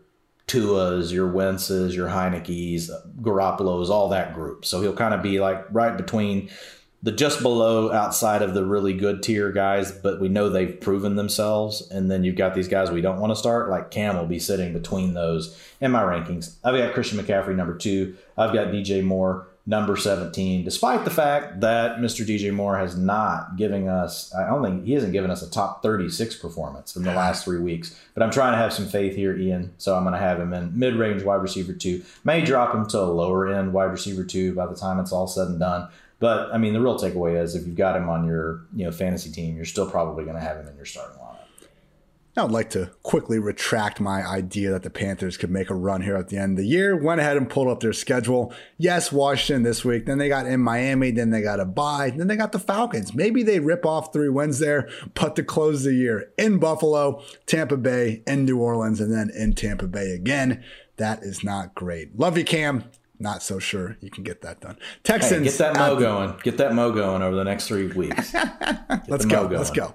Tua's, 0.51 1.13
your 1.13 1.31
Wentz's, 1.31 1.95
your 1.95 2.09
Heinicke's, 2.09 2.91
Garoppolo's, 3.21 3.89
all 3.89 4.09
that 4.09 4.33
group. 4.33 4.65
So 4.65 4.81
he'll 4.81 4.91
kind 4.91 5.13
of 5.13 5.21
be 5.21 5.39
like 5.39 5.65
right 5.71 5.95
between 5.95 6.49
the 7.01 7.13
just 7.13 7.41
below 7.41 7.89
outside 7.89 8.41
of 8.41 8.53
the 8.53 8.65
really 8.65 8.91
good 8.91 9.23
tier 9.23 9.53
guys, 9.53 9.93
but 9.93 10.19
we 10.19 10.27
know 10.27 10.49
they've 10.49 10.81
proven 10.81 11.15
themselves. 11.15 11.89
And 11.89 12.11
then 12.11 12.25
you've 12.25 12.35
got 12.35 12.53
these 12.53 12.67
guys 12.67 12.91
we 12.91 12.99
don't 12.99 13.21
want 13.21 13.31
to 13.31 13.37
start, 13.37 13.69
like 13.69 13.91
Cam 13.91 14.17
will 14.17 14.25
be 14.25 14.39
sitting 14.39 14.73
between 14.73 15.13
those 15.13 15.57
in 15.79 15.89
my 15.91 16.03
rankings. 16.03 16.55
I've 16.65 16.75
got 16.75 16.93
Christian 16.93 17.17
McCaffrey 17.17 17.55
number 17.55 17.77
two. 17.77 18.17
I've 18.37 18.53
got 18.53 18.67
DJ 18.67 19.01
Moore 19.01 19.47
number 19.65 19.95
17, 19.95 20.63
despite 20.63 21.05
the 21.05 21.11
fact 21.11 21.61
that 21.61 21.97
Mr. 21.97 22.25
DJ 22.25 22.53
Moore 22.53 22.77
has 22.77 22.97
not 22.97 23.55
given 23.57 23.87
us, 23.87 24.33
I 24.33 24.47
don't 24.47 24.63
think 24.63 24.85
he 24.85 24.93
hasn't 24.93 25.13
given 25.13 25.29
us 25.29 25.43
a 25.43 25.49
top 25.49 25.83
36 25.83 26.35
performance 26.37 26.95
in 26.95 27.03
the 27.03 27.13
last 27.13 27.45
three 27.45 27.59
weeks. 27.59 27.97
But 28.13 28.23
I'm 28.23 28.31
trying 28.31 28.53
to 28.53 28.57
have 28.57 28.73
some 28.73 28.87
faith 28.87 29.15
here, 29.15 29.37
Ian. 29.37 29.73
So 29.77 29.95
I'm 29.95 30.03
going 30.03 30.13
to 30.13 30.19
have 30.19 30.39
him 30.39 30.53
in 30.53 30.77
mid 30.77 30.95
range 30.95 31.23
wide 31.23 31.41
receiver 31.41 31.73
two. 31.73 32.03
May 32.23 32.43
drop 32.43 32.73
him 32.73 32.87
to 32.87 32.99
a 32.99 33.05
lower 33.05 33.53
end 33.53 33.73
wide 33.73 33.91
receiver 33.91 34.23
two 34.23 34.53
by 34.55 34.65
the 34.65 34.75
time 34.75 34.99
it's 34.99 35.11
all 35.11 35.27
said 35.27 35.47
and 35.47 35.59
done. 35.59 35.89
But 36.19 36.53
I 36.53 36.57
mean, 36.57 36.73
the 36.73 36.81
real 36.81 36.99
takeaway 36.99 37.41
is 37.41 37.55
if 37.55 37.65
you've 37.65 37.75
got 37.75 37.95
him 37.95 38.09
on 38.09 38.25
your 38.25 38.61
you 38.75 38.85
know 38.85 38.91
fantasy 38.91 39.31
team, 39.31 39.55
you're 39.55 39.65
still 39.65 39.89
probably 39.89 40.23
going 40.23 40.35
to 40.35 40.41
have 40.41 40.57
him 40.57 40.67
in 40.67 40.75
your 40.75 40.85
starting. 40.85 41.20
I 42.37 42.43
would 42.43 42.51
like 42.51 42.69
to 42.71 42.91
quickly 43.03 43.39
retract 43.39 43.99
my 43.99 44.25
idea 44.25 44.71
that 44.71 44.83
the 44.83 44.89
Panthers 44.89 45.35
could 45.35 45.51
make 45.51 45.69
a 45.69 45.75
run 45.75 46.01
here 46.01 46.15
at 46.15 46.29
the 46.29 46.37
end 46.37 46.53
of 46.53 46.63
the 46.63 46.69
year. 46.69 46.95
Went 46.95 47.19
ahead 47.19 47.35
and 47.35 47.49
pulled 47.49 47.67
up 47.67 47.81
their 47.81 47.91
schedule. 47.91 48.53
Yes, 48.77 49.11
Washington 49.11 49.63
this 49.63 49.83
week. 49.83 50.05
Then 50.05 50.17
they 50.17 50.29
got 50.29 50.45
in 50.45 50.61
Miami. 50.61 51.11
Then 51.11 51.31
they 51.31 51.41
got 51.41 51.59
a 51.59 51.65
bye. 51.65 52.13
Then 52.15 52.27
they 52.27 52.37
got 52.37 52.53
the 52.53 52.59
Falcons. 52.59 53.13
Maybe 53.13 53.43
they 53.43 53.59
rip 53.59 53.85
off 53.85 54.13
three 54.13 54.29
wins 54.29 54.59
there, 54.59 54.89
but 55.13 55.35
to 55.35 55.43
close 55.43 55.83
the 55.83 55.93
year 55.93 56.31
in 56.37 56.57
Buffalo, 56.57 57.21
Tampa 57.47 57.75
Bay, 57.75 58.23
in 58.25 58.45
New 58.45 58.59
Orleans, 58.59 59.01
and 59.01 59.13
then 59.13 59.29
in 59.29 59.53
Tampa 59.53 59.87
Bay 59.87 60.11
again. 60.11 60.63
That 60.97 61.23
is 61.23 61.43
not 61.43 61.75
great. 61.75 62.17
Love 62.17 62.37
you, 62.37 62.43
Cam 62.45 62.85
not 63.21 63.43
so 63.43 63.59
sure 63.59 63.97
you 64.01 64.09
can 64.09 64.23
get 64.23 64.41
that 64.41 64.59
done. 64.61 64.77
Texans, 65.03 65.31
hey, 65.31 65.43
get 65.43 65.57
that 65.59 65.75
mo 65.75 65.99
going. 65.99 66.33
Get 66.43 66.57
that 66.57 66.73
mo 66.73 66.91
going 66.91 67.21
over 67.21 67.35
the 67.35 67.43
next 67.43 67.67
three 67.67 67.87
weeks. 67.87 68.33
Let's 69.07 69.25
go. 69.25 69.43
Let's 69.43 69.69
go. 69.69 69.93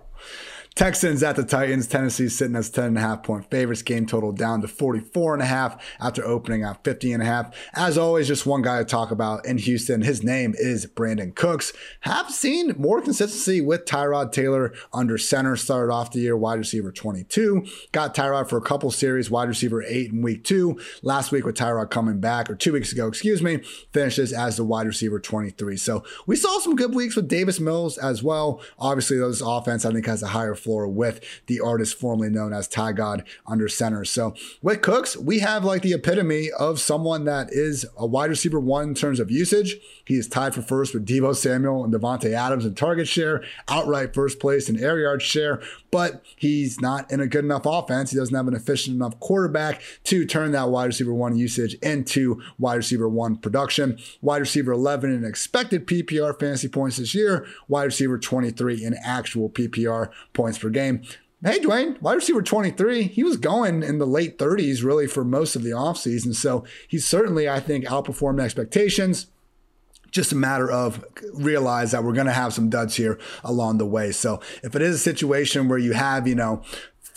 Texans 0.77 1.23
at 1.23 1.37
the 1.37 1.43
Titans. 1.43 1.87
Tennessee 1.87 2.29
sitting 2.29 2.55
as 2.55 2.69
10 2.69 2.85
and 2.85 2.99
a 2.99 3.01
half 3.01 3.23
point 3.23 3.51
favorites. 3.51 3.81
Game 3.81 4.05
total 4.05 4.31
down 4.31 4.61
to 4.61 4.69
44 4.69 5.33
and 5.33 5.43
a 5.43 5.47
half 5.47 5.83
after 5.99 6.23
opening 6.23 6.65
at 6.65 6.85
50 6.85 7.15
and 7.15 7.23
a 7.23 7.27
half. 7.27 7.57
As 7.73 7.97
always, 7.97 8.29
just 8.29 8.45
one 8.45 8.61
guy 8.61 8.81
to 8.81 8.85
talk 8.85 9.11
about 9.11 9.47
in 9.47 9.57
Houston. 9.57 10.03
His 10.03 10.23
name 10.23 10.55
is 10.59 10.87
Brandin 10.87 11.35
Cooks. 11.35 11.73
Have 12.01 12.31
seen 12.31 12.75
more 12.77 13.01
consistency 13.01 13.63
with 13.63 13.87
Tyrod 13.87 14.33
Taylor 14.33 14.75
under 14.93 15.17
center. 15.17 15.57
Started 15.57 15.91
off 15.91 16.13
the 16.13 16.21
year 16.21 16.37
wide 16.37 16.59
receiver 16.59 16.93
22. 16.93 17.67
Got 17.93 18.15
Tyrod 18.15 18.51
for 18.51 18.59
a 18.59 18.63
couple 18.63 18.91
series, 18.91 19.31
wide 19.31 19.49
receiver 19.49 19.83
eight 19.83 20.13
in 20.13 20.21
week 20.21 20.45
two. 20.45 20.79
Last 21.03 21.33
week 21.33 21.47
with 21.47 21.57
Tyrod 21.57 21.89
coming 21.89 22.21
back, 22.21 22.51
or 22.51 22.55
two 22.55 22.75
weeks 22.75 22.93
ago, 22.93 23.07
excuse 23.07 23.41
me, 23.43 23.63
finishes 23.93 24.31
as 24.31 24.59
the 24.59 24.65
wide 24.65 24.87
receiver 24.87 25.21
23. 25.21 25.79
So 25.79 26.05
we 26.27 26.37
saw 26.37 26.59
some 26.59 26.77
good 26.77 26.95
weeks 26.95 27.17
with 27.17 27.29
Davis 27.29 27.61
Mills 27.61 27.97
as 27.97 28.23
well. 28.23 28.61
Obviously, 28.79 29.17
those 29.17 29.41
offense 29.41 29.87
I 29.87 29.93
think 29.93 30.05
has 30.05 30.23
a 30.23 30.29
higher 30.29 30.55
floor 30.67 30.89
with 30.89 31.21
the 31.47 31.61
artist 31.61 31.99
formerly 31.99 32.29
known 32.29 32.53
as 32.53 32.67
Ty 32.67 32.93
God 32.93 33.25
under 33.47 33.69
center. 33.69 34.05
So 34.05 34.35
with 34.61 34.83
Cooks, 34.83 35.17
we 35.17 35.39
have 35.39 35.65
like 35.65 35.83
the 35.83 35.93
epitome 35.93 36.51
of 36.51 36.81
someone 36.81 37.25
that 37.25 37.53
is 37.53 37.87
a 37.97 38.05
wide 38.05 38.31
receiver 38.31 38.59
one 38.59 38.89
in 38.89 38.95
terms 38.95 39.21
of 39.21 39.31
usage. 39.31 39.77
He 40.05 40.15
is 40.15 40.27
tied 40.27 40.55
for 40.55 40.63
first 40.63 40.93
with 40.93 41.07
Deebo 41.07 41.37
Samuel 41.37 41.85
and 41.85 41.95
Davante 41.95 42.33
Adams 42.33 42.67
in 42.67 42.75
target 42.75 43.07
share, 43.07 43.45
outright 43.69 44.13
first 44.13 44.41
place 44.41 44.69
in 44.69 44.83
air 44.83 44.99
yard 44.99 45.23
share, 45.23 45.63
but 45.93 46.23
he's 46.35 46.81
not 46.81 47.11
in 47.11 47.21
a 47.21 47.29
good 47.29 47.45
enough 47.45 47.65
offense. 47.65 48.11
He 48.11 48.17
doesn't 48.17 48.35
have 48.35 48.49
an 48.49 48.55
efficient 48.55 48.97
enough 48.97 49.19
quarterback 49.21 49.81
to 50.05 50.27
turn 50.27 50.51
that 50.53 50.69
wide 50.69 50.87
receiver 50.87 51.15
one 51.15 51.37
usage 51.37 51.75
into 51.75 52.43
wide 52.59 52.75
receiver 52.75 53.09
one 53.09 53.37
production. 53.37 53.99
Wide 54.21 54.39
receiver 54.39 54.73
11 54.73 55.13
in 55.13 55.25
expected 55.25 55.87
PPR 55.87 56.39
fantasy 56.39 56.69
points 56.69 56.97
this 56.97 57.15
year, 57.15 57.47
wide 57.69 57.85
receiver 57.85 58.19
23 58.19 58.85
in 58.85 58.95
actual 59.05 59.49
PPR 59.49 60.11
points 60.33 60.56
per 60.61 60.71
game. 60.71 61.03
Hey, 61.45 61.59
Dwain, 61.59 62.01
wide 62.01 62.15
receiver 62.15 62.43
23, 62.43 63.05
he 63.05 63.23
was 63.23 63.37
going 63.37 63.83
in 63.83 63.99
the 63.99 64.07
late 64.07 64.39
30s 64.39 64.83
really 64.83 65.07
for 65.07 65.25
most 65.25 65.55
of 65.55 65.63
the 65.63 65.71
offseason. 65.71 66.35
So 66.35 66.65
he's 66.89 67.07
certainly, 67.07 67.49
I 67.49 67.61
think, 67.61 67.85
outperformed 67.85 68.41
expectations 68.41 69.27
just 70.11 70.33
a 70.33 70.37
matter 70.37 70.71
of 70.71 71.05
realize 71.35 71.91
that 71.91 72.03
we're 72.03 72.13
going 72.13 72.27
to 72.27 72.33
have 72.33 72.55
some 72.55 72.71
duds 72.71 72.97
here 72.97 73.19
along 73.45 73.79
the 73.79 73.87
way. 73.87 74.13
So 74.13 74.41
if 74.63 74.75
it 74.75 74.83
is 74.83 74.95
a 74.95 74.99
situation 74.99 75.69
where 75.69 75.79
you 75.79 75.93
have, 75.93 76.27
you 76.27 76.35
know, 76.35 76.63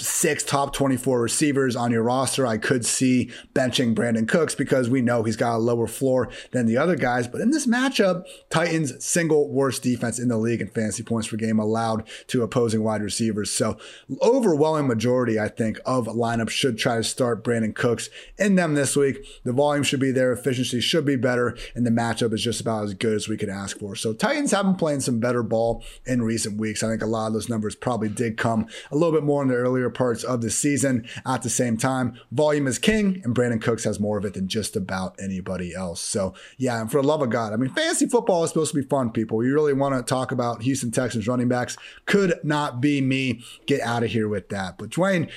six 0.02 0.44
top 0.44 0.74
24 0.74 1.22
receivers 1.22 1.76
on 1.76 1.92
your 1.92 2.04
roster, 2.04 2.46
I 2.46 2.58
could 2.58 2.86
see 2.86 3.32
benching 3.54 3.94
Brandin 3.94 4.28
Cooks 4.28 4.56
because 4.56 4.90
we 4.90 5.02
know 5.02 5.24
he's 5.24 5.36
got 5.36 5.56
a 5.56 5.58
lower 5.58 5.88
floor 5.88 6.30
than 6.52 6.66
the 6.66 6.78
other 6.78 6.96
guys. 6.96 7.28
But 7.28 7.42
in 7.42 7.52
this 7.52 7.68
matchup, 7.68 8.24
Titans 8.50 9.04
single 9.04 9.50
worst 9.50 9.84
defense 9.84 10.20
in 10.20 10.28
the 10.28 10.38
league 10.38 10.62
in 10.62 10.68
fantasy 10.68 11.04
points 11.04 11.28
per 11.28 11.38
game 11.38 11.60
allowed 11.60 12.08
to 12.28 12.44
opposing 12.44 12.84
wide 12.84 13.02
receivers. 13.02 13.52
So 13.52 13.78
overwhelming 14.22 14.88
majority, 14.88 15.40
I 15.40 15.50
think, 15.50 15.80
of 15.86 16.08
lineups 16.08 16.50
should 16.50 16.78
try 16.78 16.98
to 16.98 17.04
start 17.04 17.44
Brandin 17.44 17.76
Cooks 17.76 18.10
in 18.38 18.56
them 18.56 18.76
this 18.76 18.96
week. 18.96 19.26
The 19.44 19.54
volume 19.54 19.84
should 19.84 20.00
be 20.00 20.12
there, 20.12 20.32
efficiency 20.32 20.80
should 20.82 21.06
be 21.06 21.16
better, 21.16 21.58
and 21.76 21.86
the 21.86 21.92
matchup 21.92 22.34
is 22.34 22.44
just 22.44 22.62
about 22.62 22.86
as 22.86 22.94
good 22.94 23.16
as 23.16 23.28
we 23.28 23.38
could 23.38 23.50
ask 23.50 23.78
for. 23.78 23.96
So 23.96 24.14
Titans 24.14 24.52
have 24.52 24.66
been 24.66 24.76
playing 24.76 25.02
some 25.02 25.20
better 25.20 25.44
ball 25.44 25.84
in 26.06 26.22
recent 26.22 26.58
weeks. 26.58 26.84
I 26.84 26.90
think 26.90 27.02
a 27.02 27.08
lot 27.08 27.28
of 27.28 27.34
those 27.34 27.50
numbers 27.50 27.76
probably 27.76 28.10
did 28.10 28.38
come 28.38 28.68
a 28.92 28.96
little 28.96 29.12
bit 29.12 29.24
more 29.24 29.42
in 29.42 29.48
the 29.48 29.56
earlier 29.56 29.89
parts 29.90 30.24
of 30.24 30.42
the 30.42 30.50
season. 30.50 31.08
At 31.26 31.42
the 31.42 31.50
same 31.50 31.78
time, 31.78 32.20
volume 32.32 32.68
is 32.68 32.80
king, 32.80 33.22
and 33.24 33.36
Brandin 33.36 33.62
Cooks 33.62 33.84
has 33.84 34.00
more 34.00 34.18
of 34.18 34.26
it 34.26 34.34
than 34.34 34.48
just 34.48 34.76
about 34.76 35.16
anybody 35.20 35.74
else. 35.74 36.02
So, 36.02 36.34
yeah, 36.58 36.82
and 36.82 36.92
for 36.92 37.02
the 37.02 37.08
love 37.08 37.22
of 37.22 37.30
God, 37.30 37.54
I 37.54 37.56
mean, 37.56 37.70
fantasy 37.70 38.08
football 38.08 38.44
is 38.44 38.52
supposed 38.52 38.74
to 38.74 38.82
be 38.82 38.88
fun, 38.88 39.12
people. 39.12 39.44
You 39.44 39.54
really 39.54 39.74
want 39.74 39.96
to 39.96 40.04
talk 40.04 40.32
about 40.32 40.62
Houston 40.64 40.92
Texans 40.92 41.28
running 41.28 41.48
backs? 41.48 41.78
Could 42.06 42.40
not 42.44 42.82
be 42.82 43.02
me. 43.02 43.44
Get 43.66 43.82
out 43.82 44.04
of 44.04 44.10
here 44.10 44.28
with 44.28 44.50
that. 44.50 44.78
But, 44.78 44.90
Dwain, 44.90 45.30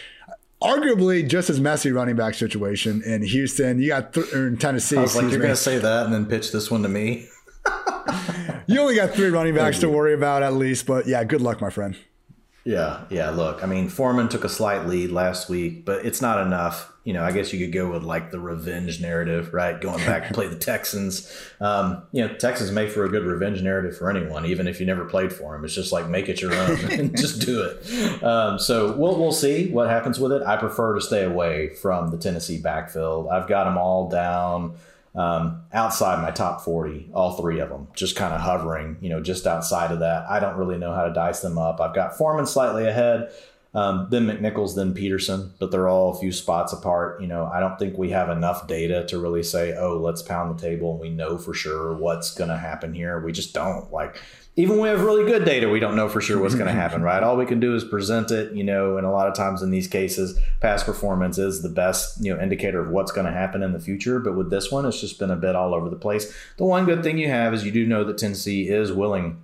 arguably 0.62 1.28
just 1.28 1.50
as 1.50 1.61
messy 1.61 1.90
running 1.90 2.16
back 2.16 2.34
situation 2.34 3.03
in 3.03 3.22
Houston. 3.22 3.80
You 3.80 3.88
got 3.88 4.14
th- 4.14 4.32
in 4.32 4.57
Tennessee. 4.57 4.96
I 4.96 5.03
was 5.03 5.16
like, 5.16 5.30
you're 5.30 5.40
going 5.40 5.50
to 5.50 5.57
say 5.57 5.78
that 5.78 6.05
and 6.07 6.14
then 6.14 6.26
pitch 6.26 6.53
this 6.53 6.70
one 6.70 6.82
to 6.82 6.88
me. 6.88 7.28
you 8.66 8.80
only 8.80 8.94
got 8.94 9.11
three 9.11 9.28
running 9.28 9.55
backs 9.55 9.78
to 9.80 9.88
worry 9.88 10.14
about 10.14 10.42
at 10.42 10.55
least, 10.55 10.86
but 10.86 11.07
yeah, 11.07 11.22
good 11.24 11.40
luck, 11.40 11.61
my 11.61 11.70
friend. 11.70 11.96
Yeah, 12.64 13.04
yeah. 13.10 13.30
Look, 13.30 13.62
I 13.64 13.66
mean, 13.66 13.88
Foreman 13.88 14.28
took 14.28 14.44
a 14.44 14.48
slight 14.48 14.86
lead 14.86 15.10
last 15.10 15.48
week, 15.48 15.84
but 15.84 16.04
it's 16.06 16.22
not 16.22 16.44
enough. 16.46 16.92
You 17.02 17.12
know, 17.12 17.24
I 17.24 17.32
guess 17.32 17.52
you 17.52 17.58
could 17.58 17.72
go 17.72 17.90
with 17.90 18.04
like 18.04 18.30
the 18.30 18.38
revenge 18.38 19.00
narrative, 19.00 19.52
right? 19.52 19.80
Going 19.80 19.98
back 20.06 20.28
to 20.28 20.34
play 20.34 20.46
the 20.46 20.56
Texans. 20.56 21.28
Um, 21.60 22.04
you 22.12 22.24
know, 22.24 22.32
Texans 22.34 22.70
make 22.70 22.90
for 22.90 23.04
a 23.04 23.08
good 23.08 23.24
revenge 23.24 23.60
narrative 23.62 23.96
for 23.96 24.08
anyone, 24.08 24.46
even 24.46 24.68
if 24.68 24.78
you 24.78 24.86
never 24.86 25.04
played 25.04 25.32
for 25.32 25.52
them. 25.52 25.64
It's 25.64 25.74
just 25.74 25.90
like 25.90 26.08
make 26.08 26.28
it 26.28 26.40
your 26.40 26.54
own 26.54 26.78
and 26.92 27.16
just 27.16 27.40
do 27.40 27.64
it. 27.64 28.22
Um, 28.22 28.60
so 28.60 28.96
we'll 28.96 29.18
we'll 29.18 29.32
see 29.32 29.68
what 29.70 29.90
happens 29.90 30.20
with 30.20 30.30
it. 30.30 30.42
I 30.42 30.56
prefer 30.56 30.94
to 30.94 31.00
stay 31.00 31.24
away 31.24 31.70
from 31.74 32.12
the 32.12 32.18
Tennessee 32.18 32.58
backfield. 32.58 33.26
I've 33.28 33.48
got 33.48 33.64
them 33.64 33.76
all 33.76 34.08
down 34.08 34.76
um, 35.14 35.62
outside 35.72 36.22
my 36.22 36.30
top 36.30 36.62
40, 36.62 37.10
all 37.12 37.32
three 37.36 37.60
of 37.60 37.68
them, 37.68 37.88
just 37.94 38.16
kind 38.16 38.32
of 38.32 38.40
hovering, 38.40 38.96
you 39.00 39.10
know, 39.10 39.20
just 39.20 39.46
outside 39.46 39.90
of 39.92 40.00
that. 40.00 40.28
I 40.28 40.40
don't 40.40 40.56
really 40.56 40.78
know 40.78 40.94
how 40.94 41.04
to 41.04 41.12
dice 41.12 41.40
them 41.40 41.58
up. 41.58 41.80
I've 41.80 41.94
got 41.94 42.16
Foreman 42.16 42.46
slightly 42.46 42.86
ahead, 42.86 43.30
um, 43.74 44.08
then 44.10 44.26
McNichols, 44.26 44.74
then 44.74 44.94
Peterson, 44.94 45.52
but 45.58 45.70
they're 45.70 45.88
all 45.88 46.10
a 46.10 46.18
few 46.18 46.32
spots 46.32 46.72
apart. 46.72 47.20
You 47.20 47.26
know, 47.26 47.44
I 47.46 47.60
don't 47.60 47.78
think 47.78 47.98
we 47.98 48.10
have 48.10 48.30
enough 48.30 48.66
data 48.66 49.04
to 49.08 49.18
really 49.18 49.42
say, 49.42 49.76
oh, 49.76 49.98
let's 49.98 50.22
pound 50.22 50.58
the 50.58 50.62
table 50.62 50.92
and 50.92 51.00
we 51.00 51.10
know 51.10 51.36
for 51.36 51.52
sure 51.52 51.94
what's 51.94 52.34
going 52.34 52.50
to 52.50 52.58
happen 52.58 52.94
here. 52.94 53.20
We 53.20 53.32
just 53.32 53.52
don't. 53.52 53.92
Like, 53.92 54.16
even 54.55 54.76
when 54.76 54.82
we 54.82 54.88
have 54.90 55.00
really 55.00 55.24
good 55.24 55.46
data, 55.46 55.68
we 55.68 55.80
don't 55.80 55.96
know 55.96 56.11
for 56.11 56.20
sure 56.20 56.38
what's 56.38 56.55
going 56.55 56.66
to 56.66 56.72
happen, 56.72 57.00
right? 57.00 57.22
All 57.22 57.38
we 57.38 57.46
can 57.46 57.59
do 57.59 57.74
is 57.74 57.84
present 57.84 58.30
it, 58.30 58.53
you 58.53 58.62
know, 58.62 58.98
and 58.98 59.07
a 59.07 59.11
lot 59.11 59.26
of 59.26 59.34
times 59.34 59.62
in 59.62 59.70
these 59.70 59.88
cases, 59.88 60.38
past 60.61 60.84
performance 60.84 61.38
is 61.38 61.62
the 61.62 61.70
best, 61.70 62.22
you 62.22 62.34
know, 62.34 62.40
indicator 62.40 62.80
of 62.80 62.90
what's 62.90 63.12
going 63.12 63.26
to 63.26 63.32
happen 63.32 63.62
in 63.62 63.72
the 63.72 63.80
future. 63.80 64.18
But 64.20 64.36
with 64.36 64.50
this 64.50 64.70
one, 64.70 64.84
it's 64.84 65.00
just 65.00 65.18
been 65.18 65.30
a 65.30 65.36
bit 65.36 65.57
all 65.57 65.72
over 65.72 65.88
the 65.88 65.96
place. 65.96 66.34
The 66.59 66.66
one 66.66 66.84
good 66.84 67.03
thing 67.03 67.16
you 67.16 67.28
have 67.28 67.55
is 67.55 67.64
you 67.64 67.72
do 67.72 67.86
know 67.86 68.05
that 68.05 68.18
Tennessee 68.18 68.68
is 68.68 68.92
willing 68.92 69.40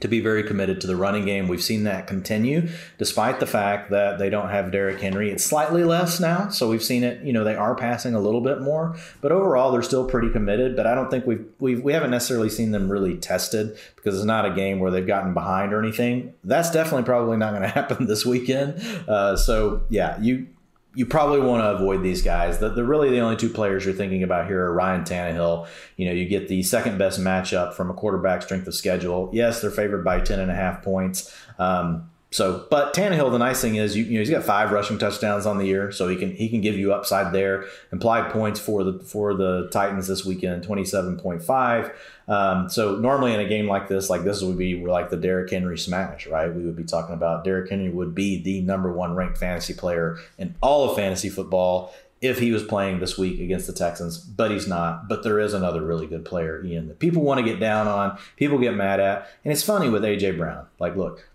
to 0.00 0.08
be 0.08 0.20
very 0.20 0.42
committed 0.42 0.80
to 0.80 0.86
the 0.86 0.96
running 0.96 1.24
game. 1.24 1.46
We've 1.46 1.62
seen 1.62 1.84
that 1.84 2.06
continue 2.06 2.68
despite 2.98 3.40
the 3.40 3.46
fact 3.46 3.90
that 3.90 4.18
they 4.18 4.28
don't 4.28 4.50
have 4.50 4.72
Derrick 4.72 5.00
Henry. 5.00 5.30
It's 5.30 5.44
slightly 5.44 5.84
less 5.84 6.18
now, 6.18 6.48
so 6.48 6.68
we've 6.68 6.82
seen 6.82 7.04
it, 7.04 7.22
you 7.22 7.32
know, 7.32 7.44
they 7.44 7.54
are 7.54 7.74
passing 7.74 8.14
a 8.14 8.20
little 8.20 8.40
bit 8.40 8.60
more, 8.60 8.96
but 9.20 9.30
overall 9.30 9.70
they're 9.70 9.82
still 9.82 10.06
pretty 10.06 10.30
committed, 10.30 10.74
but 10.74 10.86
I 10.86 10.94
don't 10.94 11.10
think 11.10 11.26
we've, 11.26 11.44
we've 11.58 11.82
we 11.82 11.92
haven't 11.92 12.10
necessarily 12.10 12.50
seen 12.50 12.72
them 12.72 12.90
really 12.90 13.16
tested 13.16 13.78
because 13.96 14.16
it's 14.16 14.24
not 14.24 14.44
a 14.44 14.50
game 14.50 14.80
where 14.80 14.90
they've 14.90 15.06
gotten 15.06 15.32
behind 15.32 15.72
or 15.72 15.80
anything. 15.80 16.34
That's 16.42 16.70
definitely 16.70 17.04
probably 17.04 17.36
not 17.36 17.50
going 17.50 17.62
to 17.68 17.68
happen 17.68 18.06
this 18.06 18.26
weekend. 18.26 18.80
Uh, 19.08 19.36
so 19.36 19.84
yeah, 19.90 20.20
you 20.20 20.48
you 20.94 21.06
probably 21.06 21.40
want 21.40 21.62
to 21.62 21.70
avoid 21.70 22.02
these 22.02 22.22
guys. 22.22 22.58
The, 22.58 22.68
the 22.68 22.84
really 22.84 23.10
the 23.10 23.20
only 23.20 23.36
two 23.36 23.48
players 23.48 23.84
you're 23.84 23.94
thinking 23.94 24.22
about 24.22 24.46
here 24.46 24.64
are 24.64 24.72
Ryan 24.72 25.02
Tannehill. 25.02 25.66
You 25.96 26.06
know, 26.06 26.12
you 26.12 26.26
get 26.26 26.48
the 26.48 26.62
second 26.62 26.98
best 26.98 27.20
matchup 27.20 27.74
from 27.74 27.90
a 27.90 27.94
quarterback 27.94 28.42
strength 28.42 28.66
of 28.66 28.74
schedule. 28.74 29.28
Yes, 29.32 29.60
they're 29.60 29.70
favored 29.70 30.04
by 30.04 30.20
10 30.20 30.38
and 30.40 30.50
a 30.50 30.54
half 30.54 30.82
points. 30.82 31.34
Um, 31.58 32.10
So, 32.34 32.66
but 32.68 32.94
Tannehill, 32.94 33.30
the 33.30 33.38
nice 33.38 33.60
thing 33.60 33.76
is, 33.76 33.96
you, 33.96 34.02
you 34.02 34.14
know, 34.14 34.18
he's 34.18 34.28
got 34.28 34.42
five 34.42 34.72
rushing 34.72 34.98
touchdowns 34.98 35.46
on 35.46 35.56
the 35.56 35.66
year, 35.66 35.92
so 35.92 36.08
he 36.08 36.16
can 36.16 36.34
he 36.34 36.48
can 36.48 36.60
give 36.60 36.76
you 36.76 36.92
upside 36.92 37.32
there. 37.32 37.66
Implied 37.92 38.32
points 38.32 38.58
for 38.58 38.82
the 38.82 38.98
for 38.98 39.34
the 39.34 39.68
Titans 39.70 40.08
this 40.08 40.24
weekend, 40.24 40.64
twenty 40.64 40.84
seven 40.84 41.16
point 41.16 41.44
five. 41.44 41.92
Um, 42.26 42.68
so 42.68 42.96
normally 42.96 43.34
in 43.34 43.38
a 43.38 43.46
game 43.46 43.68
like 43.68 43.86
this, 43.86 44.10
like 44.10 44.24
this 44.24 44.42
would 44.42 44.58
be 44.58 44.84
like 44.84 45.10
the 45.10 45.16
Derrick 45.16 45.48
Henry 45.48 45.78
smash, 45.78 46.26
right? 46.26 46.52
We 46.52 46.64
would 46.64 46.74
be 46.74 46.82
talking 46.82 47.14
about 47.14 47.44
Derrick 47.44 47.70
Henry 47.70 47.90
would 47.90 48.16
be 48.16 48.42
the 48.42 48.62
number 48.62 48.92
one 48.92 49.14
ranked 49.14 49.38
fantasy 49.38 49.72
player 49.72 50.18
in 50.36 50.56
all 50.60 50.90
of 50.90 50.96
fantasy 50.96 51.28
football 51.28 51.94
if 52.20 52.40
he 52.40 52.50
was 52.50 52.64
playing 52.64 52.98
this 52.98 53.16
week 53.16 53.38
against 53.38 53.68
the 53.68 53.72
Texans, 53.72 54.18
but 54.18 54.50
he's 54.50 54.66
not. 54.66 55.08
But 55.08 55.22
there 55.22 55.38
is 55.38 55.54
another 55.54 55.82
really 55.82 56.08
good 56.08 56.24
player, 56.24 56.64
Ian, 56.64 56.88
that 56.88 56.98
people 56.98 57.22
want 57.22 57.38
to 57.38 57.44
get 57.44 57.60
down 57.60 57.86
on, 57.86 58.18
people 58.36 58.58
get 58.58 58.74
mad 58.74 58.98
at. 58.98 59.28
And 59.44 59.52
it's 59.52 59.62
funny 59.62 59.88
with 59.88 60.02
AJ 60.02 60.36
Brown. 60.36 60.66
Like, 60.80 60.96
look, 60.96 61.28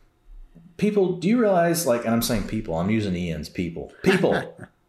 people, 0.79 1.17
do 1.17 1.27
you 1.27 1.39
realize, 1.39 1.85
like, 1.85 2.05
and 2.05 2.13
I'm 2.13 2.21
saying 2.21 2.47
people, 2.47 2.75
I'm 2.75 2.89
using 2.89 3.15
Ian's 3.15 3.49
people. 3.49 3.93
People. 4.03 4.55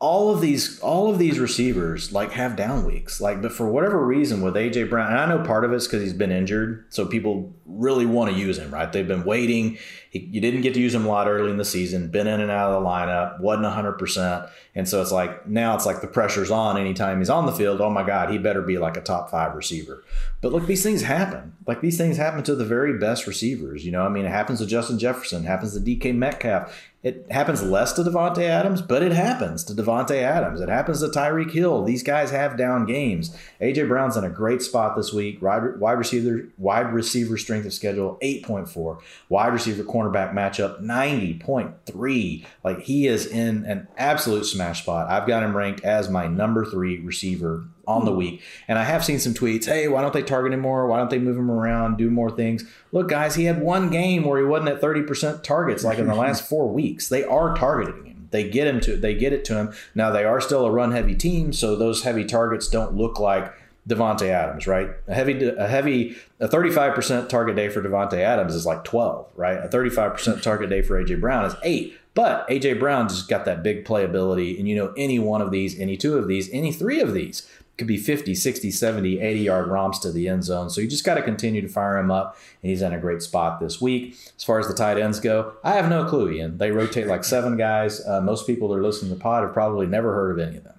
all 0.00 0.32
of 0.34 0.40
these 0.40 0.80
all 0.80 1.10
of 1.10 1.18
these 1.18 1.38
receivers 1.38 2.10
like 2.10 2.32
have 2.32 2.56
down 2.56 2.86
weeks 2.86 3.20
like 3.20 3.42
but 3.42 3.52
for 3.52 3.68
whatever 3.68 4.04
reason 4.04 4.40
with 4.40 4.54
aj 4.54 4.88
brown 4.88 5.10
and 5.10 5.18
i 5.18 5.26
know 5.26 5.44
part 5.44 5.62
of 5.62 5.72
it's 5.74 5.86
because 5.86 6.02
he's 6.02 6.14
been 6.14 6.32
injured 6.32 6.86
so 6.88 7.04
people 7.04 7.52
really 7.66 8.06
want 8.06 8.32
to 8.32 8.36
use 8.36 8.58
him 8.58 8.72
right 8.72 8.92
they've 8.94 9.06
been 9.06 9.24
waiting 9.24 9.76
he, 10.10 10.18
you 10.32 10.40
didn't 10.40 10.60
get 10.60 10.74
to 10.74 10.80
use 10.80 10.94
him 10.94 11.06
a 11.06 11.08
lot 11.08 11.28
early 11.28 11.50
in 11.50 11.56
the 11.56 11.64
season 11.64 12.08
been 12.08 12.26
in 12.26 12.40
and 12.40 12.50
out 12.50 12.70
of 12.70 12.82
the 12.82 12.88
lineup 12.88 13.40
wasn't 13.40 13.64
100% 13.64 14.50
and 14.74 14.88
so 14.88 15.00
it's 15.00 15.12
like 15.12 15.46
now 15.46 15.74
it's 15.74 15.86
like 15.86 16.00
the 16.00 16.06
pressure's 16.06 16.50
on 16.50 16.76
anytime 16.76 17.18
he's 17.18 17.30
on 17.30 17.46
the 17.46 17.52
field 17.52 17.80
oh 17.80 17.90
my 17.90 18.02
god 18.02 18.30
he 18.30 18.36
better 18.36 18.60
be 18.60 18.76
like 18.76 18.96
a 18.96 19.00
top 19.00 19.30
five 19.30 19.54
receiver 19.54 20.04
but 20.40 20.52
look 20.52 20.66
these 20.66 20.82
things 20.82 21.02
happen 21.02 21.54
like 21.66 21.80
these 21.80 21.96
things 21.96 22.16
happen 22.16 22.42
to 22.42 22.54
the 22.54 22.64
very 22.64 22.98
best 22.98 23.26
receivers 23.26 23.86
you 23.86 23.92
know 23.92 24.04
i 24.04 24.08
mean 24.08 24.24
it 24.24 24.30
happens 24.30 24.58
to 24.58 24.66
justin 24.66 24.98
jefferson 24.98 25.44
happens 25.44 25.72
to 25.72 25.80
dk 25.80 26.14
metcalf 26.14 26.90
it 27.02 27.26
happens 27.30 27.62
less 27.62 27.94
to 27.94 28.02
Davante 28.02 28.42
Adams, 28.42 28.82
but 28.82 29.02
it 29.02 29.12
happens 29.12 29.64
to 29.64 29.72
Davante 29.72 30.22
Adams. 30.22 30.60
It 30.60 30.68
happens 30.68 31.00
to 31.00 31.06
Tyreek 31.06 31.50
Hill. 31.50 31.82
These 31.82 32.02
guys 32.02 32.30
have 32.30 32.58
down 32.58 32.84
games. 32.84 33.34
AJ 33.58 33.88
Brown's 33.88 34.18
in 34.18 34.24
a 34.24 34.28
great 34.28 34.60
spot 34.60 34.96
this 34.96 35.10
week. 35.10 35.40
Wide, 35.40 35.62
receiver, 35.62 36.46
wide 36.58 36.92
receiver 36.92 37.38
strength 37.38 37.64
of 37.64 37.72
schedule 37.72 38.18
eight 38.20 38.44
point 38.44 38.68
four. 38.68 38.98
Wide 39.30 39.54
receiver 39.54 39.82
cornerback 40.00 40.32
matchup 40.32 40.80
ninety 40.80 41.34
point 41.34 41.74
three. 41.86 42.46
Like 42.64 42.82
he 42.82 43.06
is 43.06 43.26
in 43.26 43.64
an 43.66 43.88
absolute 43.96 44.44
smash 44.44 44.82
spot. 44.82 45.10
I've 45.10 45.26
got 45.26 45.42
him 45.42 45.56
ranked 45.56 45.84
as 45.84 46.08
my 46.08 46.26
number 46.26 46.64
three 46.64 47.00
receiver 47.00 47.64
on 47.86 48.04
the 48.04 48.12
hmm. 48.12 48.18
week. 48.18 48.42
And 48.68 48.78
I 48.78 48.84
have 48.84 49.04
seen 49.04 49.18
some 49.18 49.34
tweets, 49.34 49.66
hey, 49.66 49.88
why 49.88 50.00
don't 50.00 50.12
they 50.12 50.22
target 50.22 50.52
him 50.52 50.60
more? 50.60 50.86
Why 50.86 50.98
don't 50.98 51.10
they 51.10 51.18
move 51.18 51.36
him 51.36 51.50
around, 51.50 51.98
do 51.98 52.10
more 52.10 52.30
things? 52.30 52.64
Look, 52.92 53.08
guys, 53.08 53.34
he 53.34 53.44
had 53.44 53.60
one 53.60 53.90
game 53.90 54.24
where 54.24 54.38
he 54.38 54.44
wasn't 54.44 54.70
at 54.70 54.80
30% 54.80 55.42
targets 55.42 55.84
like 55.84 55.98
in 55.98 56.06
the 56.06 56.14
last 56.14 56.48
four 56.48 56.68
weeks. 56.68 57.08
They 57.08 57.24
are 57.24 57.54
targeting 57.56 58.06
him. 58.06 58.28
They 58.30 58.48
get 58.48 58.68
him 58.68 58.80
to 58.82 58.96
they 58.96 59.14
get 59.14 59.32
it 59.32 59.44
to 59.46 59.56
him. 59.56 59.72
Now 59.94 60.10
they 60.10 60.24
are 60.24 60.40
still 60.40 60.64
a 60.64 60.70
run 60.70 60.92
heavy 60.92 61.16
team, 61.16 61.52
so 61.52 61.74
those 61.74 62.04
heavy 62.04 62.24
targets 62.24 62.68
don't 62.68 62.94
look 62.94 63.18
like 63.18 63.52
Davante 63.90 64.28
Adams, 64.28 64.66
right? 64.66 64.90
A 65.08 65.14
heavy, 65.14 65.44
a 65.44 65.66
heavy, 65.66 66.16
a 66.38 66.48
35% 66.48 67.28
target 67.28 67.56
day 67.56 67.68
for 67.68 67.82
Davante 67.82 68.18
Adams 68.18 68.54
is 68.54 68.64
like 68.64 68.84
12, 68.84 69.26
right? 69.36 69.58
A 69.58 69.68
35% 69.68 70.42
target 70.42 70.70
day 70.70 70.80
for 70.80 71.02
AJ 71.02 71.20
Brown 71.20 71.44
is 71.44 71.54
eight. 71.62 71.96
But 72.14 72.48
AJ 72.48 72.80
Brown 72.80 73.08
just 73.08 73.28
got 73.28 73.44
that 73.44 73.62
big 73.62 73.84
playability, 73.84 74.58
and 74.58 74.68
you 74.68 74.74
know 74.74 74.92
any 74.96 75.18
one 75.18 75.40
of 75.40 75.52
these, 75.52 75.78
any 75.78 75.96
two 75.96 76.18
of 76.18 76.26
these, 76.26 76.50
any 76.50 76.72
three 76.72 77.00
of 77.00 77.14
these 77.14 77.48
could 77.80 77.86
be 77.86 77.96
50, 77.96 78.34
60, 78.34 78.70
70, 78.70 79.20
80 79.20 79.40
yard 79.40 79.68
romps 79.68 79.98
to 80.00 80.12
the 80.12 80.28
end 80.28 80.44
zone. 80.44 80.68
So 80.68 80.82
you 80.82 80.86
just 80.86 81.04
got 81.04 81.14
to 81.14 81.22
continue 81.22 81.62
to 81.62 81.68
fire 81.68 81.96
him 81.96 82.10
up. 82.10 82.36
And 82.62 82.68
he's 82.68 82.82
in 82.82 82.92
a 82.92 82.98
great 82.98 83.22
spot 83.22 83.58
this 83.58 83.80
week. 83.80 84.16
As 84.36 84.44
far 84.44 84.58
as 84.58 84.68
the 84.68 84.74
tight 84.74 84.98
ends 84.98 85.18
go, 85.18 85.54
I 85.64 85.72
have 85.72 85.88
no 85.88 86.04
clue, 86.04 86.30
Ian. 86.30 86.58
They 86.58 86.72
rotate 86.72 87.06
like 87.06 87.24
seven 87.24 87.56
guys. 87.56 88.06
Uh, 88.06 88.20
most 88.20 88.46
people 88.46 88.68
that 88.68 88.74
are 88.74 88.82
listening 88.82 89.10
to 89.10 89.14
the 89.14 89.22
pod 89.22 89.44
have 89.44 89.54
probably 89.54 89.86
never 89.86 90.12
heard 90.12 90.32
of 90.32 90.46
any 90.46 90.58
of 90.58 90.64
them. 90.64 90.74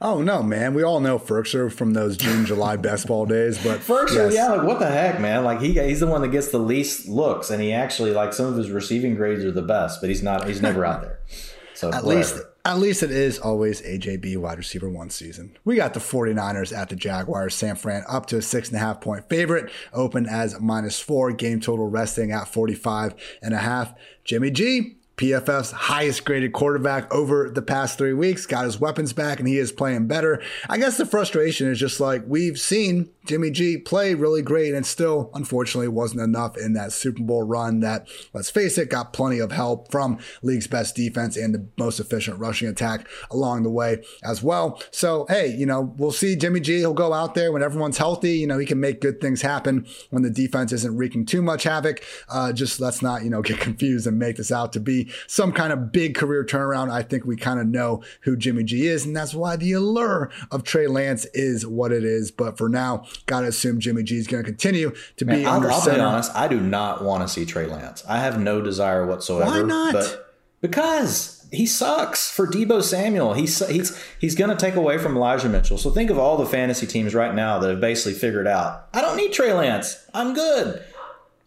Oh 0.00 0.22
no, 0.22 0.42
man! 0.42 0.74
We 0.74 0.82
all 0.82 1.00
know 1.00 1.18
Firkser 1.18 1.72
from 1.72 1.92
those 1.92 2.16
June, 2.16 2.46
July 2.46 2.76
best 2.76 3.06
ball 3.06 3.26
days, 3.26 3.62
but 3.62 3.80
Firkser, 3.80 4.30
yes. 4.30 4.34
yeah, 4.34 4.48
like 4.48 4.66
what 4.66 4.78
the 4.78 4.86
heck, 4.86 5.20
man? 5.20 5.44
Like 5.44 5.60
he 5.60 5.72
he's 5.74 6.00
the 6.00 6.06
one 6.06 6.22
that 6.22 6.28
gets 6.28 6.48
the 6.48 6.58
least 6.58 7.08
looks, 7.08 7.50
and 7.50 7.62
he 7.62 7.72
actually 7.72 8.10
like 8.10 8.32
some 8.32 8.46
of 8.46 8.56
his 8.56 8.70
receiving 8.70 9.14
grades 9.14 9.44
are 9.44 9.52
the 9.52 9.62
best, 9.62 10.00
but 10.00 10.08
he's 10.08 10.22
not. 10.22 10.46
He's 10.46 10.62
never 10.62 10.84
out 10.84 11.02
there. 11.02 11.20
So 11.74 11.88
at 11.88 12.04
whatever. 12.04 12.20
least 12.20 12.36
at 12.64 12.78
least 12.78 13.02
it 13.02 13.10
is 13.10 13.38
always 13.38 13.82
AJB 13.82 14.38
wide 14.38 14.58
receiver 14.58 14.88
one 14.88 15.10
season. 15.10 15.56
We 15.64 15.76
got 15.76 15.92
the 15.92 16.00
49ers 16.00 16.74
at 16.74 16.88
the 16.88 16.96
Jaguars. 16.96 17.54
San 17.54 17.76
Fran 17.76 18.04
up 18.08 18.26
to 18.26 18.38
a 18.38 18.42
six 18.42 18.68
and 18.68 18.76
a 18.76 18.80
half 18.80 19.00
point 19.00 19.28
favorite, 19.28 19.70
open 19.92 20.26
as 20.26 20.58
minus 20.60 20.98
four, 20.98 21.32
game 21.32 21.60
total 21.60 21.88
resting 21.90 22.32
at 22.32 22.48
45 22.48 23.14
and 23.42 23.52
a 23.52 23.58
half. 23.58 23.92
Jimmy 24.24 24.50
G 24.50 24.96
PFF's 25.16 25.70
highest 25.70 26.24
graded 26.24 26.52
quarterback 26.52 27.12
over 27.14 27.48
the 27.48 27.62
past 27.62 27.98
three 27.98 28.12
weeks, 28.12 28.46
got 28.46 28.64
his 28.64 28.80
weapons 28.80 29.12
back, 29.12 29.38
and 29.38 29.46
he 29.46 29.58
is 29.58 29.70
playing 29.70 30.08
better. 30.08 30.42
I 30.68 30.78
guess 30.78 30.96
the 30.96 31.06
frustration 31.06 31.70
is 31.70 31.78
just 31.78 32.00
like 32.00 32.24
we've 32.26 32.58
seen 32.58 33.10
Jimmy 33.24 33.50
G 33.50 33.78
play 33.78 34.14
really 34.14 34.42
great 34.42 34.74
and 34.74 34.84
still, 34.84 35.30
unfortunately, 35.34 35.88
wasn't 35.88 36.20
enough 36.20 36.56
in 36.56 36.74
that 36.74 36.92
Super 36.92 37.22
Bowl 37.22 37.42
run 37.42 37.80
that, 37.80 38.08
let's 38.32 38.50
face 38.50 38.76
it, 38.76 38.90
got 38.90 39.12
plenty 39.12 39.38
of 39.38 39.52
help 39.52 39.90
from 39.90 40.18
league's 40.42 40.66
best 40.66 40.94
defense 40.94 41.36
and 41.36 41.54
the 41.54 41.66
most 41.78 42.00
efficient 42.00 42.38
rushing 42.38 42.68
attack 42.68 43.08
along 43.30 43.62
the 43.62 43.70
way 43.70 44.02
as 44.22 44.42
well. 44.42 44.82
So, 44.90 45.26
hey, 45.28 45.46
you 45.46 45.64
know, 45.64 45.94
we'll 45.96 46.12
see 46.12 46.36
Jimmy 46.36 46.60
G. 46.60 46.78
He'll 46.78 46.92
go 46.92 47.12
out 47.12 47.34
there 47.34 47.52
when 47.52 47.62
everyone's 47.62 47.98
healthy. 47.98 48.32
You 48.32 48.46
know, 48.46 48.58
he 48.58 48.66
can 48.66 48.80
make 48.80 49.00
good 49.00 49.20
things 49.20 49.42
happen 49.42 49.86
when 50.10 50.22
the 50.22 50.30
defense 50.30 50.72
isn't 50.72 50.96
wreaking 50.96 51.26
too 51.26 51.40
much 51.40 51.62
havoc. 51.62 52.02
Uh, 52.28 52.52
just 52.52 52.80
let's 52.80 53.00
not, 53.00 53.22
you 53.22 53.30
know, 53.30 53.42
get 53.44 53.60
confused 53.60 54.06
and 54.06 54.18
make 54.18 54.36
this 54.36 54.52
out 54.52 54.72
to 54.74 54.80
be 54.80 55.03
some 55.26 55.52
kind 55.52 55.72
of 55.72 55.92
big 55.92 56.14
career 56.14 56.44
turnaround. 56.44 56.90
I 56.90 57.02
think 57.02 57.24
we 57.24 57.36
kind 57.36 57.60
of 57.60 57.66
know 57.66 58.02
who 58.22 58.36
Jimmy 58.36 58.64
G 58.64 58.86
is, 58.86 59.04
and 59.06 59.16
that's 59.16 59.34
why 59.34 59.56
the 59.56 59.72
allure 59.72 60.30
of 60.50 60.64
Trey 60.64 60.86
Lance 60.86 61.26
is 61.34 61.66
what 61.66 61.92
it 61.92 62.04
is. 62.04 62.30
But 62.30 62.58
for 62.58 62.68
now, 62.68 63.04
gotta 63.26 63.48
assume 63.48 63.80
Jimmy 63.80 64.02
G 64.02 64.16
is 64.16 64.26
going 64.26 64.42
to 64.42 64.48
continue 64.48 64.92
to 65.16 65.24
Man, 65.24 65.40
be 65.40 65.46
I'll, 65.46 65.56
under 65.56 65.70
I'll 65.70 65.80
center. 65.80 65.98
be 65.98 66.02
honest, 66.02 66.34
I 66.34 66.48
do 66.48 66.60
not 66.60 67.04
want 67.04 67.22
to 67.22 67.28
see 67.28 67.44
Trey 67.44 67.66
Lance. 67.66 68.04
I 68.08 68.18
have 68.18 68.40
no 68.40 68.60
desire 68.60 69.06
whatsoever. 69.06 69.50
Why 69.50 69.62
not? 69.62 69.92
But 69.92 70.34
because 70.60 71.46
he 71.52 71.66
sucks 71.66 72.30
for 72.30 72.46
Deebo 72.46 72.82
Samuel. 72.82 73.34
He's 73.34 73.66
he's 73.68 74.02
he's 74.20 74.34
going 74.34 74.50
to 74.50 74.56
take 74.56 74.74
away 74.74 74.98
from 74.98 75.16
Elijah 75.16 75.48
Mitchell. 75.48 75.78
So 75.78 75.90
think 75.90 76.10
of 76.10 76.18
all 76.18 76.36
the 76.36 76.46
fantasy 76.46 76.86
teams 76.86 77.14
right 77.14 77.34
now 77.34 77.58
that 77.58 77.70
have 77.70 77.80
basically 77.80 78.14
figured 78.14 78.46
out 78.46 78.88
I 78.92 79.00
don't 79.00 79.16
need 79.16 79.32
Trey 79.32 79.52
Lance. 79.52 80.06
I'm 80.12 80.34
good. 80.34 80.82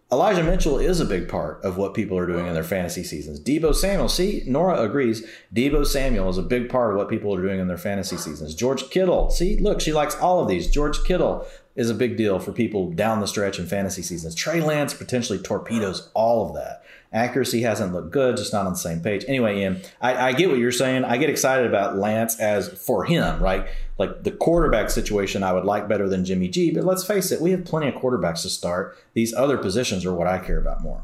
Elijah 0.09 0.43
Mitchell 0.43 0.79
is 0.79 1.01
a 1.01 1.05
big 1.05 1.27
part 1.27 1.61
of 1.65 1.75
what 1.75 1.93
people 1.93 2.17
are 2.17 2.25
doing 2.25 2.47
in 2.47 2.53
their 2.53 2.63
fantasy 2.63 3.03
seasons. 3.03 3.41
Deebo 3.41 3.75
Samuel, 3.75 4.07
see, 4.07 4.41
Nora 4.47 4.81
agrees. 4.81 5.25
Deebo 5.53 5.85
Samuel 5.85 6.29
is 6.29 6.37
a 6.37 6.43
big 6.43 6.69
part 6.69 6.91
of 6.91 6.97
what 6.97 7.09
people 7.09 7.35
are 7.35 7.41
doing 7.41 7.59
in 7.59 7.67
their 7.67 7.77
fantasy 7.77 8.15
seasons. 8.15 8.55
George 8.55 8.89
Kittle, 8.89 9.29
see, 9.29 9.57
look, 9.57 9.81
she 9.81 9.91
likes 9.91 10.15
all 10.15 10.41
of 10.41 10.47
these. 10.47 10.69
George 10.69 11.03
Kittle 11.03 11.45
is 11.75 11.89
a 11.89 11.93
big 11.93 12.15
deal 12.15 12.39
for 12.39 12.53
people 12.53 12.89
down 12.91 13.19
the 13.19 13.27
stretch 13.27 13.59
in 13.59 13.65
fantasy 13.65 14.01
seasons. 14.01 14.33
Trey 14.33 14.61
Lance 14.61 14.93
potentially 14.93 15.39
torpedoes 15.39 16.09
all 16.13 16.47
of 16.47 16.55
that. 16.55 16.83
Accuracy 17.13 17.61
hasn't 17.61 17.93
looked 17.93 18.11
good, 18.11 18.37
just 18.37 18.51
not 18.51 18.65
on 18.65 18.73
the 18.73 18.77
same 18.77 18.99
page. 18.99 19.23
Anyway, 19.27 19.61
Ian, 19.61 19.81
I, 20.01 20.29
I 20.29 20.33
get 20.33 20.49
what 20.49 20.59
you're 20.59 20.71
saying. 20.71 21.05
I 21.05 21.17
get 21.17 21.29
excited 21.29 21.65
about 21.65 21.97
Lance 21.97 22.39
as 22.39 22.67
for 22.67 23.05
him, 23.05 23.41
right? 23.41 23.67
like 23.97 24.23
the 24.23 24.31
quarterback 24.31 24.89
situation 24.89 25.43
I 25.43 25.53
would 25.53 25.65
like 25.65 25.87
better 25.87 26.07
than 26.07 26.25
Jimmy 26.25 26.47
G, 26.47 26.71
but 26.71 26.83
let's 26.83 27.03
face 27.03 27.31
it, 27.31 27.41
we 27.41 27.51
have 27.51 27.65
plenty 27.65 27.87
of 27.87 27.95
quarterbacks 27.95 28.43
to 28.43 28.49
start. 28.49 28.97
These 29.13 29.33
other 29.33 29.57
positions 29.57 30.05
are 30.05 30.13
what 30.13 30.27
I 30.27 30.39
care 30.39 30.59
about 30.59 30.81
more. 30.81 31.03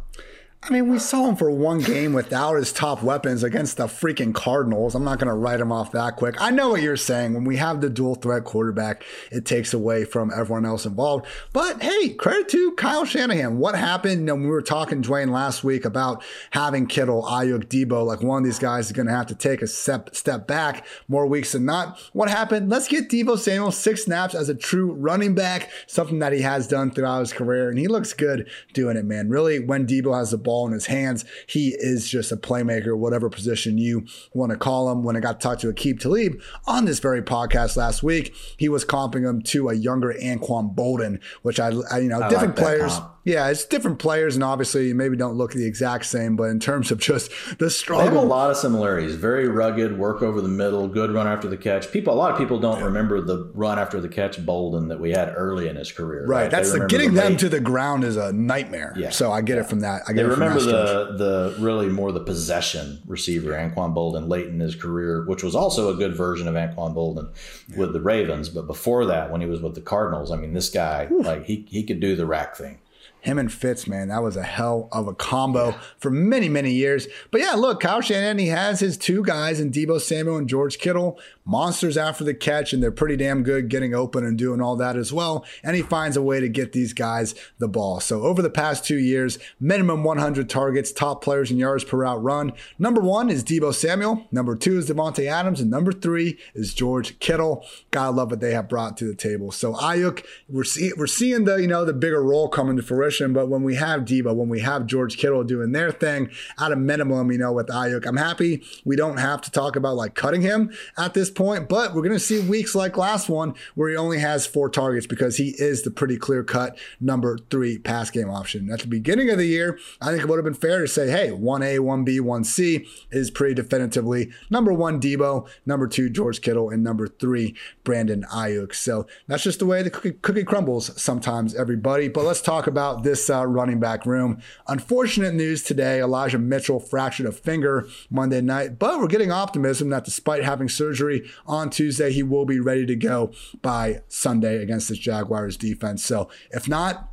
I 0.65 0.69
mean, 0.69 0.88
we 0.90 0.98
saw 0.98 1.27
him 1.27 1.35
for 1.35 1.52
one 1.52 1.80
game 1.80 2.14
without 2.14 2.56
his 2.56 2.72
top 2.72 3.03
weapons 3.03 3.44
against 3.44 3.76
the 3.76 3.88
freaking 3.88 4.34
Cardinals. 4.34 4.95
I'm 4.95 5.03
not 5.03 5.19
going 5.19 5.27
to 5.27 5.34
write 5.34 5.60
him 5.60 5.73
off 5.73 5.91
that 5.91 6.15
quick. 6.15 6.40
I 6.40 6.52
know 6.52 6.69
what 6.69 6.81
you're 6.81 6.95
saying. 6.95 7.34
When 7.34 7.44
we 7.44 7.57
have 7.57 7.81
the 7.81 7.90
dual 7.90 8.15
threat 8.15 8.45
quarterback, 8.45 9.03
it 9.30 9.45
takes 9.45 9.73
away 9.73 10.06
from 10.06 10.31
everyone 10.34 10.65
else 10.65 10.85
involved. 10.85 11.26
But 11.52 11.84
hey, 11.84 12.11
credit 12.11 12.48
to 12.49 12.72
Kyle 12.76 13.03
Shanahan. 13.03 13.57
What 13.57 13.76
happened? 13.76 14.26
Know, 14.26 14.35
we 14.35 14.45
were 14.45 14.61
talking, 14.61 15.03
Dwain, 15.03 15.31
last 15.31 15.65
week 15.65 15.84
about 15.84 16.23
having 16.52 16.88
Kittle, 16.88 17.23
Aiyuk, 17.23 17.65
Deebo, 17.65 18.06
like 18.06 18.23
one 18.23 18.38
of 18.38 18.45
these 18.45 18.60
guys 18.60 18.85
is 18.85 18.94
going 18.94 19.07
to 19.07 19.14
have 19.14 19.27
to 19.27 19.35
take 19.35 19.61
a 19.61 19.68
step, 19.68 20.15
step 20.15 20.48
back 20.48 20.85
more 21.10 21.27
weeks 21.27 21.52
than 21.52 21.65
not. 21.65 21.99
What 22.14 22.30
happened? 22.30 22.69
Let's 22.69 22.88
get 22.88 23.10
Deebo 23.10 23.38
Samuel 23.38 23.72
six 23.72 24.06
snaps 24.06 24.34
as 24.34 24.48
a 24.48 24.56
true 24.56 24.94
running 24.94 25.35
back, 25.35 25.69
something 25.88 26.19
that 26.19 26.31
he 26.31 26.40
has 26.41 26.69
done 26.69 26.90
throughout 26.90 27.19
his 27.19 27.34
career. 27.34 27.69
And 27.69 27.77
he 27.77 27.90
looks 27.90 28.14
good 28.14 28.49
doing 28.72 28.95
it, 28.95 29.03
man. 29.03 29.27
Really, 29.27 29.60
when 29.60 29.85
Deebo 29.85 30.18
has 30.18 30.31
the 30.31 30.38
ball, 30.38 30.53
ball 30.54 30.68
in 30.68 30.74
his 30.74 30.86
hands. 30.86 31.26
He 31.48 31.70
is 31.70 32.08
just 32.08 32.32
a 32.32 32.38
playmaker, 32.38 32.96
whatever 32.96 33.28
position 33.28 33.80
you 33.80 34.06
want 34.34 34.52
to 34.52 34.58
call 34.58 34.92
him. 34.92 35.04
When 35.04 35.16
I 35.16 35.20
got 35.20 35.40
to 35.40 35.48
talk 35.48 35.58
to 35.60 35.74
Aqib 35.74 36.00
Talib 36.00 36.40
on 36.68 36.86
this 36.86 37.00
very 37.00 37.24
podcast 37.24 37.76
last 37.76 38.04
week, 38.04 38.36
he 38.58 38.70
was 38.70 38.86
comping 38.86 39.28
him 39.28 39.42
to 39.44 39.70
a 39.70 39.74
younger 39.74 40.14
Anquan 40.14 40.76
Boldin, 40.76 41.20
which 41.42 41.60
I, 41.60 41.72
I 41.92 42.00
you 42.00 42.10
know, 42.10 42.22
I 42.22 42.30
different 42.30 42.56
like 42.56 42.66
players. 42.66 42.94
Comp 42.94 43.12
Yeah, 43.26 43.50
it's 43.50 43.64
different 43.64 44.00
players, 44.00 44.36
and 44.36 44.44
obviously 44.44 44.91
maybe 44.94 45.16
don't 45.16 45.36
look 45.36 45.54
the 45.54 45.66
exact 45.66 46.06
same, 46.06 46.36
but 46.36 46.45
in 46.45 46.60
terms 46.60 46.91
of 46.91 47.00
just 47.00 47.32
the 47.58 47.70
struggle, 47.70 48.06
they 48.06 48.14
have 48.14 48.22
a 48.22 48.28
lot 48.28 48.52
of 48.52 48.58
similarities. 48.58 49.16
Very 49.16 49.48
rugged, 49.48 49.98
work 49.98 50.22
over 50.22 50.41
the 50.41 50.50
middle, 50.50 50.90
good 50.90 51.12
run 51.12 51.26
after 51.26 51.48
the 51.48 51.56
catch. 51.56 51.90
People, 51.91 52.14
a 52.14 52.16
lot 52.16 52.32
of 52.32 52.38
people 52.38 52.60
don't 52.60 52.84
remember 52.84 53.22
the 53.22 53.50
run 53.54 53.80
after 53.80 54.02
the 54.02 54.10
catch 54.10 54.45
Boldin 54.45 54.90
that 54.90 55.00
we 55.00 55.12
had 55.12 55.34
early 55.36 55.70
in 55.70 55.78
his 55.78 55.91
career. 55.91 56.26
Right, 56.26 56.44
right? 56.44 56.52
that's 56.52 56.74
the, 56.74 56.86
getting 56.88 57.14
the 57.14 57.22
them 57.22 57.38
to 57.38 57.48
the 57.48 57.62
ground 57.62 58.04
is 58.04 58.18
a 58.18 58.34
nightmare. 58.34 58.94
Yeah, 58.98 59.10
so 59.10 59.32
I 59.32 59.41
get 59.41 59.56
yeah. 59.56 59.62
it 59.62 59.70
from 59.70 59.80
that. 59.82 60.02
I 60.06 60.12
get 60.12 60.24
they 60.24 60.28
it 60.28 60.32
remember 60.32 60.60
the 60.60 61.16
the 61.18 61.56
really 61.60 61.88
more 61.88 62.12
the 62.12 62.20
possession 62.20 63.02
receiver 63.06 63.52
Anquan 63.52 63.95
Boldin 63.95 64.28
late 64.28 64.48
in 64.48 64.60
his 64.60 64.76
career, 64.76 65.26
which 65.26 65.44
was 65.44 65.56
also 65.56 65.94
a 65.94 65.95
good 65.95 66.16
version 66.16 66.48
of 66.50 66.56
Anquan 66.56 66.94
Boldin 66.94 67.30
yeah. 67.70 67.78
with 67.78 67.94
the 67.94 68.02
Ravens. 68.02 68.50
But 68.50 68.68
before 68.68 69.06
that, 69.06 69.32
when 69.32 69.40
he 69.40 69.48
was 69.48 69.62
with 69.62 69.76
the 69.76 69.82
Cardinals, 69.82 70.30
I 70.30 70.36
mean, 70.36 70.54
this 70.54 70.70
guy 70.70 71.08
Ooh. 71.10 71.22
like 71.22 71.45
he 71.45 71.66
he 71.70 71.84
could 71.84 72.02
do 72.02 72.18
the 72.18 72.26
rack 72.26 72.58
thing 72.58 72.80
him 73.24 73.40
and 73.40 73.52
Fitz, 73.52 73.88
man, 73.88 74.10
that 74.10 74.22
was 74.22 74.36
a 74.36 74.44
hell 74.44 74.90
of 74.91 75.08
a 75.08 75.14
combo 75.14 75.70
yeah. 75.70 75.80
for 75.98 76.12
many, 76.12 76.50
many 76.50 76.74
years. 76.74 77.08
But 77.32 77.40
yeah, 77.40 77.54
look, 77.54 77.80
Kyle 77.80 78.02
Shanahan, 78.02 78.38
he 78.38 78.48
has 78.48 78.82
his 78.82 78.98
two 78.98 79.24
guys 79.24 79.62
in 79.62 79.72
Deebo 79.72 80.02
Samuel 80.02 80.36
and 80.36 80.50
George 80.50 80.78
Kittle, 80.78 81.18
monsters 81.45 81.98
after 81.98 82.24
the 82.24 82.34
catch, 82.34 82.74
and 82.74 82.82
they're 82.82 82.91
pretty 82.91 83.18
damn 83.18 83.44
good 83.44 83.70
getting 83.70 83.94
open 83.94 84.26
and 84.26 84.38
doing 84.38 84.61
all 84.61 84.76
that 84.76 84.95
as 84.95 85.11
well. 85.11 85.45
And 85.64 85.76
he 85.76 85.82
finds 85.82 86.18
a 86.18 86.22
way 86.22 86.40
to 86.40 86.49
get 86.49 86.72
these 86.72 86.94
guys 86.94 87.36
the 87.60 87.68
ball. 87.68 87.99
So 87.99 88.22
over 88.24 88.41
the 88.41 88.49
past 88.49 88.86
two 88.86 88.98
years, 88.98 89.40
minimum 89.60 90.03
100 90.03 90.49
targets, 90.49 90.91
top 90.91 91.24
players 91.24 91.52
in 91.52 91.57
yards 91.57 91.84
per 91.84 91.98
route 91.98 92.24
run. 92.24 92.53
Number 92.80 93.02
one 93.02 93.30
is 93.30 93.44
Deebo 93.44 93.74
Samuel. 93.74 94.28
Number 94.32 94.56
two 94.56 94.78
is 94.78 94.90
Davante 94.90 95.28
Adams. 95.28 95.61
And 95.61 95.70
number 95.70 95.91
three 95.91 96.38
is 96.53 96.74
George 96.74 97.20
Kittle. 97.20 97.65
Gotta 97.91 98.11
love 98.11 98.32
what 98.32 98.40
they 98.40 98.53
have 98.53 98.70
brought 98.70 98.98
to 98.98 99.06
the 99.06 99.15
table. 99.15 99.52
So 99.52 99.74
Aiyuk, 99.74 100.26
we're, 100.49 100.64
see, 100.64 100.91
we're 100.98 101.07
seeing 101.07 101.45
the, 101.45 101.56
you 101.57 101.68
know, 101.68 101.86
the 101.86 101.94
bigger 101.94 102.24
role 102.24 102.48
coming 102.48 102.78
to 102.78 102.84
fruition 102.84 103.34
but 103.34 103.48
when 103.48 103.64
we 103.64 103.76
have 103.76 104.02
Deebo, 104.02 104.36
when 104.36 104.49
we 104.49 104.61
have 104.61 104.86
George 104.86 105.18
Kittle 105.18 105.44
doing 105.44 105.72
their 105.72 105.91
thing 105.91 106.30
at 106.60 106.72
a 106.72 106.76
minimum, 106.76 107.32
you 107.32 107.38
know, 107.38 107.52
with 107.52 107.68
Aiyuk, 107.68 108.06
I'm 108.06 108.18
happy 108.18 108.64
we 108.86 108.95
don't 108.95 109.18
have 109.18 109.41
to 109.41 109.52
talk 109.52 109.76
about 109.76 109.95
like 109.95 110.15
cutting 110.15 110.41
him 110.41 110.72
at 110.98 111.14
this 111.14 111.30
point. 111.36 111.70
But 111.70 111.94
we're 111.94 112.02
going 112.02 112.14
to 112.14 112.20
see 112.20 112.40
weeks 112.40 112.76
like 112.76 112.98
last 112.98 113.30
one 113.30 113.56
where 113.76 113.90
he 113.90 113.96
only 113.96 114.20
has 114.20 114.46
four 114.46 114.70
targets 114.70 115.08
because 115.08 115.38
he 115.38 115.56
is 115.58 115.84
the 115.84 115.92
pretty 115.92 116.18
clear 116.18 116.44
cut 116.44 116.78
number 117.00 117.38
three 117.50 117.78
pass 117.78 118.10
game 118.10 118.30
option. 118.30 118.70
At 118.72 118.80
the 118.80 118.88
beginning 118.88 119.30
of 119.30 119.38
the 119.38 119.46
year, 119.46 119.80
I 120.02 120.12
think 120.12 120.24
it 120.24 120.30
would 120.30 120.38
have 120.38 120.46
been 120.46 120.54
fair 120.54 120.82
to 120.82 120.88
say, 120.88 121.10
hey, 121.10 121.30
1A, 121.30 121.80
1B, 121.80 122.20
1C 122.20 122.88
is 123.12 123.32
pretty 123.32 123.54
definitively 123.54 124.32
number 124.50 124.74
one 124.74 125.00
Deebo, 125.00 125.48
number 125.66 125.88
two 125.88 126.10
George 126.10 126.42
Kittle, 126.42 126.70
and 126.70 126.84
number 126.84 127.08
three 127.08 127.56
Brandon 127.84 128.26
Aiyuk. 128.32 128.74
So 128.74 129.08
that's 129.28 129.44
just 129.44 129.60
the 129.60 129.66
way 129.66 129.82
the 129.84 129.90
cookie, 129.90 130.14
cookie 130.14 130.44
crumbles 130.44 131.02
sometimes, 131.02 131.56
everybody. 131.56 132.08
But 132.08 132.26
let's 132.26 132.42
talk 132.42 132.68
about 132.68 133.04
this 133.04 133.30
uh, 133.30 133.46
running 133.46 133.80
back 133.80 134.06
room. 134.06 134.42
Unfortunate 134.68 135.34
news 135.34 135.64
today 135.64 136.02
Elijah 136.02 136.40
Mitchell 136.40 136.80
fractured 136.80 137.26
a 137.26 137.32
finger 137.32 137.88
Monday 138.10 138.42
night, 138.42 138.80
but 138.80 139.00
we're 139.00 139.08
getting 139.08 139.32
optimism 139.32 139.90
that 139.90 140.06
despite 140.06 140.44
having 140.44 140.70
surgery 140.70 141.23
on 141.45 141.70
Tuesday, 141.70 142.12
he 142.12 142.24
will 142.24 142.45
be 142.45 142.60
ready 142.60 142.86
to 142.86 142.95
go 142.95 143.32
by 143.62 144.02
Sunday 144.08 144.62
against 144.62 144.90
this 144.90 144.98
Jaguars 144.98 145.58
defense. 145.58 146.04
So 146.04 146.30
if 146.52 146.68
not, 146.68 147.12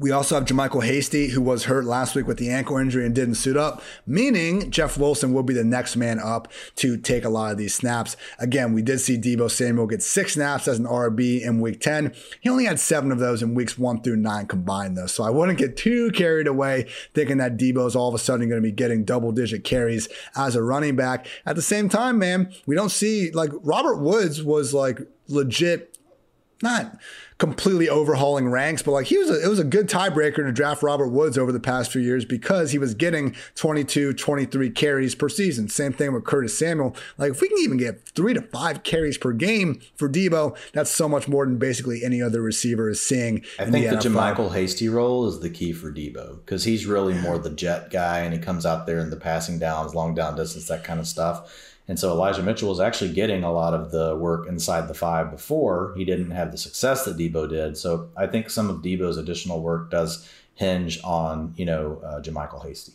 we 0.00 0.10
also 0.10 0.34
have 0.34 0.46
JaMycal 0.46 0.82
Hasty, 0.82 1.28
who 1.28 1.42
was 1.42 1.64
hurt 1.64 1.84
last 1.84 2.14
week 2.14 2.26
with 2.26 2.38
the 2.38 2.48
ankle 2.48 2.78
injury 2.78 3.04
and 3.04 3.14
didn't 3.14 3.34
suit 3.34 3.58
up, 3.58 3.82
meaning 4.06 4.70
Jeff 4.70 4.96
Wilson 4.96 5.34
will 5.34 5.42
be 5.42 5.52
the 5.52 5.62
next 5.62 5.94
man 5.94 6.18
up 6.18 6.48
to 6.76 6.96
take 6.96 7.22
a 7.22 7.28
lot 7.28 7.52
of 7.52 7.58
these 7.58 7.74
snaps. 7.74 8.16
Again, 8.38 8.72
we 8.72 8.80
did 8.80 9.00
see 9.00 9.18
Deebo 9.18 9.50
Samuel 9.50 9.86
get 9.86 10.02
six 10.02 10.34
snaps 10.34 10.66
as 10.66 10.78
an 10.78 10.86
RB 10.86 11.42
in 11.42 11.60
week 11.60 11.82
10. 11.82 12.14
He 12.40 12.48
only 12.48 12.64
had 12.64 12.80
seven 12.80 13.12
of 13.12 13.18
those 13.18 13.42
in 13.42 13.54
weeks 13.54 13.78
one 13.78 14.00
through 14.00 14.16
nine 14.16 14.46
combined, 14.46 14.96
though. 14.96 15.06
So 15.06 15.22
I 15.22 15.28
wouldn't 15.28 15.58
get 15.58 15.76
too 15.76 16.10
carried 16.12 16.46
away 16.46 16.86
thinking 17.12 17.36
that 17.36 17.58
Deebo 17.58 17.86
is 17.86 17.94
all 17.94 18.08
of 18.08 18.14
a 18.14 18.18
sudden 18.18 18.48
going 18.48 18.62
to 18.62 18.66
be 18.66 18.72
getting 18.72 19.04
double 19.04 19.32
digit 19.32 19.64
carries 19.64 20.08
as 20.34 20.56
a 20.56 20.62
running 20.62 20.96
back. 20.96 21.26
At 21.44 21.56
the 21.56 21.62
same 21.62 21.90
time, 21.90 22.18
man, 22.18 22.50
we 22.64 22.74
don't 22.74 22.88
see 22.88 23.30
like 23.32 23.50
Robert 23.62 23.96
Woods 23.96 24.42
was 24.42 24.72
like 24.72 25.00
legit 25.28 25.98
not 26.62 26.98
completely 27.40 27.88
overhauling 27.88 28.50
ranks, 28.50 28.82
but 28.82 28.92
like 28.92 29.06
he 29.06 29.16
was 29.16 29.30
a, 29.30 29.42
it 29.42 29.48
was 29.48 29.58
a 29.58 29.64
good 29.64 29.88
tiebreaker 29.88 30.36
to 30.36 30.52
draft 30.52 30.82
Robert 30.82 31.08
Woods 31.08 31.38
over 31.38 31.50
the 31.50 31.58
past 31.58 31.90
few 31.90 32.02
years 32.02 32.26
because 32.26 32.70
he 32.70 32.78
was 32.78 32.92
getting 32.92 33.34
22, 33.54 34.12
23 34.12 34.70
carries 34.70 35.14
per 35.14 35.30
season. 35.30 35.66
Same 35.68 35.92
thing 35.92 36.12
with 36.12 36.24
Curtis 36.24 36.56
Samuel. 36.56 36.94
Like 37.16 37.30
if 37.32 37.40
we 37.40 37.48
can 37.48 37.56
even 37.58 37.78
get 37.78 38.06
three 38.10 38.34
to 38.34 38.42
five 38.42 38.82
carries 38.82 39.16
per 39.16 39.32
game 39.32 39.80
for 39.96 40.06
Deebo, 40.06 40.54
that's 40.74 40.90
so 40.90 41.08
much 41.08 41.28
more 41.28 41.46
than 41.46 41.56
basically 41.56 42.04
any 42.04 42.20
other 42.20 42.42
receiver 42.42 42.90
is 42.90 43.00
seeing. 43.00 43.42
I 43.58 43.64
think 43.64 43.88
the, 43.88 43.96
the 43.96 44.08
JaMycal 44.08 44.54
Hasty 44.54 44.90
role 44.90 45.26
is 45.26 45.40
the 45.40 45.50
key 45.50 45.72
for 45.72 45.90
Deebo 45.90 46.44
because 46.44 46.64
he's 46.64 46.84
really 46.84 47.14
more 47.14 47.38
the 47.38 47.50
jet 47.50 47.90
guy 47.90 48.20
and 48.20 48.34
he 48.34 48.38
comes 48.38 48.66
out 48.66 48.86
there 48.86 48.98
in 48.98 49.08
the 49.08 49.16
passing 49.16 49.58
downs, 49.58 49.94
long 49.94 50.14
down 50.14 50.36
distance, 50.36 50.68
that 50.68 50.84
kind 50.84 51.00
of 51.00 51.06
stuff 51.06 51.69
and 51.90 51.98
so 51.98 52.12
Elijah 52.12 52.40
Mitchell 52.40 52.68
was 52.68 52.78
actually 52.78 53.12
getting 53.12 53.42
a 53.42 53.52
lot 53.52 53.74
of 53.74 53.90
the 53.90 54.14
work 54.14 54.46
inside 54.46 54.86
the 54.86 54.94
five 54.94 55.28
before. 55.28 55.92
He 55.96 56.04
didn't 56.04 56.30
have 56.30 56.52
the 56.52 56.56
success 56.56 57.04
that 57.04 57.16
Deebo 57.16 57.48
did. 57.48 57.76
So 57.76 58.10
I 58.16 58.28
think 58.28 58.48
some 58.48 58.70
of 58.70 58.76
Deebo's 58.76 59.16
additional 59.16 59.60
work 59.60 59.90
does 59.90 60.30
hinge 60.54 61.00
on, 61.02 61.52
you 61.56 61.64
know, 61.64 62.00
uh, 62.04 62.20
JaMycal 62.20 62.64
Hasty 62.64 62.92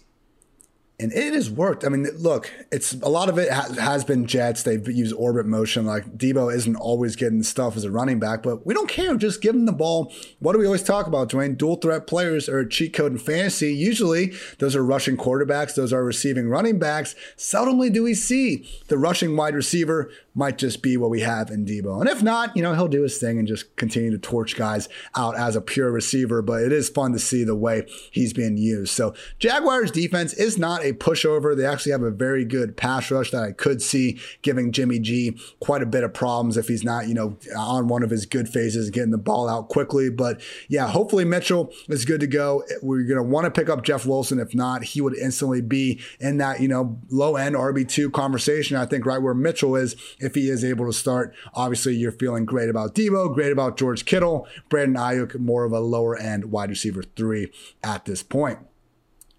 and 0.99 1.11
it 1.11 1.33
has 1.33 1.49
worked. 1.49 1.83
I 1.83 1.89
mean, 1.89 2.07
look, 2.17 2.51
it's 2.71 2.93
a 2.93 3.09
lot 3.09 3.27
of 3.27 3.37
it 3.37 3.51
ha- 3.51 3.73
has 3.79 4.05
been 4.05 4.25
jets. 4.25 4.63
They've 4.63 4.87
used 4.87 5.13
orbit 5.13 5.45
motion. 5.45 5.85
Like 5.85 6.17
Deebo 6.17 6.53
isn't 6.53 6.75
always 6.77 7.15
getting 7.15 7.43
stuff 7.43 7.75
as 7.75 7.83
a 7.83 7.91
running 7.91 8.19
back, 8.19 8.41
but 8.43 8.65
we 8.65 8.73
don't 8.73 8.87
care. 8.87 9.15
Just 9.17 9.41
give 9.41 9.55
him 9.55 9.65
the 9.65 9.73
ball. 9.73 10.13
What 10.39 10.53
do 10.53 10.59
we 10.59 10.65
always 10.65 10.83
talk 10.83 11.07
about, 11.07 11.29
Dwain? 11.29 11.57
Dual 11.57 11.75
threat 11.77 12.07
players 12.07 12.47
are 12.47 12.59
a 12.59 12.69
cheat 12.69 12.93
code 12.93 13.11
in 13.11 13.17
fantasy. 13.17 13.73
Usually, 13.73 14.33
those 14.59 14.75
are 14.75 14.85
rushing 14.85 15.17
quarterbacks. 15.17 15.75
Those 15.75 15.91
are 15.91 16.03
receiving 16.03 16.47
running 16.47 16.79
backs. 16.79 17.13
Seldomly 17.37 17.91
do 17.91 18.03
we 18.03 18.13
see 18.13 18.65
the 18.87 18.97
rushing 18.97 19.35
wide 19.35 19.55
receiver 19.55 20.09
might 20.35 20.57
just 20.57 20.81
be 20.81 20.97
what 20.97 21.09
we 21.09 21.21
have 21.21 21.49
in 21.49 21.65
Deebo. 21.65 22.01
And 22.01 22.09
if 22.09 22.21
not, 22.21 22.55
you 22.55 22.61
know, 22.61 22.73
he'll 22.73 22.87
do 22.89 23.03
his 23.03 23.17
thing 23.17 23.39
and 23.39 23.47
just 23.47 23.75
continue 23.77 24.11
to 24.11 24.17
torch 24.17 24.55
guys 24.55 24.89
out 25.15 25.37
as 25.37 25.55
a 25.55 25.61
pure 25.61 25.91
receiver. 25.91 26.41
But 26.41 26.61
it 26.61 26.73
is 26.73 26.89
fun 26.89 27.13
to 27.13 27.19
see 27.19 27.43
the 27.43 27.55
way 27.55 27.87
he's 28.11 28.33
being 28.33 28.57
used. 28.57 28.91
So 28.93 29.15
Jaguars 29.39 29.91
defense 29.91 30.33
is 30.33 30.57
not 30.57 30.83
a 30.83 30.93
pushover. 30.93 31.55
They 31.55 31.65
actually 31.65 31.93
have 31.93 32.01
a 32.01 32.11
very 32.11 32.43
good 32.43 32.75
pass 32.75 33.09
rush 33.09 33.31
that 33.31 33.43
I 33.43 33.53
could 33.53 33.81
see 33.81 34.19
giving 34.41 34.71
Jimmy 34.71 34.99
G 34.99 35.37
quite 35.59 35.81
a 35.81 35.85
bit 35.85 36.03
of 36.03 36.13
problems 36.13 36.57
if 36.57 36.67
he's 36.67 36.83
not, 36.83 37.07
you 37.07 37.13
know, 37.13 37.37
on 37.57 37.87
one 37.87 38.03
of 38.03 38.09
his 38.09 38.25
good 38.25 38.49
phases, 38.49 38.89
getting 38.89 39.11
the 39.11 39.17
ball 39.17 39.47
out 39.47 39.69
quickly. 39.69 40.09
But 40.09 40.41
yeah, 40.67 40.87
hopefully 40.87 41.23
Mitchell 41.23 41.71
is 41.87 42.03
good 42.03 42.19
to 42.19 42.27
go. 42.27 42.63
We're 42.81 43.03
going 43.03 43.17
to 43.17 43.23
want 43.23 43.45
to 43.45 43.51
pick 43.51 43.69
up 43.69 43.83
Jeff 43.83 44.05
Wilson. 44.05 44.39
If 44.39 44.53
not, 44.53 44.83
he 44.83 44.99
would 44.99 45.15
instantly 45.17 45.61
be 45.61 46.01
in 46.19 46.37
that, 46.39 46.59
you 46.59 46.67
know, 46.67 46.99
low 47.09 47.37
end 47.37 47.55
RB2 47.55 48.11
conversation. 48.11 48.75
I 48.75 48.85
think 48.85 49.05
right 49.05 49.21
where 49.21 49.33
Mitchell 49.33 49.75
is 49.77 49.95
if 50.25 50.35
he 50.35 50.49
is 50.49 50.65
able 50.65 50.85
to 50.85 50.93
start. 50.93 51.33
Obviously, 51.53 51.95
you're 51.95 52.11
feeling 52.11 52.45
great 52.45 52.69
about 52.69 52.95
Deebo, 52.95 53.33
great 53.33 53.51
about 53.51 53.77
George 53.77 54.05
Kittle, 54.05 54.47
Brandon 54.69 55.01
Aiyuk, 55.01 55.39
more 55.39 55.63
of 55.63 55.71
a 55.71 55.79
lower 55.79 56.17
end 56.17 56.51
wide 56.51 56.69
receiver 56.69 57.03
three 57.15 57.51
at 57.83 58.05
this 58.05 58.23
point. 58.23 58.59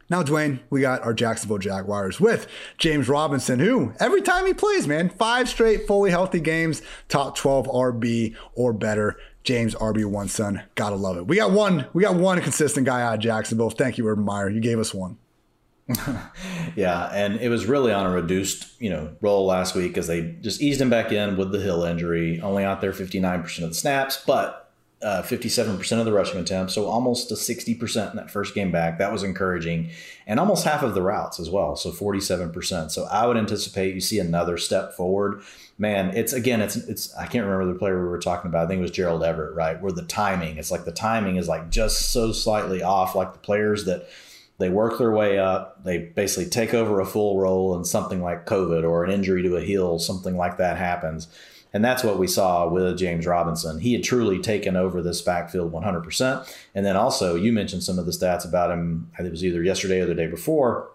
Now, 0.08 0.22
Dwain, 0.22 0.60
we 0.70 0.82
got 0.82 1.02
our 1.02 1.12
Jacksonville 1.12 1.58
Jaguars 1.58 2.20
with 2.20 2.46
James 2.78 3.08
Robinson, 3.08 3.58
who 3.58 3.92
every 3.98 4.22
time 4.22 4.46
he 4.46 4.54
plays, 4.54 4.86
man, 4.86 5.08
five 5.08 5.48
straight 5.48 5.88
fully 5.88 6.10
healthy 6.10 6.38
games, 6.38 6.80
top 7.08 7.36
12 7.36 7.66
RB 7.66 8.36
or 8.54 8.72
better. 8.72 9.16
James 9.42 9.76
RB1 9.76 10.28
son. 10.28 10.64
Gotta 10.74 10.96
love 10.96 11.16
it. 11.16 11.28
We 11.28 11.36
got 11.36 11.52
one, 11.52 11.86
we 11.92 12.02
got 12.02 12.16
one 12.16 12.40
consistent 12.40 12.84
guy 12.84 13.00
out 13.00 13.14
of 13.14 13.20
Jacksonville. 13.20 13.70
Thank 13.70 13.96
you, 13.96 14.08
Urban 14.08 14.24
Meyer. 14.24 14.50
You 14.50 14.60
gave 14.60 14.80
us 14.80 14.92
one. 14.92 15.18
yeah, 16.76 17.08
and 17.12 17.36
it 17.40 17.48
was 17.48 17.66
really 17.66 17.92
on 17.92 18.06
a 18.06 18.10
reduced, 18.10 18.80
you 18.80 18.90
know, 18.90 19.14
role 19.20 19.46
last 19.46 19.74
week 19.74 19.96
as 19.96 20.08
they 20.08 20.34
just 20.40 20.60
eased 20.60 20.80
him 20.80 20.90
back 20.90 21.12
in 21.12 21.36
with 21.36 21.52
the 21.52 21.60
Hill 21.60 21.84
injury. 21.84 22.40
Only 22.40 22.64
out 22.64 22.80
there 22.80 22.92
59% 22.92 23.62
of 23.62 23.68
the 23.68 23.74
snaps, 23.74 24.22
but 24.26 24.66
uh, 25.02 25.22
57% 25.22 25.98
of 25.98 26.04
the 26.04 26.12
rushing 26.12 26.40
attempts, 26.40 26.74
so 26.74 26.86
almost 26.86 27.30
a 27.30 27.34
60% 27.34 28.10
in 28.10 28.16
that 28.16 28.30
first 28.30 28.54
game 28.54 28.72
back. 28.72 28.98
That 28.98 29.12
was 29.12 29.22
encouraging, 29.22 29.90
and 30.26 30.40
almost 30.40 30.64
half 30.64 30.82
of 30.82 30.94
the 30.94 31.02
routes 31.02 31.38
as 31.38 31.50
well, 31.50 31.76
so 31.76 31.92
47%. 31.92 32.90
So 32.90 33.04
I 33.04 33.26
would 33.26 33.36
anticipate 33.36 33.94
you 33.94 34.00
see 34.00 34.18
another 34.18 34.56
step 34.56 34.94
forward. 34.94 35.42
Man, 35.78 36.16
it's 36.16 36.32
again, 36.32 36.62
it's 36.62 36.76
it's 36.76 37.14
I 37.14 37.26
can't 37.26 37.44
remember 37.44 37.70
the 37.70 37.78
player 37.78 38.00
we 38.00 38.08
were 38.08 38.18
talking 38.18 38.48
about. 38.48 38.64
I 38.64 38.68
think 38.68 38.78
it 38.78 38.82
was 38.82 38.90
Gerald 38.90 39.22
Everett, 39.22 39.54
right? 39.54 39.80
Where 39.80 39.92
the 39.92 40.02
timing, 40.02 40.56
it's 40.56 40.70
like 40.70 40.86
the 40.86 40.92
timing 40.92 41.36
is 41.36 41.46
like 41.46 41.68
just 41.68 42.10
so 42.12 42.32
slightly 42.32 42.82
off, 42.82 43.14
like 43.14 43.34
the 43.34 43.38
players 43.38 43.84
that 43.84 44.08
they 44.58 44.68
work 44.68 44.98
their 44.98 45.12
way 45.12 45.38
up. 45.38 45.84
They 45.84 45.98
basically 45.98 46.50
take 46.50 46.74
over 46.74 47.00
a 47.00 47.06
full 47.06 47.38
role, 47.38 47.74
and 47.74 47.86
something 47.86 48.22
like 48.22 48.46
COVID 48.46 48.84
or 48.84 49.04
an 49.04 49.10
injury 49.10 49.42
to 49.42 49.56
a 49.56 49.62
heel, 49.62 49.98
something 49.98 50.36
like 50.36 50.56
that 50.58 50.76
happens. 50.76 51.28
And 51.72 51.84
that's 51.84 52.02
what 52.02 52.18
we 52.18 52.26
saw 52.26 52.66
with 52.66 52.96
James 52.96 53.26
Robinson. 53.26 53.80
He 53.80 53.92
had 53.92 54.02
truly 54.02 54.40
taken 54.40 54.76
over 54.76 55.02
this 55.02 55.20
backfield 55.20 55.72
100%. 55.72 56.54
And 56.74 56.86
then 56.86 56.96
also, 56.96 57.34
you 57.34 57.52
mentioned 57.52 57.82
some 57.82 57.98
of 57.98 58.06
the 58.06 58.12
stats 58.12 58.48
about 58.48 58.70
him, 58.70 59.10
it 59.18 59.30
was 59.30 59.44
either 59.44 59.62
yesterday 59.62 60.00
or 60.00 60.06
the 60.06 60.14
day 60.14 60.26
before. 60.26 60.90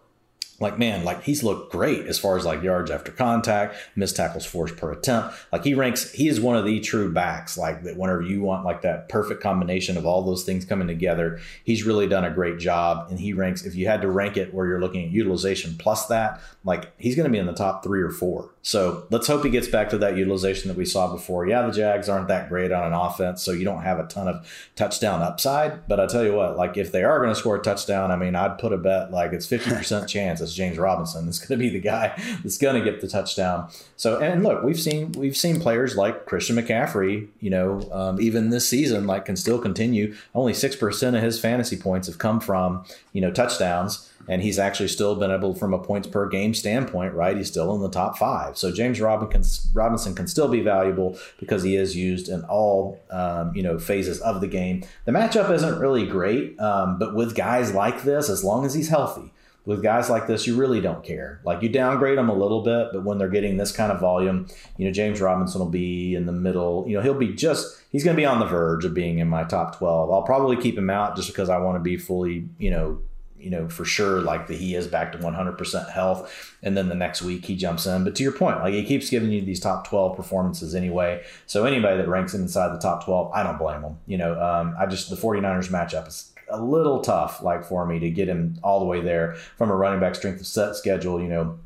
Like 0.61 0.77
man, 0.77 1.03
like 1.03 1.23
he's 1.23 1.43
looked 1.43 1.71
great 1.71 2.05
as 2.05 2.19
far 2.19 2.37
as 2.37 2.45
like 2.45 2.61
yards 2.61 2.91
after 2.91 3.11
contact, 3.11 3.75
missed 3.95 4.15
tackles 4.15 4.45
forced 4.45 4.77
per 4.77 4.91
attempt. 4.91 5.35
Like 5.51 5.63
he 5.63 5.73
ranks, 5.73 6.11
he 6.11 6.27
is 6.27 6.39
one 6.39 6.55
of 6.55 6.63
the 6.63 6.79
true 6.79 7.11
backs. 7.11 7.57
Like 7.57 7.83
that, 7.83 7.97
whenever 7.97 8.21
you 8.21 8.41
want 8.41 8.63
like 8.63 8.83
that 8.83 9.09
perfect 9.09 9.41
combination 9.41 9.97
of 9.97 10.05
all 10.05 10.21
those 10.21 10.43
things 10.43 10.63
coming 10.63 10.87
together, 10.87 11.39
he's 11.63 11.83
really 11.83 12.07
done 12.07 12.23
a 12.23 12.31
great 12.31 12.59
job. 12.59 13.09
And 13.09 13.19
he 13.19 13.33
ranks, 13.33 13.65
if 13.65 13.75
you 13.75 13.87
had 13.87 14.01
to 14.03 14.07
rank 14.07 14.37
it 14.37 14.53
where 14.53 14.67
you're 14.67 14.79
looking 14.79 15.03
at 15.03 15.11
utilization 15.11 15.75
plus 15.77 16.05
that, 16.07 16.39
like 16.63 16.93
he's 16.97 17.15
going 17.15 17.25
to 17.25 17.31
be 17.31 17.39
in 17.39 17.47
the 17.47 17.53
top 17.53 17.83
three 17.83 18.01
or 18.01 18.11
four. 18.11 18.51
So 18.61 19.07
let's 19.09 19.25
hope 19.25 19.43
he 19.43 19.49
gets 19.49 19.67
back 19.67 19.89
to 19.89 19.97
that 19.97 20.15
utilization 20.15 20.67
that 20.67 20.77
we 20.77 20.85
saw 20.85 21.11
before. 21.11 21.47
Yeah, 21.47 21.65
the 21.65 21.71
Jags 21.71 22.07
aren't 22.07 22.27
that 22.27 22.49
great 22.49 22.71
on 22.71 22.85
an 22.85 22.93
offense, 22.93 23.41
so 23.41 23.51
you 23.51 23.65
don't 23.65 23.81
have 23.81 23.97
a 23.97 24.05
ton 24.05 24.27
of 24.27 24.47
touchdown 24.75 25.23
upside. 25.23 25.87
But 25.87 25.99
I 25.99 26.05
tell 26.05 26.23
you 26.23 26.35
what, 26.35 26.57
like 26.57 26.77
if 26.77 26.91
they 26.91 27.03
are 27.03 27.17
going 27.17 27.33
to 27.33 27.39
score 27.39 27.55
a 27.55 27.61
touchdown, 27.61 28.11
I 28.11 28.15
mean, 28.15 28.35
I'd 28.35 28.59
put 28.59 28.71
a 28.71 28.77
bet 28.77 29.09
like 29.09 29.33
it's 29.33 29.47
fifty 29.47 29.71
percent 29.71 30.07
chance 30.07 30.41
James 30.55 30.77
Robinson 30.77 31.25
that's 31.25 31.39
going 31.39 31.59
to 31.59 31.63
be 31.63 31.69
the 31.69 31.79
guy 31.79 32.13
that's 32.43 32.57
going 32.57 32.81
to 32.81 32.89
get 32.89 33.01
the 33.01 33.07
touchdown. 33.07 33.69
So 33.97 34.19
and 34.19 34.43
look, 34.43 34.63
we've 34.63 34.79
seen 34.79 35.11
we've 35.13 35.37
seen 35.37 35.59
players 35.59 35.95
like 35.95 36.25
Christian 36.25 36.55
McCaffrey, 36.55 37.27
you 37.39 37.49
know, 37.49 37.87
um, 37.91 38.21
even 38.21 38.49
this 38.49 38.67
season, 38.67 39.07
like 39.07 39.25
can 39.25 39.35
still 39.35 39.59
continue. 39.59 40.15
Only 40.35 40.53
six 40.53 40.75
percent 40.75 41.15
of 41.15 41.23
his 41.23 41.39
fantasy 41.39 41.77
points 41.77 42.07
have 42.07 42.17
come 42.17 42.39
from 42.39 42.83
you 43.13 43.21
know 43.21 43.31
touchdowns 43.31 44.11
and 44.27 44.41
he's 44.41 44.59
actually 44.59 44.87
still 44.87 45.15
been 45.15 45.31
able 45.31 45.53
from 45.53 45.73
a 45.73 45.79
points 45.79 46.07
per 46.07 46.27
game 46.27 46.53
standpoint 46.53 47.13
right 47.13 47.37
he's 47.37 47.47
still 47.47 47.73
in 47.75 47.81
the 47.81 47.89
top 47.89 48.17
five 48.17 48.57
so 48.57 48.71
james 48.71 48.99
robinson, 49.01 49.71
robinson 49.73 50.15
can 50.15 50.27
still 50.27 50.47
be 50.47 50.61
valuable 50.61 51.17
because 51.39 51.63
he 51.63 51.75
is 51.75 51.95
used 51.95 52.29
in 52.29 52.43
all 52.45 52.99
um, 53.11 53.55
you 53.55 53.63
know 53.63 53.77
phases 53.79 54.19
of 54.21 54.41
the 54.41 54.47
game 54.47 54.83
the 55.05 55.11
matchup 55.11 55.49
isn't 55.51 55.79
really 55.79 56.05
great 56.05 56.59
um, 56.59 56.97
but 56.97 57.15
with 57.15 57.35
guys 57.35 57.73
like 57.73 58.03
this 58.03 58.29
as 58.29 58.43
long 58.43 58.65
as 58.65 58.73
he's 58.73 58.89
healthy 58.89 59.31
with 59.65 59.83
guys 59.83 60.09
like 60.09 60.27
this, 60.27 60.47
you 60.47 60.55
really 60.55 60.81
don't 60.81 61.03
care. 61.03 61.39
Like 61.43 61.61
you 61.61 61.69
downgrade 61.69 62.17
them 62.17 62.29
a 62.29 62.33
little 62.33 62.63
bit, 62.63 62.87
but 62.91 63.03
when 63.03 63.17
they're 63.17 63.29
getting 63.29 63.57
this 63.57 63.71
kind 63.71 63.91
of 63.91 63.99
volume, 63.99 64.47
you 64.77 64.85
know, 64.85 64.91
James 64.91 65.21
Robinson 65.21 65.59
will 65.59 65.69
be 65.69 66.15
in 66.15 66.25
the 66.25 66.31
middle. 66.31 66.85
You 66.87 66.97
know, 66.97 67.03
he'll 67.03 67.13
be 67.13 67.33
just, 67.33 67.81
he's 67.91 68.03
going 68.03 68.15
to 68.15 68.19
be 68.19 68.25
on 68.25 68.39
the 68.39 68.47
verge 68.47 68.85
of 68.85 68.93
being 68.93 69.19
in 69.19 69.27
my 69.27 69.43
top 69.43 69.77
12. 69.77 70.11
I'll 70.11 70.23
probably 70.23 70.57
keep 70.57 70.77
him 70.77 70.89
out 70.89 71.15
just 71.15 71.27
because 71.27 71.49
I 71.49 71.59
want 71.59 71.75
to 71.75 71.79
be 71.79 71.97
fully, 71.97 72.49
you 72.57 72.71
know, 72.71 73.01
you 73.37 73.49
know, 73.49 73.67
for 73.67 73.85
sure, 73.85 74.21
like 74.21 74.47
that 74.47 74.57
he 74.57 74.75
is 74.75 74.87
back 74.87 75.11
to 75.11 75.17
100% 75.17 75.91
health. 75.91 76.55
And 76.61 76.77
then 76.77 76.89
the 76.89 76.95
next 76.95 77.21
week 77.21 77.45
he 77.45 77.55
jumps 77.55 77.85
in. 77.87 78.03
But 78.03 78.15
to 78.15 78.23
your 78.23 78.31
point, 78.31 78.59
like 78.59 78.73
he 78.73 78.83
keeps 78.83 79.09
giving 79.09 79.31
you 79.31 79.41
these 79.41 79.59
top 79.59 79.87
12 79.87 80.15
performances 80.15 80.75
anyway. 80.75 81.23
So 81.47 81.65
anybody 81.65 81.97
that 81.97 82.07
ranks 82.07 82.33
him 82.33 82.41
inside 82.41 82.69
the 82.69 82.79
top 82.79 83.03
12, 83.05 83.31
I 83.33 83.41
don't 83.43 83.57
blame 83.57 83.81
him. 83.81 83.97
You 84.05 84.17
know, 84.17 84.39
um, 84.39 84.75
I 84.79 84.85
just, 84.85 85.09
the 85.09 85.15
49ers 85.15 85.69
matchup 85.69 86.07
is 86.07 86.30
a 86.51 86.61
little 86.61 87.01
tough, 87.01 87.41
like 87.41 87.63
for 87.63 87.85
me 87.85 87.99
to 87.99 88.09
get 88.09 88.27
him 88.27 88.57
all 88.63 88.79
the 88.79 88.85
way 88.85 89.01
there 89.01 89.35
from 89.57 89.69
a 89.69 89.75
running 89.75 89.99
back 89.99 90.15
strength 90.15 90.41
of 90.41 90.47
set 90.47 90.75
schedule. 90.75 91.21
You 91.21 91.27
know, 91.27 91.59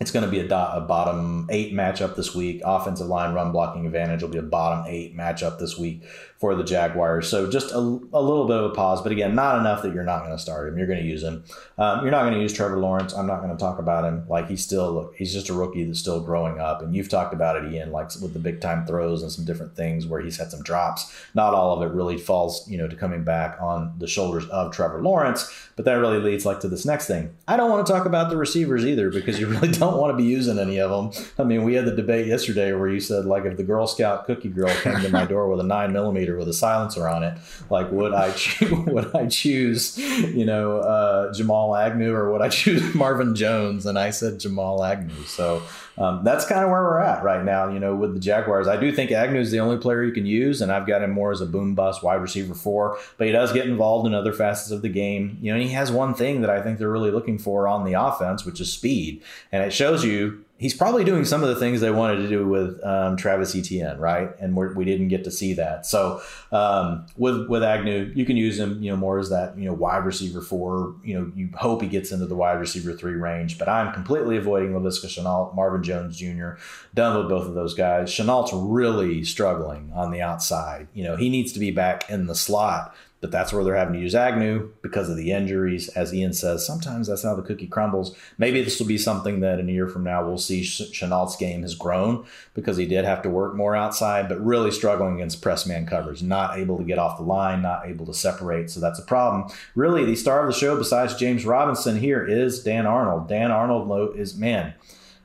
it's 0.00 0.10
going 0.10 0.24
to 0.24 0.30
be 0.30 0.40
a, 0.40 0.44
a, 0.44 0.80
bottom 0.80 1.48
eight 1.50 1.72
matchup 1.72 2.16
this 2.16 2.34
week. 2.34 2.60
Offensive 2.64 3.06
line 3.06 3.34
run 3.34 3.52
blocking 3.52 3.86
advantage 3.86 4.22
will 4.22 4.30
be 4.30 4.38
a 4.38 4.42
bottom 4.42 4.84
eight 4.86 5.16
matchup 5.16 5.58
this 5.58 5.78
week 5.78 6.02
for 6.38 6.54
the 6.54 6.64
Jaguars. 6.64 7.28
So 7.28 7.50
just 7.50 7.70
a, 7.70 7.78
a 7.78 8.20
little 8.20 8.46
bit 8.46 8.56
of 8.56 8.70
a 8.70 8.74
pause, 8.74 9.00
but 9.00 9.12
again, 9.12 9.34
not 9.34 9.58
enough 9.58 9.82
that 9.82 9.94
you're 9.94 10.04
not 10.04 10.20
going 10.20 10.32
to 10.32 10.38
start 10.38 10.68
him. 10.68 10.76
You're 10.76 10.86
going 10.86 10.98
to 10.98 11.04
use 11.04 11.22
him. 11.22 11.44
Um, 11.78 12.02
you're 12.02 12.10
not 12.10 12.22
going 12.22 12.34
to 12.34 12.40
use 12.40 12.52
Trevor 12.52 12.78
Lawrence. 12.78 13.14
I'm 13.14 13.26
not 13.26 13.40
going 13.40 13.50
to 13.50 13.56
talk 13.56 13.78
about 13.78 14.04
him. 14.04 14.26
Like 14.28 14.48
he's 14.48 14.62
still, 14.62 15.12
he's 15.16 15.32
just 15.32 15.48
a 15.48 15.54
rookie 15.54 15.84
that's 15.84 16.00
still 16.00 16.20
growing 16.20 16.58
up. 16.58 16.82
And 16.82 16.94
you've 16.94 17.08
talked 17.08 17.32
about 17.32 17.56
it, 17.56 17.72
Ian, 17.72 17.92
like 17.92 18.10
with 18.20 18.32
the 18.32 18.38
big 18.38 18.60
time 18.60 18.84
throws 18.84 19.22
and 19.22 19.32
some 19.32 19.44
different 19.44 19.76
things 19.76 20.06
where 20.06 20.20
he's 20.20 20.36
had 20.36 20.50
some 20.50 20.62
drops. 20.62 21.14
Not 21.34 21.54
all 21.54 21.72
of 21.72 21.88
it 21.88 21.94
really 21.94 22.18
falls, 22.18 22.68
you 22.68 22.78
know, 22.78 22.88
to 22.88 22.96
coming 22.96 23.24
back 23.24 23.56
on 23.60 23.94
the 23.98 24.06
shoulders 24.06 24.46
of 24.48 24.72
Trevor 24.72 25.02
Lawrence. 25.02 25.50
But 25.76 25.86
that 25.86 25.94
really 25.94 26.18
leads 26.18 26.44
like 26.44 26.60
to 26.60 26.68
this 26.68 26.84
next 26.84 27.06
thing. 27.06 27.34
I 27.48 27.56
don't 27.56 27.70
want 27.70 27.86
to 27.86 27.92
talk 27.92 28.06
about 28.06 28.28
the 28.28 28.36
receivers 28.36 28.84
either 28.84 29.10
because 29.10 29.40
you 29.40 29.46
really 29.46 29.68
don't 29.72 29.98
want 29.98 30.12
to 30.12 30.16
be 30.16 30.24
using 30.28 30.58
any 30.58 30.78
of 30.78 30.90
them. 30.90 31.24
I 31.38 31.44
mean, 31.44 31.64
we 31.64 31.74
had 31.74 31.86
the 31.86 31.96
debate 31.96 32.26
yesterday 32.26 32.72
where 32.72 32.88
you 32.88 33.00
said 33.00 33.24
like 33.24 33.44
if 33.44 33.56
the 33.56 33.64
Girl 33.64 33.86
Scout 33.86 34.26
cookie 34.26 34.50
girl 34.50 34.74
came 34.82 35.00
to 35.00 35.08
my 35.08 35.24
door 35.24 35.48
with 35.48 35.60
a 35.60 35.64
nine 35.64 35.92
millimeter 35.92 36.23
with 36.32 36.48
a 36.48 36.52
silencer 36.52 37.08
on 37.08 37.22
it, 37.22 37.38
like 37.70 37.90
would 37.90 38.14
I 38.14 38.30
choose, 38.36 38.86
would 38.86 39.14
I 39.14 39.26
choose, 39.26 39.98
you 39.98 40.44
know, 40.44 40.78
uh, 40.78 41.32
Jamal 41.32 41.76
Agnew 41.76 42.12
or 42.12 42.32
would 42.32 42.42
I 42.42 42.48
choose 42.48 42.94
Marvin 42.94 43.34
Jones? 43.34 43.86
And 43.86 43.98
I 43.98 44.10
said 44.10 44.40
Jamal 44.40 44.82
Agnew. 44.82 45.24
So 45.24 45.62
um, 45.96 46.24
that's 46.24 46.44
kind 46.44 46.64
of 46.64 46.70
where 46.70 46.82
we're 46.82 46.98
at 46.98 47.22
right 47.22 47.44
now, 47.44 47.68
you 47.68 47.78
know, 47.78 47.94
with 47.94 48.14
the 48.14 48.20
Jaguars. 48.20 48.66
I 48.66 48.76
do 48.76 48.90
think 48.90 49.12
Agnew 49.12 49.40
is 49.40 49.50
the 49.50 49.60
only 49.60 49.78
player 49.78 50.02
you 50.02 50.12
can 50.12 50.26
use, 50.26 50.60
and 50.60 50.72
I've 50.72 50.86
got 50.86 51.02
him 51.02 51.10
more 51.10 51.30
as 51.30 51.40
a 51.40 51.46
boom 51.46 51.74
bust 51.74 52.02
wide 52.02 52.20
receiver 52.20 52.54
four, 52.54 52.98
but 53.16 53.26
he 53.26 53.32
does 53.32 53.52
get 53.52 53.66
involved 53.66 54.06
in 54.06 54.14
other 54.14 54.32
facets 54.32 54.72
of 54.72 54.82
the 54.82 54.88
game. 54.88 55.38
You 55.40 55.54
know, 55.54 55.60
he 55.60 55.68
has 55.68 55.92
one 55.92 56.14
thing 56.14 56.40
that 56.40 56.50
I 56.50 56.60
think 56.62 56.78
they're 56.78 56.90
really 56.90 57.12
looking 57.12 57.38
for 57.38 57.68
on 57.68 57.84
the 57.84 57.92
offense, 57.92 58.44
which 58.44 58.60
is 58.60 58.72
speed. 58.72 59.22
And 59.52 59.62
it 59.62 59.72
shows 59.72 60.04
you 60.04 60.44
he's 60.64 60.72
probably 60.72 61.04
doing 61.04 61.26
some 61.26 61.42
of 61.42 61.50
the 61.50 61.56
things 61.56 61.82
they 61.82 61.90
wanted 61.90 62.16
to 62.16 62.26
do 62.26 62.48
with 62.48 62.82
um, 62.82 63.18
Travis 63.18 63.54
Etienne, 63.54 63.98
right? 63.98 64.30
And 64.40 64.56
we're, 64.56 64.72
we 64.72 64.86
did 64.86 64.98
not 64.98 65.10
get 65.10 65.22
to 65.24 65.30
see 65.30 65.52
that. 65.52 65.84
So 65.84 66.22
um, 66.52 67.04
with 67.18 67.50
with 67.50 67.62
Agnew, 67.62 68.10
you 68.14 68.24
can 68.24 68.38
use 68.38 68.58
him, 68.58 68.82
you 68.82 68.90
know, 68.90 68.96
more 68.96 69.18
as 69.18 69.28
that 69.28 69.58
you 69.58 69.66
know 69.66 69.74
wide 69.74 70.06
receiver 70.06 70.40
four. 70.40 70.94
You 71.04 71.20
know, 71.20 71.32
you 71.36 71.50
hope 71.54 71.82
he 71.82 71.88
gets 71.88 72.12
into 72.12 72.24
the 72.24 72.34
wide 72.34 72.58
receiver 72.58 72.94
three 72.94 73.12
range. 73.12 73.58
But 73.58 73.68
I'm 73.68 73.92
completely 73.92 74.38
avoiding 74.38 74.72
Laviska 74.72 75.04
Shenault, 75.04 75.54
Marvin 75.54 75.82
Jones 75.82 76.16
Jr. 76.16 76.52
Done 76.94 77.18
with 77.18 77.28
both 77.28 77.46
of 77.46 77.52
those 77.52 77.74
guys. 77.74 78.08
Shenault's 78.08 78.54
really 78.54 79.22
struggling 79.22 79.92
on 79.94 80.12
the 80.12 80.22
outside. 80.22 80.88
You 80.94 81.04
know, 81.04 81.16
he 81.16 81.28
needs 81.28 81.52
to 81.52 81.58
be 81.58 81.72
back 81.72 82.08
in 82.08 82.26
the 82.26 82.34
slot 82.34 82.94
but 83.24 83.30
that's 83.30 83.54
where 83.54 83.64
they're 83.64 83.74
having 83.74 83.94
to 83.94 84.00
use 84.00 84.14
Agnew 84.14 84.70
because 84.82 85.08
of 85.08 85.16
the 85.16 85.32
injuries. 85.32 85.88
As 85.88 86.12
Ian 86.12 86.34
says, 86.34 86.66
sometimes 86.66 87.06
that's 87.06 87.22
how 87.22 87.34
the 87.34 87.40
cookie 87.40 87.66
crumbles. 87.66 88.14
Maybe 88.36 88.62
this 88.62 88.78
will 88.78 88.86
be 88.86 88.98
something 88.98 89.40
that 89.40 89.58
in 89.58 89.66
a 89.70 89.72
year 89.72 89.88
from 89.88 90.04
now 90.04 90.26
we'll 90.26 90.36
see 90.36 90.60
Shenault's 90.60 91.36
game 91.36 91.62
has 91.62 91.74
grown 91.74 92.26
because 92.52 92.76
he 92.76 92.84
did 92.84 93.06
have 93.06 93.22
to 93.22 93.30
work 93.30 93.54
more 93.54 93.74
outside, 93.74 94.28
but 94.28 94.44
really 94.44 94.70
struggling 94.70 95.14
against 95.14 95.40
press 95.40 95.64
man 95.64 95.86
coverage, 95.86 96.22
not 96.22 96.58
able 96.58 96.76
to 96.76 96.84
get 96.84 96.98
off 96.98 97.16
the 97.16 97.24
line, 97.24 97.62
not 97.62 97.86
able 97.86 98.04
to 98.04 98.12
separate. 98.12 98.68
So 98.68 98.78
that's 98.78 98.98
a 98.98 99.04
problem. 99.04 99.50
Really, 99.74 100.04
the 100.04 100.16
star 100.16 100.46
of 100.46 100.52
the 100.52 100.60
show, 100.60 100.76
besides 100.76 101.14
James 101.14 101.46
Robinson, 101.46 101.98
here 101.98 102.26
is 102.26 102.62
Dan 102.62 102.84
Arnold. 102.84 103.26
Dan 103.26 103.50
Arnold 103.50 104.18
is 104.18 104.36
man 104.36 104.74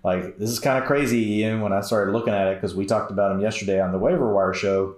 like 0.03 0.37
this 0.37 0.49
is 0.49 0.59
kind 0.59 0.81
of 0.81 0.87
crazy 0.87 1.39
ian 1.39 1.59
when 1.59 1.73
i 1.73 1.81
started 1.81 2.13
looking 2.13 2.33
at 2.33 2.47
it 2.47 2.55
because 2.55 2.73
we 2.73 2.85
talked 2.85 3.11
about 3.11 3.33
him 3.33 3.41
yesterday 3.41 3.81
on 3.81 3.91
the 3.91 3.97
waiver 3.97 4.33
wire 4.33 4.53
show 4.53 4.95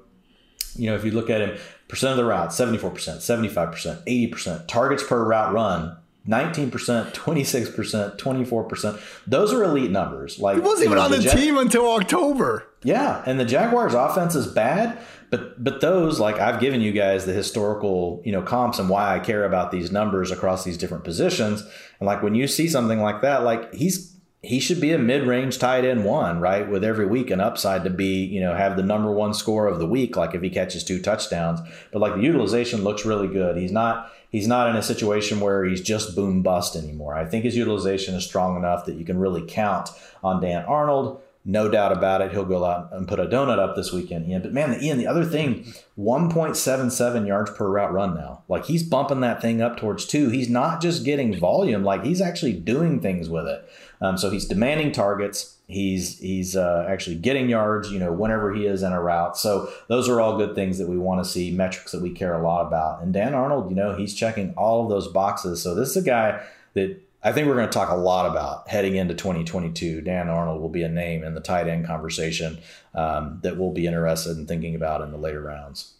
you 0.76 0.90
know 0.90 0.96
if 0.96 1.04
you 1.06 1.12
look 1.12 1.30
at 1.30 1.42
him 1.42 1.58
Percent 1.92 2.12
of 2.12 2.18
the 2.18 2.24
routes, 2.24 2.58
74%, 2.58 3.18
75%, 3.18 4.32
80%. 4.32 4.68
Targets 4.70 5.04
per 5.04 5.26
route 5.26 5.52
run, 5.52 5.98
19%, 6.26 6.72
26%, 6.72 8.18
24%. 8.18 9.02
Those 9.28 9.52
are 9.52 9.62
elite 9.62 9.92
numbers. 9.92 10.40
Like 10.40 10.56
He 10.56 10.62
wasn't 10.62 10.86
even 10.86 10.96
know, 10.96 11.04
on 11.04 11.12
the, 11.12 11.18
the 11.18 11.30
team 11.32 11.58
until 11.58 11.92
October. 11.92 12.66
Yeah, 12.84 13.22
and 13.26 13.38
the 13.38 13.44
Jaguars 13.44 13.94
offense 13.94 14.36
is 14.36 14.48
bad, 14.48 15.00
but 15.32 15.62
but 15.62 15.82
those 15.82 16.18
like 16.18 16.40
I've 16.40 16.62
given 16.62 16.80
you 16.80 16.94
guys 16.94 17.26
the 17.26 17.34
historical, 17.34 18.22
you 18.24 18.32
know, 18.32 18.42
comps 18.42 18.80
and 18.80 18.88
why 18.88 19.14
I 19.14 19.20
care 19.20 19.44
about 19.44 19.72
these 19.72 19.92
numbers 19.92 20.32
across 20.32 20.64
these 20.64 20.78
different 20.78 21.04
positions. 21.04 21.62
And 22.00 22.08
like 22.08 22.24
when 22.24 22.36
you 22.36 22.48
see 22.48 22.70
something 22.70 23.02
like 23.02 23.20
that, 23.20 23.44
like 23.44 23.74
he's 23.74 24.16
he 24.44 24.60
should 24.60 24.82
be 24.82 24.92
a 24.92 24.98
mid-range 24.98 25.60
tight 25.60 25.86
end 25.86 26.04
one, 26.04 26.40
right? 26.40 26.68
With 26.68 26.84
every 26.84 27.06
week 27.06 27.30
an 27.30 27.40
upside 27.40 27.84
to 27.84 27.92
be, 27.92 28.26
you 28.26 28.40
know, 28.42 28.56
have 28.56 28.76
the 28.76 28.84
number 28.84 29.12
one 29.12 29.36
score 29.36 29.68
of 29.68 29.78
the 29.78 29.86
week, 29.86 30.16
like 30.16 30.34
if 30.34 30.42
he 30.42 30.50
catches 30.50 30.84
two 30.84 31.00
touchdowns. 31.00 31.60
But 31.92 32.00
like 32.00 32.16
the 32.16 32.22
utilization 32.22 32.84
looks 32.84 33.06
really 33.06 33.28
good. 33.28 33.58
He's 33.58 33.72
not 33.72 34.12
he's 34.30 34.48
not 34.48 34.70
in 34.70 34.76
a 34.76 34.82
situation 34.82 35.42
where 35.42 35.64
he's 35.64 35.82
just 35.82 36.16
boom 36.16 36.42
bust 36.42 36.76
anymore. 36.76 37.16
I 37.16 37.26
think 37.26 37.44
his 37.44 37.56
utilization 37.56 38.16
is 38.16 38.26
strong 38.26 38.58
enough 38.58 38.86
that 38.86 38.96
you 38.96 39.06
can 39.06 39.20
really 39.20 39.44
count 39.48 39.90
on 40.24 40.42
Dan 40.42 40.66
Arnold. 40.66 41.22
No 41.44 41.70
doubt 41.70 41.92
about 41.92 42.22
it. 42.22 42.32
He'll 42.32 42.46
go 42.46 42.64
out 42.64 42.90
and 42.92 43.08
put 43.08 43.20
a 43.20 43.26
donut 43.26 43.58
up 43.58 43.76
this 43.76 43.92
weekend, 43.92 44.30
Ian. 44.30 44.44
But 44.44 44.54
man, 44.54 44.80
Ian, 44.80 45.00
the 45.00 45.08
other 45.08 45.26
thing, 45.26 45.74
1.77 45.98 47.28
yards 47.28 47.50
per 47.52 47.68
route 47.68 47.92
run 47.92 48.14
now. 48.14 48.44
Like 48.48 48.66
he's 48.66 48.84
bumping 48.84 49.22
that 49.22 49.42
thing 49.42 49.60
up 49.60 49.78
towards 49.78 50.06
two. 50.06 50.30
He's 50.30 50.50
not 50.50 50.82
just 50.82 51.04
getting 51.04 51.40
volume, 51.40 51.84
like 51.84 52.04
he's 52.04 52.22
actually 52.22 52.54
doing 52.54 53.00
things 53.00 53.28
with 53.28 53.48
it. 53.48 53.68
Um, 54.02 54.18
so 54.18 54.30
he's 54.30 54.46
demanding 54.46 54.92
targets. 54.92 55.58
He's 55.68 56.20
he's 56.20 56.56
uh, 56.56 56.86
actually 56.90 57.18
getting 57.18 57.50
yards, 57.50 57.92
you 57.92 58.00
know, 58.00 58.12
whenever 58.12 58.54
he 58.54 58.66
is 58.66 58.84
in 58.84 58.92
a 58.92 59.02
route. 59.02 59.38
So 59.38 59.72
those 59.88 60.10
are 60.10 60.20
all 60.20 60.38
good 60.38 60.56
things 60.56 60.78
that 60.80 60.90
we 60.90 60.98
want 60.98 61.24
to 61.24 61.30
see, 61.30 61.52
metrics 61.52 61.92
that 61.92 62.02
we 62.02 62.12
care 62.12 62.34
a 62.34 62.44
lot 62.44 62.66
about. 62.66 63.02
And 63.02 63.14
Dan 63.14 63.34
Arnold, 63.34 63.70
you 63.70 63.76
know, 63.76 63.96
he's 63.96 64.14
checking 64.14 64.54
all 64.56 64.84
of 64.84 64.90
those 64.90 65.08
boxes. 65.08 65.62
So 65.62 65.76
this 65.76 65.92
is 65.92 65.98
a 65.98 66.06
guy 66.06 66.44
that 66.74 67.00
I 67.24 67.32
think 67.32 67.48
we're 67.48 67.56
going 67.56 67.70
to 67.70 67.74
talk 67.74 67.90
a 67.90 67.96
lot 67.96 68.26
about 68.26 68.68
heading 68.68 68.96
into 68.96 69.14
2022. 69.14 70.02
Dan 70.02 70.28
Arnold 70.28 70.60
will 70.60 70.70
be 70.70 70.84
a 70.84 70.90
name 70.90 71.24
in 71.24 71.36
the 71.36 71.42
tight 71.42 71.68
end 71.68 71.86
conversation 71.86 72.58
um, 72.96 73.40
that 73.44 73.58
we'll 73.58 73.72
be 73.72 73.86
interested 73.86 74.38
in 74.38 74.48
thinking 74.48 74.74
about 74.74 75.02
in 75.02 75.12
the 75.12 75.18
later 75.18 75.42
rounds. 75.42 75.94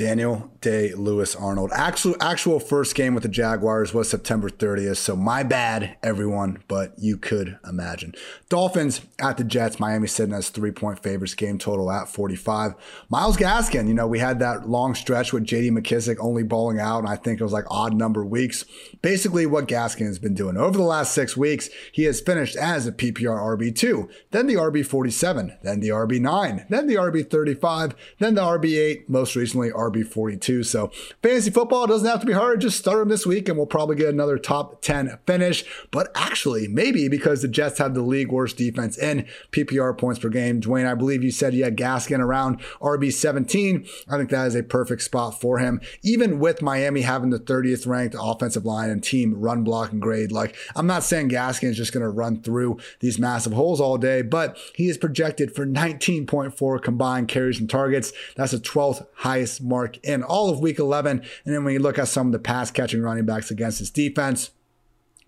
Daniel 0.00 0.50
Day 0.62 0.94
Lewis 0.94 1.36
Arnold. 1.36 1.70
Actual 1.74 2.16
actual 2.22 2.58
first 2.58 2.94
game 2.94 3.12
with 3.12 3.22
the 3.22 3.28
Jaguars 3.28 3.92
was 3.92 4.08
September 4.08 4.48
30th, 4.48 4.96
so 4.96 5.14
my 5.14 5.42
bad, 5.42 5.94
everyone, 6.02 6.62
but 6.68 6.94
you 6.96 7.18
could 7.18 7.58
imagine. 7.68 8.14
Dolphins 8.48 9.02
at 9.18 9.36
the 9.36 9.44
Jets. 9.44 9.78
Miami 9.78 10.08
sitting 10.08 10.34
as 10.34 10.48
three 10.48 10.70
point 10.70 11.02
favorites. 11.02 11.34
Game 11.34 11.58
total 11.58 11.90
at 11.90 12.08
45. 12.08 12.76
Myles 13.10 13.36
Gaskin. 13.36 13.88
You 13.88 13.92
know 13.92 14.06
we 14.06 14.20
had 14.20 14.38
that 14.38 14.66
long 14.66 14.94
stretch 14.94 15.34
with 15.34 15.44
J.D. 15.44 15.70
McKissic 15.70 16.16
only 16.18 16.44
balling 16.44 16.80
out, 16.80 17.00
and 17.00 17.08
I 17.08 17.16
think 17.16 17.38
it 17.38 17.44
was 17.44 17.52
like 17.52 17.66
odd 17.68 17.92
number 17.92 18.24
weeks. 18.24 18.64
Basically, 19.02 19.44
what 19.44 19.68
Gaskin 19.68 20.06
has 20.06 20.18
been 20.18 20.32
doing 20.32 20.56
over 20.56 20.78
the 20.78 20.82
last 20.82 21.12
six 21.12 21.36
weeks, 21.36 21.68
he 21.92 22.04
has 22.04 22.22
finished 22.22 22.56
as 22.56 22.86
a 22.86 22.92
PPR 22.92 23.58
RB 23.58 23.76
two, 23.76 24.08
then 24.30 24.46
the 24.46 24.54
RB 24.54 24.82
47, 24.82 25.58
then 25.62 25.80
the 25.80 25.90
RB 25.90 26.18
nine, 26.18 26.64
then 26.70 26.86
the 26.86 26.94
RB 26.94 27.28
35, 27.28 27.94
then 28.18 28.34
the 28.34 28.40
RB 28.40 28.78
eight, 28.78 29.10
most 29.10 29.36
recently 29.36 29.70
RB 29.70 29.89
RB42. 29.90 30.64
So 30.64 30.90
fantasy 31.22 31.50
football 31.50 31.86
doesn't 31.86 32.08
have 32.08 32.20
to 32.20 32.26
be 32.26 32.32
hard. 32.32 32.60
Just 32.60 32.78
start 32.78 33.02
him 33.02 33.08
this 33.08 33.26
week 33.26 33.48
and 33.48 33.56
we'll 33.56 33.66
probably 33.66 33.96
get 33.96 34.08
another 34.08 34.38
top 34.38 34.82
10 34.82 35.18
finish. 35.26 35.64
But 35.90 36.10
actually, 36.14 36.68
maybe 36.68 37.08
because 37.08 37.42
the 37.42 37.48
Jets 37.48 37.78
have 37.78 37.94
the 37.94 38.02
league 38.02 38.32
worst 38.32 38.56
defense 38.56 38.98
in 38.98 39.26
PPR 39.52 39.96
points 39.96 40.20
per 40.20 40.28
game. 40.28 40.60
Dwain, 40.60 40.86
I 40.86 40.94
believe 40.94 41.22
you 41.22 41.30
said 41.30 41.54
you 41.54 41.64
had 41.64 41.76
Gaskin 41.76 42.20
around 42.20 42.60
RB17. 42.80 43.88
I 44.08 44.16
think 44.16 44.30
that 44.30 44.46
is 44.46 44.54
a 44.54 44.62
perfect 44.62 45.02
spot 45.02 45.40
for 45.40 45.58
him. 45.58 45.80
Even 46.02 46.38
with 46.38 46.62
Miami 46.62 47.02
having 47.02 47.30
the 47.30 47.38
30th 47.38 47.86
ranked 47.86 48.16
offensive 48.18 48.64
line 48.64 48.90
and 48.90 49.02
team 49.02 49.34
run 49.34 49.64
block 49.64 49.92
and 49.92 50.00
grade, 50.00 50.32
like 50.32 50.56
I'm 50.76 50.86
not 50.86 51.04
saying 51.04 51.30
Gaskin 51.30 51.70
is 51.70 51.76
just 51.76 51.92
going 51.92 52.02
to 52.02 52.08
run 52.08 52.42
through 52.42 52.78
these 53.00 53.18
massive 53.18 53.52
holes 53.52 53.80
all 53.80 53.98
day, 53.98 54.22
but 54.22 54.56
he 54.74 54.88
is 54.88 54.98
projected 54.98 55.54
for 55.54 55.66
19.4 55.66 56.82
combined 56.82 57.28
carries 57.28 57.60
and 57.60 57.68
targets. 57.68 58.12
That's 58.36 58.52
the 58.52 58.58
12th 58.58 59.06
highest 59.14 59.62
mark 59.70 59.96
in 60.04 60.22
all 60.22 60.50
of 60.50 60.60
week 60.60 60.78
11. 60.78 61.22
And 61.44 61.54
then 61.54 61.64
when 61.64 61.72
you 61.72 61.80
look 61.80 61.98
at 61.98 62.08
some 62.08 62.26
of 62.26 62.32
the 62.32 62.38
pass 62.38 62.70
catching 62.70 63.00
running 63.00 63.24
backs 63.24 63.50
against 63.50 63.78
his 63.78 63.90
defense, 63.90 64.50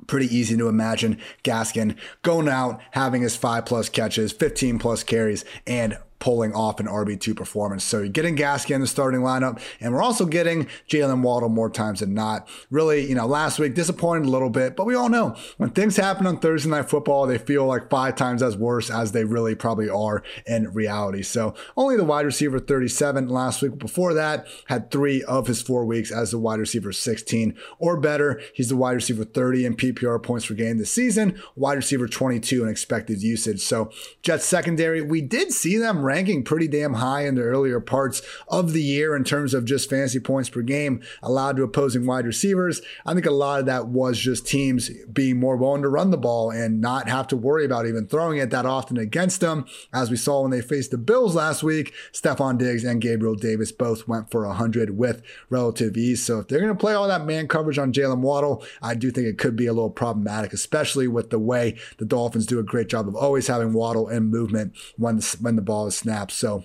pretty 0.06 0.34
easy 0.34 0.56
to 0.56 0.68
imagine 0.68 1.18
Gaskin 1.44 1.96
going 2.22 2.48
out, 2.48 2.80
having 2.90 3.22
his 3.22 3.36
five 3.36 3.64
plus 3.64 3.88
catches, 3.88 4.32
15 4.32 4.78
plus 4.78 5.02
carries, 5.02 5.44
and 5.66 5.96
pulling 6.22 6.54
off 6.54 6.78
an 6.78 6.86
RB2 6.86 7.34
performance. 7.34 7.82
So 7.82 7.98
you're 7.98 8.06
getting 8.06 8.36
Gaskin 8.36 8.76
in 8.76 8.80
the 8.80 8.86
starting 8.86 9.22
lineup, 9.22 9.60
and 9.80 9.92
we're 9.92 10.04
also 10.04 10.24
getting 10.24 10.68
Jaylen 10.88 11.20
Waddle 11.20 11.48
more 11.48 11.68
times 11.68 11.98
than 11.98 12.14
not. 12.14 12.48
Really, 12.70 13.08
you 13.08 13.16
know, 13.16 13.26
last 13.26 13.58
week 13.58 13.74
disappointed 13.74 14.26
a 14.26 14.30
little 14.30 14.48
bit, 14.48 14.76
but 14.76 14.86
we 14.86 14.94
all 14.94 15.08
know 15.08 15.34
when 15.56 15.70
things 15.70 15.96
happen 15.96 16.28
on 16.28 16.38
Thursday 16.38 16.70
Night 16.70 16.88
Football, 16.88 17.26
they 17.26 17.38
feel 17.38 17.66
like 17.66 17.90
five 17.90 18.14
times 18.14 18.40
as 18.40 18.56
worse 18.56 18.88
as 18.88 19.10
they 19.10 19.24
really 19.24 19.56
probably 19.56 19.90
are 19.90 20.22
in 20.46 20.72
reality. 20.72 21.22
So 21.22 21.56
only 21.76 21.96
the 21.96 22.04
wide 22.04 22.24
receiver 22.24 22.60
37 22.60 23.28
last 23.28 23.60
week. 23.60 23.76
Before 23.78 24.14
that, 24.14 24.46
had 24.66 24.92
three 24.92 25.24
of 25.24 25.48
his 25.48 25.60
four 25.60 25.84
weeks 25.84 26.12
as 26.12 26.30
the 26.30 26.38
wide 26.38 26.60
receiver 26.60 26.92
16 26.92 27.56
or 27.80 27.96
better. 27.96 28.40
He's 28.54 28.68
the 28.68 28.76
wide 28.76 28.92
receiver 28.92 29.24
30 29.24 29.66
in 29.66 29.74
PPR 29.74 30.22
points 30.22 30.46
per 30.46 30.54
game 30.54 30.78
this 30.78 30.92
season, 30.92 31.42
wide 31.56 31.78
receiver 31.78 32.06
22 32.06 32.62
in 32.62 32.68
expected 32.68 33.24
usage. 33.24 33.60
So 33.60 33.90
Jets 34.22 34.44
secondary, 34.44 35.02
we 35.02 35.20
did 35.20 35.52
see 35.52 35.76
them 35.78 36.04
ranking 36.12 36.44
pretty 36.44 36.68
damn 36.68 36.92
high 36.92 37.24
in 37.24 37.36
the 37.36 37.40
earlier 37.40 37.80
parts 37.80 38.20
of 38.46 38.74
the 38.74 38.82
year 38.82 39.16
in 39.16 39.24
terms 39.24 39.54
of 39.54 39.64
just 39.64 39.88
fantasy 39.88 40.20
points 40.20 40.50
per 40.50 40.60
game 40.60 41.00
allowed 41.22 41.56
to 41.56 41.62
opposing 41.62 42.04
wide 42.04 42.26
receivers. 42.26 42.82
I 43.06 43.14
think 43.14 43.24
a 43.24 43.30
lot 43.30 43.60
of 43.60 43.66
that 43.66 43.86
was 43.86 44.18
just 44.18 44.46
teams 44.46 44.90
being 45.10 45.40
more 45.40 45.56
willing 45.56 45.80
to 45.80 45.88
run 45.88 46.10
the 46.10 46.18
ball 46.18 46.50
and 46.50 46.82
not 46.82 47.08
have 47.08 47.28
to 47.28 47.36
worry 47.36 47.64
about 47.64 47.86
even 47.86 48.06
throwing 48.06 48.36
it 48.36 48.50
that 48.50 48.66
often 48.66 48.98
against 48.98 49.40
them. 49.40 49.64
As 49.90 50.10
we 50.10 50.18
saw 50.18 50.42
when 50.42 50.50
they 50.50 50.60
faced 50.60 50.90
the 50.90 50.98
Bills 50.98 51.34
last 51.34 51.62
week, 51.62 51.94
Stefon 52.12 52.58
Diggs 52.58 52.84
and 52.84 53.00
Gabriel 53.00 53.34
Davis 53.34 53.72
both 53.72 54.06
went 54.06 54.30
for 54.30 54.46
100 54.46 54.98
with 54.98 55.22
relative 55.48 55.96
ease. 55.96 56.22
So 56.22 56.40
if 56.40 56.48
they're 56.48 56.60
going 56.60 56.76
to 56.76 56.78
play 56.78 56.92
all 56.92 57.08
that 57.08 57.24
man 57.24 57.48
coverage 57.48 57.78
on 57.78 57.90
Jaylen 57.90 58.20
Waddle, 58.20 58.62
I 58.82 58.94
do 58.94 59.10
think 59.10 59.28
it 59.28 59.38
could 59.38 59.56
be 59.56 59.66
a 59.66 59.72
little 59.72 59.88
problematic, 59.88 60.52
especially 60.52 61.08
with 61.08 61.30
the 61.30 61.38
way 61.38 61.78
the 61.96 62.04
Dolphins 62.04 62.44
do 62.44 62.58
a 62.58 62.62
great 62.62 62.88
job 62.88 63.08
of 63.08 63.16
always 63.16 63.46
having 63.46 63.72
Waddle 63.72 64.10
in 64.10 64.24
movement 64.24 64.74
when 64.98 65.16
the, 65.16 65.36
when 65.40 65.56
the 65.56 65.62
ball 65.62 65.86
is 65.86 66.01
snaps. 66.02 66.34
So 66.34 66.64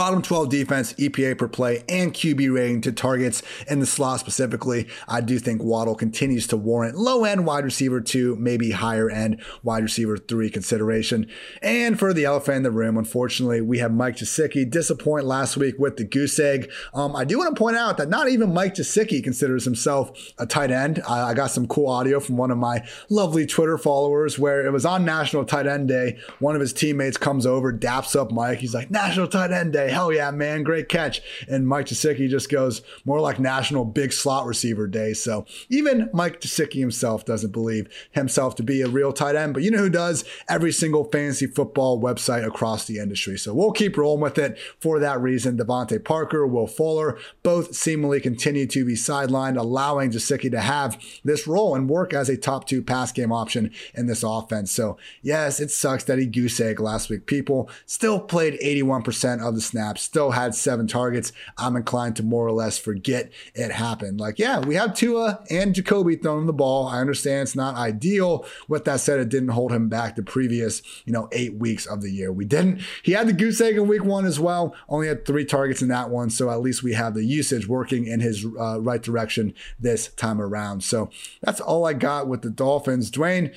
Bottom 0.00 0.22
12 0.22 0.48
defense, 0.48 0.94
EPA 0.94 1.36
per 1.36 1.46
play, 1.46 1.84
and 1.86 2.14
QB 2.14 2.54
rating 2.54 2.80
to 2.80 2.90
targets 2.90 3.42
in 3.68 3.80
the 3.80 3.86
slot 3.86 4.18
specifically. 4.18 4.88
I 5.06 5.20
do 5.20 5.38
think 5.38 5.62
Waddle 5.62 5.94
continues 5.94 6.46
to 6.46 6.56
warrant 6.56 6.96
low 6.96 7.24
end 7.26 7.44
wide 7.44 7.64
receiver 7.64 8.00
two, 8.00 8.34
maybe 8.36 8.70
higher 8.70 9.10
end 9.10 9.42
wide 9.62 9.82
receiver 9.82 10.16
three 10.16 10.48
consideration. 10.48 11.26
And 11.60 11.98
for 11.98 12.14
the 12.14 12.24
elephant 12.24 12.56
in 12.56 12.62
the 12.62 12.70
room, 12.70 12.96
unfortunately, 12.96 13.60
we 13.60 13.76
have 13.80 13.92
Mike 13.92 14.16
Gesicki 14.16 14.70
disappoint 14.70 15.26
last 15.26 15.58
week 15.58 15.74
with 15.78 15.98
the 15.98 16.04
goose 16.04 16.38
egg. 16.38 16.72
Um, 16.94 17.14
I 17.14 17.26
do 17.26 17.36
want 17.36 17.54
to 17.54 17.58
point 17.62 17.76
out 17.76 17.98
that 17.98 18.08
not 18.08 18.30
even 18.30 18.54
Mike 18.54 18.76
Gesicki 18.76 19.22
considers 19.22 19.66
himself 19.66 20.18
a 20.38 20.46
tight 20.46 20.70
end. 20.70 21.02
I, 21.06 21.32
I 21.32 21.34
got 21.34 21.50
some 21.50 21.66
cool 21.66 21.88
audio 21.88 22.20
from 22.20 22.38
one 22.38 22.50
of 22.50 22.56
my 22.56 22.88
lovely 23.10 23.44
Twitter 23.44 23.76
followers 23.76 24.38
where 24.38 24.64
it 24.64 24.72
was 24.72 24.86
on 24.86 25.04
National 25.04 25.44
Tight 25.44 25.66
End 25.66 25.88
Day. 25.88 26.18
One 26.38 26.54
of 26.54 26.62
his 26.62 26.72
teammates 26.72 27.18
comes 27.18 27.44
over, 27.44 27.70
daps 27.70 28.18
up 28.18 28.32
Mike. 28.32 28.60
He's 28.60 28.72
like, 28.72 28.90
National 28.90 29.28
Tight 29.28 29.50
End 29.50 29.74
Day 29.74 29.89
Hell 29.90 30.12
yeah, 30.12 30.30
man. 30.30 30.62
Great 30.62 30.88
catch. 30.88 31.20
And 31.48 31.66
Mike 31.66 31.86
Gesicki 31.86 32.28
just 32.28 32.50
goes 32.50 32.82
more 33.04 33.20
like 33.20 33.38
national 33.38 33.84
big 33.84 34.12
slot 34.12 34.46
receiver 34.46 34.86
day. 34.86 35.12
So 35.12 35.46
even 35.68 36.08
Mike 36.12 36.40
Gesicki 36.40 36.80
himself 36.80 37.24
doesn't 37.24 37.52
believe 37.52 37.88
himself 38.12 38.54
to 38.56 38.62
be 38.62 38.82
a 38.82 38.88
real 38.88 39.12
tight 39.12 39.36
end. 39.36 39.54
But 39.54 39.62
you 39.62 39.70
know 39.70 39.78
who 39.78 39.90
does? 39.90 40.24
Every 40.48 40.72
single 40.72 41.04
fantasy 41.04 41.46
football 41.46 42.00
website 42.00 42.46
across 42.46 42.84
the 42.86 42.98
industry. 42.98 43.38
So 43.38 43.54
we'll 43.54 43.72
keep 43.72 43.96
rolling 43.96 44.20
with 44.20 44.38
it 44.38 44.58
for 44.78 44.98
that 45.00 45.20
reason. 45.20 45.56
DeVante 45.56 46.04
Parker, 46.04 46.46
Will 46.46 46.66
Fuller, 46.66 47.18
both 47.42 47.74
seemingly 47.74 48.20
continue 48.20 48.66
to 48.66 48.84
be 48.84 48.94
sidelined, 48.94 49.58
allowing 49.58 50.10
Gesicki 50.10 50.50
to 50.50 50.60
have 50.60 51.00
this 51.24 51.46
role 51.46 51.74
and 51.74 51.88
work 51.88 52.12
as 52.12 52.28
a 52.28 52.36
top 52.36 52.66
two 52.66 52.82
pass 52.82 53.12
game 53.12 53.32
option 53.32 53.72
in 53.94 54.06
this 54.06 54.22
offense. 54.22 54.70
So 54.70 54.96
yes, 55.22 55.60
it 55.60 55.70
sucks 55.70 56.04
that 56.04 56.18
he 56.18 56.26
goose 56.26 56.60
egg 56.60 56.80
last 56.80 57.10
week. 57.10 57.26
People 57.26 57.68
still 57.86 58.20
played 58.20 58.58
81% 58.60 59.40
of 59.40 59.54
the 59.54 59.60
snaps, 59.70 60.02
still 60.02 60.32
had 60.32 60.54
seven 60.54 60.86
targets. 60.86 61.32
I'm 61.56 61.76
inclined 61.76 62.16
to 62.16 62.22
more 62.22 62.46
or 62.46 62.52
less 62.52 62.78
forget 62.78 63.30
it 63.54 63.70
happened. 63.72 64.20
Like, 64.20 64.38
yeah, 64.38 64.60
we 64.60 64.74
have 64.74 64.94
Tua 64.94 65.42
and 65.50 65.74
Jacoby 65.74 66.16
throwing 66.16 66.46
the 66.46 66.52
ball. 66.52 66.86
I 66.86 67.00
understand 67.00 67.42
it's 67.42 67.56
not 67.56 67.76
ideal. 67.76 68.44
With 68.68 68.84
that 68.84 69.00
said, 69.00 69.20
it 69.20 69.28
didn't 69.28 69.50
hold 69.50 69.72
him 69.72 69.88
back 69.88 70.16
the 70.16 70.22
previous, 70.22 70.82
you 71.04 71.12
know, 71.12 71.28
eight 71.32 71.54
weeks 71.54 71.86
of 71.86 72.02
the 72.02 72.10
year. 72.10 72.32
We 72.32 72.44
didn't. 72.44 72.82
He 73.02 73.12
had 73.12 73.28
the 73.28 73.32
goose 73.32 73.60
egg 73.60 73.76
in 73.76 73.88
week 73.88 74.04
one 74.04 74.26
as 74.26 74.40
well. 74.40 74.74
Only 74.88 75.08
had 75.08 75.24
three 75.24 75.44
targets 75.44 75.82
in 75.82 75.88
that 75.88 76.10
one. 76.10 76.30
So 76.30 76.50
at 76.50 76.60
least 76.60 76.82
we 76.82 76.94
have 76.94 77.14
the 77.14 77.24
usage 77.24 77.66
working 77.68 78.06
in 78.06 78.20
his 78.20 78.44
uh, 78.58 78.80
right 78.80 79.02
direction 79.02 79.54
this 79.78 80.08
time 80.08 80.40
around. 80.40 80.82
So 80.82 81.10
that's 81.40 81.60
all 81.60 81.86
I 81.86 81.92
got 81.92 82.28
with 82.28 82.42
the 82.42 82.50
Dolphins. 82.50 83.10
Dwain, 83.10 83.54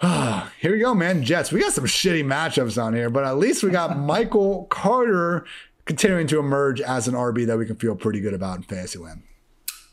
here 0.60 0.72
we 0.72 0.78
go, 0.78 0.94
man. 0.94 1.22
Jets. 1.22 1.52
We 1.52 1.60
got 1.60 1.72
some 1.72 1.84
shitty 1.84 2.24
matchups 2.24 2.82
on 2.82 2.94
here, 2.94 3.10
but 3.10 3.24
at 3.24 3.38
least 3.38 3.62
we 3.62 3.70
got 3.70 3.98
Michael 3.98 4.64
Carter 4.66 5.44
continuing 5.84 6.26
to 6.28 6.38
emerge 6.38 6.80
as 6.80 7.08
an 7.08 7.14
RB 7.14 7.46
that 7.46 7.58
we 7.58 7.66
can 7.66 7.76
feel 7.76 7.94
pretty 7.94 8.20
good 8.20 8.34
about 8.34 8.56
in 8.56 8.62
fantasy 8.62 8.98
land. 8.98 9.22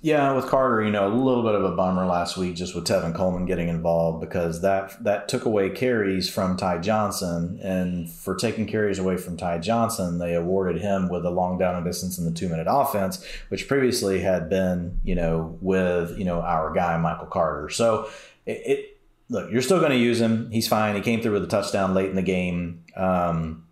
Yeah, 0.03 0.33
with 0.33 0.47
Carter, 0.47 0.83
you 0.83 0.89
know, 0.89 1.07
a 1.07 1.13
little 1.13 1.43
bit 1.43 1.53
of 1.53 1.63
a 1.63 1.75
bummer 1.75 2.07
last 2.07 2.35
week 2.35 2.55
just 2.55 2.73
with 2.73 2.87
Tevin 2.87 3.13
Coleman 3.13 3.45
getting 3.45 3.67
involved 3.67 4.19
because 4.19 4.61
that 4.61 5.03
that 5.03 5.29
took 5.29 5.45
away 5.45 5.69
carries 5.69 6.27
from 6.27 6.57
Ty 6.57 6.79
Johnson, 6.79 7.59
and 7.61 8.09
for 8.09 8.33
taking 8.33 8.65
carries 8.65 8.97
away 8.97 9.17
from 9.17 9.37
Ty 9.37 9.59
Johnson, 9.59 10.17
they 10.17 10.33
awarded 10.33 10.81
him 10.81 11.07
with 11.07 11.23
a 11.23 11.29
long 11.29 11.59
down 11.59 11.75
and 11.75 11.85
distance 11.85 12.17
in 12.17 12.25
the 12.25 12.31
two 12.31 12.49
minute 12.49 12.65
offense, 12.67 13.23
which 13.49 13.67
previously 13.67 14.21
had 14.21 14.49
been, 14.49 14.97
you 15.03 15.13
know, 15.13 15.55
with 15.61 16.17
you 16.17 16.25
know 16.25 16.41
our 16.41 16.73
guy 16.73 16.97
Michael 16.97 17.27
Carter. 17.27 17.69
So 17.69 18.09
it, 18.47 18.61
it 18.65 18.90
look, 19.31 19.49
you're 19.49 19.61
still 19.61 19.79
going 19.79 19.91
to 19.91 19.97
use 19.97 20.19
him. 20.19 20.51
He's 20.51 20.67
fine. 20.67 20.95
He 20.95 21.01
came 21.01 21.21
through 21.21 21.31
with 21.33 21.43
a 21.43 21.47
touchdown 21.47 21.93
late 21.93 22.09
in 22.09 22.15
the 22.15 22.21
game. 22.21 22.83
Um, 22.95 23.65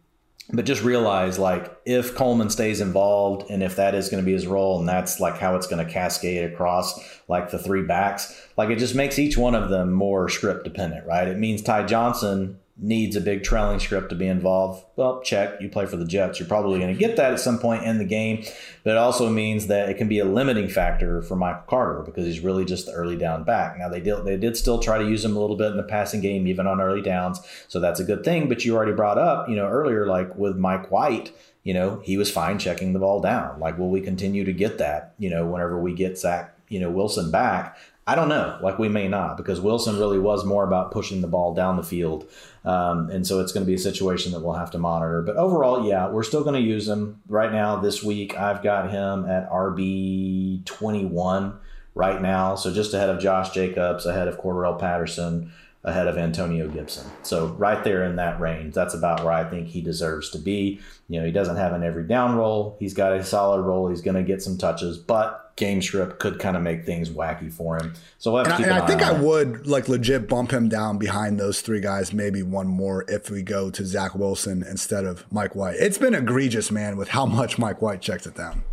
but 0.52 0.66
just 0.66 0.82
realize 0.82 1.38
like 1.38 1.72
if 1.86 2.16
Coleman 2.16 2.50
stays 2.50 2.82
involved 2.82 3.52
and 3.52 3.62
if 3.62 3.76
that 3.76 3.94
is 3.94 4.10
going 4.10 4.24
to 4.24 4.26
be 4.26 4.34
his 4.34 4.48
role 4.48 4.80
and 4.80 4.90
that's 4.90 5.20
like 5.20 5.38
how 5.38 5.56
it's 5.56 5.68
going 5.68 5.86
to 5.86 5.92
cascade 5.92 6.52
across 6.52 7.00
like 7.28 7.52
the 7.52 7.60
three 7.60 7.84
backs, 7.84 8.48
like 8.58 8.70
it 8.70 8.80
just 8.80 8.96
makes 8.96 9.20
each 9.20 9.38
one 9.38 9.54
of 9.54 9.70
them 9.70 9.92
more 9.92 10.28
script 10.28 10.64
dependent, 10.64 11.06
right? 11.06 11.28
It 11.28 11.38
means 11.38 11.62
Ty 11.62 11.84
Johnson 11.84 12.58
needs 12.82 13.16
a 13.16 13.22
big 13.22 13.44
trailing 13.44 13.80
script 13.80 14.10
to 14.10 14.16
be 14.16 14.28
involved, 14.28 14.86
well, 14.96 15.22
check. 15.22 15.60
You 15.60 15.70
play 15.70 15.86
for 15.86 15.98
the 15.98 16.06
Jets. 16.06 16.40
You're 16.40 16.48
probably 16.48 16.80
going 16.80 16.94
to 16.94 17.00
get 17.00 17.18
that 17.18 17.34
at 17.34 17.40
some 17.40 17.60
point 17.60 17.84
in 17.84 17.98
the 17.98 18.06
game. 18.06 18.44
But 18.84 18.92
it 18.92 18.98
also 18.98 19.30
means 19.30 19.68
that 19.68 19.90
it 19.90 19.98
can 19.98 20.08
be 20.08 20.20
a 20.20 20.26
limiting 20.26 20.70
factor 20.70 21.22
for 21.22 21.36
Michael 21.36 21.64
Carter 21.68 22.04
because 22.04 22.26
he's 22.26 22.40
really 22.40 22.66
just 22.66 22.86
the 22.86 22.94
early 22.94 23.18
down 23.18 23.44
back. 23.44 23.78
Now 23.78 23.90
they 23.90 24.00
did 24.00 24.24
they 24.24 24.38
did 24.38 24.56
still 24.56 24.80
try 24.80 24.98
to 24.98 25.06
use 25.08 25.24
him 25.24 25.36
a 25.36 25.40
little 25.40 25.58
bit 25.58 25.72
in 25.72 25.78
the 25.78 25.84
passing 25.84 26.22
game, 26.22 26.48
even 26.48 26.68
on 26.68 26.80
early 26.80 27.02
downs. 27.02 27.40
So 27.68 27.80
that's 27.80 28.00
a 28.00 28.06
good 28.06 28.24
thing. 28.24 28.48
But 28.48 28.64
you 28.64 28.76
already 28.76 28.94
brought 28.94 29.18
up, 29.18 29.50
you 29.50 29.56
know, 29.56 29.68
earlier, 29.68 30.06
like 30.06 30.36
with 30.36 30.56
Mike 30.56 30.90
White, 30.90 31.34
you 31.64 31.74
know, 31.74 32.02
he 32.04 32.18
was 32.18 32.32
fine 32.32 32.60
checking 32.60 32.94
the 32.94 33.00
ball 33.00 33.20
down. 33.20 33.60
Like, 33.60 33.78
will 33.78 33.90
we 33.90 34.02
continue 34.02 34.46
to 34.46 34.54
get 34.54 34.78
that, 34.78 35.14
you 35.20 35.30
know, 35.30 35.46
whenever 35.46 35.80
we 35.80 35.94
get 35.94 36.18
Zach, 36.18 36.56
you 36.70 36.80
know, 36.80 36.90
Wilson 36.90 37.30
back? 37.32 37.78
I 38.10 38.16
don't 38.16 38.28
know. 38.28 38.58
Like 38.60 38.80
we 38.80 38.90
may 38.90 39.08
not 39.08 39.38
because 39.38 39.62
Wilson 39.62 40.00
really 40.00 40.18
was 40.18 40.44
more 40.44 40.64
about 40.64 40.90
pushing 40.90 41.22
the 41.22 41.28
ball 41.28 41.54
down 41.54 41.78
the 41.78 41.84
field. 41.84 42.28
Um, 42.66 43.12
and 43.12 43.26
so 43.26 43.40
it's 43.40 43.52
going 43.52 43.64
to 43.64 43.68
be 43.68 43.76
a 43.76 43.80
situation 43.80 44.32
that 44.32 44.40
we'll 44.40 44.56
have 44.56 44.72
to 44.72 44.80
monitor. 44.80 45.22
But 45.22 45.36
overall, 45.36 45.88
yeah, 45.88 46.10
we're 46.10 46.24
still 46.24 46.42
going 46.42 46.60
to 46.60 46.68
use 46.68 46.88
him. 46.88 47.22
Right 47.28 47.52
now, 47.52 47.76
this 47.76 48.02
week, 48.02 48.36
I've 48.36 48.64
got 48.64 48.90
him 48.90 49.30
at 49.30 49.48
RB 49.52 50.66
21 50.66 51.60
right 51.94 52.20
now. 52.20 52.56
So 52.56 52.74
just 52.74 52.96
ahead 52.96 53.10
of 53.10 53.20
Josh 53.20 53.52
Jacobs, 53.52 54.08
ahead 54.08 54.28
of 54.28 54.40
Cordarrelle 54.40 54.80
Patterson, 54.80 55.52
ahead 55.84 56.08
of 56.08 56.18
Antonio 56.18 56.68
Gibson. 56.68 57.06
So 57.22 57.50
right 57.60 57.84
there 57.84 58.04
in 58.06 58.16
that 58.16 58.40
range, 58.40 58.74
that's 58.74 58.96
about 58.96 59.24
where 59.24 59.34
I 59.34 59.48
think 59.48 59.68
he 59.68 59.82
deserves 59.82 60.32
to 60.32 60.40
be. 60.40 60.80
You 61.10 61.20
know, 61.20 61.28
he 61.28 61.32
doesn't 61.32 61.58
have 61.58 61.74
an 61.74 61.84
every 61.84 62.08
down 62.08 62.36
role. 62.36 62.76
He's 62.80 62.96
got 62.96 63.14
a 63.14 63.24
solid 63.24 63.62
role. 63.62 63.88
He's 63.88 64.02
going 64.02 64.18
to 64.18 64.24
get 64.24 64.42
some 64.42 64.58
touches, 64.58 64.98
but 64.98 65.49
game 65.60 65.82
script 65.82 66.20
could 66.20 66.40
kind 66.40 66.56
of 66.58 66.64
make 66.64 66.86
things 66.86 67.10
wacky 67.10 67.52
for 67.52 67.78
him. 67.78 67.94
So 68.18 68.32
we'll 68.32 68.46
and, 68.46 68.54
I, 68.54 68.58
and 68.58 68.74
I, 68.74 68.88
think 68.88 69.04
I 69.04 69.12
would 69.12 69.68
like 69.68 69.90
legit 69.90 70.28
bump 70.28 70.52
him 70.52 70.70
down 70.70 70.98
behind 70.98 71.38
those 71.38 71.62
three 71.62 71.82
guys, 71.82 72.14
maybe 72.14 72.42
one 72.42 72.66
more 72.66 73.06
if 73.10 73.30
we 73.30 73.44
go 73.44 73.70
to 73.70 73.86
Zach 73.86 74.16
Wilson 74.16 74.64
instead 74.64 75.06
of 75.06 75.32
Mike 75.32 75.56
White. 75.56 75.76
It's 75.78 75.98
been 75.98 76.16
egregious, 76.16 76.72
man, 76.72 76.96
with 76.96 77.10
how 77.10 77.26
much 77.26 77.60
Mike 77.60 77.82
White 77.82 78.02
checks 78.02 78.26
it 78.26 78.36
down. 78.36 78.64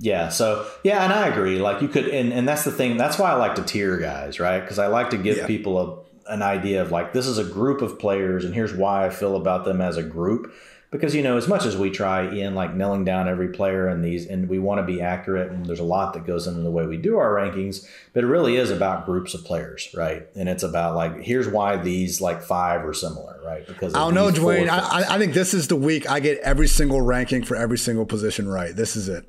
Yeah. 0.00 0.28
So 0.28 0.66
yeah, 0.82 1.04
and 1.04 1.12
I 1.12 1.28
agree. 1.28 1.60
Like 1.60 1.80
you 1.80 1.88
could, 1.88 2.08
and, 2.08 2.32
and 2.32 2.46
that's 2.48 2.64
the 2.64 2.72
thing. 2.72 2.96
That's 2.96 3.16
why 3.16 3.30
I 3.30 3.34
like 3.34 3.54
to 3.54 3.62
tier 3.62 3.96
guys, 3.96 4.40
right? 4.40 4.60
Because 4.60 4.80
I 4.80 4.88
like 4.88 5.10
to 5.10 5.16
give 5.16 5.38
yeah. 5.38 5.46
people 5.46 5.78
a, 6.26 6.32
an 6.32 6.42
idea 6.42 6.82
of 6.82 6.90
like 6.90 7.12
this 7.12 7.28
is 7.28 7.38
a 7.38 7.44
group 7.44 7.80
of 7.80 7.98
players, 7.98 8.44
and 8.44 8.52
here's 8.52 8.74
why 8.74 9.06
I 9.06 9.10
feel 9.10 9.36
about 9.36 9.64
them 9.64 9.80
as 9.80 9.96
a 9.96 10.02
group 10.02 10.52
because 10.94 11.12
you 11.12 11.24
know 11.24 11.36
as 11.36 11.48
much 11.48 11.64
as 11.64 11.76
we 11.76 11.90
try 11.90 12.22
in 12.22 12.54
like 12.54 12.72
nailing 12.72 13.04
down 13.04 13.28
every 13.28 13.48
player 13.48 13.88
in 13.88 14.00
these 14.00 14.28
and 14.28 14.48
we 14.48 14.60
want 14.60 14.78
to 14.78 14.84
be 14.84 15.02
accurate 15.02 15.50
and 15.50 15.66
there's 15.66 15.80
a 15.80 15.84
lot 15.84 16.14
that 16.14 16.24
goes 16.24 16.46
into 16.46 16.60
the 16.60 16.70
way 16.70 16.86
we 16.86 16.96
do 16.96 17.18
our 17.18 17.32
rankings 17.32 17.84
but 18.12 18.22
it 18.22 18.28
really 18.28 18.54
is 18.54 18.70
about 18.70 19.04
groups 19.04 19.34
of 19.34 19.44
players 19.44 19.92
right? 19.92 20.28
And 20.36 20.48
it's 20.48 20.62
about 20.62 20.94
like 20.94 21.20
here's 21.20 21.48
why 21.48 21.76
these 21.78 22.20
like 22.20 22.42
five 22.42 22.84
are 22.84 22.94
similar 22.94 23.40
right? 23.44 23.66
Because 23.66 23.92
i 23.92 23.98
don't 23.98 24.14
know 24.14 24.30
Dwain. 24.30 24.68
I, 24.68 25.16
I 25.16 25.18
think 25.18 25.34
this 25.34 25.52
is 25.52 25.66
the 25.66 25.74
week 25.74 26.08
i 26.08 26.20
get 26.20 26.38
every 26.38 26.68
single 26.68 27.02
ranking 27.02 27.42
for 27.42 27.56
every 27.56 27.78
single 27.78 28.06
position 28.06 28.48
right. 28.48 28.74
This 28.74 28.94
is 28.94 29.08
it 29.08 29.24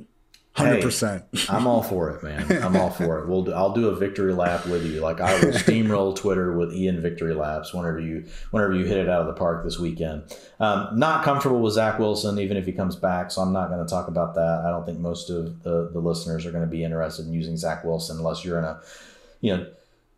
Hundred 0.55 0.77
hey, 0.77 0.81
percent. 0.83 1.23
I'm 1.49 1.67
all 1.67 1.83
for 1.83 2.11
it, 2.11 2.23
man. 2.23 2.63
I'm 2.63 2.77
all 2.77 2.89
for 2.89 3.19
it. 3.19 3.27
We'll 3.27 3.43
do, 3.43 3.51
I'll 3.51 3.73
do 3.73 3.89
a 3.89 3.95
victory 3.95 4.33
lap 4.33 4.65
with 4.65 4.85
you. 4.85 5.01
Like 5.01 5.19
I 5.19 5.33
will 5.33 5.51
steamroll 5.51 6.15
Twitter 6.21 6.57
with 6.57 6.73
Ian 6.73 7.01
victory 7.01 7.33
laps 7.33 7.73
whenever 7.73 7.99
you 7.99 8.23
whenever 8.51 8.73
you 8.73 8.85
hit 8.85 8.97
it 8.97 9.09
out 9.09 9.19
of 9.19 9.27
the 9.27 9.33
park 9.33 9.65
this 9.65 9.77
weekend. 9.77 10.23
Um, 10.61 10.97
not 10.97 11.25
comfortable 11.25 11.59
with 11.59 11.73
Zach 11.73 11.99
Wilson, 11.99 12.39
even 12.39 12.55
if 12.55 12.65
he 12.65 12.71
comes 12.71 12.95
back. 12.95 13.31
So 13.31 13.41
I'm 13.41 13.51
not 13.51 13.67
going 13.67 13.85
to 13.85 13.89
talk 13.89 14.07
about 14.07 14.35
that. 14.35 14.63
I 14.65 14.69
don't 14.69 14.85
think 14.85 14.97
most 14.97 15.29
of 15.29 15.61
the, 15.63 15.89
the 15.91 15.99
listeners 15.99 16.45
are 16.45 16.51
going 16.51 16.63
to 16.63 16.71
be 16.71 16.85
interested 16.85 17.25
in 17.25 17.33
using 17.33 17.57
Zach 17.57 17.83
Wilson 17.83 18.17
unless 18.17 18.45
you're 18.45 18.57
in 18.57 18.63
a 18.63 18.79
you 19.41 19.57
know 19.57 19.67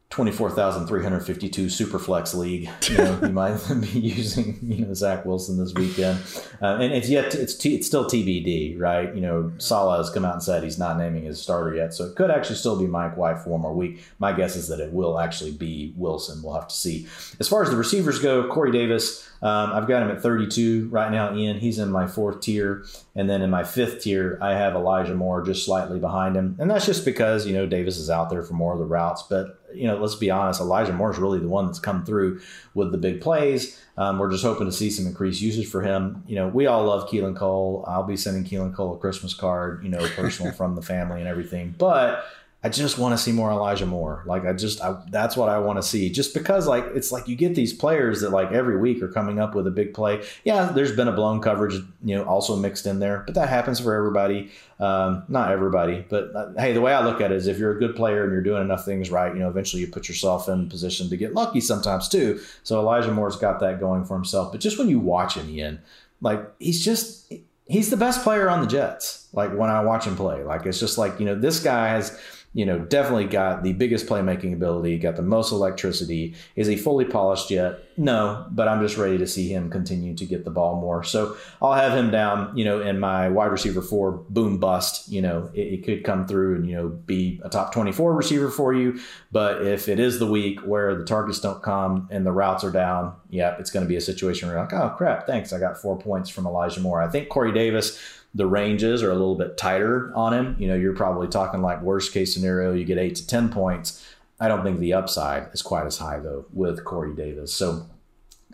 24,352 0.09 1.65
Superflex 1.65 2.34
league. 2.34 2.69
You, 2.88 2.97
know, 2.97 3.19
you 3.23 3.29
might 3.29 3.59
be 3.81 3.99
using, 3.99 4.57
you 4.61 4.85
know, 4.85 4.93
Zach 4.93 5.25
Wilson 5.25 5.57
this 5.57 5.73
weekend. 5.73 6.19
Uh, 6.61 6.77
and 6.77 6.93
it's 6.93 7.09
yet, 7.09 7.31
to, 7.31 7.41
it's, 7.41 7.53
t- 7.53 7.75
it's 7.75 7.85
still 7.85 8.05
TBD, 8.05 8.79
right? 8.79 9.13
You 9.13 9.19
know, 9.19 9.51
Saleh 9.57 9.97
has 9.97 10.09
come 10.09 10.23
out 10.23 10.34
and 10.34 10.41
said 10.41 10.63
he's 10.63 10.79
not 10.79 10.97
naming 10.97 11.23
his 11.23 11.41
starter 11.41 11.75
yet. 11.75 11.93
So 11.93 12.05
it 12.05 12.15
could 12.15 12.31
actually 12.31 12.55
still 12.55 12.79
be 12.79 12.88
Mike 12.88 13.17
White 13.17 13.39
for 13.39 13.49
one 13.49 13.61
more 13.61 13.73
week. 13.73 14.01
My 14.19 14.31
guess 14.31 14.55
is 14.55 14.69
that 14.69 14.79
it 14.79 14.93
will 14.93 15.19
actually 15.19 15.51
be 15.51 15.93
Wilson. 15.97 16.41
We'll 16.41 16.53
have 16.53 16.69
to 16.69 16.75
see. 16.75 17.07
As 17.41 17.49
far 17.49 17.61
as 17.61 17.69
the 17.69 17.75
receivers 17.75 18.19
go, 18.19 18.47
Corey 18.47 18.71
Davis, 18.71 19.27
um, 19.41 19.72
I've 19.73 19.88
got 19.88 20.01
him 20.01 20.09
at 20.09 20.22
32 20.22 20.89
right 20.89 21.11
now, 21.11 21.35
Ian. 21.35 21.59
He's 21.59 21.80
in 21.80 21.91
my 21.91 22.07
fourth 22.07 22.41
tier. 22.41 22.85
And 23.15 23.30
then 23.30 23.41
in 23.41 23.49
my 23.49 23.64
fifth 23.64 24.03
tier, 24.03 24.38
I 24.41 24.53
have 24.53 24.73
Elijah 24.73 25.14
Moore 25.14 25.43
just 25.43 25.65
slightly 25.65 25.99
behind 25.99 26.35
him. 26.35 26.55
And 26.59 26.69
that's 26.69 26.85
just 26.85 27.05
because, 27.05 27.45
you 27.45 27.53
know, 27.53 27.65
Davis 27.65 27.97
is 27.97 28.09
out 28.09 28.30
there 28.30 28.43
for 28.43 28.53
more 28.53 28.73
of 28.73 28.80
the 28.80 28.85
routes. 28.85 29.23
But, 29.23 29.59
you 29.73 29.88
know, 29.88 29.97
let's 29.97 30.15
be 30.15 30.31
honest, 30.31 30.59
Elijah 30.59 30.93
Moore 30.93 31.11
is 31.11 31.19
really 31.19 31.39
the 31.39 31.47
one 31.47 31.68
that's 31.68 31.80
come 31.80 32.03
through 32.03 32.41
with 32.73 32.91
the 32.91 32.97
big 32.97 33.22
plays. 33.22 33.80
Um, 33.97 34.19
we're 34.19 34.31
just 34.31 34.43
hoping 34.43 34.68
to 34.68 34.72
see 34.72 34.89
some 34.89 35.05
increased 35.05 35.41
usage 35.41 35.68
for 35.68 35.81
him. 35.81 36.23
You 36.27 36.35
know, 36.35 36.47
we 36.47 36.65
all 36.65 36.85
love 36.85 37.09
Keelan 37.09 37.35
Cole. 37.35 37.84
I'll 37.88 38.03
be 38.03 38.18
sending 38.18 38.43
Keelan 38.43 38.76
Cole 38.76 38.95
a 38.95 38.97
Christmas 38.97 39.34
card, 39.34 39.84
you 39.84 39.89
know, 39.89 40.07
personal 40.15 40.51
from 40.53 40.76
the 40.76 40.81
family 40.81 41.19
and 41.19 41.27
everything. 41.27 41.76
But 41.77 42.26
I 42.63 42.69
just 42.69 42.97
want 42.97 43.15
to 43.15 43.23
see 43.23 43.31
more 43.31 43.51
Elijah 43.51 43.85
Moore. 43.85 44.23
Like 44.25 44.43
I 44.43 44.51
just 44.51 44.81
I, 44.81 44.99
that's 45.11 45.38
what 45.38 45.47
I 45.47 45.59
want 45.59 45.77
to 45.77 45.84
see. 45.84 46.09
Just 46.09 46.34
because 46.34 46.65
like 46.65 46.85
it's 46.95 47.11
like 47.11 47.27
you 47.27 47.35
get 47.35 47.53
these 47.53 47.71
players 47.71 48.21
that 48.21 48.31
like 48.31 48.51
every 48.51 48.77
week 48.77 49.01
are 49.03 49.07
coming 49.07 49.39
up 49.39 49.53
with 49.53 49.67
a 49.67 49.71
big 49.71 49.93
play. 49.93 50.25
Yeah, 50.43 50.65
there's 50.65 50.95
been 50.95 51.07
a 51.07 51.11
blown 51.11 51.39
coverage, 51.39 51.75
you 52.03 52.15
know, 52.15 52.23
also 52.25 52.55
mixed 52.55 52.88
in 52.88 52.97
there, 52.97 53.23
but 53.27 53.35
that 53.35 53.49
happens 53.49 53.79
for 53.79 53.93
everybody. 53.93 54.51
Um, 54.79 55.23
not 55.27 55.51
everybody, 55.51 56.03
but 56.09 56.35
uh, 56.35 56.53
hey, 56.57 56.73
the 56.73 56.81
way 56.81 56.93
I 56.93 57.05
look 57.05 57.21
at 57.21 57.31
it 57.31 57.38
is 57.38 57.45
if 57.45 57.59
you're 57.59 57.75
a 57.75 57.79
good 57.79 57.95
player 57.95 58.23
and 58.23 58.31
you're 58.31 58.41
doing 58.41 58.61
enough 58.61 58.85
things 58.85 59.11
right, 59.11 59.31
you 59.31 59.39
know, 59.39 59.49
eventually 59.49 59.81
you 59.81 59.88
put 59.88 60.07
yourself 60.07 60.49
in 60.49 60.67
position 60.67 61.09
to 61.09 61.17
get 61.17 61.34
lucky 61.34 61.61
sometimes 61.61 62.09
too. 62.09 62.41
So 62.63 62.79
Elijah 62.79 63.11
Moore's 63.11 63.38
got 63.38 63.59
that 63.59 63.79
going 63.79 64.03
for 64.03 64.15
himself. 64.15 64.51
But 64.51 64.61
just 64.61 64.79
when 64.79 64.89
you 64.89 64.99
watch 64.99 65.35
him, 65.35 65.47
Ian, 65.49 65.79
like 66.21 66.41
he's 66.59 66.84
just 66.84 67.31
he's 67.67 67.89
the 67.89 67.97
best 67.97 68.23
player 68.23 68.49
on 68.49 68.61
the 68.61 68.67
Jets. 68.67 69.27
Like 69.34 69.53
when 69.53 69.69
I 69.69 69.81
watch 69.81 70.05
him 70.05 70.15
play, 70.15 70.43
like 70.43 70.65
it's 70.65 70.79
just 70.79 70.97
like 70.97 71.19
you 71.19 71.25
know 71.25 71.35
this 71.35 71.59
guy 71.59 71.89
has 71.89 72.19
you 72.57 72.65
know, 72.65 72.79
definitely 72.79 73.25
got 73.25 73.61
the 73.61 73.71
biggest 73.73 74.07
playmaking 74.07 74.51
ability, 74.51 74.97
got 74.97 75.15
the 75.15 75.21
most 75.21 75.51
electricity. 75.51 76.34
Is 76.55 76.65
he 76.65 76.75
fully 76.75 77.05
polished 77.05 77.51
yet? 77.51 77.81
No, 77.97 78.47
but 78.49 78.67
I'm 78.67 78.81
just 78.81 78.97
ready 78.97 79.19
to 79.19 79.27
see 79.27 79.53
him 79.53 79.69
continue 79.69 80.15
to 80.15 80.25
get 80.25 80.43
the 80.43 80.49
ball 80.49 80.81
more. 80.81 81.03
So 81.03 81.38
I'll 81.61 81.73
have 81.73 81.95
him 81.95 82.09
down, 82.09 82.57
you 82.57 82.65
know, 82.65 82.81
in 82.81 82.99
my 82.99 83.29
wide 83.29 83.51
receiver 83.51 83.84
four 83.84 84.23
boom 84.29 84.57
bust. 84.57 85.07
You 85.07 85.21
know, 85.21 85.51
it, 85.53 85.61
it 85.61 85.85
could 85.85 86.03
come 86.03 86.25
through 86.25 86.55
and, 86.55 86.67
you 86.67 86.75
know, 86.75 86.88
be 86.88 87.39
a 87.43 87.49
top 87.49 87.73
24 87.73 88.15
receiver 88.15 88.49
for 88.49 88.73
you. 88.73 88.99
But 89.31 89.61
if 89.61 89.88
it 89.88 89.99
is 89.99 90.17
the 90.17 90.25
week 90.25 90.59
where 90.61 90.95
the 90.95 91.05
targets 91.05 91.39
don't 91.39 91.61
come 91.61 92.07
and 92.09 92.25
the 92.25 92.31
routes 92.31 92.63
are 92.63 92.71
down, 92.71 93.13
yeah, 93.29 93.55
it's 93.59 93.69
going 93.69 93.85
to 93.85 93.89
be 93.89 93.97
a 93.97 94.01
situation 94.01 94.47
where 94.47 94.57
you're 94.57 94.65
like, 94.65 94.73
oh, 94.73 94.95
crap, 94.97 95.27
thanks. 95.27 95.53
I 95.53 95.59
got 95.59 95.77
four 95.77 95.95
points 95.99 96.31
from 96.31 96.47
Elijah 96.47 96.79
Moore. 96.79 97.03
I 97.03 97.07
think 97.07 97.29
Corey 97.29 97.51
Davis 97.51 98.01
the 98.33 98.45
ranges 98.45 99.01
are 99.03 99.11
a 99.11 99.15
little 99.15 99.35
bit 99.35 99.57
tighter 99.57 100.11
on 100.15 100.33
him. 100.33 100.55
You 100.59 100.67
know, 100.67 100.75
you're 100.75 100.95
probably 100.95 101.27
talking 101.27 101.61
like 101.61 101.81
worst 101.81 102.13
case 102.13 102.33
scenario, 102.33 102.73
you 102.73 102.85
get 102.85 102.97
eight 102.97 103.15
to 103.15 103.27
10 103.27 103.49
points. 103.49 104.05
I 104.39 104.47
don't 104.47 104.63
think 104.63 104.79
the 104.79 104.93
upside 104.93 105.49
is 105.53 105.61
quite 105.61 105.85
as 105.85 105.97
high 105.97 106.19
though 106.19 106.45
with 106.53 106.85
Corey 106.85 107.15
Davis. 107.15 107.53
So 107.53 107.87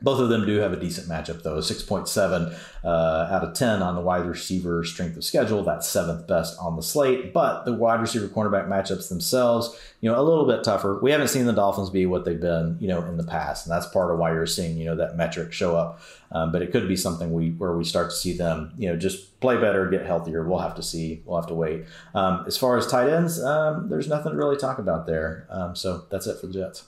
both 0.04 0.20
of 0.20 0.28
them 0.28 0.46
do 0.46 0.58
have 0.58 0.74
a 0.74 0.80
decent 0.80 1.08
matchup, 1.08 1.44
though. 1.44 1.60
6.7 1.60 2.60
uh, 2.84 2.88
out 3.32 3.44
of 3.44 3.54
10 3.54 3.82
on 3.82 3.96
the 3.96 4.02
wide 4.02 4.26
receiver 4.26 4.84
strength 4.84 5.16
of 5.16 5.24
schedule. 5.24 5.64
That's 5.64 5.88
seventh 5.88 6.28
best 6.28 6.60
on 6.60 6.76
the 6.76 6.84
slate. 6.84 7.34
But 7.34 7.64
the 7.64 7.72
wide 7.72 8.02
receiver 8.02 8.28
cornerback 8.28 8.68
matchups 8.68 9.08
themselves, 9.08 9.80
you 10.02 10.12
know, 10.12 10.20
a 10.20 10.22
little 10.22 10.46
bit 10.46 10.62
tougher. 10.62 11.00
We 11.02 11.12
haven't 11.12 11.30
seen 11.30 11.46
the 11.46 11.54
Dolphins 11.54 11.90
be 11.90 12.06
what 12.06 12.26
they've 12.26 12.40
been, 12.40 12.76
you 12.82 12.90
know, 12.90 13.02
in 13.04 13.16
the 13.16 13.24
past. 13.24 13.66
And 13.66 13.74
that's 13.74 13.88
part 13.88 14.12
of 14.12 14.20
why 14.20 14.34
you're 14.34 14.46
seeing, 14.46 14.78
you 14.78 14.84
know, 14.84 14.96
that 14.98 15.16
metric 15.16 15.54
show 15.54 15.78
up. 15.78 16.02
Um, 16.34 16.52
but 16.52 16.62
it 16.62 16.74
could 16.74 16.90
be 16.90 16.98
something 16.98 17.32
we 17.32 17.52
where 17.52 17.78
we 17.78 17.86
start 17.86 18.10
to 18.10 18.16
see 18.16 18.36
them, 18.36 18.74
you 18.78 18.90
know, 18.90 18.98
just 18.98 19.40
play 19.40 19.56
better, 19.56 19.90
get 19.90 20.06
healthier. 20.06 20.44
We'll 20.44 20.60
have 20.60 20.76
to 20.76 20.84
see. 20.84 21.22
We'll 21.26 21.40
have 21.40 21.48
to 21.48 21.54
wait. 21.54 21.86
Um, 22.14 22.44
as 22.46 22.58
far 22.58 22.76
as 22.78 22.88
tight 22.88 23.10
ends, 23.10 23.42
um, 23.42 23.88
there's 23.88 24.10
nothing 24.10 24.34
to 24.34 24.38
really 24.38 24.58
talk 24.58 24.80
about 24.80 25.08
there. 25.08 25.48
Um, 25.50 25.78
so 25.78 26.04
that's 26.10 26.28
it 26.28 26.42
for 26.42 26.48
the 26.48 26.54
Jets 26.54 26.84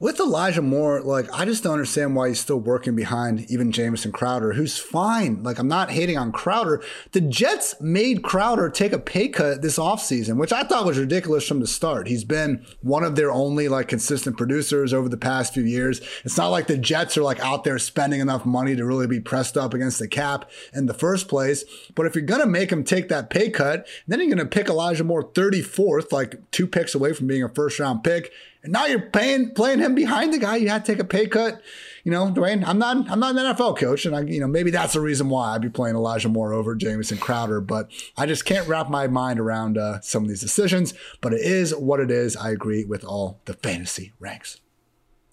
with 0.00 0.18
Elijah 0.18 0.62
Moore, 0.62 1.02
like 1.02 1.28
I 1.30 1.44
just 1.44 1.62
don't 1.62 1.74
understand 1.74 2.16
why 2.16 2.28
he's 2.28 2.40
still 2.40 2.58
working 2.58 2.96
behind 2.96 3.48
even 3.50 3.70
Jamison 3.70 4.10
Crowder, 4.10 4.54
who's 4.54 4.78
fine. 4.78 5.42
Like 5.42 5.58
I'm 5.58 5.68
not 5.68 5.90
hating 5.90 6.16
on 6.16 6.32
Crowder. 6.32 6.82
The 7.12 7.20
Jets 7.20 7.78
made 7.82 8.22
Crowder 8.22 8.70
take 8.70 8.94
a 8.94 8.98
pay 8.98 9.28
cut 9.28 9.60
this 9.60 9.78
offseason, 9.78 10.38
which 10.38 10.54
I 10.54 10.64
thought 10.64 10.86
was 10.86 10.98
ridiculous 10.98 11.46
from 11.46 11.60
the 11.60 11.66
start. 11.66 12.08
He's 12.08 12.24
been 12.24 12.64
one 12.80 13.04
of 13.04 13.14
their 13.14 13.30
only 13.30 13.68
like 13.68 13.88
consistent 13.88 14.38
producers 14.38 14.94
over 14.94 15.08
the 15.08 15.18
past 15.18 15.52
few 15.52 15.64
years. 15.64 16.00
It's 16.24 16.38
not 16.38 16.48
like 16.48 16.66
the 16.66 16.78
Jets 16.78 17.18
are 17.18 17.22
like 17.22 17.40
out 17.40 17.64
there 17.64 17.78
spending 17.78 18.20
enough 18.20 18.46
money 18.46 18.74
to 18.76 18.86
really 18.86 19.06
be 19.06 19.20
pressed 19.20 19.58
up 19.58 19.74
against 19.74 19.98
the 19.98 20.08
cap 20.08 20.50
in 20.72 20.86
the 20.86 20.94
first 20.94 21.28
place. 21.28 21.64
But 21.94 22.06
if 22.06 22.14
you're 22.14 22.24
gonna 22.24 22.46
make 22.46 22.72
him 22.72 22.84
take 22.84 23.10
that 23.10 23.28
pay 23.28 23.50
cut, 23.50 23.86
then 24.08 24.20
you're 24.20 24.34
gonna 24.34 24.46
pick 24.46 24.70
Elijah 24.70 25.04
Moore 25.04 25.30
34th, 25.30 26.10
like 26.10 26.50
two 26.50 26.66
picks 26.66 26.94
away 26.94 27.12
from 27.12 27.26
being 27.26 27.42
a 27.42 27.50
first 27.50 27.78
round 27.78 28.02
pick 28.02 28.32
and 28.62 28.72
now 28.72 28.86
you're 28.86 29.00
paying 29.00 29.54
playing 29.54 29.78
him 29.78 29.94
behind 29.94 30.32
the 30.32 30.38
guy. 30.38 30.56
You 30.56 30.68
had 30.68 30.84
to 30.84 30.92
take 30.92 31.00
a 31.00 31.04
pay 31.04 31.26
cut. 31.26 31.60
You 32.04 32.10
know, 32.10 32.30
Dwain, 32.30 32.64
I'm 32.66 32.78
not 32.78 33.10
I'm 33.10 33.20
not 33.20 33.36
an 33.36 33.54
NFL 33.54 33.78
coach, 33.78 34.06
and 34.06 34.14
I, 34.14 34.20
you 34.20 34.40
know, 34.40 34.46
maybe 34.46 34.70
that's 34.70 34.94
the 34.94 35.00
reason 35.00 35.28
why 35.28 35.54
I'd 35.54 35.62
be 35.62 35.70
playing 35.70 35.96
Elijah 35.96 36.28
Moore 36.28 36.52
over 36.52 36.74
Jamison 36.74 37.18
Crowder. 37.18 37.60
But 37.60 37.90
I 38.16 38.26
just 38.26 38.44
can't 38.44 38.68
wrap 38.68 38.88
my 38.88 39.06
mind 39.06 39.40
around 39.40 39.78
uh, 39.78 40.00
some 40.00 40.22
of 40.22 40.28
these 40.28 40.40
decisions. 40.40 40.94
But 41.20 41.32
it 41.32 41.40
is 41.40 41.74
what 41.74 42.00
it 42.00 42.10
is. 42.10 42.36
I 42.36 42.50
agree 42.50 42.84
with 42.84 43.04
all 43.04 43.40
the 43.44 43.54
fantasy 43.54 44.12
ranks. 44.18 44.60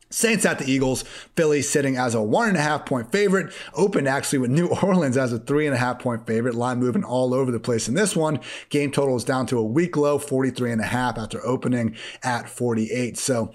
Saints 0.09 0.45
at 0.45 0.59
the 0.59 0.69
Eagles. 0.69 1.03
Philly 1.35 1.61
sitting 1.61 1.97
as 1.97 2.15
a 2.15 2.21
one 2.21 2.47
and 2.47 2.57
a 2.57 2.61
half 2.61 2.85
point 2.85 3.11
favorite. 3.11 3.53
Opened 3.73 4.07
actually 4.07 4.39
with 4.39 4.51
New 4.51 4.67
Orleans 4.84 5.17
as 5.17 5.34
a 5.34 5.39
three 5.39 5.65
and 5.65 5.75
a 5.75 5.79
half 5.79 5.99
point 5.99 6.25
favorite. 6.25 6.55
Line 6.55 6.79
moving 6.79 7.03
all 7.03 7.34
over 7.34 7.51
the 7.51 7.59
place 7.59 7.88
in 7.88 7.93
this 7.93 8.15
one. 8.15 8.39
Game 8.69 8.91
total 8.91 9.15
is 9.15 9.23
down 9.23 9.45
to 9.47 9.57
a 9.57 9.63
week 9.63 9.97
low, 9.97 10.17
43 10.17 10.71
and 10.71 10.81
a 10.81 10.85
half 10.85 11.17
after 11.17 11.45
opening 11.45 11.95
at 12.23 12.49
48. 12.49 13.17
So 13.17 13.51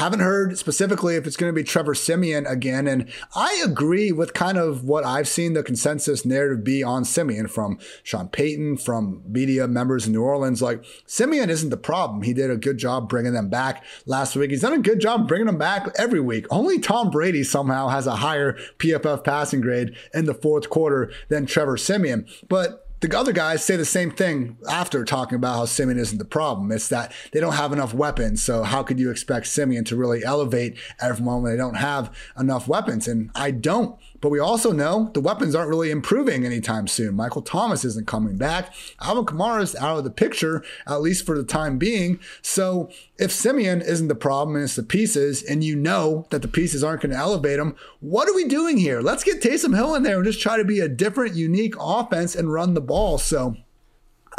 Haven't 0.00 0.20
heard 0.20 0.56
specifically 0.56 1.16
if 1.16 1.26
it's 1.26 1.36
going 1.36 1.52
to 1.52 1.54
be 1.54 1.62
Trevor 1.62 1.94
Siemian 1.94 2.46
again. 2.46 2.86
And 2.86 3.12
I 3.34 3.62
agree 3.62 4.12
with 4.12 4.32
kind 4.32 4.56
of 4.56 4.82
what 4.82 5.04
I've 5.04 5.28
seen 5.28 5.52
the 5.52 5.62
consensus 5.62 6.24
narrative 6.24 6.64
be 6.64 6.82
on 6.82 7.04
Siemian 7.04 7.48
from 7.48 7.78
Sean 8.02 8.30
Payton, 8.30 8.78
from 8.78 9.22
media 9.26 9.68
members 9.68 10.06
in 10.06 10.14
New 10.14 10.22
Orleans. 10.22 10.62
Like, 10.62 10.82
Siemian 11.04 11.50
isn't 11.50 11.68
the 11.68 11.76
problem. 11.76 12.22
He 12.22 12.32
did 12.32 12.50
a 12.50 12.56
good 12.56 12.78
job 12.78 13.10
bringing 13.10 13.34
them 13.34 13.50
back 13.50 13.84
last 14.06 14.34
week. 14.36 14.52
He's 14.52 14.62
done 14.62 14.72
a 14.72 14.78
good 14.78 15.00
job 15.00 15.28
bringing 15.28 15.48
them 15.48 15.58
back 15.58 15.86
every 15.98 16.20
week. 16.20 16.46
Only 16.48 16.78
Tom 16.78 17.10
Brady 17.10 17.44
somehow 17.44 17.88
has 17.88 18.06
a 18.06 18.16
higher 18.16 18.54
PFF 18.78 19.22
passing 19.22 19.60
grade 19.60 19.94
in 20.14 20.24
the 20.24 20.32
fourth 20.32 20.70
quarter 20.70 21.12
than 21.28 21.44
Trevor 21.44 21.76
Siemian. 21.76 22.26
But 22.48 22.89
the 23.00 23.18
other 23.18 23.32
guys 23.32 23.64
say 23.64 23.76
the 23.76 23.84
same 23.84 24.10
thing 24.10 24.58
after 24.68 25.04
talking 25.04 25.36
about 25.36 25.56
how 25.56 25.64
Siemian 25.64 25.98
isn't 25.98 26.18
the 26.18 26.24
problem. 26.24 26.70
It's 26.70 26.88
that 26.88 27.12
they 27.32 27.40
don't 27.40 27.54
have 27.54 27.72
enough 27.72 27.94
weapons. 27.94 28.42
So 28.42 28.62
how 28.62 28.82
could 28.82 28.98
you 28.98 29.10
expect 29.10 29.46
Siemian 29.46 29.84
to 29.84 29.96
really 29.96 30.22
elevate 30.24 30.76
everyone 31.00 31.42
when 31.42 31.52
they 31.52 31.56
don't 31.56 31.74
have 31.74 32.14
enough 32.38 32.68
weapons? 32.68 33.08
And 33.08 33.30
I 33.34 33.52
don't. 33.52 33.98
But 34.20 34.30
we 34.30 34.38
also 34.38 34.72
know 34.72 35.10
the 35.14 35.20
weapons 35.20 35.54
aren't 35.54 35.70
really 35.70 35.90
improving 35.90 36.44
anytime 36.44 36.86
soon. 36.86 37.14
Michael 37.14 37.42
Thomas 37.42 37.84
isn't 37.84 38.06
coming 38.06 38.36
back. 38.36 38.74
Alvin 39.00 39.24
Kamara 39.24 39.62
is 39.62 39.74
out 39.76 39.98
of 39.98 40.04
the 40.04 40.10
picture, 40.10 40.62
at 40.86 41.00
least 41.00 41.24
for 41.24 41.36
the 41.36 41.44
time 41.44 41.78
being. 41.78 42.20
So 42.42 42.90
if 43.18 43.32
Siemian 43.32 43.80
isn't 43.80 44.08
the 44.08 44.14
problem 44.14 44.56
and 44.56 44.64
it's 44.64 44.76
the 44.76 44.82
pieces, 44.82 45.42
and 45.42 45.64
you 45.64 45.76
know 45.76 46.26
that 46.30 46.42
the 46.42 46.48
pieces 46.48 46.84
aren't 46.84 47.02
going 47.02 47.12
to 47.12 47.18
elevate 47.18 47.58
them, 47.58 47.76
what 48.00 48.28
are 48.28 48.34
we 48.34 48.44
doing 48.44 48.76
here? 48.76 49.00
Let's 49.00 49.24
get 49.24 49.42
Taysom 49.42 49.74
Hill 49.74 49.94
in 49.94 50.02
there 50.02 50.16
and 50.16 50.24
just 50.24 50.40
try 50.40 50.56
to 50.56 50.64
be 50.64 50.80
a 50.80 50.88
different, 50.88 51.34
unique 51.34 51.74
offense 51.78 52.34
and 52.34 52.52
run 52.52 52.74
the 52.74 52.80
ball. 52.80 53.18
So 53.18 53.56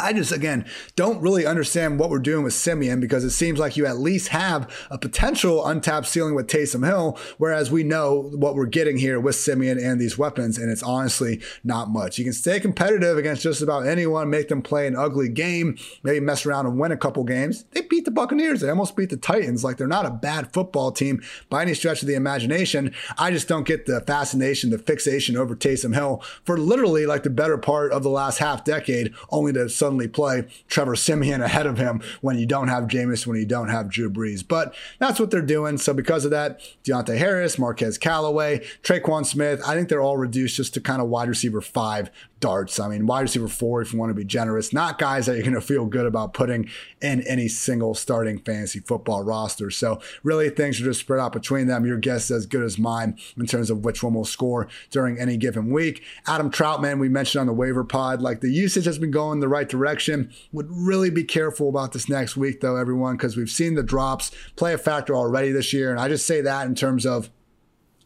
I 0.02 0.12
just, 0.12 0.32
again, 0.32 0.66
don't 0.96 1.20
really 1.22 1.46
understand 1.46 1.98
what 1.98 2.10
we're 2.10 2.18
doing 2.18 2.42
with 2.44 2.54
Siemian 2.54 3.00
because 3.00 3.24
it 3.24 3.30
seems 3.30 3.58
like 3.58 3.76
you 3.76 3.86
at 3.86 3.98
least 3.98 4.28
have 4.28 4.68
a 4.90 4.98
potential 4.98 5.64
untapped 5.64 6.06
ceiling 6.06 6.34
with 6.34 6.48
Taysom 6.48 6.84
Hill, 6.86 7.18
whereas 7.38 7.70
we 7.70 7.84
know 7.84 8.30
what 8.34 8.54
we're 8.54 8.66
getting 8.66 8.98
here 8.98 9.20
with 9.20 9.36
Siemian 9.36 9.78
and 9.78 10.00
these 10.00 10.18
weapons, 10.18 10.58
and 10.58 10.70
it's 10.70 10.82
honestly 10.82 11.40
not 11.62 11.88
much. 11.88 12.18
You 12.18 12.24
can 12.24 12.32
stay 12.32 12.58
competitive 12.58 13.16
against 13.16 13.42
just 13.42 13.62
about 13.62 13.86
anyone, 13.86 14.28
make 14.28 14.48
them 14.48 14.62
play 14.62 14.86
an 14.86 14.96
ugly 14.96 15.28
game, 15.28 15.78
maybe 16.02 16.20
mess 16.20 16.44
around 16.44 16.66
and 16.66 16.78
win 16.78 16.92
a 16.92 16.96
couple 16.96 17.22
games. 17.24 17.64
They 17.70 17.82
beat 17.82 18.04
the 18.04 18.10
Buccaneers. 18.10 18.60
They 18.60 18.68
almost 18.68 18.96
beat 18.96 19.10
the 19.10 19.16
Titans. 19.16 19.62
Like 19.62 19.76
they're 19.76 19.86
not 19.86 20.06
a 20.06 20.10
bad 20.10 20.52
football 20.52 20.90
team 20.90 21.22
by 21.48 21.62
any 21.62 21.74
stretch 21.74 22.02
of 22.02 22.08
the 22.08 22.14
imagination. 22.14 22.94
I 23.18 23.30
just 23.30 23.48
don't 23.48 23.66
get 23.66 23.86
the 23.86 24.00
fascination, 24.00 24.70
the 24.70 24.78
fixation 24.78 25.36
over 25.36 25.54
Taysom 25.54 25.94
Hill 25.94 26.22
for 26.44 26.58
literally 26.58 27.06
like 27.06 27.22
the 27.22 27.30
better 27.30 27.58
part 27.58 27.92
of 27.92 28.02
the 28.02 28.10
last 28.10 28.38
half 28.38 28.64
decade, 28.64 29.14
only 29.30 29.52
to 29.52 29.68
suddenly 29.68 29.91
play 30.08 30.46
Trevor 30.68 30.96
Siemian 30.96 31.42
ahead 31.42 31.66
of 31.66 31.78
him 31.78 32.02
when 32.20 32.38
you 32.38 32.46
don't 32.46 32.68
have 32.68 32.84
Jameis, 32.84 33.26
when 33.26 33.38
you 33.38 33.46
don't 33.46 33.68
have 33.68 33.88
Drew 33.88 34.10
Brees. 34.10 34.46
But 34.46 34.74
that's 34.98 35.18
what 35.18 35.30
they're 35.30 35.42
doing. 35.42 35.78
So 35.78 35.94
because 35.94 36.24
of 36.24 36.30
that, 36.30 36.60
Deonte 36.84 37.16
Harris, 37.16 37.58
Marquez 37.58 37.98
Callaway, 37.98 38.60
Tre'Quan 38.82 39.24
Smith, 39.24 39.62
I 39.66 39.74
think 39.74 39.88
they're 39.88 40.00
all 40.00 40.16
reduced 40.16 40.56
just 40.56 40.74
to 40.74 40.80
kind 40.80 41.02
of 41.02 41.08
wide 41.08 41.28
receiver 41.28 41.60
five 41.60 42.10
darts. 42.42 42.78
I 42.78 42.88
mean, 42.88 43.06
wide 43.06 43.22
receiver 43.22 43.48
four, 43.48 43.80
if 43.80 43.94
you 43.94 43.98
want 43.98 44.10
to 44.10 44.14
be 44.14 44.24
generous, 44.24 44.72
not 44.72 44.98
guys 44.98 45.24
that 45.24 45.34
you're 45.34 45.42
going 45.42 45.54
to 45.54 45.62
feel 45.62 45.86
good 45.86 46.04
about 46.04 46.34
putting 46.34 46.68
in 47.00 47.22
any 47.22 47.48
single 47.48 47.94
starting 47.94 48.38
fantasy 48.38 48.80
football 48.80 49.22
roster. 49.22 49.70
So, 49.70 50.02
really, 50.22 50.50
things 50.50 50.78
are 50.80 50.84
just 50.84 51.00
spread 51.00 51.20
out 51.20 51.32
between 51.32 51.68
them. 51.68 51.86
Your 51.86 51.96
guess 51.96 52.24
is 52.24 52.30
as 52.32 52.46
good 52.46 52.62
as 52.62 52.78
mine 52.78 53.16
in 53.38 53.46
terms 53.46 53.70
of 53.70 53.84
which 53.84 54.02
one 54.02 54.12
will 54.12 54.26
score 54.26 54.68
during 54.90 55.18
any 55.18 55.38
given 55.38 55.70
week. 55.70 56.02
Adam 56.26 56.50
Trautman, 56.50 56.98
we 56.98 57.08
mentioned 57.08 57.40
on 57.40 57.46
the 57.46 57.52
waiver 57.54 57.84
pod, 57.84 58.20
like 58.20 58.40
the 58.40 58.50
usage 58.50 58.84
has 58.84 58.98
been 58.98 59.10
going 59.10 59.40
the 59.40 59.48
right 59.48 59.68
direction. 59.68 60.30
Would 60.52 60.66
really 60.68 61.10
be 61.10 61.24
careful 61.24 61.68
about 61.68 61.92
this 61.92 62.08
next 62.08 62.36
week, 62.36 62.60
though, 62.60 62.76
everyone, 62.76 63.16
because 63.16 63.36
we've 63.36 63.48
seen 63.48 63.76
the 63.76 63.82
drops 63.82 64.32
play 64.56 64.74
a 64.74 64.78
factor 64.78 65.14
already 65.14 65.52
this 65.52 65.72
year. 65.72 65.90
And 65.92 66.00
I 66.00 66.08
just 66.08 66.26
say 66.26 66.40
that 66.40 66.66
in 66.66 66.74
terms 66.74 67.06
of 67.06 67.30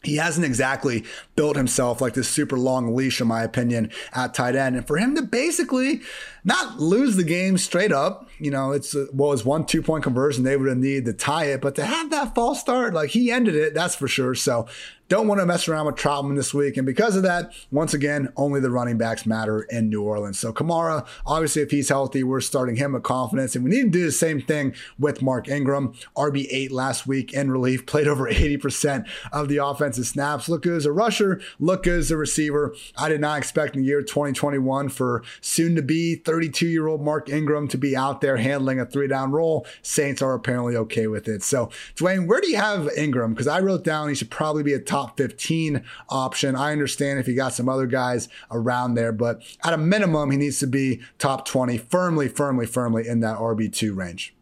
he 0.03 0.17
hasn't 0.17 0.45
exactly 0.45 1.03
built 1.37 1.55
himself 1.55 2.01
like 2.01 2.15
this 2.15 2.27
super 2.27 2.57
long 2.57 2.93
leash, 2.93 3.21
in 3.21 3.27
my 3.27 3.43
opinion, 3.43 3.91
at 4.11 4.33
tight 4.33 4.55
end. 4.55 4.75
And 4.75 4.85
for 4.85 4.97
him 4.97 5.15
to 5.15 5.21
basically 5.21 6.01
not 6.43 6.79
lose 6.79 7.15
the 7.15 7.23
game 7.23 7.57
straight 7.57 7.91
up, 7.91 8.27
you 8.39 8.51
know, 8.51 8.71
it's 8.71 8.95
uh, 8.95 9.05
well, 9.13 9.31
it's 9.31 9.45
one 9.45 9.65
two 9.65 9.81
point 9.81 10.03
conversion 10.03 10.43
they 10.43 10.57
would 10.57 10.67
have 10.67 10.77
needed 10.77 11.05
to 11.05 11.13
tie 11.13 11.45
it, 11.45 11.61
but 11.61 11.75
to 11.75 11.85
have 11.85 12.09
that 12.09 12.35
false 12.35 12.59
start, 12.59 12.93
like 12.93 13.11
he 13.11 13.31
ended 13.31 13.55
it, 13.55 13.73
that's 13.73 13.95
for 13.95 14.07
sure. 14.07 14.35
So 14.35 14.67
don't 15.09 15.27
want 15.27 15.39
to 15.39 15.45
mess 15.45 15.67
around 15.67 15.85
with 15.85 15.95
Trautman 15.95 16.35
this 16.35 16.53
week. 16.53 16.75
And 16.75 16.85
because 16.85 17.15
of 17.15 17.23
that, 17.23 17.53
once 17.71 17.93
again, 17.93 18.27
only 18.35 18.59
the 18.59 18.69
running 18.69 18.97
backs 18.97 19.25
matter 19.25 19.61
in 19.61 19.89
New 19.89 20.03
Orleans. 20.03 20.37
So 20.37 20.51
Kamara, 20.51 21.07
obviously, 21.25 21.61
if 21.61 21.71
he's 21.71 21.89
healthy, 21.89 22.23
we're 22.23 22.41
starting 22.41 22.75
him 22.75 22.93
with 22.93 23.03
confidence. 23.03 23.55
And 23.55 23.63
we 23.63 23.71
need 23.71 23.83
to 23.83 23.89
do 23.89 24.05
the 24.05 24.11
same 24.11 24.41
thing 24.41 24.73
with 24.99 25.21
Mark 25.21 25.47
Ingram. 25.47 25.93
RB8 26.17 26.71
last 26.71 27.07
week 27.07 27.33
in 27.33 27.49
relief, 27.49 27.85
played 27.85 28.07
over 28.07 28.29
80% 28.29 29.07
of 29.31 29.47
the 29.47 29.57
offensive 29.57 30.05
snaps. 30.05 30.49
Look 30.49 30.65
as 30.65 30.85
a 30.85 30.91
rusher, 30.91 31.26
look 31.59 31.83
good 31.83 31.99
as 31.99 32.11
a 32.11 32.17
receiver. 32.17 32.75
I 32.97 33.09
did 33.09 33.21
not 33.21 33.37
expect 33.37 33.75
in 33.75 33.81
the 33.81 33.87
year 33.87 34.01
2021 34.01 34.89
for 34.89 35.23
soon 35.41 35.75
to 35.75 35.81
be 35.81 36.15
32 36.15 36.67
year 36.67 36.87
old 36.87 37.01
Mark 37.01 37.29
Ingram 37.29 37.67
to 37.69 37.77
be 37.77 37.95
out 37.95 38.21
there 38.21 38.37
handling 38.37 38.79
a 38.79 38.85
three 38.85 39.07
down 39.07 39.31
role. 39.31 39.65
Saints 39.81 40.21
are 40.21 40.33
apparently 40.33 40.75
okay 40.75 41.07
with 41.07 41.27
it. 41.27 41.43
So, 41.43 41.69
Dwain, 41.95 42.27
where 42.27 42.41
do 42.41 42.49
you 42.49 42.57
have 42.57 42.89
Ingram? 42.97 43.33
Because 43.33 43.47
I 43.47 43.61
wrote 43.61 43.83
down 43.83 44.09
he 44.09 44.15
should 44.15 44.29
probably 44.29 44.63
be 44.63 44.73
a 44.73 44.79
top 44.79 45.07
top 45.07 45.17
15 45.17 45.83
option. 46.09 46.55
I 46.55 46.71
understand 46.71 47.19
if 47.19 47.27
you 47.27 47.35
got 47.35 47.53
some 47.53 47.69
other 47.69 47.87
guys 47.87 48.29
around 48.51 48.95
there, 48.95 49.11
but 49.11 49.41
at 49.63 49.73
a 49.73 49.77
minimum, 49.77 50.31
he 50.31 50.37
needs 50.37 50.59
to 50.59 50.67
be 50.67 51.01
top 51.19 51.45
20, 51.45 51.77
firmly, 51.77 52.27
firmly, 52.27 52.65
firmly 52.65 53.07
in 53.07 53.19
that 53.21 53.37
RB2 53.37 53.95
range. 53.95 54.36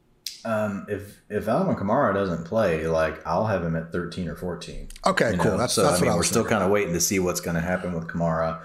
Um, 0.46 0.86
if 0.88 1.22
if 1.30 1.48
Alvin 1.48 1.76
Kamara 1.76 2.14
doesn't 2.14 2.46
play, 2.46 2.88
like 2.88 3.26
I'll 3.26 3.48
have 3.48 3.64
him 3.64 3.76
at 3.76 3.92
13 3.92 4.30
or 4.30 4.36
14. 4.36 4.90
Okay, 5.06 5.32
you 5.32 5.38
know? 5.38 5.44
cool. 5.44 5.58
That's, 5.58 5.74
so 5.74 5.84
that's 5.84 6.02
I 6.02 6.06
mean, 6.06 6.16
we're 6.16 6.24
still 6.24 6.46
kind 6.46 6.64
of 6.64 6.70
waiting 6.70 6.94
to 6.94 7.02
see 7.02 7.20
what's 7.20 7.42
going 7.42 7.56
to 7.56 7.62
happen 7.62 7.94
with 7.94 8.08
Kamara 8.08 8.62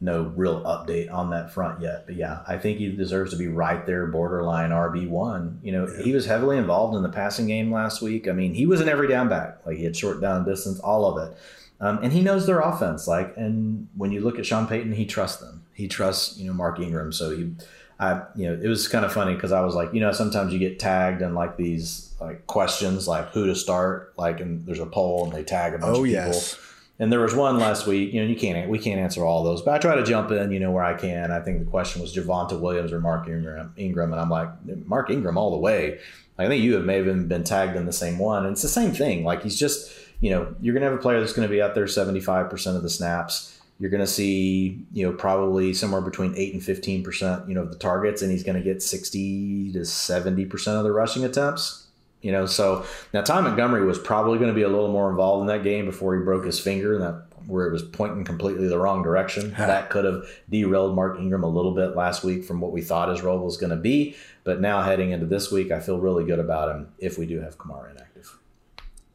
no 0.00 0.32
real 0.34 0.62
update 0.62 1.12
on 1.12 1.30
that 1.30 1.52
front 1.52 1.82
yet. 1.82 2.06
But 2.06 2.16
yeah, 2.16 2.40
I 2.48 2.56
think 2.56 2.78
he 2.78 2.90
deserves 2.90 3.32
to 3.32 3.36
be 3.36 3.48
right 3.48 3.84
there, 3.84 4.06
borderline 4.06 4.70
RB 4.70 5.08
one. 5.08 5.60
You 5.62 5.72
know, 5.72 5.86
yeah. 5.88 6.02
he 6.02 6.12
was 6.12 6.24
heavily 6.26 6.56
involved 6.56 6.96
in 6.96 7.02
the 7.02 7.10
passing 7.10 7.46
game 7.46 7.70
last 7.70 8.00
week. 8.00 8.26
I 8.26 8.32
mean, 8.32 8.54
he 8.54 8.66
was 8.66 8.80
an 8.80 8.88
every 8.88 9.08
down 9.08 9.28
back. 9.28 9.58
Like 9.66 9.76
he 9.76 9.84
had 9.84 9.94
short 9.94 10.20
down 10.20 10.44
distance, 10.44 10.80
all 10.80 11.04
of 11.04 11.28
it. 11.28 11.36
Um, 11.82 11.98
and 12.02 12.12
he 12.12 12.22
knows 12.22 12.46
their 12.46 12.60
offense. 12.60 13.06
Like, 13.06 13.36
and 13.36 13.88
when 13.96 14.10
you 14.10 14.20
look 14.20 14.38
at 14.38 14.46
Sean 14.46 14.66
Payton, 14.66 14.92
he 14.92 15.06
trusts 15.06 15.40
them. 15.40 15.64
He 15.74 15.88
trusts, 15.88 16.38
you 16.38 16.46
know, 16.46 16.52
Mark 16.52 16.78
Ingram. 16.78 17.12
So 17.12 17.36
he, 17.36 17.54
I, 18.00 18.22
you 18.34 18.48
know, 18.48 18.60
it 18.60 18.66
was 18.66 18.88
kind 18.88 19.04
of 19.04 19.12
funny 19.12 19.34
because 19.34 19.52
I 19.52 19.60
was 19.60 19.74
like, 19.74 19.92
you 19.94 20.00
know, 20.00 20.10
sometimes 20.10 20.52
you 20.52 20.58
get 20.58 20.78
tagged 20.78 21.22
in 21.22 21.34
like 21.34 21.56
these 21.56 22.12
like 22.20 22.46
questions, 22.46 23.06
like 23.06 23.28
who 23.28 23.46
to 23.46 23.54
start, 23.54 24.14
like, 24.16 24.40
and 24.40 24.66
there's 24.66 24.80
a 24.80 24.86
poll 24.86 25.24
and 25.24 25.32
they 25.32 25.44
tag 25.44 25.74
a 25.74 25.78
bunch 25.78 25.96
oh, 25.96 26.00
of 26.00 26.06
people. 26.06 26.32
Yes 26.32 26.58
and 27.00 27.10
there 27.10 27.20
was 27.20 27.34
one 27.34 27.58
last 27.58 27.86
week. 27.86 28.12
You 28.12 28.20
know, 28.20 28.28
you 28.28 28.36
can't 28.36 28.68
we 28.68 28.78
can't 28.78 29.00
answer 29.00 29.24
all 29.24 29.42
those, 29.42 29.62
but 29.62 29.72
I 29.72 29.78
try 29.78 29.96
to 29.96 30.04
jump 30.04 30.30
in. 30.30 30.52
You 30.52 30.60
know, 30.60 30.70
where 30.70 30.84
I 30.84 30.92
can. 30.92 31.32
I 31.32 31.40
think 31.40 31.58
the 31.58 31.70
question 31.70 32.02
was 32.02 32.14
Javonte 32.14 32.60
Williams 32.60 32.92
or 32.92 33.00
Mark 33.00 33.26
Ingram. 33.26 33.72
Ingram, 33.76 34.12
and 34.12 34.20
I'm 34.20 34.28
like 34.28 34.50
Mark 34.84 35.10
Ingram 35.10 35.38
all 35.38 35.50
the 35.50 35.56
way. 35.56 35.98
I 36.38 36.46
think 36.46 36.62
you 36.62 36.74
have 36.74 36.84
maybe 36.84 37.12
been 37.24 37.44
tagged 37.44 37.74
in 37.74 37.86
the 37.86 37.92
same 37.92 38.18
one, 38.18 38.44
and 38.44 38.52
it's 38.52 38.62
the 38.62 38.68
same 38.68 38.92
thing. 38.92 39.24
Like 39.24 39.42
he's 39.42 39.58
just, 39.58 39.90
you 40.20 40.30
know, 40.30 40.54
you're 40.60 40.74
gonna 40.74 40.86
have 40.86 40.94
a 40.94 41.02
player 41.02 41.20
that's 41.20 41.32
going 41.32 41.48
to 41.48 41.52
be 41.52 41.62
out 41.62 41.74
there 41.74 41.88
75 41.88 42.50
percent 42.50 42.76
of 42.76 42.82
the 42.82 42.90
snaps. 42.90 43.58
You're 43.80 43.90
going 43.90 44.02
to 44.02 44.06
see, 44.06 44.84
you 44.92 45.06
know, 45.06 45.16
probably 45.16 45.72
somewhere 45.72 46.02
between 46.02 46.34
eight 46.36 46.52
and 46.52 46.62
15 46.62 47.02
percent, 47.02 47.48
you 47.48 47.54
know, 47.54 47.62
of 47.62 47.70
the 47.70 47.78
targets, 47.78 48.22
and 48.22 48.30
he's 48.30 48.44
going 48.44 48.56
to 48.56 48.62
get 48.62 48.82
60 48.82 49.72
to 49.72 49.84
70 49.84 50.44
percent 50.44 50.76
of 50.76 50.84
the 50.84 50.92
rushing 50.92 51.24
attempts. 51.24 51.86
You 52.20 52.32
know, 52.32 52.44
so 52.44 52.84
now 53.14 53.22
Ty 53.22 53.40
Montgomery 53.40 53.86
was 53.86 53.98
probably 53.98 54.38
going 54.38 54.50
to 54.50 54.54
be 54.54 54.62
a 54.62 54.68
little 54.68 54.92
more 54.92 55.08
involved 55.10 55.40
in 55.40 55.46
that 55.46 55.64
game 55.64 55.86
before 55.86 56.14
he 56.14 56.22
broke 56.22 56.44
his 56.44 56.60
finger, 56.60 56.94
and 56.94 57.02
that 57.02 57.22
where 57.46 57.66
it 57.66 57.72
was 57.72 57.82
pointing 57.82 58.24
completely 58.24 58.68
the 58.68 58.78
wrong 58.78 59.02
direction. 59.02 59.50
that 59.58 59.90
could 59.90 60.04
have 60.04 60.24
derailed 60.50 60.94
Mark 60.94 61.18
Ingram 61.18 61.42
a 61.42 61.48
little 61.48 61.74
bit 61.74 61.96
last 61.96 62.22
week 62.22 62.44
from 62.44 62.60
what 62.60 62.72
we 62.72 62.82
thought 62.82 63.08
his 63.08 63.22
role 63.22 63.38
was 63.38 63.56
going 63.56 63.70
to 63.70 63.76
be. 63.76 64.16
But 64.44 64.60
now 64.60 64.82
heading 64.82 65.10
into 65.10 65.26
this 65.26 65.50
week, 65.50 65.70
I 65.70 65.80
feel 65.80 65.98
really 65.98 66.24
good 66.24 66.38
about 66.38 66.74
him 66.74 66.92
if 66.98 67.18
we 67.18 67.26
do 67.26 67.40
have 67.40 67.58
Kamara 67.58 67.90
inactive. 67.90 68.09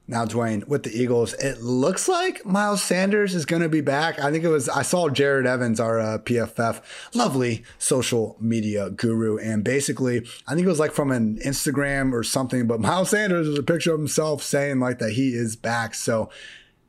Now, 0.08 0.24
Dwain, 0.26 0.68
with 0.68 0.84
the 0.84 0.92
Eagles, 0.92 1.34
it 1.34 1.62
looks 1.62 2.08
like 2.08 2.46
Miles 2.46 2.84
Sanders 2.84 3.34
is 3.34 3.46
going 3.46 3.64
to 3.64 3.70
be 3.70 3.82
back. 3.82 4.20
I 4.20 4.32
think 4.32 4.44
it 4.44 4.50
was, 4.50 4.70
I 4.70 4.84
saw 4.84 5.10
Jared 5.10 5.48
Evans, 5.48 5.80
our 5.80 6.00
uh, 6.00 6.18
PFF, 6.20 6.82
lovely 7.16 7.64
social 7.80 8.38
media 8.40 8.92
guru. 8.92 9.38
And 9.38 9.64
basically, 9.64 10.20
I 10.48 10.54
think 10.54 10.66
it 10.66 10.70
was 10.70 10.80
like 10.80 10.92
from 10.92 11.12
an 11.12 11.40
Instagram 11.44 12.14
or 12.14 12.22
something, 12.22 12.68
but 12.68 12.80
Miles 12.80 13.10
Sanders 13.10 13.48
was 13.48 13.58
a 13.58 13.64
picture 13.64 13.94
of 13.94 14.00
himself 14.00 14.44
saying 14.44 14.80
like 14.80 15.00
that 15.00 15.14
he 15.14 15.30
is 15.30 15.56
back. 15.56 15.96
So 15.96 16.30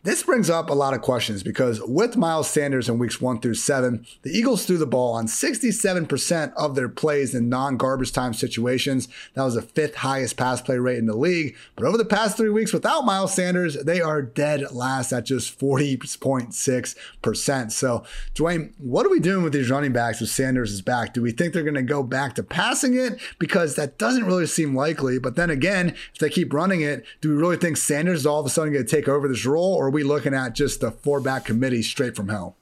This 0.07 0.23
brings 0.23 0.49
up 0.49 0.71
a 0.71 0.73
lot 0.73 0.95
of 0.95 1.03
questions 1.03 1.43
because 1.43 1.83
with 1.83 2.17
Miles 2.17 2.49
Sanders 2.49 2.89
in 2.89 2.97
weeks 2.97 3.21
one 3.21 3.41
through 3.41 3.55
seven, 3.55 4.07
the 4.23 4.31
Eagles 4.31 4.65
threw 4.65 4.79
the 4.79 4.87
ball 4.87 5.15
on 5.15 5.27
67% 5.27 6.53
of 6.55 6.77
their 6.77 6.89
plays 6.89 7.35
in 7.35 7.49
non 7.49 7.77
garbage 7.77 8.13
time 8.13 8.33
situations. 8.33 9.09
That 9.35 9.43
was 9.43 9.57
the 9.57 9.63
fifth 9.63 9.97
highest 9.97 10.37
pass 10.37 10.63
play 10.63 10.79
rate 10.79 10.99
in 10.99 11.07
the 11.07 11.17
league. 11.17 11.57
But 11.75 11.87
over 11.87 11.99
the 11.99 12.05
past 12.05 12.37
three 12.37 12.51
weeks 12.51 12.73
without 12.73 13.05
Miles 13.05 13.35
Sanders, 13.35 13.83
they 13.83 14.01
are 14.01 14.23
dead 14.23 14.71
last 14.71 15.11
at 15.11 15.27
just 15.27 15.59
40.6%. 15.59 17.73
So, 17.73 18.05
Dwain, 18.37 18.75
what 18.79 19.07
are 19.07 19.11
we 19.11 19.19
doing 19.19 19.43
with 19.43 19.55
these 19.55 19.71
running 19.71 19.93
backs 19.93 20.23
if 20.23 20.29
Sanders 20.29 20.71
is 20.71 20.83
back? 20.83 21.15
Do 21.15 21.23
we 21.23 21.33
think 21.33 21.53
they're 21.53 21.65
going 21.65 21.75
to 21.75 21.83
go 21.83 22.05
back 22.05 22.37
to 22.37 22.45
passing 22.45 22.97
it? 22.97 23.19
Because 23.41 23.75
that 23.75 23.99
doesn't 23.99 24.27
really 24.27 24.47
seem 24.47 24.77
likely. 24.77 25.19
But 25.19 25.35
then 25.35 25.51
again, 25.51 25.97
if 26.15 26.21
they 26.21 26.31
keep 26.31 26.53
running 26.53 26.83
it, 26.83 27.05
do 27.21 27.31
we 27.31 27.35
really 27.35 27.57
think 27.57 27.77
Sanders 27.77 28.21
is 28.21 28.27
all 28.27 28.39
of 28.39 28.47
a 28.47 28.51
sudden 28.51 28.73
going 28.73 28.87
to 28.87 28.97
take 28.97 29.09
over 29.09 29.27
this 29.27 29.45
role? 29.45 29.75
Or 29.75 29.96
we 29.97 30.05
looking 30.05 30.35
at 30.35 30.53
just 30.53 30.81
the 30.81 30.91
four 30.91 31.21
back 31.21 31.47
committee 31.47 31.83
straight 31.83 32.15
from 32.15 32.29
hell? 32.29 32.55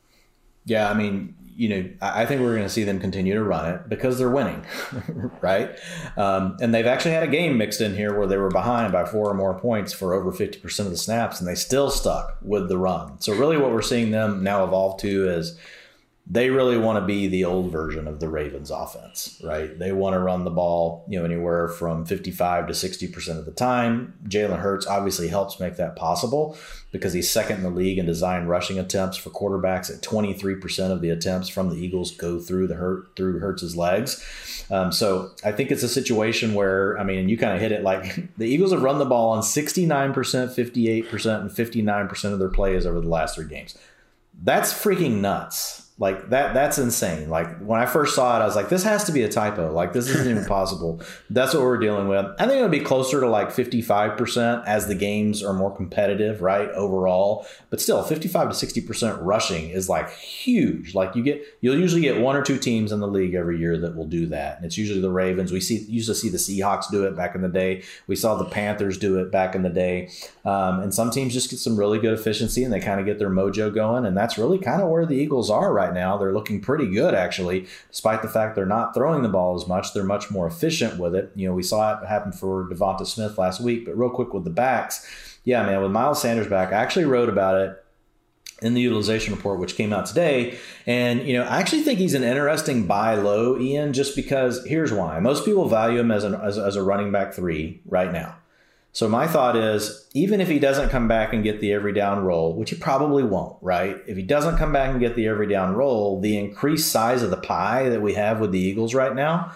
Yeah, 0.65 0.89
I 0.89 0.95
mean, 0.95 1.35
you 1.57 1.69
know, 1.69 1.91
I 2.01 2.27
think 2.27 2.41
we're 2.41 2.55
going 2.55 2.67
to 2.67 2.73
see 2.73 2.85
them 2.85 3.01
continue 3.01 3.35
to 3.35 3.43
run 3.43 3.75
it 3.75 3.89
because 3.89 4.19
they're 4.19 4.31
winning, 4.31 4.65
right? 5.41 5.77
Um, 6.17 6.57
and 6.61 6.73
they've 6.73 6.87
actually 6.87 7.11
had 7.11 7.25
a 7.25 7.29
game 7.29 7.59
mixed 7.59 7.81
in 7.81 7.97
here 7.97 8.17
where 8.17 8.29
they 8.29 8.37
were 8.37 8.51
behind 8.51 8.93
by 8.93 9.05
four 9.05 9.29
or 9.29 9.35
more 9.35 9.59
points 9.59 9.93
for 9.93 10.15
over 10.15 10.31
50% 10.31 10.79
of 10.79 10.91
the 10.91 10.97
snaps, 10.97 11.41
and 11.41 11.49
they 11.49 11.57
still 11.57 11.91
stuck 11.91 12.39
with 12.41 12.69
the 12.69 12.79
run. 12.79 13.21
So, 13.21 13.35
really, 13.35 13.57
what 13.57 13.73
we're 13.73 13.83
seeing 13.83 14.13
them 14.13 14.45
now 14.45 14.63
evolve 14.63 15.01
to 15.01 15.29
is 15.29 15.59
they 16.27 16.49
really 16.49 16.79
want 16.79 16.99
to 16.99 17.05
be 17.05 17.27
the 17.27 17.45
old 17.45 17.71
version 17.71 18.09
of 18.09 18.19
the 18.19 18.31
Ravens 18.31 18.71
offense, 18.71 19.39
right? 19.45 19.79
They 19.79 19.93
want 19.93 20.15
to 20.15 20.19
run 20.19 20.45
the 20.45 20.51
ball, 20.51 21.05
you 21.07 21.19
know, 21.19 21.25
anywhere 21.25 21.69
from 21.69 22.07
55 22.07 22.69
to 22.69 22.73
60% 22.73 23.39
of 23.39 23.45
the 23.45 23.53
time. 23.53 24.15
Jalen 24.27 24.59
Hurts 24.59 24.87
obviously 24.87 25.29
helps 25.29 25.61
make 25.61 25.77
that 25.77 25.97
possible 25.97 26.57
because 26.93 27.13
he's 27.13 27.31
second 27.31 27.59
in 27.59 27.63
the 27.63 27.69
league 27.69 27.99
in 27.99 28.07
design 28.07 28.47
rushing 28.47 28.79
attempts 28.79 29.19
for 29.19 29.29
quarterbacks 29.29 29.95
at 29.95 30.03
23% 30.03 30.91
of 30.91 31.03
the 31.03 31.11
attempts 31.11 31.51
from 31.51 31.69
the 31.69 31.77
Eagles 31.77 32.11
go 32.13 32.41
through 32.41 32.69
the 32.69 32.77
hurt 32.77 33.15
through 33.17 33.41
Hurts's 33.41 33.77
legs. 33.77 34.25
Um, 34.71 34.93
so 34.93 35.31
I 35.45 35.53
think 35.53 35.71
it's 35.71 35.83
a 35.83 35.89
situation 35.91 36.55
where, 36.55 36.99
I 36.99 37.05
mean, 37.05 37.29
you 37.29 37.37
kind 37.37 37.55
of 37.55 37.61
hit 37.61 37.71
it 37.71 37.83
like 37.83 38.35
the 38.39 38.47
Eagles 38.47 38.73
have 38.73 38.83
run 38.83 38.99
the 38.99 39.05
ball 39.05 39.33
on 39.33 39.43
69%, 39.43 40.15
58%, 40.15 41.41
and 41.41 41.51
59% 41.51 42.33
of 42.33 42.39
their 42.39 42.49
plays 42.49 42.87
over 42.87 43.03
the 43.03 43.09
last 43.11 43.35
three 43.35 43.47
games. 43.47 43.77
That's 44.43 44.73
freaking 44.73 45.21
nuts 45.21 45.84
like 45.97 46.31
that 46.31 46.55
that's 46.55 46.77
insane. 46.77 47.31
Like 47.31 47.59
when 47.61 47.79
I 47.79 47.87
first 47.87 48.17
saw 48.17 48.37
it, 48.37 48.43
I 48.43 48.47
was 48.47 48.57
like, 48.57 48.69
this 48.69 48.83
has 48.83 49.05
to 49.05 49.13
be 49.13 49.23
a 49.23 49.29
typo. 49.29 49.73
Like 49.73 49.93
this 49.93 50.09
isn't 50.09 50.29
even 50.29 50.45
possible. 50.49 51.01
That's 51.31 51.55
what 51.55 51.63
we're 51.63 51.79
dealing 51.79 52.09
with. 52.09 52.27
I 52.41 52.47
think 52.47 52.57
it'll 52.57 52.69
be 52.69 52.81
closer 52.81 53.21
to 53.21 53.29
like 53.29 53.51
55% 53.51 54.67
as 54.67 54.89
the 54.89 54.97
games 54.97 55.41
are 55.41 55.53
more 55.53 55.75
competitive, 55.75 56.43
right? 56.43 56.69
Overall. 56.71 57.47
But 57.71 57.81
still, 57.81 58.03
55 58.03 58.59
to 58.59 58.67
60% 58.67 59.19
rushing 59.23 59.71
is 59.71 59.89
like 59.89 60.11
huge. 60.11 60.97
Like 60.97 61.15
you 61.15 61.23
get 61.23 61.45
you'll 61.61 61.79
usually 61.79 62.03
get 62.03 62.21
one 62.21 62.35
or 62.35 62.43
two 62.43 62.59
teams 62.59 62.91
in 62.91 62.99
the 62.99 63.07
league 63.07 63.35
every 63.35 63.61
year 63.61 63.79
that 63.79 63.95
will 63.95 64.09
do 64.09 64.27
that. 64.27 64.57
And 64.57 64.67
it's 64.67 64.77
usually 64.77 65.01
the 65.01 65.13
Ravens. 65.13 65.53
We 65.53 65.61
see 65.61 65.79
used 65.85 66.09
to 66.09 66.15
see 66.17 66.29
the 66.29 66.39
Seahawks 66.39 66.91
do 66.91 67.05
it 67.05 67.17
back 67.17 67.37
in 67.37 67.43
the 67.43 67.49
day. 67.49 67.85
We 68.09 68.17
saw 68.17 68.35
the 68.35 68.47
Panthers 68.47 68.99
do 68.99 69.21
it 69.21 69.31
back 69.31 69.55
in 69.55 69.63
the 69.63 69.71
day. 69.71 70.11
Um, 70.45 70.81
and 70.81 70.93
some 70.93 71.13
teams 71.13 71.33
just 71.33 71.51
get 71.51 71.61
some 71.61 71.77
really 71.77 72.01
good 72.01 72.19
efficiency 72.19 72.65
and 72.65 72.73
they 72.73 72.81
kind 72.81 72.99
of 72.99 73.07
get 73.07 73.21
their 73.21 73.31
mojo 73.31 73.73
going. 73.73 74.05
And 74.07 74.17
that's 74.17 74.37
really 74.37 74.59
kind 74.59 74.83
of 74.83 74.89
where 74.89 75.07
the 75.07 75.15
Eagles 75.15 75.51
are 75.51 75.73
right 75.73 75.84
right 75.85 75.95
now. 75.95 76.17
They're 76.17 76.33
looking 76.33 76.61
pretty 76.61 76.91
good, 76.91 77.15
actually, 77.15 77.67
despite 77.91 78.23
the 78.23 78.29
fact 78.29 78.55
they're 78.55 78.67
not 78.67 78.95
throwing 78.95 79.23
the 79.23 79.29
ball 79.29 79.55
as 79.55 79.67
much. 79.67 79.93
They're 79.93 80.05
much 80.05 80.31
more 80.31 80.47
efficient 80.47 80.99
with 80.99 81.15
it. 81.15 81.33
You 81.35 81.49
know, 81.49 81.55
we 81.55 81.63
saw 81.63 82.01
it 82.01 82.07
happen 82.07 82.33
for 82.33 82.69
Devonta 82.69 83.07
Smith 83.07 83.39
last 83.39 83.61
week, 83.61 83.85
but 83.85 83.97
real 83.97 84.11
quick 84.11 84.33
with 84.33 84.45
the 84.45 84.51
backs, 84.51 85.07
yeah, 85.45 85.65
man, 85.65 85.83
with 85.83 85.91
Miles 85.91 86.23
Sanders 86.23 86.47
back, 86.47 86.73
I 86.73 86.77
actually 86.77 87.05
wrote 87.05 87.29
about 87.29 87.61
it 87.61 87.85
in 88.63 88.73
the 88.73 88.81
utilization 88.81 89.35
report, 89.35 89.59
which 89.59 89.77
came 89.77 89.93
out 89.93 90.07
today. 90.07 90.59
And, 90.87 91.27
you 91.27 91.35
know, 91.35 91.43
I 91.43 91.59
actually 91.59 91.83
think 91.83 91.99
he's 91.99 92.15
an 92.15 92.23
interesting 92.23 92.87
buy 92.87 93.15
low, 93.15 93.59
Ian, 93.59 93.93
just 93.93 94.17
because 94.17 94.65
here's 94.65 94.93
why. 94.93 95.21
Most 95.21 95.45
people 95.45 95.69
value 95.69 96.01
him 96.01 96.11
as, 96.11 96.25
an, 96.25 96.35
as, 96.35 96.57
as 96.57 96.77
a 96.77 96.83
running 96.83 97.13
back 97.13 97.35
three 97.35 97.81
right 97.85 98.11
now. 98.11 98.37
So 98.95 99.09
my 99.09 99.27
thought 99.27 99.57
is, 99.57 100.09
even 100.15 100.41
if 100.41 100.47
he 100.47 100.61
doesn't 100.61 100.89
come 100.89 101.09
back 101.09 101.33
and 101.33 101.43
get 101.43 101.61
the 101.61 101.73
every 101.73 101.93
down 101.93 102.25
role, 102.25 102.55
which 102.55 102.71
he 102.71 102.77
probably 102.77 103.25
won't, 103.25 103.57
right? 103.61 103.97
If 104.07 104.17
he 104.17 104.23
doesn't 104.23 104.57
come 104.57 104.73
back 104.73 104.91
and 104.91 105.01
get 105.01 105.17
the 105.17 105.27
every 105.27 105.49
down 105.49 105.75
role, 105.75 106.21
the 106.21 106.39
increased 106.39 106.93
size 106.93 107.21
of 107.21 107.31
the 107.31 107.37
pie 107.37 107.89
that 107.89 108.01
we 108.01 108.15
have 108.15 108.39
with 108.39 108.53
the 108.53 108.61
Eagles 108.61 108.95
right 108.95 109.13
now 109.13 109.53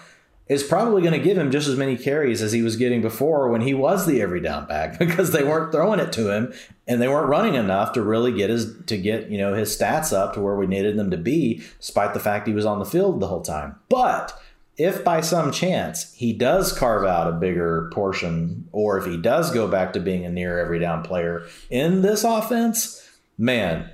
is 0.49 0.61
probably 0.61 1.01
going 1.01 1.13
to 1.13 1.25
give 1.25 1.37
him 1.37 1.51
just 1.51 1.69
as 1.69 1.77
many 1.77 1.95
carries 1.95 2.41
as 2.41 2.51
he 2.51 2.61
was 2.61 2.75
getting 2.75 3.01
before 3.01 3.47
when 3.47 3.61
he 3.61 3.73
was 3.73 4.05
the 4.05 4.21
every 4.21 4.41
down 4.41 4.67
back 4.67 4.99
because 4.99 5.31
they 5.31 5.43
weren't 5.43 5.71
throwing 5.71 6.01
it 6.01 6.11
to 6.11 6.35
him 6.35 6.51
and 6.85 7.01
they 7.01 7.07
weren't 7.07 7.29
running 7.29 7.53
enough 7.53 7.93
to 7.93 8.01
really 8.01 8.33
get 8.33 8.49
his 8.49 8.75
to 8.87 8.97
get, 8.97 9.29
you 9.29 9.37
know, 9.37 9.53
his 9.53 9.73
stats 9.73 10.11
up 10.11 10.33
to 10.33 10.41
where 10.41 10.55
we 10.57 10.67
needed 10.67 10.97
them 10.97 11.11
to 11.11 11.17
be 11.17 11.63
despite 11.79 12.13
the 12.13 12.19
fact 12.19 12.45
he 12.45 12.53
was 12.53 12.65
on 12.65 12.79
the 12.79 12.85
field 12.85 13.21
the 13.21 13.27
whole 13.27 13.43
time. 13.43 13.77
But 13.87 14.37
if 14.79 15.03
by 15.03 15.19
some 15.19 15.51
chance 15.51 16.13
he 16.13 16.31
does 16.31 16.71
carve 16.71 17.05
out 17.05 17.27
a 17.27 17.33
bigger 17.33 17.91
portion, 17.93 18.67
or 18.71 18.97
if 18.97 19.05
he 19.05 19.17
does 19.17 19.51
go 19.51 19.67
back 19.67 19.93
to 19.93 19.99
being 19.99 20.25
a 20.25 20.29
near 20.29 20.57
every 20.57 20.79
down 20.79 21.03
player 21.03 21.45
in 21.69 22.01
this 22.01 22.23
offense, 22.23 23.05
man, 23.37 23.89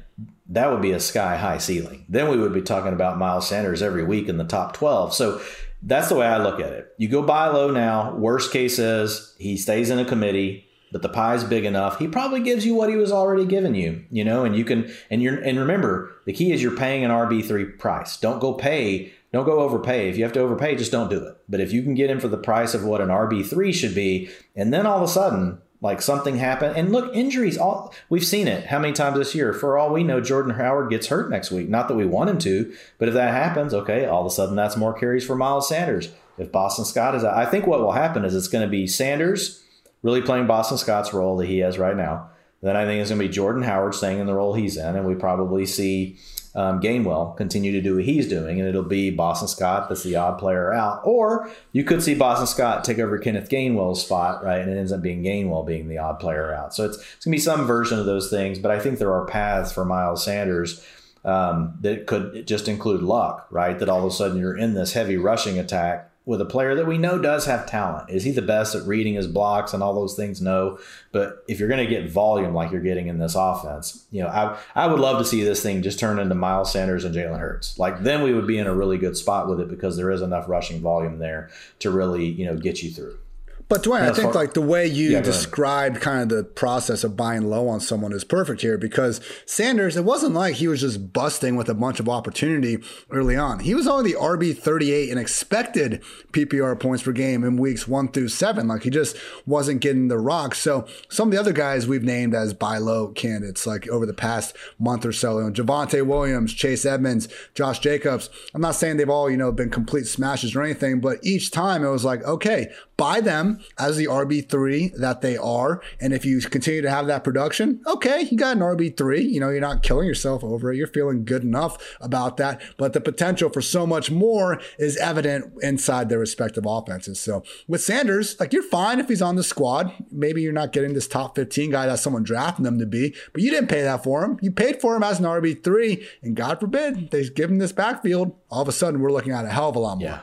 that 0.48 0.72
would 0.72 0.84
be 0.84 0.91
a 0.91 0.99
sky 0.99 1.38
high 1.38 1.57
ceiling. 1.57 2.06
Then 2.07 2.30
we 2.30 2.38
would 2.38 2.53
be 2.53 2.62
talking 2.62 2.94
about 2.94 3.18
Miles 3.18 3.49
Sanders 3.49 3.82
every 3.82 4.03
week 4.03 4.30
in 4.30 4.38
the 4.38 4.44
top 4.44 4.74
12. 4.74 5.14
So 5.16 5.41
that's 5.82 6.10
the 6.10 6.16
way 6.16 6.28
I 6.28 6.38
look 6.38 6.60
at 6.60 6.72
it. 6.72 6.94
You 6.99 7.07
go 7.07 7.24
buy 7.24 7.48
low 7.48 7.72
now. 7.72 8.16
Worst 8.16 8.53
case 8.53 8.78
is 8.78 9.36
he 9.40 9.57
stays 9.57 9.90
in 9.90 9.98
a 9.98 10.06
committee, 10.06 10.68
but 10.91 11.02
the 11.02 11.10
pie's 11.10 11.44
big 11.44 11.66
enough. 11.66 11.98
He 11.98 12.07
probably 12.07 12.41
gives 12.41 12.64
you 12.64 12.76
what 12.76 12.90
he 12.90 12.95
was 12.95 13.12
already 13.12 13.45
giving 13.45 13.74
you, 13.74 14.06
you 14.12 14.24
know, 14.24 14.45
and 14.45 14.56
you 14.56 14.64
can, 14.64 14.94
and 15.10 15.24
you're, 15.24 15.36
and 15.36 15.57
remember, 15.57 16.12
the 16.26 16.34
key 16.34 16.52
is 16.52 16.62
you're 16.62 16.78
paying 16.78 17.03
an 17.03 17.10
RB3 17.10 17.80
price. 17.80 18.18
Don't 18.18 18.40
go 18.40 18.53
pay 18.53 19.12
don't 19.36 19.45
go 19.45 19.60
overpay. 19.60 20.10
If 20.10 20.16
you 20.16 20.24
have 20.24 20.32
to 20.32 20.40
overpay, 20.40 20.78
just 20.78 20.94
don't 20.94 21.10
do 21.10 21.22
it. 21.22 21.36
But 21.49 21.60
if 21.60 21.74
you 21.74 21.84
can 21.84 21.94
get 21.94 22.10
him 22.10 22.22
for 22.22 22.30
the 22.30 22.38
price 22.38 22.74
of 22.74 22.86
what 22.86 23.02
an 23.02 23.10
RB3 23.10 23.74
should 23.74 23.94
be, 23.94 24.30
and 24.56 24.74
then 24.74 24.86
all 24.86 24.95
of 24.95 25.03
a 25.03 25.10
sudden, 25.10 25.57
like 25.82 26.02
something 26.02 26.38
happened, 26.38 26.78
and 26.78 26.94
look, 26.94 27.14
injuries, 27.14 27.57
all 27.57 27.94
we've 28.07 28.26
seen 28.26 28.48
it 28.48 28.68
how 28.68 28.80
many 28.80 28.94
times 28.94 29.18
this 29.18 29.36
year. 29.36 29.52
For 29.52 29.78
all 29.78 29.91
we 29.91 30.06
know, 30.06 30.22
Jordan 30.22 30.53
Howard 30.53 30.90
gets 30.90 31.07
hurt 31.07 31.30
next 31.30 31.52
week. 31.52 31.68
Not 31.68 31.90
that 31.90 31.95
we 31.95 32.06
want 32.06 32.30
him 32.30 32.38
to, 32.40 32.74
but 32.98 33.10
if 33.10 33.14
that 33.14 33.34
happens, 33.34 33.74
okay, 33.74 34.06
all 34.06 34.22
of 34.22 34.28
a 34.28 34.34
sudden 34.34 34.56
that's 34.56 34.78
more 34.78 34.94
carries 34.94 35.26
for 35.26 35.36
Miles 35.36 35.68
Sanders. 35.68 36.14
If 36.38 36.53
Boston 36.53 36.86
Scott 36.86 37.14
is 37.14 37.26
out, 37.26 37.36
I 37.36 37.45
think 37.45 37.68
what 37.68 37.82
will 37.82 37.91
happen 37.91 38.24
is 38.24 38.34
it's 38.34 38.48
going 38.48 38.66
to 38.66 38.72
be 38.72 38.88
Sanders 38.88 39.66
really 40.02 40.22
playing 40.22 40.48
Boston 40.48 40.78
Scott's 40.78 41.14
role 41.14 41.36
that 41.36 41.48
he 41.48 41.57
has 41.57 41.78
right 41.78 41.98
now. 41.98 42.30
Then 42.62 42.78
I 42.78 42.86
think 42.86 43.02
it's 43.02 43.10
going 43.10 43.20
to 43.20 43.28
be 43.28 43.34
Jordan 43.34 43.64
Howard 43.64 43.95
staying 43.95 44.20
in 44.20 44.28
the 44.28 44.34
role 44.34 44.53
he's 44.53 44.78
in, 44.78 44.95
and 44.95 45.06
we 45.06 45.14
probably 45.14 45.66
see 45.66 46.16
um, 46.56 46.80
Gainwell 46.80 47.36
continue 47.36 47.73
to 47.73 47.82
do 47.82 47.95
what 47.95 48.06
he's 48.06 48.27
doing, 48.27 48.60
and 48.60 48.68
it'll 48.68 48.82
be 48.82 49.10
Boston 49.10 49.48
Scott 49.49 49.90
that's 49.90 50.03
the 50.03 50.15
odd 50.15 50.40
player 50.40 50.73
out. 50.73 51.02
Or 51.03 51.52
you 51.73 51.84
could 51.84 52.02
see 52.02 52.15
Boston 52.15 52.48
Scott 52.48 52.86
take 52.86 52.98
over 52.98 53.19
Kenneth 53.19 53.49
Gainwell's 53.49 54.03
spot, 54.03 54.44
right? 54.44 54.61
And 54.61 54.72
it 54.72 54.77
ends 54.77 54.94
up 54.94 55.02
being 55.02 55.22
Gainwell 55.22 55.68
being 55.68 55.90
the 55.90 55.98
odd 55.98 56.19
player 56.19 56.53
out. 56.53 56.73
So 56.73 56.86
it's, 56.86 56.98
it's 56.98 57.26
going 57.26 57.32
to 57.34 57.38
be 57.38 57.38
some 57.40 57.65
version 57.68 57.99
of 57.99 58.06
those 58.06 58.30
things, 58.30 58.57
but 58.57 58.72
I 58.72 58.80
think 58.80 58.99
there 58.99 59.14
are 59.14 59.26
paths 59.26 59.73
for 59.73 59.84
Miles 59.84 60.23
Sanders 60.23 60.84
um, 61.26 61.77
that 61.82 62.07
could 62.07 62.48
just 62.48 62.69
include 62.69 63.02
luck, 63.02 63.48
right? 63.52 63.77
That 63.77 63.90
all 63.90 63.99
of 63.99 64.06
a 64.06 64.11
sudden 64.11 64.38
you're 64.38 64.57
in 64.57 64.76
this 64.76 64.94
heavy 64.94 65.18
rushing 65.18 65.60
attack 65.60 66.10
with 66.26 66.41
a 66.41 66.45
player 66.45 66.73
that 66.76 66.88
we 66.88 66.97
know 66.97 67.19
does 67.19 67.45
have 67.45 67.68
talent. 67.68 68.10
Is 68.10 68.23
he 68.23 68.31
the 68.31 68.41
best 68.41 68.73
at 68.76 68.84
reading 68.84 69.14
his 69.14 69.27
blocks 69.27 69.73
and 69.73 69.84
all 69.84 69.93
those 69.93 70.15
things? 70.15 70.41
No. 70.41 70.80
But 71.11 71.43
if 71.47 71.60
you're 71.60 71.69
going 71.69 71.88
to 71.88 71.89
get 71.89 72.10
volume 72.10 72.53
like 72.53 72.72
you're 72.72 72.81
getting 72.81 73.07
in 73.07 73.19
this 73.19 73.35
offense, 73.35 74.06
you 74.11 74.23
know, 74.23 74.30
I, 74.30 74.57
I 74.73 74.88
would 74.88 74.99
love 74.99 75.19
to 75.19 75.26
see 75.26 75.43
this 75.43 75.61
thing 75.61 75.84
just 75.84 75.99
turn 75.99 76.19
into 76.19 76.35
Miles 76.35 76.72
Sanders 76.72 77.06
and 77.06 77.14
Jalen 77.14 77.39
Hurts. 77.39 77.77
Like 77.77 78.02
then 78.02 78.23
we 78.23 78.34
would 78.34 78.47
be 78.47 78.57
in 78.57 78.68
a 78.68 78.73
really 78.73 78.97
good 78.97 79.15
spot 79.15 79.47
with 79.47 79.60
it 79.60 79.69
because 79.69 79.97
there 79.97 80.11
is 80.11 80.22
enough 80.22 80.49
rushing 80.49 80.81
volume 80.81 81.19
there 81.19 81.49
to 81.80 81.91
really, 81.91 82.26
you 82.26 82.45
know, 82.45 82.57
get 82.57 82.81
you 82.81 82.89
through. 82.89 83.18
But 83.67 83.83
Dwain, 83.83 84.01
I 84.01 84.13
think 84.13 84.33
far, 84.33 84.43
like 84.43 84.53
the 84.53 84.61
way 84.61 84.85
you 84.85 85.11
yeah, 85.11 85.21
described 85.21 85.99
kind 85.99 86.21
of 86.21 86.29
the 86.29 86.43
process 86.43 87.03
of 87.03 87.17
buying 87.17 87.49
low 87.49 87.67
on 87.67 87.79
someone 87.79 88.13
is 88.13 88.23
perfect 88.23 88.61
here 88.61 88.77
because 88.77 89.19
Sanders, 89.47 89.97
it 89.97 90.05
wasn't 90.05 90.35
like 90.35 90.55
he 90.55 90.67
was 90.67 90.81
just 90.81 91.11
busting 91.13 91.55
with 91.55 91.67
a 91.67 91.73
bunch 91.73 91.99
of 91.99 92.07
opportunity 92.07 92.77
early 93.09 93.35
on. 93.35 93.61
He 93.61 93.73
was 93.73 93.87
only 93.87 94.11
the 94.11 94.19
RB 94.19 94.55
38 94.55 95.09
and 95.09 95.19
expected 95.19 96.03
PPR 96.31 96.79
points 96.79 97.01
per 97.01 97.11
game 97.11 97.43
in 97.43 97.57
weeks 97.57 97.87
one 97.87 98.09
through 98.09 98.27
seven. 98.27 98.67
Like 98.67 98.83
he 98.83 98.91
just 98.91 99.17
wasn't 99.47 99.81
getting 99.81 100.09
the 100.09 100.19
rock. 100.19 100.53
So 100.53 100.85
some 101.09 101.29
of 101.29 101.31
the 101.31 101.39
other 101.39 101.53
guys 101.53 101.87
we've 101.87 102.03
named 102.03 102.35
as 102.35 102.53
buy 102.53 102.77
low 102.77 103.07
candidates, 103.07 103.65
like 103.65 103.87
over 103.87 104.05
the 104.05 104.13
past 104.13 104.55
month 104.77 105.07
or 105.07 105.11
so, 105.11 105.39
you 105.39 105.45
know, 105.45 105.51
Javonte 105.51 106.05
Williams, 106.05 106.53
Chase 106.53 106.85
Edmonds, 106.85 107.27
Josh 107.55 107.79
Jacobs. 107.79 108.29
I'm 108.53 108.61
not 108.61 108.75
saying 108.75 108.97
they've 108.97 109.09
all, 109.09 109.27
you 109.27 109.37
know, 109.37 109.51
been 109.51 109.71
complete 109.71 110.05
smashes 110.05 110.55
or 110.55 110.61
anything, 110.61 110.99
but 110.99 111.17
each 111.23 111.49
time 111.49 111.83
it 111.83 111.89
was 111.89 112.05
like, 112.05 112.23
okay, 112.25 112.71
buy 112.97 113.22
them 113.22 113.59
as 113.77 113.97
the 113.97 114.05
RB3 114.05 114.95
that 114.97 115.22
they 115.22 115.38
are. 115.38 115.81
And 115.99 116.13
if 116.13 116.26
you 116.26 116.39
continue 116.41 116.81
to 116.81 116.89
have 116.89 117.07
that 117.07 117.23
production, 117.23 117.81
okay, 117.88 118.22
you 118.22 118.38
got 118.38 118.55
an 118.55 118.63
RB3. 118.63 119.30
You 119.30 119.39
know, 119.39 119.49
you're 119.49 119.61
not 119.61 119.84
killing 119.84 120.07
yourself 120.07 120.43
over 120.43 120.72
it. 120.72 120.77
You're 120.77 120.88
feeling 120.88 121.26
good 121.26 121.43
enough 121.43 121.95
about 121.99 122.38
that. 122.38 122.61
But 122.77 122.93
the 122.93 123.01
potential 123.01 123.49
for 123.49 123.61
so 123.61 123.85
much 123.85 124.11
more 124.11 124.59
is 124.80 124.97
evident 124.97 125.53
inside 125.61 126.09
their 126.09 126.19
respective 126.19 126.65
offenses. 126.67 127.19
So 127.19 127.43
with 127.67 127.84
Sanders, 127.84 128.39
like 128.39 128.53
you're 128.53 128.63
fine 128.63 128.99
if 128.99 129.07
he's 129.07 129.22
on 129.22 129.35
the 129.35 129.43
squad. 129.43 129.91
Maybe 130.11 130.41
you're 130.41 130.53
not 130.53 130.72
getting 130.72 130.93
this 130.93 131.07
top 131.07 131.35
15 131.35 131.72
guy 131.72 131.88
that 131.88 131.99
someone 131.99 132.23
drafting 132.23 132.63
them 132.63 132.80
to 132.80 132.85
be, 132.85 133.15
but 133.34 133.41
you 133.41 133.51
didn't 133.51 133.69
pay 133.69 133.81
that 133.81 134.03
for 134.03 134.23
him. 134.23 134.38
You 134.41 134.51
paid 134.51 134.81
for 134.81 134.95
him 134.95 135.03
as 135.03 135.19
an 135.19 135.26
RB3. 135.26 136.05
And 136.22 136.35
God 136.35 136.59
forbid 136.59 137.11
they 137.11 137.27
give 137.30 137.49
him 137.49 137.59
this 137.59 137.72
backfield. 137.72 138.35
All 138.49 138.61
of 138.61 138.67
a 138.67 138.72
sudden, 138.72 139.01
we're 139.01 139.11
looking 139.11 139.34
at 139.34 139.45
a 139.45 139.49
hell 139.49 139.69
of 139.69 139.76
a 139.76 139.80
lot 139.80 139.99
more. 139.99 140.09
Yeah. 140.09 140.19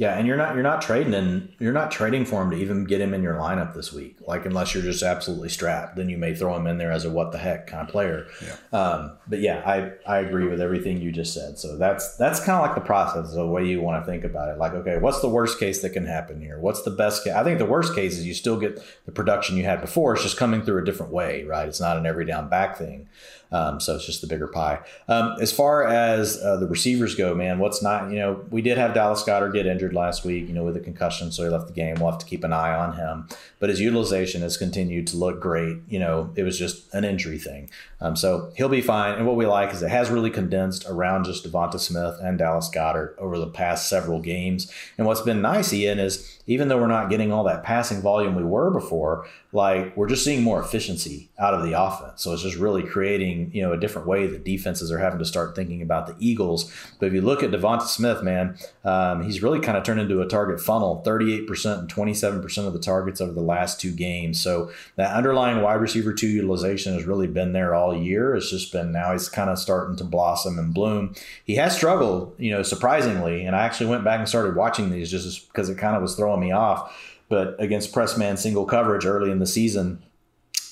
Yeah, 0.00 0.16
and 0.16 0.26
you're 0.26 0.38
not 0.38 0.54
you're 0.54 0.62
not 0.62 0.80
trading 0.80 1.12
and 1.12 1.52
you're 1.58 1.74
not 1.74 1.90
trading 1.90 2.24
for 2.24 2.40
him 2.40 2.50
to 2.52 2.56
even 2.56 2.84
get 2.84 3.02
him 3.02 3.12
in 3.12 3.22
your 3.22 3.34
lineup 3.34 3.74
this 3.74 3.92
week. 3.92 4.16
Like 4.26 4.46
unless 4.46 4.72
you're 4.72 4.82
just 4.82 5.02
absolutely 5.02 5.50
strapped, 5.50 5.96
then 5.96 6.08
you 6.08 6.16
may 6.16 6.34
throw 6.34 6.56
him 6.56 6.66
in 6.66 6.78
there 6.78 6.90
as 6.90 7.04
a 7.04 7.10
what 7.10 7.32
the 7.32 7.38
heck 7.38 7.66
kind 7.66 7.86
of 7.86 7.92
player. 7.92 8.26
Yeah. 8.42 8.78
Um, 8.78 9.18
but 9.28 9.40
yeah, 9.40 9.62
I 9.66 9.92
I 10.10 10.20
agree 10.20 10.48
with 10.48 10.58
everything 10.58 11.02
you 11.02 11.12
just 11.12 11.34
said. 11.34 11.58
So 11.58 11.76
that's 11.76 12.16
that's 12.16 12.40
kind 12.40 12.58
of 12.58 12.62
like 12.62 12.76
the 12.76 12.80
process, 12.80 13.34
the 13.34 13.46
way 13.46 13.66
you 13.66 13.82
want 13.82 14.02
to 14.02 14.10
think 14.10 14.24
about 14.24 14.48
it. 14.48 14.56
Like, 14.56 14.72
okay, 14.72 14.96
what's 14.96 15.20
the 15.20 15.28
worst 15.28 15.60
case 15.60 15.82
that 15.82 15.90
can 15.90 16.06
happen 16.06 16.40
here? 16.40 16.58
What's 16.58 16.80
the 16.80 16.92
best 16.92 17.22
case? 17.22 17.34
I 17.34 17.44
think 17.44 17.58
the 17.58 17.66
worst 17.66 17.94
case 17.94 18.16
is 18.16 18.26
you 18.26 18.32
still 18.32 18.58
get 18.58 18.82
the 19.04 19.12
production 19.12 19.58
you 19.58 19.64
had 19.64 19.82
before. 19.82 20.14
It's 20.14 20.22
just 20.22 20.38
coming 20.38 20.62
through 20.62 20.80
a 20.80 20.84
different 20.86 21.12
way, 21.12 21.44
right? 21.44 21.68
It's 21.68 21.78
not 21.78 21.98
an 21.98 22.06
every 22.06 22.24
down 22.24 22.48
back 22.48 22.78
thing. 22.78 23.06
Um, 23.52 23.80
so 23.80 23.96
it's 23.96 24.06
just 24.06 24.20
the 24.20 24.26
bigger 24.26 24.46
pie. 24.46 24.80
Um, 25.08 25.36
as 25.40 25.52
far 25.52 25.86
as 25.86 26.40
uh, 26.42 26.56
the 26.56 26.66
receivers 26.66 27.14
go, 27.14 27.34
man, 27.34 27.58
what's 27.58 27.82
not, 27.82 28.10
you 28.10 28.18
know, 28.18 28.44
we 28.50 28.62
did 28.62 28.78
have 28.78 28.94
Dallas 28.94 29.22
Goedert 29.22 29.52
get 29.52 29.66
injured 29.66 29.92
last 29.92 30.24
week, 30.24 30.46
you 30.48 30.54
know, 30.54 30.64
with 30.64 30.76
a 30.76 30.80
concussion, 30.80 31.32
so 31.32 31.42
he 31.42 31.48
left 31.48 31.66
the 31.66 31.72
game. 31.72 31.96
We'll 31.96 32.10
have 32.10 32.20
to 32.20 32.26
keep 32.26 32.44
an 32.44 32.52
eye 32.52 32.74
on 32.74 32.96
him. 32.96 33.28
But 33.58 33.70
his 33.70 33.80
utilization 33.80 34.42
has 34.42 34.56
continued 34.56 35.06
to 35.08 35.16
look 35.16 35.40
great. 35.40 35.78
You 35.88 35.98
know, 35.98 36.32
it 36.36 36.44
was 36.44 36.58
just 36.58 36.92
an 36.94 37.04
injury 37.04 37.38
thing. 37.38 37.70
Um, 38.00 38.16
so 38.16 38.50
he'll 38.56 38.68
be 38.68 38.80
fine. 38.80 39.16
And 39.16 39.26
what 39.26 39.36
we 39.36 39.46
like 39.46 39.72
is 39.72 39.82
it 39.82 39.90
has 39.90 40.10
really 40.10 40.30
condensed 40.30 40.86
around 40.88 41.24
just 41.24 41.44
Devonta 41.44 41.78
Smith 41.78 42.16
and 42.22 42.38
Dallas 42.38 42.70
Goedert 42.72 43.14
over 43.18 43.38
the 43.38 43.46
past 43.46 43.88
several 43.88 44.20
games. 44.20 44.72
And 44.96 45.06
what's 45.06 45.20
been 45.20 45.42
nice, 45.42 45.72
Ian, 45.72 45.98
is 45.98 46.39
even 46.50 46.66
though 46.66 46.78
we're 46.78 46.88
not 46.88 47.08
getting 47.08 47.32
all 47.32 47.44
that 47.44 47.62
passing 47.62 48.00
volume 48.00 48.34
we 48.34 48.42
were 48.42 48.72
before, 48.72 49.24
like 49.52 49.96
we're 49.96 50.08
just 50.08 50.24
seeing 50.24 50.42
more 50.42 50.60
efficiency 50.60 51.30
out 51.38 51.54
of 51.54 51.62
the 51.62 51.80
offense. 51.80 52.24
So 52.24 52.32
it's 52.32 52.42
just 52.42 52.56
really 52.56 52.82
creating, 52.82 53.52
you 53.54 53.62
know, 53.62 53.72
a 53.72 53.78
different 53.78 54.08
way 54.08 54.26
that 54.26 54.42
defenses 54.42 54.90
are 54.90 54.98
having 54.98 55.20
to 55.20 55.24
start 55.24 55.54
thinking 55.54 55.80
about 55.80 56.08
the 56.08 56.16
Eagles. 56.18 56.72
But 56.98 57.06
if 57.06 57.12
you 57.12 57.20
look 57.20 57.44
at 57.44 57.52
Devonta 57.52 57.82
Smith, 57.82 58.24
man, 58.24 58.58
um, 58.82 59.22
he's 59.22 59.42
really 59.42 59.60
kind 59.60 59.76
of 59.76 59.84
turned 59.84 60.00
into 60.00 60.22
a 60.22 60.26
target 60.26 60.60
funnel 60.60 61.02
38% 61.04 61.80
and 61.80 61.92
27% 61.92 62.66
of 62.66 62.72
the 62.72 62.78
targets 62.78 63.20
over 63.20 63.32
the 63.32 63.42
last 63.42 63.78
two 63.78 63.92
games. 63.92 64.40
So 64.40 64.70
that 64.96 65.14
underlying 65.14 65.60
wide 65.60 65.74
receiver 65.74 66.14
two 66.14 66.28
utilization 66.28 66.94
has 66.94 67.04
really 67.04 67.26
been 67.26 67.52
there 67.52 67.74
all 67.74 67.94
year. 67.94 68.34
It's 68.34 68.50
just 68.50 68.72
been 68.72 68.90
now 68.90 69.12
he's 69.12 69.28
kind 69.28 69.50
of 69.50 69.58
starting 69.58 69.96
to 69.96 70.04
blossom 70.04 70.58
and 70.58 70.72
bloom. 70.72 71.14
He 71.44 71.56
has 71.56 71.76
struggled, 71.76 72.34
you 72.38 72.50
know, 72.52 72.62
surprisingly. 72.62 73.44
And 73.44 73.54
I 73.54 73.64
actually 73.64 73.90
went 73.90 74.04
back 74.04 74.18
and 74.18 74.28
started 74.28 74.56
watching 74.56 74.90
these 74.90 75.10
just 75.10 75.48
because 75.48 75.68
it 75.68 75.76
kind 75.76 75.94
of 75.94 76.00
was 76.00 76.16
throwing 76.16 76.40
me 76.40 76.52
off. 76.52 76.96
But 77.28 77.56
against 77.60 77.92
press 77.92 78.16
man 78.16 78.36
single 78.38 78.64
coverage 78.64 79.04
early 79.04 79.30
in 79.30 79.38
the 79.40 79.46
season, 79.46 80.02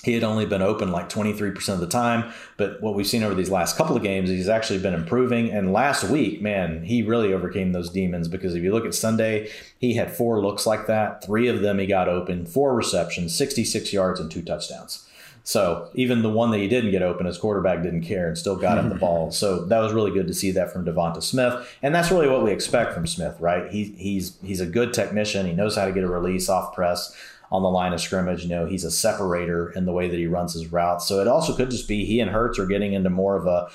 he 0.03 0.13
had 0.13 0.23
only 0.23 0.45
been 0.45 0.61
open 0.61 0.91
like 0.91 1.09
23% 1.09 1.69
of 1.69 1.79
the 1.79 1.87
time. 1.87 2.31
But 2.57 2.81
what 2.81 2.95
we've 2.95 3.07
seen 3.07 3.23
over 3.23 3.35
these 3.35 3.49
last 3.49 3.75
couple 3.75 3.95
of 3.97 4.03
games, 4.03 4.29
he's 4.29 4.49
actually 4.49 4.79
been 4.79 4.93
improving. 4.93 5.49
And 5.49 5.73
last 5.73 6.05
week, 6.05 6.41
man, 6.41 6.83
he 6.83 7.03
really 7.03 7.33
overcame 7.33 7.73
those 7.73 7.89
demons 7.89 8.27
because 8.27 8.55
if 8.55 8.63
you 8.63 8.71
look 8.71 8.85
at 8.85 8.95
Sunday, 8.95 9.49
he 9.77 9.95
had 9.95 10.15
four 10.15 10.41
looks 10.41 10.65
like 10.65 10.87
that. 10.87 11.23
Three 11.23 11.47
of 11.47 11.61
them 11.61 11.79
he 11.79 11.85
got 11.85 12.07
open, 12.07 12.45
four 12.45 12.75
receptions, 12.75 13.35
66 13.35 13.91
yards, 13.91 14.19
and 14.19 14.31
two 14.31 14.41
touchdowns. 14.41 15.05
So 15.43 15.89
even 15.95 16.21
the 16.21 16.29
one 16.29 16.51
that 16.51 16.59
he 16.59 16.67
didn't 16.67 16.91
get 16.91 17.01
open, 17.01 17.25
his 17.25 17.37
quarterback 17.37 17.81
didn't 17.81 18.03
care 18.03 18.27
and 18.27 18.37
still 18.37 18.55
got 18.55 18.77
him 18.77 18.89
the 18.89 18.95
ball. 18.99 19.31
So 19.31 19.65
that 19.65 19.79
was 19.79 19.93
really 19.93 20.11
good 20.11 20.27
to 20.27 20.33
see 20.33 20.51
that 20.51 20.71
from 20.71 20.85
Devonta 20.85 21.23
Smith, 21.23 21.75
and 21.81 21.95
that's 21.95 22.11
really 22.11 22.29
what 22.29 22.43
we 22.43 22.51
expect 22.51 22.93
from 22.93 23.07
Smith, 23.07 23.35
right? 23.39 23.69
He, 23.71 23.85
he's 23.97 24.37
he's 24.43 24.61
a 24.61 24.67
good 24.67 24.93
technician. 24.93 25.47
He 25.47 25.53
knows 25.53 25.75
how 25.75 25.85
to 25.85 25.91
get 25.91 26.03
a 26.03 26.07
release 26.07 26.49
off 26.49 26.75
press 26.75 27.15
on 27.51 27.63
the 27.63 27.69
line 27.69 27.93
of 27.93 28.01
scrimmage. 28.01 28.43
You 28.43 28.49
know, 28.49 28.65
he's 28.65 28.83
a 28.83 28.91
separator 28.91 29.71
in 29.71 29.85
the 29.85 29.91
way 29.91 30.09
that 30.09 30.17
he 30.17 30.27
runs 30.27 30.53
his 30.53 30.71
routes. 30.71 31.07
So 31.07 31.19
it 31.19 31.27
also 31.27 31.55
could 31.55 31.71
just 31.71 31.87
be 31.87 32.05
he 32.05 32.19
and 32.19 32.31
Hurts 32.31 32.59
are 32.59 32.65
getting 32.65 32.93
into 32.93 33.09
more 33.09 33.35
of 33.35 33.45
a 33.45 33.69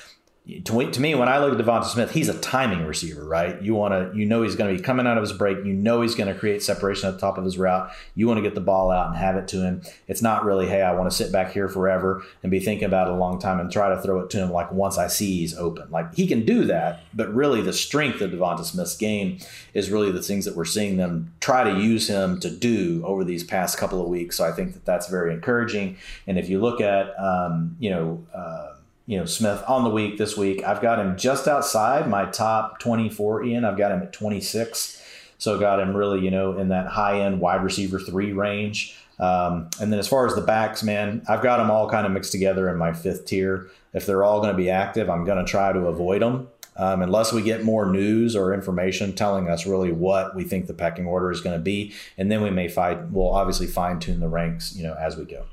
to, 0.47 0.91
to 0.91 1.01
me, 1.01 1.15
when 1.15 1.27
I 1.27 1.39
look 1.39 1.59
at 1.59 1.65
Devonta 1.65 1.87
Smith, 1.87 2.11
he's 2.11 2.29
a 2.29 2.39
timing 2.39 2.85
receiver, 2.85 3.25
right? 3.25 3.63
You 3.63 3.75
want 3.75 3.95
to, 3.95 4.19
you 4.19 4.27
know, 4.27 4.43
he's 4.43 4.57
going 4.57 4.71
to 4.71 4.77
be 4.77 4.85
coming 4.85 5.07
out 5.07 5.17
of 5.17 5.23
his 5.23 5.33
break. 5.33 5.65
You 5.65 5.73
know, 5.73 6.03
he's 6.03 6.15
going 6.15 6.31
to 6.33 6.39
create 6.39 6.63
separation 6.63 7.09
at 7.09 7.13
the 7.13 7.21
top 7.21 7.39
of 7.39 7.45
his 7.45 7.57
route. 7.57 7.91
You 8.15 8.27
want 8.27 8.37
to 8.37 8.43
get 8.43 8.55
the 8.55 8.61
ball 8.61 8.91
out 8.91 9.07
and 9.07 9.17
have 9.17 9.37
it 9.37 9.49
to 9.49 9.63
him. 9.63 9.81
It's 10.07 10.21
not 10.21 10.45
really, 10.45 10.67
hey, 10.67 10.83
I 10.83 10.93
want 10.93 11.11
to 11.11 11.17
sit 11.17 11.33
back 11.33 11.53
here 11.53 11.67
forever 11.67 12.23
and 12.43 12.51
be 12.51 12.61
thinking 12.61 12.85
about 12.85 13.09
it 13.09 13.15
a 13.15 13.17
long 13.17 13.39
time 13.39 13.59
and 13.59 13.73
try 13.73 13.89
to 13.89 14.03
throw 14.03 14.21
it 14.21 14.29
to 14.31 14.39
him 14.39 14.53
like 14.53 14.71
once 14.71 14.99
I 14.99 15.07
see 15.07 15.39
he's 15.39 15.57
open. 15.57 15.91
Like 15.91 16.15
he 16.15 16.27
can 16.27 16.45
do 16.45 16.67
that, 16.67 17.05
but 17.15 17.33
really 17.33 17.63
the 17.63 17.73
strength 17.73 18.21
of 18.21 18.33
Devonta 18.33 18.67
Smith's 18.67 18.99
game 18.99 19.39
is 19.73 19.91
really 19.91 20.13
the 20.13 20.23
things 20.23 20.45
that 20.45 20.57
we're 20.57 20.67
seeing 20.67 20.99
them 20.99 21.33
try 21.41 21.65
to 21.65 21.81
use 21.81 22.09
him 22.09 22.39
to 22.41 22.51
do 22.51 23.03
over 23.07 23.25
these 23.25 23.45
past 23.45 23.79
couple 23.79 24.03
of 24.03 24.09
weeks. 24.09 24.37
So 24.37 24.45
I 24.45 24.53
think 24.53 24.75
that 24.75 24.85
that's 24.85 25.09
very 25.09 25.33
encouraging. 25.33 25.97
And 26.27 26.39
if 26.39 26.51
you 26.51 26.61
look 26.61 26.83
at, 26.83 27.19
um, 27.19 27.77
you 27.79 27.89
know, 27.89 28.23
uh, 28.35 28.74
you 29.07 29.19
know, 29.19 29.25
Smith 29.27 29.63
on 29.69 29.85
the 29.85 29.91
week 29.91 30.17
this 30.17 30.37
week. 30.37 30.65
I've 30.65 30.81
got 30.81 30.99
him 30.99 31.17
just 31.17 31.47
outside 31.47 32.09
my 32.09 32.25
top 32.27 32.79
24 32.79 33.45
Ian. 33.45 33.65
I've 33.65 33.77
got 33.77 33.93
him 33.93 34.03
at 34.03 34.13
26. 34.13 35.03
So 35.39 35.59
got 35.59 35.81
him 35.81 35.95
really, 35.95 36.21
you 36.21 36.31
know, 36.31 36.57
in 36.59 36.69
that 36.69 36.87
high 36.87 37.21
end 37.21 37.41
wide 37.41 37.63
receiver 37.63 37.99
three 37.99 38.33
range. 38.33 38.97
Um, 39.19 39.69
and 39.81 39.93
then 39.93 39.99
as 39.99 40.09
far 40.09 40.27
as 40.27 40.35
the 40.35 40.41
backs, 40.41 40.83
man, 40.83 41.23
I've 41.29 41.43
got 41.43 41.59
them 41.59 41.71
all 41.71 41.89
kind 41.89 42.07
of 42.07 42.13
mixed 42.13 42.33
together 42.33 42.69
in 42.69 42.79
my 42.79 42.93
fifth 42.93 43.27
tier. 43.27 43.69
If 43.93 44.07
they're 44.07 44.25
all 44.25 44.41
going 44.41 44.53
to 44.53 44.57
be 44.57 44.71
active, 44.71 45.09
I'm 45.09 45.25
going 45.25 45.45
to 45.45 45.49
try 45.49 45.73
to 45.73 45.81
avoid 45.87 46.23
them. 46.23 46.49
Um, 46.77 47.03
unless 47.03 47.33
we 47.33 47.43
get 47.43 47.63
more 47.63 47.87
news 47.87 48.35
or 48.35 48.53
information 48.53 49.13
telling 49.13 49.49
us 49.49 49.65
really 49.65 49.93
what 49.93 50.35
we 50.35 50.43
think 50.43 50.67
the 50.67 50.75
pecking 50.75 51.07
order 51.07 51.31
is 51.31 51.41
going 51.41 51.57
to 51.57 51.63
be, 51.63 51.93
and 52.19 52.33
then 52.33 52.43
we 52.43 52.51
may 52.51 52.67
find 52.67 53.13
we'll 53.13 53.33
obviously 53.33 53.69
fine 53.69 54.01
tune 54.01 54.19
the 54.19 54.29
ranks, 54.29 54.75
you 54.75 54.83
know, 54.83 54.95
as 54.95 55.17
we 55.17 55.25
go. 55.25 55.45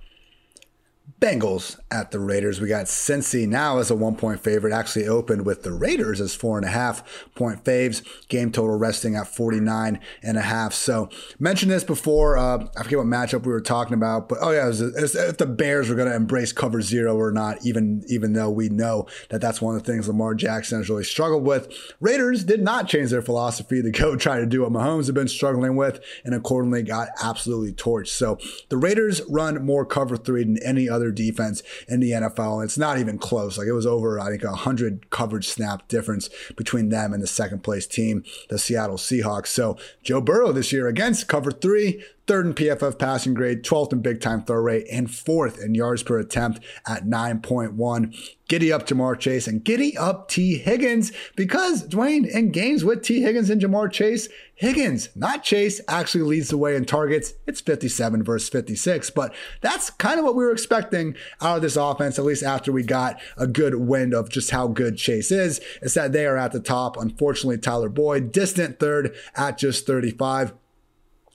Bengals 1.22 1.80
at 1.92 2.10
the 2.10 2.20
Raiders. 2.20 2.60
We 2.60 2.68
got 2.68 2.88
Cincy 2.88 3.48
now 3.48 3.78
as 3.78 3.92
a 3.92 3.96
one 3.96 4.16
point 4.16 4.40
favorite. 4.44 4.74
Actually 4.74 5.08
opened 5.08 5.46
with 5.46 5.62
the 5.62 5.72
Raiders 5.72 6.20
as 6.20 6.34
four 6.34 6.58
and 6.58 6.66
a 6.66 6.70
half 6.70 7.04
point 7.36 7.64
faves. 7.64 8.02
Game 8.28 8.52
total 8.52 8.76
resting 8.76 9.16
at 9.16 9.28
49 9.28 10.00
and 10.24 10.38
a 10.38 10.42
half. 10.42 10.74
So 10.74 11.10
mentioned 11.38 11.72
this 11.72 11.84
before. 11.84 12.38
Uh, 12.38 12.66
I 12.76 12.82
forget 12.82 12.98
what 12.98 13.06
matchup 13.06 13.46
we 13.46 13.52
were 13.52 13.62
talking 13.62 13.94
about, 13.94 14.30
but 14.30 14.40
oh 14.42 14.50
yeah, 14.50 14.66
it 14.66 14.70
was, 14.70 14.82
it 14.82 15.00
was 15.00 15.16
if 15.16 15.38
the 15.38 15.46
Bears 15.46 15.90
were 15.90 15.96
going 15.96 16.10
to 16.10 16.16
embrace 16.16 16.52
cover 16.52 16.82
zero 16.82 17.16
or 17.16 17.32
not, 17.32 17.64
even, 17.64 18.04
even 18.08 18.34
though 18.34 18.50
we 18.50 18.70
know 18.70 19.06
that 19.30 19.42
that's 19.42 19.62
one 19.62 19.76
of 19.76 19.84
the 19.84 19.92
things 19.92 20.08
Lamar 20.08 20.34
Jackson 20.34 20.80
has 20.80 20.90
really 20.90 21.04
struggled 21.04 21.46
with. 21.46 21.72
Raiders 22.00 22.44
did 22.44 22.64
not 22.64 22.88
change 22.88 23.12
their 23.12 23.22
philosophy 23.22 23.84
to 23.84 23.92
go 23.92 24.16
try 24.16 24.40
to 24.40 24.48
do 24.48 24.64
what 24.64 24.72
Mahomes 24.72 25.06
had 25.06 25.14
been 25.14 25.28
struggling 25.28 25.76
with 25.76 26.00
and 26.26 26.34
accordingly 26.34 26.82
got 26.82 27.10
absolutely 27.22 27.74
torched. 27.74 28.08
So 28.08 28.40
the 28.70 28.78
Raiders 28.78 29.22
run 29.30 29.64
more 29.64 29.86
cover 29.86 30.18
three 30.18 30.44
than 30.44 30.58
any 30.64 30.90
other 30.90 31.11
defense 31.12 31.64
in 31.88 32.00
the 32.00 32.12
NFL. 32.12 32.64
It's 32.64 32.78
not 32.78 32.98
even 32.98 33.18
close. 33.18 33.58
Like 33.58 33.68
it 33.68 33.74
was 33.74 33.86
over, 33.86 34.20
I 34.20 34.30
think, 34.30 34.44
a 34.44 34.56
hundred 34.56 35.10
coverage 35.10 35.48
snap 35.48 35.88
difference 35.88 36.30
between 36.56 36.90
them 36.90 37.14
and 37.14 37.22
the 37.22 37.28
second 37.28 37.64
place 37.64 37.88
team, 37.88 38.24
the 38.50 38.58
Seattle 38.58 38.98
Seahawks. 38.98 39.48
So 39.48 39.78
Joe 40.04 40.22
Burrow 40.22 40.52
this 40.52 40.72
year 40.72 40.88
against 40.88 41.28
cover 41.28 41.52
three, 41.52 42.04
third 42.28 42.46
in 42.46 42.54
PFF 42.54 42.98
passing 42.98 43.34
grade, 43.34 43.64
12th 43.64 43.94
in 43.94 44.02
big 44.02 44.22
time 44.22 44.44
throw 44.44 44.58
rate, 44.58 44.88
and 44.92 45.10
fourth 45.14 45.62
in 45.62 45.76
yards 45.76 46.04
per 46.04 46.20
attempt 46.20 46.60
at 46.88 47.06
9.1. 47.06 48.36
Giddy 48.48 48.74
up 48.74 48.86
Ja'Marr 48.86 49.18
Chase 49.18 49.48
and 49.48 49.64
giddy 49.64 49.98
up 49.98 50.28
Tee 50.28 50.58
Higgins 50.58 51.14
because 51.38 51.88
Dwain 51.88 52.30
in 52.30 52.52
games 52.52 52.84
with 52.84 53.02
Tee 53.02 53.22
Higgins 53.22 53.50
and 53.50 53.62
Ja'Marr 53.62 53.90
Chase, 53.90 54.28
Higgins, 54.56 55.08
not 55.16 55.44
Chase, 55.44 55.80
actually 55.88 56.24
leads 56.24 56.50
the 56.50 56.58
way 56.58 56.76
in 56.76 56.84
targets. 56.84 57.34
It's 57.48 57.62
57 57.62 58.24
versus 58.24 58.50
56, 58.50 59.10
but 59.12 59.34
that's 59.62 59.90
kind 59.90 60.20
of 60.20 60.26
what 60.26 60.36
we 60.36 60.44
were 60.44 60.52
expecting 60.52 61.16
out 61.40 61.56
of 61.56 61.62
this 61.62 61.78
offense, 61.78 62.20
at 62.20 62.26
least 62.26 62.44
after 62.44 62.74
we 62.74 62.84
got 62.84 63.20
a 63.38 63.48
good 63.48 63.76
wind 63.76 64.14
of 64.14 64.30
just 64.30 64.52
how 64.52 64.68
good 64.68 64.98
Chase 64.98 65.32
is. 65.32 65.62
Is 65.82 65.94
that 65.94 66.12
they 66.12 66.26
are 66.26 66.38
at 66.38 66.52
the 66.52 66.60
top. 66.60 66.98
Unfortunately, 66.98 67.58
Tyler 67.58 67.90
Boyd, 67.90 68.34
distant 68.34 68.80
third 68.80 69.16
at 69.36 69.58
just 69.58 69.88
35 69.88 70.54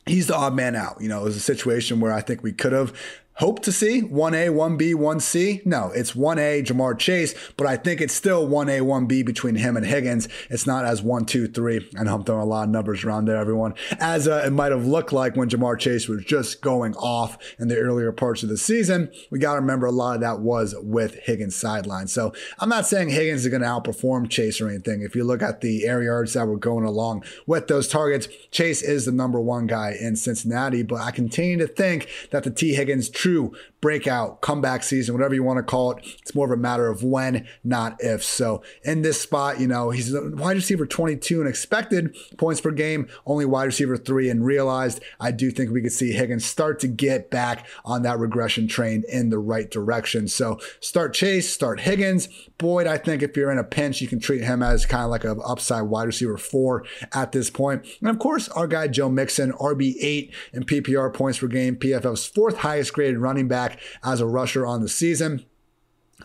he's 0.06 0.28
the 0.28 0.36
odd 0.36 0.54
man 0.54 0.74
out. 0.74 1.00
You 1.00 1.08
know, 1.08 1.20
it 1.20 1.24
was 1.24 1.36
a 1.36 1.40
situation 1.40 2.00
where 2.00 2.12
I 2.12 2.20
think 2.20 2.42
we 2.42 2.52
could 2.52 2.72
have 2.72 2.92
hope 3.36 3.60
to 3.62 3.72
see 3.72 4.02
1A, 4.02 4.48
1B, 4.48 4.94
1C. 4.94 5.64
No, 5.66 5.90
it's 5.94 6.12
1A, 6.12 6.64
Ja'Marr 6.64 6.98
Chase, 6.98 7.34
but 7.56 7.66
I 7.66 7.76
think 7.76 8.00
it's 8.00 8.14
still 8.14 8.48
1A, 8.48 8.80
1B 8.80 9.26
between 9.26 9.56
him 9.56 9.76
and 9.76 9.84
Higgins. 9.84 10.28
It's 10.48 10.66
not 10.66 10.84
as 10.84 11.02
1, 11.02 11.26
2, 11.26 11.48
3. 11.48 11.90
I 11.98 12.04
know 12.04 12.14
I'm 12.14 12.24
throwing 12.24 12.42
a 12.42 12.46
lot 12.46 12.64
of 12.64 12.70
numbers 12.70 13.04
around 13.04 13.26
there, 13.26 13.36
everyone, 13.36 13.74
as 14.00 14.26
uh, 14.26 14.42
it 14.46 14.52
might 14.52 14.72
have 14.72 14.86
looked 14.86 15.12
like 15.12 15.36
when 15.36 15.50
Ja'Marr 15.50 15.78
Chase 15.78 16.08
was 16.08 16.24
just 16.24 16.62
going 16.62 16.94
off 16.96 17.36
in 17.58 17.68
the 17.68 17.76
earlier 17.76 18.10
parts 18.10 18.42
of 18.42 18.48
the 18.48 18.56
season. 18.56 19.10
We 19.30 19.38
got 19.38 19.54
to 19.54 19.60
remember 19.60 19.86
a 19.86 19.92
lot 19.92 20.14
of 20.14 20.20
that 20.22 20.40
was 20.40 20.74
with 20.78 21.16
Higgins' 21.16 21.56
sideline. 21.56 22.08
So 22.08 22.32
I'm 22.58 22.70
not 22.70 22.86
saying 22.86 23.10
Higgins 23.10 23.44
is 23.44 23.50
going 23.50 23.62
to 23.62 23.68
outperform 23.68 24.30
Chase 24.30 24.60
or 24.60 24.68
anything. 24.68 25.02
If 25.02 25.14
you 25.14 25.24
look 25.24 25.42
at 25.42 25.60
the 25.60 25.84
air 25.84 26.02
yards 26.02 26.32
that 26.32 26.46
were 26.46 26.56
going 26.56 26.84
along 26.84 27.24
with 27.46 27.68
those 27.68 27.86
targets, 27.86 28.28
Chase 28.50 28.82
is 28.82 29.04
the 29.04 29.12
number 29.12 29.40
one 29.40 29.66
guy 29.66 29.94
in 30.00 30.16
Cincinnati, 30.16 30.82
but 30.82 31.00
I 31.00 31.10
continue 31.10 31.58
to 31.58 31.66
think 31.66 32.08
that 32.30 32.44
the 32.44 32.50
Tee 32.50 32.74
Higgins 32.74 33.10
true 33.26 33.52
breakout, 33.86 34.40
comeback 34.40 34.82
season, 34.82 35.14
whatever 35.14 35.32
you 35.32 35.44
want 35.44 35.58
to 35.58 35.62
call 35.62 35.92
it. 35.92 36.04
It's 36.20 36.34
more 36.34 36.44
of 36.44 36.50
a 36.50 36.60
matter 36.60 36.88
of 36.88 37.04
when, 37.04 37.46
not 37.62 37.96
if. 38.00 38.24
So 38.24 38.64
in 38.82 39.02
this 39.02 39.20
spot, 39.20 39.60
you 39.60 39.68
know, 39.68 39.90
he's 39.90 40.12
wide 40.12 40.56
receiver 40.56 40.86
22 40.86 41.38
and 41.38 41.48
expected 41.48 42.12
points 42.36 42.60
per 42.60 42.72
game, 42.72 43.06
only 43.26 43.44
wide 43.44 43.66
receiver 43.66 43.96
three 43.96 44.28
and 44.28 44.44
realized. 44.44 45.00
I 45.20 45.30
do 45.30 45.52
think 45.52 45.70
we 45.70 45.82
could 45.82 45.92
see 45.92 46.10
Higgins 46.10 46.44
start 46.44 46.80
to 46.80 46.88
get 46.88 47.30
back 47.30 47.64
on 47.84 48.02
that 48.02 48.18
regression 48.18 48.66
train 48.66 49.04
in 49.08 49.30
the 49.30 49.38
right 49.38 49.70
direction. 49.70 50.26
So 50.26 50.58
start 50.80 51.14
Chase, 51.14 51.48
start 51.48 51.78
Higgins. 51.78 52.28
Boyd, 52.58 52.88
I 52.88 52.98
think 52.98 53.22
if 53.22 53.36
you're 53.36 53.52
in 53.52 53.58
a 53.58 53.62
pinch, 53.62 54.00
you 54.00 54.08
can 54.08 54.18
treat 54.18 54.42
him 54.42 54.64
as 54.64 54.84
kind 54.84 55.04
of 55.04 55.10
like 55.10 55.22
an 55.22 55.40
upside 55.46 55.84
wide 55.84 56.08
receiver 56.08 56.38
four 56.38 56.84
at 57.12 57.30
this 57.30 57.50
point. 57.50 57.86
And 58.00 58.10
of 58.10 58.18
course, 58.18 58.48
our 58.48 58.66
guy 58.66 58.88
Joe 58.88 59.10
Mixon, 59.10 59.52
RB8 59.52 60.32
in 60.54 60.64
PPR 60.64 61.14
points 61.14 61.38
per 61.38 61.46
game, 61.46 61.76
PFF's 61.76 62.26
fourth 62.26 62.56
highest 62.56 62.92
graded 62.92 63.18
running 63.18 63.46
back 63.46 63.75
as 64.04 64.20
a 64.20 64.26
rusher 64.26 64.66
on 64.66 64.80
the 64.80 64.88
season. 64.88 65.44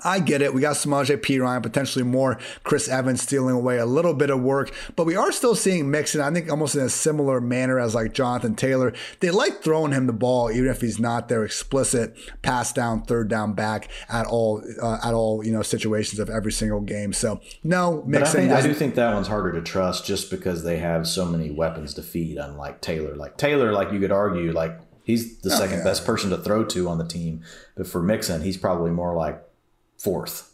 I 0.04 0.20
get 0.20 0.42
it. 0.42 0.54
We 0.54 0.62
got 0.62 0.78
Samaje 0.78 1.18
Perine, 1.18 1.62
potentially 1.62 2.04
more 2.04 2.40
Chris 2.64 2.88
Evans 2.88 3.22
stealing 3.22 3.56
away 3.56 3.78
a 3.78 3.86
little 3.86 4.14
bit 4.14 4.30
of 4.30 4.42
work, 4.42 4.74
but 4.96 5.06
we 5.06 5.16
are 5.18 5.32
still 5.32 5.54
seeing 5.54 5.92
Mixon, 5.92 6.22
I 6.22 6.32
think 6.32 6.50
almost 6.50 6.76
in 6.76 6.82
a 6.82 6.90
similar 6.90 7.42
manner 7.42 7.78
as 7.78 7.94
like 7.94 8.14
Jonathan 8.14 8.56
Taylor. 8.56 8.94
They 9.20 9.32
like 9.32 9.62
throwing 9.62 9.92
him 9.92 10.08
the 10.08 10.14
ball, 10.14 10.50
even 10.50 10.70
if 10.70 10.80
he's 10.80 10.98
not 10.98 11.28
their 11.28 11.44
explicit 11.44 12.18
pass 12.42 12.72
down, 12.72 13.04
third 13.04 13.28
down 13.28 13.54
back 13.54 13.90
at 14.10 14.26
all, 14.26 14.64
uh, 14.82 15.00
at 15.04 15.14
all, 15.14 15.46
you 15.46 15.52
know, 15.52 15.62
situations 15.62 16.20
of 16.20 16.30
every 16.30 16.54
single 16.54 16.82
game. 16.82 17.12
So 17.12 17.42
no, 17.64 18.02
Mixon. 18.08 18.40
I, 18.40 18.44
think, 18.44 18.52
I 18.54 18.62
do 18.62 18.74
think 18.74 18.96
that 18.96 19.14
one's 19.14 19.28
harder 19.28 19.52
to 19.52 19.62
trust 19.62 20.06
just 20.06 20.32
because 20.32 20.64
they 20.64 20.78
have 20.78 21.06
so 21.06 21.26
many 21.26 21.52
weapons 21.52 21.94
to 21.96 22.02
feed, 22.02 22.38
unlike 22.38 22.80
Taylor. 22.80 23.16
Like 23.16 23.38
Taylor, 23.38 23.74
like 23.74 23.92
you 23.92 24.00
could 24.00 24.12
argue, 24.12 24.54
like 24.54 24.80
He's 25.04 25.40
the 25.40 25.54
oh, 25.54 25.58
second 25.58 25.80
yeah. 25.80 25.84
best 25.84 26.06
person 26.06 26.30
to 26.30 26.38
throw 26.38 26.64
to 26.66 26.88
on 26.88 26.98
the 26.98 27.08
team. 27.08 27.42
But 27.76 27.88
for 27.88 28.02
Mixon, 28.02 28.42
he's 28.42 28.58
probably 28.58 28.92
more 28.92 29.16
like 29.16 29.44
fourth. 29.98 30.51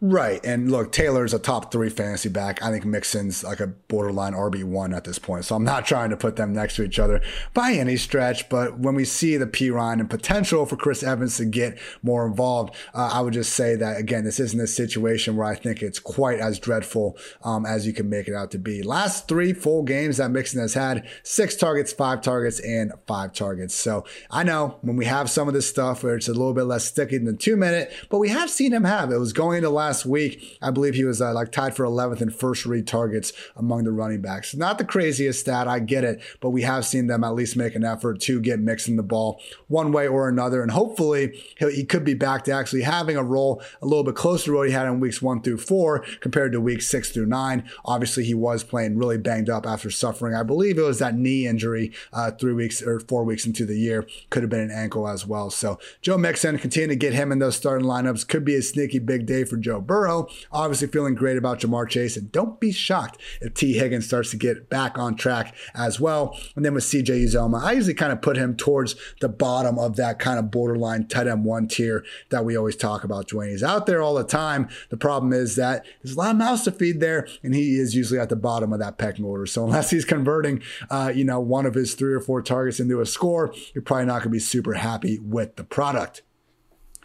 Right. 0.00 0.44
And 0.44 0.70
look, 0.70 0.92
Taylor's 0.92 1.32
a 1.32 1.38
top 1.38 1.72
three 1.72 1.88
fantasy 1.88 2.28
back. 2.28 2.62
I 2.62 2.70
think 2.70 2.84
Mixon's 2.84 3.42
like 3.42 3.60
a 3.60 3.66
borderline 3.66 4.34
RB1 4.34 4.94
at 4.94 5.04
this 5.04 5.18
point. 5.18 5.46
So 5.46 5.56
I'm 5.56 5.64
not 5.64 5.86
trying 5.86 6.10
to 6.10 6.16
put 6.16 6.36
them 6.36 6.52
next 6.52 6.76
to 6.76 6.82
each 6.82 6.98
other 6.98 7.22
by 7.54 7.72
any 7.72 7.96
stretch. 7.96 8.48
But 8.50 8.78
when 8.78 8.94
we 8.94 9.06
see 9.06 9.38
the 9.38 9.46
Perine 9.46 10.00
and 10.00 10.10
potential 10.10 10.66
for 10.66 10.76
Chris 10.76 11.02
Evans 11.02 11.38
to 11.38 11.46
get 11.46 11.78
more 12.02 12.26
involved, 12.26 12.74
uh, 12.94 13.10
I 13.12 13.22
would 13.22 13.32
just 13.32 13.54
say 13.54 13.74
that, 13.76 13.98
again, 13.98 14.24
this 14.24 14.38
isn't 14.38 14.60
a 14.60 14.66
situation 14.66 15.34
where 15.34 15.46
I 15.46 15.54
think 15.54 15.82
it's 15.82 15.98
quite 15.98 16.40
as 16.40 16.58
dreadful 16.58 17.16
um, 17.42 17.64
as 17.64 17.86
you 17.86 17.94
can 17.94 18.10
make 18.10 18.28
it 18.28 18.34
out 18.34 18.50
to 18.50 18.58
be. 18.58 18.82
Last 18.82 19.28
three 19.28 19.54
full 19.54 19.82
games 19.82 20.18
that 20.18 20.30
Mixon 20.30 20.60
has 20.60 20.74
had 20.74 21.08
six 21.22 21.56
targets, 21.56 21.92
five 21.92 22.20
targets, 22.20 22.60
and 22.60 22.92
five 23.06 23.32
targets. 23.32 23.74
So 23.74 24.04
I 24.30 24.42
know 24.42 24.76
when 24.82 24.96
we 24.96 25.06
have 25.06 25.30
some 25.30 25.48
of 25.48 25.54
this 25.54 25.68
stuff 25.68 26.04
where 26.04 26.16
it's 26.16 26.28
a 26.28 26.32
little 26.32 26.54
bit 26.54 26.64
less 26.64 26.84
sticky 26.84 27.18
than 27.18 27.38
two 27.38 27.56
minute, 27.56 27.90
but 28.10 28.18
we 28.18 28.28
have 28.28 28.50
seen 28.50 28.72
him 28.72 28.84
have 28.84 29.10
it 29.10 29.18
was 29.18 29.32
going 29.32 29.62
to 29.62 29.70
last 29.70 29.85
last 29.86 30.04
week. 30.04 30.58
I 30.60 30.72
believe 30.72 30.94
he 30.94 31.04
was 31.04 31.22
uh, 31.22 31.32
like 31.32 31.52
tied 31.52 31.76
for 31.76 31.84
11th 31.84 32.20
in 32.20 32.30
first 32.30 32.66
read 32.66 32.88
targets 32.88 33.32
among 33.54 33.84
the 33.84 33.92
running 33.92 34.20
backs. 34.20 34.52
Not 34.52 34.78
the 34.78 34.84
craziest 34.84 35.38
stat, 35.38 35.68
I 35.68 35.78
get 35.78 36.02
it, 36.02 36.20
but 36.40 36.50
we 36.50 36.62
have 36.62 36.84
seen 36.84 37.06
them 37.06 37.22
at 37.22 37.34
least 37.36 37.56
make 37.56 37.76
an 37.76 37.84
effort 37.84 38.20
to 38.22 38.40
get 38.40 38.58
Mixon 38.58 38.96
the 38.96 39.04
ball 39.04 39.40
one 39.68 39.92
way 39.92 40.08
or 40.08 40.28
another. 40.28 40.60
And 40.60 40.72
hopefully 40.72 41.40
he 41.56 41.84
could 41.84 42.04
be 42.04 42.14
back 42.14 42.42
to 42.44 42.52
actually 42.52 42.82
having 42.82 43.16
a 43.16 43.22
role 43.22 43.62
a 43.80 43.86
little 43.86 44.02
bit 44.02 44.16
closer 44.16 44.46
to 44.46 44.56
what 44.56 44.66
he 44.66 44.74
had 44.74 44.86
in 44.86 44.98
weeks 44.98 45.22
one 45.22 45.40
through 45.40 45.58
four 45.58 46.04
compared 46.20 46.50
to 46.50 46.60
weeks 46.60 46.88
six 46.88 47.10
through 47.10 47.26
nine. 47.26 47.68
Obviously, 47.84 48.24
he 48.24 48.34
was 48.34 48.64
playing 48.64 48.98
really 48.98 49.18
banged 49.18 49.48
up 49.48 49.66
after 49.66 49.88
suffering, 49.88 50.34
I 50.34 50.42
believe 50.42 50.78
it 50.78 50.82
was 50.82 50.98
that 50.98 51.14
knee 51.14 51.46
injury 51.46 51.92
uh, 52.12 52.32
three 52.32 52.54
weeks 52.54 52.82
or 52.82 52.98
four 52.98 53.22
weeks 53.22 53.46
into 53.46 53.64
the 53.64 53.78
year. 53.78 54.04
Could 54.30 54.42
have 54.42 54.50
been 54.50 54.60
an 54.60 54.72
ankle 54.72 55.06
as 55.06 55.24
well. 55.24 55.48
So 55.50 55.78
Joe 56.02 56.18
Mixon, 56.18 56.58
continue 56.58 56.88
to 56.88 56.96
get 56.96 57.14
him 57.14 57.30
in 57.30 57.38
those 57.38 57.54
starting 57.54 57.86
lineups. 57.86 58.26
Could 58.26 58.44
be 58.44 58.56
a 58.56 58.62
sneaky 58.62 58.98
big 58.98 59.26
day 59.26 59.44
for 59.44 59.56
Joe 59.56 59.75
Joe 59.76 59.82
Burrow. 59.82 60.28
Obviously, 60.50 60.88
feeling 60.88 61.14
great 61.14 61.36
about 61.36 61.60
Ja'Marr 61.60 61.88
Chase. 61.88 62.16
And 62.16 62.32
don't 62.32 62.58
be 62.58 62.72
shocked 62.72 63.20
if 63.40 63.54
Tee 63.54 63.74
Higgins 63.74 64.06
starts 64.06 64.30
to 64.30 64.36
get 64.36 64.70
back 64.70 64.98
on 64.98 65.16
track 65.16 65.54
as 65.74 66.00
well. 66.00 66.38
And 66.54 66.64
then 66.64 66.72
with 66.74 66.84
CJ 66.84 67.24
Uzomah, 67.24 67.62
I 67.62 67.72
usually 67.72 67.94
kind 67.94 68.12
of 68.12 68.22
put 68.22 68.36
him 68.36 68.56
towards 68.56 68.96
the 69.20 69.28
bottom 69.28 69.78
of 69.78 69.96
that 69.96 70.18
kind 70.18 70.38
of 70.38 70.50
borderline 70.50 71.08
tight 71.08 71.26
end 71.26 71.44
one 71.44 71.68
tier 71.68 72.04
that 72.30 72.44
we 72.44 72.56
always 72.56 72.76
talk 72.76 73.04
about. 73.04 73.28
Dwain, 73.28 73.50
he's 73.50 73.62
out 73.62 73.86
there 73.86 74.00
all 74.00 74.14
the 74.14 74.24
time. 74.24 74.68
The 74.88 74.96
problem 74.96 75.32
is 75.32 75.56
that 75.56 75.84
there's 76.02 76.16
a 76.16 76.18
lot 76.18 76.30
of 76.30 76.36
mouths 76.36 76.64
to 76.64 76.72
feed 76.72 77.00
there, 77.00 77.28
and 77.42 77.54
he 77.54 77.78
is 77.78 77.94
usually 77.94 78.18
at 78.18 78.30
the 78.30 78.36
bottom 78.36 78.72
of 78.72 78.78
that 78.78 78.96
pecking 78.96 79.24
order. 79.24 79.46
So 79.46 79.64
unless 79.64 79.90
he's 79.90 80.04
converting, 80.04 80.62
uh, 80.90 81.12
you 81.14 81.24
know, 81.24 81.40
one 81.40 81.66
of 81.66 81.74
his 81.74 81.94
three 81.94 82.14
or 82.14 82.20
four 82.20 82.40
targets 82.40 82.80
into 82.80 83.00
a 83.00 83.06
score, 83.06 83.52
you're 83.74 83.82
probably 83.82 84.06
not 84.06 84.20
going 84.20 84.22
to 84.24 84.28
be 84.30 84.38
super 84.38 84.74
happy 84.74 85.18
with 85.18 85.56
the 85.56 85.64
product. 85.64 86.22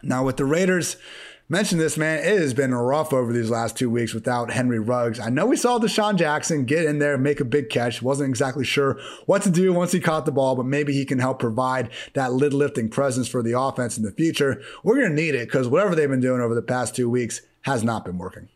Now 0.03 0.23
with 0.25 0.37
the 0.37 0.45
Raiders, 0.45 0.97
mention 1.51 1.77
this, 1.77 1.97
man. 1.97 2.19
It 2.19 2.39
has 2.39 2.53
been 2.53 2.73
rough 2.73 3.11
over 3.11 3.33
these 3.33 3.49
last 3.49 3.77
two 3.77 3.89
weeks 3.89 4.13
without 4.13 4.51
Henry 4.51 4.79
Ruggs. 4.79 5.19
I 5.19 5.29
know 5.29 5.45
we 5.45 5.57
saw 5.57 5.77
DeSean 5.77 6.15
Jackson 6.15 6.63
get 6.63 6.85
in 6.85 6.99
there, 6.99 7.17
make 7.17 7.41
a 7.41 7.45
big 7.45 7.69
catch. 7.69 8.01
Wasn't 8.01 8.29
exactly 8.29 8.63
sure 8.63 8.97
what 9.25 9.41
to 9.41 9.51
do 9.51 9.73
once 9.73 9.91
he 9.91 9.99
caught 9.99 10.25
the 10.25 10.31
ball, 10.31 10.55
but 10.55 10.65
maybe 10.65 10.93
he 10.93 11.03
can 11.03 11.19
help 11.19 11.39
provide 11.39 11.89
that 12.13 12.31
lid 12.31 12.53
lifting 12.53 12.87
presence 12.87 13.27
for 13.27 13.43
the 13.43 13.59
offense 13.59 13.97
in 13.97 14.03
the 14.03 14.13
future. 14.13 14.61
We're 14.81 14.95
going 14.95 15.09
to 15.09 15.13
need 15.15 15.35
it 15.35 15.49
because 15.49 15.67
whatever 15.67 15.93
they've 15.93 16.09
been 16.09 16.21
doing 16.21 16.39
over 16.39 16.55
the 16.55 16.61
past 16.61 16.95
two 16.95 17.09
weeks 17.09 17.41
has 17.63 17.83
not 17.83 18.05
been 18.05 18.17
working. 18.17 18.47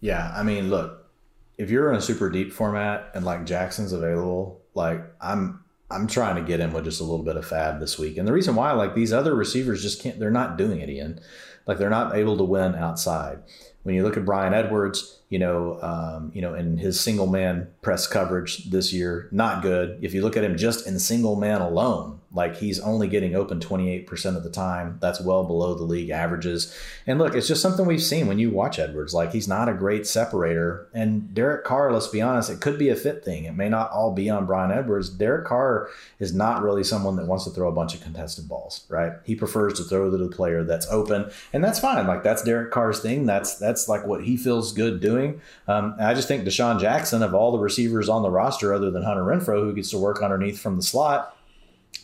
Yeah. 0.00 0.32
I 0.36 0.42
mean, 0.42 0.68
look, 0.68 1.08
if 1.56 1.70
you're 1.70 1.88
in 1.90 1.96
a 1.96 2.02
super 2.02 2.30
deep 2.30 2.52
format 2.52 3.12
and 3.14 3.24
like 3.24 3.46
Jackson's 3.46 3.92
available, 3.92 4.60
like 4.74 5.02
I'm 5.20 5.64
I'm 5.88 6.08
trying 6.08 6.34
to 6.34 6.42
get 6.42 6.58
in 6.58 6.72
with 6.72 6.84
just 6.84 7.00
a 7.00 7.04
little 7.04 7.24
bit 7.24 7.36
of 7.36 7.46
fab 7.46 7.78
this 7.78 7.96
week. 7.96 8.16
And 8.16 8.26
the 8.26 8.32
reason 8.32 8.56
why, 8.56 8.72
like 8.72 8.96
these 8.96 9.12
other 9.12 9.36
receivers 9.36 9.82
just 9.82 10.02
can't, 10.02 10.18
they're 10.18 10.32
not 10.32 10.58
doing 10.58 10.80
it, 10.80 10.90
Ian. 10.90 11.20
Like 11.66 11.78
they're 11.78 11.90
not 11.90 12.16
able 12.16 12.36
to 12.36 12.44
win 12.44 12.74
outside. 12.74 13.40
When 13.82 13.94
you 13.94 14.02
look 14.02 14.16
at 14.16 14.24
Bryan 14.24 14.54
Edwards, 14.54 15.20
you 15.28 15.38
know, 15.38 15.78
um, 15.82 16.30
you 16.34 16.40
know, 16.40 16.54
in 16.54 16.76
his 16.76 17.00
single 17.00 17.26
man 17.26 17.68
press 17.82 18.06
coverage 18.06 18.70
this 18.70 18.92
year, 18.92 19.28
not 19.32 19.62
good. 19.62 19.98
If 20.02 20.14
you 20.14 20.22
look 20.22 20.36
at 20.36 20.44
him 20.44 20.56
just 20.56 20.86
in 20.86 20.98
single 20.98 21.36
man 21.36 21.60
alone, 21.60 22.20
like 22.36 22.58
he's 22.58 22.78
only 22.78 23.08
getting 23.08 23.34
open 23.34 23.60
28% 23.60 24.36
of 24.36 24.44
the 24.44 24.50
time. 24.50 24.98
That's 25.00 25.22
well 25.22 25.42
below 25.42 25.74
the 25.74 25.84
league 25.84 26.10
averages. 26.10 26.76
And 27.06 27.18
look, 27.18 27.34
it's 27.34 27.48
just 27.48 27.62
something 27.62 27.86
we've 27.86 28.02
seen 28.02 28.26
when 28.26 28.38
you 28.38 28.50
watch 28.50 28.78
Edwards. 28.78 29.14
Like 29.14 29.32
he's 29.32 29.48
not 29.48 29.70
a 29.70 29.74
great 29.74 30.06
separator. 30.06 30.86
And 30.92 31.32
Derek 31.32 31.64
Carr, 31.64 31.90
let's 31.92 32.08
be 32.08 32.20
honest, 32.20 32.50
it 32.50 32.60
could 32.60 32.78
be 32.78 32.90
a 32.90 32.94
fit 32.94 33.24
thing. 33.24 33.44
It 33.44 33.54
may 33.54 33.70
not 33.70 33.90
all 33.90 34.12
be 34.12 34.28
on 34.28 34.44
Bryan 34.44 34.70
Edwards. 34.70 35.08
Derek 35.08 35.46
Carr 35.46 35.88
is 36.18 36.34
not 36.34 36.62
really 36.62 36.84
someone 36.84 37.16
that 37.16 37.26
wants 37.26 37.44
to 37.44 37.50
throw 37.50 37.68
a 37.68 37.72
bunch 37.72 37.94
of 37.94 38.02
contested 38.02 38.46
balls, 38.46 38.84
right? 38.90 39.14
He 39.24 39.34
prefers 39.34 39.72
to 39.74 39.84
throw 39.84 40.10
to 40.10 40.16
the 40.16 40.28
player 40.28 40.62
that's 40.62 40.86
open, 40.88 41.30
and 41.54 41.64
that's 41.64 41.80
fine. 41.80 42.06
Like 42.06 42.22
that's 42.22 42.42
Derek 42.42 42.70
Carr's 42.70 43.00
thing. 43.00 43.24
That's 43.24 43.56
that's 43.56 43.88
like 43.88 44.06
what 44.06 44.24
he 44.24 44.36
feels 44.36 44.74
good 44.74 45.00
doing. 45.00 45.40
Um, 45.66 45.96
I 45.98 46.12
just 46.12 46.28
think 46.28 46.44
DeSean 46.44 46.78
Jackson, 46.80 47.22
of 47.22 47.34
all 47.34 47.50
the 47.50 47.58
receivers 47.58 48.10
on 48.10 48.22
the 48.22 48.30
roster, 48.30 48.74
other 48.74 48.90
than 48.90 49.04
Hunter 49.04 49.22
Renfrow, 49.22 49.62
who 49.62 49.74
gets 49.74 49.90
to 49.92 49.98
work 49.98 50.22
underneath 50.22 50.60
from 50.60 50.76
the 50.76 50.82
slot 50.82 51.35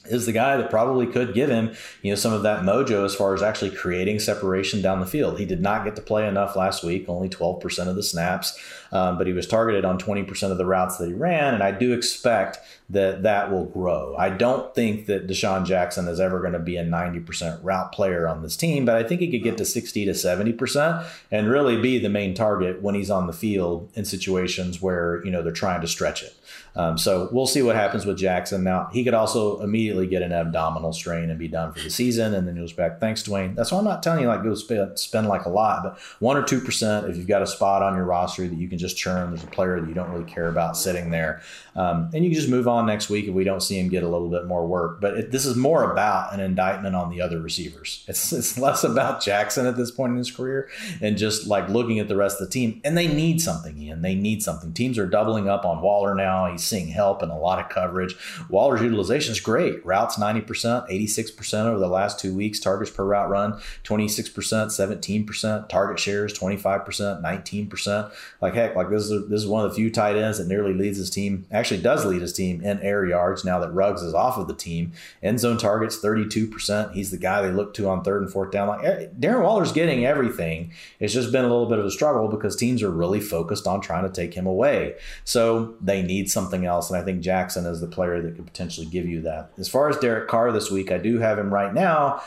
is 0.06 0.26
the 0.26 0.32
guy 0.32 0.56
that 0.56 0.70
probably 0.70 1.06
could 1.06 1.34
give 1.34 1.48
him, 1.48 1.72
you 2.02 2.10
know, 2.10 2.16
some 2.16 2.32
of 2.32 2.42
that 2.42 2.62
mojo 2.62 3.04
as 3.04 3.14
far 3.14 3.34
as 3.34 3.42
actually 3.42 3.70
creating 3.70 4.18
separation 4.18 4.82
down 4.82 5.00
the 5.00 5.06
field. 5.06 5.38
He 5.38 5.44
did 5.44 5.60
not 5.60 5.84
get 5.84 5.94
to 5.96 6.02
play 6.02 6.26
enough 6.26 6.56
last 6.56 6.82
week, 6.82 7.08
only 7.08 7.28
12% 7.28 7.86
of 7.86 7.94
the 7.94 8.02
snaps, 8.02 8.58
um, 8.90 9.16
but 9.16 9.26
he 9.26 9.32
was 9.32 9.46
targeted 9.46 9.84
on 9.84 9.98
20% 9.98 10.50
of 10.50 10.58
the 10.58 10.66
routes 10.66 10.96
that 10.98 11.06
he 11.06 11.14
ran, 11.14 11.54
and 11.54 11.62
I 11.62 11.70
do 11.70 11.92
expect 11.92 12.58
that 12.90 13.22
that 13.22 13.50
will 13.50 13.64
grow. 13.64 14.14
I 14.18 14.28
don't 14.28 14.74
think 14.74 15.06
that 15.06 15.26
DeSean 15.26 15.64
Jackson 15.64 16.08
is 16.08 16.20
ever 16.20 16.40
going 16.40 16.52
to 16.52 16.58
be 16.58 16.76
a 16.76 16.84
90% 16.84 17.60
route 17.62 17.92
player 17.92 18.28
on 18.28 18.42
this 18.42 18.56
team, 18.56 18.84
but 18.84 18.96
I 18.96 19.02
think 19.02 19.20
he 19.20 19.30
could 19.30 19.42
get 19.42 19.56
to 19.58 19.64
60 19.64 20.04
to 20.04 20.10
70% 20.10 21.06
and 21.30 21.48
really 21.48 21.80
be 21.80 21.98
the 21.98 22.10
main 22.10 22.34
target 22.34 22.82
when 22.82 22.94
he's 22.94 23.10
on 23.10 23.26
the 23.26 23.32
field 23.32 23.90
in 23.94 24.04
situations 24.04 24.82
where, 24.82 25.24
you 25.24 25.30
know, 25.30 25.42
they're 25.42 25.52
trying 25.52 25.80
to 25.80 25.88
stretch 25.88 26.22
it. 26.22 26.34
Um, 26.74 26.96
so 26.96 27.28
we'll 27.32 27.46
see 27.46 27.62
what 27.62 27.76
happens 27.76 28.06
with 28.06 28.16
Jackson. 28.16 28.64
Now, 28.64 28.88
he 28.92 29.04
could 29.04 29.14
also 29.14 29.60
immediately 29.60 30.06
get 30.06 30.22
an 30.22 30.32
abdominal 30.32 30.92
strain 30.92 31.28
and 31.28 31.38
be 31.38 31.48
done 31.48 31.72
for 31.72 31.80
the 31.80 31.90
season, 31.90 32.34
and 32.34 32.48
then 32.48 32.56
he 32.56 32.62
goes 32.62 32.72
back. 32.72 32.98
Thanks, 32.98 33.22
Dwain. 33.22 33.54
That's 33.54 33.72
why 33.72 33.78
I'm 33.78 33.84
not 33.84 34.02
telling 34.02 34.22
you 34.22 34.28
like 34.28 34.42
go 34.42 34.54
spend, 34.54 34.98
spend 34.98 35.28
like 35.28 35.44
a 35.44 35.50
lot, 35.50 35.82
but 35.82 35.98
one 36.18 36.36
or 36.36 36.42
two 36.42 36.60
percent 36.60 37.08
if 37.08 37.16
you've 37.16 37.26
got 37.26 37.42
a 37.42 37.46
spot 37.46 37.82
on 37.82 37.94
your 37.94 38.04
roster 38.04 38.48
that 38.48 38.56
you 38.56 38.68
can 38.68 38.78
just 38.78 38.96
churn. 38.96 39.30
There's 39.30 39.44
a 39.44 39.48
player 39.48 39.80
that 39.80 39.88
you 39.88 39.94
don't 39.94 40.10
really 40.10 40.30
care 40.30 40.48
about 40.48 40.76
sitting 40.76 41.10
there, 41.10 41.42
um, 41.74 42.10
and 42.12 42.24
you 42.24 42.30
can 42.30 42.38
just 42.38 42.50
move 42.50 42.68
on 42.68 42.86
next 42.86 43.08
week 43.08 43.26
if 43.26 43.34
we 43.34 43.44
don't 43.44 43.62
see 43.62 43.78
him 43.78 43.88
get 43.88 44.02
a 44.02 44.08
little 44.08 44.28
bit 44.28 44.46
more 44.46 44.66
work. 44.66 45.00
But 45.00 45.16
it, 45.16 45.32
this 45.32 45.46
is 45.46 45.56
more 45.56 45.90
about 45.90 46.32
an 46.34 46.40
indictment 46.40 46.94
on 46.94 47.10
the 47.10 47.20
other 47.20 47.40
receivers. 47.40 48.04
It's 48.12 48.32
it's 48.32 48.58
less 48.58 48.84
about 48.84 49.22
Jackson 49.22 49.66
at 49.66 49.76
this 49.76 49.90
point 49.90 50.12
in 50.12 50.18
his 50.18 50.30
career 50.30 50.68
and 51.00 51.16
just 51.16 51.46
like 51.46 51.68
looking 51.70 51.98
at 51.98 52.08
the 52.08 52.16
rest 52.16 52.40
of 52.40 52.46
the 52.46 52.52
team. 52.52 52.80
And 52.84 52.96
they 52.96 53.06
need 53.06 53.40
something, 53.40 53.78
Ian. 53.78 54.02
They 54.02 54.14
need 54.14 54.42
something. 54.42 54.74
Teams 54.74 54.98
are 54.98 55.06
doubling 55.06 55.48
up 55.48 55.64
on 55.64 55.80
Waller 55.80 56.14
now. 56.14 56.50
He's 56.50 56.62
seeing 56.62 56.88
help 56.88 57.22
and 57.22 57.32
a 57.32 57.36
lot 57.36 57.58
of 57.58 57.70
coverage. 57.70 58.16
Waller's 58.50 58.82
utilization 58.82 59.32
is 59.32 59.40
great. 59.40 59.84
Routes 59.86 60.16
90%, 60.16 60.90
86% 60.90 61.64
over 61.64 61.78
the 61.78 61.88
last 61.88 62.20
two 62.20 62.34
weeks. 62.34 62.60
Targets 62.60 62.90
per 62.90 63.04
route 63.04 63.30
run, 63.30 63.54
26%, 63.84 64.32
17%. 64.34 65.68
Target 65.68 65.98
shares, 65.98 66.38
25%, 66.38 67.22
19%. 67.22 68.12
Like 68.42 68.54
heck, 68.54 68.76
like 68.76 68.90
this 68.90 69.04
is 69.04 69.28
this 69.28 69.42
is 69.42 69.46
one 69.46 69.64
of 69.64 69.70
the 69.70 69.76
few 69.76 69.90
tight 69.90 70.16
ends 70.16 70.38
that 70.38 70.48
nearly 70.48 70.74
leads 70.74 70.98
his 70.98 71.08
team. 71.08 71.46
Actually, 71.50 71.61
does 71.70 72.04
lead 72.04 72.22
his 72.22 72.32
team 72.32 72.62
in 72.62 72.80
air 72.80 73.04
yards 73.04 73.44
now 73.44 73.58
that 73.58 73.72
Ruggs 73.72 74.02
is 74.02 74.14
off 74.14 74.38
of 74.38 74.48
the 74.48 74.54
team. 74.54 74.92
End 75.22 75.40
zone 75.40 75.58
targets, 75.58 75.98
32%. 75.98 76.92
He's 76.92 77.10
the 77.10 77.18
guy 77.18 77.42
they 77.42 77.50
look 77.50 77.74
to 77.74 77.88
on 77.88 78.02
third 78.02 78.22
and 78.22 78.32
fourth 78.32 78.50
down. 78.50 78.68
Like 78.68 78.84
eh, 78.84 79.06
Darren 79.18 79.42
Waller's 79.42 79.72
getting 79.72 80.04
everything. 80.04 80.72
It's 81.00 81.14
just 81.14 81.32
been 81.32 81.44
a 81.44 81.48
little 81.48 81.68
bit 81.68 81.78
of 81.78 81.84
a 81.84 81.90
struggle 81.90 82.28
because 82.28 82.56
teams 82.56 82.82
are 82.82 82.90
really 82.90 83.20
focused 83.20 83.66
on 83.66 83.80
trying 83.80 84.04
to 84.04 84.10
take 84.10 84.34
him 84.34 84.46
away. 84.46 84.94
So 85.24 85.74
they 85.80 86.02
need 86.02 86.30
something 86.30 86.64
else. 86.66 86.90
And 86.90 87.00
I 87.00 87.04
think 87.04 87.20
Jackson 87.20 87.66
is 87.66 87.80
the 87.80 87.86
player 87.86 88.20
that 88.22 88.36
could 88.36 88.46
potentially 88.46 88.86
give 88.86 89.06
you 89.06 89.22
that. 89.22 89.50
As 89.58 89.68
far 89.68 89.88
as 89.88 89.96
Derek 89.98 90.28
Carr 90.28 90.52
this 90.52 90.70
week, 90.70 90.90
I 90.90 90.98
do 90.98 91.18
have 91.18 91.38
him 91.38 91.52
right 91.52 91.72
now 91.72 92.22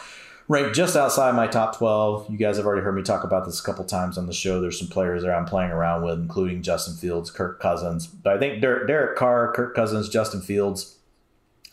ranked 0.48 0.76
just 0.76 0.96
outside 0.96 1.36
my 1.36 1.48
top 1.48 1.78
12. 1.78 2.30
You 2.30 2.38
guys 2.38 2.58
have 2.58 2.66
already 2.66 2.84
heard 2.84 2.96
me 2.96 3.02
talk 3.02 3.24
about 3.24 3.46
this 3.46 3.60
a 3.60 3.64
couple 3.64 3.84
times 3.86 4.18
on 4.18 4.28
the 4.28 4.34
show. 4.34 4.62
There's 4.62 4.80
some 4.80 4.88
players 4.88 5.24
there 5.24 5.36
I'm 5.36 5.46
playing 5.46 5.72
around 5.72 6.04
with, 6.04 6.20
including 6.20 6.62
Justin 6.62 6.96
Fields, 6.96 7.32
Kirk 7.32 7.60
Cousins. 7.60 8.08
But 8.08 8.34
I 8.34 8.40
think 8.40 8.62
Derek 8.62 9.18
Carr, 9.18 9.52
Kirk 9.54 9.76
Cousins, 9.76 10.10
Justin 10.10 10.42
Fields, 10.42 10.96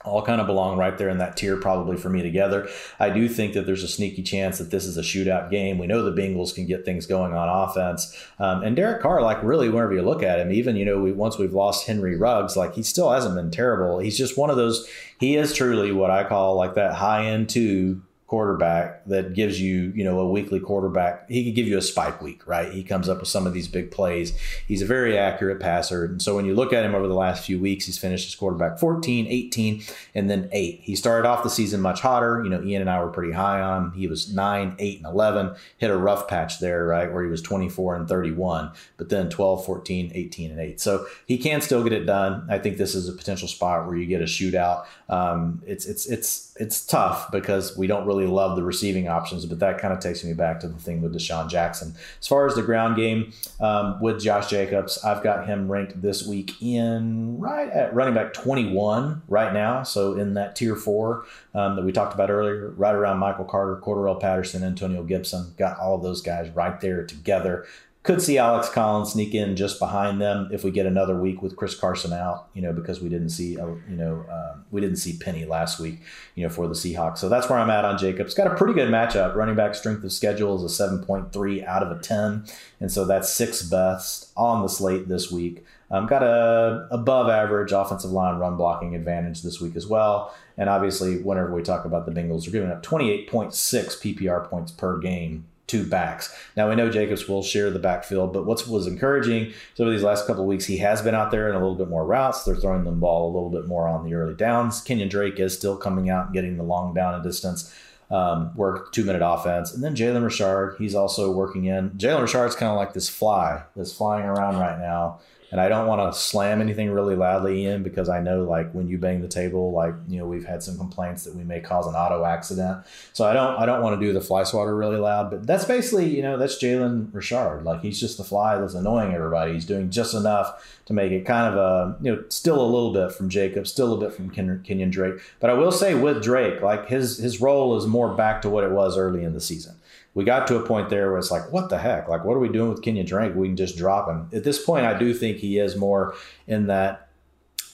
all 0.04 0.22
kind 0.22 0.40
of 0.40 0.48
belong 0.48 0.78
right 0.78 0.98
there 0.98 1.08
in 1.08 1.18
that 1.18 1.36
tier 1.36 1.56
probably 1.56 1.96
for 1.96 2.08
me 2.08 2.22
together. 2.22 2.68
I 2.98 3.10
do 3.10 3.28
think 3.28 3.54
that 3.54 3.66
there's 3.66 3.84
a 3.84 3.88
sneaky 3.88 4.22
chance 4.22 4.58
that 4.58 4.70
this 4.70 4.84
is 4.84 4.98
a 4.98 5.02
shootout 5.02 5.50
game. 5.50 5.78
We 5.78 5.86
know 5.86 6.02
the 6.02 6.20
Bengals 6.20 6.52
can 6.52 6.66
get 6.66 6.84
things 6.84 7.06
going 7.06 7.34
on 7.34 7.48
offense. 7.48 8.16
Um, 8.40 8.64
and 8.64 8.74
Derek 8.74 9.00
Carr, 9.00 9.22
like 9.22 9.40
really, 9.44 9.68
whenever 9.68 9.94
you 9.94 10.02
look 10.02 10.24
at 10.24 10.40
him, 10.40 10.50
even, 10.50 10.74
you 10.74 10.84
know, 10.84 10.98
we, 10.98 11.12
once 11.12 11.38
we've 11.38 11.52
lost 11.52 11.86
Henry 11.86 12.16
Ruggs, 12.16 12.56
like 12.56 12.74
he 12.74 12.82
still 12.82 13.12
hasn't 13.12 13.36
been 13.36 13.52
terrible. 13.52 14.00
He's 14.00 14.18
just 14.18 14.36
one 14.36 14.50
of 14.50 14.56
those, 14.56 14.88
he 15.20 15.36
is 15.36 15.54
truly 15.54 15.92
what 15.92 16.10
I 16.10 16.24
call 16.24 16.56
like 16.56 16.74
that 16.74 16.94
high 16.94 17.26
end 17.26 17.48
two 17.48 18.02
quarterback 18.32 19.04
that 19.04 19.34
gives 19.34 19.60
you, 19.60 19.92
you 19.94 20.02
know, 20.02 20.18
a 20.18 20.26
weekly 20.26 20.58
quarterback. 20.58 21.28
He 21.28 21.44
could 21.44 21.54
give 21.54 21.68
you 21.68 21.76
a 21.76 21.82
spike 21.82 22.22
week, 22.22 22.46
right? 22.46 22.72
He 22.72 22.82
comes 22.82 23.06
up 23.06 23.20
with 23.20 23.28
some 23.28 23.46
of 23.46 23.52
these 23.52 23.68
big 23.68 23.90
plays. 23.90 24.32
He's 24.66 24.80
a 24.80 24.86
very 24.86 25.18
accurate 25.18 25.60
passer. 25.60 26.06
And 26.06 26.22
so 26.22 26.34
when 26.34 26.46
you 26.46 26.54
look 26.54 26.72
at 26.72 26.82
him 26.82 26.94
over 26.94 27.06
the 27.06 27.14
last 27.14 27.44
few 27.44 27.60
weeks, 27.60 27.84
he's 27.84 27.98
finished 27.98 28.26
as 28.26 28.34
quarterback 28.34 28.78
14, 28.78 29.26
18, 29.26 29.82
and 30.14 30.30
then 30.30 30.48
8. 30.50 30.80
He 30.82 30.96
started 30.96 31.28
off 31.28 31.42
the 31.42 31.50
season 31.50 31.82
much 31.82 32.00
hotter. 32.00 32.42
You 32.42 32.48
know, 32.48 32.62
Ian 32.62 32.80
and 32.80 32.88
I 32.88 33.04
were 33.04 33.10
pretty 33.10 33.34
high 33.34 33.60
on 33.60 33.84
him. 33.84 33.92
He 33.92 34.06
was 34.06 34.32
9, 34.32 34.76
8, 34.78 34.96
and 34.96 35.06
11. 35.06 35.54
Hit 35.76 35.90
a 35.90 35.96
rough 35.98 36.26
patch 36.26 36.58
there, 36.58 36.86
right, 36.86 37.12
where 37.12 37.22
he 37.22 37.28
was 37.28 37.42
24 37.42 37.96
and 37.96 38.08
31, 38.08 38.72
but 38.96 39.10
then 39.10 39.28
12, 39.28 39.66
14, 39.66 40.10
18, 40.14 40.50
and 40.52 40.58
8. 40.58 40.80
So 40.80 41.04
he 41.26 41.36
can 41.36 41.60
still 41.60 41.84
get 41.84 41.92
it 41.92 42.06
done. 42.06 42.46
I 42.48 42.58
think 42.58 42.78
this 42.78 42.94
is 42.94 43.10
a 43.10 43.12
potential 43.12 43.46
spot 43.46 43.86
where 43.86 43.96
you 43.96 44.06
get 44.06 44.22
a 44.22 44.24
shootout. 44.24 44.86
Um, 45.12 45.62
it's 45.66 45.84
it's 45.84 46.06
it's 46.06 46.56
it's 46.58 46.86
tough 46.86 47.30
because 47.30 47.76
we 47.76 47.86
don't 47.86 48.06
really 48.06 48.26
love 48.26 48.56
the 48.56 48.62
receiving 48.62 49.08
options, 49.08 49.44
but 49.44 49.58
that 49.58 49.76
kind 49.78 49.92
of 49.92 50.00
takes 50.00 50.24
me 50.24 50.32
back 50.32 50.58
to 50.60 50.68
the 50.68 50.78
thing 50.78 51.02
with 51.02 51.14
DeSean 51.14 51.50
Jackson. 51.50 51.94
As 52.18 52.26
far 52.26 52.46
as 52.46 52.54
the 52.54 52.62
ground 52.62 52.96
game 52.96 53.30
um, 53.60 54.00
with 54.00 54.22
Josh 54.22 54.48
Jacobs, 54.48 54.96
I've 55.04 55.22
got 55.22 55.46
him 55.46 55.70
ranked 55.70 56.00
this 56.00 56.26
week 56.26 56.54
in 56.62 57.38
right 57.38 57.68
at 57.68 57.94
running 57.94 58.14
back 58.14 58.32
21 58.32 59.20
right 59.28 59.52
now. 59.52 59.82
So 59.82 60.14
in 60.14 60.32
that 60.32 60.56
tier 60.56 60.76
four 60.76 61.26
um, 61.54 61.76
that 61.76 61.84
we 61.84 61.92
talked 61.92 62.14
about 62.14 62.30
earlier, 62.30 62.70
right 62.70 62.94
around 62.94 63.18
Michael 63.18 63.44
Carter, 63.44 63.76
Cordarrelle 63.84 64.18
Patterson, 64.18 64.64
Antonio 64.64 65.02
Gibson, 65.02 65.52
got 65.58 65.78
all 65.78 65.94
of 65.94 66.02
those 66.02 66.22
guys 66.22 66.48
right 66.48 66.80
there 66.80 67.04
together. 67.04 67.66
Could 68.02 68.20
see 68.20 68.36
Alex 68.36 68.68
Collins 68.68 69.12
sneak 69.12 69.32
in 69.32 69.54
just 69.54 69.78
behind 69.78 70.20
them 70.20 70.48
if 70.50 70.64
we 70.64 70.72
get 70.72 70.86
another 70.86 71.16
week 71.16 71.40
with 71.40 71.54
Chris 71.54 71.76
Carson 71.76 72.12
out, 72.12 72.48
you 72.52 72.60
know, 72.60 72.72
because 72.72 73.00
we 73.00 73.08
didn't 73.08 73.28
see, 73.28 73.56
uh, 73.56 73.66
you 73.88 73.96
know, 73.96 74.24
um, 74.28 74.64
we 74.72 74.80
didn't 74.80 74.96
see 74.96 75.16
Penny 75.18 75.44
last 75.44 75.78
week, 75.78 76.00
you 76.34 76.42
know, 76.42 76.48
for 76.48 76.66
the 76.66 76.74
Seahawks. 76.74 77.18
So 77.18 77.28
that's 77.28 77.48
where 77.48 77.60
I'm 77.60 77.70
at 77.70 77.84
on 77.84 77.98
Jacobs. 77.98 78.34
Got 78.34 78.48
a 78.48 78.56
pretty 78.56 78.74
good 78.74 78.88
matchup. 78.88 79.36
Running 79.36 79.54
back 79.54 79.76
strength 79.76 80.02
of 80.02 80.10
schedule 80.10 80.64
is 80.64 80.80
a 80.80 80.88
7.3 80.88 81.64
out 81.64 81.84
of 81.84 81.96
a 81.96 82.00
10, 82.00 82.44
and 82.80 82.90
so 82.90 83.04
that's 83.04 83.32
sixth 83.32 83.70
best 83.70 84.32
on 84.36 84.62
the 84.62 84.68
slate 84.68 85.06
this 85.06 85.30
week. 85.30 85.64
Um, 85.92 86.06
got 86.06 86.24
a 86.24 86.88
above 86.90 87.28
average 87.28 87.70
offensive 87.70 88.10
line 88.10 88.38
run 88.38 88.56
blocking 88.56 88.96
advantage 88.96 89.42
this 89.42 89.60
week 89.60 89.76
as 89.76 89.86
well. 89.86 90.34
And 90.56 90.68
obviously, 90.68 91.18
whenever 91.18 91.54
we 91.54 91.62
talk 91.62 91.84
about 91.84 92.06
the 92.06 92.12
Bengals, 92.12 92.44
they're 92.44 92.52
giving 92.52 92.72
up 92.72 92.82
28.6 92.82 93.52
PPR 93.52 94.48
points 94.48 94.72
per 94.72 94.98
game 94.98 95.44
two 95.66 95.86
backs. 95.86 96.34
Now 96.56 96.68
we 96.68 96.76
know 96.76 96.90
Jacobs 96.90 97.28
will 97.28 97.42
share 97.42 97.70
the 97.70 97.78
backfield, 97.78 98.32
but 98.32 98.44
what 98.44 98.66
was 98.68 98.86
encouraging 98.86 99.52
over 99.78 99.90
these 99.90 100.02
last 100.02 100.26
couple 100.26 100.42
of 100.42 100.48
weeks, 100.48 100.66
he 100.66 100.78
has 100.78 101.02
been 101.02 101.14
out 101.14 101.30
there 101.30 101.48
in 101.48 101.54
a 101.54 101.58
little 101.58 101.76
bit 101.76 101.88
more 101.88 102.04
routes. 102.04 102.44
They're 102.44 102.56
throwing 102.56 102.84
the 102.84 102.90
ball 102.90 103.30
a 103.30 103.32
little 103.32 103.50
bit 103.50 103.66
more 103.66 103.88
on 103.88 104.04
the 104.04 104.14
early 104.14 104.34
downs. 104.34 104.80
Kenyon 104.80 105.08
Drake 105.08 105.40
is 105.40 105.56
still 105.56 105.76
coming 105.76 106.10
out 106.10 106.26
and 106.26 106.34
getting 106.34 106.56
the 106.56 106.62
long 106.62 106.94
down 106.94 107.14
and 107.14 107.22
distance. 107.22 107.74
Um, 108.10 108.54
work 108.54 108.92
two 108.92 109.06
minute 109.06 109.22
offense, 109.24 109.72
and 109.72 109.82
then 109.82 109.96
Jalen 109.96 110.22
Richard, 110.22 110.76
he's 110.78 110.94
also 110.94 111.32
working 111.32 111.64
in. 111.64 111.92
Jalen 111.92 112.20
Richard's 112.20 112.54
kind 112.54 112.70
of 112.70 112.76
like 112.76 112.92
this 112.92 113.08
fly 113.08 113.62
that's 113.74 113.90
flying 113.90 114.26
around 114.26 114.58
right 114.58 114.78
now 114.78 115.20
and 115.52 115.60
I 115.60 115.68
don't 115.68 115.86
want 115.86 116.12
to 116.12 116.18
slam 116.18 116.62
anything 116.62 116.90
really 116.90 117.14
loudly 117.14 117.66
in 117.66 117.82
because 117.82 118.08
I 118.08 118.20
know 118.20 118.42
like 118.44 118.72
when 118.72 118.88
you 118.88 118.96
bang 118.96 119.20
the 119.20 119.28
table, 119.28 119.70
like 119.70 119.94
you 120.08 120.18
know 120.18 120.26
we've 120.26 120.46
had 120.46 120.62
some 120.62 120.78
complaints 120.78 121.24
that 121.24 121.34
we 121.34 121.44
may 121.44 121.60
cause 121.60 121.86
an 121.86 121.94
auto 121.94 122.24
accident. 122.24 122.84
So 123.12 123.26
I 123.26 123.34
don't 123.34 123.58
I 123.58 123.66
don't 123.66 123.82
want 123.82 124.00
to 124.00 124.04
do 124.04 124.14
the 124.14 124.20
fly 124.22 124.44
swatter 124.44 124.74
really 124.74 124.96
loud, 124.96 125.30
but 125.30 125.46
that's 125.46 125.66
basically 125.66 126.08
you 126.08 126.22
know 126.22 126.38
that's 126.38 126.56
Jalen 126.56 127.12
Richard. 127.12 127.64
Like 127.64 127.82
he's 127.82 128.00
just 128.00 128.16
the 128.16 128.24
fly 128.24 128.58
that's 128.58 128.72
annoying 128.72 129.12
everybody. 129.12 129.52
He's 129.52 129.66
doing 129.66 129.90
just 129.90 130.14
enough 130.14 130.80
to 130.86 130.94
make 130.94 131.12
it 131.12 131.26
kind 131.26 131.54
of 131.54 131.60
a 131.60 132.02
you 132.02 132.16
know 132.16 132.24
still 132.30 132.60
a 132.60 132.64
little 132.64 132.94
bit 132.94 133.12
from 133.12 133.28
Jacob, 133.28 133.66
still 133.66 133.92
a 133.92 133.98
bit 133.98 134.14
from 134.14 134.30
Ken- 134.30 134.62
Kenyon 134.64 134.88
Drake. 134.88 135.20
But 135.38 135.50
I 135.50 135.52
will 135.52 135.72
say 135.72 135.94
with 135.94 136.22
Drake, 136.22 136.62
like 136.62 136.88
his 136.88 137.18
his 137.18 137.42
role 137.42 137.76
is 137.76 137.86
more 137.86 138.14
back 138.14 138.40
to 138.42 138.48
what 138.48 138.64
it 138.64 138.70
was 138.70 138.96
early 138.96 139.22
in 139.22 139.34
the 139.34 139.40
season 139.40 139.76
we 140.14 140.24
got 140.24 140.46
to 140.48 140.56
a 140.56 140.66
point 140.66 140.90
there 140.90 141.10
where 141.10 141.18
it's 141.18 141.30
like, 141.30 141.50
what 141.52 141.70
the 141.70 141.78
heck? 141.78 142.08
Like, 142.08 142.24
what 142.24 142.36
are 142.36 142.40
we 142.40 142.48
doing 142.48 142.68
with 142.70 142.82
Kenyon 142.82 143.06
Drake? 143.06 143.34
We 143.34 143.48
can 143.48 143.56
just 143.56 143.76
drop 143.76 144.08
him. 144.08 144.28
At 144.32 144.44
this 144.44 144.62
point, 144.62 144.84
I 144.84 144.98
do 144.98 145.14
think 145.14 145.38
he 145.38 145.58
is 145.58 145.76
more 145.76 146.14
in 146.46 146.66
that 146.66 147.08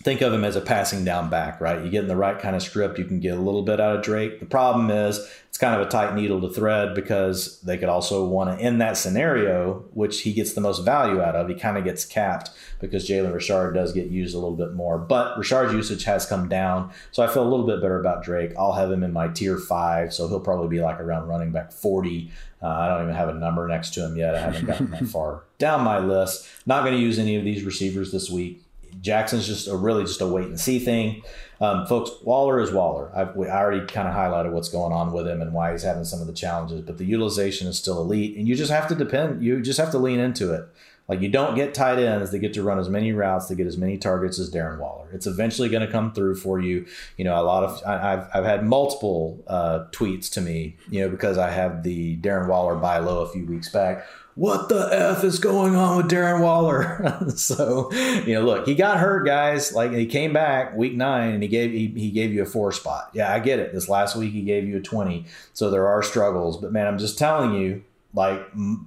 think 0.02 0.20
of 0.20 0.32
him 0.32 0.44
as 0.44 0.54
a 0.54 0.60
passing 0.60 1.04
down 1.04 1.28
back, 1.28 1.60
right? 1.60 1.84
You 1.84 1.90
get 1.90 2.02
in 2.02 2.08
the 2.08 2.16
right 2.16 2.38
kind 2.38 2.54
of 2.54 2.62
script, 2.62 2.98
you 2.98 3.04
can 3.04 3.18
get 3.18 3.36
a 3.36 3.40
little 3.40 3.62
bit 3.62 3.80
out 3.80 3.96
of 3.96 4.02
Drake. 4.02 4.38
The 4.38 4.46
problem 4.46 4.90
is 4.90 5.18
it's 5.48 5.58
kind 5.58 5.74
of 5.74 5.84
a 5.84 5.90
tight 5.90 6.14
needle 6.14 6.40
to 6.40 6.48
thread 6.48 6.94
because 6.94 7.60
they 7.62 7.76
could 7.76 7.88
also 7.88 8.24
want 8.24 8.56
to, 8.56 8.64
end 8.64 8.80
that 8.80 8.96
scenario, 8.96 9.84
which 9.94 10.20
he 10.20 10.32
gets 10.32 10.52
the 10.52 10.60
most 10.60 10.84
value 10.84 11.20
out 11.20 11.34
of, 11.34 11.48
he 11.48 11.54
kind 11.54 11.76
of 11.76 11.82
gets 11.82 12.04
capped 12.04 12.50
because 12.80 13.08
Jalen 13.08 13.34
Richard 13.34 13.72
does 13.72 13.92
get 13.92 14.06
used 14.06 14.36
a 14.36 14.38
little 14.38 14.56
bit 14.56 14.72
more. 14.72 14.98
But 14.98 15.36
Richard's 15.36 15.72
usage 15.72 16.04
has 16.04 16.26
come 16.26 16.48
down. 16.48 16.92
So 17.10 17.24
I 17.24 17.26
feel 17.26 17.42
a 17.42 17.50
little 17.50 17.66
bit 17.66 17.80
better 17.80 17.98
about 17.98 18.22
Drake. 18.22 18.52
I'll 18.56 18.74
have 18.74 18.92
him 18.92 19.02
in 19.02 19.12
my 19.12 19.28
tier 19.28 19.58
five. 19.58 20.14
So 20.14 20.28
he'll 20.28 20.38
probably 20.38 20.68
be 20.68 20.80
like 20.80 21.00
around 21.00 21.26
running 21.26 21.50
back 21.50 21.72
40. 21.72 22.30
Uh, 22.62 22.66
I 22.68 22.88
don't 22.88 23.02
even 23.02 23.14
have 23.14 23.28
a 23.28 23.34
number 23.34 23.66
next 23.66 23.94
to 23.94 24.04
him 24.04 24.16
yet. 24.16 24.36
I 24.36 24.40
haven't 24.40 24.66
gotten 24.66 24.90
that 24.90 25.06
far 25.08 25.42
down 25.58 25.82
my 25.82 25.98
list. 25.98 26.46
Not 26.66 26.84
going 26.84 26.94
to 26.94 27.00
use 27.00 27.18
any 27.18 27.36
of 27.36 27.44
these 27.44 27.64
receivers 27.64 28.12
this 28.12 28.30
week. 28.30 28.62
Jackson's 29.00 29.46
just 29.46 29.68
a 29.68 29.76
really 29.76 30.04
just 30.04 30.20
a 30.20 30.26
wait 30.26 30.46
and 30.46 30.58
see 30.58 30.78
thing. 30.78 31.22
Um, 31.60 31.86
folks, 31.86 32.10
Waller 32.22 32.60
is 32.60 32.70
Waller. 32.70 33.10
I've, 33.14 33.30
I 33.30 33.50
already 33.50 33.84
kind 33.86 34.06
of 34.06 34.14
highlighted 34.14 34.52
what's 34.52 34.68
going 34.68 34.92
on 34.92 35.12
with 35.12 35.26
him 35.26 35.42
and 35.42 35.52
why 35.52 35.72
he's 35.72 35.82
having 35.82 36.04
some 36.04 36.20
of 36.20 36.26
the 36.26 36.32
challenges, 36.32 36.82
but 36.82 36.98
the 36.98 37.04
utilization 37.04 37.66
is 37.66 37.76
still 37.76 38.00
elite, 38.00 38.36
and 38.36 38.46
you 38.46 38.54
just 38.54 38.70
have 38.70 38.86
to 38.88 38.94
depend. 38.94 39.42
You 39.42 39.60
just 39.60 39.80
have 39.80 39.90
to 39.90 39.98
lean 39.98 40.20
into 40.20 40.52
it. 40.52 40.68
Like 41.08 41.22
you 41.22 41.30
don't 41.30 41.54
get 41.54 41.72
tight 41.72 41.98
ends 41.98 42.30
that 42.30 42.38
get 42.40 42.52
to 42.52 42.62
run 42.62 42.78
as 42.78 42.90
many 42.90 43.12
routes, 43.12 43.46
to 43.46 43.54
get 43.54 43.66
as 43.66 43.78
many 43.78 43.96
targets 43.96 44.38
as 44.38 44.50
Darren 44.50 44.78
Waller. 44.78 45.08
It's 45.12 45.26
eventually 45.26 45.70
going 45.70 45.84
to 45.84 45.90
come 45.90 46.12
through 46.12 46.36
for 46.36 46.60
you. 46.60 46.86
You 47.16 47.24
know, 47.24 47.40
a 47.40 47.42
lot 47.42 47.64
of 47.64 47.82
I, 47.86 48.10
have 48.10 48.30
I've 48.34 48.44
had 48.44 48.66
multiple 48.66 49.42
uh, 49.46 49.86
tweets 49.90 50.30
to 50.34 50.42
me, 50.42 50.76
you 50.90 51.00
know, 51.00 51.08
because 51.08 51.38
I 51.38 51.50
have 51.50 51.82
the 51.82 52.18
Darren 52.18 52.46
Waller 52.46 52.74
buy 52.76 52.98
low 52.98 53.22
a 53.22 53.28
few 53.28 53.46
weeks 53.46 53.70
back 53.70 54.04
what 54.38 54.68
the 54.68 54.88
f 54.92 55.24
is 55.24 55.40
going 55.40 55.74
on 55.74 55.96
with 55.96 56.08
Darren 56.08 56.40
Waller? 56.40 57.28
so, 57.36 57.92
you 57.92 58.34
know, 58.34 58.42
look, 58.42 58.66
he 58.68 58.76
got 58.76 58.98
hurt, 58.98 59.26
guys. 59.26 59.72
Like 59.72 59.92
he 59.92 60.06
came 60.06 60.32
back 60.32 60.76
week 60.76 60.94
nine 60.94 61.34
and 61.34 61.42
he 61.42 61.48
gave 61.48 61.72
he, 61.72 61.88
he 61.88 62.12
gave 62.12 62.32
you 62.32 62.42
a 62.42 62.46
four 62.46 62.70
spot. 62.70 63.10
Yeah, 63.12 63.34
I 63.34 63.40
get 63.40 63.58
it. 63.58 63.72
This 63.72 63.88
last 63.88 64.14
week 64.14 64.32
he 64.32 64.42
gave 64.42 64.64
you 64.64 64.76
a 64.76 64.80
twenty. 64.80 65.24
So 65.54 65.70
there 65.70 65.88
are 65.88 66.04
struggles, 66.04 66.56
but 66.56 66.70
man, 66.70 66.86
I'm 66.86 66.98
just 66.98 67.18
telling 67.18 67.54
you, 67.54 67.82
like 68.14 68.40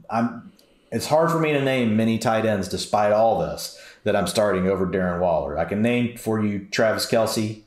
I'm. 0.09 0.53
It's 0.89 1.07
hard 1.07 1.31
for 1.31 1.39
me 1.39 1.53
to 1.53 1.61
name 1.61 1.95
many 1.95 2.17
tight 2.17 2.45
ends 2.45 2.67
despite 2.67 3.13
all 3.13 3.39
this 3.39 3.79
that 4.03 4.15
I'm 4.15 4.27
starting 4.27 4.67
over 4.67 4.87
Darren 4.87 5.19
Waller. 5.19 5.57
I 5.57 5.65
can 5.65 5.81
name 5.81 6.17
for 6.17 6.43
you 6.43 6.67
Travis 6.71 7.05
Kelce, 7.05 7.61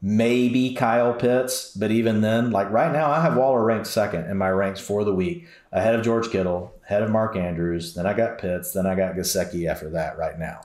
maybe 0.00 0.74
Kyle 0.74 1.12
Pitts, 1.14 1.74
but 1.74 1.90
even 1.90 2.20
then, 2.20 2.50
like 2.50 2.70
right 2.70 2.92
now, 2.92 3.10
I 3.10 3.20
have 3.20 3.36
Waller 3.36 3.62
ranked 3.62 3.88
second 3.88 4.30
in 4.30 4.38
my 4.38 4.50
ranks 4.50 4.80
for 4.80 5.04
the 5.04 5.14
week, 5.14 5.46
ahead 5.72 5.94
of 5.94 6.04
George 6.04 6.30
Kittle, 6.30 6.72
ahead 6.84 7.02
of 7.02 7.10
Mark 7.10 7.36
Andrews. 7.36 7.94
Then 7.94 8.06
I 8.06 8.14
got 8.14 8.38
Pitts, 8.38 8.72
then 8.72 8.86
I 8.86 8.94
got 8.94 9.14
Gesicki 9.14 9.68
after 9.68 9.90
that. 9.90 10.18
Right 10.18 10.38
now. 10.38 10.62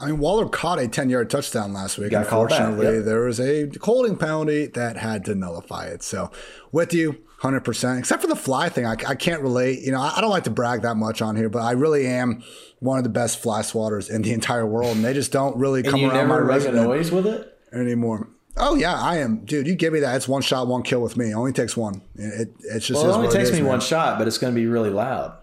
I 0.00 0.06
mean, 0.06 0.18
Waller 0.18 0.48
caught 0.48 0.80
a 0.80 0.88
10 0.88 1.10
yard 1.10 1.30
touchdown 1.30 1.72
last 1.72 1.96
week. 1.96 2.10
Got 2.10 2.24
Unfortunately, 2.24 2.96
yep. 2.96 3.04
there 3.04 3.20
was 3.20 3.38
a 3.38 3.70
holding 3.82 4.16
penalty 4.16 4.66
that 4.66 4.96
had 4.96 5.24
to 5.26 5.34
nullify 5.36 5.86
it. 5.86 6.02
So, 6.02 6.32
with 6.72 6.92
you, 6.92 7.22
100%. 7.42 7.98
Except 7.98 8.22
for 8.22 8.28
the 8.28 8.36
fly 8.36 8.68
thing, 8.68 8.86
I, 8.86 8.92
I 9.06 9.14
can't 9.14 9.42
relate. 9.42 9.80
You 9.80 9.92
know, 9.92 10.00
I, 10.00 10.14
I, 10.16 10.20
don't 10.20 10.30
like 10.30 10.44
to 10.44 10.50
brag 10.50 10.82
that 10.82 10.96
much 10.96 11.22
on 11.22 11.36
here, 11.36 11.48
but 11.48 11.60
I 11.60 11.72
really 11.72 12.06
am 12.06 12.42
one 12.80 12.98
of 12.98 13.04
the 13.04 13.10
best 13.10 13.40
fly 13.40 13.62
swatters 13.62 14.10
in 14.10 14.22
the 14.22 14.32
entire 14.32 14.66
world. 14.66 14.96
And 14.96 15.04
they 15.04 15.12
just 15.12 15.32
don't 15.32 15.56
really 15.56 15.82
come 15.82 16.04
around 16.04 16.28
my 16.28 16.38
resume 16.38 16.82
noise 16.82 17.10
with 17.10 17.26
it 17.26 17.58
anymore. 17.72 18.28
Oh 18.56 18.74
yeah, 18.74 18.94
I 18.94 19.16
am, 19.18 19.44
dude. 19.44 19.66
You 19.66 19.74
give 19.74 19.92
me 19.92 20.00
that. 20.00 20.14
It's 20.16 20.28
one 20.28 20.42
shot, 20.42 20.66
one 20.66 20.82
kill 20.82 21.00
with 21.00 21.16
me. 21.16 21.30
It 21.30 21.34
only 21.34 21.52
takes 21.52 21.76
one. 21.76 22.02
It, 22.14 22.50
it 22.60 22.80
just 22.80 22.92
well, 23.02 23.10
it 23.10 23.16
only 23.16 23.28
takes 23.28 23.48
it 23.48 23.52
is, 23.52 23.58
me 23.58 23.60
man. 23.60 23.68
one 23.70 23.80
shot, 23.80 24.18
but 24.18 24.28
it's 24.28 24.38
going 24.38 24.54
to 24.54 24.60
be 24.60 24.66
really 24.66 24.90
loud. 24.90 25.36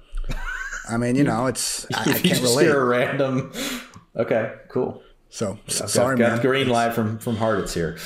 I 0.87 0.97
mean, 0.97 1.15
you 1.15 1.23
know, 1.31 1.47
it's 1.47 1.87
I, 1.93 2.01
I 2.01 2.13
can't 2.13 2.41
relate. 2.41 2.65
Hear 2.65 2.81
a 2.81 2.85
random 2.85 3.51
Okay, 4.15 4.53
cool. 4.69 5.01
So 5.29 5.59
sorry, 5.67 6.17
got, 6.17 6.27
man. 6.27 6.35
Got 6.37 6.41
green 6.41 6.69
light 6.69 6.93
from 6.93 7.19
from 7.19 7.37
Hartitz 7.37 7.73
here. 7.73 7.97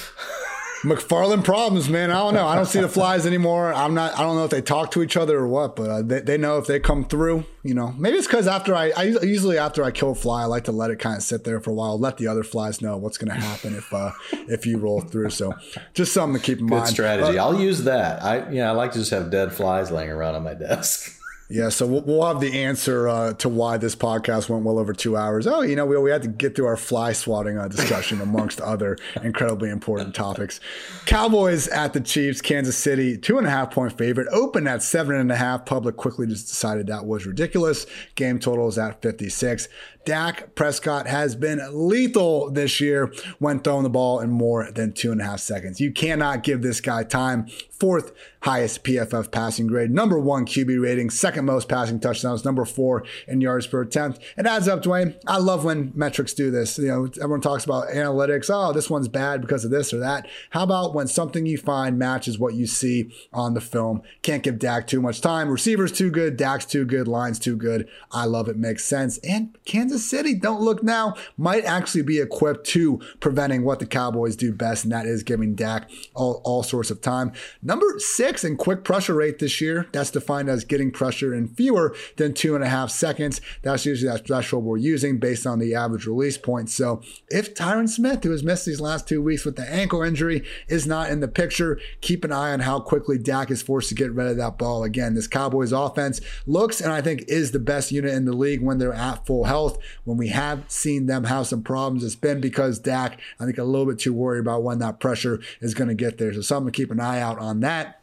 McFarland 0.84 1.46
problems, 1.46 1.88
man. 1.88 2.12
I 2.12 2.16
don't 2.16 2.34
know. 2.34 2.46
I 2.46 2.56
don't 2.56 2.66
see 2.66 2.82
the 2.82 2.90
flies 3.00 3.26
anymore. 3.26 3.74
I'm 3.74 3.94
not. 3.94 4.14
I 4.16 4.24
don't 4.24 4.36
know 4.36 4.44
if 4.44 4.52
they 4.52 4.62
talk 4.62 4.92
to 4.92 5.02
each 5.02 5.16
other 5.16 5.40
or 5.40 5.48
what, 5.48 5.78
but 5.78 5.90
uh, 5.90 6.02
they, 6.02 6.20
they 6.20 6.38
know 6.38 6.58
if 6.58 6.68
they 6.68 6.80
come 6.80 7.06
through. 7.06 7.46
You 7.64 7.74
know, 7.74 7.94
maybe 7.98 8.18
it's 8.18 8.28
because 8.28 8.48
after 8.48 8.76
I, 8.76 8.92
I 8.98 9.04
usually 9.04 9.58
after 9.58 9.84
I 9.86 9.92
kill 9.92 10.12
a 10.12 10.16
fly, 10.16 10.42
I 10.42 10.46
like 10.46 10.66
to 10.66 10.74
let 10.74 10.92
it 10.92 11.00
kind 11.00 11.16
of 11.16 11.24
sit 11.24 11.46
there 11.46 11.62
for 11.62 11.72
a 11.72 11.74
while, 11.74 11.98
let 11.98 12.18
the 12.18 12.28
other 12.28 12.44
flies 12.44 12.82
know 12.82 12.98
what's 12.98 13.18
going 13.18 13.34
to 13.34 13.40
happen 13.40 13.74
if 13.76 13.94
uh, 13.94 14.12
if 14.50 14.66
you 14.66 14.78
roll 14.78 15.00
through. 15.00 15.30
So 15.30 15.54
just 15.94 16.12
something 16.12 16.40
to 16.42 16.46
keep 16.46 16.60
in 16.60 16.68
Good 16.68 16.76
mind. 16.76 16.90
strategy. 16.90 17.40
I'll 17.40 17.60
use 17.60 17.86
that. 17.86 18.22
I 18.22 18.50
yeah, 18.52 18.68
I 18.70 18.74
like 18.74 18.92
to 18.92 19.00
just 19.00 19.12
have 19.12 19.30
dead 19.32 19.54
flies 19.54 19.90
laying 19.90 20.10
around 20.10 20.36
on 20.36 20.44
my 20.44 20.54
desk. 20.54 21.18
Yeah, 21.54 21.70
so 21.70 21.86
we'll, 21.86 22.02
we'll 22.02 22.26
have 22.26 22.40
the 22.40 22.64
answer 22.64 23.08
uh, 23.08 23.34
to 23.34 23.48
why 23.48 23.78
this 23.78 23.96
podcast 23.96 24.50
went 24.50 24.64
well 24.64 24.80
over 24.80 24.92
two 24.92 25.16
hours. 25.16 25.46
Oh, 25.46 25.62
you 25.62 25.76
know, 25.76 25.86
we, 25.86 25.96
we 26.00 26.10
had 26.10 26.24
to 26.24 26.28
get 26.28 26.56
through 26.56 26.66
our 26.66 26.76
fly 26.76 27.14
swatting 27.14 27.60
uh, 27.60 27.68
discussion 27.68 28.22
amongst 28.24 28.60
other 28.60 28.98
incredibly 29.22 29.70
important 29.70 30.16
topics. 30.16 30.60
Cowboys 31.06 31.68
at 31.68 31.94
the 31.94 32.02
Chiefs, 32.02 32.42
Kansas 32.42 32.76
City, 32.76 33.20
two 33.20 33.38
and 33.38 33.46
a 33.46 33.52
half 33.52 33.70
point 33.70 33.96
favorite, 33.96 34.28
open 34.32 34.66
at 34.66 34.82
seven 34.82 35.16
and 35.16 35.32
a 35.32 35.36
half. 35.36 35.64
Public 35.64 35.96
quickly 35.96 36.26
just 36.26 36.48
decided 36.48 36.88
that 36.88 37.06
was 37.06 37.28
ridiculous. 37.28 37.86
Game 38.16 38.40
total 38.40 38.68
is 38.68 38.80
at 38.80 39.04
56. 39.04 39.68
Dak 40.06 40.56
Prescott 40.56 41.08
has 41.08 41.36
been 41.36 41.62
lethal 41.72 42.50
this 42.50 42.82
year 42.82 43.14
when 43.40 43.60
throwing 43.60 43.84
the 43.84 43.90
ball 43.90 44.20
in 44.20 44.30
more 44.30 44.70
than 44.72 44.92
two 44.92 45.12
and 45.12 45.22
a 45.22 45.24
half 45.24 45.40
seconds. 45.40 45.80
You 45.80 45.94
cannot 45.94 46.44
give 46.44 46.62
this 46.62 46.82
guy 46.82 47.04
time. 47.04 47.48
Fourth 47.84 48.14
highest 48.44 48.86
PFF 48.86 49.30
passing 49.30 49.68
grade, 49.68 49.92
number 49.92 50.18
one 50.18 50.46
QB 50.46 50.82
rating, 50.82 51.10
second 51.10 51.44
most 51.44 51.68
passing 51.68 52.00
touchdowns, 52.00 52.46
number 52.46 52.64
four 52.64 53.04
in 53.28 53.42
yards 53.42 53.68
per 53.68 53.82
attempt. 53.82 54.20
It 54.38 54.46
adds 54.46 54.70
up, 54.70 54.84
Dwain. 54.84 55.16
I 55.28 55.38
love 55.38 55.66
when 55.66 55.92
metrics 55.94 56.34
do 56.34 56.50
this. 56.50 56.78
You 56.78 56.88
know, 56.88 57.10
everyone 57.22 57.42
talks 57.42 57.66
about 57.66 57.90
analytics. 57.90 58.50
Oh, 58.50 58.72
this 58.72 58.90
one's 58.90 59.10
bad 59.10 59.42
because 59.42 59.66
of 59.66 59.72
this 59.72 59.94
or 59.94 60.00
that. 60.00 60.28
How 60.52 60.64
about 60.64 60.94
when 60.94 61.08
something 61.08 61.46
you 61.46 61.58
find 61.58 62.00
matches 62.00 62.40
what 62.40 62.54
you 62.54 62.68
see 62.68 63.12
on 63.34 63.54
the 63.54 63.60
film? 63.60 64.02
Can't 64.22 64.44
give 64.44 64.60
Dak 64.60 64.88
too 64.88 65.02
much 65.02 65.20
time. 65.20 65.50
Receivers 65.50 65.92
too 65.92 66.10
good, 66.10 66.38
Dak's 66.38 66.66
too 66.66 66.86
good, 66.86 67.10
lines 67.10 67.38
too 67.38 67.58
good. 67.58 67.90
I 68.14 68.26
love 68.26 68.48
it. 68.48 68.56
Makes 68.56 68.86
sense. 68.86 69.18
And 69.20 69.58
Kansas 69.66 70.10
City, 70.10 70.36
don't 70.36 70.62
look 70.62 70.84
now, 70.84 71.16
might 71.38 71.66
actually 71.66 72.04
be 72.04 72.20
equipped 72.20 72.66
to 72.68 73.02
preventing 73.20 73.66
what 73.66 73.80
the 73.80 73.86
Cowboys 73.86 74.38
do 74.38 74.54
best, 74.54 74.86
and 74.86 74.94
that 74.94 75.06
is 75.06 75.24
giving 75.24 75.56
Dak 75.56 75.90
all, 76.14 76.42
all 76.46 76.64
sorts 76.64 76.90
of 76.90 77.02
time. 77.02 77.34
Number 77.62 77.73
six 77.98 78.44
in 78.44 78.58
quick 78.58 78.84
pressure 78.84 79.16
rate 79.16 79.40
this 79.40 79.62
year. 79.62 79.88
That's 79.92 80.12
defined 80.12 80.50
as 80.50 80.66
getting 80.66 80.92
pressure 80.92 81.34
in 81.34 81.48
fewer 81.48 81.96
than 82.18 82.34
two 82.34 82.56
and 82.56 82.64
a 82.64 82.70
half 82.70 82.90
seconds. 82.90 83.42
That's 83.62 83.86
usually 83.86 84.12
that 84.12 84.26
threshold 84.28 84.64
we're 84.64 84.78
using 84.78 85.20
based 85.20 85.46
on 85.46 85.60
the 85.60 85.76
average 85.76 86.06
release 86.06 86.38
point. 86.38 86.70
So 86.70 87.02
if 87.30 87.54
Tyron 87.54 87.90
Smith, 87.90 88.24
who 88.24 88.32
has 88.32 88.44
missed 88.44 88.66
these 88.66 88.82
last 88.82 89.08
two 89.08 89.22
weeks 89.22 89.46
with 89.46 89.56
the 89.56 89.70
ankle 89.70 90.02
injury, 90.02 90.44
is 90.68 90.88
not 90.88 91.10
in 91.10 91.20
the 91.20 91.28
picture, 91.28 91.80
keep 92.02 92.24
an 92.24 92.32
eye 92.32 92.52
on 92.52 92.62
how 92.62 92.80
quickly 92.80 93.18
Dak 93.18 93.52
is 93.52 93.62
forced 93.62 93.90
to 93.90 93.96
get 93.96 94.12
rid 94.12 94.28
of 94.28 94.38
that 94.38 94.58
ball. 94.58 94.84
Again, 94.84 95.14
this 95.14 95.28
Cowboys 95.28 95.72
offense 95.72 96.22
looks 96.46 96.82
and 96.82 96.92
I 96.92 97.02
think 97.02 97.24
is 97.28 97.52
the 97.52 97.60
best 97.60 97.92
unit 97.92 98.14
in 98.14 98.26
the 98.26 98.34
league 98.34 98.62
when 98.62 98.78
they're 98.78 98.94
at 98.94 99.26
full 99.26 99.46
health. 99.46 99.78
When 100.04 100.18
we 100.18 100.30
have 100.30 100.64
seen 100.68 101.06
them 101.06 101.26
have 101.26 101.48
some 101.48 101.64
problems, 101.64 102.04
it's 102.04 102.16
been 102.16 102.42
because 102.42 102.80
Dak, 102.80 103.20
I 103.40 103.46
think, 103.46 103.58
a 103.58 103.64
little 103.64 103.88
bit 103.88 104.00
too 104.00 104.14
worried 104.14 104.40
about 104.40 104.64
when 104.64 104.80
that 104.80 105.00
pressure 105.00 105.42
is 105.62 105.74
going 105.74 105.88
to 105.90 105.96
get 105.96 106.18
there. 106.18 106.34
So 106.34 106.42
something 106.42 106.72
to 106.72 106.76
keep 106.76 106.92
an 106.92 107.00
eye 107.00 107.20
out 107.20 107.40
on 107.40 107.63
that. 107.64 108.03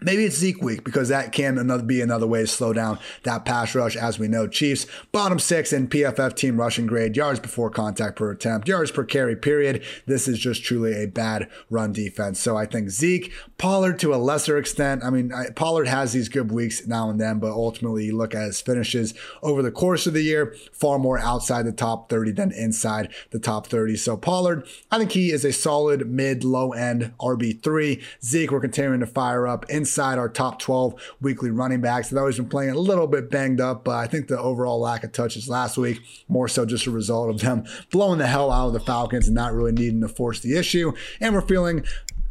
Maybe 0.00 0.24
it's 0.24 0.36
Zeke 0.36 0.62
week 0.62 0.84
because 0.84 1.08
that 1.08 1.32
can 1.32 1.58
another 1.58 1.82
be 1.82 2.00
another 2.00 2.26
way 2.26 2.40
to 2.40 2.46
slow 2.46 2.72
down 2.72 2.98
that 3.22 3.44
pass 3.44 3.74
rush. 3.74 3.96
As 3.96 4.18
we 4.18 4.28
know, 4.28 4.46
Chiefs 4.46 4.86
bottom 5.12 5.38
six 5.38 5.72
in 5.72 5.88
PFF 5.88 6.34
team 6.34 6.58
rushing 6.58 6.86
grade, 6.86 7.16
yards 7.16 7.40
before 7.40 7.70
contact 7.70 8.16
per 8.16 8.30
attempt, 8.30 8.68
yards 8.68 8.90
per 8.90 9.04
carry. 9.04 9.36
Period. 9.36 9.82
This 10.06 10.28
is 10.28 10.38
just 10.38 10.64
truly 10.64 11.02
a 11.02 11.06
bad 11.06 11.48
run 11.70 11.92
defense. 11.92 12.40
So 12.40 12.56
I 12.56 12.66
think 12.66 12.90
Zeke, 12.90 13.32
Pollard 13.58 13.98
to 14.00 14.14
a 14.14 14.16
lesser 14.16 14.58
extent. 14.58 15.04
I 15.04 15.10
mean, 15.10 15.32
I, 15.32 15.50
Pollard 15.50 15.88
has 15.88 16.12
these 16.12 16.28
good 16.28 16.50
weeks 16.50 16.86
now 16.86 17.10
and 17.10 17.20
then, 17.20 17.38
but 17.38 17.52
ultimately 17.52 18.06
you 18.06 18.16
look 18.16 18.34
at 18.34 18.46
his 18.46 18.60
finishes 18.60 19.14
over 19.42 19.62
the 19.62 19.70
course 19.70 20.06
of 20.06 20.14
the 20.14 20.22
year, 20.22 20.54
far 20.72 20.98
more 20.98 21.18
outside 21.18 21.64
the 21.64 21.72
top 21.72 22.10
30 22.10 22.32
than 22.32 22.52
inside 22.52 23.12
the 23.30 23.38
top 23.38 23.66
30. 23.66 23.96
So 23.96 24.16
Pollard, 24.16 24.66
I 24.90 24.98
think 24.98 25.12
he 25.12 25.30
is 25.30 25.44
a 25.44 25.52
solid 25.52 26.08
mid 26.08 26.44
low 26.44 26.72
end 26.72 27.12
RB 27.20 27.62
three. 27.62 28.02
Zeke, 28.22 28.50
we're 28.50 28.60
continuing 28.60 29.00
to 29.00 29.06
fire 29.06 29.46
up. 29.46 29.68
In 29.70 29.83
inside 29.84 30.18
our 30.18 30.30
top 30.30 30.58
12 30.58 30.94
weekly 31.20 31.50
running 31.50 31.82
backs. 31.82 32.08
They've 32.08 32.18
always 32.18 32.38
been 32.38 32.48
playing 32.48 32.70
a 32.70 32.78
little 32.78 33.06
bit 33.06 33.30
banged 33.30 33.60
up, 33.60 33.84
but 33.84 33.96
I 33.96 34.06
think 34.06 34.28
the 34.28 34.40
overall 34.40 34.80
lack 34.80 35.04
of 35.04 35.12
touches 35.12 35.46
last 35.46 35.76
week, 35.76 36.00
more 36.26 36.48
so 36.48 36.64
just 36.64 36.86
a 36.86 36.90
result 36.90 37.28
of 37.28 37.40
them 37.40 37.64
blowing 37.90 38.18
the 38.18 38.26
hell 38.26 38.50
out 38.50 38.68
of 38.68 38.72
the 38.72 38.80
Falcons 38.80 39.26
and 39.26 39.34
not 39.34 39.52
really 39.52 39.72
needing 39.72 40.00
to 40.00 40.08
force 40.08 40.40
the 40.40 40.56
issue. 40.56 40.92
And 41.20 41.34
we're 41.34 41.42
feeling 41.42 41.84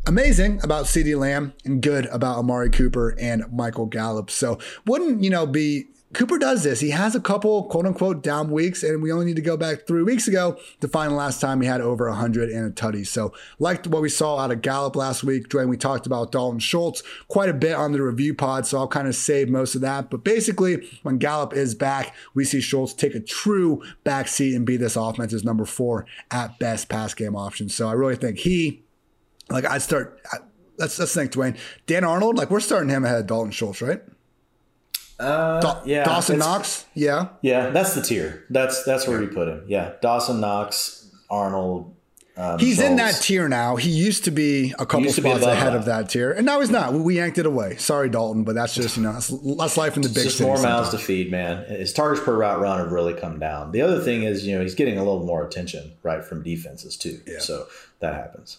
amazing 0.08 0.62
about 0.64 0.86
CeeDee 0.86 1.18
Lamb 1.18 1.54
and 1.64 1.80
good 1.80 2.08
about 2.08 2.38
Amari 2.40 2.72
Cooper 2.72 3.16
and 3.20 3.46
Michael 3.52 3.86
Gallup. 3.86 4.32
So 4.32 4.58
wouldn't, 4.88 5.24
you 5.24 5.30
know, 5.30 5.46
be 5.46 5.86
Cooper 6.14 6.38
does 6.38 6.64
this. 6.64 6.80
He 6.80 6.92
has 6.92 7.16
a 7.16 7.20
couple 7.20 7.64
quote 7.64 7.86
unquote 7.86 8.22
down 8.22 8.52
weeks, 8.52 8.84
and 8.84 9.02
we 9.02 9.12
only 9.12 9.26
need 9.26 9.36
to 9.36 9.42
go 9.42 9.58
back 9.58 9.88
three 9.88 10.04
weeks 10.04 10.28
ago 10.28 10.58
to 10.80 10.88
find 10.88 11.12
the 11.12 11.16
last 11.16 11.42
time 11.42 11.62
he 11.62 11.68
had 11.68 11.82
over 11.82 12.08
100 12.08 12.50
and 12.50 12.66
a 12.66 12.70
tutty. 12.72 13.06
So, 13.06 13.34
liked 13.60 13.88
what 13.88 14.02
we 14.02 14.10
saw 14.10 14.38
out 14.38 14.52
of 14.52 14.62
Gallup 14.62 14.96
last 14.96 15.24
week. 15.24 15.50
Dwain, 15.50 15.70
we 15.70 15.78
talked 15.78 16.06
about 16.06 16.32
Dalton 16.32 16.60
Schultz 16.60 17.04
quite 17.28 17.50
a 17.50 17.54
bit 17.54 17.74
on 17.74 17.92
the 17.92 18.02
review 18.02 18.34
pod, 18.34 18.68
so 18.68 18.78
I'll 18.78 18.88
kind 18.88 19.08
of 19.08 19.16
save 19.16 19.50
most 19.50 19.76
of 19.76 19.82
that. 19.82 20.10
But 20.10 20.24
basically, 20.24 20.88
when 21.02 21.18
Gallup 21.18 21.54
is 21.54 21.74
back, 21.74 22.16
we 22.34 22.46
see 22.46 22.62
Schultz 22.62 22.94
take 22.94 23.16
a 23.16 23.20
true 23.20 23.82
backseat 24.06 24.56
and 24.56 24.66
be 24.66 24.78
this 24.78 24.96
offense's 24.96 25.44
number 25.44 25.66
four 25.66 26.06
at 26.30 26.60
best 26.60 26.90
pass 26.90 27.14
game 27.14 27.36
option. 27.36 27.70
So, 27.70 27.88
I 27.88 27.94
really 27.94 28.16
think 28.16 28.40
he, 28.40 28.84
like, 29.50 29.66
I'd 29.66 29.82
start. 29.82 30.22
Let's, 30.78 30.98
let's 30.98 31.14
think, 31.14 31.32
Dwain. 31.32 31.58
Dan 31.86 32.04
Arnold, 32.04 32.38
like, 32.38 32.50
we're 32.50 32.60
starting 32.60 32.90
him 32.90 33.06
ahead 33.06 33.20
of 33.20 33.28
Dalton 33.28 33.52
Schultz, 33.52 33.82
right? 33.82 34.02
Uh, 35.20 35.62
da- 35.62 35.82
yeah, 35.86 36.04
Dawson 36.04 36.40
Knox. 36.40 36.86
Yeah, 36.94 37.30
yeah, 37.42 37.70
that's 37.70 37.94
the 37.94 38.02
tier. 38.02 38.46
That's 38.50 38.84
that's 38.84 39.08
where 39.08 39.20
we 39.20 39.28
put 39.28 39.48
him. 39.48 39.64
Yeah, 39.68 39.94
Dawson 40.02 40.40
Knox, 40.40 41.10
Arnold. 41.30 41.96
Um, 42.36 42.58
he's 42.58 42.78
Schultz. 42.78 42.90
in 42.90 42.96
that 42.96 43.12
tier 43.22 43.48
now. 43.48 43.76
He 43.76 43.92
used 43.92 44.24
to 44.24 44.32
be 44.32 44.74
a 44.80 44.88
couple 44.88 45.12
spots 45.12 45.44
ahead 45.44 45.74
that. 45.74 45.76
of 45.76 45.86
that 45.86 46.10
tier, 46.10 46.32
and 46.32 46.48
now 46.48 46.62
he's 46.62 46.72
not. 46.72 46.92
We 46.94 47.18
yanked 47.18 47.38
it 47.38 47.46
away. 47.46 47.76
Sorry, 47.78 48.10
Dalton, 48.10 48.44
but 48.44 48.56
that's 48.56 48.74
just 48.74 48.98
you 48.98 49.04
know 49.04 49.14
that's, 49.14 49.28
that's 49.28 49.78
life 49.78 49.96
in 49.96 50.02
the 50.02 50.10
big. 50.10 50.24
Just 50.24 50.42
more 50.42 50.60
mouths 50.60 50.90
to 50.90 50.98
feed, 50.98 51.30
man. 51.30 51.64
His 51.66 51.94
targets 51.94 52.26
per 52.26 52.36
route 52.36 52.60
run 52.60 52.80
have 52.80 52.92
really 52.92 53.14
come 53.14 53.38
down. 53.38 53.72
The 53.72 53.82
other 53.82 54.00
thing 54.02 54.24
is, 54.24 54.48
you 54.48 54.56
know, 54.56 54.64
he's 54.64 54.74
getting 54.74 54.98
a 54.98 55.04
little 55.04 55.24
more 55.24 55.46
attention 55.46 55.94
right 56.02 56.26
from 56.26 56.42
defenses 56.42 56.98
too. 56.98 57.22
Yeah. 57.28 57.38
So 57.40 57.68
that 58.00 58.16
happens. 58.16 58.58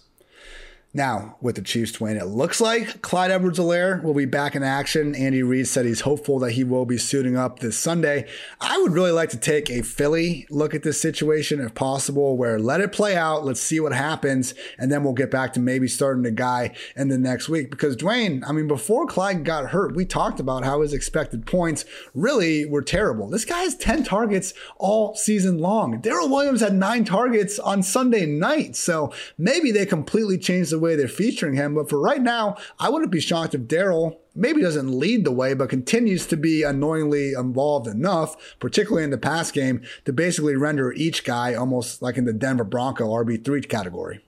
Now, 0.96 1.34
with 1.40 1.56
the 1.56 1.62
Chiefs 1.62 1.90
twin, 1.90 2.16
it 2.16 2.26
looks 2.26 2.60
like 2.60 3.02
Clyde 3.02 3.32
Edwards 3.32 3.58
Helaire 3.58 4.00
will 4.00 4.14
be 4.14 4.26
back 4.26 4.54
in 4.54 4.62
action. 4.62 5.12
Andy 5.16 5.42
Reid 5.42 5.66
said 5.66 5.86
he's 5.86 6.02
hopeful 6.02 6.38
that 6.38 6.52
he 6.52 6.62
will 6.62 6.86
be 6.86 6.98
suiting 6.98 7.36
up 7.36 7.58
this 7.58 7.76
Sunday. 7.76 8.28
I 8.60 8.78
would 8.78 8.92
really 8.92 9.10
like 9.10 9.30
to 9.30 9.36
take 9.36 9.68
a 9.68 9.82
Philly 9.82 10.46
look 10.50 10.72
at 10.72 10.84
this 10.84 11.00
situation 11.00 11.58
if 11.58 11.74
possible, 11.74 12.36
where 12.36 12.60
let 12.60 12.80
it 12.80 12.92
play 12.92 13.16
out, 13.16 13.44
let's 13.44 13.60
see 13.60 13.80
what 13.80 13.92
happens, 13.92 14.54
and 14.78 14.92
then 14.92 15.02
we'll 15.02 15.14
get 15.14 15.32
back 15.32 15.52
to 15.54 15.60
maybe 15.60 15.88
starting 15.88 16.22
the 16.22 16.30
guy 16.30 16.72
in 16.94 17.08
the 17.08 17.18
next 17.18 17.48
week. 17.48 17.72
Because 17.72 17.96
Dwain, 17.96 18.44
I 18.46 18.52
mean, 18.52 18.68
before 18.68 19.08
Clyde 19.08 19.44
got 19.44 19.70
hurt, 19.70 19.96
we 19.96 20.04
talked 20.04 20.38
about 20.38 20.64
how 20.64 20.80
his 20.80 20.92
expected 20.92 21.44
points 21.44 21.84
really 22.14 22.66
were 22.66 22.82
terrible. 22.82 23.28
This 23.28 23.44
guy 23.44 23.64
has 23.64 23.74
10 23.74 24.04
targets 24.04 24.54
all 24.78 25.16
season 25.16 25.58
long. 25.58 26.00
Darrel 26.00 26.28
Williams 26.28 26.60
had 26.60 26.74
nine 26.74 27.04
targets 27.04 27.58
on 27.58 27.82
Sunday 27.82 28.26
night. 28.26 28.76
So 28.76 29.12
maybe 29.36 29.72
they 29.72 29.86
completely 29.86 30.38
changed 30.38 30.70
the 30.70 30.83
way 30.84 30.96
they're 30.96 31.08
featuring 31.08 31.54
him. 31.54 31.74
But 31.74 31.88
for 31.88 32.00
right 32.00 32.22
now, 32.22 32.56
I 32.78 32.88
wouldn't 32.88 33.10
be 33.10 33.20
shocked 33.20 33.54
if 33.54 33.62
Darrel 33.62 34.20
maybe 34.34 34.60
doesn't 34.60 34.98
lead 34.98 35.24
the 35.24 35.32
way, 35.32 35.54
but 35.54 35.68
continues 35.68 36.26
to 36.26 36.36
be 36.36 36.62
annoyingly 36.62 37.32
involved 37.32 37.86
enough, 37.86 38.36
particularly 38.58 39.04
in 39.04 39.10
the 39.10 39.18
pass 39.18 39.50
game, 39.50 39.82
to 40.04 40.12
basically 40.12 40.56
render 40.56 40.92
each 40.92 41.24
guy 41.24 41.54
almost 41.54 42.02
like 42.02 42.16
in 42.16 42.24
the 42.24 42.32
Denver 42.32 42.64
Bronco 42.64 43.08
RB3 43.08 43.68
category. 43.68 44.24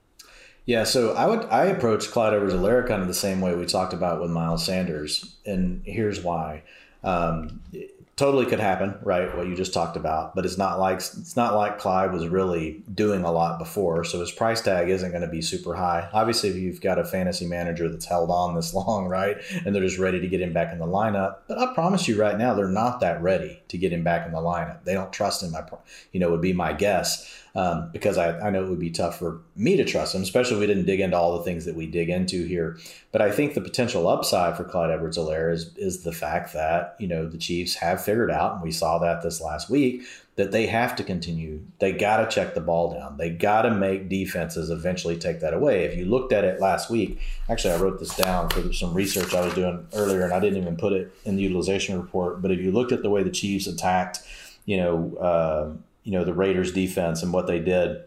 Yeah, 0.65 0.83
so 0.83 1.15
I 1.15 1.27
would 1.27 1.45
I 1.45 1.67
approach 1.67 2.11
Clyde 2.11 2.35
Edwards-Helaire 2.35 2.89
kind 2.89 3.01
of 3.01 3.07
the 3.07 3.15
same 3.15 3.41
way 3.41 3.55
we 3.55 3.67
talked 3.67 3.93
about 3.93 4.21
with 4.21 4.33
Miles 4.33 4.65
Sanders, 4.65 5.37
and 5.47 5.81
here's 5.85 6.21
why. 6.21 6.65
Um, 7.05 7.61
totally 8.17 8.47
could 8.47 8.61
happen, 8.61 8.95
right? 9.03 9.37
What 9.37 9.47
you 9.47 9.55
just 9.55 9.75
talked 9.75 9.97
about, 9.97 10.35
but 10.35 10.47
it's 10.47 10.57
not 10.57 10.79
like 10.79 10.97
it's 10.97 11.37
not 11.37 11.55
like 11.55 11.79
Clyde 11.79 12.13
was 12.13 12.27
really 12.29 12.83
doing 12.93 13.25
a 13.25 13.31
lot 13.31 13.59
before, 13.59 14.05
so 14.05 14.21
his 14.21 14.33
price 14.33 14.63
tag 14.63 14.89
isn't 14.89 15.11
going 15.11 15.23
to 15.23 15.29
be 15.29 15.43
super 15.43 15.75
high. 15.75 16.09
Obviously, 16.15 16.49
if 16.49 16.57
you've 16.57 16.81
got 16.81 16.99
a 16.99 17.05
fantasy 17.05 17.47
manager 17.47 17.91
that's 17.91 18.07
held 18.07 18.31
on 18.31 18.55
this 18.55 18.73
long, 18.75 19.07
right, 19.07 19.37
and 19.65 19.75
they're 19.75 19.83
just 19.83 19.99
ready 19.99 20.19
to 20.19 20.29
get 20.29 20.41
him 20.41 20.55
back 20.55 20.73
in 20.73 20.79
the 20.79 20.87
lineup, 20.87 21.39
but 21.47 21.59
I 21.59 21.75
promise 21.75 22.09
you 22.09 22.19
right 22.19 22.39
now, 22.39 22.55
they're 22.55 22.69
not 22.69 23.01
that 23.01 23.23
ready 23.23 23.63
to 23.69 23.77
get 23.79 23.93
him 23.93 24.03
back 24.03 24.27
in 24.27 24.33
the 24.33 24.39
lineup. 24.39 24.85
They 24.85 24.95
don't 24.95 25.13
trust 25.13 25.43
him. 25.43 25.55
I, 25.55 25.65
you 26.13 26.21
know, 26.21 26.31
would 26.31 26.41
be 26.41 26.55
my 26.55 26.73
guess 26.73 27.31
um, 27.57 27.91
because 27.93 28.19
I, 28.19 28.39
I 28.39 28.51
know 28.51 28.65
it 28.65 28.69
would 28.69 28.79
be 28.79 28.91
tough 28.91 29.19
for 29.19 29.41
me 29.57 29.77
to 29.77 29.85
trust 29.85 30.15
him, 30.15 30.23
especially 30.23 30.57
if 30.57 30.61
we 30.61 30.67
didn't 30.67 30.85
dig 30.85 31.01
into 31.01 31.17
all 31.17 31.39
the 31.39 31.45
things 31.45 31.65
that 31.65 31.75
we 31.75 31.87
dig 31.87 32.11
into 32.11 32.45
here. 32.45 32.79
But 33.13 33.23
I 33.23 33.33
think 33.33 33.55
the 33.55 33.63
potential 33.63 34.07
upside 34.07 34.57
for 34.57 34.65
Clyde 34.65 34.91
Edwards-Helaire 34.91 35.53
is, 35.53 35.75
is 35.77 36.03
the 36.03 36.13
fact 36.13 36.53
that, 36.53 36.97
you 37.01 37.09
know, 37.09 37.27
the 37.27 37.39
Chiefs 37.39 37.75
have 37.77 38.05
figured 38.05 38.31
out, 38.31 38.53
and 38.53 38.63
we 38.63 38.71
saw 38.71 38.99
that 38.99 39.23
this 39.23 39.41
last 39.41 39.71
week, 39.71 40.03
that 40.37 40.53
they 40.53 40.67
have 40.67 40.95
to 40.97 41.03
continue. 41.03 41.63
They 41.79 41.93
got 41.93 42.19
to 42.19 42.29
check 42.29 42.55
the 42.55 42.61
ball 42.61 42.93
down. 42.93 43.17
They 43.17 43.31
got 43.31 43.63
to 43.63 43.71
make 43.71 44.11
defenses 44.11 44.69
eventually 44.69 45.17
take 45.17 45.41
that 45.41 45.55
away. 45.55 45.85
If 45.85 45.97
you 45.97 46.05
looked 46.05 46.31
at 46.31 46.45
it 46.45 46.61
last 46.61 46.91
week, 46.91 47.19
actually, 47.49 47.73
I 47.73 47.79
wrote 47.79 47.99
this 47.99 48.15
down 48.15 48.51
for 48.51 48.71
some 48.75 48.93
research 48.93 49.35
I 49.35 49.47
was 49.47 49.55
doing 49.55 49.87
earlier, 49.95 50.25
and 50.25 50.35
I 50.35 50.41
didn't 50.41 50.59
even 50.59 50.77
put 50.77 50.93
it 50.93 51.11
in 51.25 51.37
the 51.37 51.43
utilization 51.43 51.99
report. 51.99 52.43
But 52.43 52.51
if 52.51 52.61
you 52.61 52.71
looked 52.71 52.93
at 52.93 53.03
the 53.03 53.09
way 53.09 53.23
the 53.23 53.31
Chiefs 53.31 53.67
attacked, 53.67 54.19
you 54.67 54.77
know, 54.77 55.17
uh, 55.17 55.73
you 56.07 56.13
know 56.13 56.25
the 56.25 56.33
Raiders 56.33 56.73
defense 56.73 57.23
and 57.23 57.33
what 57.33 57.47
they 57.47 57.59
did 57.59 57.99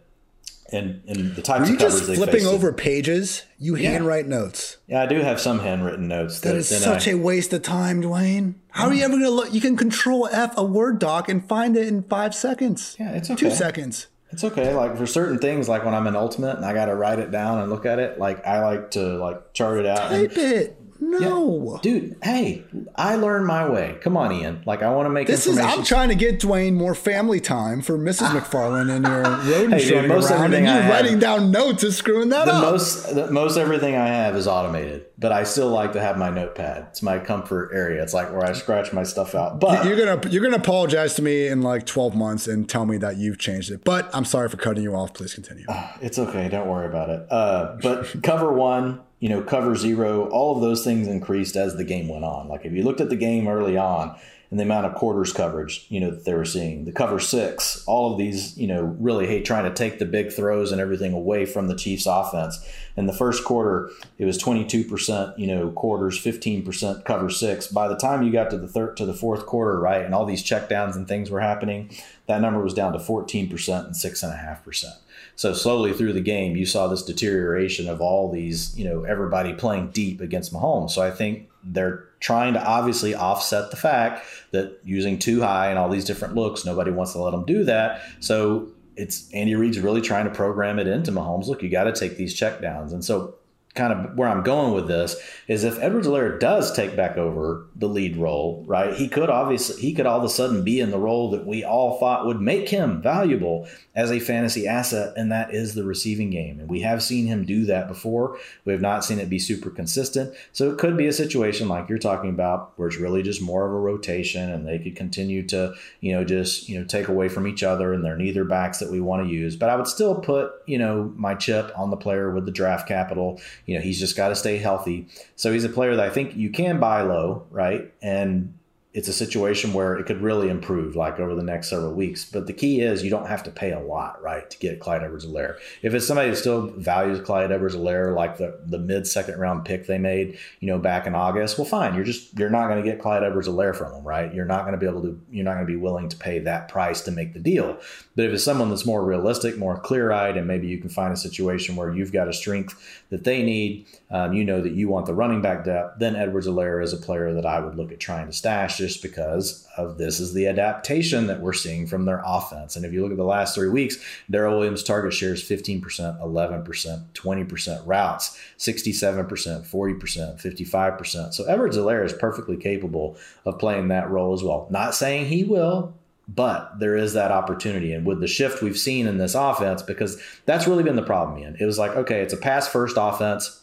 and, 0.71 1.01
and 1.07 1.35
the 1.35 1.41
types 1.41 1.61
Were 1.61 1.67
you 1.67 1.73
of 1.73 1.79
covers 1.79 2.05
just 2.07 2.15
flipping 2.15 2.45
over 2.45 2.71
pages? 2.71 3.43
You 3.57 3.75
Yeah. 3.75 3.89
handwrite 3.91 4.27
notes. 4.27 4.77
Yeah, 4.87 5.01
I 5.01 5.05
do 5.07 5.17
have 5.19 5.39
some 5.41 5.59
handwritten 5.59 6.07
notes. 6.07 6.39
That 6.41 6.55
is 6.55 6.67
such 6.69 7.07
I, 7.07 7.11
a 7.11 7.15
waste 7.17 7.51
of 7.53 7.61
time, 7.63 8.01
Dwain. 8.03 8.53
How 8.69 8.87
are 8.87 8.93
you 8.93 9.03
ever 9.03 9.13
gonna 9.17 9.29
look? 9.31 9.53
You 9.53 9.61
can 9.61 9.75
control 9.75 10.27
F 10.31 10.53
a 10.57 10.63
Word 10.63 10.97
doc 10.99 11.27
and 11.27 11.47
find 11.47 11.75
it 11.75 11.87
in 11.87 12.03
five 12.03 12.33
seconds. 12.33 12.95
Yeah, 12.99 13.11
it's 13.13 13.27
Two 13.27 13.51
seconds. 13.51 14.07
It's 14.31 14.43
okay. 14.43 14.73
Like 14.75 14.95
for 14.95 15.07
certain 15.07 15.39
things, 15.39 15.67
like 15.67 15.83
when 15.83 15.95
I'm 15.95 16.05
in 16.07 16.15
Ultimate 16.15 16.55
and 16.55 16.63
I 16.65 16.73
got 16.73 16.85
to 16.85 16.95
write 16.95 17.17
it 17.19 17.31
down 17.31 17.61
and 17.61 17.69
look 17.71 17.85
at 17.87 17.97
it, 17.99 18.19
like 18.19 18.45
I 18.45 18.63
like 18.63 18.91
to 18.91 19.17
like 19.17 19.53
chart 19.53 19.79
it 19.79 19.85
out. 19.87 20.11
and- 20.11 20.29
Type 20.29 20.37
it. 20.37 20.75
No. 21.01 21.79
dude, 21.81 22.17
hey, 22.21 22.63
I 22.95 23.15
learned 23.15 23.47
my 23.47 23.67
way. 23.69 23.97
Come 24.01 24.17
on, 24.17 24.31
Ian. 24.31 24.61
Like 24.65 24.81
I 24.83 24.89
want 24.93 25.05
to 25.05 25.09
make 25.09 25.27
This 25.27 25.47
is. 25.47 25.57
I'm 25.57 25.83
trying 25.83 26.09
to 26.09 26.15
get 26.15 26.39
Dwain 26.39 26.73
more 26.73 26.93
family 26.95 27.39
time 27.39 27.81
for 27.81 27.97
Mrs. 27.97 28.27
McFarland 28.29 28.89
and 28.93 29.05
your 29.05 29.21
rodent 29.61 29.73
Hey, 29.81 29.89
dude, 29.89 30.07
most 30.09 30.29
around, 30.29 30.45
and 30.45 30.53
everything 30.53 30.65
you 30.65 30.71
I 30.71 30.73
have- 30.81 30.91
writing 30.91 31.19
down 31.19 31.51
notes 31.51 31.83
is 31.83 31.95
screwing 31.97 32.29
that 32.29 32.45
the 32.45 32.53
up. 32.53 32.61
most 32.61 33.15
the, 33.15 33.31
most 33.31 33.57
everything 33.57 33.95
I 33.95 34.07
have 34.07 34.35
is 34.35 34.47
automated, 34.47 35.05
but 35.17 35.31
I 35.31 35.43
still 35.43 35.69
like 35.69 35.93
to 35.93 36.01
have 36.01 36.17
my 36.17 36.29
notepad. 36.29 36.87
It's 36.89 37.01
my 37.01 37.19
comfort 37.19 37.71
area. 37.73 38.03
It's 38.03 38.13
like 38.13 38.31
where 38.31 38.45
I 38.45 38.53
scratch 38.53 38.91
my 38.93 39.03
stuff 39.03 39.35
out. 39.35 39.59
But 39.59 39.85
you're 39.85 39.97
gonna 39.97 40.29
you're 40.29 40.43
gonna 40.43 40.57
apologize 40.57 41.13
to 41.15 41.21
me 41.21 41.47
in 41.47 41.61
like 41.61 41.85
12 41.85 42.15
months 42.15 42.47
and 42.47 42.67
tell 42.69 42.85
me 42.85 42.97
that 42.97 43.17
you've 43.17 43.37
changed 43.39 43.71
it. 43.71 43.83
But 43.83 44.09
I'm 44.13 44.25
sorry 44.25 44.49
for 44.49 44.57
cutting 44.57 44.83
you 44.83 44.95
off. 44.95 45.13
Please 45.13 45.33
continue. 45.33 45.65
It's 46.01 46.19
okay. 46.19 46.49
Don't 46.49 46.67
worry 46.67 46.85
about 46.87 47.09
it. 47.09 47.25
Uh, 47.31 47.77
but 47.81 48.13
cover 48.23 48.51
one, 48.51 49.01
you 49.19 49.29
know, 49.29 49.41
cover 49.41 49.75
zero, 49.75 50.29
all 50.29 50.55
of 50.55 50.61
those 50.61 50.83
things 50.83 51.07
increased 51.07 51.55
as 51.55 51.75
the 51.75 51.83
game 51.83 52.07
went 52.07 52.23
on. 52.23 52.47
Like 52.47 52.65
if 52.65 52.71
you 52.71 52.83
looked 52.83 53.01
at 53.01 53.09
the 53.09 53.15
game 53.15 53.47
early 53.47 53.77
on 53.77 54.17
and 54.49 54.59
the 54.59 54.63
amount 54.63 54.85
of 54.85 54.95
quarters 54.95 55.33
coverage, 55.33 55.85
you 55.89 55.99
know, 55.99 56.09
that 56.09 56.25
they 56.25 56.33
were 56.33 56.45
seeing, 56.45 56.85
the 56.85 56.91
cover 56.91 57.19
six, 57.19 57.83
all 57.85 58.13
of 58.13 58.17
these, 58.17 58.57
you 58.57 58.65
know, 58.65 58.95
really 58.99 59.27
hey, 59.27 59.43
trying 59.43 59.65
to 59.65 59.73
take 59.73 59.99
the 59.99 60.05
big 60.05 60.31
throws 60.31 60.71
and 60.71 60.79
everything 60.79 61.13
away 61.13 61.45
from 61.45 61.67
the 61.67 61.75
Chiefs 61.75 62.05
offense. 62.07 62.65
In 62.95 63.05
the 63.05 63.13
first 63.13 63.43
quarter, 63.43 63.91
it 64.17 64.25
was 64.25 64.41
22%, 64.41 65.37
you 65.37 65.47
know, 65.47 65.69
quarters, 65.71 66.17
15% 66.17 67.03
cover 67.03 67.29
six. 67.29 67.67
By 67.67 67.89
the 67.89 67.97
time 67.97 68.23
you 68.23 68.31
got 68.31 68.49
to 68.51 68.57
the 68.57 68.67
third 68.67 68.95
to 68.97 69.05
the 69.05 69.13
fourth 69.13 69.45
quarter, 69.45 69.79
right, 69.79 70.03
and 70.03 70.15
all 70.15 70.25
these 70.25 70.43
checkdowns 70.43 70.95
and 70.95 71.07
things 71.07 71.29
were 71.29 71.41
happening, 71.41 71.91
that 72.27 72.41
number 72.41 72.63
was 72.63 72.73
down 72.73 72.93
to 72.93 72.99
14% 72.99 73.85
and 73.85 73.95
six 73.95 74.23
and 74.23 74.31
a 74.31 74.37
half 74.37 74.63
percent. 74.63 74.95
So 75.39 75.53
slowly 75.53 75.93
through 75.93 76.11
the 76.11 76.19
game, 76.19 76.57
you 76.57 76.65
saw 76.65 76.89
this 76.89 77.01
deterioration 77.01 77.87
of 77.87 78.01
all 78.01 78.29
these, 78.29 78.77
you 78.77 78.83
know, 78.83 79.05
everybody 79.05 79.53
playing 79.53 79.91
deep 79.91 80.19
against 80.19 80.51
Mahomes. 80.51 80.89
So 80.89 81.01
I 81.01 81.11
think 81.11 81.47
they're 81.63 82.09
trying 82.19 82.55
to 82.55 82.61
obviously 82.61 83.15
offset 83.15 83.71
the 83.71 83.77
fact 83.77 84.25
that 84.51 84.77
using 84.83 85.17
too 85.17 85.39
high 85.39 85.69
and 85.69 85.79
all 85.79 85.87
these 85.87 86.03
different 86.03 86.35
looks, 86.35 86.65
nobody 86.65 86.91
wants 86.91 87.13
to 87.13 87.19
let 87.19 87.31
them 87.31 87.45
do 87.45 87.63
that. 87.63 88.01
So 88.19 88.67
it's 88.97 89.33
Andy 89.33 89.55
Reid's 89.55 89.79
really 89.79 90.01
trying 90.01 90.25
to 90.25 90.31
program 90.31 90.77
it 90.77 90.87
into 90.87 91.09
Mahomes. 91.09 91.47
Look, 91.47 91.63
you 91.63 91.69
got 91.69 91.85
to 91.85 91.93
take 91.93 92.17
these 92.17 92.37
checkdowns. 92.37 92.91
And 92.91 93.05
so 93.05 93.35
kind 93.79 93.93
of 93.93 94.17
where 94.17 94.27
I'm 94.27 94.43
going 94.43 94.73
with 94.73 94.87
this 94.87 95.15
is 95.47 95.63
if 95.63 95.79
Edwards-Helaire 95.79 96.39
does 96.39 96.71
take 96.75 96.97
back 96.97 97.17
over 97.17 97.65
the 97.75 97.87
lead 97.87 98.17
role, 98.17 98.65
right? 98.67 98.93
He 98.93 99.07
could 99.07 99.29
obviously 99.29 99.81
he 99.81 99.93
could 99.93 100.05
all 100.05 100.19
of 100.19 100.25
a 100.25 100.29
sudden 100.29 100.63
be 100.63 100.81
in 100.81 100.91
the 100.91 100.99
role 100.99 101.31
that 101.31 101.47
we 101.47 101.63
all 101.63 101.97
thought 101.97 102.25
would 102.25 102.41
make 102.41 102.67
him 102.67 103.01
valuable 103.01 103.67
as 103.95 104.11
a 104.11 104.19
fantasy 104.19 104.67
asset, 104.67 105.13
and 105.17 105.31
that 105.31 105.53
is 105.53 105.75
the 105.75 105.83
receiving 105.83 106.29
game. 106.29 106.59
And 106.59 106.69
we 106.69 106.81
have 106.81 107.03
seen 107.03 107.27
him 107.27 107.45
do 107.45 107.65
that 107.65 107.87
before. 107.87 108.37
We 108.63 108.71
have 108.71 108.81
not 108.81 109.03
seen 109.03 109.19
it 109.19 109.29
be 109.29 109.39
super 109.39 109.69
consistent. 109.69 110.33
So 110.53 110.71
it 110.71 110.77
could 110.77 110.95
be 110.95 111.07
a 111.07 111.13
situation 111.13 111.67
like 111.67 111.89
you're 111.89 111.97
talking 111.97 112.29
about 112.29 112.73
where 112.77 112.87
it's 112.87 112.97
really 112.97 113.23
just 113.23 113.41
more 113.41 113.65
of 113.65 113.73
a 113.73 113.79
rotation 113.79 114.49
and 114.49 114.67
they 114.67 114.79
could 114.79 114.95
continue 114.95 115.45
to, 115.47 115.73
you 115.99 116.13
know, 116.13 116.23
just, 116.23 116.69
you 116.69 116.79
know, 116.79 116.85
take 116.85 117.07
away 117.07 117.27
from 117.27 117.47
each 117.47 117.63
other 117.63 117.91
and 117.93 118.03
they're 118.03 118.15
neither 118.15 118.45
backs 118.45 118.79
that 118.79 118.91
we 118.91 119.01
want 119.01 119.25
to 119.25 119.33
use. 119.33 119.55
But 119.55 119.69
I 119.69 119.75
would 119.75 119.87
still 119.87 120.15
put, 120.15 120.51
you 120.65 120.77
know, 120.77 121.11
my 121.15 121.35
chip 121.35 121.71
on 121.77 121.89
the 121.89 121.97
player 121.97 122.31
with 122.31 122.45
the 122.45 122.51
draft 122.51 122.87
capital. 122.87 123.41
You 123.69 123.75
know, 123.75 123.81
he's 123.81 123.99
just 123.99 124.17
got 124.17 124.29
to 124.29 124.35
stay 124.35 124.57
healthy. 124.57 125.07
So 125.35 125.53
he's 125.53 125.63
a 125.63 125.69
player 125.69 125.95
that 125.95 126.03
I 126.03 126.09
think 126.09 126.35
you 126.35 126.49
can 126.49 126.79
buy 126.79 127.03
low, 127.03 127.45
right? 127.51 127.93
And 128.01 128.55
it's 128.91 129.07
a 129.07 129.13
situation 129.13 129.71
where 129.71 129.95
it 129.97 130.05
could 130.07 130.19
really 130.19 130.49
improve 130.49 130.95
like 130.95 131.19
over 131.19 131.35
the 131.35 131.43
next 131.43 131.69
several 131.69 131.93
weeks. 131.93 132.25
But 132.25 132.47
the 132.47 132.53
key 132.53 132.81
is 132.81 133.03
you 133.03 133.11
don't 133.11 133.27
have 133.27 133.43
to 133.43 133.51
pay 133.51 133.71
a 133.71 133.79
lot, 133.79 134.19
right, 134.23 134.49
to 134.49 134.57
get 134.57 134.79
Clyde 134.79 135.03
Edwards-Helaire. 135.03 135.57
If 135.83 135.93
it's 135.93 136.07
somebody 136.07 136.29
who 136.29 136.35
still 136.35 136.67
values 136.71 137.21
Clyde 137.21 137.51
Edwards-Helaire 137.51 138.15
like 138.15 138.37
the, 138.37 138.59
the 138.65 138.79
mid 138.79 139.05
second 139.05 139.39
round 139.39 139.63
pick 139.63 139.85
they 139.85 139.99
made, 139.99 140.39
you 140.59 140.67
know, 140.67 140.79
back 140.79 141.05
in 141.05 141.13
August, 141.13 141.59
well 141.59 141.65
fine. 141.65 141.93
You're 141.93 142.03
just 142.03 142.37
you're 142.39 142.49
not 142.49 142.67
going 142.67 142.83
to 142.83 142.89
get 142.89 142.99
Clyde 142.99 143.23
Edwards-Helaire 143.23 143.75
from 143.75 143.91
them, 143.91 144.03
right? 144.03 144.33
You're 144.33 144.45
not 144.45 144.61
going 144.61 144.73
to 144.73 144.79
be 144.79 144.87
able 144.87 145.03
to 145.03 145.21
you're 145.29 145.45
not 145.45 145.53
going 145.53 145.67
to 145.67 145.71
be 145.71 145.77
willing 145.77 146.09
to 146.09 146.17
pay 146.17 146.39
that 146.39 146.67
price 146.67 147.01
to 147.01 147.11
make 147.11 147.33
the 147.33 147.39
deal. 147.39 147.77
But 148.15 148.25
if 148.25 148.33
it's 148.33 148.43
someone 148.43 148.69
that's 148.69 148.87
more 148.87 149.05
realistic, 149.05 149.59
more 149.59 149.79
clear 149.79 150.11
eyed, 150.11 150.35
and 150.35 150.47
maybe 150.47 150.67
you 150.67 150.79
can 150.79 150.89
find 150.89 151.13
a 151.13 151.17
situation 151.17 151.75
where 151.75 151.93
you've 151.93 152.11
got 152.11 152.27
a 152.27 152.33
strength 152.33 153.03
that 153.11 153.23
they 153.23 153.43
need, 153.43 153.85
um, 154.09 154.33
you 154.33 154.43
know 154.43 154.61
that 154.61 154.73
you 154.73 154.89
want 154.89 155.05
the 155.05 155.13
running 155.13 155.43
back 155.43 155.63
depth, 155.63 155.99
then 155.99 156.15
Edwards-Helaire 156.15 156.83
is 156.83 156.91
a 156.91 156.97
player 156.97 157.35
that 157.35 157.45
I 157.45 157.59
would 157.59 157.75
look 157.75 157.91
at 157.91 157.99
trying 157.99 158.25
to 158.25 158.33
stash 158.33 158.78
just 158.79 159.03
because 159.03 159.67
of 159.77 159.97
this 159.97 160.19
is 160.19 160.33
the 160.33 160.47
adaptation 160.47 161.27
that 161.27 161.41
we're 161.41 161.53
seeing 161.53 161.85
from 161.85 162.05
their 162.05 162.23
offense. 162.25 162.75
And 162.75 162.85
if 162.85 162.93
you 162.93 163.03
look 163.03 163.11
at 163.11 163.17
the 163.17 163.23
last 163.23 163.53
three 163.53 163.69
weeks, 163.69 163.97
Darrel 164.31 164.57
Williams' 164.57 164.81
target 164.81 165.13
share 165.13 165.33
is 165.33 165.43
15%, 165.43 165.83
11%, 165.83 167.05
20% 167.13 167.81
routes, 167.85 168.39
67%, 168.57 169.67
40%, 169.67 170.41
55%. 170.41 171.33
So 171.33 171.43
Edwards-Helaire 171.43 172.05
is 172.05 172.13
perfectly 172.13 172.57
capable 172.57 173.17
of 173.45 173.59
playing 173.59 173.89
that 173.89 174.09
role 174.09 174.33
as 174.33 174.41
well. 174.41 174.67
Not 174.71 174.95
saying 174.95 175.27
he 175.27 175.43
will, 175.43 175.93
but 176.27 176.79
there 176.79 176.95
is 176.95 177.13
that 177.13 177.31
opportunity. 177.31 177.93
And 177.93 178.05
with 178.05 178.21
the 178.21 178.27
shift 178.27 178.61
we've 178.61 178.77
seen 178.77 179.07
in 179.07 179.17
this 179.17 179.35
offense, 179.35 179.81
because 179.81 180.21
that's 180.45 180.67
really 180.67 180.83
been 180.83 180.95
the 180.95 181.03
problem, 181.03 181.39
Ian. 181.39 181.57
It 181.59 181.65
was 181.65 181.77
like, 181.77 181.91
okay, 181.91 182.21
it's 182.21 182.33
a 182.33 182.37
pass 182.37 182.67
first 182.67 182.95
offense. 182.99 183.61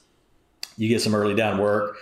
You 0.76 0.88
get 0.88 1.00
some 1.00 1.14
early 1.14 1.34
down 1.34 1.58
work. 1.58 1.96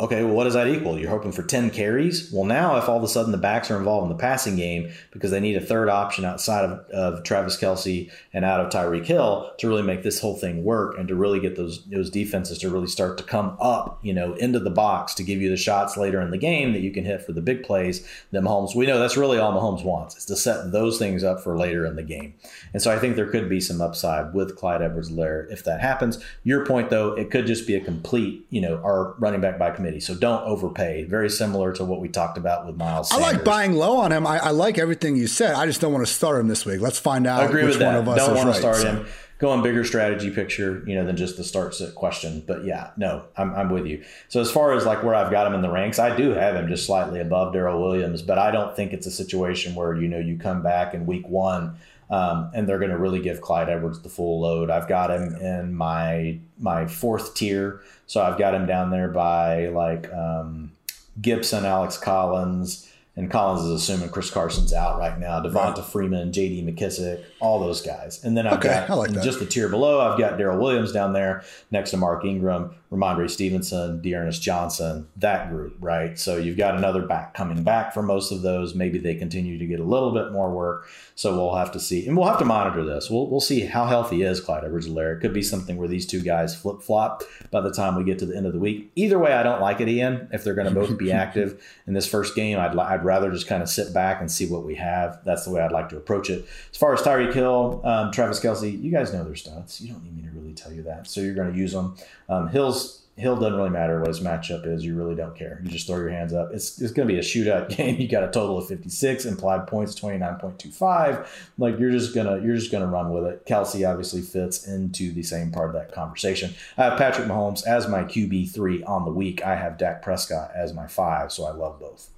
Okay, 0.00 0.24
well, 0.24 0.34
what 0.34 0.42
does 0.42 0.54
that 0.54 0.66
equal? 0.66 0.98
You're 0.98 1.10
hoping 1.10 1.30
for 1.30 1.44
10 1.44 1.70
carries? 1.70 2.32
Well, 2.32 2.44
now 2.44 2.76
if 2.78 2.88
all 2.88 2.96
of 2.96 3.04
a 3.04 3.08
sudden 3.08 3.30
the 3.30 3.38
backs 3.38 3.70
are 3.70 3.76
involved 3.76 4.10
in 4.10 4.16
the 4.16 4.20
passing 4.20 4.56
game 4.56 4.90
because 5.12 5.30
they 5.30 5.38
need 5.38 5.56
a 5.56 5.60
third 5.60 5.88
option 5.88 6.24
outside 6.24 6.64
of, 6.64 6.90
of 6.90 7.22
Travis 7.22 7.56
Kelce 7.56 8.10
and 8.32 8.44
out 8.44 8.58
of 8.58 8.72
Tyreek 8.72 9.06
Hill 9.06 9.52
to 9.58 9.68
really 9.68 9.84
make 9.84 10.02
this 10.02 10.20
whole 10.20 10.34
thing 10.34 10.64
work 10.64 10.98
and 10.98 11.06
to 11.06 11.14
really 11.14 11.38
get 11.38 11.54
those 11.54 11.84
those 11.84 12.10
defenses 12.10 12.58
to 12.58 12.70
really 12.70 12.88
start 12.88 13.16
to 13.18 13.24
come 13.24 13.56
up, 13.60 14.00
you 14.02 14.12
know, 14.12 14.34
into 14.34 14.58
the 14.58 14.68
box 14.68 15.14
to 15.14 15.22
give 15.22 15.40
you 15.40 15.48
the 15.48 15.56
shots 15.56 15.96
later 15.96 16.20
in 16.20 16.32
the 16.32 16.38
game 16.38 16.72
that 16.72 16.80
you 16.80 16.90
can 16.90 17.04
hit 17.04 17.22
for 17.22 17.32
the 17.32 17.40
big 17.40 17.62
plays 17.62 18.04
that 18.32 18.42
Mahomes, 18.42 18.74
we 18.74 18.86
know 18.86 18.98
that's 18.98 19.16
really 19.16 19.38
all 19.38 19.52
Mahomes 19.52 19.84
wants 19.84 20.16
is 20.16 20.24
to 20.24 20.34
set 20.34 20.72
those 20.72 20.98
things 20.98 21.22
up 21.22 21.40
for 21.40 21.56
later 21.56 21.86
in 21.86 21.94
the 21.94 22.02
game. 22.02 22.34
And 22.72 22.82
so 22.82 22.92
I 22.92 22.98
think 22.98 23.14
there 23.14 23.30
could 23.30 23.48
be 23.48 23.60
some 23.60 23.80
upside 23.80 24.34
with 24.34 24.56
Clyde 24.56 24.82
Edwards-Helaire 24.82 25.52
if 25.52 25.62
that 25.64 25.80
happens. 25.80 26.18
Your 26.42 26.66
point, 26.66 26.90
though, 26.90 27.12
it 27.12 27.30
could 27.30 27.46
just 27.46 27.64
be 27.64 27.76
a 27.76 27.80
complete, 27.80 28.44
you 28.50 28.60
know, 28.60 28.78
our 28.78 29.14
running 29.20 29.40
back 29.40 29.56
by 29.56 29.70
committee. 29.84 30.00
So 30.00 30.14
don't 30.14 30.42
overpay. 30.44 31.04
Very 31.04 31.28
similar 31.28 31.72
to 31.74 31.84
what 31.84 32.00
we 32.00 32.08
talked 32.08 32.38
about 32.38 32.66
with 32.66 32.76
Miles. 32.76 33.12
I 33.12 33.18
like 33.18 33.44
buying 33.44 33.74
low 33.74 33.98
on 33.98 34.12
him. 34.12 34.26
I, 34.26 34.38
I 34.38 34.50
like 34.50 34.78
everything 34.78 35.16
you 35.16 35.26
said. 35.26 35.54
I 35.54 35.66
just 35.66 35.80
don't 35.80 35.92
want 35.92 36.06
to 36.06 36.12
start 36.12 36.40
him 36.40 36.48
this 36.48 36.64
week. 36.64 36.80
Let's 36.80 36.98
find 36.98 37.26
out 37.26 37.42
I 37.42 37.46
agree 37.46 37.64
with 37.64 37.78
that. 37.78 38.04
Don't 38.04 38.06
want 38.06 38.46
right. 38.46 38.46
to 38.46 38.54
start 38.54 38.76
So- 38.76 38.86
him. 38.86 39.06
Go 39.38 39.50
on 39.50 39.64
bigger 39.64 39.84
strategy 39.84 40.30
picture, 40.30 40.84
you 40.86 40.94
know, 40.94 41.04
than 41.04 41.16
just 41.16 41.36
the 41.36 41.42
start 41.42 41.74
sit 41.74 41.96
question. 41.96 42.44
But 42.46 42.64
yeah, 42.64 42.92
no, 42.96 43.24
I'm, 43.36 43.52
I'm 43.54 43.68
with 43.68 43.84
you. 43.84 44.04
So 44.28 44.40
as 44.40 44.50
far 44.50 44.72
as 44.72 44.86
like 44.86 45.02
where 45.02 45.14
I've 45.14 45.30
got 45.32 45.46
him 45.46 45.54
in 45.54 45.60
the 45.60 45.70
ranks, 45.70 45.98
I 45.98 46.16
do 46.16 46.30
have 46.30 46.54
him 46.54 46.68
just 46.68 46.86
slightly 46.86 47.20
above 47.20 47.52
Darrel 47.52 47.82
Williams, 47.82 48.22
but 48.22 48.38
I 48.38 48.52
don't 48.52 48.76
think 48.76 48.92
it's 48.92 49.06
a 49.06 49.10
situation 49.10 49.74
where 49.74 49.96
you 49.96 50.06
know 50.06 50.20
you 50.20 50.38
come 50.38 50.62
back 50.62 50.94
in 50.94 51.04
week 51.04 51.28
one 51.28 51.76
um, 52.10 52.50
and 52.54 52.68
they're 52.68 52.78
going 52.78 52.90
to 52.90 52.98
really 52.98 53.20
give 53.20 53.40
Clyde 53.40 53.68
Edwards 53.68 54.00
the 54.00 54.08
full 54.08 54.40
load. 54.40 54.70
I've 54.70 54.88
got 54.88 55.10
him 55.10 55.34
in 55.36 55.74
my 55.74 56.38
my 56.58 56.86
fourth 56.86 57.34
tier, 57.34 57.80
so 58.06 58.22
I've 58.22 58.38
got 58.38 58.54
him 58.54 58.66
down 58.66 58.90
there 58.90 59.08
by 59.08 59.68
like 59.68 60.12
um, 60.12 60.72
Gibson, 61.20 61.64
Alex 61.64 61.96
Collins 61.96 62.90
and 63.16 63.30
Collins 63.30 63.64
is 63.64 63.70
assuming 63.70 64.08
Chris 64.08 64.30
Carson's 64.30 64.72
out 64.72 64.98
right 64.98 65.18
now. 65.18 65.40
Devonta 65.40 65.76
right. 65.76 65.84
Freeman, 65.84 66.32
J.D. 66.32 66.62
McKissic, 66.64 67.22
all 67.40 67.60
those 67.60 67.80
guys, 67.80 68.22
and 68.24 68.36
then 68.36 68.46
I've 68.46 68.58
okay, 68.58 68.84
got 68.88 68.98
like 68.98 69.12
just 69.22 69.38
the 69.38 69.46
tier 69.46 69.68
below. 69.68 70.00
I've 70.00 70.18
got 70.18 70.36
Darrel 70.36 70.58
Williams 70.58 70.92
down 70.92 71.12
there 71.12 71.44
next 71.70 71.92
to 71.92 71.96
Mark 71.96 72.24
Ingram, 72.24 72.74
Rhamondre 72.94 73.28
Stevenson, 73.28 74.00
D'Ernest 74.00 74.40
Johnson, 74.40 75.08
that 75.16 75.50
group, 75.50 75.76
right? 75.80 76.18
So 76.18 76.36
you've 76.36 76.56
got 76.56 76.76
another 76.76 77.02
back 77.02 77.34
coming 77.34 77.64
back 77.64 77.92
for 77.92 78.02
most 78.02 78.30
of 78.30 78.42
those. 78.42 78.74
Maybe 78.74 78.98
they 78.98 79.16
continue 79.16 79.58
to 79.58 79.66
get 79.66 79.80
a 79.80 79.84
little 79.84 80.12
bit 80.12 80.30
more 80.30 80.50
work. 80.52 80.88
So 81.16 81.34
we'll 81.36 81.54
have 81.56 81.72
to 81.72 81.80
see, 81.80 82.06
and 82.06 82.16
we'll 82.16 82.26
have 82.26 82.38
to 82.38 82.44
monitor 82.44 82.84
this. 82.84 83.10
We'll 83.10 83.28
we'll 83.28 83.40
see 83.40 83.60
how 83.60 83.86
healthy 83.86 84.22
is 84.22 84.40
Clyde 84.40 84.64
Edwards-Helaire. 84.64 85.16
It 85.16 85.20
could 85.20 85.32
be 85.32 85.42
something 85.42 85.76
where 85.76 85.88
these 85.88 86.06
two 86.06 86.20
guys 86.20 86.54
flip 86.56 86.82
flop 86.82 87.22
by 87.50 87.60
the 87.60 87.72
time 87.72 87.96
we 87.96 88.04
get 88.04 88.18
to 88.20 88.26
the 88.26 88.36
end 88.36 88.46
of 88.46 88.52
the 88.52 88.58
week. 88.58 88.90
Either 88.96 89.18
way, 89.18 89.32
I 89.32 89.42
don't 89.42 89.60
like 89.60 89.80
it, 89.80 89.88
Ian. 89.88 90.28
If 90.32 90.44
they're 90.44 90.54
going 90.54 90.72
to 90.72 90.74
both 90.74 90.96
be 90.98 91.12
active 91.24 91.62
in 91.86 91.94
this 91.94 92.08
first 92.08 92.34
game, 92.34 92.58
I'd 92.58 92.76
I'd 92.76 93.04
rather 93.04 93.30
just 93.30 93.46
kind 93.46 93.62
of 93.62 93.68
sit 93.68 93.92
back 93.92 94.20
and 94.20 94.30
see 94.30 94.46
what 94.46 94.64
we 94.64 94.74
have. 94.76 95.20
That's 95.24 95.44
the 95.44 95.50
way 95.50 95.60
I'd 95.60 95.72
like 95.72 95.88
to 95.90 95.96
approach 95.96 96.30
it. 96.30 96.46
As 96.70 96.76
far 96.76 96.92
as 96.94 97.00
Tyreek 97.00 97.32
Hill, 97.32 97.80
um, 97.84 98.10
Travis 98.12 98.40
Kelce, 98.40 98.80
you 98.80 98.90
guys 98.90 99.12
know 99.12 99.24
their 99.24 99.34
stats. 99.34 99.80
You 99.80 99.92
don't 99.92 100.02
need 100.04 100.16
me 100.16 100.22
to 100.22 100.30
really 100.30 100.54
tell 100.54 100.72
you 100.72 100.82
that. 100.82 101.06
So 101.06 101.20
you're 101.20 101.34
going 101.34 101.52
to 101.52 101.58
use 101.58 101.72
them. 101.72 101.96
Um, 102.28 102.48
Hill's 102.48 103.04
Hill 103.16 103.36
doesn't 103.36 103.54
really 103.54 103.70
matter 103.70 104.00
what 104.00 104.08
his 104.08 104.20
matchup 104.20 104.66
is. 104.66 104.84
You 104.84 104.96
really 104.96 105.14
don't 105.14 105.36
care. 105.36 105.60
You 105.62 105.70
just 105.70 105.86
throw 105.86 105.98
your 105.98 106.08
hands 106.08 106.32
up. 106.34 106.50
It's, 106.52 106.80
it's 106.80 106.92
going 106.92 107.06
to 107.06 107.14
be 107.14 107.20
a 107.20 107.22
shootout 107.22 107.68
game. 107.76 108.00
You 108.00 108.08
got 108.08 108.24
a 108.24 108.30
total 108.30 108.58
of 108.58 108.66
56 108.66 109.24
implied 109.24 109.68
points, 109.68 109.98
29.25. 109.98 111.26
Like 111.56 111.78
you're 111.78 111.92
just 111.92 112.12
gonna 112.12 112.40
you're 112.42 112.56
just 112.56 112.72
gonna 112.72 112.88
run 112.88 113.12
with 113.12 113.24
it. 113.24 113.46
Kelce 113.46 113.88
obviously 113.88 114.20
fits 114.20 114.66
into 114.66 115.12
the 115.12 115.22
same 115.22 115.52
part 115.52 115.68
of 115.68 115.74
that 115.74 115.92
conversation. 115.92 116.54
I 116.76 116.84
have 116.84 116.98
Patrick 116.98 117.28
Mahomes 117.28 117.64
as 117.64 117.86
my 117.86 118.02
QB 118.02 118.52
three 118.52 118.82
on 118.82 119.04
the 119.04 119.12
week. 119.12 119.44
I 119.44 119.54
have 119.54 119.78
Dak 119.78 120.02
Prescott 120.02 120.50
as 120.54 120.72
my 120.72 120.88
five, 120.88 121.30
so 121.30 121.44
I 121.44 121.52
love 121.52 121.78
both. 121.78 122.08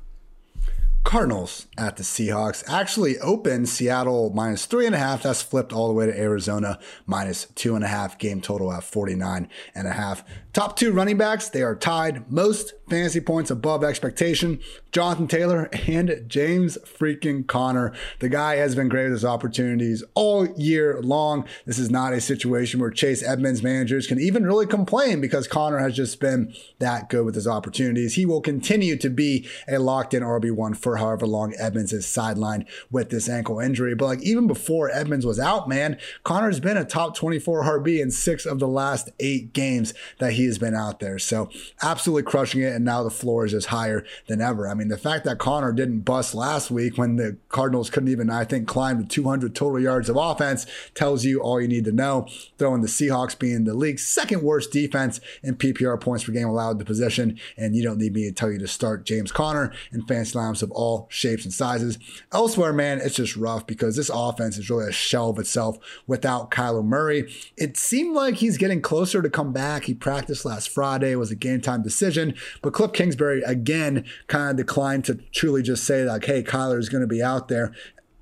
Cardinals 1.06 1.68
at 1.78 1.96
the 1.96 2.02
Seahawks 2.02 2.64
actually 2.68 3.16
opened 3.20 3.68
Seattle 3.68 4.32
minus 4.34 4.66
three 4.66 4.86
and 4.86 4.94
a 4.94 4.98
half. 4.98 5.22
That's 5.22 5.40
flipped 5.40 5.72
all 5.72 5.86
the 5.86 5.94
way 5.94 6.06
to 6.06 6.20
Arizona 6.20 6.80
minus 7.06 7.46
two 7.54 7.76
and 7.76 7.84
a 7.84 7.86
half. 7.86 8.18
Game 8.18 8.40
total 8.40 8.72
at 8.72 8.82
49 8.82 9.48
and 9.72 9.86
a 9.86 9.92
half. 9.92 10.24
Top 10.56 10.74
two 10.74 10.90
running 10.90 11.18
backs, 11.18 11.50
they 11.50 11.60
are 11.60 11.76
tied. 11.76 12.32
Most 12.32 12.72
fantasy 12.88 13.20
points 13.20 13.50
above 13.50 13.84
expectation. 13.84 14.58
Jonathan 14.90 15.28
Taylor 15.28 15.68
and 15.86 16.24
James 16.28 16.78
freaking 16.82 17.46
Conner. 17.46 17.92
The 18.20 18.30
guy 18.30 18.56
has 18.56 18.74
been 18.74 18.88
great 18.88 19.04
with 19.04 19.12
his 19.12 19.24
opportunities 19.24 20.02
all 20.14 20.46
year 20.56 20.98
long. 21.02 21.44
This 21.66 21.78
is 21.78 21.90
not 21.90 22.14
a 22.14 22.22
situation 22.22 22.80
where 22.80 22.90
Chase 22.90 23.22
Edmonds 23.22 23.62
managers 23.62 24.06
can 24.06 24.18
even 24.18 24.46
really 24.46 24.64
complain 24.64 25.20
because 25.20 25.46
Conner 25.46 25.78
has 25.78 25.94
just 25.94 26.20
been 26.20 26.54
that 26.78 27.10
good 27.10 27.26
with 27.26 27.34
his 27.34 27.46
opportunities. 27.46 28.14
He 28.14 28.24
will 28.24 28.40
continue 28.40 28.96
to 28.96 29.10
be 29.10 29.46
a 29.68 29.78
locked 29.78 30.14
in 30.14 30.22
RB1 30.22 30.78
for 30.78 30.96
however 30.96 31.26
long 31.26 31.52
Edmonds 31.58 31.92
is 31.92 32.06
sidelined 32.06 32.66
with 32.90 33.10
this 33.10 33.28
ankle 33.28 33.60
injury. 33.60 33.94
But 33.94 34.06
like 34.06 34.22
even 34.22 34.46
before 34.46 34.90
Edmonds 34.90 35.26
was 35.26 35.38
out, 35.38 35.68
man, 35.68 35.98
Conner's 36.24 36.60
been 36.60 36.78
a 36.78 36.84
top 36.86 37.14
24 37.14 37.62
RB 37.62 38.00
in 38.00 38.10
six 38.10 38.46
of 38.46 38.58
the 38.58 38.68
last 38.68 39.10
eight 39.20 39.52
games 39.52 39.92
that 40.18 40.32
he 40.32 40.45
has 40.46 40.58
been 40.58 40.74
out 40.74 41.00
there. 41.00 41.18
So 41.18 41.50
absolutely 41.82 42.30
crushing 42.30 42.62
it. 42.62 42.74
And 42.74 42.84
now 42.84 43.02
the 43.02 43.10
floor 43.10 43.44
is 43.44 43.52
just 43.52 43.68
higher 43.68 44.04
than 44.26 44.40
ever. 44.40 44.68
I 44.68 44.74
mean, 44.74 44.88
the 44.88 44.96
fact 44.96 45.24
that 45.24 45.38
Conner 45.38 45.72
didn't 45.72 46.00
bust 46.00 46.34
last 46.34 46.70
week 46.70 46.98
when 46.98 47.16
the 47.16 47.36
Cardinals 47.48 47.90
couldn't 47.90 48.10
even, 48.10 48.30
I 48.30 48.44
think, 48.44 48.66
climb 48.68 49.02
to 49.02 49.08
200 49.08 49.54
total 49.54 49.80
yards 49.80 50.08
of 50.08 50.16
offense 50.16 50.66
tells 50.94 51.24
you 51.24 51.40
all 51.40 51.60
you 51.60 51.68
need 51.68 51.84
to 51.84 51.92
know. 51.92 52.26
Throwing 52.58 52.82
the 52.82 52.88
Seahawks 52.88 53.38
being 53.38 53.64
the 53.64 53.74
league's 53.74 54.06
second 54.06 54.42
worst 54.42 54.72
defense 54.72 55.20
in 55.42 55.56
PPR 55.56 56.00
points 56.00 56.24
per 56.24 56.32
game 56.32 56.48
allowed 56.48 56.78
to 56.78 56.84
position. 56.84 57.38
And 57.56 57.74
you 57.74 57.82
don't 57.82 57.98
need 57.98 58.14
me 58.14 58.24
to 58.24 58.32
tell 58.32 58.50
you 58.50 58.58
to 58.58 58.68
start 58.68 59.04
James 59.04 59.32
Conner 59.32 59.72
in 59.92 60.06
fantasy 60.06 60.36
lineups 60.36 60.62
of 60.62 60.70
all 60.72 61.06
shapes 61.10 61.44
and 61.44 61.52
sizes. 61.52 61.98
Elsewhere, 62.32 62.72
man, 62.72 63.00
it's 63.00 63.16
just 63.16 63.36
rough 63.36 63.66
because 63.66 63.96
this 63.96 64.10
offense 64.12 64.58
is 64.58 64.68
really 64.70 64.88
a 64.88 64.92
shell 64.92 65.30
of 65.30 65.38
itself 65.38 65.78
without 66.06 66.50
Kyler 66.50 66.84
Murray. 66.84 67.32
It 67.56 67.76
seemed 67.76 68.14
like 68.14 68.36
he's 68.36 68.58
getting 68.58 68.82
closer 68.82 69.22
to 69.22 69.30
come 69.30 69.52
back. 69.52 69.84
He 69.84 69.94
practiced 69.94 70.35
last 70.44 70.68
Friday. 70.68 71.14
Was 71.16 71.30
a 71.30 71.36
game 71.36 71.60
time 71.60 71.82
decision, 71.82 72.34
but 72.62 72.72
Cliff 72.72 72.92
Kingsbury 72.92 73.42
again 73.42 74.04
kind 74.26 74.50
of 74.50 74.56
declined 74.56 75.04
to 75.06 75.14
truly 75.32 75.62
just 75.62 75.84
say 75.84 76.04
like, 76.04 76.24
"Hey, 76.24 76.42
Kyler 76.42 76.78
is 76.78 76.88
going 76.88 77.02
to 77.02 77.06
be 77.06 77.22
out 77.22 77.48
there," 77.48 77.72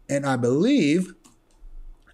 and 0.08 0.26
I 0.26 0.36
believe 0.36 1.14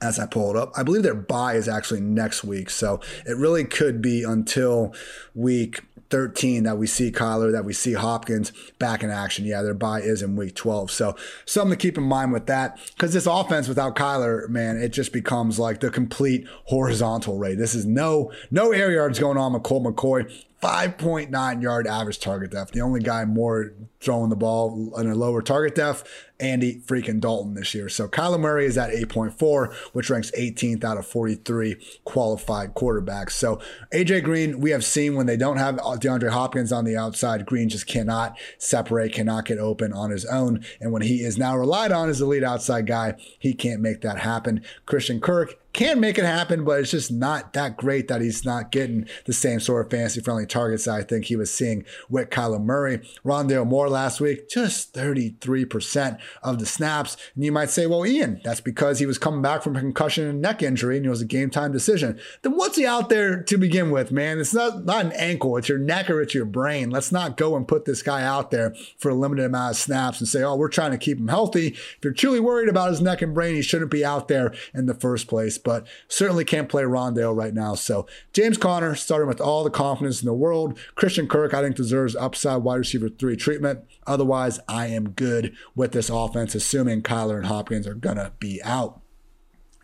as 0.01 0.19
I 0.19 0.27
pull 0.27 0.51
it 0.51 0.57
up. 0.57 0.73
I 0.77 0.83
believe 0.83 1.03
their 1.03 1.15
bye 1.15 1.55
is 1.55 1.69
actually 1.69 2.01
next 2.01 2.43
week. 2.43 2.71
So 2.71 3.01
it 3.27 3.37
really 3.37 3.65
could 3.65 4.01
be 4.01 4.23
until 4.23 4.95
week 5.35 5.83
13 6.11 6.65
that 6.65 6.77
we 6.77 6.87
see 6.87 7.11
Kyler, 7.11 7.53
that 7.53 7.65
we 7.65 7.73
see 7.73 7.95
Hopkins 7.95 8.53
back 8.79 9.03
in 9.03 9.11
action. 9.11 9.45
Yeah, 9.45 9.63
their 9.63 9.75
bye 9.75 10.01
is 10.01 10.23
in 10.23 10.37
week 10.37 10.55
12. 10.55 10.91
So 10.91 11.17
something 11.47 11.79
to 11.79 11.81
keep 11.81 11.97
in 11.97 12.05
mind 12.05 12.33
with 12.33 12.47
that. 12.47 12.79
Because 12.95 13.13
this 13.13 13.27
offense 13.27 13.69
without 13.69 13.97
Kyler, 13.97 14.49
man, 14.49 14.77
it 14.77 14.91
just 14.91 15.13
becomes 15.13 15.59
like 15.59 15.81
the 15.81 15.91
complete 15.91 16.47
horizontal 16.65 17.39
rate. 17.39 17.59
This 17.59 17.75
is 17.75 17.87
no 17.87 18.33
no 18.51 18.73
air 18.73 18.93
yards 18.93 19.19
going 19.19 19.39
on 19.39 19.53
with 19.53 19.63
Colt 19.63 19.85
McCoy. 19.85 20.31
5.9 20.63 21.63
yard 21.63 21.87
average 21.87 22.19
target 22.19 22.51
depth. 22.51 22.73
The 22.73 22.83
only 22.83 23.01
guy 23.01 23.25
more 23.25 23.73
throwing 24.01 24.31
the 24.31 24.37
ball 24.37 24.93
in 24.99 25.11
a 25.11 25.15
lower 25.15 25.43
target 25.43 25.75
depth 25.75 26.05
Andy 26.41 26.81
freaking 26.81 27.21
Dalton 27.21 27.55
this 27.55 27.75
year. 27.75 27.89
So 27.89 28.09
Kyler 28.09 28.41
Murray 28.41 28.67
is 28.67 28.79
at 28.79 28.91
8.4, 28.91 29.75
which 29.93 30.11
ranks 30.11 30.31
18th 30.37 30.83
out 30.85 30.97
of 30.97 31.07
43 31.07 31.77
qualified 32.05 32.75
quarterbacks. 32.75 33.33
So 33.33 33.61
AJ 33.93 34.25
Green, 34.25 34.61
we 34.61 34.71
have 34.71 34.85
seen 34.85 35.15
when 35.17 35.27
they 35.27 35.37
don't 35.37 35.59
have 35.59 35.77
DeAndre 35.77 36.31
Hopkins 36.31 36.73
on 36.73 36.85
the 36.85 36.97
outside, 36.97 37.47
Green 37.47 37.69
just 37.69 37.87
cannot 37.87 38.39
separate, 38.59 39.13
cannot 39.13 39.45
get 39.45 39.59
open 39.59 39.93
on 39.93 40.11
his 40.11 40.25
own. 40.25 40.65
And 40.81 40.93
when 40.93 41.03
he 41.03 41.23
is 41.23 41.39
now 41.39 41.57
relied 41.57 41.93
on 41.93 42.09
as 42.09 42.19
the 42.19 42.27
lead 42.27 42.45
outside 42.45 42.87
guy, 42.87 43.15
he 43.39 43.53
can't 43.53 43.83
make 43.83 44.01
that 44.01 44.19
happen. 44.19 44.63
Christian 44.87 45.21
Kirk 45.21 45.57
can 45.73 46.01
make 46.01 46.19
it 46.19 46.25
happen, 46.25 46.65
but 46.65 46.81
it's 46.81 46.91
just 46.91 47.13
not 47.13 47.53
that 47.53 47.77
great 47.77 48.09
that 48.09 48.21
he's 48.21 48.45
not 48.45 48.73
getting 48.73 49.07
the 49.27 49.33
same 49.33 49.61
sort 49.61 49.85
of 49.85 49.91
fantasy 49.91 50.21
friendly 50.21 50.45
targets 50.47 50.89
I 50.89 51.03
think 51.03 51.27
he 51.27 51.37
was 51.37 51.53
seeing 51.53 51.85
with 52.09 52.31
Kyler 52.31 52.61
Murray. 52.61 52.99
Rondale 53.25 53.67
Moore 53.67 53.89
last 53.91 54.21
week, 54.21 54.49
just 54.49 54.93
33% 54.95 56.19
of 56.43 56.59
the 56.59 56.67
snaps. 56.67 57.17
And 57.35 57.45
you 57.45 57.53
might 57.53 57.71
say, 57.71 57.87
well, 57.87 58.07
Ian, 58.07 58.41
that's 58.45 58.61
because 58.61 58.99
he 58.99 59.07
was 59.07 59.19
coming 59.19 59.43
back 59.43 59.63
from 59.63 59.77
a 59.77 59.81
concussion 59.81 60.27
and 60.27 60.41
neck 60.41 60.63
injury 60.63 60.97
and 60.97 61.07
it 61.07 61.11
was 61.11 61.23
a 61.23 61.27
game 61.27 61.51
time 61.51 61.73
decision. 61.73 62.19
Then 62.43 62.57
what's 62.57 62.77
he 62.77 62.87
out 62.87 63.09
there 63.09 63.43
to 63.43 63.59
begin 63.59 63.91
with, 63.91 64.13
man? 64.13 64.39
It's 64.39 64.55
not, 64.55 64.85
not 64.85 65.05
an 65.05 65.13
ankle, 65.13 65.57
it's 65.57 65.69
your 65.69 65.79
neck 65.79 66.11
or 66.11 66.21
it's 66.21 66.35
your 66.35 66.45
brain. 66.45 66.91
Let's 66.91 67.13
not 67.13 67.37
go 67.37 67.57
and 67.57 67.69
put 67.69 67.85
this 67.85 68.03
guy 68.03 68.23
out 68.23 68.51
there 68.51 68.75
for 68.99 69.11
a 69.11 69.15
limited 69.15 69.45
amount 69.45 69.73
of 69.73 69.77
snaps 69.77 70.21
and 70.21 70.29
say, 70.29 70.43
oh, 70.43 70.57
we're 70.57 70.69
trying 70.69 70.93
to 70.93 70.99
keep 70.99 71.19
him 71.19 71.29
healthy. 71.29 71.69
If 71.69 71.99
you're 72.03 72.13
truly 72.13 72.41
worried 72.41 72.69
about 72.69 72.91
his 72.91 73.01
neck 73.01 73.23
and 73.23 73.35
brain, 73.35 73.55
he 73.55 73.63
shouldn't 73.63 73.91
be 73.91 74.05
out 74.05 74.29
there 74.29 74.53
in 74.75 74.87
the 74.87 74.95
first 74.95 75.29
place 75.29 75.59
but 75.59 75.87
certainly 76.09 76.45
can't 76.45 76.69
play 76.69 76.83
Rondale 76.83 77.37
right 77.37 77.55
now. 77.55 77.75
So 77.75 78.07
James 78.33 78.59
Conner 78.59 78.95
starting 78.95 79.29
with 79.29 79.41
all 79.41 79.65
the 79.65 79.71
confidence 79.71 80.21
in 80.21 80.27
the 80.27 80.35
world. 80.35 80.79
Christian 80.95 81.29
Kirk, 81.29 81.55
I 81.55 81.63
think, 81.63 81.77
deserves 81.77 82.17
upside 82.17 82.63
wide 82.63 82.77
receiver 82.77 83.09
three 83.09 83.37
treatment. 83.37 83.80
Otherwise, 84.07 84.61
I 84.69 84.87
am 84.89 85.11
good 85.11 85.55
with 85.75 85.93
this 85.93 86.11
offense, 86.11 86.55
assuming 86.55 87.03
Kyler 87.03 87.37
and 87.37 87.47
Hopkins 87.47 87.87
are 87.87 87.95
going 87.95 88.17
to 88.17 88.33
be 88.39 88.61
out. 88.63 89.01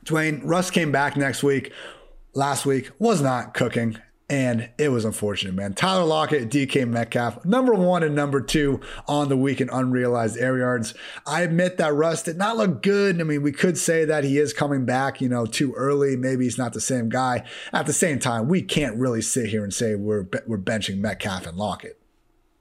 Dwain, 0.05 0.41
Russ 0.45 0.71
came 0.71 0.93
back 0.93 1.17
next 1.17 1.43
week. 1.43 1.73
Last 2.35 2.67
week 2.67 2.91
was 2.99 3.21
not 3.21 3.55
cooking. 3.55 3.99
And 4.29 4.71
it 4.77 4.89
was 4.89 5.05
unfortunate, 5.05 5.55
man. 5.55 5.75
Tyler 5.75 6.05
Lockett, 6.05 6.51
DK 6.51 6.89
Metcalf, 6.89 7.45
number 7.45 7.75
one 7.75 8.03
and 8.03 8.17
number 8.17 8.41
two 8.41 8.81
on 9.07 9.29
the 9.29 9.37
week 9.37 9.61
in 9.61 9.71
unrealized 9.71 10.37
air 10.37 10.59
yards. 10.59 10.95
I 11.25 11.43
admit 11.43 11.77
that 11.77 11.95
Russ 11.95 12.25
did 12.25 12.37
not 12.37 12.57
look 12.57 12.83
good. 12.83 13.21
I 13.21 13.25
mean, 13.25 13.43
we 13.43 13.53
could 13.53 13.79
say 13.79 14.05
that 14.05 14.25
he 14.25 14.39
is 14.39 14.53
coming 14.53 14.85
back, 14.85 15.21
you 15.21 15.29
know, 15.29 15.47
too 15.47 15.73
early. 15.75 16.17
Maybe 16.17 16.43
he's 16.43 16.59
not 16.59 16.73
the 16.73 16.81
same 16.81 17.09
guy. 17.09 17.45
At 17.73 17.87
the 17.87 17.93
same 17.93 18.19
time, 18.19 18.49
we 18.49 18.63
can't 18.63 18.97
really 18.97 19.23
sit 19.23 19.51
here 19.51 19.63
and 19.63 19.73
say 19.73 19.95
we're 19.95 20.27
we're 20.45 20.59
benching 20.59 20.99
Metcalf 20.99 21.47
and 21.47 21.57
Lockett. 21.57 22.01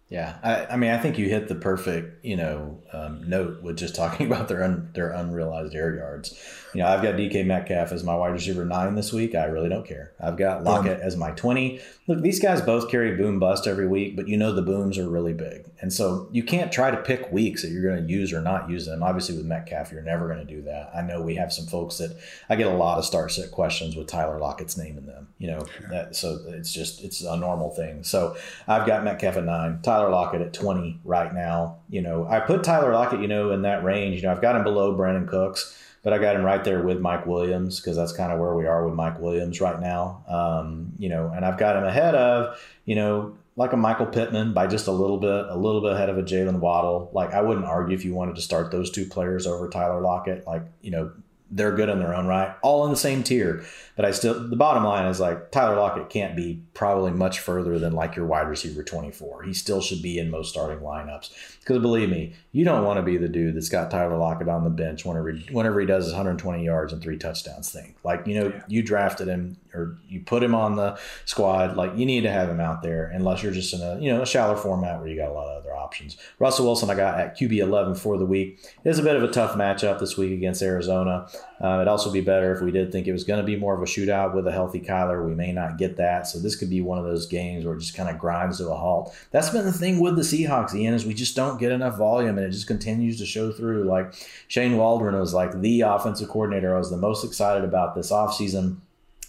Yeah, 0.08 0.38
I, 0.44 0.74
I, 0.74 0.78
mean, 0.78 0.92
I 0.92 1.00
think 1.00 1.18
you 1.18 1.28
hit 1.28 1.48
the 1.48 1.56
perfect, 1.56 2.24
you 2.24 2.36
know, 2.36 2.80
um, 2.94 3.28
note 3.28 3.64
with 3.64 3.78
just 3.78 3.96
talking 3.96 4.28
about 4.32 4.48
their 4.48 4.64
un, 4.64 4.92
their 4.94 5.12
unrealized 5.12 5.74
air 5.74 5.96
yards. 5.96 6.40
You 6.76 6.84
know, 6.84 6.88
I've 6.88 7.02
got 7.02 7.16
DK 7.16 7.46
Metcalf 7.46 7.92
as 7.92 8.04
my 8.04 8.16
wide 8.16 8.34
receiver 8.34 8.66
nine 8.66 8.96
this 8.96 9.12
week. 9.12 9.36
I 9.36 9.46
really 9.46 9.70
don't 9.70 9.86
care. 9.86 10.14
I've 10.20 10.38
got 10.38 10.64
Lockett 10.64 11.00
as 11.02 11.18
my 11.18 11.32
twenty. 11.32 11.82
Look, 12.08 12.22
these 12.22 12.40
guys 12.40 12.62
both 12.62 12.90
carry 12.90 13.16
boom 13.18 13.40
bust 13.40 13.66
every 13.66 13.88
week, 13.88 14.16
but 14.16 14.28
you 14.28 14.38
know 14.38 14.54
the 14.54 14.62
booms 14.62 14.98
are 14.98 15.10
really 15.10 15.34
big, 15.34 15.72
and 15.82 15.92
so 15.92 16.30
you 16.32 16.44
can't 16.44 16.72
try 16.72 16.92
to 16.92 16.98
pick 16.98 17.32
weeks 17.32 17.64
that 17.64 17.72
you're 17.72 17.84
going 17.84 18.06
to 18.06 18.14
use 18.14 18.32
or 18.32 18.42
not 18.42 18.70
use 18.70 18.86
them. 18.86 19.04
Obviously, 19.04 19.36
with 19.36 19.46
Metcalf, 19.46 19.92
you're 19.92 20.02
never 20.02 20.28
going 20.28 20.46
to 20.46 20.54
do 20.54 20.62
that. 20.64 20.92
I 20.96 21.02
know 21.02 21.22
we 21.22 21.36
have 21.36 21.52
some 21.52 21.66
folks 21.66 21.98
that 21.98 22.16
I 22.50 22.56
get 22.56 22.68
a 22.68 22.74
lot 22.74 23.00
of 23.00 23.06
start 23.06 23.32
set 23.32 23.52
questions 23.52 23.96
with 23.96 24.08
Tyler 24.08 24.40
Lockett's 24.40 24.78
name 24.78 24.98
in 24.98 25.08
them. 25.08 25.30
You 25.40 25.48
know, 25.48 25.66
that, 25.90 26.16
so 26.16 26.40
it's 26.48 26.72
just 26.72 27.04
it's 27.04 27.22
a 27.22 27.36
normal 27.36 27.72
thing. 27.72 28.04
So 28.04 28.38
I've 28.68 28.86
got 28.86 29.04
Metcalf 29.04 29.38
at 29.38 29.44
nine. 29.44 29.80
Tyler 29.82 30.06
Tyler 30.06 30.10
Lockett 30.10 30.42
at 30.42 30.54
20 30.54 31.00
right 31.04 31.34
now. 31.34 31.78
You 31.90 32.02
know, 32.02 32.28
I 32.28 32.40
put 32.40 32.64
Tyler 32.64 32.94
Lockett, 32.94 33.22
you 33.22 33.28
know, 33.28 33.52
in 33.52 33.64
that 33.64 33.84
range. 33.84 34.18
You 34.18 34.24
know, 34.24 34.32
I've 34.32 34.42
got 34.42 34.56
him 34.56 34.64
below 34.64 34.96
Brandin 34.96 35.28
Cooks, 35.28 35.76
but 36.06 36.14
I 36.14 36.20
got 36.20 36.36
him 36.36 36.44
right 36.44 36.64
there 36.64 36.84
with 36.84 37.00
Mike 37.00 37.26
Williams 37.26 37.80
because 37.80 37.98
that's 37.98 38.14
kind 38.14 38.32
of 38.32 38.40
where 38.40 38.54
we 38.54 38.68
are 38.68 38.86
with 38.86 38.94
Mike 38.94 39.20
Williams 39.20 39.60
right 39.60 39.82
now. 39.82 40.24
Um, 40.28 40.94
you 41.00 41.10
know, 41.10 41.34
and 41.36 41.44
I've 41.44 41.58
got 41.58 41.76
him 41.76 41.84
ahead 41.84 42.14
of, 42.14 42.62
you 42.86 42.94
know, 42.94 43.36
like 43.56 43.74
a 43.74 43.78
Michael 43.78 44.06
Pittman 44.06 44.54
by 44.54 44.68
just 44.68 44.86
a 44.86 44.92
little 44.92 45.18
bit, 45.18 45.48
a 45.50 45.58
little 45.58 45.82
bit 45.82 45.94
ahead 45.94 46.10
of 46.10 46.20
a 46.20 46.22
Jaylen 46.22 46.60
Waddle. 46.60 47.10
Like 47.12 47.34
I 47.34 47.42
wouldn't 47.42 47.66
argue 47.66 47.96
if 47.98 48.06
you 48.06 48.14
wanted 48.14 48.36
to 48.36 48.44
start 48.44 48.70
those 48.70 48.92
two 48.92 49.08
players 49.08 49.48
over 49.48 49.68
Tyler 49.68 50.00
Lockett. 50.00 50.46
Like, 50.46 50.62
you 50.84 50.92
know, 50.92 51.12
they're 51.50 51.76
good 51.76 51.90
in 51.90 52.00
their 52.00 52.14
own 52.14 52.28
right, 52.28 52.56
all 52.62 52.86
in 52.86 52.92
the 52.92 52.98
same 52.98 53.24
tier. 53.24 53.64
But 53.96 54.06
I 54.06 54.12
still, 54.12 54.48
the 54.48 54.56
bottom 54.56 54.84
line 54.84 55.08
is 55.08 55.20
like 55.20 55.52
Tyler 55.52 55.78
Lockett 55.78 56.10
can't 56.10 56.36
be 56.36 56.62
probably 56.76 57.12
much 57.12 57.40
further 57.40 57.80
than 57.80 57.94
like 57.94 58.16
your 58.16 58.26
wide 58.26 58.48
receiver 58.48 58.84
24. 58.84 59.44
He 59.44 59.54
still 59.54 59.82
should 59.82 60.02
be 60.02 60.20
in 60.20 60.30
most 60.30 60.50
starting 60.50 60.80
lineups. 60.80 61.32
Because 61.66 61.82
believe 61.82 62.10
me, 62.10 62.34
you 62.52 62.64
don't 62.64 62.86
want 62.86 62.98
to 62.98 63.02
be 63.02 63.18
the 63.18 63.28
dude 63.28 63.56
that's 63.56 63.70
got 63.70 63.90
Tyler 63.90 64.18
Lockett 64.18 64.48
on 64.48 64.64
the 64.64 64.70
bench 64.70 65.04
whenever, 65.04 65.34
whenever 65.52 65.80
he 65.80 65.88
does 65.88 66.04
his 66.04 66.14
120 66.14 66.64
yards 66.64 66.94
and 66.94 67.02
three 67.02 67.18
touchdowns 67.18 67.72
thing. 67.72 67.96
Like, 68.04 68.28
you 68.28 68.36
know, 68.36 68.50
yeah. 68.50 68.62
you 68.68 68.84
drafted 68.84 69.28
him 69.28 69.58
or 69.74 69.98
you 70.08 70.20
put 70.20 70.44
him 70.44 70.54
on 70.54 70.76
the 70.76 70.96
squad. 71.26 71.76
Like, 71.76 71.98
you 71.98 72.06
need 72.06 72.22
to 72.22 72.32
have 72.32 72.50
him 72.50 72.60
out 72.60 72.84
there 72.84 73.08
unless 73.08 73.42
you're 73.42 73.52
just 73.52 73.74
in 73.74 73.82
a, 73.82 74.00
you 74.00 74.14
know, 74.14 74.22
a 74.22 74.28
shallow 74.28 74.56
format 74.56 75.00
where 75.00 75.08
you 75.08 75.16
got 75.16 75.30
a 75.30 75.34
lot 75.34 75.48
of 75.48 75.64
other 75.64 75.76
options. 75.76 76.18
Russell 76.38 76.68
Wilson, 76.68 76.92
I 76.92 76.96
got 76.96 77.20
at 77.20 77.36
QB 77.36 77.58
11 77.58 77.96
for 77.96 78.20
the 78.20 78.28
week. 78.28 78.60
It 78.84 78.90
is 78.90 79.00
a 79.00 79.04
bit 79.04 79.16
of 79.16 79.24
a 79.24 79.32
tough 79.32 79.56
matchup 79.56 80.00
this 80.00 80.16
week 80.16 80.34
against 80.34 80.62
Arizona. 80.62 81.28
Uh, 81.62 81.76
it'd 81.76 81.88
also 81.88 82.12
be 82.12 82.22
better 82.22 82.54
if 82.54 82.62
we 82.62 82.72
did 82.72 82.92
think 82.92 83.08
it 83.08 83.14
was 83.14 83.24
going 83.24 83.40
to 83.40 83.46
be 83.46 83.56
more 83.56 83.74
of 83.74 83.82
a 83.82 83.86
shootout 83.86 84.36
with 84.36 84.46
a 84.46 84.52
healthy 84.52 84.82
Kyler. 84.82 85.26
We 85.26 85.36
may 85.36 85.54
not 85.54 85.78
get 85.78 85.98
that. 85.98 86.28
So 86.28 86.40
this 86.40 86.56
could 86.56 86.70
be 86.70 86.82
one 86.82 86.98
of 86.98 87.06
those 87.06 87.26
games 87.28 87.64
where 87.64 87.76
it 87.76 87.80
just 87.80 87.96
kind 87.96 88.10
of 88.10 88.20
grinds 88.20 88.58
to 88.58 88.70
a 88.70 88.76
halt. 88.76 89.16
That's 89.32 89.50
been 89.50 89.66
the 89.66 89.72
thing 89.72 90.00
with 90.00 90.18
the 90.18 90.22
Seahawks, 90.22 90.76
Ian, 90.76 90.94
is 90.94 91.06
we 91.06 91.14
just 91.14 91.36
don't 91.36 91.60
get 91.60 91.72
enough 91.72 91.98
volume 91.98 92.38
and 92.38 92.46
it 92.46 92.52
just 92.52 92.68
continues 92.68 93.18
to 93.20 93.26
show 93.26 93.52
through. 93.52 93.86
Like 93.86 94.14
Shane 94.48 94.78
Waldron 94.78 95.18
was 95.18 95.34
like 95.34 95.62
the 95.62 95.82
offensive 95.82 96.28
coordinator 96.28 96.76
I 96.76 96.80
was 96.80 96.92
the 96.92 96.98
most 96.98 97.24
excited 97.24 97.64
about 97.64 97.96
this 97.96 98.12
offseason 98.12 98.78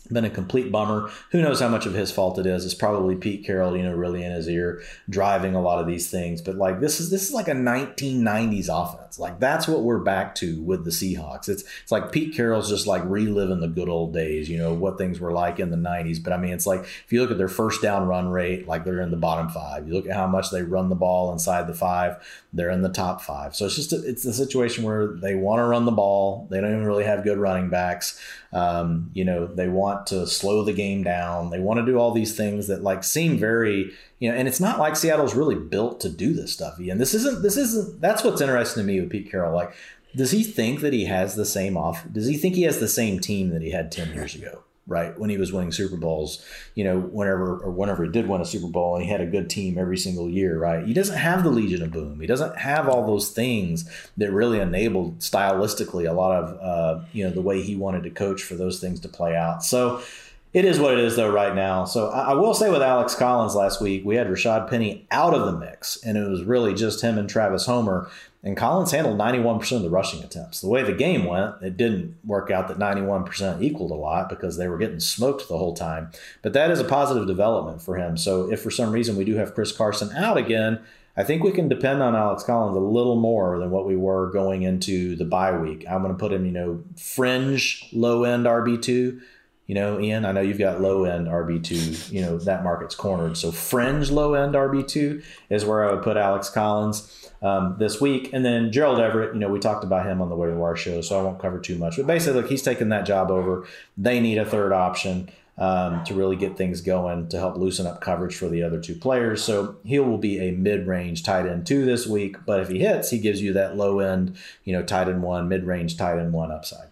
been 0.06 0.24
a 0.24 0.30
complete 0.30 0.72
bummer. 0.72 1.10
Who 1.30 1.42
knows 1.42 1.60
how 1.60 1.68
much 1.68 1.86
of 1.86 1.94
his 1.94 2.10
fault 2.10 2.38
it 2.38 2.46
is? 2.46 2.64
It's 2.64 2.74
probably 2.74 3.16
Pete 3.16 3.44
Carroll, 3.44 3.76
you 3.76 3.82
know, 3.82 3.94
really 3.94 4.24
in 4.24 4.32
his 4.32 4.48
ear, 4.48 4.82
driving 5.08 5.54
a 5.54 5.60
lot 5.60 5.80
of 5.80 5.86
these 5.86 6.10
things. 6.10 6.40
But 6.40 6.56
like 6.56 6.80
this 6.80 7.00
is 7.00 7.10
this 7.10 7.28
is 7.28 7.34
like 7.34 7.48
a 7.48 7.52
1990s 7.52 8.68
offense. 8.68 9.18
Like 9.18 9.40
that's 9.40 9.68
what 9.68 9.82
we're 9.82 9.98
back 9.98 10.34
to 10.36 10.60
with 10.62 10.84
the 10.84 10.90
Seahawks. 10.90 11.48
It's 11.48 11.64
it's 11.82 11.92
like 11.92 12.12
Pete 12.12 12.34
Carroll's 12.34 12.68
just 12.68 12.86
like 12.86 13.02
reliving 13.04 13.60
the 13.60 13.68
good 13.68 13.88
old 13.88 14.12
days, 14.12 14.48
you 14.48 14.58
know, 14.58 14.74
what 14.74 14.98
things 14.98 15.20
were 15.20 15.32
like 15.32 15.58
in 15.60 15.70
the 15.70 15.76
90s. 15.76 16.22
But 16.22 16.32
I 16.32 16.36
mean, 16.36 16.52
it's 16.52 16.66
like 16.66 16.80
if 16.80 17.12
you 17.12 17.20
look 17.20 17.30
at 17.30 17.38
their 17.38 17.48
first 17.48 17.82
down 17.82 18.06
run 18.06 18.28
rate, 18.28 18.66
like 18.66 18.84
they're 18.84 19.00
in 19.00 19.10
the 19.10 19.16
bottom 19.16 19.48
five. 19.48 19.86
You 19.86 19.94
look 19.94 20.06
at 20.06 20.16
how 20.16 20.26
much 20.26 20.50
they 20.50 20.62
run 20.62 20.88
the 20.88 20.94
ball 20.94 21.32
inside 21.32 21.66
the 21.66 21.74
five, 21.74 22.16
they're 22.52 22.70
in 22.70 22.82
the 22.82 22.88
top 22.88 23.20
five. 23.20 23.54
So 23.54 23.66
it's 23.66 23.76
just 23.76 23.92
a, 23.92 24.02
it's 24.06 24.24
a 24.24 24.32
situation 24.32 24.84
where 24.84 25.08
they 25.08 25.34
want 25.34 25.60
to 25.60 25.64
run 25.64 25.84
the 25.84 25.92
ball. 25.92 26.46
They 26.50 26.60
don't 26.60 26.72
even 26.72 26.86
really 26.86 27.04
have 27.04 27.24
good 27.24 27.38
running 27.38 27.68
backs. 27.68 28.20
Um, 28.52 29.10
you 29.12 29.24
know, 29.24 29.46
they 29.46 29.68
want 29.68 30.06
to 30.08 30.26
slow 30.26 30.62
the 30.62 30.72
game 30.72 31.02
down. 31.02 31.50
They 31.50 31.58
want 31.58 31.80
to 31.80 31.86
do 31.86 31.98
all 31.98 32.12
these 32.12 32.36
things 32.36 32.68
that 32.68 32.82
like 32.82 33.04
seem 33.04 33.38
very, 33.38 33.92
you 34.18 34.30
know, 34.30 34.36
and 34.36 34.48
it's 34.48 34.60
not 34.60 34.78
like 34.78 34.96
Seattle's 34.96 35.34
really 35.34 35.56
built 35.56 36.00
to 36.00 36.08
do 36.08 36.32
this 36.32 36.52
stuff. 36.52 36.78
And 36.78 37.00
this 37.00 37.14
isn't, 37.14 37.42
this 37.42 37.56
isn't, 37.56 38.00
that's 38.00 38.24
what's 38.24 38.40
interesting 38.40 38.82
to 38.82 38.86
me 38.86 39.00
with 39.00 39.10
Pete 39.10 39.30
Carroll. 39.30 39.54
Like, 39.54 39.74
does 40.14 40.30
he 40.30 40.42
think 40.42 40.80
that 40.80 40.92
he 40.92 41.04
has 41.04 41.34
the 41.34 41.44
same 41.44 41.76
off? 41.76 42.04
Does 42.10 42.26
he 42.26 42.36
think 42.36 42.54
he 42.54 42.62
has 42.62 42.80
the 42.80 42.88
same 42.88 43.20
team 43.20 43.50
that 43.50 43.62
he 43.62 43.70
had 43.70 43.92
10 43.92 44.14
years 44.14 44.34
ago? 44.34 44.62
Right? 44.86 45.18
When 45.18 45.30
he 45.30 45.36
was 45.36 45.52
winning 45.52 45.72
Super 45.72 45.96
Bowls, 45.96 46.44
you 46.74 46.84
know, 46.84 46.98
whenever 46.98 47.58
or 47.58 47.70
whenever 47.70 48.04
he 48.04 48.10
did 48.10 48.28
win 48.28 48.40
a 48.40 48.44
Super 48.44 48.68
Bowl 48.68 48.94
and 48.94 49.04
he 49.04 49.10
had 49.10 49.20
a 49.20 49.26
good 49.26 49.50
team 49.50 49.78
every 49.78 49.98
single 49.98 50.28
year, 50.28 50.58
right? 50.58 50.86
He 50.86 50.92
doesn't 50.92 51.16
have 51.16 51.42
the 51.42 51.50
Legion 51.50 51.82
of 51.82 51.90
Boom. 51.90 52.20
He 52.20 52.26
doesn't 52.26 52.56
have 52.58 52.88
all 52.88 53.06
those 53.06 53.30
things 53.30 53.90
that 54.16 54.30
really 54.30 54.60
enabled 54.60 55.18
stylistically 55.18 56.08
a 56.08 56.12
lot 56.12 56.42
of, 56.42 56.60
uh, 56.60 57.04
you 57.12 57.24
know, 57.24 57.30
the 57.30 57.42
way 57.42 57.62
he 57.62 57.74
wanted 57.74 58.04
to 58.04 58.10
coach 58.10 58.42
for 58.42 58.54
those 58.54 58.80
things 58.80 59.00
to 59.00 59.08
play 59.08 59.34
out. 59.36 59.64
So, 59.64 60.02
it 60.56 60.64
is 60.64 60.80
what 60.80 60.94
it 60.94 61.00
is, 61.00 61.16
though, 61.16 61.30
right 61.30 61.54
now. 61.54 61.84
So 61.84 62.08
I, 62.08 62.30
I 62.30 62.32
will 62.32 62.54
say 62.54 62.70
with 62.70 62.80
Alex 62.80 63.14
Collins 63.14 63.54
last 63.54 63.78
week, 63.78 64.06
we 64.06 64.16
had 64.16 64.26
Rashad 64.26 64.70
Penny 64.70 65.06
out 65.10 65.34
of 65.34 65.44
the 65.44 65.52
mix, 65.52 66.02
and 66.02 66.16
it 66.16 66.26
was 66.26 66.44
really 66.44 66.72
just 66.72 67.02
him 67.02 67.18
and 67.18 67.28
Travis 67.28 67.66
Homer. 67.66 68.08
And 68.42 68.56
Collins 68.56 68.92
handled 68.92 69.18
91% 69.18 69.72
of 69.72 69.82
the 69.82 69.90
rushing 69.90 70.22
attempts. 70.22 70.60
The 70.60 70.68
way 70.68 70.82
the 70.82 70.92
game 70.92 71.24
went, 71.24 71.56
it 71.62 71.76
didn't 71.76 72.16
work 72.24 72.50
out 72.50 72.68
that 72.68 72.78
91% 72.78 73.60
equaled 73.60 73.90
a 73.90 73.94
lot 73.94 74.28
because 74.28 74.56
they 74.56 74.68
were 74.68 74.78
getting 74.78 75.00
smoked 75.00 75.48
the 75.48 75.58
whole 75.58 75.74
time. 75.74 76.10
But 76.42 76.52
that 76.52 76.70
is 76.70 76.78
a 76.78 76.84
positive 76.84 77.26
development 77.26 77.82
for 77.82 77.96
him. 77.96 78.16
So 78.16 78.50
if 78.52 78.62
for 78.62 78.70
some 78.70 78.92
reason 78.92 79.16
we 79.16 79.24
do 79.24 79.34
have 79.34 79.54
Chris 79.54 79.72
Carson 79.72 80.12
out 80.12 80.36
again, 80.36 80.80
I 81.16 81.24
think 81.24 81.42
we 81.42 81.50
can 81.50 81.68
depend 81.68 82.02
on 82.02 82.14
Alex 82.14 82.44
Collins 82.44 82.76
a 82.76 82.80
little 82.80 83.16
more 83.16 83.58
than 83.58 83.70
what 83.70 83.86
we 83.86 83.96
were 83.96 84.30
going 84.30 84.62
into 84.62 85.16
the 85.16 85.24
bye 85.24 85.56
week. 85.56 85.84
I'm 85.88 86.02
going 86.02 86.12
to 86.12 86.18
put 86.18 86.32
him, 86.32 86.44
you 86.44 86.52
know, 86.52 86.84
fringe 86.96 87.88
low 87.92 88.24
end 88.24 88.46
RB2 88.46 89.20
you 89.66 89.74
know, 89.74 89.98
Ian, 90.00 90.24
I 90.24 90.32
know 90.32 90.40
you've 90.40 90.58
got 90.58 90.80
low 90.80 91.04
end 91.04 91.26
RB2, 91.26 92.12
you 92.12 92.20
know, 92.22 92.38
that 92.38 92.62
market's 92.62 92.94
cornered. 92.94 93.36
So 93.36 93.50
fringe 93.50 94.10
low 94.10 94.34
end 94.34 94.54
RB2 94.54 95.24
is 95.50 95.64
where 95.64 95.84
I 95.84 95.92
would 95.92 96.04
put 96.04 96.16
Alex 96.16 96.48
Collins 96.48 97.25
um, 97.42 97.76
this 97.78 98.00
week. 98.00 98.30
And 98.32 98.44
then 98.44 98.72
Gerald 98.72 99.00
Everett, 99.00 99.34
you 99.34 99.40
know, 99.40 99.48
we 99.48 99.58
talked 99.58 99.84
about 99.84 100.06
him 100.06 100.20
on 100.20 100.28
the 100.28 100.36
Waiver 100.36 100.56
Wire 100.56 100.76
show, 100.76 101.00
so 101.00 101.18
I 101.18 101.22
won't 101.22 101.38
cover 101.38 101.58
too 101.58 101.76
much. 101.76 101.96
But 101.96 102.06
basically, 102.06 102.40
look, 102.40 102.50
he's 102.50 102.62
taking 102.62 102.88
that 102.90 103.06
job 103.06 103.30
over. 103.30 103.66
They 103.96 104.20
need 104.20 104.38
a 104.38 104.44
third 104.44 104.72
option. 104.72 105.30
Um, 105.58 106.04
to 106.04 106.12
really 106.12 106.36
get 106.36 106.58
things 106.58 106.82
going 106.82 107.30
to 107.30 107.38
help 107.38 107.56
loosen 107.56 107.86
up 107.86 108.02
coverage 108.02 108.36
for 108.36 108.46
the 108.46 108.62
other 108.62 108.78
two 108.78 108.94
players. 108.94 109.42
So 109.42 109.76
he 109.86 109.98
will 109.98 110.18
be 110.18 110.38
a 110.38 110.52
mid-range 110.52 111.22
tight 111.22 111.46
end 111.46 111.66
two 111.66 111.86
this 111.86 112.06
week. 112.06 112.36
But 112.44 112.60
if 112.60 112.68
he 112.68 112.80
hits, 112.80 113.08
he 113.08 113.16
gives 113.16 113.40
you 113.40 113.54
that 113.54 113.74
low 113.74 114.00
end, 114.00 114.36
you 114.64 114.74
know, 114.74 114.82
tight 114.82 115.08
end 115.08 115.22
one, 115.22 115.48
mid-range 115.48 115.96
tight 115.96 116.18
end 116.18 116.34
one 116.34 116.50
upside 116.50 116.88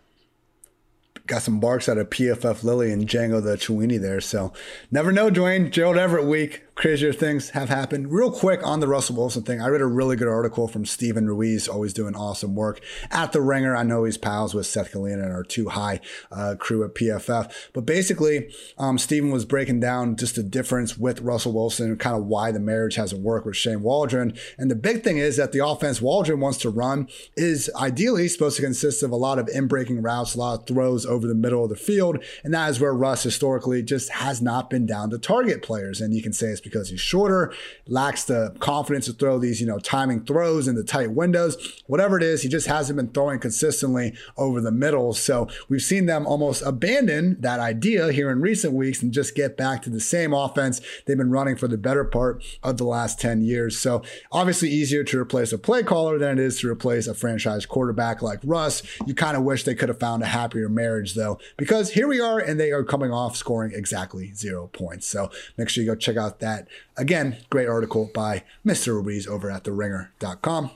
got 1.26 1.42
some 1.42 1.60
barks 1.60 1.88
out 1.88 1.98
of 1.98 2.10
PFF 2.10 2.62
Lily 2.62 2.92
and 2.92 3.06
Django 3.06 3.42
the 3.42 3.56
Chewini 3.56 4.00
there. 4.00 4.20
So 4.20 4.52
never 4.90 5.12
know, 5.12 5.30
Dwain. 5.30 5.70
Gerald 5.70 5.96
Everett 5.96 6.26
week 6.26 6.63
crazier 6.74 7.12
things 7.12 7.50
have 7.50 7.68
happened. 7.68 8.10
Real 8.10 8.30
quick 8.30 8.66
on 8.66 8.80
the 8.80 8.88
Russell 8.88 9.16
Wilson 9.16 9.42
thing, 9.42 9.60
I 9.60 9.68
read 9.68 9.80
a 9.80 9.86
really 9.86 10.16
good 10.16 10.28
article 10.28 10.66
from 10.66 10.84
Steven 10.84 11.26
Ruiz, 11.26 11.68
always 11.68 11.92
doing 11.92 12.16
awesome 12.16 12.54
work 12.54 12.80
at 13.10 13.32
The 13.32 13.40
Ringer. 13.40 13.76
I 13.76 13.84
know 13.84 14.04
he's 14.04 14.18
pals 14.18 14.54
with 14.54 14.66
Seth 14.66 14.92
Galina 14.92 15.22
and 15.24 15.32
our 15.32 15.44
two 15.44 15.68
High 15.68 16.00
uh, 16.32 16.56
crew 16.58 16.84
at 16.84 16.94
PFF. 16.94 17.52
But 17.72 17.86
basically, 17.86 18.52
um, 18.76 18.98
Steven 18.98 19.30
was 19.30 19.44
breaking 19.44 19.80
down 19.80 20.16
just 20.16 20.34
the 20.34 20.42
difference 20.42 20.98
with 20.98 21.20
Russell 21.20 21.52
Wilson 21.52 21.96
kind 21.96 22.16
of 22.16 22.24
why 22.24 22.50
the 22.50 22.60
marriage 22.60 22.96
hasn't 22.96 23.22
worked 23.22 23.46
with 23.46 23.56
Shane 23.56 23.82
Waldron. 23.82 24.34
And 24.58 24.70
the 24.70 24.76
big 24.76 25.04
thing 25.04 25.18
is 25.18 25.36
that 25.36 25.52
the 25.52 25.64
offense 25.64 26.02
Waldron 26.02 26.40
wants 26.40 26.58
to 26.58 26.70
run 26.70 27.08
is 27.36 27.70
ideally 27.76 28.26
supposed 28.28 28.56
to 28.56 28.62
consist 28.62 29.02
of 29.02 29.10
a 29.10 29.16
lot 29.16 29.38
of 29.38 29.48
in 29.48 29.68
breaking 29.68 30.02
routes, 30.02 30.34
a 30.34 30.38
lot 30.38 30.60
of 30.60 30.66
throws 30.66 31.06
over 31.06 31.26
the 31.26 31.34
middle 31.34 31.62
of 31.62 31.70
the 31.70 31.76
field. 31.76 32.18
And 32.42 32.52
that 32.52 32.70
is 32.70 32.80
where 32.80 32.94
Russ 32.94 33.22
historically 33.22 33.82
just 33.82 34.10
has 34.10 34.42
not 34.42 34.70
been 34.70 34.86
down 34.86 35.10
to 35.10 35.18
target 35.18 35.62
players. 35.62 36.00
And 36.00 36.12
you 36.12 36.22
can 36.22 36.32
say 36.32 36.48
it's 36.48 36.63
because 36.64 36.88
he's 36.88 37.00
shorter, 37.00 37.52
lacks 37.86 38.24
the 38.24 38.54
confidence 38.58 39.06
to 39.06 39.12
throw 39.12 39.38
these, 39.38 39.60
you 39.60 39.66
know, 39.66 39.78
timing 39.78 40.24
throws 40.24 40.66
in 40.66 40.74
the 40.74 40.82
tight 40.82 41.12
windows. 41.12 41.82
Whatever 41.86 42.16
it 42.16 42.22
is, 42.22 42.42
he 42.42 42.48
just 42.48 42.66
hasn't 42.66 42.96
been 42.96 43.08
throwing 43.08 43.38
consistently 43.38 44.14
over 44.36 44.60
the 44.60 44.72
middle. 44.72 45.12
So 45.12 45.48
we've 45.68 45.82
seen 45.82 46.06
them 46.06 46.26
almost 46.26 46.62
abandon 46.62 47.40
that 47.40 47.60
idea 47.60 48.12
here 48.12 48.30
in 48.30 48.40
recent 48.40 48.72
weeks 48.72 49.02
and 49.02 49.12
just 49.12 49.34
get 49.34 49.56
back 49.56 49.82
to 49.82 49.90
the 49.90 50.00
same 50.00 50.32
offense 50.32 50.80
they've 51.06 51.16
been 51.16 51.30
running 51.30 51.56
for 51.56 51.68
the 51.68 51.78
better 51.78 52.04
part 52.04 52.42
of 52.62 52.78
the 52.78 52.84
last 52.84 53.20
10 53.20 53.42
years. 53.42 53.78
So 53.78 54.02
obviously 54.32 54.70
easier 54.70 55.04
to 55.04 55.20
replace 55.20 55.52
a 55.52 55.58
play 55.58 55.82
caller 55.82 56.18
than 56.18 56.38
it 56.38 56.42
is 56.42 56.60
to 56.60 56.70
replace 56.70 57.06
a 57.06 57.14
franchise 57.14 57.66
quarterback 57.66 58.22
like 58.22 58.40
Russ. 58.44 58.82
You 59.06 59.14
kind 59.14 59.36
of 59.36 59.42
wish 59.42 59.64
they 59.64 59.74
could 59.74 59.88
have 59.88 60.00
found 60.00 60.22
a 60.22 60.26
happier 60.26 60.68
marriage 60.68 61.14
though, 61.14 61.38
because 61.56 61.92
here 61.92 62.08
we 62.08 62.20
are 62.20 62.38
and 62.38 62.58
they 62.58 62.70
are 62.70 62.84
coming 62.84 63.12
off 63.12 63.36
scoring 63.36 63.72
exactly 63.74 64.32
zero 64.32 64.68
points. 64.68 65.06
So 65.06 65.30
make 65.56 65.68
sure 65.68 65.82
you 65.84 65.90
go 65.90 65.96
check 65.96 66.16
out 66.16 66.40
that 66.40 66.53
Again, 66.96 67.38
great 67.50 67.68
article 67.68 68.10
by 68.14 68.44
Mr. 68.64 69.02
Ruiz 69.02 69.26
over 69.26 69.50
at 69.50 69.64
theringer.com. 69.64 70.70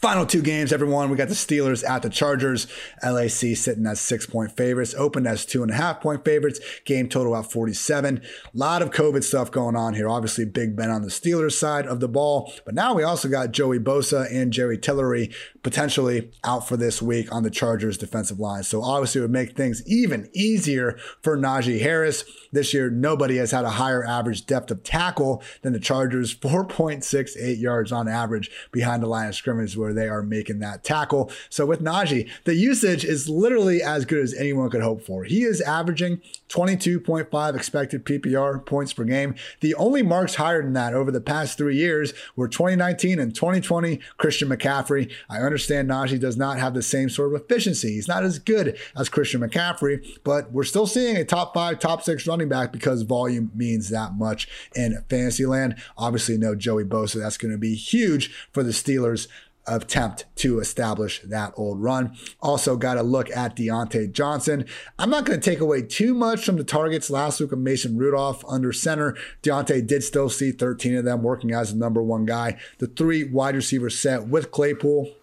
Final 0.00 0.26
two 0.26 0.42
games, 0.42 0.72
everyone. 0.72 1.10
We 1.10 1.16
got 1.16 1.26
the 1.26 1.34
Steelers 1.34 1.88
at 1.88 2.02
the 2.02 2.08
Chargers. 2.08 2.68
LAC 3.02 3.56
sitting 3.56 3.84
as 3.84 4.00
six 4.00 4.26
point 4.26 4.56
favorites, 4.56 4.94
opened 4.96 5.26
as 5.26 5.44
two 5.44 5.62
and 5.62 5.72
a 5.72 5.74
half 5.74 6.00
point 6.00 6.24
favorites. 6.24 6.60
Game 6.84 7.08
total 7.08 7.36
at 7.36 7.50
47. 7.50 8.18
A 8.18 8.56
lot 8.56 8.80
of 8.80 8.92
COVID 8.92 9.24
stuff 9.24 9.50
going 9.50 9.74
on 9.74 9.94
here. 9.94 10.08
Obviously, 10.08 10.44
Big 10.44 10.76
Ben 10.76 10.90
on 10.90 11.02
the 11.02 11.08
Steelers 11.08 11.52
side 11.52 11.84
of 11.84 11.98
the 11.98 12.06
ball. 12.06 12.52
But 12.64 12.74
now 12.74 12.94
we 12.94 13.02
also 13.02 13.28
got 13.28 13.50
Joey 13.50 13.80
Bosa 13.80 14.32
and 14.32 14.52
Jerry 14.52 14.78
Tillery 14.78 15.32
potentially 15.64 16.30
out 16.44 16.68
for 16.68 16.76
this 16.76 17.02
week 17.02 17.32
on 17.32 17.42
the 17.42 17.50
Chargers 17.50 17.98
defensive 17.98 18.38
line. 18.38 18.62
So 18.62 18.82
obviously, 18.82 19.18
it 19.18 19.22
would 19.22 19.32
make 19.32 19.56
things 19.56 19.82
even 19.84 20.30
easier 20.32 20.96
for 21.22 21.36
Najee 21.36 21.80
Harris. 21.80 22.22
This 22.52 22.72
year, 22.72 22.88
nobody 22.88 23.36
has 23.38 23.50
had 23.50 23.64
a 23.64 23.70
higher 23.70 24.04
average 24.04 24.46
depth 24.46 24.70
of 24.70 24.84
tackle 24.84 25.42
than 25.62 25.72
the 25.72 25.80
Chargers, 25.80 26.34
4.68 26.34 27.60
yards 27.60 27.90
on 27.90 28.06
average 28.06 28.48
behind 28.70 29.02
the 29.02 29.08
line 29.08 29.28
of 29.28 29.34
scrimmage 29.34 29.76
where 29.76 29.87
they 29.92 30.08
are 30.08 30.22
making 30.22 30.58
that 30.60 30.84
tackle. 30.84 31.30
So 31.48 31.66
with 31.66 31.82
Najee, 31.82 32.28
the 32.44 32.54
usage 32.54 33.04
is 33.04 33.28
literally 33.28 33.82
as 33.82 34.04
good 34.04 34.22
as 34.22 34.34
anyone 34.34 34.70
could 34.70 34.82
hope 34.82 35.02
for. 35.02 35.24
He 35.24 35.42
is 35.42 35.60
averaging 35.60 36.20
22.5 36.48 37.54
expected 37.54 38.04
PPR 38.04 38.64
points 38.64 38.92
per 38.92 39.04
game. 39.04 39.34
The 39.60 39.74
only 39.74 40.02
marks 40.02 40.36
higher 40.36 40.62
than 40.62 40.72
that 40.74 40.94
over 40.94 41.10
the 41.10 41.20
past 41.20 41.58
three 41.58 41.76
years 41.76 42.12
were 42.36 42.48
2019 42.48 43.18
and 43.18 43.34
2020 43.34 44.00
Christian 44.16 44.48
McCaffrey. 44.48 45.12
I 45.28 45.38
understand 45.38 45.88
Najee 45.88 46.20
does 46.20 46.36
not 46.36 46.58
have 46.58 46.74
the 46.74 46.82
same 46.82 47.10
sort 47.10 47.34
of 47.34 47.40
efficiency. 47.40 47.94
He's 47.94 48.08
not 48.08 48.24
as 48.24 48.38
good 48.38 48.78
as 48.96 49.08
Christian 49.08 49.40
McCaffrey, 49.40 50.06
but 50.24 50.52
we're 50.52 50.64
still 50.64 50.86
seeing 50.86 51.16
a 51.16 51.24
top 51.24 51.54
five, 51.54 51.78
top 51.78 52.02
six 52.02 52.26
running 52.26 52.48
back 52.48 52.72
because 52.72 53.02
volume 53.02 53.50
means 53.54 53.90
that 53.90 54.14
much 54.14 54.48
in 54.74 55.02
fantasy 55.08 55.46
land. 55.46 55.76
Obviously, 55.96 56.38
no 56.38 56.54
Joey 56.54 56.84
Bosa. 56.84 57.20
That's 57.20 57.38
going 57.38 57.52
to 57.52 57.58
be 57.58 57.74
huge 57.74 58.32
for 58.52 58.62
the 58.62 58.70
Steelers 58.70 59.28
attempt 59.68 60.24
to 60.36 60.60
establish 60.60 61.20
that 61.22 61.52
old 61.56 61.82
run. 61.82 62.16
Also, 62.40 62.76
got 62.76 62.94
to 62.94 63.02
look 63.02 63.30
at 63.30 63.56
Diontae 63.56 64.12
Johnson. 64.12 64.64
I'm 64.98 65.10
not 65.10 65.24
going 65.24 65.40
to 65.40 65.50
take 65.50 65.60
away 65.60 65.82
too 65.82 66.14
much 66.14 66.44
from 66.44 66.56
the 66.56 66.64
targets 66.64 67.10
last 67.10 67.40
week 67.40 67.52
of 67.52 67.58
Mason 67.58 67.96
Rudolph 67.96 68.44
under 68.48 68.72
center. 68.72 69.16
Diontae 69.42 69.86
did 69.86 70.02
still 70.02 70.28
see 70.28 70.52
13 70.52 70.96
of 70.96 71.04
them 71.04 71.22
working 71.22 71.52
as 71.52 71.72
the 71.72 71.78
number 71.78 72.02
one 72.02 72.24
guy. 72.24 72.58
The 72.78 72.86
three 72.86 73.24
wide 73.24 73.56
receiver 73.56 73.90
set 73.90 74.28
with 74.28 74.50
Claypool 74.50 75.14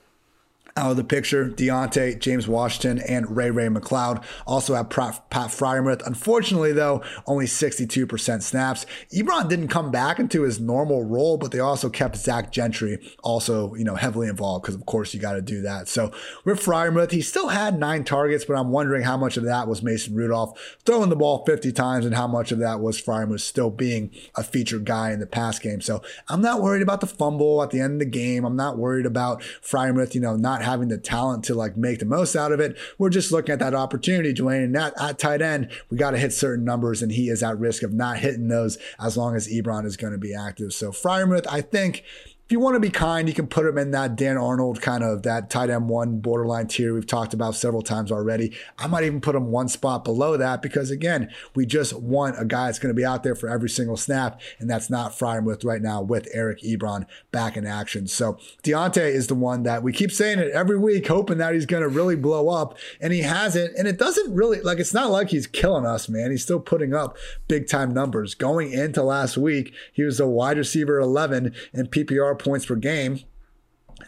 out 0.77 0.91
of 0.91 0.97
the 0.97 1.03
picture. 1.05 1.49
Diontae, 1.49 2.19
James 2.19 2.49
Washington, 2.49 2.99
and 3.07 3.35
Ray 3.35 3.49
Ray 3.49 3.67
McCloud 3.67 4.21
also 4.45 4.75
have 4.75 4.89
Pat 4.89 5.23
Freiermuth. 5.31 6.05
Unfortunately, 6.05 6.73
though, 6.73 7.01
only 7.25 7.45
62% 7.45 8.41
snaps. 8.43 8.85
Ebron 9.13 9.47
didn't 9.47 9.69
come 9.69 9.89
back 9.89 10.19
into 10.19 10.41
his 10.41 10.59
normal 10.59 11.05
role, 11.05 11.37
but 11.37 11.51
they 11.51 11.59
also 11.59 11.89
kept 11.89 12.17
Zach 12.17 12.51
Gentry 12.51 12.97
also, 13.23 13.73
you 13.75 13.85
know, 13.85 13.95
heavily 13.95 14.27
involved 14.27 14.63
because, 14.63 14.75
of 14.75 14.85
course, 14.85 15.13
you 15.13 15.19
got 15.19 15.33
to 15.33 15.41
do 15.41 15.61
that. 15.61 15.87
So 15.87 16.11
with 16.43 16.59
Freiermuth, 16.59 17.11
he 17.11 17.21
still 17.21 17.47
had 17.47 17.79
nine 17.79 18.03
targets, 18.03 18.43
but 18.43 18.57
I'm 18.57 18.71
wondering 18.71 19.03
how 19.03 19.15
much 19.15 19.37
of 19.37 19.45
that 19.45 19.69
was 19.69 19.81
Mason 19.81 20.13
Rudolph 20.13 20.77
throwing 20.85 21.09
the 21.09 21.15
ball 21.15 21.45
50 21.45 21.71
times 21.71 22.05
and 22.05 22.15
how 22.15 22.27
much 22.27 22.51
of 22.51 22.59
that 22.59 22.81
was 22.81 23.01
Freiermuth 23.01 23.39
still 23.39 23.69
being 23.69 24.11
a 24.35 24.43
featured 24.43 24.83
guy 24.83 25.11
in 25.11 25.21
the 25.21 25.27
pass 25.27 25.57
game. 25.57 25.79
So 25.79 26.01
I'm 26.27 26.41
not 26.41 26.61
worried 26.61 26.81
about 26.81 26.99
the 26.99 27.07
fumble 27.07 27.63
at 27.63 27.71
the 27.71 27.79
end 27.79 27.93
of 27.93 27.99
the 27.99 28.05
game. 28.05 28.43
I'm 28.43 28.57
not 28.57 28.77
worried 28.77 29.05
about 29.05 29.41
Freiermuth, 29.61 30.13
you 30.13 30.19
know, 30.19 30.35
not 30.35 30.64
having 30.65 30.89
the 30.89 30.97
talent 30.97 31.45
to 31.45 31.55
like 31.55 31.77
make 31.77 31.99
the 31.99 32.05
most 32.05 32.35
out 32.35 32.51
of 32.51 32.59
it. 32.59 32.77
We're 32.97 33.09
just 33.09 33.31
looking 33.31 33.53
at 33.53 33.59
that 33.59 33.73
opportunity, 33.73 34.33
Dwain. 34.33 34.65
And 34.65 34.77
at, 34.77 34.93
at 34.99 35.19
tight 35.19 35.41
end, 35.41 35.69
we 35.89 35.97
got 35.97 36.11
to 36.11 36.17
hit 36.17 36.33
certain 36.33 36.65
numbers, 36.65 37.01
and 37.01 37.11
he 37.11 37.29
is 37.29 37.41
at 37.41 37.57
risk 37.57 37.83
of 37.83 37.93
not 37.93 38.17
hitting 38.17 38.49
those 38.49 38.77
as 38.99 39.15
long 39.15 39.35
as 39.35 39.47
Ebron 39.47 39.85
is 39.85 39.97
going 39.97 40.13
to 40.13 40.19
be 40.19 40.35
active. 40.35 40.73
So 40.73 40.91
Freiermuth, 40.91 41.47
I 41.49 41.61
think 41.61 42.03
if 42.45 42.51
you 42.51 42.59
want 42.59 42.75
to 42.75 42.79
be 42.79 42.91
kind, 42.91 43.27
you 43.27 43.33
can 43.33 43.47
put 43.47 43.65
him 43.65 43.75
in 43.79 43.89
that 43.89 44.15
Dan 44.15 44.37
Arnold 44.37 44.79
kind 44.79 45.03
of 45.03 45.23
that 45.23 45.49
tight 45.49 45.71
end 45.71 45.89
one 45.89 46.19
borderline 46.19 46.67
tier 46.67 46.93
we've 46.93 47.07
talked 47.07 47.33
about 47.33 47.55
several 47.55 47.81
times 47.81 48.11
already. 48.11 48.53
I 48.77 48.85
might 48.85 49.03
even 49.03 49.19
put 49.19 49.33
him 49.33 49.47
one 49.47 49.67
spot 49.67 50.03
below 50.03 50.37
that 50.37 50.61
because 50.61 50.91
again, 50.91 51.31
we 51.55 51.65
just 51.65 51.93
want 51.93 52.39
a 52.39 52.45
guy 52.45 52.67
that's 52.67 52.77
going 52.77 52.93
to 52.93 52.95
be 52.95 53.03
out 53.03 53.23
there 53.23 53.33
for 53.33 53.49
every 53.49 53.67
single 53.67 53.97
snap, 53.97 54.39
and 54.59 54.69
that's 54.69 54.91
not 54.91 55.13
Freiermuth 55.13 55.65
right 55.65 55.81
now 55.81 56.03
with 56.03 56.27
Eric 56.33 56.61
Ebron 56.61 57.07
back 57.31 57.57
in 57.57 57.65
action. 57.65 58.05
So 58.05 58.37
Diontae 58.61 59.09
is 59.09 59.25
the 59.25 59.33
one 59.33 59.63
that 59.63 59.81
we 59.81 59.91
keep 59.91 60.11
saying 60.11 60.37
it 60.37 60.51
every 60.51 60.77
week, 60.77 61.07
hoping 61.07 61.39
that 61.39 61.55
he's 61.55 61.65
going 61.65 61.81
to 61.81 61.89
really 61.89 62.15
blow 62.15 62.49
up, 62.49 62.77
and 63.01 63.11
he 63.11 63.21
hasn't. 63.23 63.75
And 63.75 63.87
it 63.87 63.97
doesn't 63.97 64.31
really 64.35 64.61
like 64.61 64.77
it's 64.77 64.93
not 64.93 65.09
like 65.09 65.29
he's 65.29 65.47
killing 65.47 65.87
us, 65.87 66.07
man. 66.07 66.29
He's 66.29 66.43
still 66.43 66.59
putting 66.59 66.93
up 66.93 67.17
big 67.47 67.67
time 67.67 67.91
numbers. 67.91 68.35
Going 68.35 68.71
into 68.71 69.01
last 69.01 69.35
week, 69.35 69.73
he 69.91 70.03
was 70.03 70.19
a 70.19 70.27
wide 70.27 70.59
receiver 70.59 70.99
11 70.99 71.55
in 71.73 71.87
PPR 71.87 72.34
points 72.35 72.65
per 72.65 72.75
game 72.75 73.19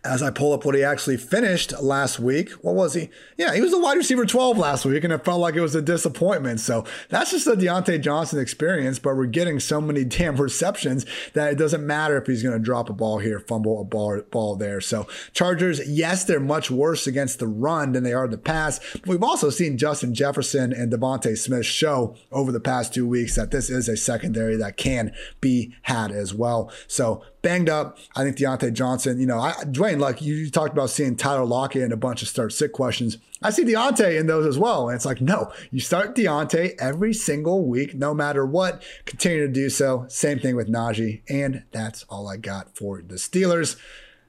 as 0.04 0.22
I 0.22 0.30
pull 0.30 0.54
up 0.54 0.66
what 0.66 0.76
he 0.76 0.84
actually 0.84 1.18
finished 1.18 1.74
last 1.82 2.20
week. 2.20 2.52
What 2.52 2.76
was 2.76 2.94
he? 2.94 3.10
Yeah, 3.38 3.54
he 3.54 3.62
was 3.62 3.74
a 3.74 3.80
wide 3.80 3.98
receiver 3.98 4.26
12 4.26 4.58
last 4.58 4.86
week, 4.86 5.04
and 5.04 5.14
it 5.14 5.24
felt 5.24 5.40
like 5.40 5.56
it 5.56 5.62
was 5.62 5.76
a 5.76 5.82
disappointment. 5.82 6.60
So 6.60 6.86
that's 7.10 7.32
just 7.32 7.46
the 7.46 7.56
Diontae 7.56 8.02
Johnson 8.02 8.40
experience, 8.40 9.00
but 9.00 9.16
we're 9.16 9.26
getting 9.26 9.60
so 9.60 9.82
many 9.82 10.04
damn 10.18 10.36
receptions 10.36 11.06
that 11.34 11.52
it 11.52 11.58
doesn't 11.58 11.86
matter 11.86 12.18
if 12.18 12.28
he's 12.28 12.44
going 12.44 12.58
to 12.58 12.64
drop 12.64 12.90
a 12.90 12.94
ball 12.94 13.20
here, 13.20 13.40
fumble 13.40 13.82
a 13.82 13.84
ball, 13.84 14.22
ball 14.30 14.56
there. 14.56 14.82
So 14.82 15.08
Chargers, 15.34 15.88
yes, 15.88 16.24
they're 16.24 16.40
much 16.40 16.70
worse 16.70 17.08
against 17.08 17.40
the 17.40 17.48
run 17.48 17.94
than 17.94 18.04
they 18.04 18.14
are 18.14 18.28
the 18.28 18.38
pass, 18.38 18.80
but 18.94 19.08
we've 19.08 19.24
also 19.24 19.50
seen 19.50 19.78
Justin 19.78 20.14
Jefferson 20.14 20.74
and 20.74 20.92
DeVonta 20.92 21.38
Smith 21.38 21.66
show 21.66 22.16
over 22.32 22.52
the 22.52 22.60
past 22.60 22.94
two 22.94 23.08
weeks 23.08 23.36
that 23.36 23.52
this 23.52 23.70
is 23.70 23.88
a 23.90 23.98
secondary 23.98 24.56
that 24.58 24.78
can 24.78 25.14
be 25.42 25.74
had 25.84 26.12
as 26.12 26.34
well. 26.34 26.72
So 26.88 27.24
banged 27.42 27.70
up. 27.70 27.98
I 28.16 28.24
think 28.24 28.38
Diontae 28.38 28.74
Johnson, 28.74 29.20
you 29.20 29.26
know, 29.26 29.40
I, 29.40 29.54
Dwain, 29.64 30.00
like 30.00 30.22
you, 30.22 30.36
you 30.36 30.50
talked 30.50 30.74
about 30.74 30.90
seeing 30.90 31.16
Tyler 31.16 31.46
Lockett 31.46 31.84
and 31.84 31.94
a 31.94 31.98
bunch 31.98 32.22
of 32.22 32.28
start 32.28 32.54
sick 32.54 32.74
questions. 32.74 33.18
I 33.42 33.52
see 33.52 33.64
Diontae 33.64 34.20
in 34.20 34.28
those 34.28 34.46
as 34.46 34.58
well. 34.58 34.90
And 34.90 34.96
it's 34.96 35.06
like, 35.06 35.22
no, 35.22 35.52
you 35.72 35.80
start 35.80 36.16
Diontae 36.16 36.76
every 36.80 37.14
single 37.14 37.66
week, 37.66 37.94
no 37.94 38.14
matter 38.14 38.46
what. 38.46 38.84
Continue 39.06 39.46
to 39.46 39.52
do 39.52 39.70
so. 39.70 40.06
Same 40.10 40.40
thing 40.40 40.56
with 40.56 40.72
Najee. 40.72 41.22
And 41.30 41.64
that's 41.72 42.04
all 42.10 42.28
I 42.28 42.38
got 42.38 42.76
for 42.76 43.02
the 43.02 43.16
Steelers. 43.16 43.78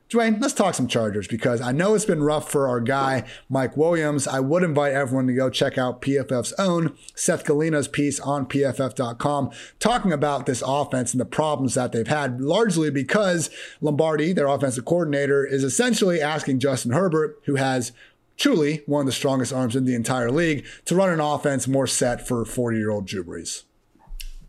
Dwain, 0.08 0.40
let's 0.40 0.54
talk 0.54 0.74
some 0.74 0.88
Chargers 0.88 1.28
because 1.28 1.60
I 1.60 1.70
know 1.72 1.94
it's 1.94 2.06
been 2.06 2.22
rough 2.22 2.50
for 2.50 2.66
our 2.66 2.80
guy, 2.80 3.24
Mike 3.50 3.76
Williams. 3.76 4.26
I 4.26 4.40
would 4.40 4.62
invite 4.62 4.94
everyone 4.94 5.26
to 5.26 5.34
go 5.34 5.50
check 5.50 5.76
out 5.76 6.00
PFF's 6.00 6.54
own 6.54 6.96
Seth 7.14 7.44
Galina's 7.44 7.88
piece 7.88 8.18
on 8.18 8.46
PFF.com 8.46 9.50
talking 9.78 10.10
about 10.10 10.46
this 10.46 10.62
offense 10.64 11.12
and 11.12 11.20
the 11.20 11.26
problems 11.26 11.74
that 11.74 11.92
they've 11.92 12.08
had, 12.08 12.40
largely 12.40 12.90
because 12.90 13.50
Lombardi, 13.82 14.32
their 14.32 14.46
offensive 14.46 14.86
coordinator, 14.86 15.44
is 15.44 15.62
essentially 15.62 16.22
asking 16.22 16.60
Justin 16.60 16.92
Herbert, 16.92 17.38
who 17.44 17.56
has 17.56 17.92
truly 18.38 18.84
one 18.86 19.00
of 19.00 19.06
the 19.06 19.12
strongest 19.12 19.52
arms 19.52 19.76
in 19.76 19.84
the 19.84 19.94
entire 19.94 20.30
league, 20.30 20.64
to 20.86 20.94
run 20.94 21.10
an 21.10 21.20
offense 21.20 21.68
more 21.68 21.86
set 21.86 22.26
for 22.26 22.46
40 22.46 22.78
year 22.78 22.90
old 22.90 23.06
Brees. 23.06 23.64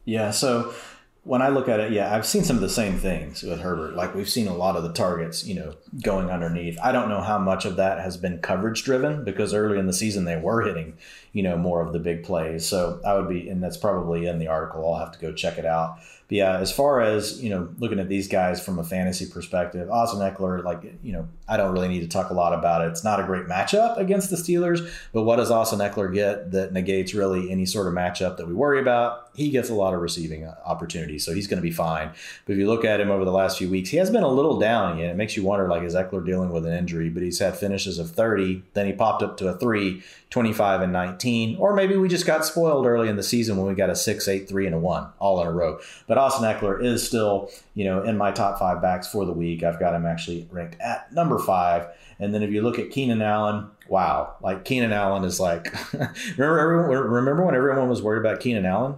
Yeah, 0.05 0.31
so 0.31 0.73
when 1.23 1.41
I 1.41 1.49
look 1.49 1.67
at 1.67 1.79
it, 1.79 1.91
yeah, 1.91 2.15
I've 2.15 2.25
seen 2.25 2.43
some 2.43 2.55
of 2.55 2.61
the 2.61 2.69
same 2.69 2.97
things 2.97 3.43
with 3.43 3.59
Herbert. 3.59 3.93
Like 3.93 4.15
we've 4.15 4.29
seen 4.29 4.47
a 4.47 4.55
lot 4.55 4.75
of 4.75 4.83
the 4.83 4.93
targets, 4.93 5.45
you 5.45 5.53
know, 5.53 5.75
going 6.01 6.29
underneath. 6.29 6.77
I 6.81 6.91
don't 6.91 7.09
know 7.09 7.21
how 7.21 7.37
much 7.37 7.65
of 7.65 7.75
that 7.75 7.99
has 7.99 8.15
been 8.15 8.39
coverage 8.39 8.83
driven 8.83 9.23
because 9.23 9.53
early 9.53 9.77
in 9.77 9.85
the 9.85 9.93
season 9.93 10.25
they 10.25 10.37
were 10.37 10.61
hitting, 10.61 10.97
you 11.33 11.43
know, 11.43 11.57
more 11.57 11.81
of 11.81 11.91
the 11.91 11.99
big 11.99 12.23
plays. 12.23 12.65
So 12.65 13.01
I 13.05 13.15
would 13.15 13.27
be, 13.27 13.49
and 13.49 13.61
that's 13.61 13.77
probably 13.77 14.27
in 14.27 14.39
the 14.39 14.47
article. 14.47 14.91
I'll 14.91 14.99
have 14.99 15.11
to 15.11 15.19
go 15.19 15.33
check 15.33 15.57
it 15.57 15.65
out. 15.65 15.99
But 16.29 16.35
yeah, 16.35 16.57
as 16.59 16.71
far 16.71 17.01
as 17.01 17.41
you 17.41 17.49
know, 17.49 17.69
looking 17.79 17.99
at 17.99 18.07
these 18.07 18.27
guys 18.27 18.63
from 18.63 18.77
a 18.77 18.83
fantasy 18.83 19.25
perspective, 19.25 19.89
Austin 19.89 20.19
Ekeler, 20.19 20.63
like 20.63 20.83
you 21.01 21.11
know, 21.11 21.27
I 21.47 21.57
don't 21.57 21.73
really 21.73 21.87
need 21.87 22.01
to 22.01 22.07
talk 22.07 22.29
a 22.29 22.35
lot 22.35 22.53
about 22.53 22.85
it. 22.85 22.89
It's 22.89 23.03
not 23.03 23.19
a 23.19 23.23
great 23.23 23.47
matchup 23.47 23.97
against 23.97 24.29
the 24.29 24.35
Steelers, 24.35 24.87
but 25.11 25.23
what 25.23 25.37
does 25.37 25.49
Austin 25.49 25.79
Ekeler 25.79 26.13
get 26.13 26.51
that 26.51 26.71
negates 26.71 27.15
really 27.15 27.51
any 27.51 27.65
sort 27.65 27.87
of 27.87 27.93
matchup 27.93 28.37
that 28.37 28.47
we 28.47 28.53
worry 28.53 28.79
about? 28.79 29.31
He 29.33 29.49
gets 29.49 29.69
a 29.69 29.73
lot 29.73 29.95
of 29.95 30.01
receiving 30.01 30.43
uh, 30.45 30.55
opportunities, 30.65 31.25
so 31.25 31.33
he's 31.33 31.47
going 31.47 31.57
to 31.57 31.67
be 31.67 31.71
fine. 31.71 32.11
But 32.45 32.53
if 32.53 32.59
you 32.59 32.67
look 32.67 32.85
at 32.85 33.01
him 33.01 33.09
over 33.09 33.25
the 33.25 33.31
last 33.31 33.57
few 33.57 33.69
weeks, 33.69 33.89
he 33.89 33.97
has 33.97 34.11
been 34.11 34.21
a 34.21 34.27
little 34.27 34.59
down 34.59 34.97
again. 34.97 35.09
It 35.09 35.15
makes 35.15 35.35
you 35.35 35.43
wonder, 35.43 35.67
like, 35.67 35.81
is 35.81 35.95
Ekeler 35.95 36.23
dealing 36.23 36.51
with 36.51 36.65
an 36.65 36.73
injury? 36.73 37.09
But 37.09 37.23
he's 37.23 37.39
had 37.39 37.57
finishes 37.57 37.97
of 37.97 38.11
30, 38.11 38.61
then 38.73 38.85
he 38.85 38.93
popped 38.93 39.23
up 39.23 39.37
to 39.37 39.47
a 39.47 39.57
three, 39.57 40.03
25 40.29 40.81
and 40.81 40.93
19, 40.93 41.57
or 41.57 41.73
maybe 41.73 41.97
we 41.97 42.07
just 42.07 42.25
got 42.25 42.45
spoiled 42.45 42.85
early 42.85 43.09
in 43.09 43.15
the 43.15 43.23
season 43.23 43.57
when 43.57 43.65
we 43.65 43.73
got 43.73 43.89
a 43.89 43.95
6, 43.95 44.27
8, 44.27 44.47
3, 44.47 44.65
and 44.67 44.75
a 44.75 44.79
1 44.79 45.07
all 45.17 45.41
in 45.41 45.47
a 45.47 45.51
row. 45.51 45.79
But 46.05 46.19
Austin 46.19 46.45
Ekeler 46.45 46.83
is 46.83 47.05
still, 47.05 47.49
you 47.73 47.85
know, 47.85 48.03
in 48.03 48.15
my 48.15 48.31
top 48.31 48.59
five 48.59 48.81
backs 48.81 49.07
for 49.07 49.25
the 49.25 49.33
week. 49.33 49.63
I've 49.63 49.79
got 49.79 49.95
him 49.95 50.05
actually 50.05 50.47
ranked 50.51 50.79
at 50.79 51.11
number 51.11 51.39
five. 51.39 51.87
And 52.19 52.33
then 52.33 52.43
if 52.43 52.51
you 52.51 52.61
look 52.61 52.77
at 52.77 52.91
Keenan 52.91 53.21
Allen, 53.23 53.69
wow, 53.87 54.35
like 54.41 54.65
Keenan 54.65 54.93
Allen 54.93 55.23
is 55.23 55.39
like, 55.39 55.73
remember 55.93 56.59
everyone, 56.59 56.89
remember 56.89 57.43
when 57.43 57.55
everyone 57.55 57.89
was 57.89 58.03
worried 58.03 58.19
about 58.19 58.39
Keenan 58.39 58.65
Allen? 58.65 58.95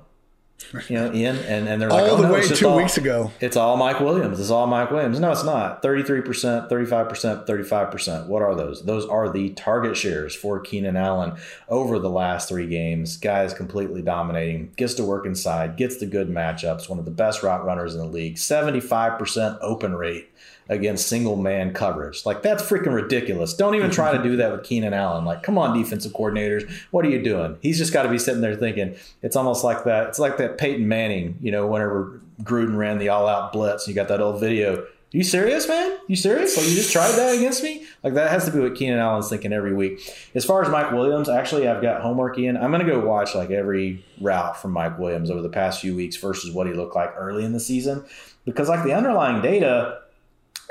You 0.90 0.96
know, 0.96 1.14
Ian, 1.14 1.38
and, 1.38 1.68
and 1.68 1.82
they're 1.82 1.90
like, 1.90 2.04
all 2.04 2.12
oh, 2.12 2.22
the 2.22 2.28
no, 2.28 2.34
way 2.34 2.48
two 2.48 2.68
all, 2.68 2.78
weeks 2.78 2.98
ago. 2.98 3.32
It's 3.40 3.58
all 3.58 3.78
Mike 3.78 4.00
Williams. 4.00 4.40
It's 4.40 4.50
all 4.50 4.68
Mike 4.68 4.92
Williams. 4.92 5.20
No, 5.20 5.32
it's 5.32 5.44
not. 5.44 5.82
33%, 5.84 6.70
35%, 6.70 7.46
35%. 7.46 8.28
What 8.28 8.42
are 8.42 8.56
those? 8.56 8.84
Those 8.86 9.06
are 9.06 9.30
the 9.30 9.50
target 9.52 9.98
shares 9.98 10.36
for 10.36 10.60
Keenan 10.60 10.96
Allen 10.96 11.34
over 11.70 12.00
the 12.00 12.10
last 12.10 12.50
three 12.50 12.68
games. 12.68 13.18
Guys 13.18 13.54
completely 13.54 14.02
dominating, 14.02 14.72
gets 14.76 14.94
to 14.96 15.04
work 15.04 15.26
inside, 15.26 15.78
gets 15.78 15.98
the 15.98 16.06
good 16.06 16.30
matchups, 16.30 16.90
one 16.90 17.00
of 17.00 17.06
the 17.06 17.12
best 17.12 17.44
route 17.44 17.66
runners 17.66 17.94
in 17.94 18.00
the 18.00 18.08
league, 18.08 18.36
75% 18.36 19.58
open 19.62 19.96
rate 19.96 20.30
against 20.70 21.08
single 21.08 21.36
man 21.36 21.74
coverage. 21.74 22.26
Like 22.26 22.42
that's 22.42 22.64
freaking 22.64 22.94
ridiculous. 22.94 23.54
Don't 23.54 23.76
even 23.76 23.92
try 23.92 24.12
to 24.12 24.18
mm-hmm. 24.18 24.28
do 24.28 24.36
that 24.38 24.52
with 24.52 24.64
Keenan 24.64 24.94
Allen. 24.94 25.26
Like, 25.26 25.44
come 25.44 25.58
on, 25.58 25.78
defensive 25.78 26.14
coordinators, 26.14 26.72
what 26.92 27.06
are 27.06 27.10
you 27.10 27.22
doing? 27.22 27.58
He's 27.62 27.78
just 27.78 27.94
got 27.94 28.04
to 28.04 28.10
be 28.10 28.18
sitting 28.20 28.42
there 28.42 28.56
thinking 28.56 28.96
it's 29.22 29.36
almost 29.36 29.64
like 29.64 29.84
that. 29.84 30.08
It's 30.08 30.20
like 30.20 30.38
that 30.38 30.58
Peyton 30.58 30.88
Manning, 30.88 31.38
you 31.42 31.52
know, 31.52 31.68
whenever 31.68 32.22
Gruden 32.44 32.78
ran 32.78 32.98
the 33.00 33.10
all 33.10 33.28
out 33.28 33.54
blitz, 33.54 33.88
you 33.88 33.94
got 33.94 34.08
that 34.08 34.22
old 34.22 34.40
video. 34.40 34.86
You 35.14 35.26
serious, 35.26 35.68
man? 35.68 35.98
You 36.08 36.16
serious? 36.16 36.56
Like 36.56 36.70
you 36.70 36.76
just 36.76 36.94
tried 36.94 37.12
that 37.12 37.36
against 37.36 37.62
me? 37.62 37.86
Like 38.02 38.14
that 38.14 38.30
has 38.30 38.46
to 38.46 38.52
be 38.52 38.60
what 38.60 38.76
Keenan 38.76 38.98
Allen's 38.98 39.28
thinking 39.28 39.52
every 39.52 39.74
week. 39.74 40.00
As 40.36 40.46
far 40.46 40.64
as 40.64 40.70
Mike 40.70 40.94
Williams, 40.94 41.28
actually, 41.28 41.68
I've 41.68 41.82
got 41.82 42.02
homework 42.02 42.38
in. 42.40 42.56
I'm 42.56 42.72
gonna 42.72 42.86
go 42.86 43.06
watch 43.06 43.36
like 43.36 43.50
every 43.50 44.06
route 44.22 44.56
from 44.56 44.72
Mike 44.72 44.98
Williams 44.98 45.30
over 45.30 45.42
the 45.42 45.50
past 45.50 45.82
few 45.82 45.98
weeks 45.98 46.16
versus 46.16 46.52
what 46.52 46.66
he 46.66 46.72
looked 46.72 46.96
like 46.96 47.14
early 47.18 47.44
in 47.44 47.52
the 47.52 47.60
season, 47.60 48.06
because 48.46 48.70
like 48.70 48.86
the 48.86 48.94
underlying 48.94 49.42
data 49.42 50.01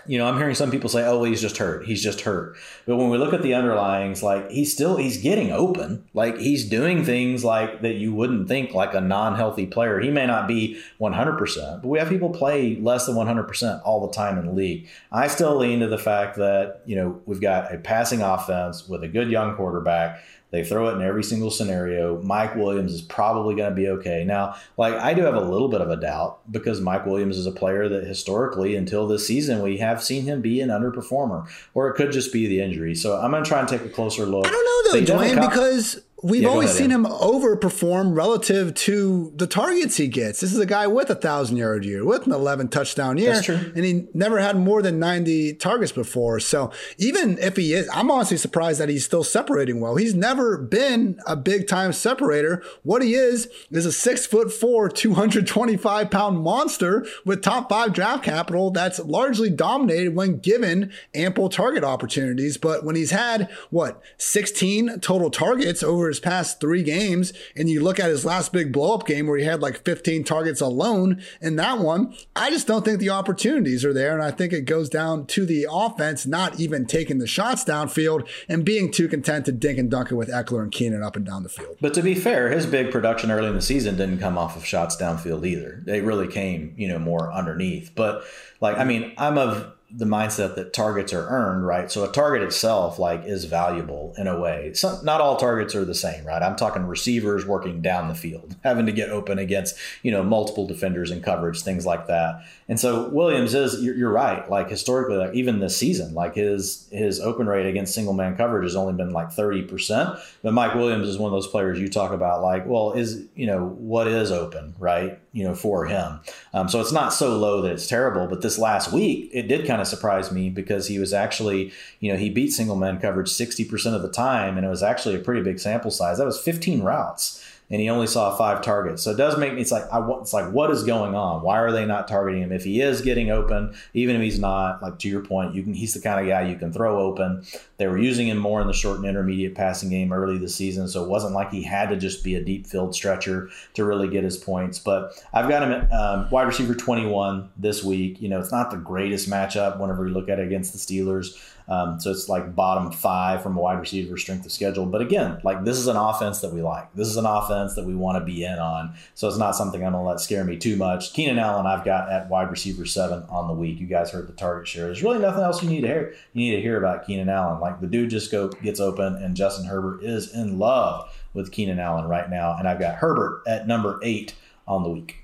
you 0.06 0.18
know, 0.18 0.26
I'm 0.26 0.36
hearing 0.36 0.54
some 0.54 0.70
people 0.70 0.88
say, 0.88 1.04
"Oh, 1.04 1.24
he's 1.24 1.40
just 1.40 1.58
hurt. 1.58 1.84
He's 1.84 2.02
just 2.02 2.22
hurt." 2.22 2.56
But 2.86 2.96
when 2.96 3.10
we 3.10 3.18
look 3.18 3.32
at 3.32 3.42
the 3.42 3.52
underlyings, 3.52 4.22
like 4.22 4.50
he's 4.50 4.72
still 4.72 4.96
he's 4.96 5.22
getting 5.22 5.52
open. 5.52 6.04
Like 6.14 6.38
he's 6.38 6.68
doing 6.68 7.04
things 7.04 7.44
like 7.44 7.82
that 7.82 7.94
you 7.94 8.14
wouldn't 8.14 8.48
think 8.48 8.74
like 8.74 8.94
a 8.94 9.00
non-healthy 9.00 9.66
player. 9.66 10.00
He 10.00 10.10
may 10.10 10.26
not 10.26 10.48
be 10.48 10.80
100%, 11.00 11.82
but 11.82 11.88
we 11.88 11.98
have 11.98 12.08
people 12.08 12.30
play 12.30 12.76
less 12.76 13.06
than 13.06 13.16
100% 13.16 13.82
all 13.84 14.06
the 14.06 14.12
time 14.12 14.38
in 14.38 14.46
the 14.46 14.52
league. 14.52 14.88
I 15.12 15.28
still 15.28 15.56
lean 15.56 15.80
to 15.80 15.88
the 15.88 15.98
fact 15.98 16.36
that, 16.36 16.82
you 16.86 16.96
know, 16.96 17.20
we've 17.26 17.40
got 17.40 17.72
a 17.72 17.78
passing 17.78 18.22
offense 18.22 18.88
with 18.88 19.02
a 19.02 19.08
good 19.08 19.30
young 19.30 19.56
quarterback 19.56 20.22
they 20.50 20.64
throw 20.64 20.88
it 20.88 20.94
in 20.94 21.02
every 21.02 21.22
single 21.22 21.50
scenario. 21.50 22.20
Mike 22.22 22.56
Williams 22.56 22.92
is 22.92 23.02
probably 23.02 23.54
going 23.54 23.70
to 23.70 23.74
be 23.74 23.88
okay. 23.88 24.24
Now, 24.24 24.56
like 24.76 24.94
I 24.94 25.14
do 25.14 25.22
have 25.22 25.34
a 25.34 25.40
little 25.40 25.68
bit 25.68 25.80
of 25.80 25.90
a 25.90 25.96
doubt 25.96 26.40
because 26.50 26.80
Mike 26.80 27.06
Williams 27.06 27.36
is 27.36 27.46
a 27.46 27.52
player 27.52 27.88
that 27.88 28.04
historically, 28.04 28.74
until 28.76 29.06
this 29.06 29.26
season, 29.26 29.62
we 29.62 29.78
have 29.78 30.02
seen 30.02 30.24
him 30.24 30.40
be 30.40 30.60
an 30.60 30.68
underperformer, 30.70 31.48
or 31.74 31.88
it 31.88 31.94
could 31.94 32.12
just 32.12 32.32
be 32.32 32.46
the 32.46 32.60
injury. 32.60 32.94
So 32.94 33.20
I'm 33.20 33.30
going 33.30 33.44
to 33.44 33.48
try 33.48 33.60
and 33.60 33.68
take 33.68 33.82
a 33.82 33.88
closer 33.88 34.26
look. 34.26 34.46
I 34.46 34.50
don't 34.50 34.64
know 34.64 35.00
though, 35.00 35.18
Dwain, 35.18 35.48
because 35.48 36.02
We've 36.22 36.42
yeah, 36.42 36.48
always 36.48 36.70
ahead, 36.70 36.78
seen 36.78 36.90
him 36.90 37.06
overperform 37.06 38.14
relative 38.14 38.74
to 38.74 39.32
the 39.36 39.46
targets 39.46 39.96
he 39.96 40.06
gets. 40.06 40.40
This 40.40 40.52
is 40.52 40.58
a 40.58 40.66
guy 40.66 40.86
with 40.86 41.08
a 41.08 41.14
thousand 41.14 41.56
yard 41.56 41.84
year, 41.84 42.04
with 42.04 42.26
an 42.26 42.32
11 42.32 42.68
touchdown 42.68 43.16
year. 43.16 43.34
That's 43.34 43.46
true. 43.46 43.72
And 43.74 43.84
he 43.84 44.06
never 44.12 44.38
had 44.38 44.56
more 44.56 44.82
than 44.82 44.98
90 44.98 45.54
targets 45.54 45.92
before. 45.92 46.38
So 46.40 46.72
even 46.98 47.38
if 47.38 47.56
he 47.56 47.72
is, 47.72 47.88
I'm 47.92 48.10
honestly 48.10 48.36
surprised 48.36 48.80
that 48.80 48.90
he's 48.90 49.04
still 49.04 49.24
separating 49.24 49.80
well. 49.80 49.96
He's 49.96 50.14
never 50.14 50.58
been 50.58 51.18
a 51.26 51.36
big 51.36 51.66
time 51.66 51.92
separator. 51.92 52.62
What 52.82 53.02
he 53.02 53.14
is, 53.14 53.48
is 53.70 53.86
a 53.86 53.92
six 53.92 54.26
foot 54.26 54.52
four, 54.52 54.90
225 54.90 56.10
pound 56.10 56.40
monster 56.40 57.06
with 57.24 57.42
top 57.42 57.70
five 57.70 57.94
draft 57.94 58.24
capital 58.24 58.70
that's 58.70 58.98
largely 58.98 59.48
dominated 59.48 60.14
when 60.14 60.38
given 60.38 60.92
ample 61.14 61.48
target 61.48 61.82
opportunities. 61.82 62.58
But 62.58 62.84
when 62.84 62.96
he's 62.96 63.10
had, 63.10 63.50
what, 63.70 64.02
16 64.18 65.00
total 65.00 65.30
targets 65.30 65.82
over 65.82 66.09
his 66.10 66.20
past 66.20 66.60
three 66.60 66.82
games, 66.82 67.32
and 67.56 67.70
you 67.70 67.82
look 67.82 67.98
at 67.98 68.10
his 68.10 68.24
last 68.24 68.52
big 68.52 68.72
blow 68.72 68.94
up 68.94 69.06
game 69.06 69.26
where 69.26 69.38
he 69.38 69.44
had 69.44 69.62
like 69.62 69.84
15 69.84 70.24
targets 70.24 70.60
alone 70.60 71.22
in 71.40 71.56
that 71.56 71.78
one, 71.78 72.14
I 72.36 72.50
just 72.50 72.66
don't 72.66 72.84
think 72.84 72.98
the 72.98 73.10
opportunities 73.10 73.84
are 73.84 73.92
there. 73.92 74.12
And 74.12 74.22
I 74.22 74.30
think 74.30 74.52
it 74.52 74.62
goes 74.62 74.88
down 74.88 75.26
to 75.28 75.46
the 75.46 75.66
offense 75.70 76.26
not 76.26 76.60
even 76.60 76.86
taking 76.86 77.18
the 77.18 77.26
shots 77.26 77.64
downfield 77.64 78.28
and 78.48 78.64
being 78.64 78.90
too 78.90 79.08
content 79.08 79.46
to 79.46 79.52
dink 79.52 79.78
and 79.78 79.90
dunk 79.90 80.10
it 80.10 80.16
with 80.16 80.28
Ekeler 80.28 80.62
and 80.62 80.72
Keenan 80.72 81.02
up 81.02 81.16
and 81.16 81.24
down 81.24 81.42
the 81.42 81.48
field. 81.48 81.76
But 81.80 81.94
to 81.94 82.02
be 82.02 82.14
fair, 82.14 82.50
his 82.50 82.66
big 82.66 82.90
production 82.90 83.30
early 83.30 83.48
in 83.48 83.54
the 83.54 83.62
season 83.62 83.96
didn't 83.96 84.18
come 84.18 84.36
off 84.36 84.56
of 84.56 84.66
shots 84.66 84.96
downfield 84.96 85.46
either. 85.46 85.82
They 85.84 86.00
really 86.00 86.28
came, 86.28 86.74
you 86.76 86.88
know, 86.88 86.98
more 86.98 87.32
underneath. 87.32 87.92
But 87.94 88.24
like, 88.60 88.76
I 88.76 88.84
mean, 88.84 89.12
I'm 89.16 89.38
of 89.38 89.72
the 89.92 90.04
mindset 90.04 90.54
that 90.54 90.72
targets 90.72 91.12
are 91.12 91.26
earned, 91.28 91.66
right? 91.66 91.90
So 91.90 92.04
a 92.04 92.12
target 92.12 92.42
itself, 92.42 92.98
like, 92.98 93.24
is 93.24 93.44
valuable 93.44 94.14
in 94.16 94.26
a 94.26 94.38
way. 94.38 94.72
Some, 94.74 95.04
not 95.04 95.20
all 95.20 95.36
targets 95.36 95.74
are 95.74 95.84
the 95.84 95.94
same, 95.94 96.24
right? 96.24 96.42
I'm 96.42 96.56
talking 96.56 96.86
receivers 96.86 97.44
working 97.44 97.82
down 97.82 98.08
the 98.08 98.14
field, 98.14 98.54
having 98.64 98.86
to 98.86 98.92
get 98.92 99.10
open 99.10 99.38
against, 99.38 99.76
you 100.02 100.10
know, 100.12 100.22
multiple 100.22 100.66
defenders 100.66 101.10
and 101.10 101.22
coverage, 101.22 101.62
things 101.62 101.84
like 101.84 102.06
that. 102.06 102.44
And 102.70 102.78
so 102.78 103.08
Williams 103.08 103.52
is, 103.52 103.82
you're, 103.82 103.96
you're 103.96 104.12
right. 104.12 104.48
Like 104.48 104.70
historically, 104.70 105.16
like 105.16 105.34
even 105.34 105.58
this 105.58 105.76
season, 105.76 106.14
like 106.14 106.36
his 106.36 106.88
his 106.92 107.18
open 107.18 107.48
rate 107.48 107.66
against 107.66 107.92
single 107.92 108.14
man 108.14 108.36
coverage 108.36 108.62
has 108.62 108.76
only 108.76 108.92
been 108.92 109.12
like 109.12 109.32
30 109.32 109.62
percent. 109.62 110.16
But 110.44 110.54
Mike 110.54 110.76
Williams 110.76 111.08
is 111.08 111.18
one 111.18 111.26
of 111.26 111.36
those 111.36 111.48
players 111.48 111.80
you 111.80 111.88
talk 111.88 112.12
about, 112.12 112.42
like, 112.42 112.66
well, 112.66 112.92
is 112.92 113.24
you 113.34 113.48
know 113.48 113.66
what 113.66 114.06
is 114.06 114.30
open, 114.30 114.76
right? 114.78 115.18
You 115.32 115.48
know, 115.48 115.54
for 115.56 115.86
him. 115.86 116.20
Um, 116.54 116.68
so 116.68 116.80
it's 116.80 116.92
not 116.92 117.12
so 117.12 117.36
low 117.36 117.60
that 117.62 117.72
it's 117.72 117.88
terrible. 117.88 118.28
But 118.28 118.40
this 118.40 118.56
last 118.56 118.92
week, 118.92 119.30
it 119.32 119.48
did 119.48 119.66
kind 119.66 119.80
of 119.80 119.88
surprise 119.88 120.30
me 120.30 120.48
because 120.48 120.86
he 120.86 121.00
was 121.00 121.12
actually, 121.12 121.72
you 121.98 122.12
know, 122.12 122.18
he 122.18 122.30
beat 122.30 122.52
single 122.52 122.76
man 122.76 123.00
coverage 123.00 123.30
60 123.30 123.64
percent 123.64 123.96
of 123.96 124.02
the 124.02 124.12
time, 124.12 124.56
and 124.56 124.64
it 124.64 124.70
was 124.70 124.84
actually 124.84 125.16
a 125.16 125.20
pretty 125.20 125.42
big 125.42 125.58
sample 125.58 125.90
size. 125.90 126.18
That 126.18 126.24
was 126.24 126.40
15 126.40 126.82
routes 126.82 127.44
and 127.70 127.80
he 127.80 127.88
only 127.88 128.06
saw 128.06 128.36
five 128.36 128.62
targets. 128.62 129.02
So 129.02 129.12
it 129.12 129.16
does 129.16 129.38
make 129.38 129.54
me. 129.54 129.60
It's 129.60 129.70
like 129.70 129.84
I. 129.92 130.04
It's 130.20 130.32
like 130.32 130.50
what 130.52 130.70
is 130.70 130.82
going 130.82 131.14
on? 131.14 131.42
Why 131.42 131.58
are 131.58 131.70
they 131.70 131.86
not 131.86 132.08
targeting 132.08 132.42
him? 132.42 132.52
If 132.52 132.64
he 132.64 132.80
is 132.80 133.00
getting 133.00 133.30
open, 133.30 133.74
even 133.94 134.16
if 134.16 134.22
he's 134.22 134.38
not, 134.40 134.82
like 134.82 134.98
to 134.98 135.08
your 135.08 135.22
point, 135.22 135.54
you 135.54 135.62
can. 135.62 135.72
He's 135.72 135.94
the 135.94 136.00
kind 136.00 136.20
of 136.20 136.26
guy 136.26 136.48
you 136.48 136.56
can 136.56 136.72
throw 136.72 137.00
open. 137.00 137.44
They 137.76 137.86
were 137.86 137.98
using 137.98 138.28
him 138.28 138.38
more 138.38 138.60
in 138.60 138.66
the 138.66 138.72
short 138.72 138.98
and 138.98 139.06
intermediate 139.06 139.54
passing 139.54 139.88
game 139.88 140.12
early 140.12 140.36
this 140.36 140.54
season, 140.54 140.88
so 140.88 141.04
it 141.04 141.08
wasn't 141.08 141.32
like 141.32 141.50
he 141.50 141.62
had 141.62 141.90
to 141.90 141.96
just 141.96 142.24
be 142.24 142.34
a 142.34 142.42
deep 142.42 142.66
field 142.66 142.94
stretcher 142.94 143.48
to 143.74 143.84
really 143.84 144.08
get 144.08 144.24
his 144.24 144.36
points. 144.36 144.78
But 144.78 145.12
I've 145.32 145.48
got 145.48 145.62
him 145.62 145.72
at 145.72 145.92
um, 145.92 146.28
wide 146.30 146.48
receiver 146.48 146.74
21 146.74 147.50
this 147.56 147.84
week. 147.84 148.20
You 148.20 148.28
know, 148.28 148.40
it's 148.40 148.52
not 148.52 148.70
the 148.70 148.78
greatest 148.78 149.30
matchup 149.30 149.78
whenever 149.78 150.08
you 150.08 150.12
look 150.12 150.28
at 150.28 150.40
it 150.40 150.46
against 150.46 150.72
the 150.72 150.78
Steelers. 150.78 151.38
Um, 151.70 152.00
so 152.00 152.10
it's 152.10 152.28
like 152.28 152.56
bottom 152.56 152.90
five 152.90 153.44
from 153.44 153.56
a 153.56 153.60
wide 153.60 153.78
receiver 153.78 154.16
strength 154.16 154.44
of 154.44 154.50
schedule. 154.50 154.86
But 154.86 155.02
again, 155.02 155.40
like 155.44 155.64
this 155.64 155.78
is 155.78 155.86
an 155.86 155.96
offense 155.96 156.40
that 156.40 156.52
we 156.52 156.62
like. 156.62 156.92
This 156.94 157.06
is 157.06 157.16
an 157.16 157.26
offense 157.26 157.76
that 157.76 157.86
we 157.86 157.94
want 157.94 158.18
to 158.18 158.24
be 158.24 158.44
in 158.44 158.58
on. 158.58 158.94
So 159.14 159.28
it's 159.28 159.38
not 159.38 159.54
something 159.54 159.84
I'm 159.84 159.92
going 159.92 160.04
to 160.04 160.08
let 160.08 160.18
scare 160.18 160.42
me 160.42 160.56
too 160.56 160.74
much. 160.76 161.12
Keenan 161.12 161.38
Allen, 161.38 161.66
I've 161.66 161.84
got 161.84 162.10
at 162.10 162.28
wide 162.28 162.50
receiver 162.50 162.84
seven 162.84 163.22
on 163.28 163.46
the 163.46 163.54
week. 163.54 163.78
You 163.78 163.86
guys 163.86 164.10
heard 164.10 164.26
the 164.26 164.32
target 164.32 164.66
share. 164.66 164.86
There's 164.86 165.04
really 165.04 165.20
nothing 165.20 165.44
else 165.44 165.62
you 165.62 165.70
need 165.70 165.82
to 165.82 165.86
hear. 165.86 166.14
You 166.32 166.50
need 166.50 166.56
to 166.56 166.60
hear 166.60 166.76
about 166.76 167.06
Keenan 167.06 167.28
Allen. 167.28 167.60
Like 167.60 167.80
the 167.80 167.86
dude 167.86 168.10
just 168.10 168.32
go 168.32 168.48
gets 168.48 168.80
open, 168.80 169.14
and 169.14 169.36
Justin 169.36 169.66
Herbert 169.66 170.02
is 170.02 170.34
in 170.34 170.58
love 170.58 171.08
with 171.34 171.52
Keenan 171.52 171.78
Allen 171.78 172.06
right 172.06 172.28
now. 172.28 172.56
And 172.58 172.66
I've 172.66 172.80
got 172.80 172.96
Herbert 172.96 173.44
at 173.46 173.68
number 173.68 174.00
eight 174.02 174.34
on 174.66 174.82
the 174.82 174.90
week. 174.90 175.18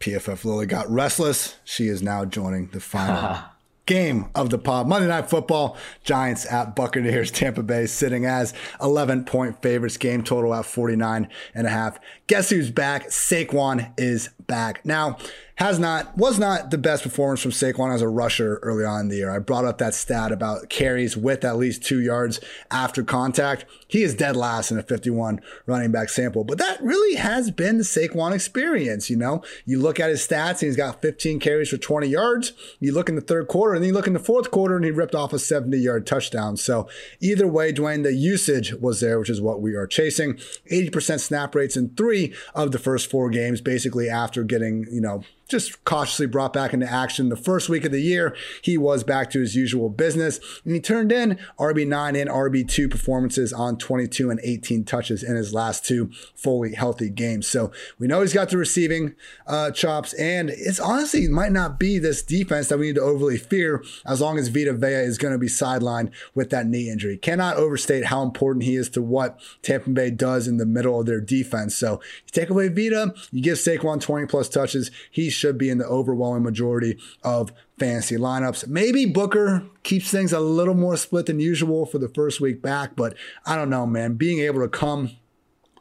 PFF 0.00 0.44
Lily 0.44 0.66
got 0.66 0.90
restless. 0.90 1.56
She 1.64 1.86
is 1.86 2.02
now 2.02 2.24
joining 2.24 2.68
the 2.68 2.80
final 2.80 3.38
game 3.86 4.26
of 4.34 4.50
the 4.50 4.58
pod. 4.58 4.86
Monday 4.86 5.08
Night 5.08 5.28
Football, 5.28 5.76
Giants 6.04 6.46
at 6.50 6.76
Buccaneers, 6.76 7.30
Tampa 7.30 7.62
Bay 7.62 7.86
sitting 7.86 8.24
as 8.24 8.54
11 8.80 9.24
point 9.24 9.60
favorites, 9.62 9.96
game 9.96 10.22
total 10.22 10.54
at 10.54 10.66
49 10.66 11.28
and 11.54 11.66
a 11.66 11.70
half. 11.70 11.98
Guess 12.26 12.50
who's 12.50 12.70
back? 12.70 13.08
Saquon 13.08 13.92
is 13.98 14.30
back. 14.46 14.84
Now, 14.84 15.18
has 15.60 15.78
not 15.78 16.16
was 16.16 16.38
not 16.38 16.70
the 16.70 16.78
best 16.78 17.02
performance 17.02 17.42
from 17.42 17.50
Saquon 17.50 17.94
as 17.94 18.00
a 18.00 18.08
rusher 18.08 18.58
early 18.62 18.82
on 18.82 19.02
in 19.02 19.08
the 19.08 19.16
year. 19.16 19.30
I 19.30 19.38
brought 19.40 19.66
up 19.66 19.76
that 19.76 19.92
stat 19.92 20.32
about 20.32 20.70
carries 20.70 21.18
with 21.18 21.44
at 21.44 21.58
least 21.58 21.84
two 21.84 22.00
yards 22.00 22.40
after 22.70 23.02
contact. 23.02 23.66
He 23.86 24.02
is 24.02 24.14
dead 24.14 24.36
last 24.36 24.70
in 24.70 24.78
a 24.78 24.82
51 24.82 25.42
running 25.66 25.92
back 25.92 26.08
sample, 26.08 26.44
but 26.44 26.56
that 26.56 26.82
really 26.82 27.16
has 27.16 27.50
been 27.50 27.76
the 27.76 27.84
Saquon 27.84 28.32
experience. 28.32 29.10
You 29.10 29.16
know, 29.16 29.42
you 29.66 29.78
look 29.78 30.00
at 30.00 30.08
his 30.08 30.26
stats, 30.26 30.62
and 30.62 30.68
he's 30.68 30.76
got 30.76 31.02
15 31.02 31.38
carries 31.40 31.68
for 31.68 31.76
20 31.76 32.06
yards. 32.06 32.54
You 32.78 32.94
look 32.94 33.10
in 33.10 33.16
the 33.16 33.20
third 33.20 33.48
quarter, 33.48 33.74
and 33.74 33.82
then 33.82 33.88
you 33.88 33.94
look 33.94 34.06
in 34.06 34.14
the 34.14 34.18
fourth 34.18 34.50
quarter, 34.50 34.76
and 34.76 34.84
he 34.84 34.90
ripped 34.90 35.14
off 35.14 35.34
a 35.34 35.38
70 35.38 35.76
yard 35.76 36.06
touchdown. 36.06 36.56
So 36.56 36.88
either 37.20 37.46
way, 37.46 37.70
Dwain, 37.70 38.02
the 38.02 38.14
usage 38.14 38.72
was 38.72 39.00
there, 39.00 39.18
which 39.18 39.28
is 39.28 39.42
what 39.42 39.60
we 39.60 39.74
are 39.74 39.86
chasing. 39.86 40.36
80% 40.72 41.20
snap 41.20 41.54
rates 41.54 41.76
in 41.76 41.90
three 41.90 42.32
of 42.54 42.72
the 42.72 42.78
first 42.78 43.10
four 43.10 43.28
games, 43.28 43.60
basically 43.60 44.08
after 44.08 44.42
getting 44.42 44.86
you 44.90 45.02
know 45.02 45.22
just 45.50 45.84
cautiously 45.84 46.26
brought 46.26 46.52
back 46.52 46.72
into 46.72 46.90
action. 46.90 47.28
The 47.28 47.36
first 47.36 47.68
week 47.68 47.84
of 47.84 47.92
the 47.92 48.00
year, 48.00 48.34
he 48.62 48.78
was 48.78 49.04
back 49.04 49.30
to 49.30 49.40
his 49.40 49.54
usual 49.54 49.88
business, 49.88 50.40
and 50.64 50.74
he 50.74 50.80
turned 50.80 51.12
in 51.12 51.38
RB9 51.58 52.20
and 52.20 52.30
RB2 52.30 52.90
performances 52.90 53.52
on 53.52 53.76
22 53.76 54.30
and 54.30 54.40
18 54.42 54.84
touches 54.84 55.22
in 55.22 55.36
his 55.36 55.52
last 55.52 55.84
two 55.84 56.10
fully 56.34 56.74
healthy 56.74 57.10
games. 57.10 57.46
So 57.46 57.72
we 57.98 58.06
know 58.06 58.20
he's 58.20 58.32
got 58.32 58.50
the 58.50 58.56
receiving 58.56 59.14
uh, 59.46 59.70
chops, 59.72 60.12
and 60.14 60.50
it's 60.50 60.80
honestly 60.80 61.26
might 61.28 61.52
not 61.52 61.78
be 61.78 61.98
this 61.98 62.22
defense 62.22 62.68
that 62.68 62.78
we 62.78 62.86
need 62.86 62.94
to 62.96 63.02
overly 63.02 63.36
fear 63.36 63.84
as 64.06 64.20
long 64.20 64.38
as 64.38 64.48
Vita 64.48 64.72
Vea 64.72 65.04
is 65.04 65.18
going 65.18 65.32
to 65.32 65.38
be 65.38 65.48
sidelined 65.48 66.10
with 66.34 66.50
that 66.50 66.66
knee 66.66 66.88
injury. 66.88 67.16
Cannot 67.16 67.56
overstate 67.56 68.06
how 68.06 68.22
important 68.22 68.64
he 68.64 68.76
is 68.76 68.88
to 68.90 69.02
what 69.02 69.40
Tampa 69.62 69.90
Bay 69.90 70.10
does 70.10 70.46
in 70.46 70.58
the 70.58 70.66
middle 70.66 71.00
of 71.00 71.06
their 71.06 71.20
defense. 71.20 71.74
So 71.74 72.00
you 72.24 72.30
take 72.32 72.50
away 72.50 72.68
Vita, 72.68 73.14
you 73.32 73.42
give 73.42 73.58
Saquon 73.58 74.00
20 74.00 74.26
plus 74.26 74.48
touches. 74.48 74.90
He's 75.10 75.34
should 75.40 75.58
be 75.58 75.70
in 75.70 75.78
the 75.78 75.86
overwhelming 75.86 76.42
majority 76.42 76.98
of 77.24 77.52
fantasy 77.78 78.16
lineups. 78.16 78.68
Maybe 78.68 79.06
Booker 79.06 79.64
keeps 79.82 80.10
things 80.10 80.32
a 80.32 80.40
little 80.40 80.74
more 80.74 80.96
split 80.96 81.26
than 81.26 81.40
usual 81.40 81.86
for 81.86 81.98
the 81.98 82.08
first 82.08 82.40
week 82.40 82.60
back, 82.62 82.94
but 82.94 83.16
I 83.46 83.56
don't 83.56 83.70
know, 83.70 83.86
man. 83.86 84.14
Being 84.14 84.40
able 84.40 84.60
to 84.60 84.68
come 84.68 85.12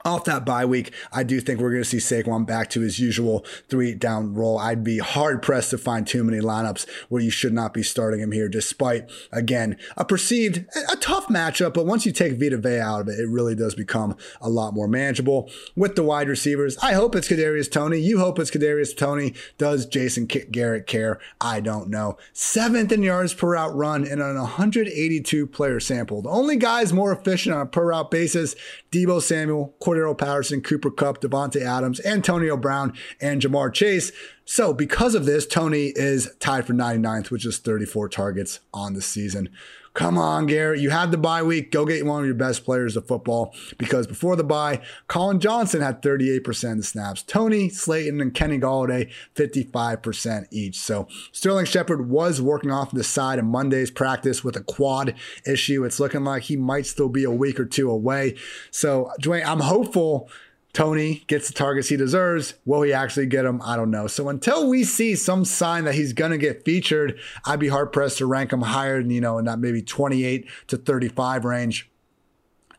off 0.06 0.26
that 0.26 0.46
bye 0.46 0.66
week, 0.66 0.94
I 1.12 1.24
do 1.24 1.42
think 1.42 1.60
we're 1.60 1.72
going 1.72 1.84
to 1.84 1.90
see 1.90 1.98
Saquon 1.98 2.46
back 2.46 2.70
to 2.72 2.82
his 2.82 3.00
usual 3.00 3.46
three 3.68 3.94
down 3.94 4.34
role. 4.34 4.58
I'd 4.58 4.84
be 4.84 5.00
hard 5.00 5.42
pressed 5.42 5.72
to 5.72 5.78
find 5.78 6.06
too 6.08 6.24
many 6.24 6.40
lineups 6.40 6.88
where 7.10 7.22
you 7.22 7.30
should 7.30 7.54
not 7.54 7.74
be 7.74 7.84
starting 7.84 8.20
him 8.20 8.32
here, 8.32 8.50
despite, 8.50 9.10
again, 9.32 9.78
a 9.98 10.06
perceived, 10.06 10.66
a 10.92 10.96
tough 10.98 11.28
matchup. 11.28 11.74
But 11.74 11.86
once 11.86 12.06
you 12.06 12.12
take 12.12 12.40
Vita 12.40 12.58
Vea 12.58 12.80
out 12.80 13.02
of 13.02 13.08
it, 13.10 13.20
it 13.20 13.28
really 13.28 13.56
does 13.56 13.76
become 13.76 14.16
a 14.42 14.50
lot 14.50 14.74
more 14.74 14.88
manageable. 14.88 15.50
With 15.76 15.96
the 15.96 16.04
wide 16.04 16.30
receivers, 16.30 16.78
I 16.78 16.94
hope 16.94 17.16
it's 17.16 17.28
Kadarius 17.28 17.72
Toney. 17.72 18.00
You 18.00 18.20
hope 18.20 18.40
it's 18.40 18.52
Kadarius 18.52 18.96
Toney. 18.96 19.34
Does 19.58 19.86
Jason 19.86 20.26
Garrett 20.26 20.88
care? 20.88 21.20
I 21.42 21.60
don't 21.60 21.90
know. 21.90 22.18
Seventh 22.34 22.92
in 22.92 23.04
yards 23.04 23.34
per 23.34 23.54
route 23.54 23.76
run 23.76 24.06
in 24.06 24.22
an 24.22 24.36
182 24.36 25.48
player 25.48 25.80
sample. 25.80 26.22
The 26.22 26.30
only 26.30 26.56
guys 26.56 26.94
more 26.94 27.12
efficient 27.12 27.56
on 27.56 27.62
a 27.62 27.66
per 27.66 27.88
route 27.88 28.12
basis, 28.12 28.56
Deebo 28.92 29.22
Samuel, 29.22 29.76
Cordarrelle 29.82 30.18
Patterson, 30.18 30.62
Cooper 30.62 30.92
Kupp, 30.92 31.22
Davante 31.22 31.62
Adams, 31.62 32.04
Antonio 32.06 32.58
Brown, 32.58 32.94
and 33.22 33.42
Ja'Marr 33.42 33.74
Chase. 33.74 34.12
So, 34.46 34.74
because 34.74 35.14
of 35.14 35.26
this, 35.26 35.46
Toney 35.46 35.94
is 35.96 36.36
tied 36.40 36.66
for 36.66 36.74
99th, 36.74 37.30
which 37.30 37.46
is 37.46 37.60
34 37.60 38.10
targets 38.10 38.60
on 38.74 38.94
the 38.94 39.02
season. 39.02 39.50
Come 39.94 40.18
on, 40.18 40.46
Garrett. 40.46 40.80
You 40.80 40.92
had 40.92 41.12
the 41.12 41.18
bye 41.18 41.44
week. 41.44 41.72
Go 41.72 41.86
get 41.86 42.06
one 42.06 42.22
of 42.22 42.26
your 42.26 42.36
best 42.36 42.64
players 42.64 42.96
of 42.96 43.08
football 43.08 43.54
because 43.78 44.08
before 44.08 44.36
the 44.36 44.44
bye, 44.44 44.82
Collin 45.08 45.40
Johnson 45.40 45.82
had 45.82 46.02
38% 46.02 46.72
of 46.72 46.78
the 46.78 46.84
snaps. 46.84 47.24
Toney 47.24 47.70
Slayton, 47.70 48.22
and 48.22 48.34
Kenny 48.34 48.60
Golladay, 48.60 49.12
55% 49.36 50.48
each. 50.52 50.80
So 50.80 51.08
Sterling 51.32 51.66
Shepard 51.66 52.10
was 52.10 52.42
working 52.42 52.72
off 52.72 52.92
the 52.92 53.04
side 53.04 53.40
in 53.40 53.46
Monday's 53.46 53.92
practice 53.92 54.44
with 54.44 54.56
a 54.56 54.64
quad 54.64 55.16
issue. 55.46 55.84
It's 55.84 56.00
looking 56.00 56.24
like 56.24 56.44
he 56.44 56.56
might 56.56 56.86
still 56.86 57.10
be 57.10 57.24
a 57.24 57.32
week 57.32 57.60
or 57.60 57.66
two 57.66 57.90
away. 57.90 58.36
So, 58.72 59.12
Dwain, 59.20 59.46
I'm 59.46 59.62
hopeful 59.62 60.30
Toney 60.74 61.24
gets 61.28 61.48
the 61.48 61.54
targets 61.54 61.90
he 61.90 61.98
deserves. 61.98 62.54
Will 62.66 62.84
he 62.84 62.94
actually 62.94 63.26
get 63.26 63.44
them? 63.44 63.62
I 63.64 63.76
don't 63.76 63.92
know. 63.92 64.08
So 64.08 64.30
until 64.30 64.70
we 64.70 64.84
see 64.84 65.16
some 65.16 65.44
sign 65.44 65.86
that 65.86 65.96
he's 65.96 66.14
going 66.14 66.32
to 66.32 66.38
get 66.38 66.64
featured, 66.64 67.20
I'd 67.46 67.60
be 67.60 67.70
hard 67.70 67.92
pressed 67.92 68.20
to 68.20 68.26
rank 68.26 68.54
him 68.54 68.62
higher 68.62 69.02
than, 69.02 69.12
you 69.12 69.22
know, 69.22 69.40
in 69.40 69.46
that 69.46 69.60
maybe 69.60 69.82
28 69.82 70.48
to 70.68 70.78
35 70.78 71.46
range 71.46 71.90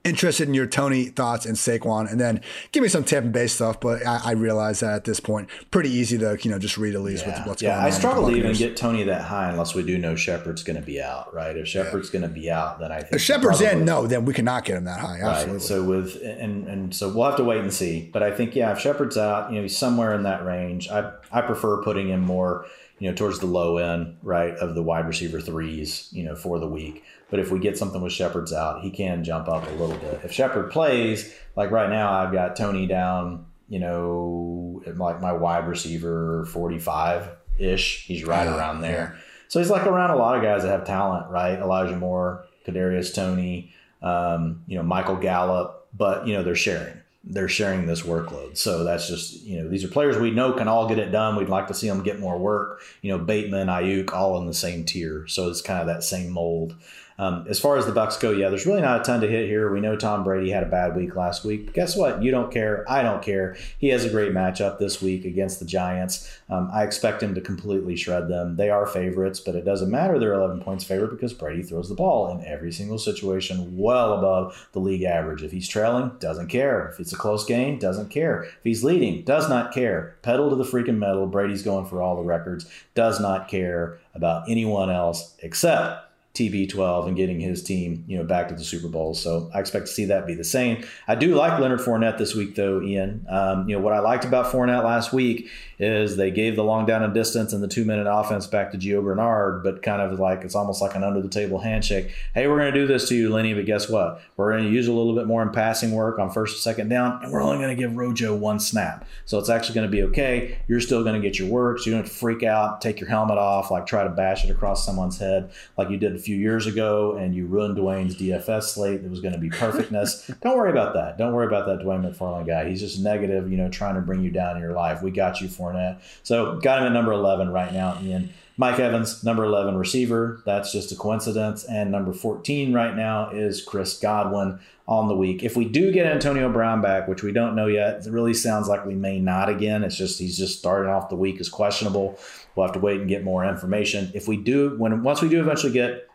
interested 0.05 0.49
in 0.49 0.55
your 0.55 0.67
Toney 0.67 1.07
thoughts 1.07 1.45
and 1.45 1.57
Saquon, 1.57 2.11
and 2.11 2.21
then 2.21 2.41
give 2.73 2.83
me 2.83 2.89
some 2.89 3.05
Tampa 3.05 3.29
Bay 3.29 3.47
stuff. 3.47 3.81
But 3.81 4.07
I, 4.07 4.21
I, 4.25 4.31
realize 4.33 4.81
that 4.81 4.95
at 4.95 5.05
this 5.05 5.21
point, 5.21 5.49
pretty 5.71 5.91
easy 5.91 6.17
to 6.19 6.39
you 6.43 6.51
know 6.51 6.59
just 6.59 6.79
read 6.79 6.95
at 6.95 7.03
least 7.03 7.27
yeah. 7.27 7.47
what's 7.47 7.63
yeah, 7.63 7.71
going 7.71 7.81
on. 7.81 7.87
I 7.87 7.91
struggle 7.91 8.31
to 8.31 8.37
even 8.37 8.53
get 8.55 8.77
Toney 8.77 9.05
that 9.05 9.23
high 9.23 9.51
unless 9.51 9.75
we 9.75 9.83
do 9.83 9.99
know 9.99 10.17
Shepard's 10.17 10.63
going 10.63 10.77
to 10.77 10.83
be 10.85 11.01
out, 11.01 11.33
right? 11.35 11.57
If 11.57 11.69
Shepard's 11.69 12.13
yeah. 12.13 12.21
going 12.21 12.31
to 12.31 12.41
be 12.41 12.51
out, 12.51 12.81
then 12.81 12.93
I 12.93 13.01
think 13.01 13.15
if 13.15 13.23
Shepard's 13.23 13.61
in, 13.61 13.85
no, 13.85 14.07
then 14.07 14.25
we 14.25 14.33
cannot 14.33 14.65
get 14.65 14.77
him 14.77 14.85
that 14.85 15.01
high. 15.01 15.21
Absolutely. 15.21 15.53
Right. 15.53 15.63
So 15.63 15.85
with 15.85 16.23
and 16.23 16.67
and 16.67 16.95
so 16.95 17.13
we'll 17.13 17.27
have 17.27 17.37
to 17.37 17.45
wait 17.45 17.61
and 17.61 17.73
see. 17.73 18.09
But 18.13 18.23
I 18.23 18.31
think 18.31 18.55
yeah, 18.55 18.73
if 18.73 18.79
Shepard's 18.79 19.17
out, 19.17 19.51
you 19.51 19.57
know, 19.57 19.63
he's 19.63 19.77
somewhere 19.77 20.15
in 20.15 20.23
that 20.25 20.45
range. 20.45 20.89
I 20.89 21.13
I 21.31 21.43
prefer 21.43 21.83
putting 21.83 22.09
him 22.09 22.21
more 22.21 22.67
you 23.01 23.09
know, 23.09 23.17
towards 23.17 23.39
the 23.39 23.47
low 23.47 23.79
end, 23.79 24.19
right, 24.23 24.55
of 24.57 24.75
the 24.75 24.83
wide 24.83 25.07
receiver 25.09 25.41
threes, 25.41 26.09
you 26.13 26.23
know, 26.23 26.37
for 26.37 26.59
the 26.59 26.69
week. 26.69 27.03
But 27.31 27.41
if 27.41 27.51
we 27.51 27.59
get 27.59 27.79
something 27.79 28.03
with 28.03 28.13
Shepard's 28.13 28.53
out, 28.53 28.83
he 28.83 28.91
can 28.91 29.23
jump 29.23 29.49
up 29.49 29.67
a 29.67 29.71
little 29.73 29.97
bit. 29.97 30.21
If 30.25 30.33
Shepard 30.33 30.71
plays, 30.71 31.33
like 31.57 31.71
right 31.71 31.89
now, 31.89 32.13
I've 32.13 32.33
got 32.33 32.57
Toney 32.57 32.87
down, 32.87 33.47
you 33.69 33.79
know, 33.79 34.83
like 34.97 35.21
my 35.21 35.33
wide 35.33 35.69
receiver 35.69 36.45
45 36.47 37.29
ish. 37.59 38.05
He's 38.07 38.25
right 38.25 38.45
yeah, 38.45 38.57
around 38.57 38.81
there. 38.81 39.15
Yeah. 39.15 39.23
So 39.49 39.61
he's 39.61 39.71
like 39.71 39.87
around 39.87 40.11
a 40.11 40.17
lot 40.17 40.37
of 40.37 40.43
guys 40.43 40.63
that 40.63 40.71
have 40.71 40.85
talent, 40.85 41.31
right? 41.31 41.59
Elijah 41.59 41.97
Moore, 41.97 42.45
Kadarius 42.67 43.15
Toney, 43.15 43.73
um, 44.03 44.63
you 44.67 44.77
know, 44.77 44.83
Michael 44.83 45.17
Gallup, 45.17 45.89
but, 45.93 46.27
you 46.27 46.35
know, 46.35 46.43
they're 46.43 46.55
sharing 46.55 47.01
they're 47.23 47.49
sharing 47.49 47.87
this 47.87 48.03
workload. 48.03 48.57
So 48.57 48.85
that's 48.85 49.07
just, 49.07 49.43
you 49.43 49.61
know, 49.61 49.69
these 49.69 49.85
are 49.85 49.89
players 49.89 50.17
we 50.17 50.31
know 50.31 50.53
can 50.53 50.69
all 50.69 50.89
get 50.89 50.99
it 50.99 51.11
done. 51.11 51.37
We'd 51.37 51.49
like 51.49 51.67
to 51.69 51.75
see 51.75 51.87
them 51.87 52.03
get 52.03 52.19
more 52.19 52.39
work. 52.39 52.81
You 53.03 53.13
know, 53.13 53.23
Bateman, 53.23 53.69
Aiyuk, 53.69 54.13
all 54.13 54.41
in 54.41 54.47
the 54.47 54.55
same 54.55 54.85
tier. 54.85 55.27
So 55.27 55.49
it's 55.49 55.61
kind 55.61 55.81
of 55.81 55.87
that 55.87 56.03
same 56.03 56.31
mold. 56.31 56.77
Um, 57.21 57.45
as 57.51 57.61
far 57.61 57.77
as 57.77 57.85
the 57.85 57.93
Bucks 57.93 58.17
go, 58.17 58.31
yeah, 58.31 58.49
there's 58.49 58.65
really 58.65 58.81
not 58.81 59.03
a 59.03 59.05
ton 59.05 59.21
to 59.21 59.29
hit 59.29 59.47
here. 59.47 59.71
We 59.71 59.83
know 59.83 59.95
Tom 59.95 60.25
Brady 60.25 60.51
had 60.51 60.63
a 60.63 60.71
bad 60.71 60.97
week 60.97 61.15
last 61.17 61.45
week. 61.45 61.67
But 61.67 61.75
guess 61.75 61.95
what? 61.95 62.23
You 62.23 62.31
don't 62.31 62.51
care. 62.51 62.83
I 62.89 63.03
don't 63.03 63.23
care. 63.23 63.59
He 63.77 63.89
has 63.89 64.07
a 64.07 64.09
great 64.09 64.33
matchup 64.33 64.79
this 64.79 65.03
week 65.03 65.27
against 65.27 65.61
the 65.61 65.67
Giants. 65.67 66.41
Um, 66.49 66.71
I 66.73 66.83
expect 66.83 67.23
him 67.23 67.35
to 67.35 67.43
completely 67.43 67.95
shred 67.95 68.29
them. 68.29 68.57
They 68.57 68.71
are 68.71 68.87
favorites, 68.87 69.39
but 69.39 69.55
it 69.55 69.67
doesn't 69.67 69.91
matter. 69.91 70.19
They're 70.19 70.33
11 70.33 70.61
points 70.61 70.83
favorite 70.83 71.11
because 71.11 71.35
Brady 71.35 71.63
throws 71.63 71.91
the 71.91 71.95
ball 71.95 72.31
in 72.31 72.43
every 72.47 72.73
single 72.73 72.99
situation 72.99 73.77
well 73.77 74.15
above 74.15 74.69
the 74.73 74.81
league 74.81 75.03
average. 75.03 75.43
If 75.43 75.53
he's 75.53 75.69
trailing, 75.69 76.13
doesn't 76.21 76.49
care. 76.49 76.89
If 76.89 77.01
it's 77.01 77.13
a 77.13 77.17
close 77.17 77.45
game, 77.45 77.79
doesn't 77.79 78.09
care. 78.09 78.45
If 78.45 78.65
he's 78.65 78.83
leading, 78.83 79.25
does 79.25 79.47
not 79.47 79.75
care. 79.75 80.17
Pedal 80.23 80.49
to 80.49 80.57
the 80.57 80.65
freaking 80.65 80.97
metal. 80.97 81.27
Brady's 81.27 81.63
going 81.63 81.85
for 81.85 82.01
all 82.01 82.17
the 82.17 82.23
records. 82.23 82.65
Does 82.95 83.21
not 83.21 83.47
care 83.47 83.99
about 84.15 84.49
anyone 84.49 84.91
else 84.91 85.37
except 85.43 86.10
TB12 86.35 87.09
and 87.09 87.17
getting 87.17 87.41
his 87.41 87.63
team, 87.63 88.05
you 88.07 88.17
know, 88.17 88.25
back 88.25 88.49
to 88.49 88.55
the 88.55 88.63
Super 88.63 88.89
Bowl. 88.89 89.15
So 89.15 89.51
I 89.53 89.61
expect 89.61 89.87
to 89.87 89.93
see 89.93 90.05
that 90.07 90.27
be 90.27 90.35
the 90.35 90.45
same. 90.45 90.85
I 91.09 91.17
do 91.17 91.35
like 91.35 91.59
Leonard 91.59 91.81
Fournette 91.81 92.19
this 92.19 92.35
week, 92.35 92.55
though, 92.55 92.81
Ian. 92.81 93.27
Um, 93.29 93.69
you 93.69 93.77
know, 93.77 93.83
what 93.83 93.95
I 93.95 93.99
liked 93.99 94.25
about 94.25 94.53
Fournette 94.53 94.85
last 94.85 95.13
week 95.13 95.51
is 95.81 96.17
they 96.17 96.31
gave 96.31 96.57
the 96.57 96.63
long 96.63 96.85
down 96.85 97.03
and 97.03 97.15
distance 97.15 97.55
and 97.55 97.63
the 97.63 97.69
two 97.69 97.87
minute 97.87 98.07
offense 98.07 98.47
back 98.47 98.71
to 98.71 98.79
Gio 98.79 99.03
Bernard, 99.03 99.65
but 99.65 99.83
kind 99.83 100.03
of 100.03 100.21
like 100.21 100.43
it's 100.43 100.55
almost 100.55 100.83
like 100.83 100.95
an 100.95 101.03
under 101.03 101.23
the 101.23 101.29
table 101.29 101.59
handshake. 101.59 102.13
Hey, 102.35 102.47
we're 102.47 102.59
going 102.59 102.73
to 102.73 102.79
do 102.79 102.87
this 102.87 103.09
to 103.09 103.15
you, 103.15 103.31
Lenny, 103.31 103.55
but 103.55 103.65
guess 103.65 103.89
what? 103.89 104.21
We're 104.37 104.53
going 104.53 104.65
to 104.65 104.71
use 104.71 104.89
a 104.89 104.93
little 104.93 105.15
bit 105.15 105.27
more 105.27 105.43
in 105.43 105.51
passing 105.51 105.93
work 105.93 106.19
on 106.19 106.31
first 106.31 106.57
and 106.57 106.61
second 106.61 106.91
down, 106.91 107.25
and 107.25 107.33
we're 107.33 107.43
only 107.43 107.57
going 107.57 107.75
to 107.75 107.81
give 107.83 107.97
Rojo 107.97 108.37
one 108.37 108.61
snap. 108.61 109.07
So 109.25 109.39
it's 109.39 109.49
actually 109.49 109.77
going 109.77 109.87
to 109.87 109.91
be 109.91 110.03
okay. 110.05 110.59
You're 110.69 110.83
still 110.83 111.03
going 111.03 111.21
to 111.21 111.27
get 111.27 111.39
your 111.39 111.49
work. 111.49 111.79
So 111.79 111.89
you 111.89 111.97
don't 111.97 112.09
freak 112.09 112.43
out, 112.43 112.83
take 112.83 113.01
your 113.01 113.09
helmet 113.09 113.39
off, 113.39 113.71
like 113.71 113.87
try 113.87 114.05
to 114.05 114.11
bash 114.11 114.45
it 114.45 114.51
across 114.51 114.85
someone's 114.85 115.19
head 115.19 115.51
like 115.79 115.89
you 115.89 115.97
did 115.97 116.15
a 116.15 116.19
few 116.19 116.37
years 116.37 116.67
ago, 116.67 117.17
and 117.17 117.35
you 117.35 117.47
ruined 117.47 117.79
Dwain's 117.79 118.17
DFS 118.17 118.65
slate 118.65 119.03
that 119.03 119.11
was 119.11 119.21
going 119.21 119.33
to 119.33 119.41
be 119.41 119.49
perfectness. 119.49 120.31
don't 120.43 120.59
worry 120.59 120.71
about 120.71 120.93
that. 120.93 121.17
Don't 121.17 121.33
worry 121.33 121.47
about 121.47 121.67
that 121.67 121.85
Dwain 121.85 122.03
McFarland 122.03 122.47
guy. 122.47 122.69
He's 122.69 122.81
just 122.81 123.01
negative, 123.01 123.51
you 123.51 123.57
know, 123.57 123.71
trying 123.71 123.95
to 123.95 124.03
bring 124.03 124.23
you 124.23 124.31
down 124.31 124.57
in 124.57 124.63
your 124.63 124.73
life. 124.73 125.03
We 125.03 125.11
got 125.11 125.41
you 125.41 125.49
for 125.49 125.70
Fournette. 125.71 126.01
So 126.23 126.59
got 126.61 126.81
him 126.81 126.89
at 126.89 126.93
number 126.93 127.13
11 127.13 127.51
right 127.51 127.73
now, 127.73 127.99
Ian. 128.03 128.33
Mike 128.57 128.79
Evans, 128.79 129.25
number 129.25 129.45
11 129.45 129.77
receiver. 129.79 130.43
That's 130.45 130.71
just 130.71 130.93
a 130.93 130.95
coincidence. 130.95 131.65
And 131.65 131.91
number 131.91 132.13
14 132.13 132.75
right 132.75 132.95
now 132.95 133.31
is 133.31 133.63
Chris 133.63 133.99
Godwin 133.99 134.59
on 134.87 135.09
the 135.09 135.17
week. 135.17 135.43
If 135.43 135.57
we 135.57 135.65
do 135.65 135.91
get 135.91 136.05
Antonio 136.05 136.53
Brown 136.53 136.83
back, 136.83 137.09
which 137.09 137.23
we 137.23 137.33
don't 137.33 137.57
know 137.57 137.69
yet, 137.69 138.07
it 138.07 138.13
really 138.13 138.35
sounds 138.35 138.69
like 138.69 138.85
we 138.85 138.95
may 138.95 139.19
not 139.19 139.49
again. 139.49 139.83
It's 139.83 139.97
just 139.97 140.19
he's 140.19 140.37
just 140.37 140.59
starting 140.59 140.91
off 140.91 141.09
the 141.09 141.17
week 141.17 141.41
as 141.41 141.49
questionable. 141.49 142.19
We'll 142.55 142.67
have 142.67 142.75
to 142.75 142.81
wait 142.81 143.01
and 143.01 143.09
get 143.09 143.25
more 143.25 143.47
information. 143.47 144.11
If 144.15 144.29
we 144.29 144.37
do, 144.37 144.77
when 144.77 145.03
once 145.03 145.23
we 145.23 145.31
do 145.31 145.41
eventually 145.41 145.73
get 145.73 146.09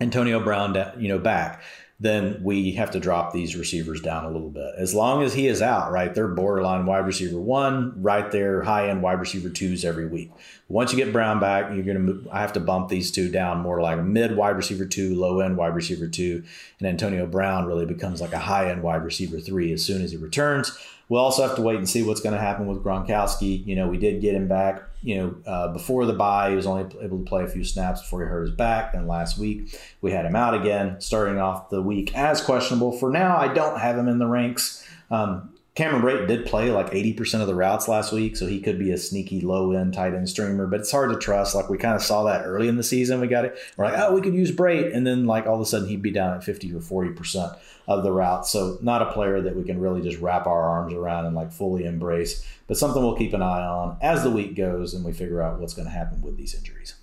Antonio 0.00 0.40
Brown, 0.40 0.76
you 0.98 1.08
know, 1.08 1.18
back, 1.18 1.62
then 2.00 2.40
we 2.44 2.72
have 2.72 2.92
to 2.92 3.00
drop 3.00 3.32
these 3.32 3.56
receivers 3.56 4.00
down 4.00 4.24
a 4.24 4.30
little 4.30 4.50
bit. 4.50 4.72
As 4.78 4.94
long 4.94 5.22
as 5.24 5.34
he 5.34 5.48
is 5.48 5.60
out, 5.60 5.90
right? 5.90 6.14
They're 6.14 6.28
borderline 6.28 6.86
wide 6.86 7.06
receiver 7.06 7.40
one, 7.40 8.00
right 8.00 8.30
there, 8.30 8.62
high 8.62 8.88
end 8.88 9.02
wide 9.02 9.18
receiver 9.18 9.50
twos 9.50 9.84
every 9.84 10.06
week. 10.06 10.30
Once 10.68 10.92
you 10.92 10.96
get 10.96 11.12
Brown 11.12 11.40
back, 11.40 11.72
you're 11.74 11.82
gonna 11.82 12.20
I 12.30 12.40
have 12.40 12.52
to 12.52 12.60
bump 12.60 12.88
these 12.88 13.10
two 13.10 13.30
down 13.30 13.60
more 13.60 13.80
like 13.80 13.98
a 13.98 14.02
mid 14.02 14.36
wide 14.36 14.56
receiver 14.56 14.84
two, 14.84 15.16
low 15.16 15.40
end 15.40 15.56
wide 15.56 15.74
receiver 15.74 16.06
two, 16.06 16.44
and 16.78 16.88
Antonio 16.88 17.26
Brown 17.26 17.66
really 17.66 17.86
becomes 17.86 18.20
like 18.20 18.32
a 18.32 18.38
high 18.38 18.70
end 18.70 18.82
wide 18.82 19.02
receiver 19.02 19.40
three 19.40 19.72
as 19.72 19.84
soon 19.84 20.00
as 20.02 20.12
he 20.12 20.16
returns. 20.16 20.78
We'll 21.08 21.22
also 21.22 21.42
have 21.46 21.56
to 21.56 21.62
wait 21.62 21.78
and 21.78 21.88
see 21.88 22.02
what's 22.02 22.20
going 22.20 22.34
to 22.34 22.40
happen 22.40 22.66
with 22.66 22.84
Gronkowski. 22.84 23.66
You 23.66 23.76
know, 23.76 23.88
we 23.88 23.96
did 23.96 24.20
get 24.20 24.34
him 24.34 24.46
back. 24.46 24.82
You 25.02 25.16
know, 25.16 25.36
uh, 25.46 25.72
before 25.72 26.06
the 26.06 26.12
bye, 26.12 26.50
he 26.50 26.56
was 26.56 26.66
only 26.66 26.82
able 27.00 27.18
to 27.18 27.24
play 27.24 27.44
a 27.44 27.48
few 27.48 27.62
snaps 27.62 28.00
before 28.00 28.22
he 28.22 28.28
hurt 28.28 28.42
his 28.42 28.50
back. 28.50 28.94
And 28.94 29.06
last 29.06 29.38
week, 29.38 29.78
we 30.00 30.10
had 30.10 30.26
him 30.26 30.34
out 30.34 30.54
again, 30.54 31.00
starting 31.00 31.38
off 31.38 31.70
the 31.70 31.80
week 31.80 32.16
as 32.16 32.40
questionable. 32.40 32.92
For 32.92 33.10
now, 33.10 33.36
I 33.36 33.52
don't 33.52 33.78
have 33.78 33.96
him 33.96 34.08
in 34.08 34.18
the 34.18 34.26
ranks. 34.26 34.84
Um, 35.10 35.54
Cameron 35.78 36.02
Brate 36.02 36.26
did 36.26 36.44
play 36.44 36.72
like 36.72 36.90
80% 36.90 37.40
of 37.40 37.46
the 37.46 37.54
routes 37.54 37.86
last 37.86 38.12
week, 38.12 38.36
so 38.36 38.48
he 38.48 38.60
could 38.60 38.80
be 38.80 38.90
a 38.90 38.98
sneaky 38.98 39.40
low 39.40 39.70
end 39.70 39.94
tight 39.94 40.12
end 40.12 40.28
streamer, 40.28 40.66
but 40.66 40.80
it's 40.80 40.90
hard 40.90 41.12
to 41.12 41.16
trust. 41.16 41.54
Like 41.54 41.70
we 41.70 41.78
kind 41.78 41.94
of 41.94 42.02
saw 42.02 42.24
that 42.24 42.46
early 42.46 42.66
in 42.66 42.76
the 42.76 42.82
season. 42.82 43.20
We 43.20 43.28
got 43.28 43.44
it. 43.44 43.56
We're 43.76 43.84
like, 43.84 43.96
oh, 43.96 44.12
we 44.12 44.20
could 44.20 44.34
use 44.34 44.50
Brate. 44.50 44.92
And 44.92 45.06
then 45.06 45.26
like 45.26 45.46
all 45.46 45.54
of 45.54 45.60
a 45.60 45.64
sudden 45.64 45.86
he'd 45.86 46.02
be 46.02 46.10
down 46.10 46.34
at 46.34 46.42
50 46.42 46.74
or 46.74 46.80
40% 46.80 47.56
of 47.86 48.02
the 48.02 48.10
route. 48.10 48.44
So 48.44 48.78
not 48.82 49.02
a 49.02 49.12
player 49.12 49.40
that 49.40 49.54
we 49.54 49.62
can 49.62 49.78
really 49.78 50.02
just 50.02 50.20
wrap 50.20 50.48
our 50.48 50.68
arms 50.68 50.94
around 50.94 51.26
and 51.26 51.36
like 51.36 51.52
fully 51.52 51.84
embrace, 51.84 52.44
but 52.66 52.76
something 52.76 53.00
we'll 53.00 53.16
keep 53.16 53.32
an 53.32 53.42
eye 53.42 53.64
on 53.64 53.98
as 54.02 54.24
the 54.24 54.32
week 54.32 54.56
goes 54.56 54.94
and 54.94 55.04
we 55.04 55.12
figure 55.12 55.40
out 55.40 55.60
what's 55.60 55.74
going 55.74 55.86
to 55.86 55.94
happen 55.94 56.22
with 56.22 56.36
these 56.36 56.56
injuries. 56.56 56.96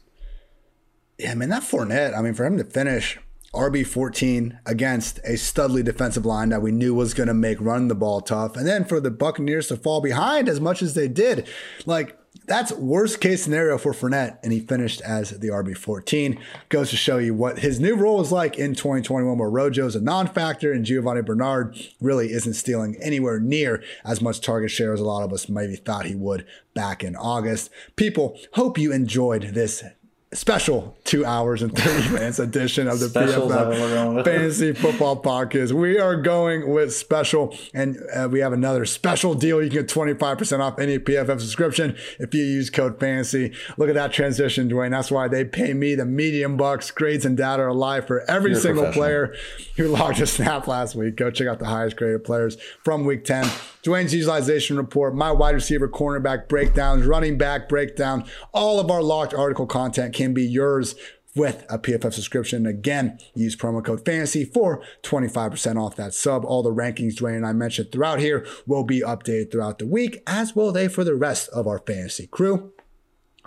Yeah, 1.18 1.32
I 1.32 1.36
mean, 1.36 1.48
that 1.48 1.64
Fournette, 1.64 2.14
I 2.14 2.22
mean, 2.22 2.34
for 2.34 2.46
him 2.46 2.58
to 2.58 2.66
finish 2.66 3.20
RB14 3.56 4.60
against 4.66 5.20
a 5.20 5.34
studly 5.34 5.84
defensive 5.84 6.26
line 6.26 6.50
that 6.50 6.62
we 6.62 6.72
knew 6.72 6.94
was 6.94 7.14
going 7.14 7.28
to 7.28 7.34
make 7.34 7.60
run 7.60 7.88
the 7.88 7.96
ball 7.96 8.22
tough. 8.22 8.56
And 8.56 8.68
then 8.68 8.86
for 8.86 9.00
the 9.00 9.12
Buccaneers 9.12 9.68
to 9.68 9.78
fall 9.78 10.02
behind 10.02 10.48
as 10.48 10.60
much 10.60 10.82
as 10.82 10.94
they 10.94 11.08
did, 11.08 11.48
like 11.86 12.18
that's 12.48 12.72
worst 12.74 13.22
case 13.22 13.44
scenario 13.44 13.78
for 13.78 13.94
Fournette. 13.94 14.38
And 14.44 14.52
he 14.54 14.60
finished 14.60 15.02
as 15.02 15.32
the 15.32 15.48
RB14. 15.48 16.40
Goes 16.70 16.90
to 16.90 16.98
show 16.98 17.18
you 17.18 17.34
what 17.34 17.60
his 17.60 17.80
new 17.80 17.96
role 17.96 18.22
is 18.22 18.32
like 18.32 18.58
in 18.58 18.76
2021, 18.76 19.38
where 19.38 19.50
Rojo's 19.50 19.96
a 19.96 20.02
non 20.02 20.28
factor 20.28 20.72
and 20.72 20.86
Giovanni 20.86 21.22
Bernard 21.22 21.78
really 22.00 22.32
isn't 22.32 22.54
stealing 22.54 22.98
anywhere 23.02 23.40
near 23.40 23.84
as 24.04 24.22
much 24.22 24.42
target 24.42 24.72
share 24.72 24.94
as 24.94 25.00
a 25.00 25.06
lot 25.06 25.24
of 25.24 25.34
us 25.34 25.50
maybe 25.50 25.76
thought 25.76 26.06
he 26.06 26.16
would 26.16 26.46
back 26.74 27.04
in 27.04 27.16
August. 27.16 27.70
People, 27.96 28.38
hope 28.54 28.78
you 28.78 28.92
enjoyed 28.92 29.54
this 29.54 29.84
special 30.34 30.98
two 31.06 31.24
hours 31.26 31.62
and 31.62 31.76
30 31.78 32.10
minutes 32.14 32.40
edition 32.40 32.88
of 32.88 33.00
the 33.00 33.08
Special 33.10 33.44
is 33.50 33.56
that 33.56 33.68
what 33.68 33.80
we're 33.80 33.94
going 33.94 34.18
PFF? 34.18 34.26
Fantasy 34.26 34.74
Football 34.82 35.22
Podcast. 35.22 35.72
We 35.72 36.00
are 36.00 36.16
going 36.16 36.70
with 36.70 36.94
special, 36.94 37.56
and 37.74 37.98
uh, 38.14 38.28
we 38.30 38.40
have 38.40 38.52
another 38.52 38.86
special 38.86 39.34
deal. 39.34 39.62
You 39.64 39.70
can 39.70 39.86
get 39.86 39.88
25% 39.88 40.60
off 40.60 40.80
any 40.80 41.00
PFF 41.00 41.40
subscription 41.40 41.96
if 42.20 42.34
you 42.34 42.44
use 42.44 42.70
code 42.70 43.00
FANTASY. 43.00 43.54
Look 43.78 43.88
at 43.88 43.96
that 43.96 44.12
transition, 44.12 44.68
Dwain. 44.68 44.92
That's 44.92 45.12
why 45.12 45.28
they 45.28 45.46
pay 45.46 45.74
me 45.74 45.96
the 45.96 46.06
medium 46.06 46.58
bucks. 46.58 46.92
Grades 46.92 47.26
and 47.26 47.38
data 47.38 47.64
are 47.64 47.74
live 47.74 48.08
for 48.08 48.30
every 48.30 48.52
You're 48.52 48.60
single 48.60 48.92
player 48.92 49.36
who 49.78 49.88
logged 49.90 50.20
a 50.20 50.28
snap 50.28 50.68
last 50.68 50.96
week. 50.96 51.16
Go 51.16 51.30
check 51.32 51.48
out 51.48 51.60
the 51.60 51.66
highest 51.66 51.96
graded 51.96 52.24
players 52.24 52.58
from 52.84 53.06
week 53.06 53.24
10. 53.26 53.46
Dwain's 53.84 54.16
utilization 54.16 54.78
report, 54.78 55.14
my 55.14 55.32
wide 55.32 55.54
receiver 55.54 55.88
cornerback 55.88 56.48
breakdowns, 56.48 57.06
running 57.06 57.38
back 57.38 57.70
breakdown. 57.70 58.26
All 58.52 58.80
of 58.80 58.90
our 58.90 59.04
locked 59.04 59.34
article 59.36 59.68
content 59.68 60.15
can 60.16 60.34
be 60.34 60.44
yours 60.44 60.96
with 61.36 61.66
a 61.70 61.78
PFF 61.78 62.14
subscription. 62.14 62.66
Again, 62.66 63.20
use 63.36 63.56
promo 63.56 63.84
code 63.84 64.06
FANTASY 64.06 64.46
for 64.46 64.82
25% 65.04 65.80
off 65.80 65.96
that 65.98 66.14
sub. 66.14 66.46
All 66.46 66.64
the 66.64 66.74
rankings 66.74 67.16
Dwain 67.16 67.36
and 67.36 67.46
I 67.46 67.54
mentioned 67.54 67.92
throughout 67.92 68.20
here 68.20 68.48
will 68.66 68.84
be 68.84 69.02
updated 69.02 69.52
throughout 69.52 69.80
the 69.80 69.86
week, 69.86 70.24
as 70.26 70.56
will 70.56 70.72
they 70.72 70.88
for 70.88 71.04
the 71.04 71.16
rest 71.16 71.50
of 71.50 71.68
our 71.68 71.80
fantasy 71.80 72.28
crew. 72.28 72.72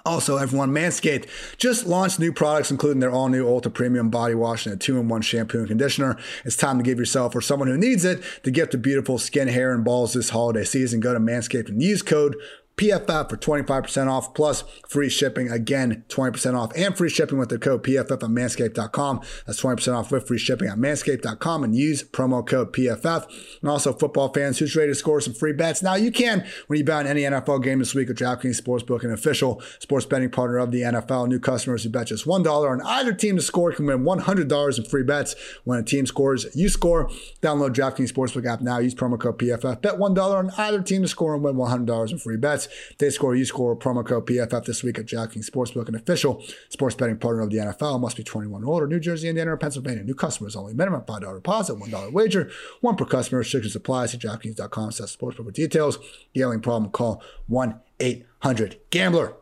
Also, 0.09 0.39
everyone, 0.39 0.71
Manscaped 0.71 1.27
just 1.59 1.87
launched 1.87 2.19
new 2.19 2.33
products, 2.33 2.71
including 2.71 3.01
their 3.01 3.11
all 3.11 3.29
new 3.29 3.47
Ultra 3.47 3.71
Premium 3.71 4.09
Body 4.09 4.35
Wash 4.35 4.65
and 4.65 4.75
a 4.75 4.79
two 4.79 4.99
in 4.99 5.09
one 5.09 5.21
shampoo 5.21 5.59
and 5.59 5.69
conditioner. 5.69 6.17
It's 6.47 6.57
time 6.57 6.79
to 6.79 6.83
give 6.83 6.99
yourself 6.99 7.35
or 7.35 7.43
someone 7.43 7.69
who 7.69 7.77
needs 7.77 8.07
it 8.07 8.23
the 8.43 8.51
gift 8.51 8.73
of 8.75 8.81
beautiful 8.81 9.19
skin, 9.19 9.49
hair, 9.49 9.75
and 9.75 9.85
balls 9.85 10.15
this 10.15 10.31
holiday 10.31 10.65
season. 10.65 11.01
Go 11.01 11.13
to 11.13 11.21
Manscaped 11.21 11.69
and 11.69 11.83
use 11.83 12.01
code 12.01 12.37
PFF 12.79 13.29
for 13.29 13.37
25% 13.37 14.09
off 14.09 14.33
plus 14.33 14.63
free 14.89 15.09
shipping. 15.11 15.51
Again, 15.51 16.05
20% 16.09 16.59
off 16.59 16.73
and 16.77 16.97
free 16.97 17.11
shipping 17.11 17.39
with 17.39 17.49
the 17.49 17.59
code 17.59 17.83
PFF 17.83 18.11
at 18.11 18.21
manscaped.com. 18.21 19.21
That's 19.47 19.61
20% 19.61 19.95
off 19.95 20.11
with 20.11 20.27
free 20.27 20.39
shipping 20.39 20.69
at 20.69 20.79
manscaped.com 20.79 21.65
and 21.65 21.75
use 21.75 22.03
promo 22.05 22.47
code 22.47 22.73
PFF. 22.73 23.27
And 23.61 23.71
also, 23.71 23.93
football 23.93 24.33
fans 24.33 24.59
who's 24.59 24.77
ready 24.77 24.93
to 24.93 24.95
score 24.95 25.21
some 25.21 25.35
free 25.35 25.53
bets. 25.53 25.83
Now, 25.83 25.97
you 25.97 26.11
can 26.11 26.47
when 26.69 26.79
you 26.79 26.85
bet 26.85 27.01
on 27.01 27.07
any 27.07 27.23
NFL 27.23 27.63
game 27.63 27.81
this 27.81 27.95
week 27.95 28.09
with 28.09 28.19
DraftKings 28.19 28.61
Sportsbook, 28.61 29.05
an 29.05 29.13
official 29.13 29.61
sports 29.81 30.07
betting 30.07 30.31
partner 30.31 30.59
of 30.59 30.71
the 30.71 30.83
NFL. 30.83 31.29
New 31.29 31.41
customers 31.41 31.83
who 31.83 31.91
bet 31.91 32.07
just 32.07 32.27
$1 32.27 32.71
on 32.71 32.81
either 32.83 33.13
team 33.13 33.37
to 33.37 33.43
score 33.43 33.73
can 33.73 33.87
win 33.87 34.05
$100 34.05 34.79
in 34.79 34.85
free 34.85 35.03
bets. 35.03 35.35
When 35.65 35.79
a 35.79 35.83
team 35.83 36.07
scores, 36.07 36.47
you 36.55 36.69
score. 36.69 37.09
Download 37.43 37.71
DraftKings 37.71 38.13
Sportsbook 38.13 38.47
app 38.47 38.61
now. 38.61 38.79
Use 38.79 38.95
promo 38.95 39.19
code 39.19 39.39
PFF. 39.39 39.83
Bet 39.83 39.95
$1 39.95 40.19
on 40.19 40.51
either 40.57 40.83
team 40.83 41.03
to 41.03 41.09
score 41.09 41.35
and 41.35 41.43
win 41.43 41.57
$100 41.57 42.13
in 42.13 42.19
free 42.19 42.37
bets. 42.37 42.68
They 42.99 43.11
score, 43.11 43.35
you 43.35 43.45
score. 43.45 43.77
Promo 43.77 44.07
code 44.07 44.27
PFF 44.27 44.65
this 44.65 44.83
week 44.83 44.99
at 44.99 45.07
DraftKings 45.07 45.49
Sportsbook, 45.49 45.89
an 45.89 45.95
official 45.95 46.45
sports 46.69 46.95
betting 46.95 47.19
partner 47.19 47.43
of 47.43 47.51
the 47.51 47.59
NFL. 47.59 48.01
Must 48.01 48.17
be 48.17 48.25
21 48.25 48.65
or 48.65 48.73
older. 48.73 48.87
New 48.87 49.01
Jersey, 49.01 49.29
Indiana, 49.29 49.53
or 49.53 49.57
Pennsylvania. 49.57 50.05
New 50.05 50.15
customers 50.15 50.57
only. 50.57 50.75
Minimum 50.75 51.03
$5 51.03 51.35
deposit, 51.35 51.75
$1 51.75 52.13
wager. 52.13 52.51
One 52.81 52.97
per 52.97 53.05
customer. 53.05 53.39
Restrictions 53.39 53.77
apply. 53.77 54.07
See 54.07 54.19
DraftKings.com 54.19 54.93
slash 54.93 55.17
sportsbook 55.17 55.45
for 55.45 55.51
details. 55.51 55.99
Gambling 56.35 56.61
problem, 56.61 56.91
call 56.91 57.23
1-800-GAMBLER. 57.51 59.35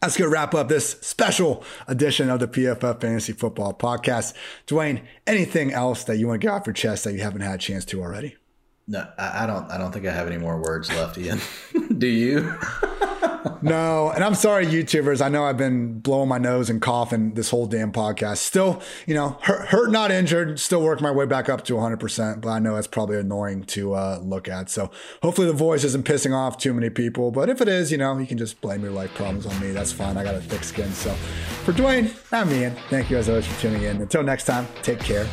That's 0.00 0.16
going 0.16 0.30
to 0.30 0.32
wrap 0.32 0.54
up 0.54 0.68
this 0.68 0.92
special 1.00 1.64
edition 1.88 2.30
of 2.30 2.38
the 2.38 2.46
PFF 2.46 3.00
Fantasy 3.00 3.32
Football 3.32 3.74
Podcast. 3.74 4.32
Dwain, 4.68 5.02
anything 5.26 5.72
else 5.72 6.04
that 6.04 6.18
you 6.18 6.28
want 6.28 6.40
to 6.40 6.46
get 6.46 6.54
off 6.54 6.66
your 6.66 6.72
chest 6.72 7.02
that 7.02 7.14
you 7.14 7.20
haven't 7.20 7.40
had 7.40 7.56
a 7.56 7.58
chance 7.58 7.84
to 7.86 8.00
already? 8.00 8.36
No, 8.90 9.06
I, 9.18 9.46
don't. 9.46 9.70
I 9.70 9.76
don't 9.76 9.92
think 9.92 10.06
I 10.06 10.12
have 10.12 10.26
any 10.26 10.38
more 10.38 10.58
words 10.60 10.88
left, 10.88 11.18
Ian. 11.18 11.40
Do 11.98 12.06
you? 12.06 12.54
No, 13.62 14.10
and 14.10 14.22
I'm 14.22 14.34
sorry, 14.34 14.66
YouTubers. 14.66 15.24
I 15.24 15.28
know 15.28 15.44
I've 15.44 15.56
been 15.56 15.98
blowing 16.00 16.28
my 16.28 16.38
nose 16.38 16.70
and 16.70 16.80
coughing 16.80 17.34
this 17.34 17.50
whole 17.50 17.66
damn 17.66 17.92
podcast. 17.92 18.38
Still, 18.38 18.80
you 19.06 19.14
know, 19.14 19.38
hurt, 19.42 19.68
hurt 19.68 19.90
not 19.90 20.10
injured. 20.10 20.60
Still 20.60 20.82
working 20.82 21.02
my 21.02 21.10
way 21.10 21.26
back 21.26 21.48
up 21.48 21.64
to 21.64 21.74
100%, 21.74 22.40
but 22.40 22.48
I 22.48 22.58
know 22.58 22.74
that's 22.74 22.86
probably 22.86 23.18
annoying 23.18 23.64
to 23.64 23.94
uh, 23.94 24.20
look 24.22 24.48
at. 24.48 24.70
So 24.70 24.90
hopefully 25.22 25.46
the 25.46 25.52
voice 25.52 25.84
isn't 25.84 26.04
pissing 26.04 26.34
off 26.34 26.58
too 26.58 26.72
many 26.72 26.90
people. 26.90 27.30
But 27.30 27.48
if 27.48 27.60
it 27.60 27.68
is, 27.68 27.90
you 27.90 27.98
know, 27.98 28.16
you 28.18 28.26
can 28.26 28.38
just 28.38 28.60
blame 28.60 28.82
your 28.82 28.92
life 28.92 29.12
problems 29.14 29.46
on 29.46 29.58
me. 29.60 29.72
That's 29.72 29.92
fine. 29.92 30.16
I 30.16 30.24
got 30.24 30.34
a 30.34 30.40
thick 30.40 30.64
skin. 30.64 30.92
So 30.92 31.12
for 31.64 31.72
Dwain, 31.72 32.14
I'm 32.32 32.50
Ian. 32.52 32.76
Thank 32.90 33.10
you 33.10 33.16
as 33.16 33.28
always 33.28 33.46
for 33.46 33.60
tuning 33.60 33.82
in. 33.82 34.00
Until 34.00 34.22
next 34.22 34.44
time, 34.44 34.66
take 34.82 35.00
care. 35.00 35.28